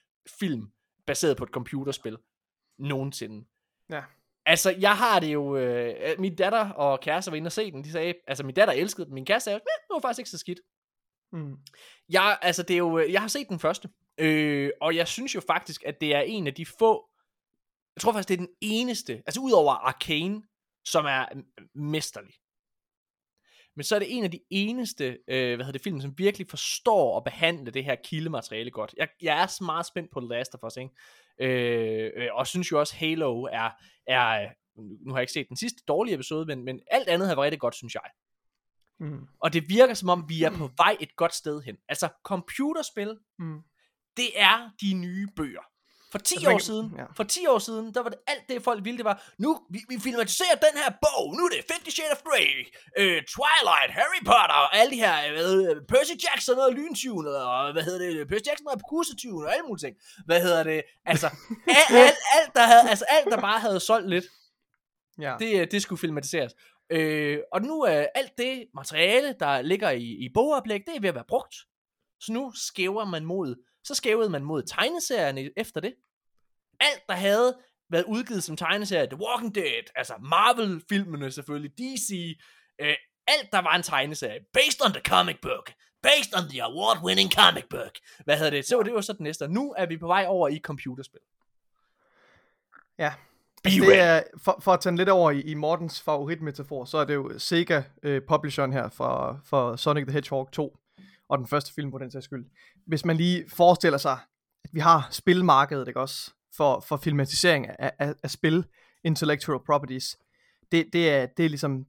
film, 0.40 0.66
baseret 1.06 1.36
på 1.36 1.44
et 1.44 1.50
computerspil, 1.50 2.16
nogensinde. 2.78 3.46
Ja. 3.90 4.02
Altså, 4.46 4.74
jeg 4.78 4.96
har 4.96 5.20
det 5.20 5.32
jo... 5.32 5.56
Øh, 5.56 6.20
min 6.20 6.36
datter 6.36 6.70
og 6.70 7.00
kæreste 7.00 7.30
var 7.30 7.36
inde 7.36 7.48
og 7.48 7.52
se 7.52 7.70
den. 7.72 7.84
De 7.84 7.92
sagde... 7.92 8.14
Altså, 8.26 8.44
min 8.44 8.54
datter 8.54 8.74
elskede 8.74 9.06
den. 9.06 9.14
Min 9.14 9.24
kæreste 9.26 9.44
sagde, 9.44 9.60
det 9.60 9.94
var 9.94 10.00
faktisk 10.00 10.18
ikke 10.18 10.30
så 10.30 10.38
skidt. 10.38 10.60
Mm. 11.32 11.56
Jeg, 12.08 12.38
altså, 12.42 12.62
det 12.62 12.74
er 12.74 12.78
jo... 12.78 12.98
øh, 12.98 13.12
Jeg 13.12 13.20
har 13.20 13.28
set 13.28 13.48
den 13.48 13.58
første. 13.58 13.88
Øh, 14.18 14.70
og 14.80 14.96
jeg 14.96 15.08
synes 15.08 15.34
jo 15.34 15.40
faktisk, 15.40 15.84
at 15.86 16.00
det 16.00 16.14
er 16.14 16.20
en 16.20 16.46
af 16.46 16.54
de 16.54 16.66
få... 16.66 17.08
Jeg 17.98 18.02
tror 18.02 18.12
faktisk, 18.12 18.28
det 18.28 18.34
er 18.34 18.46
den 18.46 18.54
eneste... 18.60 19.12
Altså, 19.12 19.40
udover 19.40 19.72
Arcane, 19.72 20.42
som 20.84 21.04
er 21.04 21.26
mesterlig. 21.74 22.34
Men 23.76 23.84
så 23.84 23.94
er 23.94 23.98
det 23.98 24.16
en 24.16 24.24
af 24.24 24.30
de 24.30 24.40
eneste, 24.50 25.18
øh, 25.28 25.56
hvad 25.56 25.64
hedder 25.66 25.72
det, 25.72 25.82
film, 25.82 26.00
som 26.00 26.18
virkelig 26.18 26.46
forstår 26.50 27.16
at 27.16 27.24
behandle 27.24 27.70
det 27.70 27.84
her 27.84 27.94
kildemateriale 28.04 28.70
godt. 28.70 28.94
Jeg, 28.96 29.08
jeg 29.22 29.42
er 29.42 29.64
meget 29.64 29.86
spændt 29.86 30.10
på 30.10 30.20
The 30.20 30.28
Last 30.28 30.54
of 30.54 30.64
Us, 30.66 30.76
ikke? 30.76 30.90
Øh, 31.40 32.12
øh, 32.16 32.28
og 32.32 32.46
synes 32.46 32.72
jo 32.72 32.80
også, 32.80 32.96
Halo 32.96 33.42
er, 33.42 33.70
er, 34.06 34.42
øh, 34.42 34.48
nu 34.76 35.12
har 35.12 35.18
jeg 35.18 35.22
ikke 35.22 35.32
set 35.32 35.48
den 35.48 35.56
sidste 35.56 35.82
dårlige 35.88 36.14
episode, 36.14 36.46
men, 36.46 36.64
men 36.64 36.80
alt 36.90 37.08
andet 37.08 37.28
har 37.28 37.34
været 37.34 37.44
rigtig 37.44 37.60
godt, 37.60 37.74
synes 37.74 37.94
jeg. 37.94 38.10
Mm. 39.00 39.26
Og 39.40 39.52
det 39.52 39.68
virker 39.68 39.94
som 39.94 40.08
om, 40.08 40.24
vi 40.28 40.42
er 40.42 40.50
på 40.50 40.70
vej 40.76 40.96
et 41.00 41.16
godt 41.16 41.34
sted 41.34 41.62
hen. 41.62 41.76
Altså, 41.88 42.08
computerspil, 42.24 43.18
Mm. 43.38 43.60
det 44.16 44.28
er 44.34 44.70
de 44.80 44.94
nye 44.94 45.28
bøger. 45.36 45.62
For 46.12 46.18
10 46.18 46.34
Altså, 46.34 46.50
år 46.54 46.58
siden, 46.58 46.94
ja. 46.98 47.04
for 47.16 47.24
10 47.24 47.46
år 47.46 47.58
siden, 47.58 47.94
der 47.94 48.00
var 48.02 48.10
det 48.10 48.18
alt 48.26 48.44
det 48.48 48.62
folk 48.62 48.84
ville, 48.84 48.96
det 48.98 49.04
var, 49.04 49.16
nu, 49.38 49.60
vi, 49.70 49.78
vi 49.88 49.96
filmatiserer 50.00 50.54
den 50.66 50.74
her 50.82 50.90
bog, 51.04 51.24
nu 51.36 51.42
er 51.46 51.48
det 51.48 51.64
Fifty 51.72 51.90
Shades 51.96 52.12
of 52.12 52.22
Grey, 52.28 52.50
øh, 53.00 53.18
Twilight, 53.34 53.90
Harry 53.98 54.22
Potter, 54.30 54.58
og 54.64 54.76
alle 54.76 54.90
de 54.94 55.00
her, 55.06 55.14
øh, 55.26 55.32
hvad 55.32 55.44
hedder 55.52 55.80
Percy 55.88 56.14
Jackson 56.24 56.58
og 56.58 56.72
Lyntyven, 56.72 57.26
og 57.26 57.72
hvad 57.72 57.82
hedder 57.82 57.98
det, 58.04 58.28
Percy 58.28 58.46
Jackson 58.48 58.66
og 58.74 58.80
Pussetyven, 58.90 59.44
og 59.46 59.50
alle 59.54 59.66
mulige 59.68 59.84
ting. 59.86 59.96
Hvad 60.28 60.40
hedder 60.42 60.62
det, 60.62 60.82
altså, 61.12 61.26
alt, 61.78 61.90
alt, 62.06 62.18
alt, 62.38 62.50
der 62.58 62.62
havde, 62.72 62.84
altså 62.92 63.04
alt, 63.16 63.26
der 63.32 63.40
bare 63.40 63.60
havde 63.60 63.80
solgt 63.80 64.08
lidt, 64.14 64.24
Ja. 65.20 65.36
det, 65.40 65.60
øh, 65.60 65.66
det 65.70 65.82
skulle 65.82 65.98
filmatiseres. 65.98 66.52
Øh, 66.90 67.38
og 67.52 67.62
nu 67.62 67.80
er 67.82 68.06
alt 68.14 68.32
det 68.38 68.64
materiale, 68.74 69.34
der 69.40 69.62
ligger 69.62 69.90
i, 69.90 70.02
i 70.04 70.28
bogoplæg, 70.34 70.80
det 70.86 70.96
er 70.96 71.00
ved 71.00 71.08
at 71.08 71.14
være 71.14 71.24
brugt. 71.28 71.54
Så 72.20 72.32
nu 72.32 72.52
skæver 72.54 73.04
man 73.04 73.24
mod, 73.24 73.54
så 73.84 73.94
skævede 73.94 74.30
man 74.30 74.44
mod 74.44 74.62
tegneserierne 74.62 75.50
efter 75.56 75.80
det. 75.80 75.94
Alt, 76.80 77.02
der 77.08 77.14
havde 77.14 77.56
været 77.90 78.04
udgivet 78.04 78.44
som 78.44 78.56
tegneserie, 78.56 79.06
The 79.06 79.20
Walking 79.20 79.54
Dead, 79.54 79.82
altså 79.94 80.14
Marvel-filmene 80.20 81.30
selvfølgelig, 81.30 81.72
DC, 81.78 82.38
øh, 82.80 82.94
alt, 83.26 83.52
der 83.52 83.58
var 83.58 83.76
en 83.76 83.82
tegneserie, 83.82 84.40
based 84.52 84.86
on 84.86 84.92
the 84.92 85.02
comic 85.08 85.36
book, 85.42 85.72
based 86.02 86.36
on 86.38 86.48
the 86.50 86.62
award-winning 86.62 87.30
comic 87.40 87.64
book. 87.70 87.92
Hvad 88.24 88.36
hedder 88.36 88.50
det? 88.50 88.64
Så 88.64 88.76
var 88.76 88.82
det 88.82 88.90
jo 88.90 89.02
så 89.02 89.12
det 89.12 89.20
næste. 89.20 89.48
Nu 89.48 89.74
er 89.78 89.86
vi 89.86 89.96
på 89.96 90.06
vej 90.06 90.24
over 90.28 90.48
i 90.48 90.58
computerspil. 90.58 91.20
Ja. 92.98 93.12
Altså, 93.64 93.80
det 93.80 93.98
er, 93.98 94.22
for, 94.44 94.58
for 94.62 94.72
at 94.72 94.80
tage 94.80 94.96
lidt 94.96 95.08
over 95.08 95.30
i, 95.30 95.40
i 95.40 95.54
Mortens 95.54 96.02
favoritmetafor, 96.02 96.84
så 96.84 96.98
er 96.98 97.04
det 97.04 97.14
jo 97.14 97.38
Sega 97.38 97.82
øh, 98.02 98.22
publisheren 98.28 98.72
her 98.72 98.88
for, 98.88 99.40
for 99.44 99.76
Sonic 99.76 100.04
the 100.04 100.12
Hedgehog 100.12 100.48
2, 100.52 100.76
og 101.28 101.38
den 101.38 101.46
første 101.46 101.74
film 101.74 101.90
på 101.90 101.98
den 101.98 102.10
sags 102.10 102.24
skyld. 102.24 102.44
Hvis 102.86 103.04
man 103.04 103.16
lige 103.16 103.44
forestiller 103.50 103.98
sig, 103.98 104.18
at 104.64 104.70
vi 104.72 104.80
har 104.80 105.08
spilmarkedet, 105.10 105.88
ikke 105.88 106.00
også, 106.00 106.30
for, 106.56 106.84
for 106.88 106.96
filmatisering 106.96 107.66
af, 107.78 107.92
af, 107.98 108.14
af 108.22 108.30
spil, 108.30 108.64
intellectual 109.04 109.58
properties, 109.66 110.16
det, 110.72 110.86
det, 110.92 111.10
er, 111.10 111.26
det 111.26 111.44
er 111.44 111.48
ligesom, 111.48 111.86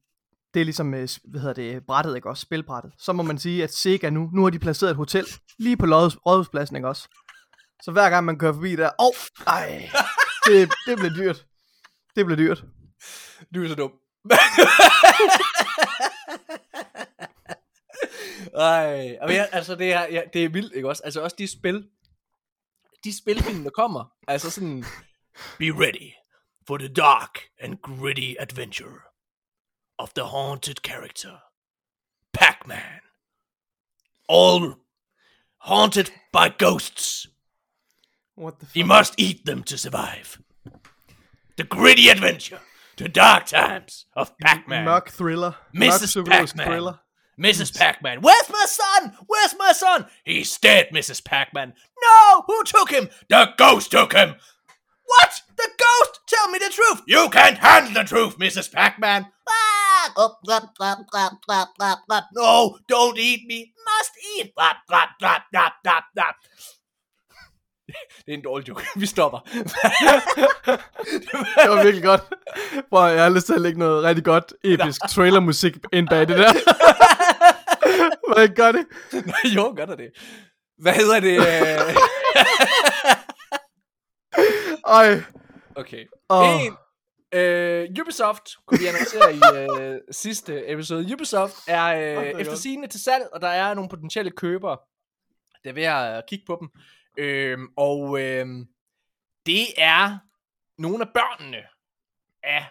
det 0.54 0.60
er 0.60 0.64
ligesom, 0.64 0.94
øh, 0.94 1.10
hvad 1.24 1.42
hedder 1.42 1.54
det, 1.54 1.86
brættet, 1.86 2.16
ikke 2.16 2.30
også, 2.30 2.42
spilbrættet. 2.42 2.94
Så 2.98 3.14
må 3.14 3.24
man 3.24 3.38
sige, 3.38 3.64
at 3.64 3.74
Sega 3.74 4.10
nu, 4.10 4.30
nu 4.34 4.44
har 4.44 4.50
de 4.50 4.60
placeret 4.60 4.92
et 4.92 4.98
hotel 4.98 5.26
lige 5.60 5.78
på 5.78 5.86
Rådhuspladsen, 5.86 6.76
ikke 6.76 6.88
også. 6.88 7.08
Så 7.84 7.92
hver 7.92 8.10
gang 8.10 8.26
man 8.26 8.40
kører 8.40 8.54
forbi 8.54 8.76
der, 8.76 8.90
åh, 9.00 9.08
oh, 9.08 9.14
ej, 9.48 9.90
det, 10.46 10.72
det 10.88 10.98
bliver 10.98 11.14
dyrt. 11.14 11.46
Det 12.16 12.26
bliver 12.26 12.38
dyrt. 12.38 12.64
Du 13.56 13.64
er 13.64 13.68
så 13.68 13.76
dum. 13.76 13.92
Ej, 18.56 19.18
og 19.22 19.34
jeg, 19.36 19.50
altså 19.52 19.76
det 19.76 19.94
er, 19.94 20.02
ja, 20.02 20.22
det 20.34 20.44
er 20.44 20.50
vildt, 20.50 20.74
ikke 20.74 20.90
også? 20.90 21.04
Altså 21.04 21.22
også 21.22 21.36
de 21.40 21.48
spil, 21.48 21.90
de 23.04 23.18
spilfilm, 23.18 23.64
der 23.64 23.70
kommer, 23.70 24.06
altså 24.28 24.50
sådan, 24.50 24.84
Be 25.58 25.66
ready 25.66 26.12
for 26.68 26.78
the 26.78 26.88
dark 26.88 27.40
and 27.60 27.78
gritty 27.82 28.36
adventure 28.40 29.00
of 29.98 30.14
the 30.14 30.24
haunted 30.24 30.76
character, 30.84 31.40
Pac-Man. 32.34 33.02
All 34.30 34.76
haunted 35.60 36.12
by 36.34 36.50
ghosts. 36.58 37.28
What 38.38 38.54
the 38.60 38.68
He 38.74 38.84
must 38.84 39.14
eat 39.18 39.46
them 39.46 39.64
to 39.64 39.78
survive. 39.78 40.38
The 41.58 41.64
gritty 41.64 42.10
adventure, 42.10 42.60
the 42.98 43.10
dark 43.10 43.46
times 43.46 44.08
of 44.16 44.32
Pac-Man. 44.46 44.86
Mørk 44.86 45.10
thriller. 45.12 45.52
Mrs. 45.74 46.18
Pac-Man. 46.26 46.68
thriller. 46.68 46.94
Mrs. 47.40 47.76
Pac-Man, 47.76 48.22
where's 48.22 48.50
my 48.50 48.66
son? 48.68 49.14
Where's 49.28 49.56
my 49.58 49.72
son? 49.72 50.08
He's 50.26 50.58
dead, 50.58 50.90
Mrs. 50.94 51.24
Pac-Man. 51.24 51.74
No, 52.04 52.44
who 52.48 52.64
took 52.66 52.92
him? 52.92 53.10
The 53.30 53.54
ghost 53.58 53.92
took 53.92 54.14
him. 54.14 54.36
What? 55.06 55.42
The 55.56 55.70
ghost? 55.78 56.20
Tell 56.28 56.52
me 56.52 56.60
the 56.60 56.70
truth. 56.70 57.02
You 57.08 57.30
can't 57.30 57.58
handle 57.58 57.94
the 57.94 58.04
truth, 58.04 58.38
Mrs. 58.38 58.72
Pac-Man. 58.72 59.28
Ah, 59.48 60.14
oh, 60.18 60.36
blah, 60.44 60.62
blah, 60.78 60.98
blah, 61.12 61.32
blah, 61.48 61.66
blah, 61.78 61.96
blah. 62.08 62.22
No, 62.34 62.78
don't 62.88 63.18
eat 63.18 63.48
me. 63.48 63.74
Must 63.86 64.12
eat. 64.38 64.54
Blah, 64.54 64.74
blah, 64.88 65.08
blah, 65.20 65.40
blah, 65.52 65.72
blah, 65.84 66.02
blah. 66.14 66.32
Det 68.26 68.34
er 68.34 68.38
en 68.38 68.44
dårlig 68.44 68.68
joke. 68.68 68.84
Vi 69.00 69.06
stopper. 69.06 69.40
Det 71.62 71.70
var 71.70 71.84
virkelig 71.84 72.04
godt. 72.04 72.22
Prøv, 72.90 73.14
jeg 73.14 73.24
har 73.24 73.30
lyst 73.30 73.46
til 73.46 73.54
at 73.54 73.62
lægge 73.62 73.80
noget 73.80 74.04
rigtig 74.04 74.26
godt 74.26 74.54
episk 74.64 75.02
trailermusik 75.10 75.78
ind 75.94 76.08
bag 76.08 76.20
det 76.20 76.38
der. 76.38 76.54
Hvordan 78.28 78.56
gør 78.56 78.72
det? 78.72 78.86
Nej, 79.26 79.54
jo, 79.56 79.74
gør 79.78 79.86
der 79.86 79.96
det. 79.96 80.10
Hvad 80.78 80.94
hedder 80.94 81.20
det? 81.20 81.38
Ej. 84.88 85.24
Okay. 85.76 86.06
Åh. 86.30 86.66
En, 86.66 86.74
øh, 87.34 87.90
Ubisoft, 88.02 88.44
kunne 88.66 88.80
vi 88.80 88.86
annoncere 88.86 89.34
i 89.34 89.40
øh, 89.82 90.00
sidste 90.12 90.72
episode. 90.72 91.14
Ubisoft 91.14 91.56
er 91.68 91.86
øh, 91.86 92.26
det 92.26 92.42
efter 92.42 92.56
sigende 92.56 92.88
til 92.88 93.04
salg, 93.04 93.24
og 93.34 93.42
der 93.42 93.48
er 93.48 93.74
nogle 93.74 93.90
potentielle 93.90 94.32
købere, 94.32 94.78
der 95.64 95.70
er 95.70 95.74
ved 95.74 95.84
at 95.84 96.24
kigge 96.28 96.46
på 96.48 96.58
dem. 96.62 96.70
Øhm, 97.18 97.68
og 97.78 98.22
øhm, 98.22 98.68
det 99.46 99.66
er 99.78 100.18
nogle 100.78 101.04
af 101.04 101.10
børnene 101.14 101.64
af 102.44 102.66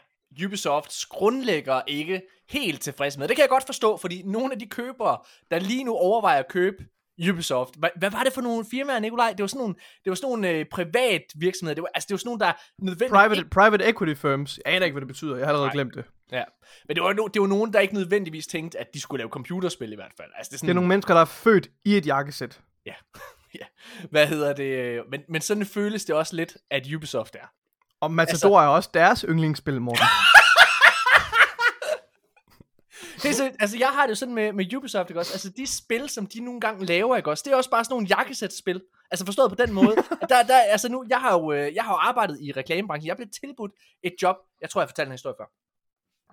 Ubisofts 0.45 1.07
grundlæggere 1.07 1.83
ikke 1.87 2.23
helt 2.49 2.83
tilfredse 2.83 3.19
med. 3.19 3.29
Det 3.29 3.37
kan 3.37 3.43
jeg 3.43 3.49
godt 3.49 3.67
forstå, 3.67 3.97
fordi 3.97 4.23
nogle 4.23 4.53
af 4.53 4.59
de 4.59 4.67
købere, 4.67 5.19
der 5.51 5.59
lige 5.59 5.85
nu 5.85 5.95
overvejer 5.95 6.39
at 6.39 6.49
købe 6.49 6.85
Ubisoft. 7.31 7.77
Hvad, 7.79 7.91
hvad 7.97 8.11
var 8.11 8.25
det 8.25 8.33
for 8.33 8.41
nogle 8.41 8.65
firmaer, 8.71 8.99
Nikolaj? 8.99 9.31
Det 9.31 9.41
var 9.41 9.47
sådan 9.47 9.59
nogle, 9.59 9.75
det 9.75 10.11
var 10.11 10.15
sådan 10.15 10.29
nogle 10.29 10.51
øh, 10.51 10.67
privat 10.73 11.23
virksomheder. 11.37 11.75
Det 11.75 11.83
var, 11.83 11.89
altså, 11.95 12.07
det 12.07 12.15
var 12.15 12.19
sådan 12.19 12.29
nogle, 12.29 12.41
der 12.41 12.53
nødvendigt 12.79 13.11
Private, 13.11 13.45
private 13.45 13.89
equity 13.89 14.21
firms. 14.21 14.61
Jeg 14.65 14.75
aner 14.75 14.87
ikke, 14.87 14.95
hvad 14.95 15.01
det 15.01 15.09
betyder. 15.09 15.37
Jeg 15.37 15.47
har 15.47 15.49
allerede 15.49 15.67
Nej. 15.67 15.75
glemt 15.75 15.95
det. 15.95 16.05
Ja, 16.33 16.45
men 16.89 16.97
det 16.97 17.05
var, 17.05 17.13
no, 17.13 17.27
det 17.27 17.43
var 17.43 17.49
nogen, 17.49 17.73
der 17.73 17.81
ikke 17.81 17.95
nødvendigvis 17.95 18.47
tænkte, 18.47 18.79
at 18.79 18.87
de 18.95 19.01
skulle 19.01 19.19
lave 19.19 19.31
computerspil 19.31 19.93
i 19.93 19.95
hvert 19.95 20.13
fald. 20.17 20.31
Altså, 20.37 20.51
det, 20.51 20.55
er 20.55 20.59
sådan, 20.59 20.67
Det 20.67 20.73
er 20.73 20.75
nogle 20.75 20.89
mennesker, 20.89 21.15
der 21.15 21.21
er 21.21 21.25
født 21.25 21.71
i 21.85 21.97
et 21.97 22.07
jakkesæt. 22.07 22.61
Ja, 22.87 22.95
ja. 23.61 23.65
Hvad 24.11 24.27
hedder 24.27 24.53
det? 24.53 25.03
Men, 25.11 25.21
men 25.29 25.41
sådan 25.41 25.67
føles 25.67 26.05
det 26.05 26.15
også 26.15 26.37
lidt, 26.37 26.57
at 26.71 26.95
Ubisoft 26.95 27.35
er. 27.35 27.47
Og 28.01 28.11
Matador 28.13 28.61
er 28.61 28.67
også 28.67 28.91
deres 28.95 29.25
yndlingsspil, 29.29 29.81
Morten. 29.81 30.05
Det 33.23 33.31
er 33.31 33.35
så, 33.35 33.51
altså, 33.61 33.79
jeg 33.79 33.89
har 33.89 34.03
det 34.03 34.11
jo 34.11 34.15
sådan 34.15 34.35
med, 34.35 34.53
med 34.53 34.75
Ubisoft, 34.75 35.11
ikke 35.11 35.21
også? 35.21 35.33
Altså, 35.33 35.49
de 35.49 35.67
spil, 35.67 36.09
som 36.09 36.27
de 36.27 36.41
nogle 36.41 36.61
gange 36.61 36.87
laver, 36.87 37.17
ikke 37.17 37.31
også? 37.31 37.43
Det 37.47 37.53
er 37.53 37.57
også 37.57 37.71
bare 37.71 37.85
sådan 37.85 37.93
nogle 37.93 38.07
jakkesætspil. 38.07 38.83
Altså, 39.11 39.25
forstået 39.25 39.51
på 39.51 39.55
den 39.67 39.73
måde. 39.73 39.97
at 40.23 40.29
der, 40.29 40.43
der, 40.43 40.59
altså 40.59 40.89
nu, 40.89 41.05
jeg 41.09 41.21
har, 41.21 41.33
jo, 41.33 41.53
øh, 41.53 41.75
jeg 41.75 41.85
har 41.85 41.93
jo 41.93 41.97
arbejdet 41.97 42.39
i 42.41 42.53
reklamebranchen. 42.53 43.07
Jeg 43.07 43.17
blev 43.17 43.29
tilbudt 43.41 43.73
et 44.03 44.15
job. 44.23 44.37
Jeg 44.61 44.71
tror, 44.71 44.81
jeg 44.81 44.89
fortalte 44.89 45.09
en 45.09 45.13
historie 45.13 45.35
før. 45.39 45.45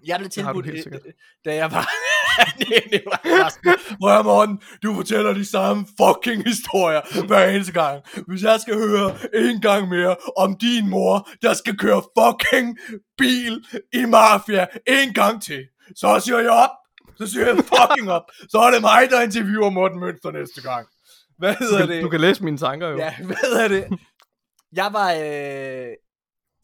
Jeg 0.06 0.20
blev 0.20 0.26
Det 0.26 0.32
tilbudt, 0.34 0.68
øh, 0.68 0.84
sikkert. 0.84 1.02
øh, 1.06 1.14
da 1.46 1.56
jeg 1.56 1.72
var... 1.72 1.90
Prøv 4.02 4.24
Morten, 4.24 4.60
du 4.84 4.96
fortæller 4.96 5.34
de 5.34 5.46
samme 5.46 5.86
fucking 6.00 6.44
historier 6.48 7.26
hver 7.28 7.48
eneste 7.50 7.72
gang. 7.74 8.02
Hvis 8.28 8.44
jeg 8.44 8.60
skal 8.62 8.76
høre 8.76 9.16
en 9.34 9.62
gang 9.62 9.90
mere 9.90 10.16
om 10.38 10.58
din 10.58 10.90
mor, 10.90 11.30
der 11.42 11.54
skal 11.54 11.78
køre 11.78 12.02
fucking 12.20 12.78
bil 13.18 13.66
i 13.94 14.06
Mafia 14.06 14.66
en 14.88 15.14
gang 15.14 15.44
til, 15.44 15.64
så 15.96 16.22
siger 16.26 16.40
jeg 16.40 16.52
op. 16.52 16.70
Så 17.18 17.28
siger 17.28 17.46
jeg 17.46 17.56
fucking 17.58 18.12
op. 18.12 18.24
Så 18.50 18.58
er 18.60 18.72
det 18.72 18.82
mig, 18.82 19.08
der 19.10 19.22
interviewer 19.22 19.70
Morten 19.70 20.00
Mønster 20.00 20.32
næste 20.32 20.62
gang. 20.62 20.88
Hvad 21.38 21.56
Du 21.56 21.64
hedder 21.64 21.80
kan, 21.80 21.90
det? 21.90 22.04
du 22.04 22.10
kan 22.10 22.22
læse 22.22 22.44
mine 22.44 22.58
tanker 22.58 22.88
jo. 22.88 22.98
Ja, 22.98 23.14
hvad 23.24 23.36
hedder 23.44 23.68
det? 23.68 23.86
Jeg 24.76 24.90
var, 24.94 25.12
øh, 25.12 25.88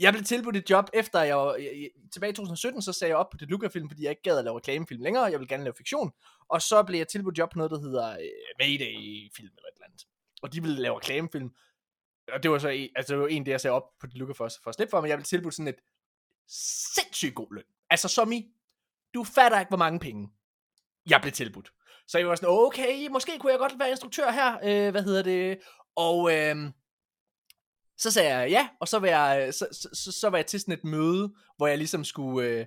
jeg 0.02 0.14
blev 0.14 0.24
tilbudt 0.24 0.58
et 0.58 0.70
job, 0.70 0.90
efter 0.94 1.22
jeg 1.22 1.38
var, 1.38 1.56
jeg, 1.56 1.90
tilbage 2.12 2.30
i 2.30 2.34
2017, 2.34 2.82
så 2.82 2.94
sagde 2.94 3.10
jeg 3.10 3.18
op 3.18 3.30
på 3.30 3.38
det 3.38 3.50
Luca-film, 3.50 3.90
fordi 3.90 4.04
jeg 4.04 4.10
ikke 4.10 4.22
gad 4.22 4.38
at 4.38 4.44
lave 4.44 4.58
reklamefilm 4.58 5.02
længere, 5.02 5.24
jeg 5.24 5.40
vil 5.40 5.48
gerne 5.48 5.64
lave 5.64 5.74
fiktion, 5.78 6.12
og 6.50 6.62
så 6.62 6.84
blev 6.84 6.98
jeg 6.98 7.08
tilbudt 7.08 7.38
job 7.38 7.52
på 7.52 7.58
noget, 7.58 7.72
der 7.72 7.80
hedder 7.80 8.12
øh, 8.12 8.28
Mayday-film 8.60 9.52
eller 9.58 9.70
et 9.70 9.76
eller 9.76 9.86
andet. 9.86 10.06
Og 10.42 10.54
de 10.54 10.62
ville 10.62 10.82
lave 10.82 10.98
reklamefilm, 10.98 11.50
og 12.34 12.44
det 12.44 12.52
var 12.52 12.60
så 12.60 12.70
en, 12.70 12.90
altså 12.96 13.14
det 13.14 13.22
var 13.22 13.28
en, 13.28 13.46
det 13.46 13.52
jeg 13.52 13.62
sagde 13.62 13.74
op 13.74 14.00
på 14.00 14.08
det 14.08 14.16
Luca 14.16 14.34
for, 14.34 14.50
for 14.64 14.70
at 14.70 14.76
slippe 14.76 14.90
for, 14.90 15.02
men 15.02 15.10
jeg 15.10 15.18
blev 15.18 15.26
tilbudt 15.26 15.54
sådan 15.54 15.68
et 15.68 15.82
sindssygt 16.96 17.36
god 17.36 17.56
løn. 17.56 17.64
Altså 17.90 18.08
som 18.08 18.32
i, 18.32 18.48
du 19.14 19.24
fatter 19.24 19.60
ikke, 19.60 19.70
hvor 19.70 19.78
mange 19.78 20.00
penge 20.00 20.30
jeg 21.10 21.22
blev 21.22 21.32
tilbudt. 21.32 21.72
Så 22.08 22.18
jeg 22.18 22.28
var 22.28 22.36
sådan, 22.36 22.50
okay, 22.50 23.08
måske 23.08 23.40
kunne 23.40 23.52
jeg 23.52 23.60
godt 23.60 23.80
være 23.80 23.90
instruktør 23.90 24.32
her, 24.32 24.58
øh, 24.64 24.92
hvad 24.92 25.04
hedder 25.04 25.24
det, 25.24 25.60
og 25.96 26.38
øh, 26.38 26.72
så 28.02 28.12
sagde 28.12 28.38
jeg 28.38 28.50
ja, 28.50 28.70
og 28.80 28.88
så 28.88 29.00
var 29.00 29.08
jeg, 29.08 29.44
øh, 29.48 29.54
så, 29.54 29.68
så, 29.72 29.90
så, 29.94 30.12
så 30.12 30.30
var 30.30 30.38
jeg 30.38 30.46
til 30.46 30.60
sådan 30.60 30.74
et 30.74 30.84
møde, 30.84 31.34
hvor 31.58 31.68
jeg 31.68 31.78
ligesom 31.78 32.04
skulle, 32.04 32.50
øh, 32.50 32.66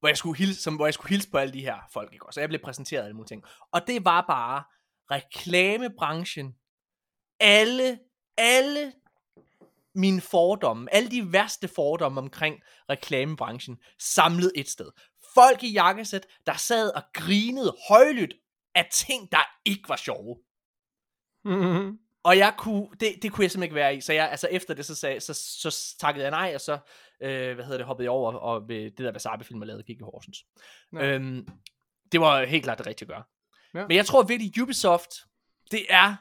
hvor 0.00 0.08
jeg 0.08 0.16
skulle 0.16 0.38
hilse, 0.38 0.62
som, 0.62 0.76
hvor 0.76 0.86
jeg 0.86 0.94
skulle 0.94 1.10
hilse 1.10 1.30
på 1.30 1.38
alle 1.38 1.52
de 1.52 1.60
her 1.60 1.76
folk, 1.92 2.12
ikke? 2.12 2.26
Så 2.30 2.40
jeg 2.40 2.48
blev 2.48 2.60
præsenteret 2.60 3.00
af 3.00 3.04
alle 3.04 3.16
mulige 3.16 3.28
ting. 3.28 3.42
Og 3.72 3.86
det 3.86 4.04
var 4.04 4.24
bare 4.28 4.62
reklamebranchen. 5.10 6.54
Alle, 7.40 7.98
alle 8.36 8.92
mine 9.94 10.20
fordomme, 10.20 10.94
alle 10.94 11.10
de 11.10 11.32
værste 11.32 11.68
fordomme 11.68 12.20
omkring 12.20 12.60
reklamebranchen, 12.90 13.78
samlet 13.98 14.52
et 14.54 14.68
sted. 14.68 14.90
Folk 15.34 15.62
i 15.62 15.72
jakkesæt, 15.72 16.26
der 16.46 16.54
sad 16.54 16.90
og 16.96 17.02
grinede 17.12 17.76
højlydt 17.88 18.34
af 18.74 18.88
ting, 18.92 19.32
der 19.32 19.46
ikke 19.64 19.88
var 19.88 19.96
sjove. 19.96 20.38
Mm-hmm. 21.44 21.98
Og 22.24 22.38
jeg 22.38 22.54
kunne, 22.58 22.88
det, 23.00 23.14
det 23.22 23.32
kunne 23.32 23.42
jeg 23.42 23.50
simpelthen 23.50 23.62
ikke 23.62 23.74
være 23.74 23.96
i. 23.96 24.00
Så 24.00 24.12
jeg, 24.12 24.30
altså 24.30 24.48
efter 24.50 24.74
det, 24.74 24.86
så, 24.86 24.94
sagde, 24.94 25.20
så, 25.20 25.34
så 25.34 25.96
takkede 26.00 26.24
jeg 26.24 26.30
nej, 26.30 26.52
og 26.54 26.60
så, 26.60 26.78
øh, 27.22 27.54
hvad 27.54 27.64
hedder 27.64 27.78
det, 27.78 27.86
hoppede 27.86 28.04
jeg 28.04 28.10
over, 28.10 28.32
og 28.32 28.68
ved 28.68 28.84
det 28.84 28.98
der 28.98 29.12
Wasabi-film, 29.12 29.60
jeg 29.60 29.66
lavede, 29.66 29.82
gik 29.82 29.96
i 29.96 30.02
Horsens. 30.02 30.44
Ja. 30.92 31.06
Øhm, 31.06 31.48
det 32.12 32.20
var 32.20 32.44
helt 32.44 32.64
klart 32.64 32.78
det 32.78 32.86
rigtige 32.86 33.06
at 33.06 33.08
gøre. 33.08 33.22
Ja. 33.74 33.86
Men 33.88 33.96
jeg 33.96 34.06
tror 34.06 34.22
virkelig, 34.22 34.62
Ubisoft, 34.62 35.10
det 35.70 35.86
er, 35.88 36.16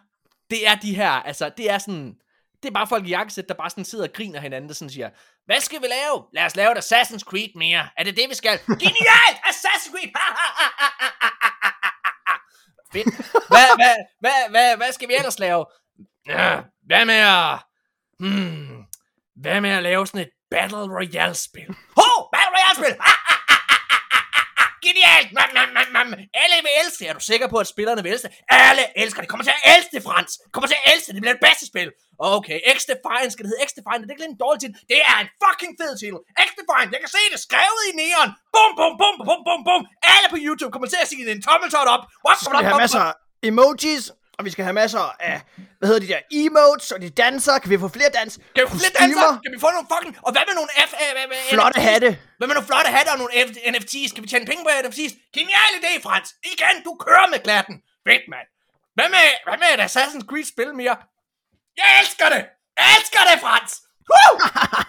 det 0.50 0.68
er 0.68 0.76
de 0.76 0.96
her, 0.96 1.10
altså, 1.12 1.52
det 1.58 1.70
er 1.70 1.78
sådan, 1.78 2.16
det 2.64 2.70
er 2.70 2.74
bare 2.74 2.88
folk 2.88 3.06
i 3.06 3.10
jakkesæt, 3.10 3.48
der 3.48 3.54
bare 3.54 3.70
sådan 3.70 3.86
sidder 3.86 4.08
og 4.08 4.14
griner 4.14 4.40
hinanden, 4.40 4.68
der 4.68 4.76
sådan 4.76 4.90
siger, 4.90 5.10
hvad 5.46 5.60
skal 5.60 5.82
vi 5.82 5.88
lave? 5.88 6.26
Lad 6.34 6.46
os 6.46 6.56
lave 6.56 6.72
et 6.72 6.78
Assassin's 6.78 7.24
Creed 7.24 7.50
mere. 7.56 7.90
Er 7.98 8.04
det 8.04 8.18
det, 8.18 8.30
vi 8.30 8.36
skal? 8.36 8.60
Genialt! 8.84 9.38
Assassin's 9.50 9.92
Creed! 9.92 10.12
Fedt. 12.94 13.06
Hvad, 13.48 13.68
hvad, 13.76 13.96
hvad, 14.20 14.50
hvad, 14.50 14.78
hvad 14.78 14.92
skal 14.92 15.10
vi 15.10 15.14
ellers 15.14 15.40
lave? 15.40 15.66
Ja, 16.28 16.60
hvad 16.88 17.06
med 17.06 17.20
at... 17.38 17.60
Hmm, 18.20 18.84
hvad 19.42 19.62
med 19.62 19.70
at 19.70 19.84
lave 19.84 20.08
sådan 20.08 20.22
et 20.22 20.32
Battle 20.52 20.86
Royale-spil? 20.98 21.72
Ho! 21.98 22.10
Battle 22.34 22.52
Royale-spil! 22.56 22.96
Genialt! 24.86 25.30
Nam, 25.38 25.50
nam, 25.58 25.70
nam, 25.78 25.88
nam. 25.96 26.08
Alle 26.44 26.58
vil 26.66 26.74
elske 26.82 27.00
det. 27.02 27.08
Er 27.12 27.16
du 27.20 27.24
sikker 27.32 27.48
på, 27.54 27.58
at 27.64 27.68
spillerne 27.74 28.02
vil 28.04 28.12
elske 28.14 28.28
det? 28.28 28.36
Alle 28.68 28.84
elsker 29.02 29.20
det. 29.22 29.28
Kommer 29.32 29.46
til 29.50 29.56
at 29.60 29.64
elske 29.74 29.92
det, 29.96 30.02
Frans. 30.08 30.32
Kommer 30.54 30.68
til 30.72 30.78
at 30.82 30.86
elske 30.92 31.08
det. 31.08 31.14
Det 31.18 31.22
bliver 31.26 31.38
det 31.40 31.46
bedste 31.50 31.66
spil. 31.72 31.90
Okay, 32.38 32.58
X-Defiant 32.76 33.30
skal 33.34 33.42
det 33.44 33.50
hedde 33.52 33.64
X-Defiant. 33.70 34.00
Det 34.02 34.08
er 34.10 34.14
ikke 34.16 34.26
lidt 34.26 34.36
en 34.38 34.42
dårlig 34.46 34.60
titel. 34.62 34.76
Det 34.92 35.00
er 35.12 35.18
en 35.24 35.30
fucking 35.44 35.74
fed 35.80 35.94
titel. 36.02 36.20
X-Defiant. 36.48 36.90
Jeg 36.96 37.02
kan 37.04 37.12
se 37.18 37.22
det 37.34 37.40
skrevet 37.48 37.82
i 37.90 37.92
neon. 38.02 38.30
Bum, 38.56 38.72
bum, 38.80 38.94
bum, 39.02 39.16
bum, 39.28 39.40
bum, 39.48 39.62
bum. 39.68 39.82
Alle 40.14 40.28
på 40.34 40.38
YouTube 40.46 40.72
kommer 40.74 40.88
til 40.94 41.00
at 41.04 41.08
sige, 41.12 41.22
det 41.26 41.32
er 41.34 41.38
en 41.42 41.46
tommeltot 41.50 41.88
op. 41.96 42.04
What, 42.26 42.38
Så 42.38 42.44
skal 42.46 42.60
vi 42.60 42.66
have 42.70 42.82
masser 42.86 43.04
af 43.10 43.14
emojis, 43.50 44.04
og 44.38 44.46
vi 44.46 44.50
skal 44.54 44.64
have 44.68 44.74
masser 44.74 45.06
af, 45.32 45.42
hvad 45.80 45.88
hedder 45.90 46.02
de 46.06 46.08
der, 46.14 46.22
emotes, 46.42 46.92
og 46.92 47.00
de 47.02 47.10
danser. 47.24 47.56
Kan 47.62 47.70
vi 47.74 47.78
få 47.86 47.88
flere 47.98 48.12
dans? 48.20 48.34
Kan 48.56 48.64
vi 48.66 48.70
få 48.74 48.78
flere 48.84 48.96
danser? 49.02 49.30
Kan 49.44 49.52
vi 49.56 49.60
få 49.66 49.70
nogle 49.78 49.88
fucking... 49.94 50.14
Og 50.28 50.32
hvad 50.36 50.44
med 50.50 50.56
nogle 50.60 50.70
F... 50.90 50.92
hvad 51.16 51.28
med 51.32 51.40
Flotte 51.56 51.80
NFTs? 51.80 51.90
hatte. 51.90 52.10
Hvad 52.38 52.48
med 52.48 52.56
nogle 52.58 52.68
flotte 52.72 52.90
hatte 52.98 53.10
og 53.14 53.18
nogle 53.22 53.34
F- 53.44 53.60
NFT's? 53.74 54.10
Kan 54.14 54.22
vi 54.24 54.28
tjene 54.34 54.46
penge 54.52 54.62
på 54.66 54.70
NFT's? 54.86 55.14
Genial 55.38 55.72
idé, 55.80 55.92
Frans. 56.06 56.28
Igen, 56.54 56.76
du 56.88 56.92
kører 57.06 57.28
med 57.34 57.40
klatten. 57.48 57.76
Fedt, 58.08 58.26
mand. 58.34 58.48
Hvad 58.98 59.10
med, 59.16 59.26
hvad 59.48 59.58
med 59.64 59.70
et 59.76 59.82
Assassin's 59.88 60.26
Creed 60.30 60.48
spil 60.54 60.70
mere? 60.82 60.96
Jeg 61.80 61.88
elsker 62.02 62.28
det. 62.36 62.42
Jeg 62.80 62.88
elsker 62.98 63.22
det, 63.30 63.36
Frans. 63.46 63.72
Woo! 64.10 64.34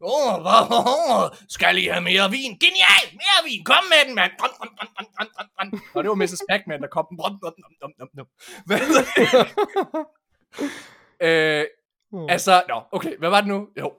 Åh, 0.00 0.34
oh, 0.34 0.86
oh, 0.86 1.30
skal 1.48 1.78
I 1.78 1.86
have 1.86 2.00
mere 2.00 2.30
vin? 2.30 2.58
Genial! 2.60 3.06
Mere 3.12 3.40
vin! 3.44 3.64
Kom 3.64 3.84
med 3.90 4.06
den, 4.06 4.14
mand! 4.14 4.32
Brum, 4.38 4.50
brum, 4.58 4.68
brum, 4.76 4.88
brum, 4.96 5.06
brum, 5.16 5.70
brum. 5.70 5.80
Og 5.94 6.04
det 6.04 6.08
var 6.08 6.14
Mrs. 6.14 6.42
Pac-Man, 6.50 6.80
der 6.82 6.88
kom. 6.88 7.06
Brum, 7.20 7.38
brum, 7.40 7.54
brum, 7.60 7.72
brum, 7.80 7.92
brum, 7.98 8.08
brum. 8.16 8.26
Hvad 8.66 8.78
det? 8.78 9.04
øh, 11.26 11.64
altså, 12.28 12.62
nå, 12.68 12.82
okay, 12.92 13.18
hvad 13.18 13.30
var 13.30 13.40
det 13.40 13.48
nu? 13.48 13.68
Jo. 13.80 13.92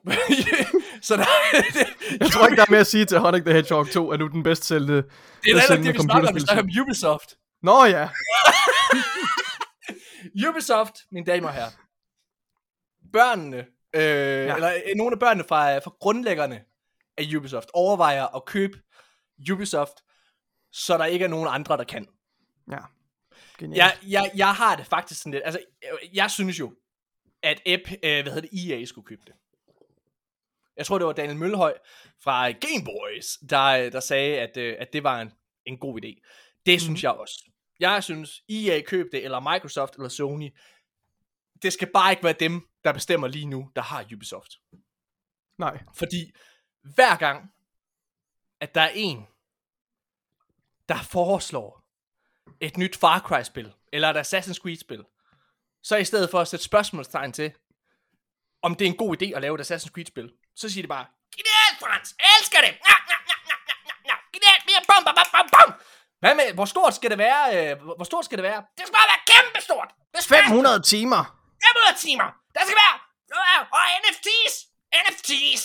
så 1.08 1.16
der, 1.16 1.24
det, 1.54 2.20
Jeg 2.20 2.32
tror 2.32 2.48
ikke, 2.48 2.56
der 2.56 2.66
er 2.68 2.72
mere 2.72 2.80
at 2.80 2.88
sige 2.88 3.06
til 3.06 3.18
Sonic 3.18 3.44
the 3.44 3.54
Hedgehog 3.54 3.90
2, 3.90 4.12
er 4.12 4.18
nu 4.18 4.28
den 4.28 4.44
bedst 4.44 4.66
sælgende. 4.66 4.96
det 4.96 5.52
er 5.52 5.56
netop 5.56 5.78
det, 5.86 5.94
vi 5.94 6.00
snakker 6.00 6.30
om. 6.30 6.36
Vi 6.36 6.40
snakker 6.40 6.64
om 6.64 6.70
Ubisoft. 6.82 7.36
Nå 7.64 7.86
ja. 7.86 8.10
Ubisoft, 10.50 10.96
mine 11.12 11.26
damer 11.26 11.48
og 11.48 11.54
herrer. 11.54 11.87
Børnene, 13.14 13.58
øh, 13.94 14.02
ja. 14.02 14.56
eller 14.56 14.74
øh, 14.74 14.96
nogle 14.96 15.14
af 15.14 15.20
børnene 15.20 15.48
fra, 15.48 15.78
fra 15.78 15.92
grundlæggerne 16.00 16.64
af 17.18 17.36
Ubisoft, 17.38 17.70
overvejer 17.74 18.36
at 18.36 18.46
købe 18.46 18.78
Ubisoft, 19.52 19.94
så 20.72 20.98
der 20.98 21.06
ikke 21.06 21.26
er 21.26 21.30
nogen 21.30 21.48
andre, 21.52 21.78
der 21.78 21.84
kan. 21.84 22.08
Ja. 22.72 22.80
Genialt. 23.58 23.78
Jeg, 23.78 23.98
jeg, 24.08 24.32
jeg 24.36 24.54
har 24.54 24.76
det 24.76 24.86
faktisk 24.86 25.22
sådan 25.22 25.32
lidt, 25.32 25.44
altså, 25.46 25.60
jeg, 25.82 25.92
jeg 26.14 26.32
synes 26.32 26.60
jo, 26.60 26.74
at 27.44 27.62
Ep, 27.66 27.92
øh, 27.92 27.98
hvad 28.24 28.24
hedder 28.24 28.42
det, 28.42 28.72
EA 28.72 28.86
skulle 28.86 29.06
købe 29.06 29.22
det. 29.28 29.34
Jeg 30.78 30.86
tror, 30.86 30.98
det 30.98 31.08
var 31.08 31.14
Daniel 31.14 31.38
Mølhøj 31.38 31.74
fra 32.24 32.52
Game 32.52 32.86
Boys, 32.86 33.38
der, 33.50 33.90
der 33.90 34.00
sagde, 34.00 34.40
at, 34.40 34.58
øh, 34.58 34.76
at 34.80 34.94
det 34.94 35.04
var 35.04 35.22
en, 35.22 35.32
en 35.66 35.78
god 35.78 36.02
idé. 36.04 36.22
Det 36.66 36.82
synes 36.82 37.04
jeg 37.04 37.12
også. 37.12 37.44
Jeg 37.80 38.04
synes, 38.04 38.44
EA 38.50 38.82
køb 38.82 39.12
det, 39.12 39.24
eller 39.24 39.54
Microsoft, 39.54 39.96
eller 39.96 40.10
Sony. 40.10 40.50
Det 41.62 41.74
skal 41.74 41.92
bare 41.94 42.12
ikke 42.12 42.24
være 42.24 42.36
dem, 42.40 42.62
der 42.88 42.94
bestemmer 42.94 43.28
lige 43.28 43.46
nu, 43.46 43.72
der 43.76 43.82
har 43.82 44.06
Ubisoft. 44.16 44.52
Nej. 45.58 45.84
Fordi 45.96 46.32
hver 46.96 47.16
gang, 47.18 47.52
at 48.62 48.76
der 48.76 48.82
er 48.82 48.92
en, 48.94 49.28
der 50.90 50.98
foreslår 51.04 51.84
et 52.62 52.78
nyt 52.78 52.96
Far 52.98 53.20
Cry-spil, 53.20 53.74
eller 53.94 54.10
et 54.10 54.18
Assassin's 54.26 54.60
Creed-spil, 54.62 55.04
så 55.84 55.96
i 55.96 56.06
stedet 56.06 56.30
for 56.32 56.40
at 56.42 56.48
sætte 56.48 56.66
spørgsmålstegn 56.66 57.34
til, 57.34 57.54
om 58.62 58.76
det 58.76 58.86
er 58.88 58.90
en 58.92 58.98
god 58.98 59.22
idé 59.22 59.26
at 59.36 59.42
lave 59.42 59.56
et 59.62 59.72
Assassin's 59.72 59.90
Creed-spil, 59.92 60.34
så 60.56 60.70
siger 60.70 60.84
de 60.84 60.88
bare, 60.88 61.06
Genialt, 61.36 61.78
Frans! 61.80 62.10
Elsker 62.32 62.60
det! 62.66 62.74
Ja, 62.90 62.98
ja, 63.12 63.18
ja, 63.30 63.38
ja, 63.50 63.56
ja, 63.70 63.76
ja, 63.90 63.94
ja. 64.10 64.16
Genialt! 64.34 64.64
Mere 64.70 64.82
bum, 64.90 65.02
bum, 65.06 65.16
bum, 65.20 65.30
bum, 65.36 65.48
bum! 65.56 65.70
Hvad 66.20 66.36
med, 66.36 66.54
hvor 66.54 66.66
stort 66.66 66.94
skal 66.96 67.10
det 67.10 67.18
være? 67.18 67.44
Øh, 67.72 67.82
hvor- 67.84 68.04
stort 68.04 68.26
skal 68.26 68.38
det 68.38 68.44
være? 68.44 68.60
Det 68.78 68.84
skal 68.88 68.94
bare 69.00 69.10
være 69.14 69.24
kæmpestort! 69.32 69.90
Det 70.14 70.20
skal 70.24 70.34
være 70.38 70.44
500 70.44 70.82
timer. 70.94 71.22
500 71.68 71.98
timer. 72.06 72.28
Der 72.58 72.64
skal 72.68 72.78
være, 72.84 72.96
og 73.78 73.84
NFT's, 74.04 74.56
NFT's. 75.04 75.64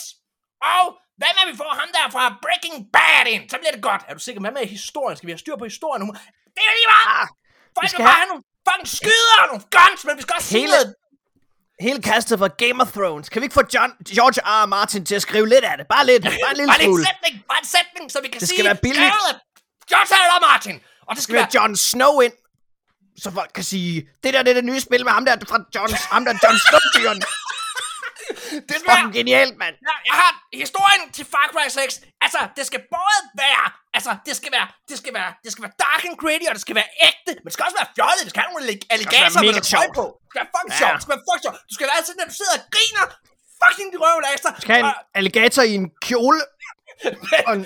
Og 0.75 0.85
hvad 1.19 1.31
med, 1.37 1.43
at 1.47 1.49
vi 1.53 1.57
får 1.62 1.73
ham 1.81 1.89
der 1.97 2.05
fra 2.15 2.25
Breaking 2.45 2.77
Bad 2.97 3.25
ind? 3.35 3.43
Så 3.51 3.57
bliver 3.61 3.73
det 3.77 3.83
godt. 3.91 4.03
Er 4.09 4.15
du 4.19 4.21
sikker? 4.27 4.41
Hvad 4.45 4.55
med 4.59 4.62
historien? 4.77 5.17
Skal 5.17 5.27
vi 5.27 5.33
have 5.35 5.43
styr 5.45 5.57
på 5.62 5.67
historien 5.73 6.01
nu? 6.05 6.09
Det 6.57 6.61
er 6.69 6.75
lige 6.81 6.91
meget. 6.95 7.07
Ah, 7.21 7.27
Folk 7.77 7.89
skal 7.89 7.91
skal 7.91 8.05
bare 8.11 8.21
have- 8.23 8.31
nogle 8.33 8.45
fucking 8.69 8.89
skyder 9.01 9.37
og 9.43 9.47
nogle 9.53 9.65
guns, 9.77 10.01
men 10.07 10.12
vi 10.19 10.23
skal 10.25 10.33
også 10.39 10.49
sige 10.49 10.61
Hele- 10.61 10.73
noget. 10.77 10.95
Hele 11.87 12.01
kastet 12.11 12.39
fra 12.43 12.49
Game 12.62 12.79
of 12.85 12.89
Thrones. 12.97 13.27
Kan 13.29 13.39
vi 13.41 13.45
ikke 13.47 13.59
få 13.61 13.65
John, 13.75 13.91
George 14.17 14.39
R. 14.55 14.62
R. 14.62 14.67
Martin 14.77 15.03
til 15.09 15.15
at 15.21 15.23
skrive 15.29 15.47
lidt 15.55 15.65
af 15.71 15.75
det? 15.79 15.87
Bare 15.95 16.07
lidt. 16.07 16.23
Bare 16.25 16.51
en 16.51 16.57
lille 16.57 16.71
Bare 16.73 16.83
en 16.83 16.89
smule. 16.91 17.05
sætning, 17.11 17.35
bare 17.51 17.59
en 17.65 17.71
sætning, 17.77 18.05
så 18.15 18.19
vi 18.25 18.29
kan 18.29 18.41
Det 18.41 18.49
sige, 18.49 18.57
skal 18.59 18.65
være 18.71 18.81
billigt. 18.87 19.15
George 19.91 20.12
R. 20.23 20.25
R. 20.37 20.41
Martin. 20.51 20.77
Og 21.09 21.11
det 21.17 21.23
Skal 21.23 21.23
skal 21.23 21.35
vi 21.35 21.39
være, 21.39 21.51
Jon 21.55 21.77
Snow 21.77 22.15
ind? 22.27 22.33
Så 23.23 23.28
folk 23.39 23.50
kan 23.55 23.65
sige, 23.65 23.94
det 24.23 24.34
der 24.34 24.42
det 24.42 24.50
er 24.50 24.55
det 24.60 24.65
nye 24.65 24.81
spil 24.81 25.05
med 25.05 25.12
ham 25.12 25.24
der 25.24 25.36
fra 25.49 25.58
Jon, 25.74 25.91
ham 26.15 26.24
der 26.24 26.32
Jon 26.44 26.58
Snow-tyren. 26.66 27.20
det 28.68 28.76
være, 28.86 28.97
Fucking 28.97 29.12
genialt, 29.18 29.57
mand. 29.62 29.74
Ja, 29.89 29.94
jeg 30.10 30.16
har 30.23 30.31
historien 30.62 31.02
til 31.16 31.24
Far 31.32 31.47
Cry 31.52 31.66
6. 31.68 32.00
Altså, 32.26 32.41
det 32.57 32.65
skal 32.70 32.81
både 32.97 33.18
være, 33.44 33.65
altså, 33.97 34.10
det 34.26 34.34
skal 34.41 34.50
være, 34.57 34.66
det 34.91 34.97
skal 35.02 35.12
være, 35.18 35.31
det 35.44 35.50
skal 35.52 35.62
være 35.66 35.74
dark 35.86 36.02
and 36.08 36.16
gritty, 36.23 36.47
og 36.50 36.55
det 36.57 36.62
skal 36.66 36.74
være 36.81 36.91
ægte, 37.08 37.32
men 37.41 37.44
det 37.49 37.52
skal 37.57 37.62
også 37.68 37.78
være 37.81 37.91
fjollet. 37.97 38.20
Det 38.26 38.31
skal 38.32 38.41
have 38.42 38.50
nogle 38.52 38.62
allig- 38.66 38.86
alligatorer 38.94 39.42
med 39.57 39.62
tøj 39.74 39.86
på. 40.00 40.05
Det 40.20 40.28
skal 40.31 40.39
være 40.42 40.50
fucking 40.57 40.73
Ja. 40.74 40.81
sjovt. 40.82 40.94
Det 40.99 41.02
skal 41.05 41.12
være 41.15 41.24
fucking 41.28 41.44
sjovt. 41.47 41.58
Du 41.70 41.74
skal 41.78 41.86
være 41.92 42.00
sådan, 42.08 42.20
at 42.24 42.28
du 42.32 42.36
sidder 42.41 42.55
og 42.58 42.62
griner 42.76 43.05
fucking 43.62 43.89
de 43.94 43.99
røvle 44.05 44.26
af 44.32 44.36
sig. 44.44 44.52
Skal 44.65 44.73
have 44.76 44.86
en 44.89 44.94
alligator 45.20 45.62
i 45.70 45.74
en 45.81 45.86
kjole 46.08 46.41
og, 47.49 47.52
en, 47.58 47.62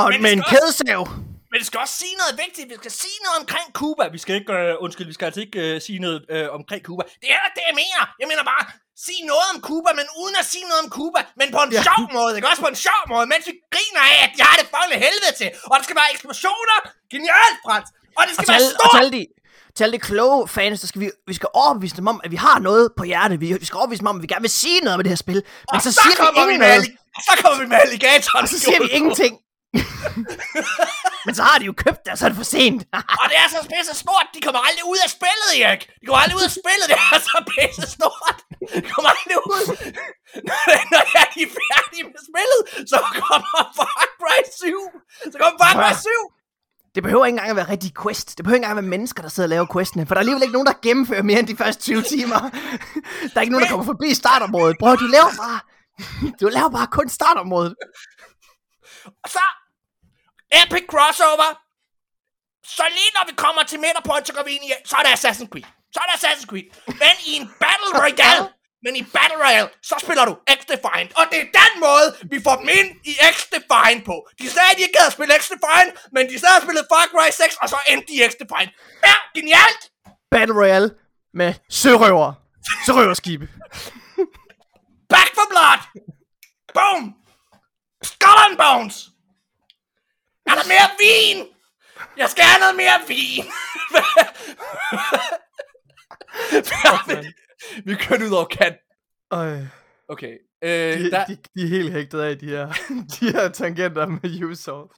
og 0.00 0.04
Men 0.12 0.18
med 0.24 0.30
en 0.36 0.42
også- 0.44 0.50
kædesav. 0.52 1.02
Men 1.50 1.56
det 1.60 1.66
skal 1.70 1.78
også 1.84 1.96
sige 2.04 2.16
noget 2.22 2.34
vigtigt. 2.44 2.66
Vi 2.72 2.76
skal 2.82 2.94
sige 3.04 3.18
noget 3.26 3.36
omkring 3.42 3.66
Cuba. 3.80 4.04
Vi 4.16 4.20
skal 4.24 4.34
ikke, 4.40 4.52
øh, 4.60 4.84
undskyld, 4.84 5.06
vi 5.12 5.16
skal 5.18 5.26
altså 5.30 5.40
ikke 5.46 5.58
øh, 5.66 5.74
sige 5.86 5.98
noget 6.06 6.18
øh, 6.34 6.46
omkring 6.58 6.80
Cuba. 6.88 7.02
Det 7.24 7.30
er 7.38 7.46
det, 7.56 7.62
jeg 7.70 7.76
mener. 7.82 8.02
Jeg 8.20 8.26
mener 8.30 8.44
bare, 8.52 8.64
sige 9.06 9.22
noget 9.32 9.46
om 9.52 9.58
Cuba, 9.68 9.90
men 10.00 10.06
uden 10.22 10.34
at 10.42 10.46
sige 10.52 10.64
noget 10.70 10.80
om 10.84 10.90
Cuba. 10.98 11.20
Men 11.40 11.46
på 11.56 11.60
en 11.66 11.70
Ja. 11.76 11.82
sjov 11.88 12.02
måde, 12.18 12.32
ikke? 12.36 12.46
Også 12.52 12.62
på 12.66 12.70
en 12.74 12.80
sjov 12.88 13.00
måde, 13.12 13.24
mens 13.32 13.44
vi 13.50 13.54
griner 13.74 14.02
af, 14.12 14.18
at 14.26 14.32
jeg 14.40 14.46
har 14.50 14.56
det 14.60 14.66
fucking 14.74 15.00
helvede 15.06 15.32
til. 15.40 15.48
Og 15.70 15.74
der 15.78 15.84
skal 15.88 15.96
være 16.00 16.10
eksplosioner. 16.14 16.76
Genialt, 17.14 17.56
Frans. 17.66 17.88
Og 18.18 18.22
det 18.26 18.30
Og 18.30 18.34
skal 18.36 18.46
til, 18.46 18.52
være 18.52 18.60
alle, 18.60 18.72
og 18.84 18.88
stort. 18.90 19.02
til 19.02 19.12
de, 19.16 19.22
til 19.74 19.82
alle 19.84 19.94
de 19.98 20.02
kloge 20.10 20.38
fans, 20.56 20.76
der 20.82 20.88
skal 20.90 21.00
vi, 21.04 21.08
vi 21.30 21.34
skal 21.40 21.48
overbevise 21.62 21.96
dem 22.00 22.06
om, 22.12 22.16
at 22.24 22.30
vi 22.34 22.38
har 22.46 22.58
noget 22.68 22.84
på 22.98 23.04
hjertet. 23.10 23.36
Vi, 23.44 23.46
vi 23.62 23.66
skal 23.68 23.76
overbevise 23.80 24.00
dem 24.02 24.10
om, 24.12 24.16
at 24.18 24.22
vi 24.22 24.30
gerne 24.34 24.44
vil 24.48 24.56
sige 24.64 24.80
noget 24.86 24.96
med 24.98 25.04
det 25.06 25.10
her 25.14 25.22
spil. 25.26 25.34
Men 25.34 25.76
Og 25.76 25.82
så, 25.86 25.90
siger 25.92 26.10
vi 26.10 26.16
kommer 26.24 26.40
vi 26.46 26.52
ingen 26.52 26.60
med, 26.68 26.76
noget. 26.76 26.96
og 27.16 27.22
så 27.28 27.32
kommer 27.42 27.58
vi 27.62 27.66
med 27.72 27.78
alligatoren. 27.86 28.42
Og 28.42 28.48
så 28.54 28.58
siger 28.64 28.78
vi 28.84 28.88
ingenting. 28.98 29.34
Men 31.26 31.34
så 31.38 31.42
har 31.48 31.56
de 31.60 31.64
jo 31.70 31.74
købt 31.84 32.00
det, 32.04 32.10
og 32.12 32.18
så 32.18 32.24
er 32.26 32.30
det 32.30 32.40
for 32.42 32.50
sent. 32.56 32.80
Og 33.22 33.26
det 33.30 33.36
er 33.44 33.48
så 33.54 33.60
pisse 33.72 33.94
stort, 34.04 34.26
de 34.34 34.40
kommer 34.46 34.60
aldrig 34.68 34.84
ud 34.92 35.00
af 35.06 35.10
spillet, 35.16 35.50
Erik. 35.62 35.82
De 36.00 36.04
kommer 36.06 36.20
aldrig 36.24 36.36
ud 36.40 36.46
af 36.50 36.54
spillet, 36.60 36.86
det 36.92 36.98
er 37.12 37.18
så 37.30 37.38
pisse 37.52 37.84
stort. 37.96 38.38
De 38.84 38.88
kommer 38.94 39.10
aldrig 39.20 39.38
ud. 39.54 39.64
Når, 40.92 41.02
de 41.34 41.40
er 41.48 41.52
færdige 41.70 42.04
med 42.12 42.22
spillet, 42.30 42.60
så 42.90 42.98
kommer 43.20 43.60
Far 43.78 44.04
Cry 44.20 44.38
7. 44.62 44.80
Så 45.32 45.36
kommer 45.40 45.58
Far 45.62 45.72
Cry 45.80 45.92
7. 46.00 46.08
Det 46.94 47.02
behøver 47.02 47.24
ikke 47.26 47.34
engang 47.36 47.50
at 47.50 47.56
være 47.56 47.68
rigtig 47.74 47.92
quest. 48.02 48.28
Det 48.36 48.44
behøver 48.44 48.56
ikke 48.56 48.64
engang 48.64 48.78
at 48.78 48.82
være 48.84 48.90
mennesker, 48.96 49.22
der 49.22 49.28
sidder 49.28 49.46
og 49.46 49.54
laver 49.56 49.66
questene. 49.74 50.06
For 50.06 50.14
der 50.14 50.18
er 50.18 50.24
alligevel 50.24 50.42
ikke 50.42 50.52
nogen, 50.52 50.66
der 50.66 50.78
gennemfører 50.82 51.22
mere 51.22 51.38
end 51.38 51.48
de 51.52 51.56
første 51.56 51.82
20 51.82 52.02
timer. 52.02 52.40
Der 53.32 53.36
er 53.36 53.40
ikke 53.40 53.52
nogen, 53.52 53.64
der 53.64 53.70
kommer 53.74 53.86
forbi 53.92 54.14
startområdet. 54.14 54.76
Bror, 54.80 54.96
du 54.96 55.08
laver 55.16 55.32
bare... 55.44 55.60
Du 56.40 56.46
laver 56.48 56.70
bare 56.70 56.86
kun 56.86 57.08
startområdet. 57.08 57.74
Og 59.24 59.30
så 59.36 59.44
epic 60.62 60.84
crossover. 60.92 61.50
Så 62.76 62.84
lige 62.96 63.10
når 63.16 63.24
vi 63.30 63.34
kommer 63.44 63.62
til 63.62 63.78
Midterpoint, 63.80 64.26
så 64.26 64.32
går 64.36 64.42
vi 64.42 64.52
ind 64.56 64.64
i, 64.64 64.72
så 64.90 64.96
er 64.96 65.02
det 65.02 65.12
Assassin's 65.18 65.48
Creed. 65.52 65.68
Så 65.94 65.98
er 66.02 66.06
det 66.08 66.14
Assassin's 66.18 66.46
Creed. 66.50 66.66
Men 66.86 67.14
i 67.28 67.30
en 67.38 67.46
Battle 67.62 67.92
Royale. 68.02 68.48
Men 68.84 68.96
i 68.96 69.02
Battle 69.02 69.38
Royale, 69.44 69.70
så 69.82 69.94
spiller 70.04 70.24
du 70.24 70.34
X-Defiant. 70.56 71.10
Og 71.20 71.24
det 71.30 71.38
er 71.40 71.48
den 71.62 71.72
måde, 71.86 72.06
vi 72.32 72.42
får 72.46 72.56
dem 72.56 72.68
ind 72.78 72.88
i 73.04 73.12
X-Defiant 73.32 74.04
på. 74.04 74.28
De 74.38 74.50
sagde, 74.50 74.70
at 74.70 74.76
de 74.76 74.82
ikke 74.82 74.98
gad 74.98 75.06
at 75.06 75.12
spille 75.12 75.34
X-Defiant, 75.34 75.90
men 76.12 76.28
de 76.30 76.38
sad 76.38 76.56
og 76.56 76.62
spillede 76.62 76.86
Far 76.92 77.06
Cry 77.12 77.30
6, 77.30 77.56
og 77.62 77.68
så 77.68 77.78
endte 77.88 78.06
de 78.08 78.12
i 78.12 78.22
X-Defiant. 78.30 78.70
Ja, 79.06 79.14
genialt! 79.34 79.82
Battle 80.30 80.54
Royale 80.60 80.90
med 81.34 81.54
sørøver. 81.70 82.32
Sørøverskibe. 82.86 83.48
Back 85.08 85.30
for 85.34 85.46
blood! 85.52 85.80
Boom! 86.74 87.14
Skull 88.02 88.40
and 88.48 88.56
bones! 88.58 89.09
Er 90.50 90.54
der 90.54 90.66
mere 90.74 90.88
vin? 91.02 91.46
Jeg 92.16 92.28
skal 92.30 92.44
have 92.44 92.60
noget 92.60 92.76
mere 92.76 92.98
vin! 93.08 93.44
vi 97.86 97.94
kørte 97.94 98.24
ud 98.26 98.30
over 98.30 98.44
kant. 98.44 98.76
Øj, 99.30 99.58
Okay. 100.08 100.36
Øh, 100.64 100.70
de, 100.98 101.10
der, 101.10 101.24
de, 101.26 101.36
de 101.56 101.62
er 101.62 101.66
helt 101.68 101.92
hægtet 101.92 102.20
af 102.20 102.38
de 102.38 102.46
her, 102.46 102.66
de 103.20 103.32
her 103.32 103.48
tangenter 103.48 104.06
med 104.06 104.44
Ubisoft. 104.44 104.92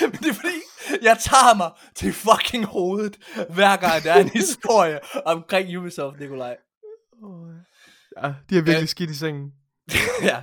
men 0.00 0.12
det 0.12 0.26
er 0.28 0.34
fordi, 0.34 0.54
jeg 1.02 1.18
tager 1.20 1.54
mig 1.56 1.70
til 1.94 2.12
fucking 2.12 2.64
hovedet, 2.64 3.16
hver 3.54 3.76
gang 3.76 4.02
der 4.02 4.12
er 4.12 4.20
en 4.20 4.28
historie 4.40 5.00
omkring 5.26 5.78
Ubisoft, 5.78 6.20
Nikolaj. 6.20 6.56
Ja, 8.22 8.26
de 8.50 8.58
er 8.58 8.62
virkelig 8.62 8.82
Øh. 8.82 8.88
skidt 8.88 9.10
i 9.10 9.14
sengen. 9.14 9.52
ja. 10.22 10.42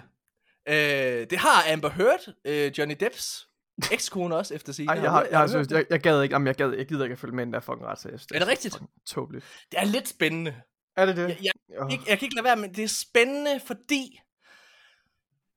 Øh, 0.70 1.28
det 1.30 1.38
har 1.40 1.72
Amber 1.74 1.90
Heard, 1.90 2.34
øh, 2.46 2.72
Johnny 2.78 2.96
Depps 3.00 3.48
ekskone 3.92 4.36
også, 4.36 4.56
efter 4.56 4.74
sig. 4.74 4.86
Ej, 4.86 4.94
jeg, 4.94 5.12
har, 5.12 5.24
jeg, 5.24 5.40
har, 5.40 5.48
synes, 5.48 5.68
jeg, 5.72 5.86
jeg 5.90 6.00
gad 6.00 6.22
ikke, 6.22 6.36
jamen, 6.36 6.48
jeg, 6.48 6.56
gad, 6.56 6.72
jeg 6.72 6.88
gider 6.88 7.04
ikke 7.04 7.14
at 7.14 7.20
følge 7.20 7.36
med 7.36 7.46
den 7.46 7.54
der 7.54 7.60
fucking 7.60 7.86
retssag. 7.86 8.12
Er 8.14 8.40
det 8.40 8.48
rigtigt? 8.48 8.82
Tåbeligt. 9.06 9.46
Det 9.72 9.80
er 9.80 9.86
lidt 9.86 10.08
spændende. 10.08 10.62
Er 10.96 11.06
det 11.06 11.18
det? 11.18 11.28
Jeg, 11.28 11.38
jeg, 11.42 11.82
Åh. 11.82 11.92
jeg, 11.92 12.00
jeg 12.08 12.20
kan 12.20 12.26
ikke 12.26 12.36
lade 12.36 12.44
være 12.44 12.56
med, 12.56 12.70
det 12.70 12.84
er 12.84 12.88
spændende, 12.88 13.60
fordi 13.60 14.20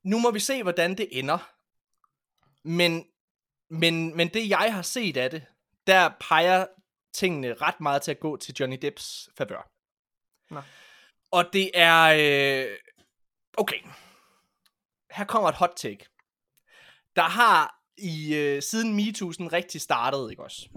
nu 0.05 0.19
må 0.19 0.31
vi 0.31 0.41
se, 0.41 0.63
hvordan 0.63 0.97
det 0.97 1.09
ender. 1.11 1.53
Men, 2.65 3.05
men, 3.71 4.17
men 4.17 4.29
det, 4.29 4.49
jeg 4.49 4.75
har 4.75 4.83
set 4.83 5.17
af 5.17 5.31
det, 5.31 5.47
der 5.87 6.11
peger 6.21 6.67
tingene 7.15 7.55
ret 7.55 7.81
meget 7.81 8.03
til 8.03 8.11
at 8.11 8.21
gå 8.21 8.37
til 8.37 8.55
Johnny 8.61 8.79
Depps 8.83 9.29
favør. 9.39 9.71
Nå. 10.51 10.61
Og 11.31 11.45
det 11.53 11.71
er... 11.75 12.03
Øh, 12.69 12.77
okay. 13.59 13.79
Her 15.11 15.25
kommer 15.25 15.49
et 15.49 15.55
hot 15.55 15.73
take. 15.77 16.07
Der 17.17 17.23
har 17.23 17.82
i 18.03 18.35
øh, 18.35 18.63
siden 18.63 18.95
MeToo 18.95 19.33
sådan 19.33 19.53
rigtig 19.53 19.81
startet, 19.81 20.31
ikke 20.31 20.43
også? 20.43 20.69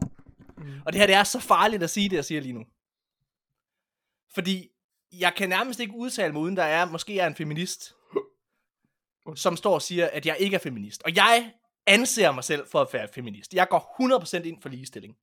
Mm. 0.57 0.81
Og 0.85 0.93
det 0.93 0.99
her, 0.99 1.07
det 1.07 1.15
er 1.15 1.23
så 1.23 1.39
farligt 1.39 1.83
at 1.83 1.89
sige 1.89 2.09
det, 2.09 2.15
jeg 2.15 2.25
siger 2.25 2.41
lige 2.41 2.53
nu. 2.53 2.65
Fordi 4.33 4.67
jeg 5.19 5.33
kan 5.37 5.49
nærmest 5.49 5.79
ikke 5.79 5.95
udtale 5.95 6.33
mig, 6.33 6.41
uden 6.41 6.57
der 6.57 6.63
er, 6.63 6.85
måske 6.85 7.19
er 7.19 7.27
en 7.27 7.35
feminist, 7.35 7.93
som 9.35 9.57
står 9.57 9.73
og 9.73 9.81
siger, 9.81 10.09
at 10.13 10.25
jeg 10.25 10.37
ikke 10.39 10.55
er 10.55 10.59
feminist. 10.59 11.03
Og 11.03 11.15
jeg 11.15 11.53
anser 11.87 12.31
mig 12.31 12.43
selv 12.43 12.67
for 12.67 12.81
at 12.81 12.87
være 12.93 13.07
feminist. 13.13 13.53
Jeg 13.53 13.67
går 13.69 14.19
100% 14.41 14.43
ind 14.43 14.61
for 14.61 14.69
ligestilling. 14.69 15.15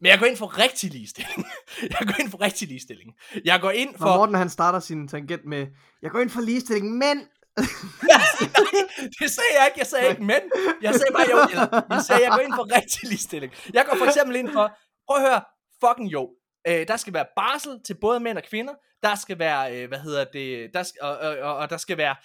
Men 0.00 0.10
jeg 0.10 0.18
går 0.18 0.26
ind 0.26 0.36
for 0.36 0.58
rigtig 0.58 0.90
ligestilling. 0.90 1.46
jeg 2.00 2.06
går 2.06 2.20
ind 2.20 2.30
for 2.30 2.40
rigtig 2.40 2.68
ligestilling. 2.68 3.14
Jeg 3.44 3.60
går 3.60 3.70
ind 3.70 3.90
Når 3.90 3.98
for... 3.98 4.16
Morten 4.16 4.34
han 4.34 4.50
starter 4.50 4.80
sin 4.80 5.08
tangent 5.08 5.44
med, 5.44 5.66
jeg 6.02 6.10
går 6.10 6.20
ind 6.20 6.30
for 6.30 6.40
ligestilling, 6.40 6.98
men... 6.98 7.28
det 9.20 9.30
sagde 9.36 9.52
jeg 9.58 9.64
ikke. 9.66 9.78
Jeg 9.78 9.86
sagde 9.86 10.10
ikke 10.10 10.24
men. 10.24 10.42
Jeg 10.82 10.94
sagde 10.94 11.12
bare, 11.12 11.26
jo, 11.30 11.38
eller, 11.50 11.82
jeg 11.90 12.02
sagde, 12.02 12.22
jeg 12.22 12.32
går 12.36 12.42
ind 12.46 12.54
for 12.54 12.76
rigtig 12.76 13.08
ligestilling. 13.08 13.52
Jeg 13.72 13.84
går 13.88 13.96
for 13.98 14.06
eksempel 14.06 14.36
ind 14.36 14.52
for, 14.52 14.78
prøv 15.06 15.16
at 15.16 15.22
høre, 15.28 15.42
fucking 15.84 16.12
jo. 16.12 16.30
Øh, 16.68 16.88
der 16.88 16.96
skal 16.96 17.12
være 17.14 17.26
barsel 17.36 17.80
til 17.86 17.94
både 18.00 18.20
mænd 18.20 18.38
og 18.38 18.44
kvinder. 18.44 18.74
Der 19.02 19.14
skal 19.14 19.38
være, 19.38 19.76
øh, 19.76 19.88
hvad 19.88 19.98
hedder 19.98 20.24
det, 20.24 20.70
der 20.74 20.82
skal, 20.82 21.02
og, 21.02 21.18
og, 21.18 21.38
og, 21.38 21.56
og 21.56 21.70
der 21.70 21.76
skal 21.76 21.96
være, 21.96 22.16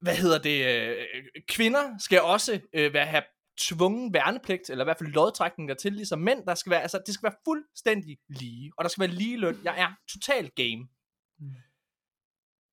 hvad 0.00 0.16
hedder 0.16 0.38
det, 0.38 0.66
øh, 0.66 0.96
kvinder 1.48 1.98
skal 1.98 2.22
også 2.22 2.60
øh, 2.72 2.94
være, 2.94 3.06
have 3.06 3.22
tvungen 3.58 4.14
værnepligt, 4.14 4.70
eller 4.70 4.84
i 4.84 4.86
hvert 4.86 4.98
fald 4.98 5.12
lodtrækning 5.12 5.68
dertil, 5.68 5.92
ligesom 5.92 6.18
mænd. 6.18 6.46
Der 6.46 6.54
skal 6.54 6.70
være, 6.70 6.82
altså, 6.82 7.00
det 7.06 7.14
skal 7.14 7.26
være 7.26 7.38
fuldstændig 7.46 8.18
lige, 8.28 8.72
og 8.78 8.84
der 8.84 8.88
skal 8.88 9.00
være 9.00 9.10
lige 9.10 9.36
løn. 9.36 9.60
Jeg 9.64 9.80
er 9.80 9.88
total 10.12 10.50
game. 10.56 10.88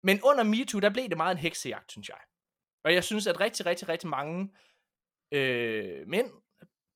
Men 0.06 0.22
under 0.22 0.44
MeToo, 0.44 0.80
der 0.80 0.90
blev 0.90 1.08
det 1.08 1.16
meget 1.16 1.32
en 1.32 1.38
heksejagt, 1.38 1.92
synes 1.92 2.08
jeg. 2.08 2.18
Og 2.84 2.94
jeg 2.94 3.04
synes, 3.04 3.26
at 3.26 3.40
rigtig, 3.40 3.66
rigtig, 3.66 3.88
rigtig 3.88 4.08
mange 4.08 4.54
øh, 5.32 6.08
mænd 6.08 6.30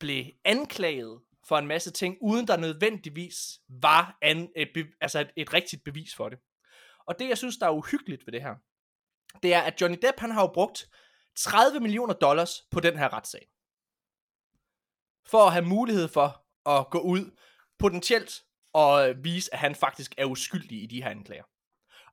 blev 0.01 0.25
anklaget 0.45 1.21
for 1.45 1.59
en 1.59 1.67
masse 1.67 1.91
ting, 1.91 2.17
uden 2.21 2.47
der 2.47 2.57
nødvendigvis 2.57 3.61
var 3.69 4.19
an, 4.23 4.49
et, 4.57 4.71
be, 4.75 4.85
altså 5.01 5.21
et, 5.21 5.31
et 5.37 5.53
rigtigt 5.55 5.85
bevis 5.85 6.15
for 6.15 6.29
det. 6.29 6.39
Og 7.07 7.19
det, 7.19 7.29
jeg 7.29 7.39
synes, 7.39 7.57
der 7.57 7.67
er 7.67 7.71
uhyggeligt 7.71 8.27
ved 8.27 8.33
det 8.33 8.43
her, 8.43 8.55
det 9.43 9.55
er, 9.55 9.61
at 9.61 9.81
Johnny 9.81 9.99
Depp, 10.03 10.19
han 10.19 10.31
har 10.31 10.41
jo 10.41 10.51
brugt 10.55 10.89
30 11.37 11.81
millioner 11.81 12.15
dollars 12.15 12.63
på 12.71 12.81
den 12.81 12.99
her 12.99 13.13
retssag. 13.13 13.49
For 15.27 15.47
at 15.47 15.53
have 15.53 15.65
mulighed 15.65 16.09
for 16.09 16.47
at 16.79 16.91
gå 16.91 16.99
ud 16.99 17.37
potentielt 17.79 18.45
og 18.73 19.15
vise, 19.25 19.55
at 19.55 19.59
han 19.59 19.75
faktisk 19.75 20.15
er 20.19 20.25
uskyldig 20.25 20.83
i 20.83 20.87
de 20.87 21.03
her 21.03 21.11
anklager. 21.11 21.50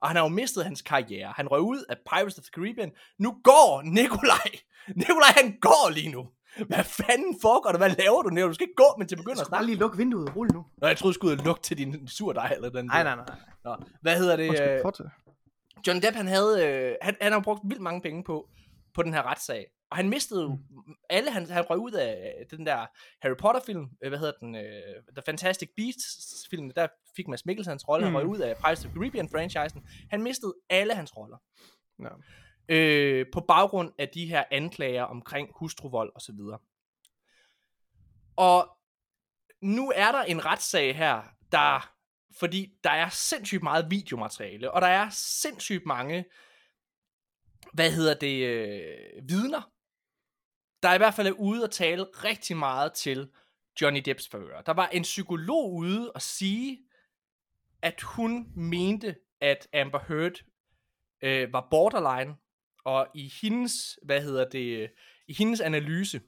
Og 0.01 0.09
han 0.09 0.15
har 0.15 0.23
jo 0.23 0.29
mistet 0.29 0.63
hans 0.63 0.81
karriere. 0.81 1.33
Han 1.35 1.47
røg 1.47 1.61
ud 1.61 1.83
af 1.89 1.95
Pirates 2.09 2.37
of 2.37 2.43
the 2.43 2.51
Caribbean. 2.55 2.91
Nu 3.19 3.37
går 3.43 3.81
Nikolaj. 3.81 4.49
Nikolaj, 5.01 5.31
han 5.41 5.57
går 5.61 5.89
lige 5.89 6.11
nu. 6.11 6.27
Hvad 6.67 6.83
fanden 6.83 7.35
foregår 7.41 7.69
der? 7.71 7.77
Hvad 7.77 7.89
laver 7.89 8.21
du, 8.21 8.29
Nikolaj? 8.29 8.47
Du 8.47 8.53
skal 8.53 8.63
ikke 8.63 8.75
gå, 8.75 8.95
men 8.97 9.07
til 9.07 9.15
at 9.15 9.19
begynde 9.19 9.37
Jeg 9.37 9.41
at 9.41 9.47
snakke. 9.47 9.65
lige 9.65 9.77
lukke 9.77 9.97
vinduet. 9.97 10.35
Rul 10.35 10.47
nu. 10.53 10.65
Nå, 10.77 10.87
jeg 10.87 10.97
troede, 10.97 11.13
du 11.13 11.13
skulle 11.13 11.33
ud 11.33 11.37
og 11.39 11.45
lukke 11.45 11.61
til 11.61 11.77
din 11.77 12.07
surdej 12.07 12.51
eller 12.55 12.69
den 12.69 12.85
Nej, 12.85 13.03
nej, 13.03 13.15
nej. 13.15 13.25
Nå, 13.63 13.75
hvad 14.01 14.17
hedder 14.17 14.35
det? 14.35 14.49
Undskyld, 14.49 15.05
øh. 15.05 15.11
Johnny 15.87 16.01
Depp, 16.01 16.15
han 16.15 16.27
havde, 16.27 16.65
øh, 16.67 16.95
han, 17.01 17.15
han 17.21 17.31
har 17.31 17.39
brugt 17.39 17.61
vildt 17.65 17.81
mange 17.81 18.01
penge 18.01 18.23
på, 18.23 18.49
på 18.95 19.03
den 19.03 19.13
her 19.13 19.23
retssag. 19.23 19.65
Og 19.89 19.97
han 19.97 20.09
mistede 20.09 20.41
jo 20.41 20.59
alle, 21.09 21.31
han, 21.31 21.49
han 21.49 21.69
røg 21.69 21.77
ud 21.77 21.91
af 21.91 22.45
den 22.51 22.65
der 22.65 22.85
Harry 23.21 23.35
Potter 23.39 23.61
film, 23.65 23.89
øh, 24.03 24.09
hvad 24.09 24.19
hedder 24.19 24.33
den, 24.39 24.55
øh, 24.55 25.03
The 25.15 25.21
Fantastic 25.25 25.69
Beasts 25.77 26.47
film, 26.49 26.71
der 26.71 26.87
fik 27.15 27.27
Mads 27.27 27.45
Mikkelsen 27.45 27.71
hans 27.71 27.87
rolle, 27.87 28.05
mm. 28.05 28.11
han 28.13 28.17
røg 28.21 28.25
Mm. 28.25 28.31
ud 28.31 28.39
af 28.39 28.57
Pirates 28.57 28.85
of 28.85 28.91
the 28.91 28.99
Caribbean 28.99 29.29
franchisen. 29.29 29.87
Han 30.09 30.23
mistede 30.23 30.53
alle 30.69 30.93
hans 30.93 31.17
roller. 31.17 31.37
Ja. 31.99 32.09
Øh, 32.69 33.25
på 33.33 33.41
baggrund 33.41 33.93
af 33.97 34.09
de 34.09 34.25
her 34.25 34.43
anklager 34.51 35.03
omkring 35.03 35.49
hustruvold 35.55 36.11
og 36.15 36.21
så 36.21 36.31
videre. 36.33 36.59
Og 38.35 38.77
nu 39.61 39.91
er 39.95 40.11
der 40.11 40.21
en 40.23 40.45
retssag 40.45 40.97
her, 40.97 41.21
der, 41.51 41.93
fordi 42.39 42.73
der 42.83 42.89
er 42.89 43.09
sindssygt 43.09 43.63
meget 43.63 43.91
videomateriale, 43.91 44.71
og 44.71 44.81
der 44.81 44.87
er 44.87 45.09
sindssygt 45.11 45.85
mange, 45.85 46.25
hvad 47.73 47.91
hedder 47.91 48.13
det, 48.13 48.47
øh, 48.47 49.29
vidner, 49.29 49.71
der 50.83 50.93
i 50.93 50.97
hvert 50.97 51.13
fald 51.13 51.27
er 51.27 51.31
ude 51.31 51.63
og 51.63 51.71
tale 51.71 52.03
rigtig 52.03 52.57
meget 52.57 52.93
til 52.93 53.29
Johnny 53.81 54.01
Depps 54.05 54.29
favør. 54.29 54.61
Der 54.61 54.73
var 54.73 54.87
en 54.87 55.01
psykolog 55.01 55.73
ude 55.73 56.11
og 56.11 56.21
sige, 56.21 56.79
at 57.81 58.01
hun 58.01 58.51
mente, 58.55 59.15
at 59.41 59.67
Amber 59.73 59.99
Heard 60.07 60.43
øh, 61.21 61.53
var 61.53 61.67
borderline, 61.71 62.35
og 62.85 63.07
i 63.13 63.33
hendes, 63.41 63.99
hvad 64.03 64.21
hedder 64.21 64.49
det, 64.49 64.81
øh, 64.81 64.89
i 65.27 65.33
hendes 65.33 65.61
analyse, 65.61 66.21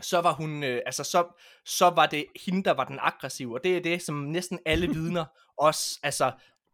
så 0.00 0.20
var 0.20 0.32
hun, 0.32 0.64
øh, 0.64 0.82
altså 0.86 1.04
så, 1.04 1.28
så 1.64 1.90
var 1.90 2.06
det 2.06 2.26
hende, 2.46 2.64
der 2.64 2.70
var 2.70 2.84
den 2.84 2.98
aggressive, 3.02 3.54
og 3.54 3.64
det 3.64 3.76
er 3.76 3.80
det, 3.80 4.02
som 4.02 4.14
næsten 4.14 4.58
alle 4.66 4.88
vidner 4.94 5.24
også, 5.56 6.00
altså, 6.02 6.32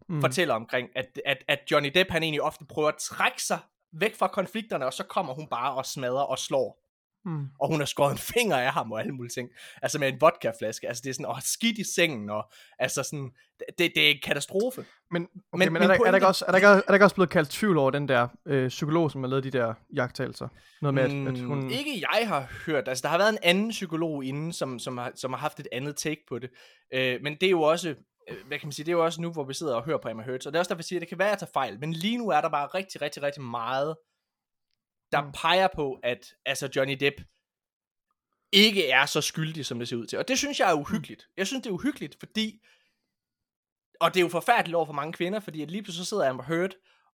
mm. 0.08 0.20
fortæller 0.20 0.54
omkring, 0.54 0.88
at, 0.94 1.20
at, 1.24 1.44
at 1.48 1.58
Johnny 1.70 1.90
Depp, 1.94 2.10
han 2.10 2.22
egentlig 2.22 2.42
ofte 2.42 2.64
prøver 2.64 2.88
at 2.88 2.96
trække 2.96 3.42
sig 3.42 3.58
væk 3.92 4.14
fra 4.16 4.26
konflikterne, 4.26 4.86
og 4.86 4.92
så 4.92 5.04
kommer 5.04 5.34
hun 5.34 5.46
bare 5.48 5.74
og 5.74 5.86
smadrer 5.86 6.22
og 6.22 6.38
slår 6.38 6.82
Mm. 7.28 7.46
Og 7.60 7.68
hun 7.68 7.78
har 7.78 7.86
skåret 7.86 8.12
en 8.12 8.18
finger 8.18 8.56
af 8.56 8.72
ham 8.72 8.92
og 8.92 9.00
alle 9.00 9.12
mulige 9.12 9.30
ting. 9.32 9.48
Altså 9.82 9.98
med 9.98 10.08
en 10.08 10.20
vodkaflaske. 10.20 10.88
Altså 10.88 11.00
det 11.04 11.10
er 11.10 11.14
sådan, 11.14 11.26
åh, 11.26 11.40
skidt 11.42 11.78
i 11.78 11.84
sengen, 11.94 12.30
og 12.30 12.50
altså 12.78 13.02
sådan, 13.02 13.30
det, 13.78 13.92
det 13.94 14.06
er 14.06 14.10
en 14.10 14.16
katastrofe. 14.24 14.84
Men, 15.10 15.28
okay, 15.52 15.64
Men- 15.64 15.72
men, 15.72 15.82
er, 15.82 15.86
der, 15.86 15.94
er, 15.94 16.10
der 16.10 16.14
ikke 16.14 16.26
også, 16.26 16.44
er, 16.48 16.50
der 16.50 16.56
ikke, 16.58 16.66
er 16.68 16.80
der 16.80 16.92
ikke 16.94 17.04
også 17.04 17.14
blevet 17.14 17.30
kaldt 17.30 17.50
tvivl 17.50 17.78
over 17.78 17.90
den 17.90 18.08
der 18.08 18.28
øh, 18.46 18.68
psykolog, 18.68 19.10
som 19.10 19.22
har 19.22 19.28
lavet 19.30 19.44
de 19.44 19.50
der 19.50 19.74
jagttagelser? 19.96 20.48
Noget 20.82 20.94
med, 20.94 21.02
at, 21.02 21.34
at 21.34 21.40
hun... 21.40 21.60
Mm, 21.60 21.70
Ikke 21.70 22.06
jeg 22.12 22.28
har 22.28 22.52
hørt. 22.66 22.88
Altså, 22.88 23.02
der 23.02 23.08
har 23.08 23.18
været 23.18 23.32
en 23.32 23.38
anden 23.42 23.70
psykolog 23.70 24.24
inden, 24.24 24.52
som, 24.52 24.78
som, 24.78 24.98
har, 24.98 25.12
som 25.14 25.32
har 25.32 25.40
haft 25.40 25.60
et 25.60 25.68
andet 25.72 25.96
take 25.96 26.20
på 26.28 26.38
det. 26.38 26.50
Øh, 26.94 27.18
men 27.22 27.34
det 27.34 27.46
er 27.46 27.50
jo 27.50 27.62
også, 27.62 27.94
hvad 28.46 28.58
kan 28.58 28.66
man 28.66 28.72
sige, 28.72 28.86
det 28.86 28.92
er 28.92 28.96
jo 28.96 29.04
også 29.04 29.20
nu, 29.20 29.32
hvor 29.32 29.44
vi 29.44 29.54
sidder 29.54 29.74
og 29.74 29.84
hører 29.84 29.98
på 29.98 30.08
Emma 30.08 30.22
Hurts. 30.22 30.46
Og 30.46 30.52
det 30.52 30.56
er 30.56 30.60
også 30.60 30.68
derfor, 30.68 30.78
jeg 30.78 30.84
siger, 30.84 30.98
at 30.98 31.00
det 31.00 31.08
kan 31.08 31.18
være, 31.18 31.28
at 31.28 31.30
jeg 31.30 31.38
tager 31.38 31.52
fejl. 31.52 31.80
Men 31.80 31.92
lige 31.92 32.18
nu 32.18 32.28
er 32.28 32.40
der 32.40 32.48
bare 32.48 32.66
rigtig, 32.66 33.02
rigtig, 33.02 33.22
rigtig 33.22 33.42
meget, 33.42 33.96
der 35.12 35.24
Mm. 35.24 35.32
peger 35.32 35.68
på, 35.74 36.00
at 36.02 36.34
altså 36.46 36.68
Johnny 36.76 36.96
Depp 37.00 37.16
ikke 38.52 38.88
er 38.90 39.06
så 39.06 39.20
skyldig, 39.20 39.66
som 39.66 39.78
det 39.78 39.88
ser 39.88 39.96
ud 39.96 40.06
til. 40.06 40.18
Og 40.18 40.28
det 40.28 40.38
synes 40.38 40.60
jeg 40.60 40.70
er 40.70 40.74
uhyggeligt. 40.74 41.28
Jeg 41.36 41.46
synes, 41.46 41.62
det 41.62 41.70
er 41.70 41.74
uhyggeligt, 41.74 42.16
fordi... 42.18 42.60
Og 44.00 44.14
det 44.14 44.20
er 44.20 44.24
jo 44.24 44.28
forfærdeligt 44.28 44.74
over 44.76 44.86
for 44.86 44.92
mange 44.92 45.12
kvinder, 45.12 45.40
fordi 45.40 45.62
at 45.62 45.70
lige 45.70 45.82
pludselig 45.82 46.06
så 46.06 46.08
sidder 46.08 46.28
Amber 46.30 46.44
Heard, 46.44 46.70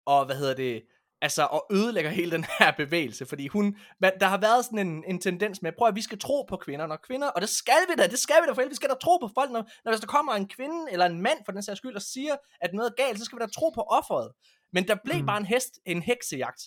og 0.07 0.26
hvad 0.26 0.36
hedder 0.36 0.55
det, 0.55 0.86
altså, 1.23 1.42
og 1.42 1.67
ødelægger 1.73 2.10
hele 2.10 2.31
den 2.31 2.44
her 2.59 2.73
bevægelse, 2.76 3.26
fordi 3.26 3.47
hun, 3.47 3.76
der 4.20 4.26
har 4.26 4.41
været 4.41 4.65
sådan 4.65 4.78
en, 4.78 5.05
en 5.05 5.20
tendens 5.20 5.62
med, 5.62 5.73
prøv 5.78 5.89
at 5.89 5.94
vi 5.94 6.02
skal 6.02 6.18
tro 6.18 6.42
på 6.42 6.57
kvinder, 6.57 6.86
når 6.86 6.97
kvinder, 6.97 7.28
og 7.28 7.41
det 7.41 7.49
skal 7.49 7.83
vi 7.89 7.94
da, 7.94 8.07
det 8.07 8.18
skal 8.18 8.36
vi 8.42 8.47
da 8.47 8.52
for 8.52 8.60
helvede, 8.60 8.70
vi 8.70 8.76
skal 8.76 8.91
da 8.91 8.94
tro 8.94 9.18
på 9.18 9.31
folk, 9.34 9.51
når, 9.51 9.70
når 9.84 9.92
hvis 9.92 10.01
der 10.01 10.07
kommer 10.07 10.33
en 10.33 10.49
kvinde, 10.49 10.92
eller 10.92 11.07
en 11.07 11.20
mand 11.20 11.39
for 11.44 11.52
den 11.52 11.62
sags 11.62 11.78
skyld, 11.78 11.97
og 11.97 12.02
siger, 12.02 12.36
at 12.60 12.75
noget 12.75 12.91
er 12.91 13.05
galt, 13.05 13.18
så 13.18 13.25
skal 13.25 13.39
vi 13.39 13.44
da 13.44 13.47
tro 13.51 13.70
på 13.70 13.83
offeret. 13.83 14.33
Men 14.73 14.89
der 14.89 14.97
blev 15.05 15.17
Mm. 15.17 15.20
mm. 15.20 15.26
bare 15.26 15.39
en 15.39 15.47
hest, 15.47 15.81
en 15.86 16.02
heksejagt, 16.02 16.62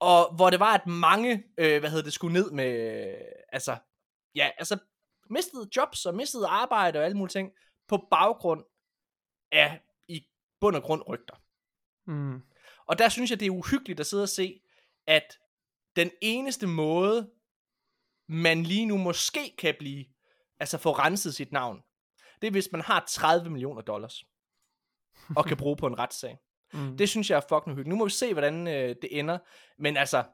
og 0.00 0.34
hvor 0.36 0.50
det 0.50 0.60
var, 0.60 0.74
at 0.74 0.86
mange, 0.86 1.44
øh, 1.58 1.80
hvad 1.80 1.90
hedder 1.90 2.04
det, 2.04 2.12
skulle 2.12 2.32
ned 2.32 2.50
med, 2.50 2.70
øh, 3.06 3.14
altså, 3.52 3.76
ja, 4.34 4.50
altså, 4.58 4.78
mistede 5.30 5.68
jobs 5.76 6.06
og 6.06 6.14
mistede 6.14 6.46
arbejde 6.46 6.98
og 6.98 7.04
alle 7.04 7.16
mulige 7.16 7.32
ting, 7.32 7.50
på 7.88 8.06
baggrund 8.10 8.64
af, 9.52 9.80
i 10.08 10.26
bund 10.60 10.76
og 10.76 10.82
grund, 10.82 11.02
rygter. 11.08 11.34
Mm. 12.06 12.42
Og 12.92 12.98
der 12.98 13.08
synes 13.08 13.30
jeg, 13.30 13.40
det 13.40 13.46
er 13.46 13.50
uhyggeligt 13.50 14.00
at 14.00 14.06
sidde 14.06 14.22
og 14.22 14.28
se, 14.28 14.60
at 15.06 15.38
den 15.96 16.10
eneste 16.22 16.66
måde, 16.66 17.30
man 18.28 18.62
lige 18.62 18.86
nu 18.86 18.96
måske 18.96 19.54
kan 19.58 19.74
blive, 19.78 20.04
altså 20.60 20.78
få 20.78 20.92
renset 20.92 21.34
sit 21.34 21.52
navn, 21.52 21.80
det 22.40 22.46
er, 22.46 22.50
hvis 22.50 22.68
man 22.72 22.80
har 22.80 23.04
30 23.08 23.50
millioner 23.50 23.82
dollars, 23.82 24.24
og 25.36 25.44
kan 25.44 25.56
bruge 25.62 25.76
på 25.76 25.86
en 25.86 25.98
retssag. 25.98 26.38
Mm. 26.72 26.96
Det 26.96 27.08
synes 27.08 27.30
jeg 27.30 27.36
er 27.36 27.40
fucking 27.48 27.76
hyggeligt. 27.76 27.88
Nu 27.88 27.96
må 27.96 28.04
vi 28.04 28.10
se, 28.10 28.32
hvordan 28.32 28.68
øh, 28.68 28.96
det 29.02 29.18
ender. 29.18 29.38
Men 29.78 29.96
altså, 29.96 30.24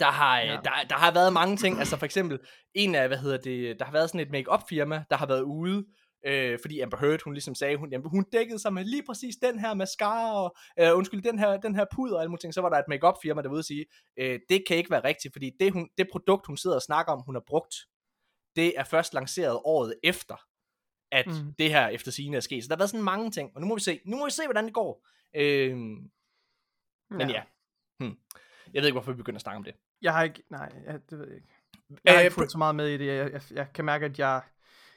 der 0.00 0.10
har, 0.10 0.40
øh, 0.40 0.46
Ja. 0.46 0.52
ja. 0.52 0.60
der, 0.64 0.70
der 0.88 0.96
har 0.96 1.12
været 1.12 1.32
mange 1.32 1.56
ting. 1.56 1.78
Altså 1.78 1.96
for 1.96 2.04
eksempel, 2.04 2.38
en 2.74 2.94
af, 2.94 3.08
hvad 3.08 3.18
hedder 3.18 3.38
det, 3.38 3.78
der 3.78 3.84
har 3.84 3.92
været 3.92 4.10
sådan 4.10 4.20
et 4.20 4.30
make-up 4.30 4.62
firma, 4.68 5.04
der 5.10 5.16
har 5.16 5.26
været 5.26 5.42
ude, 5.42 5.86
øh, 6.26 6.58
fordi 6.62 6.80
Amber 6.80 6.96
Heard, 6.96 7.20
hun 7.24 7.32
ligesom 7.32 7.54
sagde, 7.54 7.76
hun, 7.76 7.90
jamen, 7.92 8.10
hun 8.10 8.24
dækkede 8.32 8.58
sig 8.58 8.72
med 8.72 8.84
lige 8.84 9.02
præcis 9.06 9.36
den 9.36 9.58
her 9.58 9.74
mascara, 9.74 10.42
og 10.44 10.56
øh, 10.80 10.96
undskyld, 10.96 11.22
den 11.22 11.38
her, 11.38 11.56
den 11.56 11.74
her 11.74 11.84
puder 11.94 12.14
og 12.14 12.20
alle 12.20 12.30
mulige 12.30 12.40
ting. 12.40 12.54
Så 12.54 12.60
var 12.60 12.68
der 12.68 12.76
et 12.76 12.84
make-up 12.88 13.14
firma, 13.22 13.42
der 13.42 13.48
ude 13.50 13.58
og 13.58 13.64
sige, 13.64 13.86
øh, 14.16 14.40
det 14.48 14.64
kan 14.68 14.76
ikke 14.76 14.90
være 14.90 15.04
rigtigt, 15.04 15.34
fordi 15.34 15.50
det, 15.60 15.72
hun, 15.72 15.88
det 15.98 16.08
produkt, 16.12 16.46
hun 16.46 16.56
sidder 16.56 16.76
og 16.76 16.82
snakker 16.82 17.12
om, 17.12 17.22
hun 17.26 17.34
har 17.34 17.42
brugt, 17.46 17.74
det 18.56 18.78
er 18.78 18.84
først 18.84 19.14
lanceret 19.14 19.60
året 19.64 19.94
efter, 20.02 20.36
at 21.12 21.26
Mm. 21.26 21.54
det 21.58 21.70
her 21.70 21.88
efter 21.88 22.10
sigende 22.10 22.36
er 22.36 22.40
sket. 22.40 22.64
Så 22.64 22.68
der 22.68 22.74
har 22.74 22.78
været 22.78 22.90
sådan 22.90 23.04
mange 23.04 23.30
ting, 23.30 23.50
og 23.54 23.60
nu 23.60 23.66
må 23.66 23.74
vi 23.74 23.80
se, 23.80 24.00
nu 24.04 24.16
må 24.16 24.24
vi 24.24 24.30
se, 24.30 24.42
hvordan 24.44 24.64
det 24.64 24.74
går. 24.74 25.06
Øh, 25.36 25.76
men 27.10 27.30
ja. 27.30 27.42
Hmm. 28.00 28.18
Jeg 28.74 28.82
ved 28.82 28.86
ikke, 28.88 28.94
hvorfor 28.94 29.12
vi 29.12 29.16
begynder 29.16 29.36
at 29.36 29.42
snakke 29.42 29.56
om 29.56 29.64
det. 29.64 29.74
Jeg 30.02 30.12
har 30.12 30.22
ikke, 30.22 30.42
nej, 30.50 30.72
jeg, 30.86 31.00
det 31.10 31.18
ved 31.18 31.26
jeg 31.26 31.36
ikke. 31.36 31.48
Jeg 32.04 32.12
har 32.12 32.20
Øh, 32.20 32.24
ikke 32.24 32.34
fulgt 32.34 32.52
så 32.52 32.58
meget 32.58 32.74
med 32.74 32.88
i 32.88 32.96
det. 32.96 33.06
Jeg, 33.06 33.32
jeg, 33.32 33.42
jeg 33.50 33.72
kan 33.74 33.84
mærke, 33.84 34.04
at 34.06 34.18
jeg, 34.18 34.42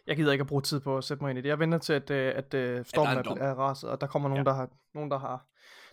jeg 0.08 0.16
gider 0.16 0.32
ikke 0.32 0.42
at 0.42 0.48
bruge 0.48 0.62
tid 0.62 0.80
på 0.80 0.98
at 0.98 1.04
sætte 1.04 1.24
mig 1.24 1.30
ind 1.30 1.40
i 1.40 1.42
det. 1.42 1.50
Jeg 1.50 1.60
venter 1.60 1.78
til, 1.78 1.94
at, 1.94 2.10
øh, 2.12 2.34
at, 2.36 2.54
at 2.54 2.88
stormen 2.88 3.18
en 3.18 3.38
er, 3.38 3.46
er 3.46 3.54
raset, 3.54 3.90
og 3.90 4.02
der 4.02 4.08
kommer 4.08 4.30
nogen, 4.30 4.46
Ja. 4.46 4.50
der 4.50 4.56
har, 4.56 4.70
nogen, 4.94 5.12
der 5.12 5.20
har, 5.20 5.46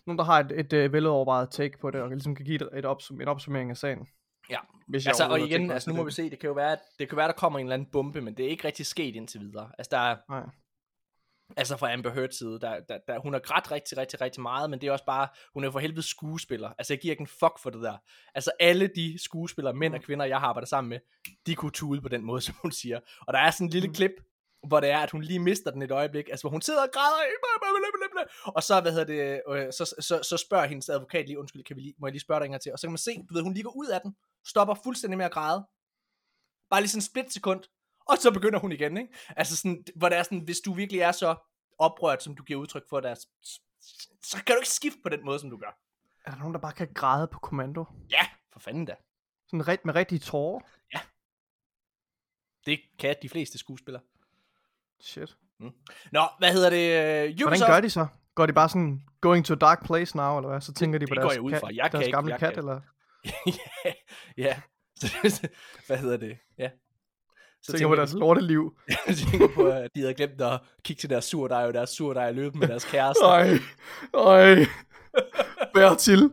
nogen, 0.06 0.18
der 0.18 0.24
har 0.24 0.40
et, 0.40 0.52
et, 0.60 0.72
et 0.72 0.92
velovervejet 0.92 1.50
take 1.50 1.78
på 1.78 1.90
det, 1.90 2.00
og 2.00 2.08
ligesom 2.08 2.34
kan 2.34 2.44
give 2.44 2.56
et, 2.56 2.68
et 2.78 2.84
opsum, 2.84 3.20
en 3.20 3.28
opsummering 3.28 3.70
af 3.70 3.76
sagen. 3.76 4.06
Ja. 4.50 4.58
Hvis 4.88 5.06
Altså, 5.06 5.28
og 5.28 5.40
igen, 5.40 5.70
altså, 5.70 5.90
nu 5.90 5.96
må 5.96 6.02
vi 6.02 6.06
det. 6.06 6.14
se, 6.14 6.30
det 6.30 6.38
kan 6.38 6.48
jo 6.48 6.54
være, 6.54 6.72
at, 6.72 6.78
det 6.98 7.08
kan 7.08 7.16
være, 7.18 7.26
der 7.28 7.32
kommer 7.34 7.58
en 7.58 7.66
eller 7.66 7.74
anden 7.74 7.88
bombe, 7.92 8.20
men 8.20 8.34
det 8.36 8.44
er 8.46 8.50
ikke 8.50 8.64
rigtig 8.66 8.86
sket 8.86 9.14
indtil 9.16 9.40
videre. 9.40 9.70
Altså, 9.78 9.88
der 9.90 9.98
er, 9.98 10.16
Nej. 10.28 10.42
Altså 11.56 11.76
fra 11.76 11.92
Amber 11.92 12.10
Heard's 12.10 12.38
side, 12.38 12.60
der, 12.60 12.80
der, 12.80 12.98
der, 13.08 13.18
hun 13.18 13.32
har 13.32 13.40
grædt 13.40 13.70
rigtig, 13.70 13.98
rigtig, 13.98 14.20
rigtig 14.20 14.42
meget, 14.42 14.70
men 14.70 14.80
det 14.80 14.86
er 14.86 14.92
også 14.92 15.04
bare, 15.04 15.28
hun 15.54 15.64
er 15.64 15.70
for 15.70 15.78
helvede 15.78 16.02
skuespiller. 16.02 16.70
Altså, 16.78 16.92
jeg 16.92 17.00
giver 17.00 17.12
ikke 17.12 17.20
en 17.20 17.26
fuck 17.26 17.58
for 17.62 17.70
det 17.70 17.82
der. 17.82 17.96
Altså, 18.34 18.50
alle 18.60 18.90
de 18.96 19.18
skuespillere, 19.24 19.74
mænd 19.74 19.94
og 19.94 20.02
kvinder, 20.02 20.24
jeg 20.24 20.40
har 20.40 20.48
arbejdet 20.48 20.68
sammen 20.68 20.88
med, 20.88 20.98
de 21.46 21.54
kunne 21.54 21.70
tude 21.70 22.00
på 22.00 22.08
den 22.08 22.24
måde, 22.24 22.40
som 22.46 22.54
hun 22.62 22.72
siger. 22.72 23.00
Og 23.26 23.32
der 23.32 23.38
er 23.38 23.50
sådan 23.50 23.66
en 23.66 23.70
lille 23.70 23.88
Mm. 23.88 23.94
klip, 23.94 24.10
hvor 24.68 24.80
det 24.80 24.90
er, 24.90 24.98
at 24.98 25.10
hun 25.10 25.22
lige 25.22 25.38
mister 25.38 25.70
den 25.70 25.82
et 25.82 25.90
øjeblik, 25.90 26.28
altså 26.28 26.42
hvor 26.42 26.50
hun 26.50 26.62
sidder 26.62 26.82
og 26.82 26.88
græder, 26.92 27.16
og 28.56 28.62
så, 28.62 28.80
hvad 28.80 28.92
hedder 28.92 29.06
det, 29.06 29.42
øh, 29.48 29.72
så, 29.72 29.94
så, 30.00 30.22
så 30.22 30.36
spørger 30.36 30.66
hendes 30.66 30.88
advokat 30.88 31.26
lige, 31.26 31.38
undskyld, 31.38 31.64
kan 31.64 31.76
vi 31.76 31.80
lige, 31.80 31.94
må 31.98 32.06
jeg 32.06 32.12
lige 32.12 32.20
spørge 32.20 32.40
dig 32.40 32.44
en 32.46 32.50
gang 32.50 32.62
til, 32.62 32.72
og 32.72 32.78
så 32.78 32.86
kan 32.86 32.92
man 32.92 32.98
se, 32.98 33.10
du 33.28 33.34
ved, 33.34 33.42
hun 33.42 33.54
lige 33.54 33.62
går 33.64 33.76
ud 33.76 33.86
af 33.86 34.00
den, 34.00 34.16
stopper 34.46 34.74
fuldstændig 34.84 35.18
med 35.18 35.24
at 35.24 35.32
græde, 35.32 35.66
bare 36.70 36.80
lige 36.80 36.88
sådan 36.88 36.98
en 36.98 37.10
split 37.10 37.32
sekund, 37.32 37.62
og 38.08 38.16
så 38.18 38.30
begynder 38.32 38.58
hun 38.58 38.72
igen, 38.72 38.96
ikke? 38.96 39.12
Altså 39.36 39.56
sådan, 39.56 39.84
hvor 39.96 40.08
det 40.08 40.18
er 40.18 40.22
sådan, 40.22 40.40
hvis 40.40 40.60
du 40.60 40.72
virkelig 40.72 41.00
er 41.00 41.12
så 41.12 41.36
oprørt, 41.78 42.22
som 42.22 42.36
du 42.36 42.42
giver 42.42 42.60
udtryk 42.60 42.88
for, 42.88 43.00
der, 43.00 43.14
så 44.22 44.36
kan 44.46 44.54
du 44.54 44.58
ikke 44.60 44.68
skifte 44.68 44.98
på 45.02 45.08
den 45.08 45.24
måde, 45.24 45.38
som 45.38 45.50
du 45.50 45.56
gør. 45.56 45.78
Er 46.24 46.30
der 46.30 46.38
nogen, 46.38 46.54
der 46.54 46.60
bare 46.60 46.72
kan 46.72 46.88
græde 46.94 47.28
på 47.28 47.38
kommando? 47.38 47.84
Ja, 48.10 48.26
for 48.52 48.60
fanden 48.60 48.84
da. 48.84 48.94
Sådan 49.46 49.68
ret, 49.68 49.84
med 49.84 49.94
rigtige 49.94 50.18
tårer? 50.18 50.60
Det 52.66 52.80
kan 52.98 53.16
de 53.22 53.28
fleste 53.28 53.58
skuespillere. 53.58 54.02
Shit. 55.00 55.36
Nå, 56.12 56.22
hvad 56.38 56.52
hedder 56.52 56.70
det? 56.70 57.30
Uh, 57.30 57.40
Hvordan 57.42 57.60
gør 57.68 57.80
de 57.80 57.90
så? 57.90 58.06
Går 58.34 58.46
de 58.46 58.52
bare 58.52 58.68
sådan, 58.68 59.02
going 59.20 59.44
to 59.44 59.54
a 59.54 59.56
dark 59.56 59.84
place 59.86 60.16
now, 60.16 60.36
eller 60.38 60.48
hvad? 60.48 60.60
Så 60.60 60.72
tænker 60.72 60.98
de 60.98 61.06
på 61.06 61.14
det 61.14 61.22
går 61.22 61.28
deres, 61.28 61.34
jeg 61.36 61.42
ud 61.42 61.50
kat. 61.52 61.62
Jeg 61.76 61.84
kan 61.90 61.92
deres 61.92 62.06
ikke- 62.06 62.16
gamle 62.16 62.30
jeg 62.32 62.40
kat, 62.40 62.54
kan- 62.54 62.58
eller? 62.58 62.80
ja, 63.84 63.92
ja. 64.44 64.60
Hvad 65.86 65.98
hedder 65.98 66.16
det? 66.16 66.38
Ja. 66.58 66.70
Så 67.62 67.72
tænker 67.72 67.88
på 67.88 67.96
deres 67.96 68.12
lorteliv. 68.12 68.72
jeg 69.08 69.16
tænker 69.16 69.48
på, 69.54 69.68
at 69.68 69.90
de 69.94 70.00
havde 70.00 70.14
glemt 70.14 70.40
at 70.40 70.60
kigge 70.84 71.00
til 71.00 71.10
deres 71.10 71.24
surdej, 71.24 71.66
og 71.66 71.74
deres 71.74 71.90
surdej 71.90 72.32
løb 72.32 72.54
med 72.54 72.68
deres 72.68 72.84
kæreste. 72.84 73.24
Ej, 73.24 73.58
ej. 74.14 74.66
Bertil. 75.74 76.30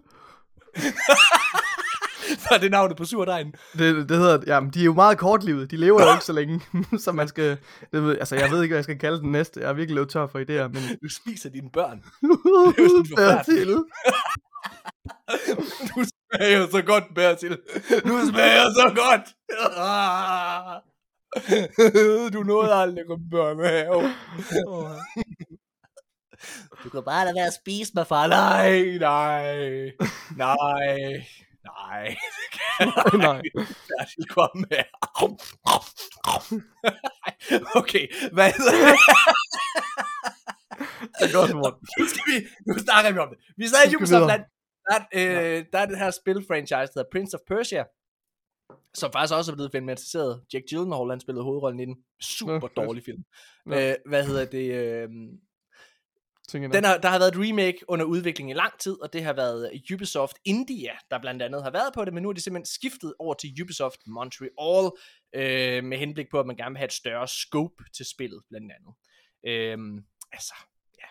Er 2.52 2.58
det 2.58 2.72
navnet 2.72 2.98
på 2.98 3.06
surdejen. 3.06 3.56
Det, 3.78 4.10
det 4.10 4.18
hedder, 4.18 4.40
jamen, 4.48 4.70
de 4.70 4.80
er 4.80 4.84
jo 4.84 4.94
meget 4.94 5.18
kortlivet. 5.18 5.72
De 5.72 5.78
lever 5.78 6.04
jo 6.04 6.14
ikke 6.14 6.26
så 6.26 6.34
længe. 6.34 6.62
så 7.04 7.12
man 7.12 7.28
skal, 7.28 7.58
det 7.92 8.04
ved, 8.04 8.18
altså 8.18 8.36
jeg 8.36 8.52
ved 8.52 8.64
ikke, 8.64 8.74
hvad 8.74 8.78
jeg 8.78 8.84
skal 8.84 9.00
kalde 9.00 9.20
den 9.20 9.32
næste. 9.32 9.60
Jeg 9.60 9.70
er 9.70 9.74
virkelig 9.74 9.95
løbet 9.95 10.10
tør 10.10 10.28
for 10.28 10.40
idéer, 10.40 10.68
men... 10.68 10.98
Du 11.04 11.10
spiser 11.10 11.50
dine 11.50 11.70
børn. 11.74 12.04
er 12.24 12.84
jo 12.84 12.90
sådan. 12.90 13.16
Bertil. 13.16 13.76
Du 15.95 16.06
smager 16.12 16.68
så 16.72 16.82
godt, 16.86 17.04
Bertil. 17.16 17.58
Du 17.90 18.20
smager 18.30 18.74
så 18.74 18.94
godt. 18.95 19.22
Du 22.33 22.43
nåede 22.43 22.73
aldrig 22.73 23.01
at 23.01 23.07
komme 23.07 23.30
børnehave. 23.31 24.01
Du 26.83 26.89
kan 26.89 27.03
bare 27.03 27.25
lade 27.25 27.35
være 27.35 27.47
at 27.47 27.53
spise 27.53 27.91
mig, 27.95 28.07
far. 28.07 28.27
Nej, 28.27 28.97
nej, 28.97 29.91
nej, 30.38 30.97
nej. 31.64 32.15
Nej. 33.25 33.41
Bertil, 33.89 34.25
kom 34.30 34.65
her. 34.72 34.83
Okay, 37.75 38.07
hvad 38.33 38.51
hedder 38.51 38.72
det? 38.72 38.97
Det 41.19 41.30
er 41.30 41.33
godt, 41.33 41.55
Morten. 41.55 41.88
nu, 41.99 42.05
skal 42.07 42.23
vi, 42.31 42.47
nu 42.67 42.73
snakker 42.77 43.11
vi 43.11 43.19
om 43.19 43.30
det. 43.30 43.38
Vi 43.57 43.67
sad 43.67 43.91
i 43.91 43.95
Ubisoft. 43.95 44.27
Land. 44.27 44.43
Der, 44.89 44.99
er, 45.11 45.57
øh, 45.57 45.65
der 45.73 45.80
er 45.80 45.85
det 45.85 45.97
her 45.97 46.11
spil-franchise, 46.11 46.88
der 46.93 46.95
hedder 46.95 47.09
Prince 47.11 47.35
of 47.38 47.41
Persia, 47.47 47.83
som 48.95 49.11
faktisk 49.11 49.33
også 49.33 49.51
er 49.51 49.56
blevet 49.56 49.72
filmatiseret. 49.72 50.41
Jack 50.53 50.65
Gyllenhaal, 50.69 51.09
han 51.09 51.19
spillede 51.19 51.43
hovedrollen 51.43 51.80
i 51.80 51.85
den. 51.85 51.95
Super 52.22 52.69
Nå, 52.75 52.83
dårlig 52.83 53.03
film. 53.03 53.24
Nå. 53.65 53.75
Øh, 53.75 53.95
hvad 54.06 54.25
hedder 54.25 54.45
det? 54.45 54.74
Øh, 54.74 55.09
den 56.53 56.83
har, 56.83 56.98
der 56.98 57.09
har 57.09 57.19
været 57.19 57.35
et 57.35 57.49
remake 57.49 57.80
under 57.88 58.06
udvikling 58.06 58.49
i 58.51 58.53
lang 58.53 58.80
tid, 58.80 59.01
og 59.01 59.14
det 59.14 59.24
har 59.24 59.33
været 59.33 59.82
Ubisoft 59.93 60.38
India, 60.45 60.91
der 61.11 61.19
blandt 61.19 61.41
andet 61.41 61.64
har 61.64 61.72
været 61.72 61.93
på 61.93 62.06
det, 62.06 62.14
men 62.14 62.24
nu 62.24 62.30
er 62.30 62.33
de 62.33 62.41
simpelthen 62.41 62.65
skiftet 62.65 63.14
over 63.19 63.33
til 63.33 63.61
Ubisoft 63.61 63.99
Montreal, 64.07 64.91
øh, 65.35 65.83
med 65.83 65.98
henblik 65.98 66.30
på, 66.32 66.40
at 66.40 66.45
man 66.45 66.56
gerne 66.56 66.72
vil 66.72 66.77
have 66.77 66.85
et 66.85 66.93
større 66.93 67.27
scope 67.27 67.83
til 67.95 68.06
spillet, 68.06 68.41
blandt 68.49 68.72
andet. 68.72 68.93
Øh, 69.48 70.03
altså, 70.32 70.53
ja. 70.98 71.07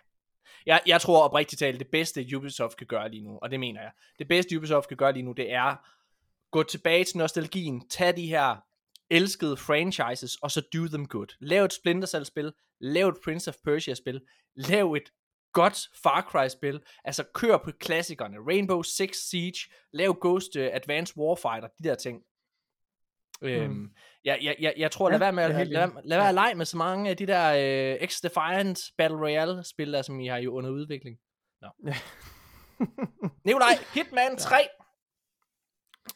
Jeg, 0.67 0.81
jeg 0.87 1.01
tror 1.01 1.23
oprigtigt 1.23 1.61
talt, 1.61 1.81
det 1.81 1.89
bedste 1.93 2.37
Ubisoft 2.37 2.77
kan 2.77 2.87
gøre 2.87 3.11
lige 3.11 3.25
nu, 3.25 3.39
og 3.43 3.51
det 3.51 3.61
mener 3.61 3.81
jeg, 3.81 3.91
det 4.19 4.29
bedste 4.29 4.57
Ubisoft 4.57 4.89
kan 4.89 4.97
gøre 4.97 5.13
lige 5.13 5.23
nu, 5.23 5.33
det 5.33 5.53
er 5.53 5.77
gå 6.55 6.63
tilbage 6.63 7.05
til 7.05 7.19
nostalgien, 7.19 7.89
tag 7.89 8.17
de 8.17 8.27
her 8.27 8.57
elskede 9.11 9.57
franchises, 9.57 10.37
og 10.43 10.51
så 10.51 10.61
do 10.75 10.87
them 10.87 11.07
good. 11.09 11.27
Lav 11.41 11.65
et 11.65 11.73
Splinter 11.73 12.09
Cell 12.09 12.25
spil, 12.25 12.53
lav 12.81 13.09
et 13.09 13.15
Prince 13.25 13.49
of 13.51 13.55
Persia 13.65 13.95
spil, 13.95 14.21
lav 14.57 14.93
et 14.93 15.11
godt 15.53 15.79
Far 16.03 16.21
Cry 16.31 16.49
spil, 16.49 16.81
altså 17.05 17.25
kør 17.35 17.57
på 17.57 17.71
klassikerne, 17.81 18.37
Rainbow 18.49 18.83
Six 18.83 19.17
Siege, 19.31 19.59
lav 19.93 20.17
Ghost 20.21 20.57
uh, 20.57 20.63
Advanced 20.73 21.17
Warfighter, 21.19 21.69
de 21.79 21.85
der 21.89 21.95
ting. 21.95 22.23
Øhm, 23.43 23.91
jeg, 24.25 24.39
jeg, 24.43 24.57
jeg, 24.61 24.75
jeg 24.77 24.91
tror, 24.91 25.09
lad 25.11 25.19
Ja, 25.19 25.25
være 25.25 25.33
med 25.33 25.43
at, 25.45 25.51
lad, 25.69 25.89
være- 25.89 26.03
lad 26.05 26.19
være 26.19 26.29
at 26.29 26.35
lege 26.35 26.55
med 26.55 26.67
så 26.67 26.77
mange 26.77 27.11
af 27.11 27.17
de 27.17 27.27
der 27.27 27.47
øh, 28.01 28.09
X-Defiant 28.09 28.95
Battle 28.99 29.19
Royale 29.19 29.65
spil, 29.65 29.93
der 29.93 30.03
som 30.03 30.21
I 30.21 30.27
har 30.27 30.37
jo 30.39 30.53
under 30.55 30.71
udvikling. 30.71 31.17
Nå. 31.61 31.69
Ja. 31.87 31.95
Nikolaj, 33.45 33.75
Hitman 33.95 34.37
3. 34.49 34.57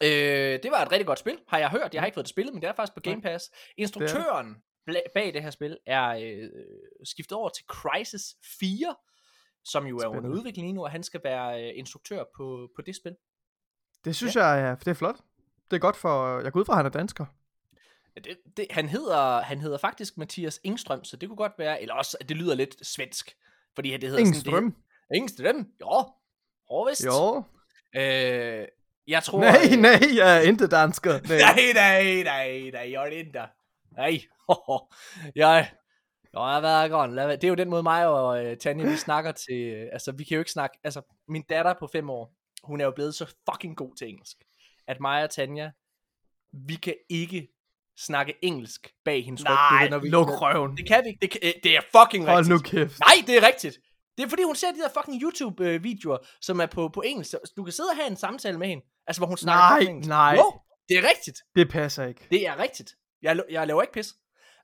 Øh, 0.03 0.59
det 0.63 0.71
var 0.71 0.81
et 0.85 0.91
rigtig 0.91 1.07
godt 1.07 1.19
spil, 1.19 1.39
har 1.47 1.57
jeg 1.57 1.69
hørt. 1.69 1.93
Jeg 1.93 2.01
har 2.01 2.05
ikke 2.05 2.15
fået 2.15 2.25
det 2.25 2.29
spillet, 2.29 2.53
men 2.53 2.61
det 2.61 2.67
er 2.67 2.73
faktisk 2.73 2.93
på 2.93 2.99
Game 2.99 3.21
Pass. 3.21 3.51
Instruktøren 3.77 4.55
bag 5.13 5.33
det 5.33 5.43
her 5.43 5.49
spil 5.49 5.77
er 5.85 6.07
øh, 6.09 6.49
skiftet 7.03 7.37
over 7.37 7.49
til 7.49 7.65
Crysis 7.67 8.35
4, 8.59 8.95
som 9.63 9.85
jo 9.85 9.97
er 9.97 10.07
under 10.07 10.29
udvikling 10.29 10.67
lige 10.67 10.73
nu, 10.73 10.83
og 10.83 10.91
han 10.91 11.03
skal 11.03 11.21
være 11.23 11.63
øh, 11.63 11.71
instruktør 11.75 12.23
på, 12.37 12.69
på 12.75 12.81
det 12.81 12.95
spil. 12.95 13.15
Det 14.05 14.15
synes 14.15 14.35
ja. 14.35 14.45
jeg 14.45 14.69
er, 14.69 14.75
det 14.75 14.87
er 14.87 14.93
flot. 14.93 15.15
Det 15.71 15.75
er 15.75 15.79
godt 15.79 15.95
for, 15.95 16.39
jeg 16.39 16.51
går 16.51 16.59
ud 16.59 16.65
fra, 16.65 16.73
at 16.73 16.77
han 16.77 16.85
er 16.85 16.89
dansker. 16.89 17.25
Ja, 18.15 18.21
Det, 18.21 18.37
det, 18.57 18.67
han, 18.71 18.89
hedder, 18.89 19.41
han 19.41 19.61
hedder 19.61 19.77
faktisk 19.77 20.17
Mathias 20.17 20.59
Engstrøm, 20.63 21.03
så 21.03 21.17
det 21.17 21.29
kunne 21.29 21.37
godt 21.37 21.53
være, 21.57 21.81
eller 21.81 21.93
også, 21.93 22.17
at 22.19 22.29
det 22.29 22.37
lyder 22.37 22.55
lidt 22.55 22.87
svensk, 22.87 23.37
fordi 23.75 23.91
det 23.91 24.03
hedder 24.03 24.17
Ingen 24.17 24.35
sådan. 24.35 24.65
Det, 24.65 24.73
Engstrøm, 25.17 25.71
jo, 25.81 26.05
hårdvist. 26.69 27.05
Jo. 27.05 27.43
Øh, 27.95 28.67
jeg 29.09 29.23
tror... 29.23 29.39
Nej, 29.39 29.57
øh, 29.73 29.77
nej, 29.79 29.99
jeg 30.15 30.37
er 30.37 30.39
ikke 30.39 30.67
dansker. 30.67 31.11
Nej. 31.11 31.37
Nej, 31.55 31.59
nej, 31.73 32.23
nej, 32.23 32.69
nej, 32.73 32.91
jeg 32.91 33.01
er 33.01 33.05
ikke. 33.05 33.31
Nej, 33.97 34.05
jeg, 35.35 35.69
jeg 36.33 36.41
har 36.41 36.61
været. 36.61 37.09
Lad 37.13 37.27
være- 37.27 37.35
Det 37.35 37.43
er 37.43 37.47
jo 37.47 37.55
den 37.55 37.69
måde 37.69 37.83
mig 37.83 38.07
og 38.07 38.43
uh, 38.45 38.57
Tanja, 38.57 38.89
vi 38.89 38.95
snakker 38.97 39.31
til, 39.31 39.73
uh, 39.83 39.87
altså 39.93 40.11
vi 40.11 40.23
kan 40.23 40.35
jo 40.35 40.41
ikke 40.41 40.51
snakke, 40.51 40.77
altså 40.83 41.01
min 41.27 41.43
datter 41.49 41.73
på 41.79 41.87
fem 41.91 42.09
år, 42.09 42.33
hun 42.63 42.81
er 42.81 42.85
jo 42.85 42.91
blevet 42.91 43.15
så 43.15 43.25
fucking 43.51 43.77
god 43.77 43.95
til 43.95 44.09
engelsk, 44.09 44.37
at 44.87 44.99
mig 45.01 45.23
og 45.23 45.29
Tanja, 45.29 45.71
vi 46.67 46.75
kan 46.75 46.93
ikke 47.09 47.47
snakke 47.99 48.33
engelsk 48.41 48.91
bag 49.05 49.25
hendes 49.25 49.43
ryg. 49.45 49.49
Nej, 49.71 49.89
når 49.89 49.99
vi, 49.99 50.09
luk 50.09 50.41
røven. 50.41 50.77
Det 50.77 50.87
kan 50.87 51.03
vi 51.03 51.09
ikke, 51.09 51.19
det, 51.21 51.31
kan, 51.31 51.39
øh, 51.43 51.53
det 51.63 51.75
er 51.77 51.81
fucking 51.81 52.25
Hold 52.25 52.37
rigtigt. 52.37 52.73
nu 52.73 52.79
kæft. 52.79 52.99
Nej, 52.99 53.15
det 53.27 53.37
er 53.37 53.47
rigtigt. 53.47 53.77
Det 54.17 54.25
er 54.25 54.29
fordi, 54.29 54.43
hun 54.43 54.55
ser 54.55 54.71
de 54.71 54.77
der 54.77 54.89
fucking 55.01 55.21
YouTube-videoer, 55.23 56.17
som 56.41 56.59
er 56.61 56.65
på, 56.65 56.89
på 56.89 57.01
engelsk. 57.01 57.33
Du 57.57 57.63
kan 57.63 57.71
sidde 57.73 57.89
og 57.89 57.95
have 57.95 58.07
en 58.07 58.15
samtale 58.17 58.57
med 58.59 58.67
hende, 58.67 58.83
altså 59.09 59.19
hvor 59.19 59.27
hun 59.27 59.37
snakker 59.37 59.91
Nej, 59.91 59.93
nej. 60.07 60.35
Jo, 60.37 60.59
det 60.89 60.97
er 60.97 61.09
rigtigt. 61.09 61.37
Det 61.55 61.69
passer 61.69 62.05
ikke. 62.05 62.27
Det 62.31 62.47
er 62.47 62.59
rigtigt. 62.59 62.95
Jeg, 63.21 63.43
jeg 63.49 63.67
laver 63.67 63.81
ikke 63.81 63.93
pis. 63.93 64.13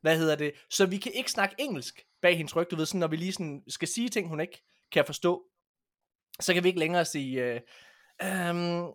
Hvad 0.01 0.17
hedder 0.17 0.35
det? 0.35 0.51
Så 0.69 0.85
vi 0.85 0.98
kan 0.98 1.11
ikke 1.11 1.32
snakke 1.32 1.56
engelsk 1.59 2.01
bag 2.22 2.38
hendes 2.38 2.56
ryg. 2.56 2.67
Du 2.72 2.75
ved, 2.75 2.85
sådan, 2.85 2.99
når 2.99 3.07
vi 3.07 3.15
lige 3.15 3.33
sådan 3.33 3.64
skal 3.67 3.88
sige 3.88 4.09
ting, 4.09 4.27
hun 4.27 4.40
ikke 4.40 4.64
kan 4.91 5.06
forstå, 5.06 5.43
så 6.40 6.53
kan 6.53 6.64
vi 6.64 6.67
ikke 6.67 6.80
længere 6.80 7.06
sige, 7.06 7.56
uh, 7.56 7.59
um, 8.49 8.93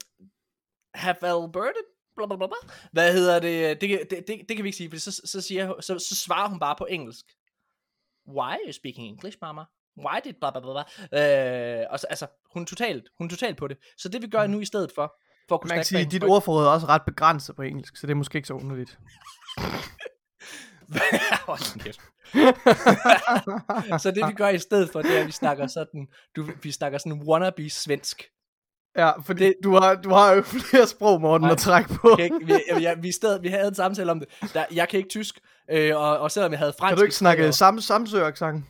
have 0.95 1.17
Alberta? 1.23 1.81
Bla, 2.17 2.27
bla, 2.27 2.37
bla, 2.37 2.47
bla. 2.47 2.57
Hvad 2.93 3.13
hedder 3.13 3.39
det? 3.41 3.81
Det, 3.81 3.89
kan- 3.89 4.07
det, 4.11 4.25
det, 4.29 4.41
det 4.49 4.57
kan 4.57 4.65
vi 4.65 4.69
ikke 4.69 4.77
sige, 4.77 4.91
for 4.91 4.97
så, 4.99 5.23
så, 5.25 5.41
siger, 5.41 5.81
så, 5.81 5.99
så 5.99 6.15
svarer 6.17 6.49
hun 6.49 6.59
bare 6.61 6.77
på 6.79 6.87
engelsk. 6.87 7.25
Why 8.29 8.51
are 8.53 8.59
you 8.67 8.73
speaking 8.73 9.07
English, 9.09 9.39
mama? 9.43 9.65
Why 9.99 10.19
did 10.25 10.33
bla 10.33 10.51
bla 10.51 10.61
bla 10.61 10.73
bla? 10.73 11.81
Øh, 11.83 11.87
og 11.91 12.01
så, 12.01 12.07
altså, 12.11 12.27
hun 12.53 12.63
er 12.63 12.67
totalt, 12.67 13.09
hun 13.19 13.27
er 13.27 13.31
totalt 13.31 13.57
på 13.57 13.69
det. 13.69 13.79
Så 13.99 14.09
det 14.09 14.23
vi 14.23 14.27
gør 14.29 14.47
nu 14.47 14.61
i 14.61 14.65
stedet 14.65 14.93
for, 14.95 15.21
for 15.51 15.55
at 15.55 15.61
kunne 15.61 15.69
Man 15.69 15.79
kan 15.79 15.85
sige, 15.85 16.05
dit 16.05 16.25
ordforråd 16.25 16.65
er 16.65 16.69
også 16.69 16.87
ret 16.87 17.03
begrænset 17.07 17.57
på 17.57 17.63
engelsk, 17.63 17.97
så 17.97 18.07
det 18.07 18.13
er 18.13 18.17
måske 18.17 18.37
ikke 18.37 18.49
så 18.49 18.55
underligt. 18.55 18.99
Så 24.03 24.11
det 24.15 24.27
vi 24.29 24.33
gør 24.33 24.49
i 24.49 24.59
stedet 24.59 24.91
for, 24.93 25.03
det 25.03 25.17
er, 25.17 25.21
at 25.21 25.27
vi 25.27 25.33
snakker 25.33 25.67
sådan, 25.67 26.07
du, 26.37 26.49
vi 26.63 26.73
snakker 26.73 26.99
sådan 26.99 27.23
wannabe 27.27 27.71
svensk. 27.71 28.23
Ja, 28.97 29.21
fordi 29.21 29.45
det... 29.45 29.55
du, 29.65 29.75
har, 29.75 29.95
du 29.95 30.11
har 30.11 30.33
jo 30.33 30.43
flere 30.43 30.87
sprog, 30.87 31.21
Morten, 31.21 31.45
Nej. 31.45 31.53
at 31.53 31.59
trække 31.59 31.95
på. 31.95 32.17
Ikke, 32.21 32.37
vi, 32.47 32.53
jeg, 32.81 33.03
vi, 33.03 33.13
stadig, 33.13 33.43
vi 33.43 33.49
havde 33.49 33.69
en 33.69 33.75
samtale 33.75 34.11
om 34.11 34.21
det. 34.21 34.29
Der, 34.55 34.65
jeg 34.73 34.89
kan 34.89 34.99
ikke 34.99 35.09
tysk, 35.09 35.41
øh, 35.71 35.97
og, 35.97 36.19
og 36.19 36.31
selvom 36.31 36.53
jeg 36.53 36.59
havde 36.59 36.73
fransk... 36.79 36.91
Kan 36.91 36.99
du 36.99 37.03
ikke 37.03 37.17
snakke 37.17 37.49
og, 37.49 37.55
sam 37.55 37.81
Samsø-accent? 37.81 38.65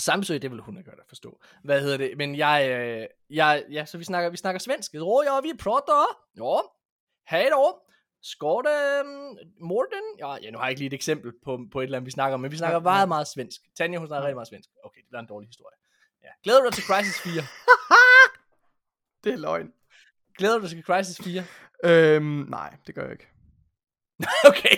Samsø, 0.00 0.38
det 0.38 0.50
vil 0.50 0.60
hun 0.60 0.74
have 0.76 0.84
godt 0.84 0.98
at 0.98 1.04
forstå. 1.08 1.40
Hvad 1.64 1.80
hedder 1.80 1.96
det? 1.96 2.16
Men 2.16 2.36
jeg, 2.36 2.68
øh, 2.70 3.06
jeg 3.36 3.64
ja, 3.70 3.84
så 3.84 3.98
vi 3.98 4.04
snakker, 4.04 4.30
vi 4.30 4.36
snakker 4.36 4.58
svensk. 4.58 4.94
Åh, 4.94 5.24
ja, 5.26 5.40
vi 5.40 5.52
prater. 5.58 6.04
Ja, 6.36 6.58
hej 7.30 7.48
då. 7.52 7.80
Skål, 8.22 8.66
øh, 8.66 9.04
Morten. 9.60 10.04
Ja, 10.18 10.34
ja, 10.42 10.50
nu 10.50 10.58
har 10.58 10.64
jeg 10.64 10.70
ikke 10.70 10.80
lige 10.80 10.86
et 10.86 10.92
eksempel 10.92 11.32
på, 11.44 11.58
på 11.72 11.80
et 11.80 11.84
eller 11.84 11.98
andet, 11.98 12.06
vi 12.06 12.10
snakker 12.10 12.36
men 12.36 12.50
vi 12.50 12.56
snakker 12.56 12.76
Ja, 12.76 12.82
meget, 12.82 13.00
ja. 13.00 13.06
meget 13.06 13.26
svensk. 13.28 13.60
Tanja, 13.76 13.98
hun 13.98 14.06
snakker 14.06 14.26
rigtig 14.26 14.36
meget 14.36 14.48
svensk. 14.48 14.68
Okay, 14.84 15.00
det 15.00 15.08
bliver 15.08 15.20
en 15.20 15.26
dårlig 15.26 15.48
historie. 15.48 15.76
Ja. 16.22 16.28
Glæder 16.42 16.60
du 16.60 16.66
dig 16.66 16.72
til 16.74 16.84
Crisis 16.84 17.20
4? 17.20 17.32
Det 19.24 19.32
er 19.32 19.36
løgn. 19.36 19.72
Glæder 20.38 20.56
du 20.56 20.62
dig 20.62 20.70
til 20.70 20.82
Crisis 20.82 21.20
4? 21.24 21.44
Øhm, 21.84 22.24
nej, 22.24 22.76
det 22.86 22.94
gør 22.94 23.02
jeg 23.02 23.12
ikke. 23.12 23.28
okay. 24.50 24.76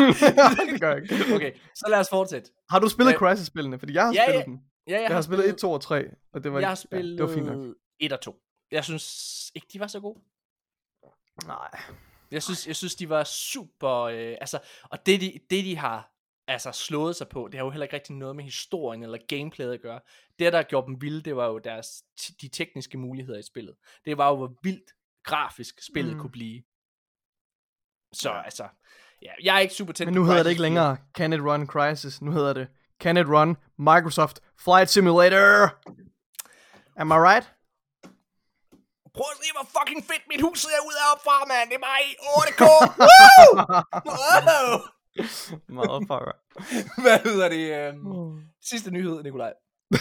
det 0.72 0.80
gør 0.80 0.94
jeg 0.94 1.02
ikke. 1.02 1.34
okay, 1.34 1.52
så 1.74 1.86
lad 1.88 1.98
os 1.98 2.08
fortsætte. 2.10 2.50
Har 2.70 2.78
du 2.78 2.88
spillet 2.88 3.12
Øh, 3.12 3.18
Crisis-spillene? 3.18 3.78
Fordi 3.78 3.94
jeg 3.94 4.02
har 4.02 4.12
ja, 4.12 4.24
spillet 4.24 4.40
ja. 4.40 4.44
dem. 4.44 4.58
Ja, 4.86 4.92
jeg, 4.92 5.02
Jeg, 5.02 5.16
har 5.16 5.22
spillet 5.22 5.48
1, 5.48 5.56
2 5.56 5.72
og 5.72 5.80
3, 5.80 6.04
og 6.32 6.44
det 6.44 6.52
var, 6.52 6.58
jeg 6.58 6.68
har 6.68 6.70
ja, 6.70 6.74
spillet 6.74 7.18
det 7.18 7.28
var 7.28 7.34
fint 7.34 7.46
nok. 7.46 7.76
1 8.00 8.12
og 8.12 8.20
2. 8.20 8.36
Jeg 8.70 8.84
synes 8.84 9.06
ikke, 9.54 9.66
de 9.72 9.80
var 9.80 9.86
så 9.86 10.00
gode. 10.00 10.20
Nej. 11.46 11.80
Jeg 12.30 12.42
synes, 12.42 12.66
jeg 12.66 12.76
synes 12.76 12.94
de 12.94 13.08
var 13.08 13.24
super, 13.24 14.00
øh, 14.00 14.36
altså, 14.40 14.58
og 14.82 15.06
det 15.06 15.20
de, 15.20 15.32
det 15.50 15.64
de 15.64 15.76
har 15.76 16.12
altså 16.48 16.72
slået 16.72 17.16
sig 17.16 17.28
på, 17.28 17.48
det 17.52 17.58
har 17.58 17.64
jo 17.64 17.70
heller 17.70 17.84
ikke 17.84 17.94
rigtig 17.96 18.14
noget 18.14 18.36
med 18.36 18.44
historien 18.44 19.02
eller 19.02 19.18
gameplayet 19.28 19.72
at 19.72 19.80
gøre. 19.80 20.00
Det, 20.38 20.52
der 20.52 20.58
har 20.58 20.62
gjort 20.62 20.84
dem 20.86 21.02
vilde, 21.02 21.22
det 21.22 21.36
var 21.36 21.46
jo 21.46 21.58
deres, 21.58 22.02
de 22.40 22.48
tekniske 22.48 22.98
muligheder 22.98 23.38
i 23.38 23.42
spillet. 23.42 23.74
Det 24.04 24.18
var 24.18 24.28
jo, 24.28 24.36
hvor 24.36 24.54
vildt 24.62 24.90
grafisk 25.24 25.82
spillet 25.82 26.14
mm. 26.14 26.20
kunne 26.20 26.30
blive. 26.30 26.62
Så 28.12 28.30
altså, 28.30 28.64
ja, 29.22 29.30
jeg 29.42 29.56
er 29.56 29.58
ikke 29.58 29.74
super 29.74 29.92
tændt 29.92 30.12
Men 30.12 30.14
nu 30.14 30.26
hedder 30.26 30.42
det 30.42 30.50
ikke 30.50 30.60
4. 30.60 30.62
længere 30.62 30.96
Can 31.14 31.32
It 31.32 31.40
Run 31.40 31.66
Crisis. 31.66 32.22
Nu 32.22 32.30
hedder 32.32 32.52
det 32.52 32.68
Can 33.00 33.16
It 33.16 33.26
Run 33.26 33.56
Microsoft 33.78 34.40
Flight 34.64 34.90
Simulator. 34.90 35.74
Am 36.96 37.10
I 37.10 37.14
right? 37.14 37.46
Prøv 39.14 39.24
at 39.32 39.38
se, 39.44 39.48
hvor 39.56 39.66
fucking 39.80 40.04
fedt 40.10 40.24
mit 40.28 40.40
hus 40.40 40.60
ser 40.60 40.68
ud 40.88 40.94
heroppe 41.00 41.48
mand. 41.48 41.68
Det 41.70 41.76
er 41.80 41.84
mig 41.88 42.00
i 42.10 42.14
8K. 42.40 42.62
Woo! 43.02 43.50
wow! 44.10 44.80
Motherfucker. 45.76 46.34
Hvad 47.02 47.18
hedder 47.18 47.48
det? 47.48 47.88
Øhm, 47.88 48.40
sidste 48.62 48.90
nyhed, 48.90 49.22
Nikolaj. 49.22 49.52
Ja. 49.92 49.98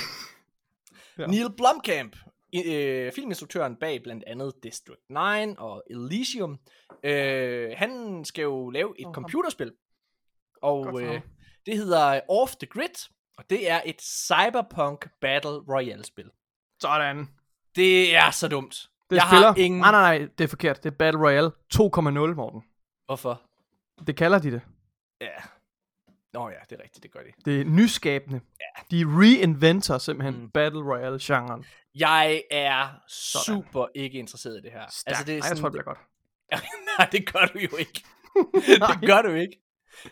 ja. 1.19 1.27
Neil 1.27 1.49
Blomkamp, 1.57 2.15
øh, 2.55 3.11
filminstruktøren 3.11 3.75
bag 3.75 4.03
blandt 4.03 4.23
andet 4.27 4.53
District 4.63 5.09
9 5.09 5.15
og 5.57 5.83
Elysium, 5.89 6.59
øh, 7.03 7.71
han 7.77 8.25
skal 8.25 8.41
jo 8.41 8.69
lave 8.69 8.99
et 8.99 9.05
ham. 9.05 9.13
computerspil. 9.13 9.73
Og 10.61 11.01
øh, 11.01 11.21
det 11.65 11.77
hedder 11.77 12.21
Off 12.29 12.55
the 12.55 12.67
Grid, 12.67 13.09
og 13.37 13.43
det 13.49 13.69
er 13.71 13.81
et 13.85 14.01
cyberpunk 14.01 15.09
battle 15.21 15.51
royale 15.51 16.03
spil. 16.05 16.29
Sådan. 16.81 17.27
Det 17.75 18.15
er 18.15 18.31
så 18.31 18.47
dumt. 18.47 18.89
Det 19.09 19.15
Jeg 19.15 19.23
spiller... 19.29 19.47
har 19.47 19.55
ingen... 19.57 19.79
Nej, 19.79 19.91
nej, 19.91 20.17
nej, 20.17 20.27
det 20.37 20.43
er 20.43 20.47
forkert. 20.47 20.83
Det 20.83 20.91
er 20.91 20.95
Battle 20.95 21.21
Royale 21.21 21.51
2.0, 21.73 22.35
Morten. 22.35 22.63
Hvorfor? 23.05 23.41
Det 24.07 24.15
kalder 24.15 24.39
de 24.39 24.51
det. 24.51 24.61
Ja. 25.21 25.27
Nå 26.33 26.49
ja, 26.49 26.55
det 26.69 26.79
er 26.79 26.83
rigtigt, 26.83 27.03
det 27.03 27.11
gør 27.11 27.19
de. 27.19 27.31
Det 27.45 27.61
er 27.61 27.65
nyskabende. 27.65 28.41
De 28.91 29.05
reinventer 29.07 29.97
simpelthen 29.97 30.41
mm. 30.41 30.49
Battle 30.49 30.83
Royale-genren. 30.83 31.65
Jeg 31.99 32.43
er 32.51 32.87
Sådan. 33.07 33.45
super 33.45 33.87
ikke 33.95 34.19
interesseret 34.19 34.57
i 34.57 34.61
det 34.61 34.71
her. 34.71 34.85
Stærkt. 34.89 35.07
Altså, 35.07 35.23
det 35.23 35.37
er 35.37 35.41
sådan, 35.41 35.43
Ej, 35.43 35.49
jeg 35.49 35.57
tror, 35.57 35.69
det 35.69 35.71
bliver 35.71 35.83
godt. 35.83 35.99
Nej, 36.99 37.09
det 37.11 37.33
gør 37.33 37.45
du 37.53 37.59
jo 37.59 37.77
ikke. 37.77 38.03
det 39.01 39.09
gør 39.09 39.21
du 39.21 39.33
ikke. 39.33 39.61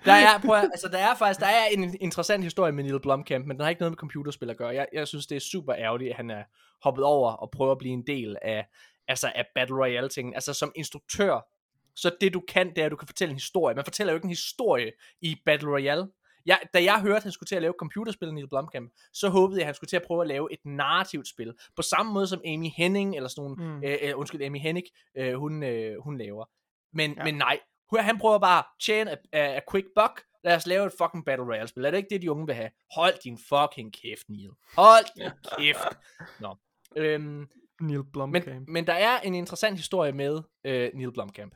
Der 0.06 0.14
er, 0.14 0.40
prøv 0.40 0.56
at, 0.56 0.64
altså, 0.64 0.88
der 0.88 0.98
er 0.98 1.16
faktisk 1.16 1.40
der 1.40 1.48
er 1.48 1.66
en 1.66 1.98
interessant 2.02 2.44
historie 2.44 2.72
med 2.72 2.84
Neil 2.84 3.00
Blomkamp, 3.00 3.46
men 3.46 3.58
den 3.58 3.64
har 3.64 3.70
ikke 3.70 3.82
noget 3.82 3.92
med 3.92 3.98
computerspil 3.98 4.50
at 4.50 4.58
gøre. 4.58 4.70
Jeg, 4.70 4.88
jeg 4.94 5.08
synes, 5.08 5.28
det 5.28 5.36
er 5.36 5.40
super 5.40 5.76
ærgerligt, 5.76 6.10
at 6.10 6.16
han 6.16 6.30
er 6.30 6.44
hoppet 6.84 7.04
over 7.04 7.32
og 7.32 7.52
prøver 7.52 7.72
at 7.72 7.78
blive 7.78 7.94
en 7.94 8.08
del 8.08 8.38
af, 8.42 8.68
altså, 9.08 9.32
af 9.36 9.46
Battle 9.56 9.76
Royale-tingen. 9.76 10.34
Altså 10.34 10.54
som 10.54 10.72
instruktør, 10.76 11.48
så 11.96 12.12
det 12.22 12.34
du 12.34 12.44
kan, 12.48 12.70
det 12.70 12.78
er, 12.78 12.86
at 12.86 12.92
du 12.92 12.96
kan 12.96 13.08
fortælle 13.08 13.30
en 13.30 13.36
historie. 13.36 13.76
Man 13.76 13.86
fortæller 13.86 14.14
jo 14.14 14.18
ikke 14.18 14.26
en 14.26 14.30
historie 14.30 14.92
i 15.22 15.42
Battle 15.46 15.70
Royale. 15.70 16.08
Jeg, 16.48 16.60
da 16.74 16.84
jeg 16.84 17.02
hørte, 17.02 17.16
at 17.16 17.24
han 17.24 17.32
skulle 17.32 17.48
til 17.48 17.56
at 17.56 17.62
lave 17.62 17.74
computerspil, 17.80 18.34
Neil 18.34 18.48
Blomkamp, 18.50 18.92
så 19.14 19.30
håbede 19.30 19.58
jeg, 19.60 19.64
at 19.64 19.68
han 19.68 19.76
skulle 19.76 19.88
til 19.90 19.96
at 19.96 20.04
prøve 20.08 20.22
at 20.22 20.28
lave 20.28 20.54
et 20.54 20.60
narrativt 20.66 21.28
spil. 21.28 21.54
På 21.76 21.82
samme 21.82 22.14
måde 22.14 22.28
som 22.28 22.42
Amy 22.46 22.70
Henning, 22.78 23.16
eller 23.16 23.30
sådan 23.30 23.44
nogle, 23.58 23.76
Mm. 23.76 23.84
øh, 23.84 23.98
øh, 24.02 24.18
undskyld, 24.20 24.42
Amy 24.42 24.60
Hennig, 24.60 24.84
øh, 25.18 25.34
hun, 25.34 25.64
øh, 25.64 26.02
hun 26.04 26.18
laver. 26.18 26.46
Men, 26.94 27.14
Ja. 27.18 27.24
men 27.24 27.36
nej, 27.36 27.60
han 28.00 28.18
prøver 28.20 28.40
bare 28.40 28.60
at 28.60 28.66
tjene 28.82 29.12
a, 29.12 29.16
a, 29.32 29.56
a 29.58 29.60
quick 29.72 29.88
buck. 29.96 30.24
Lad 30.44 30.56
os 30.56 30.68
lave 30.68 30.86
et 30.86 30.94
fucking 30.98 31.26
Battle 31.26 31.46
Royale 31.46 31.68
spil. 31.68 31.86
Er 31.86 31.92
det 31.92 31.98
ikke 31.98 32.10
det, 32.10 32.22
de 32.22 32.32
unge 32.32 32.46
vil 32.46 32.56
have? 32.56 32.70
Hold 32.96 33.14
din 33.24 33.38
fucking 33.38 33.94
kæft, 33.94 34.30
Neil. 34.30 34.50
Hold 34.78 35.06
din 35.16 35.30
kæft. 35.60 35.98
Nå. 36.40 36.56
Øhm, 36.96 37.48
Neil 37.82 38.04
Blomkamp. 38.14 38.46
men, 38.48 38.66
men 38.68 38.88
der 38.88 38.94
er 38.94 39.20
en 39.20 39.36
interessant 39.36 39.78
historie 39.78 40.12
med 40.12 40.42
øh, 40.64 40.92
Neil 40.94 41.12
Blomkamp. 41.12 41.56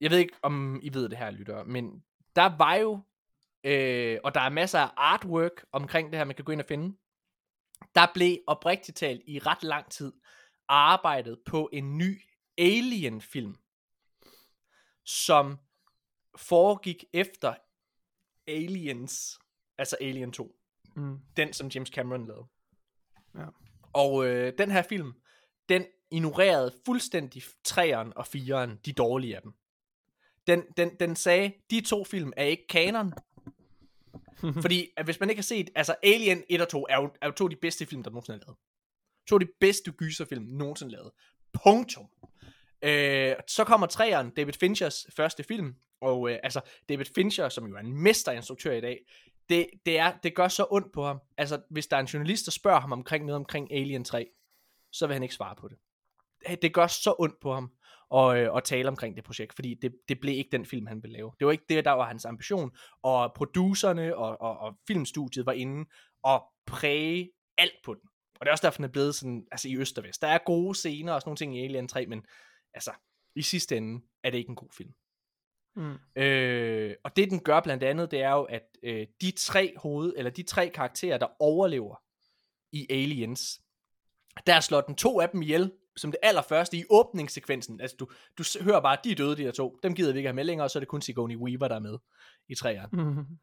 Jeg 0.00 0.10
ved 0.10 0.18
ikke, 0.18 0.34
om 0.42 0.80
I 0.82 0.94
ved 0.94 1.08
det 1.08 1.18
her, 1.18 1.30
lytter, 1.30 1.64
men 1.64 2.04
der 2.36 2.56
var 2.58 2.74
jo, 2.74 3.00
øh, 3.64 4.18
og 4.24 4.34
der 4.34 4.40
er 4.40 4.48
masser 4.48 4.78
af 4.78 4.90
artwork 4.96 5.64
omkring 5.72 6.10
det 6.10 6.18
her, 6.18 6.24
man 6.24 6.36
kan 6.36 6.44
gå 6.44 6.52
ind 6.52 6.60
og 6.60 6.66
finde. 6.66 6.96
Der 7.94 8.06
blev 8.14 8.38
oprigtigt 8.46 8.98
talt 8.98 9.22
i 9.26 9.38
ret 9.38 9.62
lang 9.62 9.90
tid 9.90 10.12
arbejdet 10.68 11.38
på 11.46 11.70
en 11.72 11.98
ny 11.98 12.22
Alien-film, 12.58 13.56
som 15.04 15.58
foregik 16.36 17.04
efter 17.12 17.54
Aliens, 18.46 19.38
altså 19.78 19.96
Alien 20.00 20.32
2. 20.32 20.56
Mm. 20.96 21.18
Den, 21.36 21.52
som 21.52 21.68
James 21.68 21.88
Cameron 21.88 22.26
lavede. 22.26 22.46
Ja. 23.34 23.46
Og 23.92 24.26
øh, 24.26 24.52
den 24.58 24.70
her 24.70 24.82
film, 24.82 25.12
den 25.68 25.86
ignorerede 26.10 26.74
fuldstændig 26.86 27.42
træeren 27.64 28.12
og 28.16 28.26
fireren, 28.26 28.80
de 28.84 28.92
dårlige 28.92 29.36
af 29.36 29.42
dem. 29.42 29.52
Den, 30.46 30.64
den, 30.76 30.96
den 31.00 31.16
sagde, 31.16 31.52
de 31.70 31.80
to 31.80 32.04
film 32.04 32.32
er 32.36 32.44
ikke 32.44 32.66
kanon. 32.66 33.12
Mhm. 34.42 34.62
fordi 34.62 34.88
at 34.96 35.04
hvis 35.04 35.20
man 35.20 35.30
ikke 35.30 35.40
har 35.40 35.44
set, 35.44 35.70
altså 35.74 35.94
Alien 36.02 36.42
1 36.48 36.60
og 36.60 36.68
2 36.68 36.86
er 36.90 36.96
jo, 36.96 37.10
er 37.20 37.26
jo 37.26 37.32
to 37.32 37.44
af 37.44 37.50
de 37.50 37.56
bedste 37.56 37.86
film, 37.86 38.02
der 38.02 38.10
nogensinde 38.10 38.36
er 38.38 38.44
lavet. 38.46 38.58
To 39.28 39.34
af 39.36 39.40
de 39.40 39.48
bedste 39.60 39.92
gyserfilm 39.92 40.44
nogensinde 40.44 40.92
lavet. 40.92 41.10
Punktum. 41.64 42.06
Øh, 42.82 43.34
så 43.48 43.64
kommer 43.64 43.86
træeren, 43.86 44.30
David 44.30 44.52
Finchers 44.52 45.06
første 45.16 45.42
film, 45.44 45.74
og 46.00 46.30
øh, 46.30 46.38
altså 46.42 46.60
David 46.88 47.04
Fincher, 47.14 47.48
som 47.48 47.66
jo 47.66 47.74
er 47.76 47.80
en 47.80 48.02
mesterinstruktør 48.02 48.72
i 48.72 48.80
dag, 48.80 48.98
det, 49.48 49.66
det, 49.86 49.98
er, 49.98 50.12
det 50.22 50.34
gør 50.34 50.48
så 50.48 50.66
ondt 50.70 50.92
på 50.92 51.04
ham. 51.04 51.20
Altså, 51.36 51.60
hvis 51.70 51.86
der 51.86 51.96
er 51.96 52.00
en 52.00 52.06
journalist, 52.06 52.44
der 52.46 52.50
spørger 52.52 52.80
ham 52.80 52.92
omkring 52.92 53.24
noget 53.24 53.36
omkring 53.36 53.72
Alien 53.72 54.04
3, 54.04 54.26
så 54.92 55.06
vil 55.06 55.14
han 55.14 55.22
ikke 55.22 55.34
svare 55.34 55.56
på 55.56 55.68
det. 55.68 55.76
Det- 56.48 56.62
Det 56.62 56.74
gør 56.74 56.86
så 56.86 57.14
ondt 57.18 57.40
på 57.40 57.54
ham 57.54 57.70
at, 58.14 58.38
øh, 58.38 58.56
at 58.56 58.64
tale 58.64 58.88
omkring 58.88 59.16
det 59.16 59.24
projekt, 59.24 59.54
fordi 59.54 59.74
det, 59.74 59.92
det 60.08 60.20
blev 60.20 60.34
ikke 60.34 60.52
den 60.52 60.66
film, 60.66 60.86
han 60.86 61.02
ville 61.02 61.16
lave. 61.16 61.32
Det 61.38 61.46
var 61.46 61.52
ikke 61.52 61.64
det, 61.68 61.84
der 61.84 61.90
var 61.90 62.06
hans 62.06 62.24
ambition, 62.24 62.70
og 63.02 63.32
producerne 63.34 64.16
og, 64.16 64.40
og, 64.40 64.58
og 64.58 64.74
filmstudiet 64.86 65.46
var 65.46 65.52
inde 65.52 65.90
og 66.22 66.44
præge 66.66 67.30
alt 67.58 67.76
på 67.84 67.94
den. 67.94 68.02
Og 68.40 68.46
det 68.46 68.48
er 68.48 68.52
også 68.52 68.66
derfor, 68.66 68.76
den 68.76 68.84
er 68.84 68.88
blevet 68.88 69.14
sådan, 69.14 69.46
altså 69.52 69.68
i 69.68 69.76
øst 69.76 69.98
og 69.98 70.04
vest. 70.04 70.22
Der 70.22 70.28
er 70.28 70.38
gode 70.46 70.74
scener 70.74 71.12
og 71.12 71.20
sådan 71.20 71.28
nogle 71.28 71.36
ting 71.36 71.58
i 71.58 71.64
Alien 71.64 71.88
3, 71.88 72.06
men 72.06 72.26
altså, 72.74 72.92
i 73.36 73.42
sidste 73.42 73.76
ende 73.76 74.04
er 74.24 74.30
det 74.30 74.38
ikke 74.38 74.50
en 74.50 74.56
god 74.56 74.70
film. 74.76 74.92
Mm. 75.76 76.22
Øh, 76.22 76.94
og 77.04 77.16
det 77.16 77.30
den 77.30 77.40
gør 77.40 77.60
blandt 77.60 77.82
andet, 77.82 78.10
det 78.10 78.22
er 78.22 78.32
jo, 78.32 78.42
at 78.42 78.62
øh, 78.82 79.06
de 79.20 79.30
tre 79.30 79.74
hoved, 79.76 80.14
eller 80.16 80.30
de 80.30 80.42
tre 80.42 80.68
karakterer, 80.68 81.18
der 81.18 81.26
overlever 81.38 81.96
i 82.72 82.86
Aliens, 82.90 83.60
der 84.46 84.60
slår 84.60 84.80
den 84.80 84.94
to 84.94 85.20
af 85.20 85.28
dem 85.28 85.42
ihjel, 85.42 85.72
som 85.96 86.10
det 86.10 86.18
allerførste 86.22 86.76
i 86.76 86.84
åbningssekvensen. 86.90 87.80
Altså, 87.80 87.96
du, 87.96 88.08
du 88.38 88.44
hører 88.60 88.80
bare, 88.80 88.96
de 89.04 89.10
er 89.10 89.14
døde, 89.14 89.36
de 89.36 89.44
der 89.44 89.50
to. 89.50 89.78
Dem 89.82 89.94
gider 89.94 90.12
vi 90.12 90.18
ikke 90.18 90.28
have 90.28 90.34
med 90.34 90.44
længere, 90.44 90.66
og 90.66 90.70
så 90.70 90.78
er 90.78 90.80
det 90.80 90.88
kun 90.88 91.02
Sigourney 91.02 91.36
Weaver, 91.36 91.68
der 91.68 91.74
er 91.74 91.80
med 91.80 91.98
i 92.48 92.54
træerne. 92.54 93.02
Mm. 93.02 93.26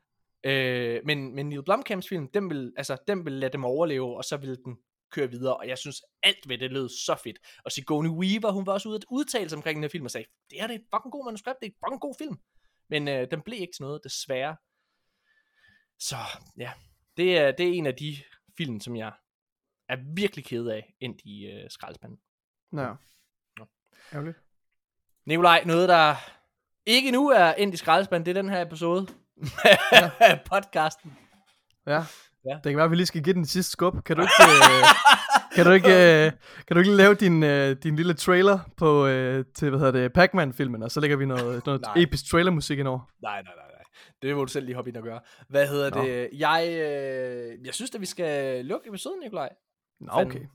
Øh, 0.43 1.01
men, 1.05 1.35
men 1.35 1.49
Neil 1.49 1.63
Blomkamps 1.63 2.07
film, 2.07 2.27
den 2.27 2.49
vil, 2.49 2.73
altså, 2.77 2.97
den 3.07 3.25
vil 3.25 3.33
lade 3.33 3.53
dem 3.53 3.65
overleve, 3.65 4.17
og 4.17 4.23
så 4.23 4.37
vil 4.37 4.57
den 4.65 4.77
køre 5.11 5.31
videre, 5.31 5.57
og 5.57 5.67
jeg 5.67 5.77
synes, 5.77 6.01
alt 6.23 6.49
ved 6.49 6.57
det 6.57 6.71
lød 6.71 6.89
så 6.89 7.15
fedt. 7.23 7.37
Og 7.65 7.71
Sigourney 7.71 8.09
Weaver, 8.09 8.51
hun 8.51 8.65
var 8.65 8.73
også 8.73 8.89
ude 8.89 8.95
at 8.95 9.05
udtale 9.11 9.49
sig 9.49 9.57
omkring 9.57 9.75
den 9.75 9.83
her 9.83 9.89
film, 9.89 10.05
og 10.05 10.11
sagde, 10.11 10.27
det 10.49 10.59
her 10.59 10.67
det 10.67 10.73
er 10.73 10.79
et 10.79 10.85
fucking 10.95 11.11
god 11.11 11.25
manuskript, 11.25 11.59
det 11.61 11.67
er 11.67 11.71
et 11.71 11.77
fucking 11.85 12.01
god 12.01 12.15
film. 12.17 12.39
Men 12.89 13.07
øh, 13.07 13.27
den 13.31 13.41
blev 13.41 13.61
ikke 13.61 13.73
til 13.73 13.81
noget, 13.81 14.03
desværre. 14.03 14.55
Så 15.99 16.15
ja, 16.57 16.71
det 17.17 17.37
er, 17.37 17.51
det 17.51 17.67
er 17.67 17.73
en 17.73 17.85
af 17.85 17.95
de 17.95 18.17
film, 18.57 18.79
som 18.79 18.95
jeg 18.95 19.11
er 19.89 19.97
virkelig 20.15 20.45
ked 20.45 20.67
af, 20.67 20.93
endt 20.99 21.21
i 21.25 21.45
øh, 21.45 21.69
skraldespanden. 21.69 22.19
Ja. 22.81 22.93
Nå. 23.57 23.65
Ærgerligt. 24.13 24.37
Nikolaj, 25.25 25.63
noget 25.65 25.89
der 25.89 26.15
ikke 26.85 27.11
nu 27.11 27.29
er 27.29 27.53
endt 27.53 27.73
i 27.73 27.77
skraldespanden, 27.77 28.25
det 28.25 28.37
er 28.37 28.41
den 28.41 28.49
her 28.51 28.61
episode 28.61 29.07
af 30.19 30.41
podcasten. 30.45 31.17
Ja. 31.87 32.03
Ja. 32.45 32.53
Det 32.53 32.63
kan 32.63 32.75
være, 32.77 32.85
at 32.85 32.91
vi 32.91 32.95
lige 32.95 33.05
skal 33.05 33.23
give 33.23 33.33
den 33.33 33.45
sidste 33.45 33.71
skub. 33.71 34.03
Kan 34.03 34.15
du 34.15 34.21
ikke, 34.21 34.33
øh, 34.43 34.83
kan 35.55 35.65
du 35.65 35.71
ikke, 35.71 36.25
øh, 36.25 36.31
kan 36.67 36.75
du 36.75 36.79
ikke 36.79 36.91
lave 36.91 37.15
din, 37.15 37.43
øh, 37.43 37.75
din 37.83 37.95
lille 37.95 38.13
trailer 38.13 38.59
på, 38.77 39.07
øh, 39.07 39.45
til, 39.55 39.69
hvad 39.69 39.79
hedder 39.79 39.91
det, 39.91 40.13
Pac-Man-filmen, 40.13 40.83
og 40.83 40.91
så 40.91 40.99
lægger 40.99 41.17
vi 41.17 41.25
noget, 41.25 41.61
noget 41.65 41.81
Nej. 41.81 41.93
episk 41.97 42.29
trailermusik 42.31 42.79
ind 42.79 42.87
over. 42.87 42.99
Nej, 43.21 43.41
nej, 43.41 43.53
nej, 43.55 43.65
nej. 43.65 43.83
Det 44.21 44.35
må 44.35 44.45
du 44.45 44.51
selv 44.51 44.65
lige 44.65 44.75
hoppe 44.75 44.89
ind 44.89 44.97
og 44.97 45.03
gøre. 45.03 45.19
Hvad 45.49 45.67
hedder 45.67 45.95
Nå. 45.95 46.03
det? 46.03 46.29
Jeg, 46.33 46.67
øh, 46.69 47.65
jeg 47.65 47.73
synes, 47.73 47.95
at 47.95 48.01
vi 48.01 48.05
skal 48.05 48.65
lukke 48.65 48.89
episoden, 48.89 49.19
Nikolaj. 49.19 49.49
Nå, 49.99 50.11
Fanden. 50.13 50.47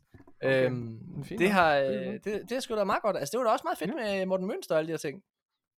Okay. 0.45 0.67
Øhm, 0.67 0.99
det, 1.39 1.51
har, 1.51 1.75
Det 1.75 2.07
øh, 2.07 2.13
det, 2.13 2.43
det 2.49 2.53
er 2.53 2.61
sgu 2.61 2.77
da 2.77 2.85
meget 2.85 3.03
godt. 3.03 3.17
Altså, 3.17 3.33
det 3.33 3.39
var 3.39 3.45
da 3.45 3.51
også 3.53 3.63
meget 3.65 3.79
fedt 3.79 3.95
med 3.95 4.27
Morten 4.27 4.47
Mønster 4.47 4.75
og 4.75 4.79
alle 4.79 4.87
de 4.87 4.93
her 4.93 4.99
ting. 4.99 5.23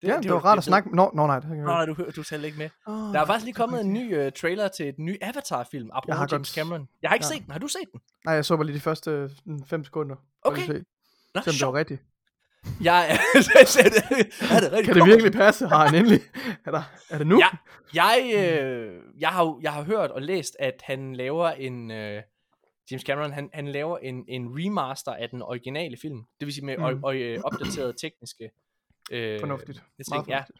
Ja, 0.02 0.18
det, 0.22 0.30
var 0.32 0.38
rart 0.44 0.58
at 0.58 0.64
snakke. 0.64 0.96
Nå, 0.96 1.10
nå 1.14 1.26
nej. 1.26 1.38
Det 1.40 1.48
kan 1.48 1.56
jeg 1.56 1.64
Nå, 1.64 1.70
nej, 1.72 1.84
du, 1.84 1.96
du 2.16 2.22
talte 2.22 2.46
ikke 2.46 2.58
med. 2.58 2.68
Åh, 2.86 2.94
Der 2.94 3.20
er 3.20 3.24
faktisk 3.26 3.44
lige 3.44 3.54
kommet 3.54 3.80
en 3.80 3.92
ny 3.92 4.26
uh, 4.26 4.32
trailer 4.32 4.68
til 4.68 4.88
et 4.88 4.98
ny 4.98 5.16
Avatar-film, 5.22 5.86
Jeg 5.88 5.96
apropos 5.96 6.32
James 6.32 6.48
godt- 6.48 6.54
Cameron. 6.54 6.88
Jeg 7.02 7.10
har 7.10 7.14
ikke 7.14 7.26
ja. 7.30 7.34
set 7.34 7.42
den. 7.44 7.52
Har 7.52 7.58
du 7.58 7.68
set 7.68 7.92
den? 7.92 8.00
Nej, 8.24 8.34
jeg 8.34 8.44
så 8.44 8.56
bare 8.56 8.66
lige 8.66 8.76
de 8.76 8.80
første 8.80 9.10
øh, 9.10 9.30
sådan 9.30 9.64
fem 9.66 9.84
sekunder. 9.84 10.16
Okay. 10.42 10.66
se, 10.66 10.84
Nå, 11.34 11.40
Se, 11.40 11.50
om 11.50 11.54
det 11.54 11.66
var 11.66 11.74
rigtigt. 11.74 12.02
Jeg 12.82 13.10
er, 13.10 13.14
er 14.56 14.60
det 14.60 14.72
rigtig 14.72 14.84
Kan 14.84 14.94
det 14.94 15.06
virkelig 15.06 15.32
passe? 15.32 15.66
Har 15.66 15.86
han 15.86 15.94
endelig? 15.94 16.20
Er, 16.66 16.70
der, 16.70 16.82
er 17.10 17.18
det 17.18 17.26
nu? 17.26 17.38
Ja. 17.38 17.48
Jeg, 17.94 18.32
øh, 18.36 19.00
jeg, 19.18 19.28
har, 19.28 19.58
jeg 19.62 19.72
har 19.72 19.82
hørt 19.82 20.10
og 20.10 20.22
læst, 20.22 20.56
at 20.58 20.82
han 20.84 21.16
laver 21.16 21.48
en... 21.50 21.90
Øh, 21.90 22.22
James 22.90 23.02
Cameron, 23.02 23.32
han, 23.32 23.50
han 23.52 23.68
laver 23.68 23.98
en, 23.98 24.24
en 24.28 24.48
remaster 24.48 25.12
af 25.12 25.30
den 25.30 25.42
originale 25.42 25.96
film. 26.02 26.18
Det 26.40 26.46
vil 26.46 26.54
sige 26.54 26.64
med 26.64 26.76
Mm. 26.78 26.96
mm. 26.96 27.04
og, 27.04 27.16
øh, 27.16 27.40
opdaterede 27.44 27.92
tekniske... 28.00 28.50
Øh, 29.12 29.40
Fornuftigt. 29.40 29.82
det 29.98 30.06
Meget 30.10 30.24
ting, 30.24 30.28
ja. 30.28 30.36
fornuftigt. 30.36 30.58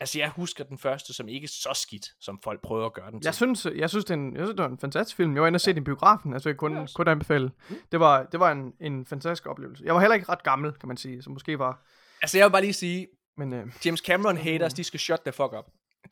Altså, 0.00 0.18
jeg 0.18 0.28
husker 0.30 0.64
den 0.64 0.78
første 0.78 1.14
som 1.14 1.28
ikke 1.28 1.48
så 1.48 1.70
skidt, 1.74 2.06
som 2.20 2.40
folk 2.44 2.62
prøver 2.62 2.86
at 2.86 2.92
gøre 2.92 3.10
den 3.10 3.20
til. 3.20 3.26
Jeg 3.26 3.34
synes, 3.34 3.66
jeg 3.76 3.90
synes, 3.90 4.04
det, 4.04 4.10
er 4.10 4.18
en, 4.18 4.32
jeg 4.36 4.40
synes, 4.46 4.50
det 4.56 4.62
var 4.62 4.68
en 4.68 4.78
fantastisk 4.78 5.16
film. 5.16 5.34
Jeg 5.34 5.42
var 5.42 5.48
inde 5.48 5.56
og 5.56 5.60
se 5.60 5.72
den 5.72 5.82
i 5.82 5.84
biografen, 5.84 6.32
altså 6.32 6.48
jeg 6.48 6.56
kunne 6.56 6.76
er 6.78 6.82
også. 6.82 6.94
kun 6.96 7.08
anbefale. 7.08 7.50
Det 7.92 8.00
var, 8.00 8.22
det 8.22 8.40
var 8.40 8.52
en, 8.52 8.72
en 8.80 9.06
fantastisk 9.06 9.46
oplevelse. 9.46 9.84
Jeg 9.84 9.94
var 9.94 10.00
heller 10.00 10.14
ikke 10.14 10.28
ret 10.28 10.42
gammel, 10.42 10.72
kan 10.72 10.88
man 10.88 10.96
sige, 10.96 11.22
så 11.22 11.30
måske 11.30 11.58
var... 11.58 11.86
Altså, 12.22 12.38
jeg 12.38 12.44
vil 12.46 12.50
bare 12.52 12.62
lige 12.62 12.72
sige, 12.72 13.08
Men 13.36 13.52
øh, 13.52 13.66
James 13.84 14.00
Cameron 14.00 14.36
haters, 14.36 14.74
de 14.74 14.84
skal 14.84 15.00
shut 15.00 15.20
the 15.20 15.32
fuck 15.32 15.52
up. 15.58 15.64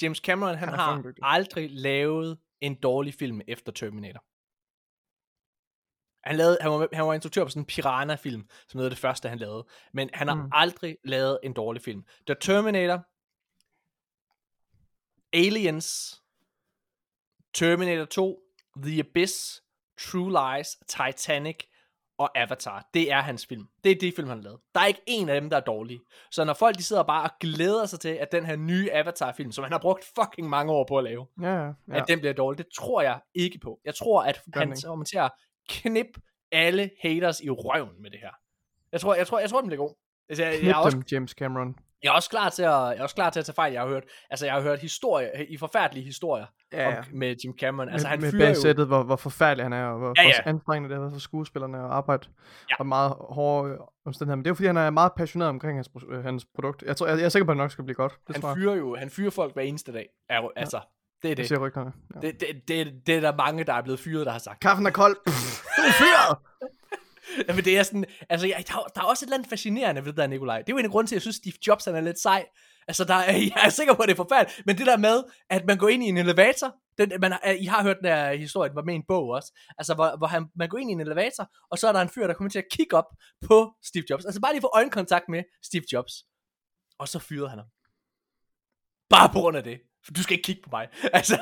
James 0.03 0.19
Cameron, 0.19 0.55
han, 0.55 0.69
Han 0.69 0.79
har 0.79 1.13
aldrig 1.23 1.71
lavet 1.71 2.39
en 2.61 2.75
dårlig 2.75 3.15
film 3.15 3.41
efter 3.49 3.73
Terminator. 3.73 4.25
Han, 6.27 6.37
lavede, 6.37 6.59
han, 6.61 6.71
var, 6.71 6.89
han 6.93 7.07
var 7.07 7.15
instruktør 7.15 7.45
på 7.45 7.51
sådan 7.51 7.61
en 7.63 7.67
Piranha-film, 7.67 8.49
som 8.69 8.79
noget 8.79 8.87
af 8.87 8.91
det 8.91 8.99
første, 8.99 9.29
han 9.29 9.39
lavede. 9.39 9.67
Men 9.93 10.11
han 10.15 10.29
har 10.29 10.35
Mm. 10.35 10.51
aldrig 10.53 10.97
lavet 11.05 11.39
en 11.43 11.53
dårlig 11.53 11.83
film. 11.83 12.05
The 12.27 12.37
Terminator, 12.41 13.01
Aliens, 15.33 16.21
Terminator 17.55 18.05
2, 18.05 18.39
The 18.83 19.01
Abyss, 19.01 19.63
True 20.01 20.31
Lies, 20.57 20.77
Titanic 20.89 21.57
og 22.19 22.39
Avatar. 22.39 22.89
Det 22.95 23.13
er 23.13 23.21
hans 23.21 23.47
film. 23.47 23.69
Det 23.85 23.93
er 23.93 23.97
de 24.01 24.13
film, 24.17 24.29
han 24.29 24.37
har 24.39 24.43
lavet. 24.45 24.61
Der 24.75 24.81
er 24.81 24.87
ikke 24.87 25.03
en 25.07 25.29
af 25.29 25.41
dem, 25.41 25.51
der 25.51 25.57
er 25.57 25.61
dårlige. 25.61 26.01
Så 26.31 26.45
når 26.45 26.55
folk 26.55 26.77
de 26.77 26.83
sidder 26.83 27.03
bare 27.03 27.23
og 27.25 27.31
glæder 27.41 27.87
sig 27.87 28.01
til, 28.01 28.09
at 28.09 28.33
den 28.33 28.47
her 28.47 28.57
nye 28.57 28.91
Avatar-film, 28.93 29.53
som 29.53 29.65
han 29.65 29.73
har 29.73 29.79
brugt 29.79 30.05
fucking 30.21 30.49
mange 30.49 30.73
år 30.73 30.85
på 30.89 30.99
at 30.99 31.05
lave, 31.05 31.27
ja, 31.43 31.63
ja, 31.65 31.73
at 31.89 32.05
den 32.09 32.21
bliver 32.21 32.33
dårlig, 32.35 32.59
det 32.59 32.67
tror 32.75 33.03
jeg 33.03 33.21
ikke 33.35 33.59
på. 33.59 33.81
Jeg 33.85 33.95
tror, 33.95 34.23
at 34.23 34.41
han 34.55 34.69
kommer 34.85 35.05
til 35.05 35.19
at 35.19 35.31
knip 35.69 36.07
alle 36.53 36.91
haters 37.03 37.41
i 37.41 37.51
røven 37.51 38.03
med 38.03 38.11
det 38.11 38.21
her. 38.21 38.31
Jeg 38.93 39.01
tror, 39.01 39.15
jeg 39.15 39.27
tror, 39.27 39.39
jeg 39.41 39.51
tror 39.51 39.61
den 39.61 39.69
bliver 39.69 39.83
god. 39.83 39.95
Altså, 40.29 40.45
jeg, 40.45 40.53
jeg, 40.53 40.61
Knip 40.61 40.71
er 40.71 40.77
også, 40.77 40.97
dem, 40.97 41.05
James 41.13 41.31
Cameron. 41.31 41.77
jeg 42.03 42.09
er 42.09 42.13
også 42.13 42.31
klar 42.31 42.49
til 42.49 42.63
at, 42.63 42.69
jeg 42.71 42.97
er 42.97 43.03
også 43.03 43.15
klar 43.15 43.31
til 43.31 43.41
at 43.41 43.47
tage 43.47 43.55
fejl. 43.55 43.73
Jeg 43.73 43.83
har 43.83 43.89
hørt, 43.89 44.05
altså 44.31 44.47
jeg 44.47 44.55
har 44.55 44.63
hørt 44.63 44.79
historier, 44.79 45.29
i 45.49 45.57
forfærdelige 45.57 46.05
historier 46.05 46.47
Ja, 46.73 46.91
ja. 46.91 46.99
om, 46.99 47.05
med 47.13 47.37
Jim 47.45 47.55
Cameron. 47.61 47.89
Altså 47.89 48.07
med, 48.07 48.11
han 48.11 48.21
med 48.21 48.33
jo, 48.33 48.39
bagsættet, 48.39 48.87
hvor, 48.87 49.03
hvor 49.03 49.17
forfærdelig 49.17 49.65
han 49.65 49.73
er, 49.73 49.87
og 49.87 49.99
hvor 49.99 50.13
Ja, 50.17 50.23
ja, 50.29 50.33
anstrengende 50.51 50.89
det 50.89 50.97
har 50.97 51.01
været 51.01 51.13
for 51.13 51.21
skuespillerne 51.21 51.79
at 51.79 51.85
arbejde 51.85 52.29
Ja. 52.71 52.77
og 52.79 52.87
meget 52.87 53.17
hårde 53.31 53.79
omstændigheder. 54.07 54.37
Men 54.37 54.45
det 54.45 54.49
er 54.49 54.51
jo 54.51 54.55
fordi, 54.55 54.67
han 54.67 54.77
er 54.77 54.91
meget 54.91 55.13
passioneret 55.17 55.49
omkring 55.49 55.79
hans, 55.79 55.91
hans 56.23 56.47
produkt. 56.55 56.83
Jeg, 56.83 56.97
tror, 56.97 57.07
jeg, 57.07 57.19
jeg 57.19 57.25
er 57.25 57.29
sikker 57.29 57.45
på, 57.47 57.51
at 57.51 57.55
det 57.55 57.63
nok 57.63 57.71
skal 57.71 57.85
blive 57.85 57.95
godt. 57.95 58.19
Det 58.29 58.37
han 58.37 58.45
jeg. 58.49 58.57
fyrer 58.57 58.75
jo, 58.77 58.97
han 58.97 59.11
fyrer 59.11 59.31
folk 59.31 59.53
hver 59.55 59.63
eneste 59.63 59.93
dag. 59.93 60.09
Er, 60.29 60.49
altså, 60.57 60.81
det 61.25 61.39
er 61.39 61.43
Jeg 61.43 61.49
det. 61.51 61.61
rygterne. 61.61 61.93
Ja. 62.15 62.21
Det, 62.21 62.41
det, 62.41 62.69
det, 62.69 63.07
det 63.07 63.15
er 63.17 63.21
der 63.21 63.37
mange, 63.37 63.65
der 63.65 63.73
er 63.75 63.83
blevet 63.83 64.01
fyret, 64.01 64.27
der 64.27 64.33
har 64.33 64.39
sagt. 64.39 64.61
Kaffen 64.61 64.87
er 64.87 64.91
kold. 64.91 65.17
Pff, 65.27 65.63
du 65.77 65.83
er 65.83 65.93
fyret! 65.93 66.39
Jamen 67.49 67.65
det 67.65 67.79
er 67.79 67.83
sådan, 67.83 68.05
altså 68.29 68.47
jeg, 68.47 68.65
der, 68.69 68.75
er- 68.75 68.85
der 68.95 69.01
er 69.01 69.05
også 69.05 69.25
et 69.25 69.27
eller 69.27 69.37
andet 69.37 69.51
fascinerende 69.51 70.05
ved 70.05 70.13
det 70.13 70.17
der, 70.17 70.27
Nikolaj. 70.27 70.59
Det 70.59 70.69
er 70.69 70.73
jo 70.73 70.79
en 70.79 70.85
af 70.85 70.91
grunden 70.91 71.07
til, 71.09 71.15
at 71.15 71.17
jeg 71.17 71.23
synes, 71.23 71.37
Steve 71.37 71.55
Jobs 71.67 71.85
han 71.85 71.95
er 71.97 72.01
lidt 72.01 72.19
sej. 72.21 72.47
Altså 72.89 73.05
der 73.05 73.15
er, 73.15 73.33
jeg 73.57 73.63
er 73.65 73.69
sikker 73.69 73.95
på, 73.95 74.03
at 74.03 74.09
det 74.09 74.13
er 74.13 74.17
forfærdeligt, 74.25 74.67
men 74.67 74.79
det 74.79 74.87
der 74.87 74.97
med, 74.97 75.25
at 75.51 75.65
man 75.67 75.79
går 75.79 75.89
ind 75.89 76.03
i 76.05 76.07
en 76.09 76.17
elevator, 76.17 76.75
den, 76.99 77.13
man, 77.21 77.33
I 77.59 77.65
har 77.65 77.83
hørt 77.83 77.97
den 77.97 78.05
der 78.05 78.33
historie, 78.35 78.69
den 78.69 78.77
var 78.77 78.83
med 78.83 78.95
en 78.95 79.05
bog 79.09 79.29
også, 79.29 79.61
altså 79.79 79.95
hvor, 79.95 80.17
hvor 80.19 80.27
han, 80.27 80.47
man 80.57 80.69
går 80.69 80.79
ind 80.79 80.91
i 80.91 80.93
en 80.93 81.01
elevator, 81.01 81.51
og 81.71 81.79
så 81.79 81.89
er 81.89 81.93
der 81.93 82.01
en 82.01 82.09
fyr, 82.09 82.27
der 82.27 82.35
kommer 82.35 82.51
til 82.51 82.59
at 82.59 82.65
kigge 82.73 82.97
op 82.97 83.05
på 83.47 83.75
Steve 83.85 84.05
Jobs. 84.11 84.25
Altså 84.25 84.41
bare 84.41 84.53
lige 84.53 84.61
få 84.61 84.71
øjenkontakt 84.75 85.25
med 85.29 85.43
Steve 85.65 85.85
Jobs. 85.93 86.13
Og 86.99 87.09
så 87.09 87.19
fyrede 87.19 87.49
han 87.49 87.59
ham. 87.59 87.69
Bare 89.11 89.29
på 89.33 89.39
grund 89.41 89.57
af 89.57 89.65
det. 89.65 89.81
Du 90.17 90.23
skal 90.23 90.37
ikke 90.37 90.47
kigge 90.47 90.63
på 90.63 90.69
mig. 90.73 90.89
Altså, 91.13 91.39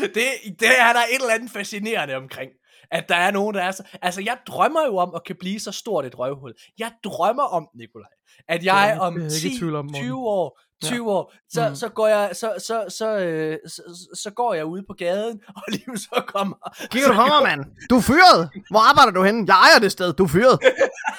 det, 0.00 0.24
det 0.60 0.68
er 0.78 0.92
der 0.92 1.00
et 1.00 1.20
eller 1.20 1.34
andet 1.34 1.50
fascinerende 1.50 2.14
omkring. 2.14 2.50
At 2.90 3.08
der 3.08 3.14
er 3.16 3.30
nogen, 3.30 3.54
der 3.54 3.62
er 3.62 3.70
så... 3.70 3.82
Altså, 4.02 4.22
jeg 4.22 4.38
drømmer 4.46 4.86
jo 4.86 4.96
om 4.96 5.14
at 5.14 5.24
kan 5.24 5.36
blive 5.40 5.60
så 5.60 5.72
stort 5.72 6.04
et 6.04 6.18
røvhul. 6.18 6.54
Jeg 6.78 6.92
drømmer 7.04 7.42
om, 7.42 7.68
Nikolaj, 7.74 8.08
at 8.48 8.64
jeg 8.64 8.88
jeg 8.90 9.00
om, 9.00 9.16
10-20 9.16 9.64
Morten. 9.64 10.12
år 10.12 10.60
20 10.84 11.10
år, 11.12 11.32
så, 11.50 11.68
Mm. 11.68 11.74
så 11.74 11.88
går 11.88 12.08
jeg 12.08 12.30
så, 12.32 12.52
så, 12.58 12.84
så, 12.98 13.16
øh, 13.18 13.58
så, 13.68 13.82
så, 14.22 14.30
går 14.30 14.54
jeg 14.54 14.64
ude 14.66 14.82
på 14.88 14.94
gaden, 14.98 15.40
og 15.56 15.62
lige 15.68 15.96
så 15.98 16.22
kommer... 16.26 16.56
Kigger 16.90 17.08
du 17.08 17.14
mig, 17.20 17.42
mand? 17.42 17.64
Du 17.90 17.96
er 17.96 18.00
fyret! 18.00 18.50
Hvor 18.70 18.80
arbejder 18.90 19.12
du 19.12 19.22
henne? 19.22 19.44
Jeg 19.48 19.54
ejer 19.56 19.78
det 19.80 19.92
sted, 19.92 20.12
du 20.12 20.24
er 20.24 20.28
fyret! 20.28 20.58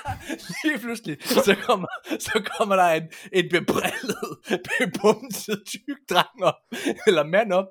lige 0.63 0.79
pludselig, 0.79 1.17
så 1.25 1.55
kommer, 1.67 1.87
så 2.19 2.41
kommer 2.57 2.75
der 2.75 2.85
en, 2.89 3.03
en 3.33 3.45
bebrillet, 3.51 4.27
bebumset 4.79 5.63
tyk 5.67 5.97
dreng 6.09 6.43
op, 6.43 6.53
eller 7.07 7.23
mand 7.23 7.51
op. 7.53 7.65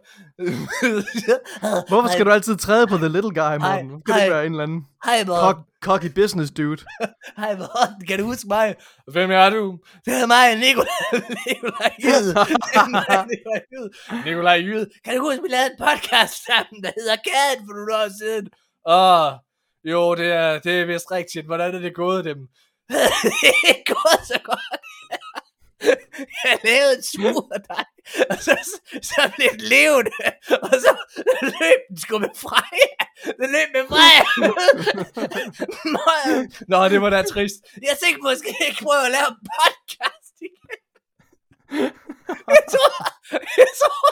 Hvorfor 1.88 2.08
skal 2.12 2.26
du 2.26 2.30
altid 2.30 2.56
træde 2.56 2.86
på 2.86 2.96
the 2.96 3.08
little 3.08 3.30
guy, 3.34 3.56
Morten? 3.60 3.90
Hej, 3.90 4.00
Kan 4.06 4.14
det 4.22 4.30
være 4.30 4.46
en 4.46 4.52
eller 4.52 4.62
anden 4.62 4.86
Hej, 5.04 5.24
cocky 5.84 6.10
business 6.20 6.50
dude? 6.50 6.82
Hej, 7.40 7.52
Morten. 7.56 8.06
Kan 8.08 8.18
du 8.18 8.24
huske 8.24 8.48
mig? 8.48 8.74
Hvem 9.12 9.30
er 9.30 9.50
du? 9.50 9.78
Det 10.06 10.14
er 10.22 10.26
mig, 10.26 10.46
Nikolaj, 10.64 11.02
Nikolaj 11.48 11.92
mig, 12.96 13.26
Nikolaj 13.30 13.60
Jyde. 13.72 13.90
Nikolaj 14.26 14.58
Jyde. 14.66 14.86
Kan 15.04 15.16
du 15.16 15.20
huske, 15.26 15.42
vi 15.42 15.48
lavede 15.48 15.70
en 15.72 15.78
podcast 15.86 16.34
sammen, 16.48 16.76
der 16.84 16.92
hedder 16.98 17.16
Katten 17.28 17.64
for 17.66 17.74
nogle 17.78 17.92
år 18.00 18.08
siden? 18.20 18.44
Åh, 18.96 19.30
jo, 19.92 20.14
det 20.20 20.28
er, 20.42 20.58
det 20.58 20.72
er 20.80 20.84
vist 20.92 21.10
rigtigt. 21.10 21.46
Hvordan 21.46 21.74
er 21.74 21.78
det 21.78 21.94
gået 21.94 22.24
dem? 22.24 22.38
det 23.64 23.70
er 23.76 23.82
gået 23.94 24.22
så 24.32 24.38
godt. 24.44 24.80
Jeg 26.44 26.58
lavede 26.64 26.96
en 26.96 27.02
smur 27.02 27.42
af 27.56 27.60
dig, 27.70 27.84
og 28.30 28.36
så, 28.46 28.54
så 29.02 29.20
blev 29.36 29.50
den 29.50 29.60
levende, 29.60 30.10
og 30.66 30.74
så 30.84 30.92
løb 31.42 31.80
den 31.88 31.96
sgu 32.02 32.18
med 32.18 32.34
Freja. 32.44 33.00
Den 33.40 33.48
løb 33.56 33.68
med 33.76 33.84
Freja. 33.92 34.24
Nå, 36.70 36.78
det 36.92 36.98
var 37.02 37.10
da 37.10 37.22
trist. 37.22 37.58
Jeg 37.88 37.96
tænkte 38.02 38.20
måske 38.28 38.50
ikke 38.66 38.80
prøve 38.84 39.04
at 39.08 39.12
lave 39.16 39.28
en 39.34 39.40
podcast 39.58 40.34
igen. 40.48 40.78
Jeg 42.56 42.64
tror, 42.74 42.96
jeg 43.60 43.70
tror, 43.80 44.10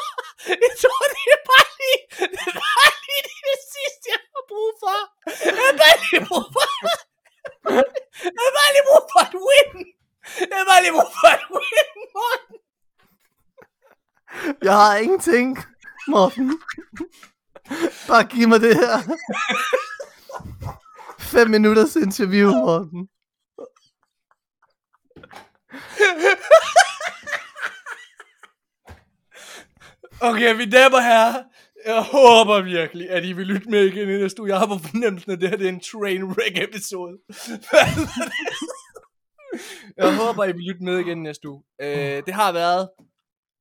jeg 0.65 0.73
tror, 0.83 1.03
det 1.17 1.25
er 1.37 1.43
bare 1.53 1.69
lige, 1.81 2.01
det 2.35 2.43
er 2.51 2.57
bare 2.67 2.91
lige 3.09 3.23
det 3.51 3.61
sidste, 3.75 4.05
jeg 4.15 4.21
har 4.35 4.45
brug 4.53 4.71
for. 4.83 4.99
Jeg 5.47 5.63
har 5.69 5.75
bare 5.83 5.99
lige 6.05 6.23
brug 6.31 6.47
for, 6.55 6.67
jeg 8.37 8.41
har 8.47 8.53
bare 8.59 8.71
lige 8.75 8.87
brug 8.91 9.05
for 9.13 9.21
et 9.29 9.37
win. 9.49 9.75
Jeg 10.41 10.57
har 10.59 10.65
bare 10.65 10.83
lige 10.83 10.93
brug 10.93 11.13
for 11.21 11.29
et 11.37 11.45
win, 11.51 11.91
Morten. 12.17 12.57
Jeg 14.63 14.73
har 14.73 14.97
ingenting, 14.97 15.59
Morten. 16.09 16.61
Bare 18.09 18.25
giv 18.25 18.49
mig 18.49 18.61
det 18.61 18.77
her. 18.77 19.17
Fem 21.19 21.51
minutters 21.51 21.97
interview, 21.97 22.51
Morten. 22.51 23.09
Okay, 30.21 30.55
mine 30.57 30.71
damer 30.73 31.01
herrer. 31.01 31.43
Jeg 31.87 32.03
håber 32.03 32.63
virkelig, 32.63 33.11
at 33.11 33.25
I 33.25 33.33
vil 33.33 33.47
lytte 33.47 33.71
med 33.71 33.85
igen 33.85 34.09
i 34.11 34.19
næste 34.19 34.43
uge. 34.43 34.51
Jeg 34.51 34.59
har 34.59 34.67
på 34.67 34.79
fornemmelsen, 34.79 35.33
at 35.33 35.41
det 35.41 35.49
her 35.49 35.57
det 35.57 35.67
er 35.67 35.73
en 35.73 35.81
train 35.81 36.25
wreck 36.25 36.59
episode. 36.59 37.19
jeg 39.97 40.17
håber, 40.17 40.45
I 40.45 40.53
vil 40.53 40.65
lytte 40.65 40.85
med 40.85 40.99
igen 40.99 41.23
næste 41.23 41.49
uge. 41.49 41.63
Øh, 41.81 42.23
det 42.27 42.35
har 42.35 42.53
været 42.53 42.89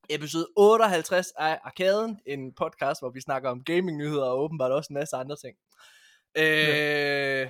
episode 0.09 0.47
58 0.57 1.27
af 1.37 1.59
Arkaden, 1.63 2.19
en 2.25 2.53
podcast, 2.53 3.01
hvor 3.01 3.09
vi 3.09 3.21
snakker 3.21 3.49
om 3.49 3.63
gaming-nyheder 3.63 4.23
og 4.23 4.43
åbenbart 4.43 4.71
også 4.71 4.87
en 4.89 4.93
masse 4.93 5.15
andre 5.15 5.35
ting. 5.35 5.55
Øh, 6.37 6.43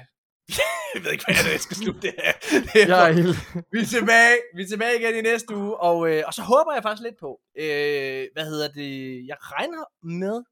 jeg 0.94 1.03
ved 1.03 1.11
ikke, 1.11 1.26
hvad 1.26 1.52
jeg 1.52 1.60
skal 1.60 1.78
slutte 1.78 2.02
det 2.02 2.14
her. 2.18 2.34
Det 2.74 2.76
er 2.84 2.88
Jeg 2.88 3.10
er 3.10 3.14
helt... 3.14 3.38
vi 3.72 3.80
er 3.80 3.86
tilbage, 3.86 4.38
vi 4.56 4.64
er 4.64 4.68
tilbage 4.68 5.00
igen 5.00 5.16
i 5.16 5.22
næste 5.22 5.56
uge, 5.56 5.78
og, 5.78 6.10
øh, 6.10 6.24
og 6.28 6.34
så 6.34 6.42
håber 6.42 6.74
jeg 6.74 6.84
faktisk 6.84 7.03
lidt 7.03 7.20
på, 7.20 7.40
øh, 7.58 8.28
hvad 8.34 8.45
hedder 8.45 8.68
det, 8.68 9.28
jeg 9.28 9.38
regner 9.40 9.84
med, 10.22 10.44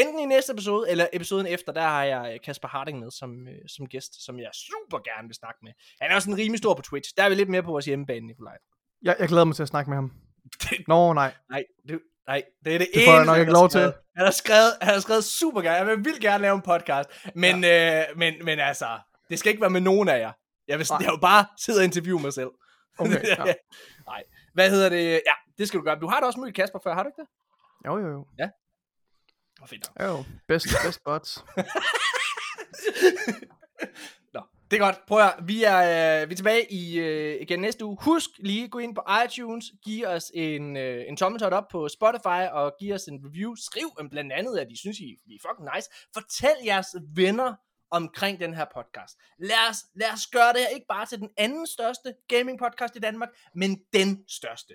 enten 0.00 0.18
i 0.20 0.24
næste 0.24 0.52
episode, 0.52 0.90
eller 0.90 1.06
episoden 1.12 1.46
efter, 1.46 1.72
der 1.72 1.80
har 1.80 2.04
jeg 2.04 2.32
øh, 2.34 2.40
Kasper 2.44 2.68
Harding 2.68 2.98
med 2.98 3.10
som, 3.10 3.48
øh, 3.48 3.54
som 3.76 3.86
gæst, 3.86 4.24
som 4.24 4.38
jeg 4.38 4.50
super 4.52 4.98
gerne 4.98 5.28
vil 5.28 5.34
snakke 5.34 5.58
med. 5.62 5.72
Han 6.00 6.10
er 6.10 6.14
også 6.14 6.30
en 6.30 6.38
rimelig 6.38 6.58
stor 6.58 6.74
på 6.74 6.82
Twitch, 6.82 7.12
der 7.16 7.22
er 7.22 7.28
vi 7.28 7.34
lidt 7.34 7.48
mere 7.48 7.62
på 7.62 7.70
vores 7.70 7.84
hjemmebane, 7.84 8.26
Nikolaj. 8.26 8.56
Jeg, 9.02 9.16
jeg 9.18 9.28
glæder 9.28 9.44
mig 9.44 9.56
til 9.56 9.62
at 9.62 9.68
snakke 9.68 9.90
med 9.90 9.96
ham. 9.96 10.12
Nå, 10.88 11.12
nej. 11.12 11.34
Nej, 11.50 11.64
det, 11.88 12.00
nej, 12.26 12.42
det 12.64 12.74
er 12.74 12.78
det, 12.78 12.88
Det 12.94 13.04
får 13.06 13.12
jeg 13.12 13.26
nok 13.26 13.38
ikke 13.38 13.52
lov 13.52 13.68
til. 13.68 13.80
Han 14.16 14.24
har 14.24 14.30
skrevet, 14.30 14.72
han 14.82 14.94
har 14.94 15.00
skrevet 15.00 15.24
super 15.24 15.60
gerne, 15.60 15.76
jeg 15.76 15.86
vil 15.86 16.04
vildt 16.04 16.20
gerne 16.20 16.42
lave 16.42 16.54
en 16.54 16.62
podcast, 16.62 17.08
men, 17.34 17.64
ja. 17.64 18.00
øh, 18.10 18.18
men, 18.18 18.34
men 18.44 18.58
altså, 18.58 18.98
det 19.30 19.38
skal 19.38 19.50
ikke 19.50 19.60
være 19.60 19.70
med 19.70 19.80
nogen 19.80 20.08
af 20.08 20.18
jer. 20.18 20.32
Jeg 20.68 20.78
vil, 20.78 20.86
Nej. 20.90 20.98
jeg 21.02 21.12
vil 21.12 21.20
bare 21.20 21.46
sidde 21.58 21.78
og 21.78 21.84
interviewe 21.84 22.20
mig 22.22 22.32
selv. 22.32 22.50
Okay, 22.98 23.26
ja. 23.46 23.54
Nej. 24.06 24.22
Hvad 24.54 24.70
hedder 24.70 24.88
det? 24.88 25.10
Ja, 25.26 25.32
det 25.58 25.68
skal 25.68 25.80
du 25.80 25.84
gøre. 25.84 25.98
Du 26.00 26.08
har 26.08 26.20
da 26.20 26.26
også 26.26 26.40
mødt 26.40 26.54
Kasper 26.54 26.78
før, 26.84 26.94
har 26.94 27.02
du 27.02 27.08
ikke 27.08 27.20
det? 27.22 27.28
Jo, 27.86 27.98
jo, 27.98 28.08
jo. 28.08 28.26
Hvor 29.58 29.66
fedt. 29.66 29.86
nok. 29.98 30.08
Jo, 30.08 30.24
best, 30.48 30.66
best 30.86 31.04
buds. 31.04 31.44
Nå, 34.34 34.42
det 34.70 34.76
er 34.76 34.80
godt. 34.80 35.06
Prøv 35.06 35.20
at. 35.20 35.34
Vi 35.42 35.64
er, 35.64 35.78
øh, 36.22 36.28
vi 36.28 36.32
er 36.32 36.36
tilbage 36.36 36.72
i, 36.72 36.98
øh, 36.98 37.42
igen 37.42 37.60
næste 37.60 37.84
uge. 37.84 37.96
Husk 38.00 38.30
lige 38.38 38.64
at 38.64 38.70
gå 38.70 38.78
ind 38.78 38.94
på 38.94 39.02
iTunes, 39.24 39.64
give 39.84 40.08
os 40.08 40.32
en, 40.34 40.76
øh, 40.76 41.04
en 41.08 41.16
tommeltot 41.16 41.52
op 41.52 41.68
på 41.68 41.88
Spotify, 41.88 42.48
og 42.52 42.72
give 42.80 42.94
os 42.94 43.04
en 43.04 43.20
review. 43.26 43.54
Skriv 43.54 43.88
em 44.00 44.10
blandt 44.10 44.32
andet, 44.32 44.58
at 44.58 44.66
I 44.70 44.76
synes, 44.76 44.98
I, 44.98 45.16
I 45.26 45.34
er 45.34 45.48
fucking 45.48 45.68
nice. 45.74 45.90
Fortæl 46.14 46.56
jeres 46.64 46.86
venner 47.14 47.54
omkring 47.90 48.40
den 48.40 48.54
her 48.54 48.66
podcast. 48.74 49.18
Lad 49.38 49.68
os, 49.70 49.76
lad 49.94 50.12
os 50.12 50.26
gøre 50.26 50.52
det 50.52 50.60
her 50.60 50.68
ikke 50.68 50.86
bare 50.88 51.06
til 51.06 51.18
den 51.18 51.30
anden 51.36 51.66
største 51.66 52.14
gaming 52.28 52.58
podcast 52.58 52.96
i 52.96 52.98
Danmark, 52.98 53.28
men 53.54 53.80
den 53.92 54.24
største. 54.28 54.74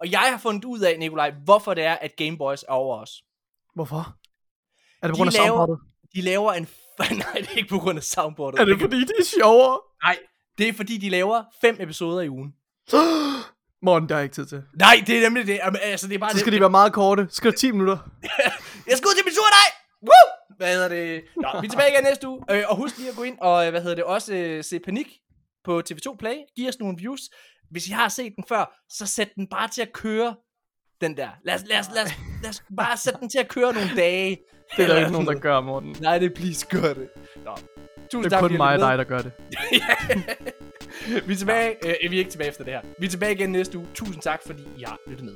Og 0.00 0.10
jeg 0.10 0.20
har 0.20 0.38
fundet 0.38 0.64
ud 0.64 0.80
af, 0.80 0.98
Nikolaj, 0.98 1.30
hvorfor 1.44 1.74
det 1.74 1.84
er, 1.84 1.94
at 1.94 2.16
Gameboys 2.16 2.62
er 2.62 2.72
over 2.72 2.98
os. 2.98 3.24
Hvorfor? 3.74 4.16
Er 5.02 5.06
det 5.06 5.10
på 5.10 5.14
De 5.14 5.16
grund 5.16 5.28
af 5.28 5.32
laver- 5.34 5.46
soundboardet? 5.46 5.78
De 6.14 6.20
laver 6.20 6.52
en... 6.52 6.68
Nej, 7.18 7.32
det 7.34 7.48
er 7.52 7.56
ikke 7.56 7.68
på 7.68 7.78
grund 7.78 7.98
af 7.98 8.02
soundboardet. 8.04 8.60
Er 8.60 8.64
det 8.64 8.80
fordi, 8.80 9.00
det 9.00 9.12
er 9.18 9.24
sjovere? 9.40 9.80
Nej, 10.04 10.18
det 10.58 10.68
er 10.68 10.72
fordi, 10.72 10.98
de 10.98 11.08
laver 11.08 11.44
fem 11.60 11.76
episoder 11.80 12.20
i 12.20 12.28
ugen. 12.28 12.52
Morten, 13.86 14.08
der 14.08 14.16
er 14.16 14.20
ikke 14.20 14.34
tid 14.34 14.46
til. 14.46 14.62
Nej, 14.74 15.02
det 15.06 15.16
er 15.18 15.20
nemlig 15.22 15.46
det. 15.46 15.60
Altså, 15.82 16.08
det 16.08 16.14
er 16.14 16.18
bare 16.18 16.32
Så 16.32 16.38
skal 16.38 16.52
det. 16.52 16.56
de 16.58 16.60
være 16.60 16.70
meget 16.70 16.92
korte. 16.92 17.26
Skal 17.30 17.50
der 17.50 17.56
10 17.56 17.70
minutter. 17.70 17.98
Jeg 18.88 18.96
skal 18.98 19.06
ud 19.08 19.14
til 19.16 19.24
min 19.24 19.34
tur 19.34 19.44
dig! 19.58 19.68
Woo! 20.02 20.56
Hvad 20.56 20.72
hedder 20.74 20.88
det? 20.88 21.22
Nå, 21.36 21.60
vi 21.60 21.66
er 21.66 21.70
tilbage 21.70 21.92
igen 21.92 22.04
næste 22.04 22.28
uge. 22.28 22.44
Øh, 22.50 22.64
og 22.68 22.76
husk 22.76 22.98
lige 22.98 23.10
at 23.10 23.16
gå 23.16 23.22
ind 23.22 23.38
og, 23.40 23.64
øh, 23.64 23.70
hvad 23.70 23.80
hedder 23.82 23.94
det, 23.96 24.04
også 24.04 24.34
øh, 24.34 24.64
se 24.64 24.78
Panik 24.78 25.06
på 25.64 25.82
TV2 25.90 26.16
Play. 26.18 26.34
Giv 26.56 26.68
os 26.68 26.78
nogle 26.78 26.96
views. 26.98 27.20
Hvis 27.70 27.88
I 27.88 27.90
har 27.90 28.08
set 28.08 28.32
den 28.36 28.44
før, 28.48 28.84
så 28.88 29.06
sæt 29.06 29.28
den 29.34 29.46
bare 29.48 29.68
til 29.68 29.82
at 29.82 29.92
køre. 29.92 30.36
Den 31.00 31.16
der. 31.16 31.28
Lad 31.44 31.54
os, 31.54 31.62
lad 31.66 31.78
os, 31.78 31.86
lad 31.94 32.02
os, 32.04 32.10
lad 32.44 32.50
os 32.50 32.62
bare 32.76 32.96
sætte 32.96 33.18
den 33.20 33.28
til 33.28 33.38
at 33.38 33.48
køre 33.48 33.72
nogle 33.72 33.90
dage. 33.96 34.30
Det 34.76 34.82
er 34.84 34.86
der 34.88 34.98
ikke 34.98 35.12
nogen, 35.12 35.26
der 35.26 35.34
gør, 35.34 35.60
Morten. 35.60 35.96
Nej, 36.00 36.18
det 36.18 36.30
er 36.30 36.34
please 36.34 36.66
gør 36.66 36.94
det. 36.94 37.08
Nå. 37.44 37.54
Tusind 38.10 38.22
Det 38.22 38.32
tak, 38.32 38.38
er 38.38 38.48
kun 38.48 38.54
I 38.54 38.56
mig 38.56 38.74
og 38.74 38.78
dig, 38.78 38.98
der 38.98 39.04
gør 39.04 39.18
det. 39.18 39.32
vi 41.26 41.32
er 41.32 41.36
tilbage. 41.36 41.76
Øh, 41.86 42.10
vi 42.10 42.16
er 42.16 42.18
ikke 42.18 42.30
tilbage 42.30 42.48
efter 42.48 42.64
det 42.64 42.72
her. 42.72 42.80
Vi 42.98 43.06
er 43.06 43.10
tilbage 43.10 43.32
igen 43.32 43.52
næste 43.52 43.78
uge. 43.78 43.86
Tusind 43.94 44.22
tak, 44.22 44.40
fordi 44.46 44.62
I 44.78 44.82
har 44.82 44.98
lyttet 45.06 45.24
med. 45.24 45.34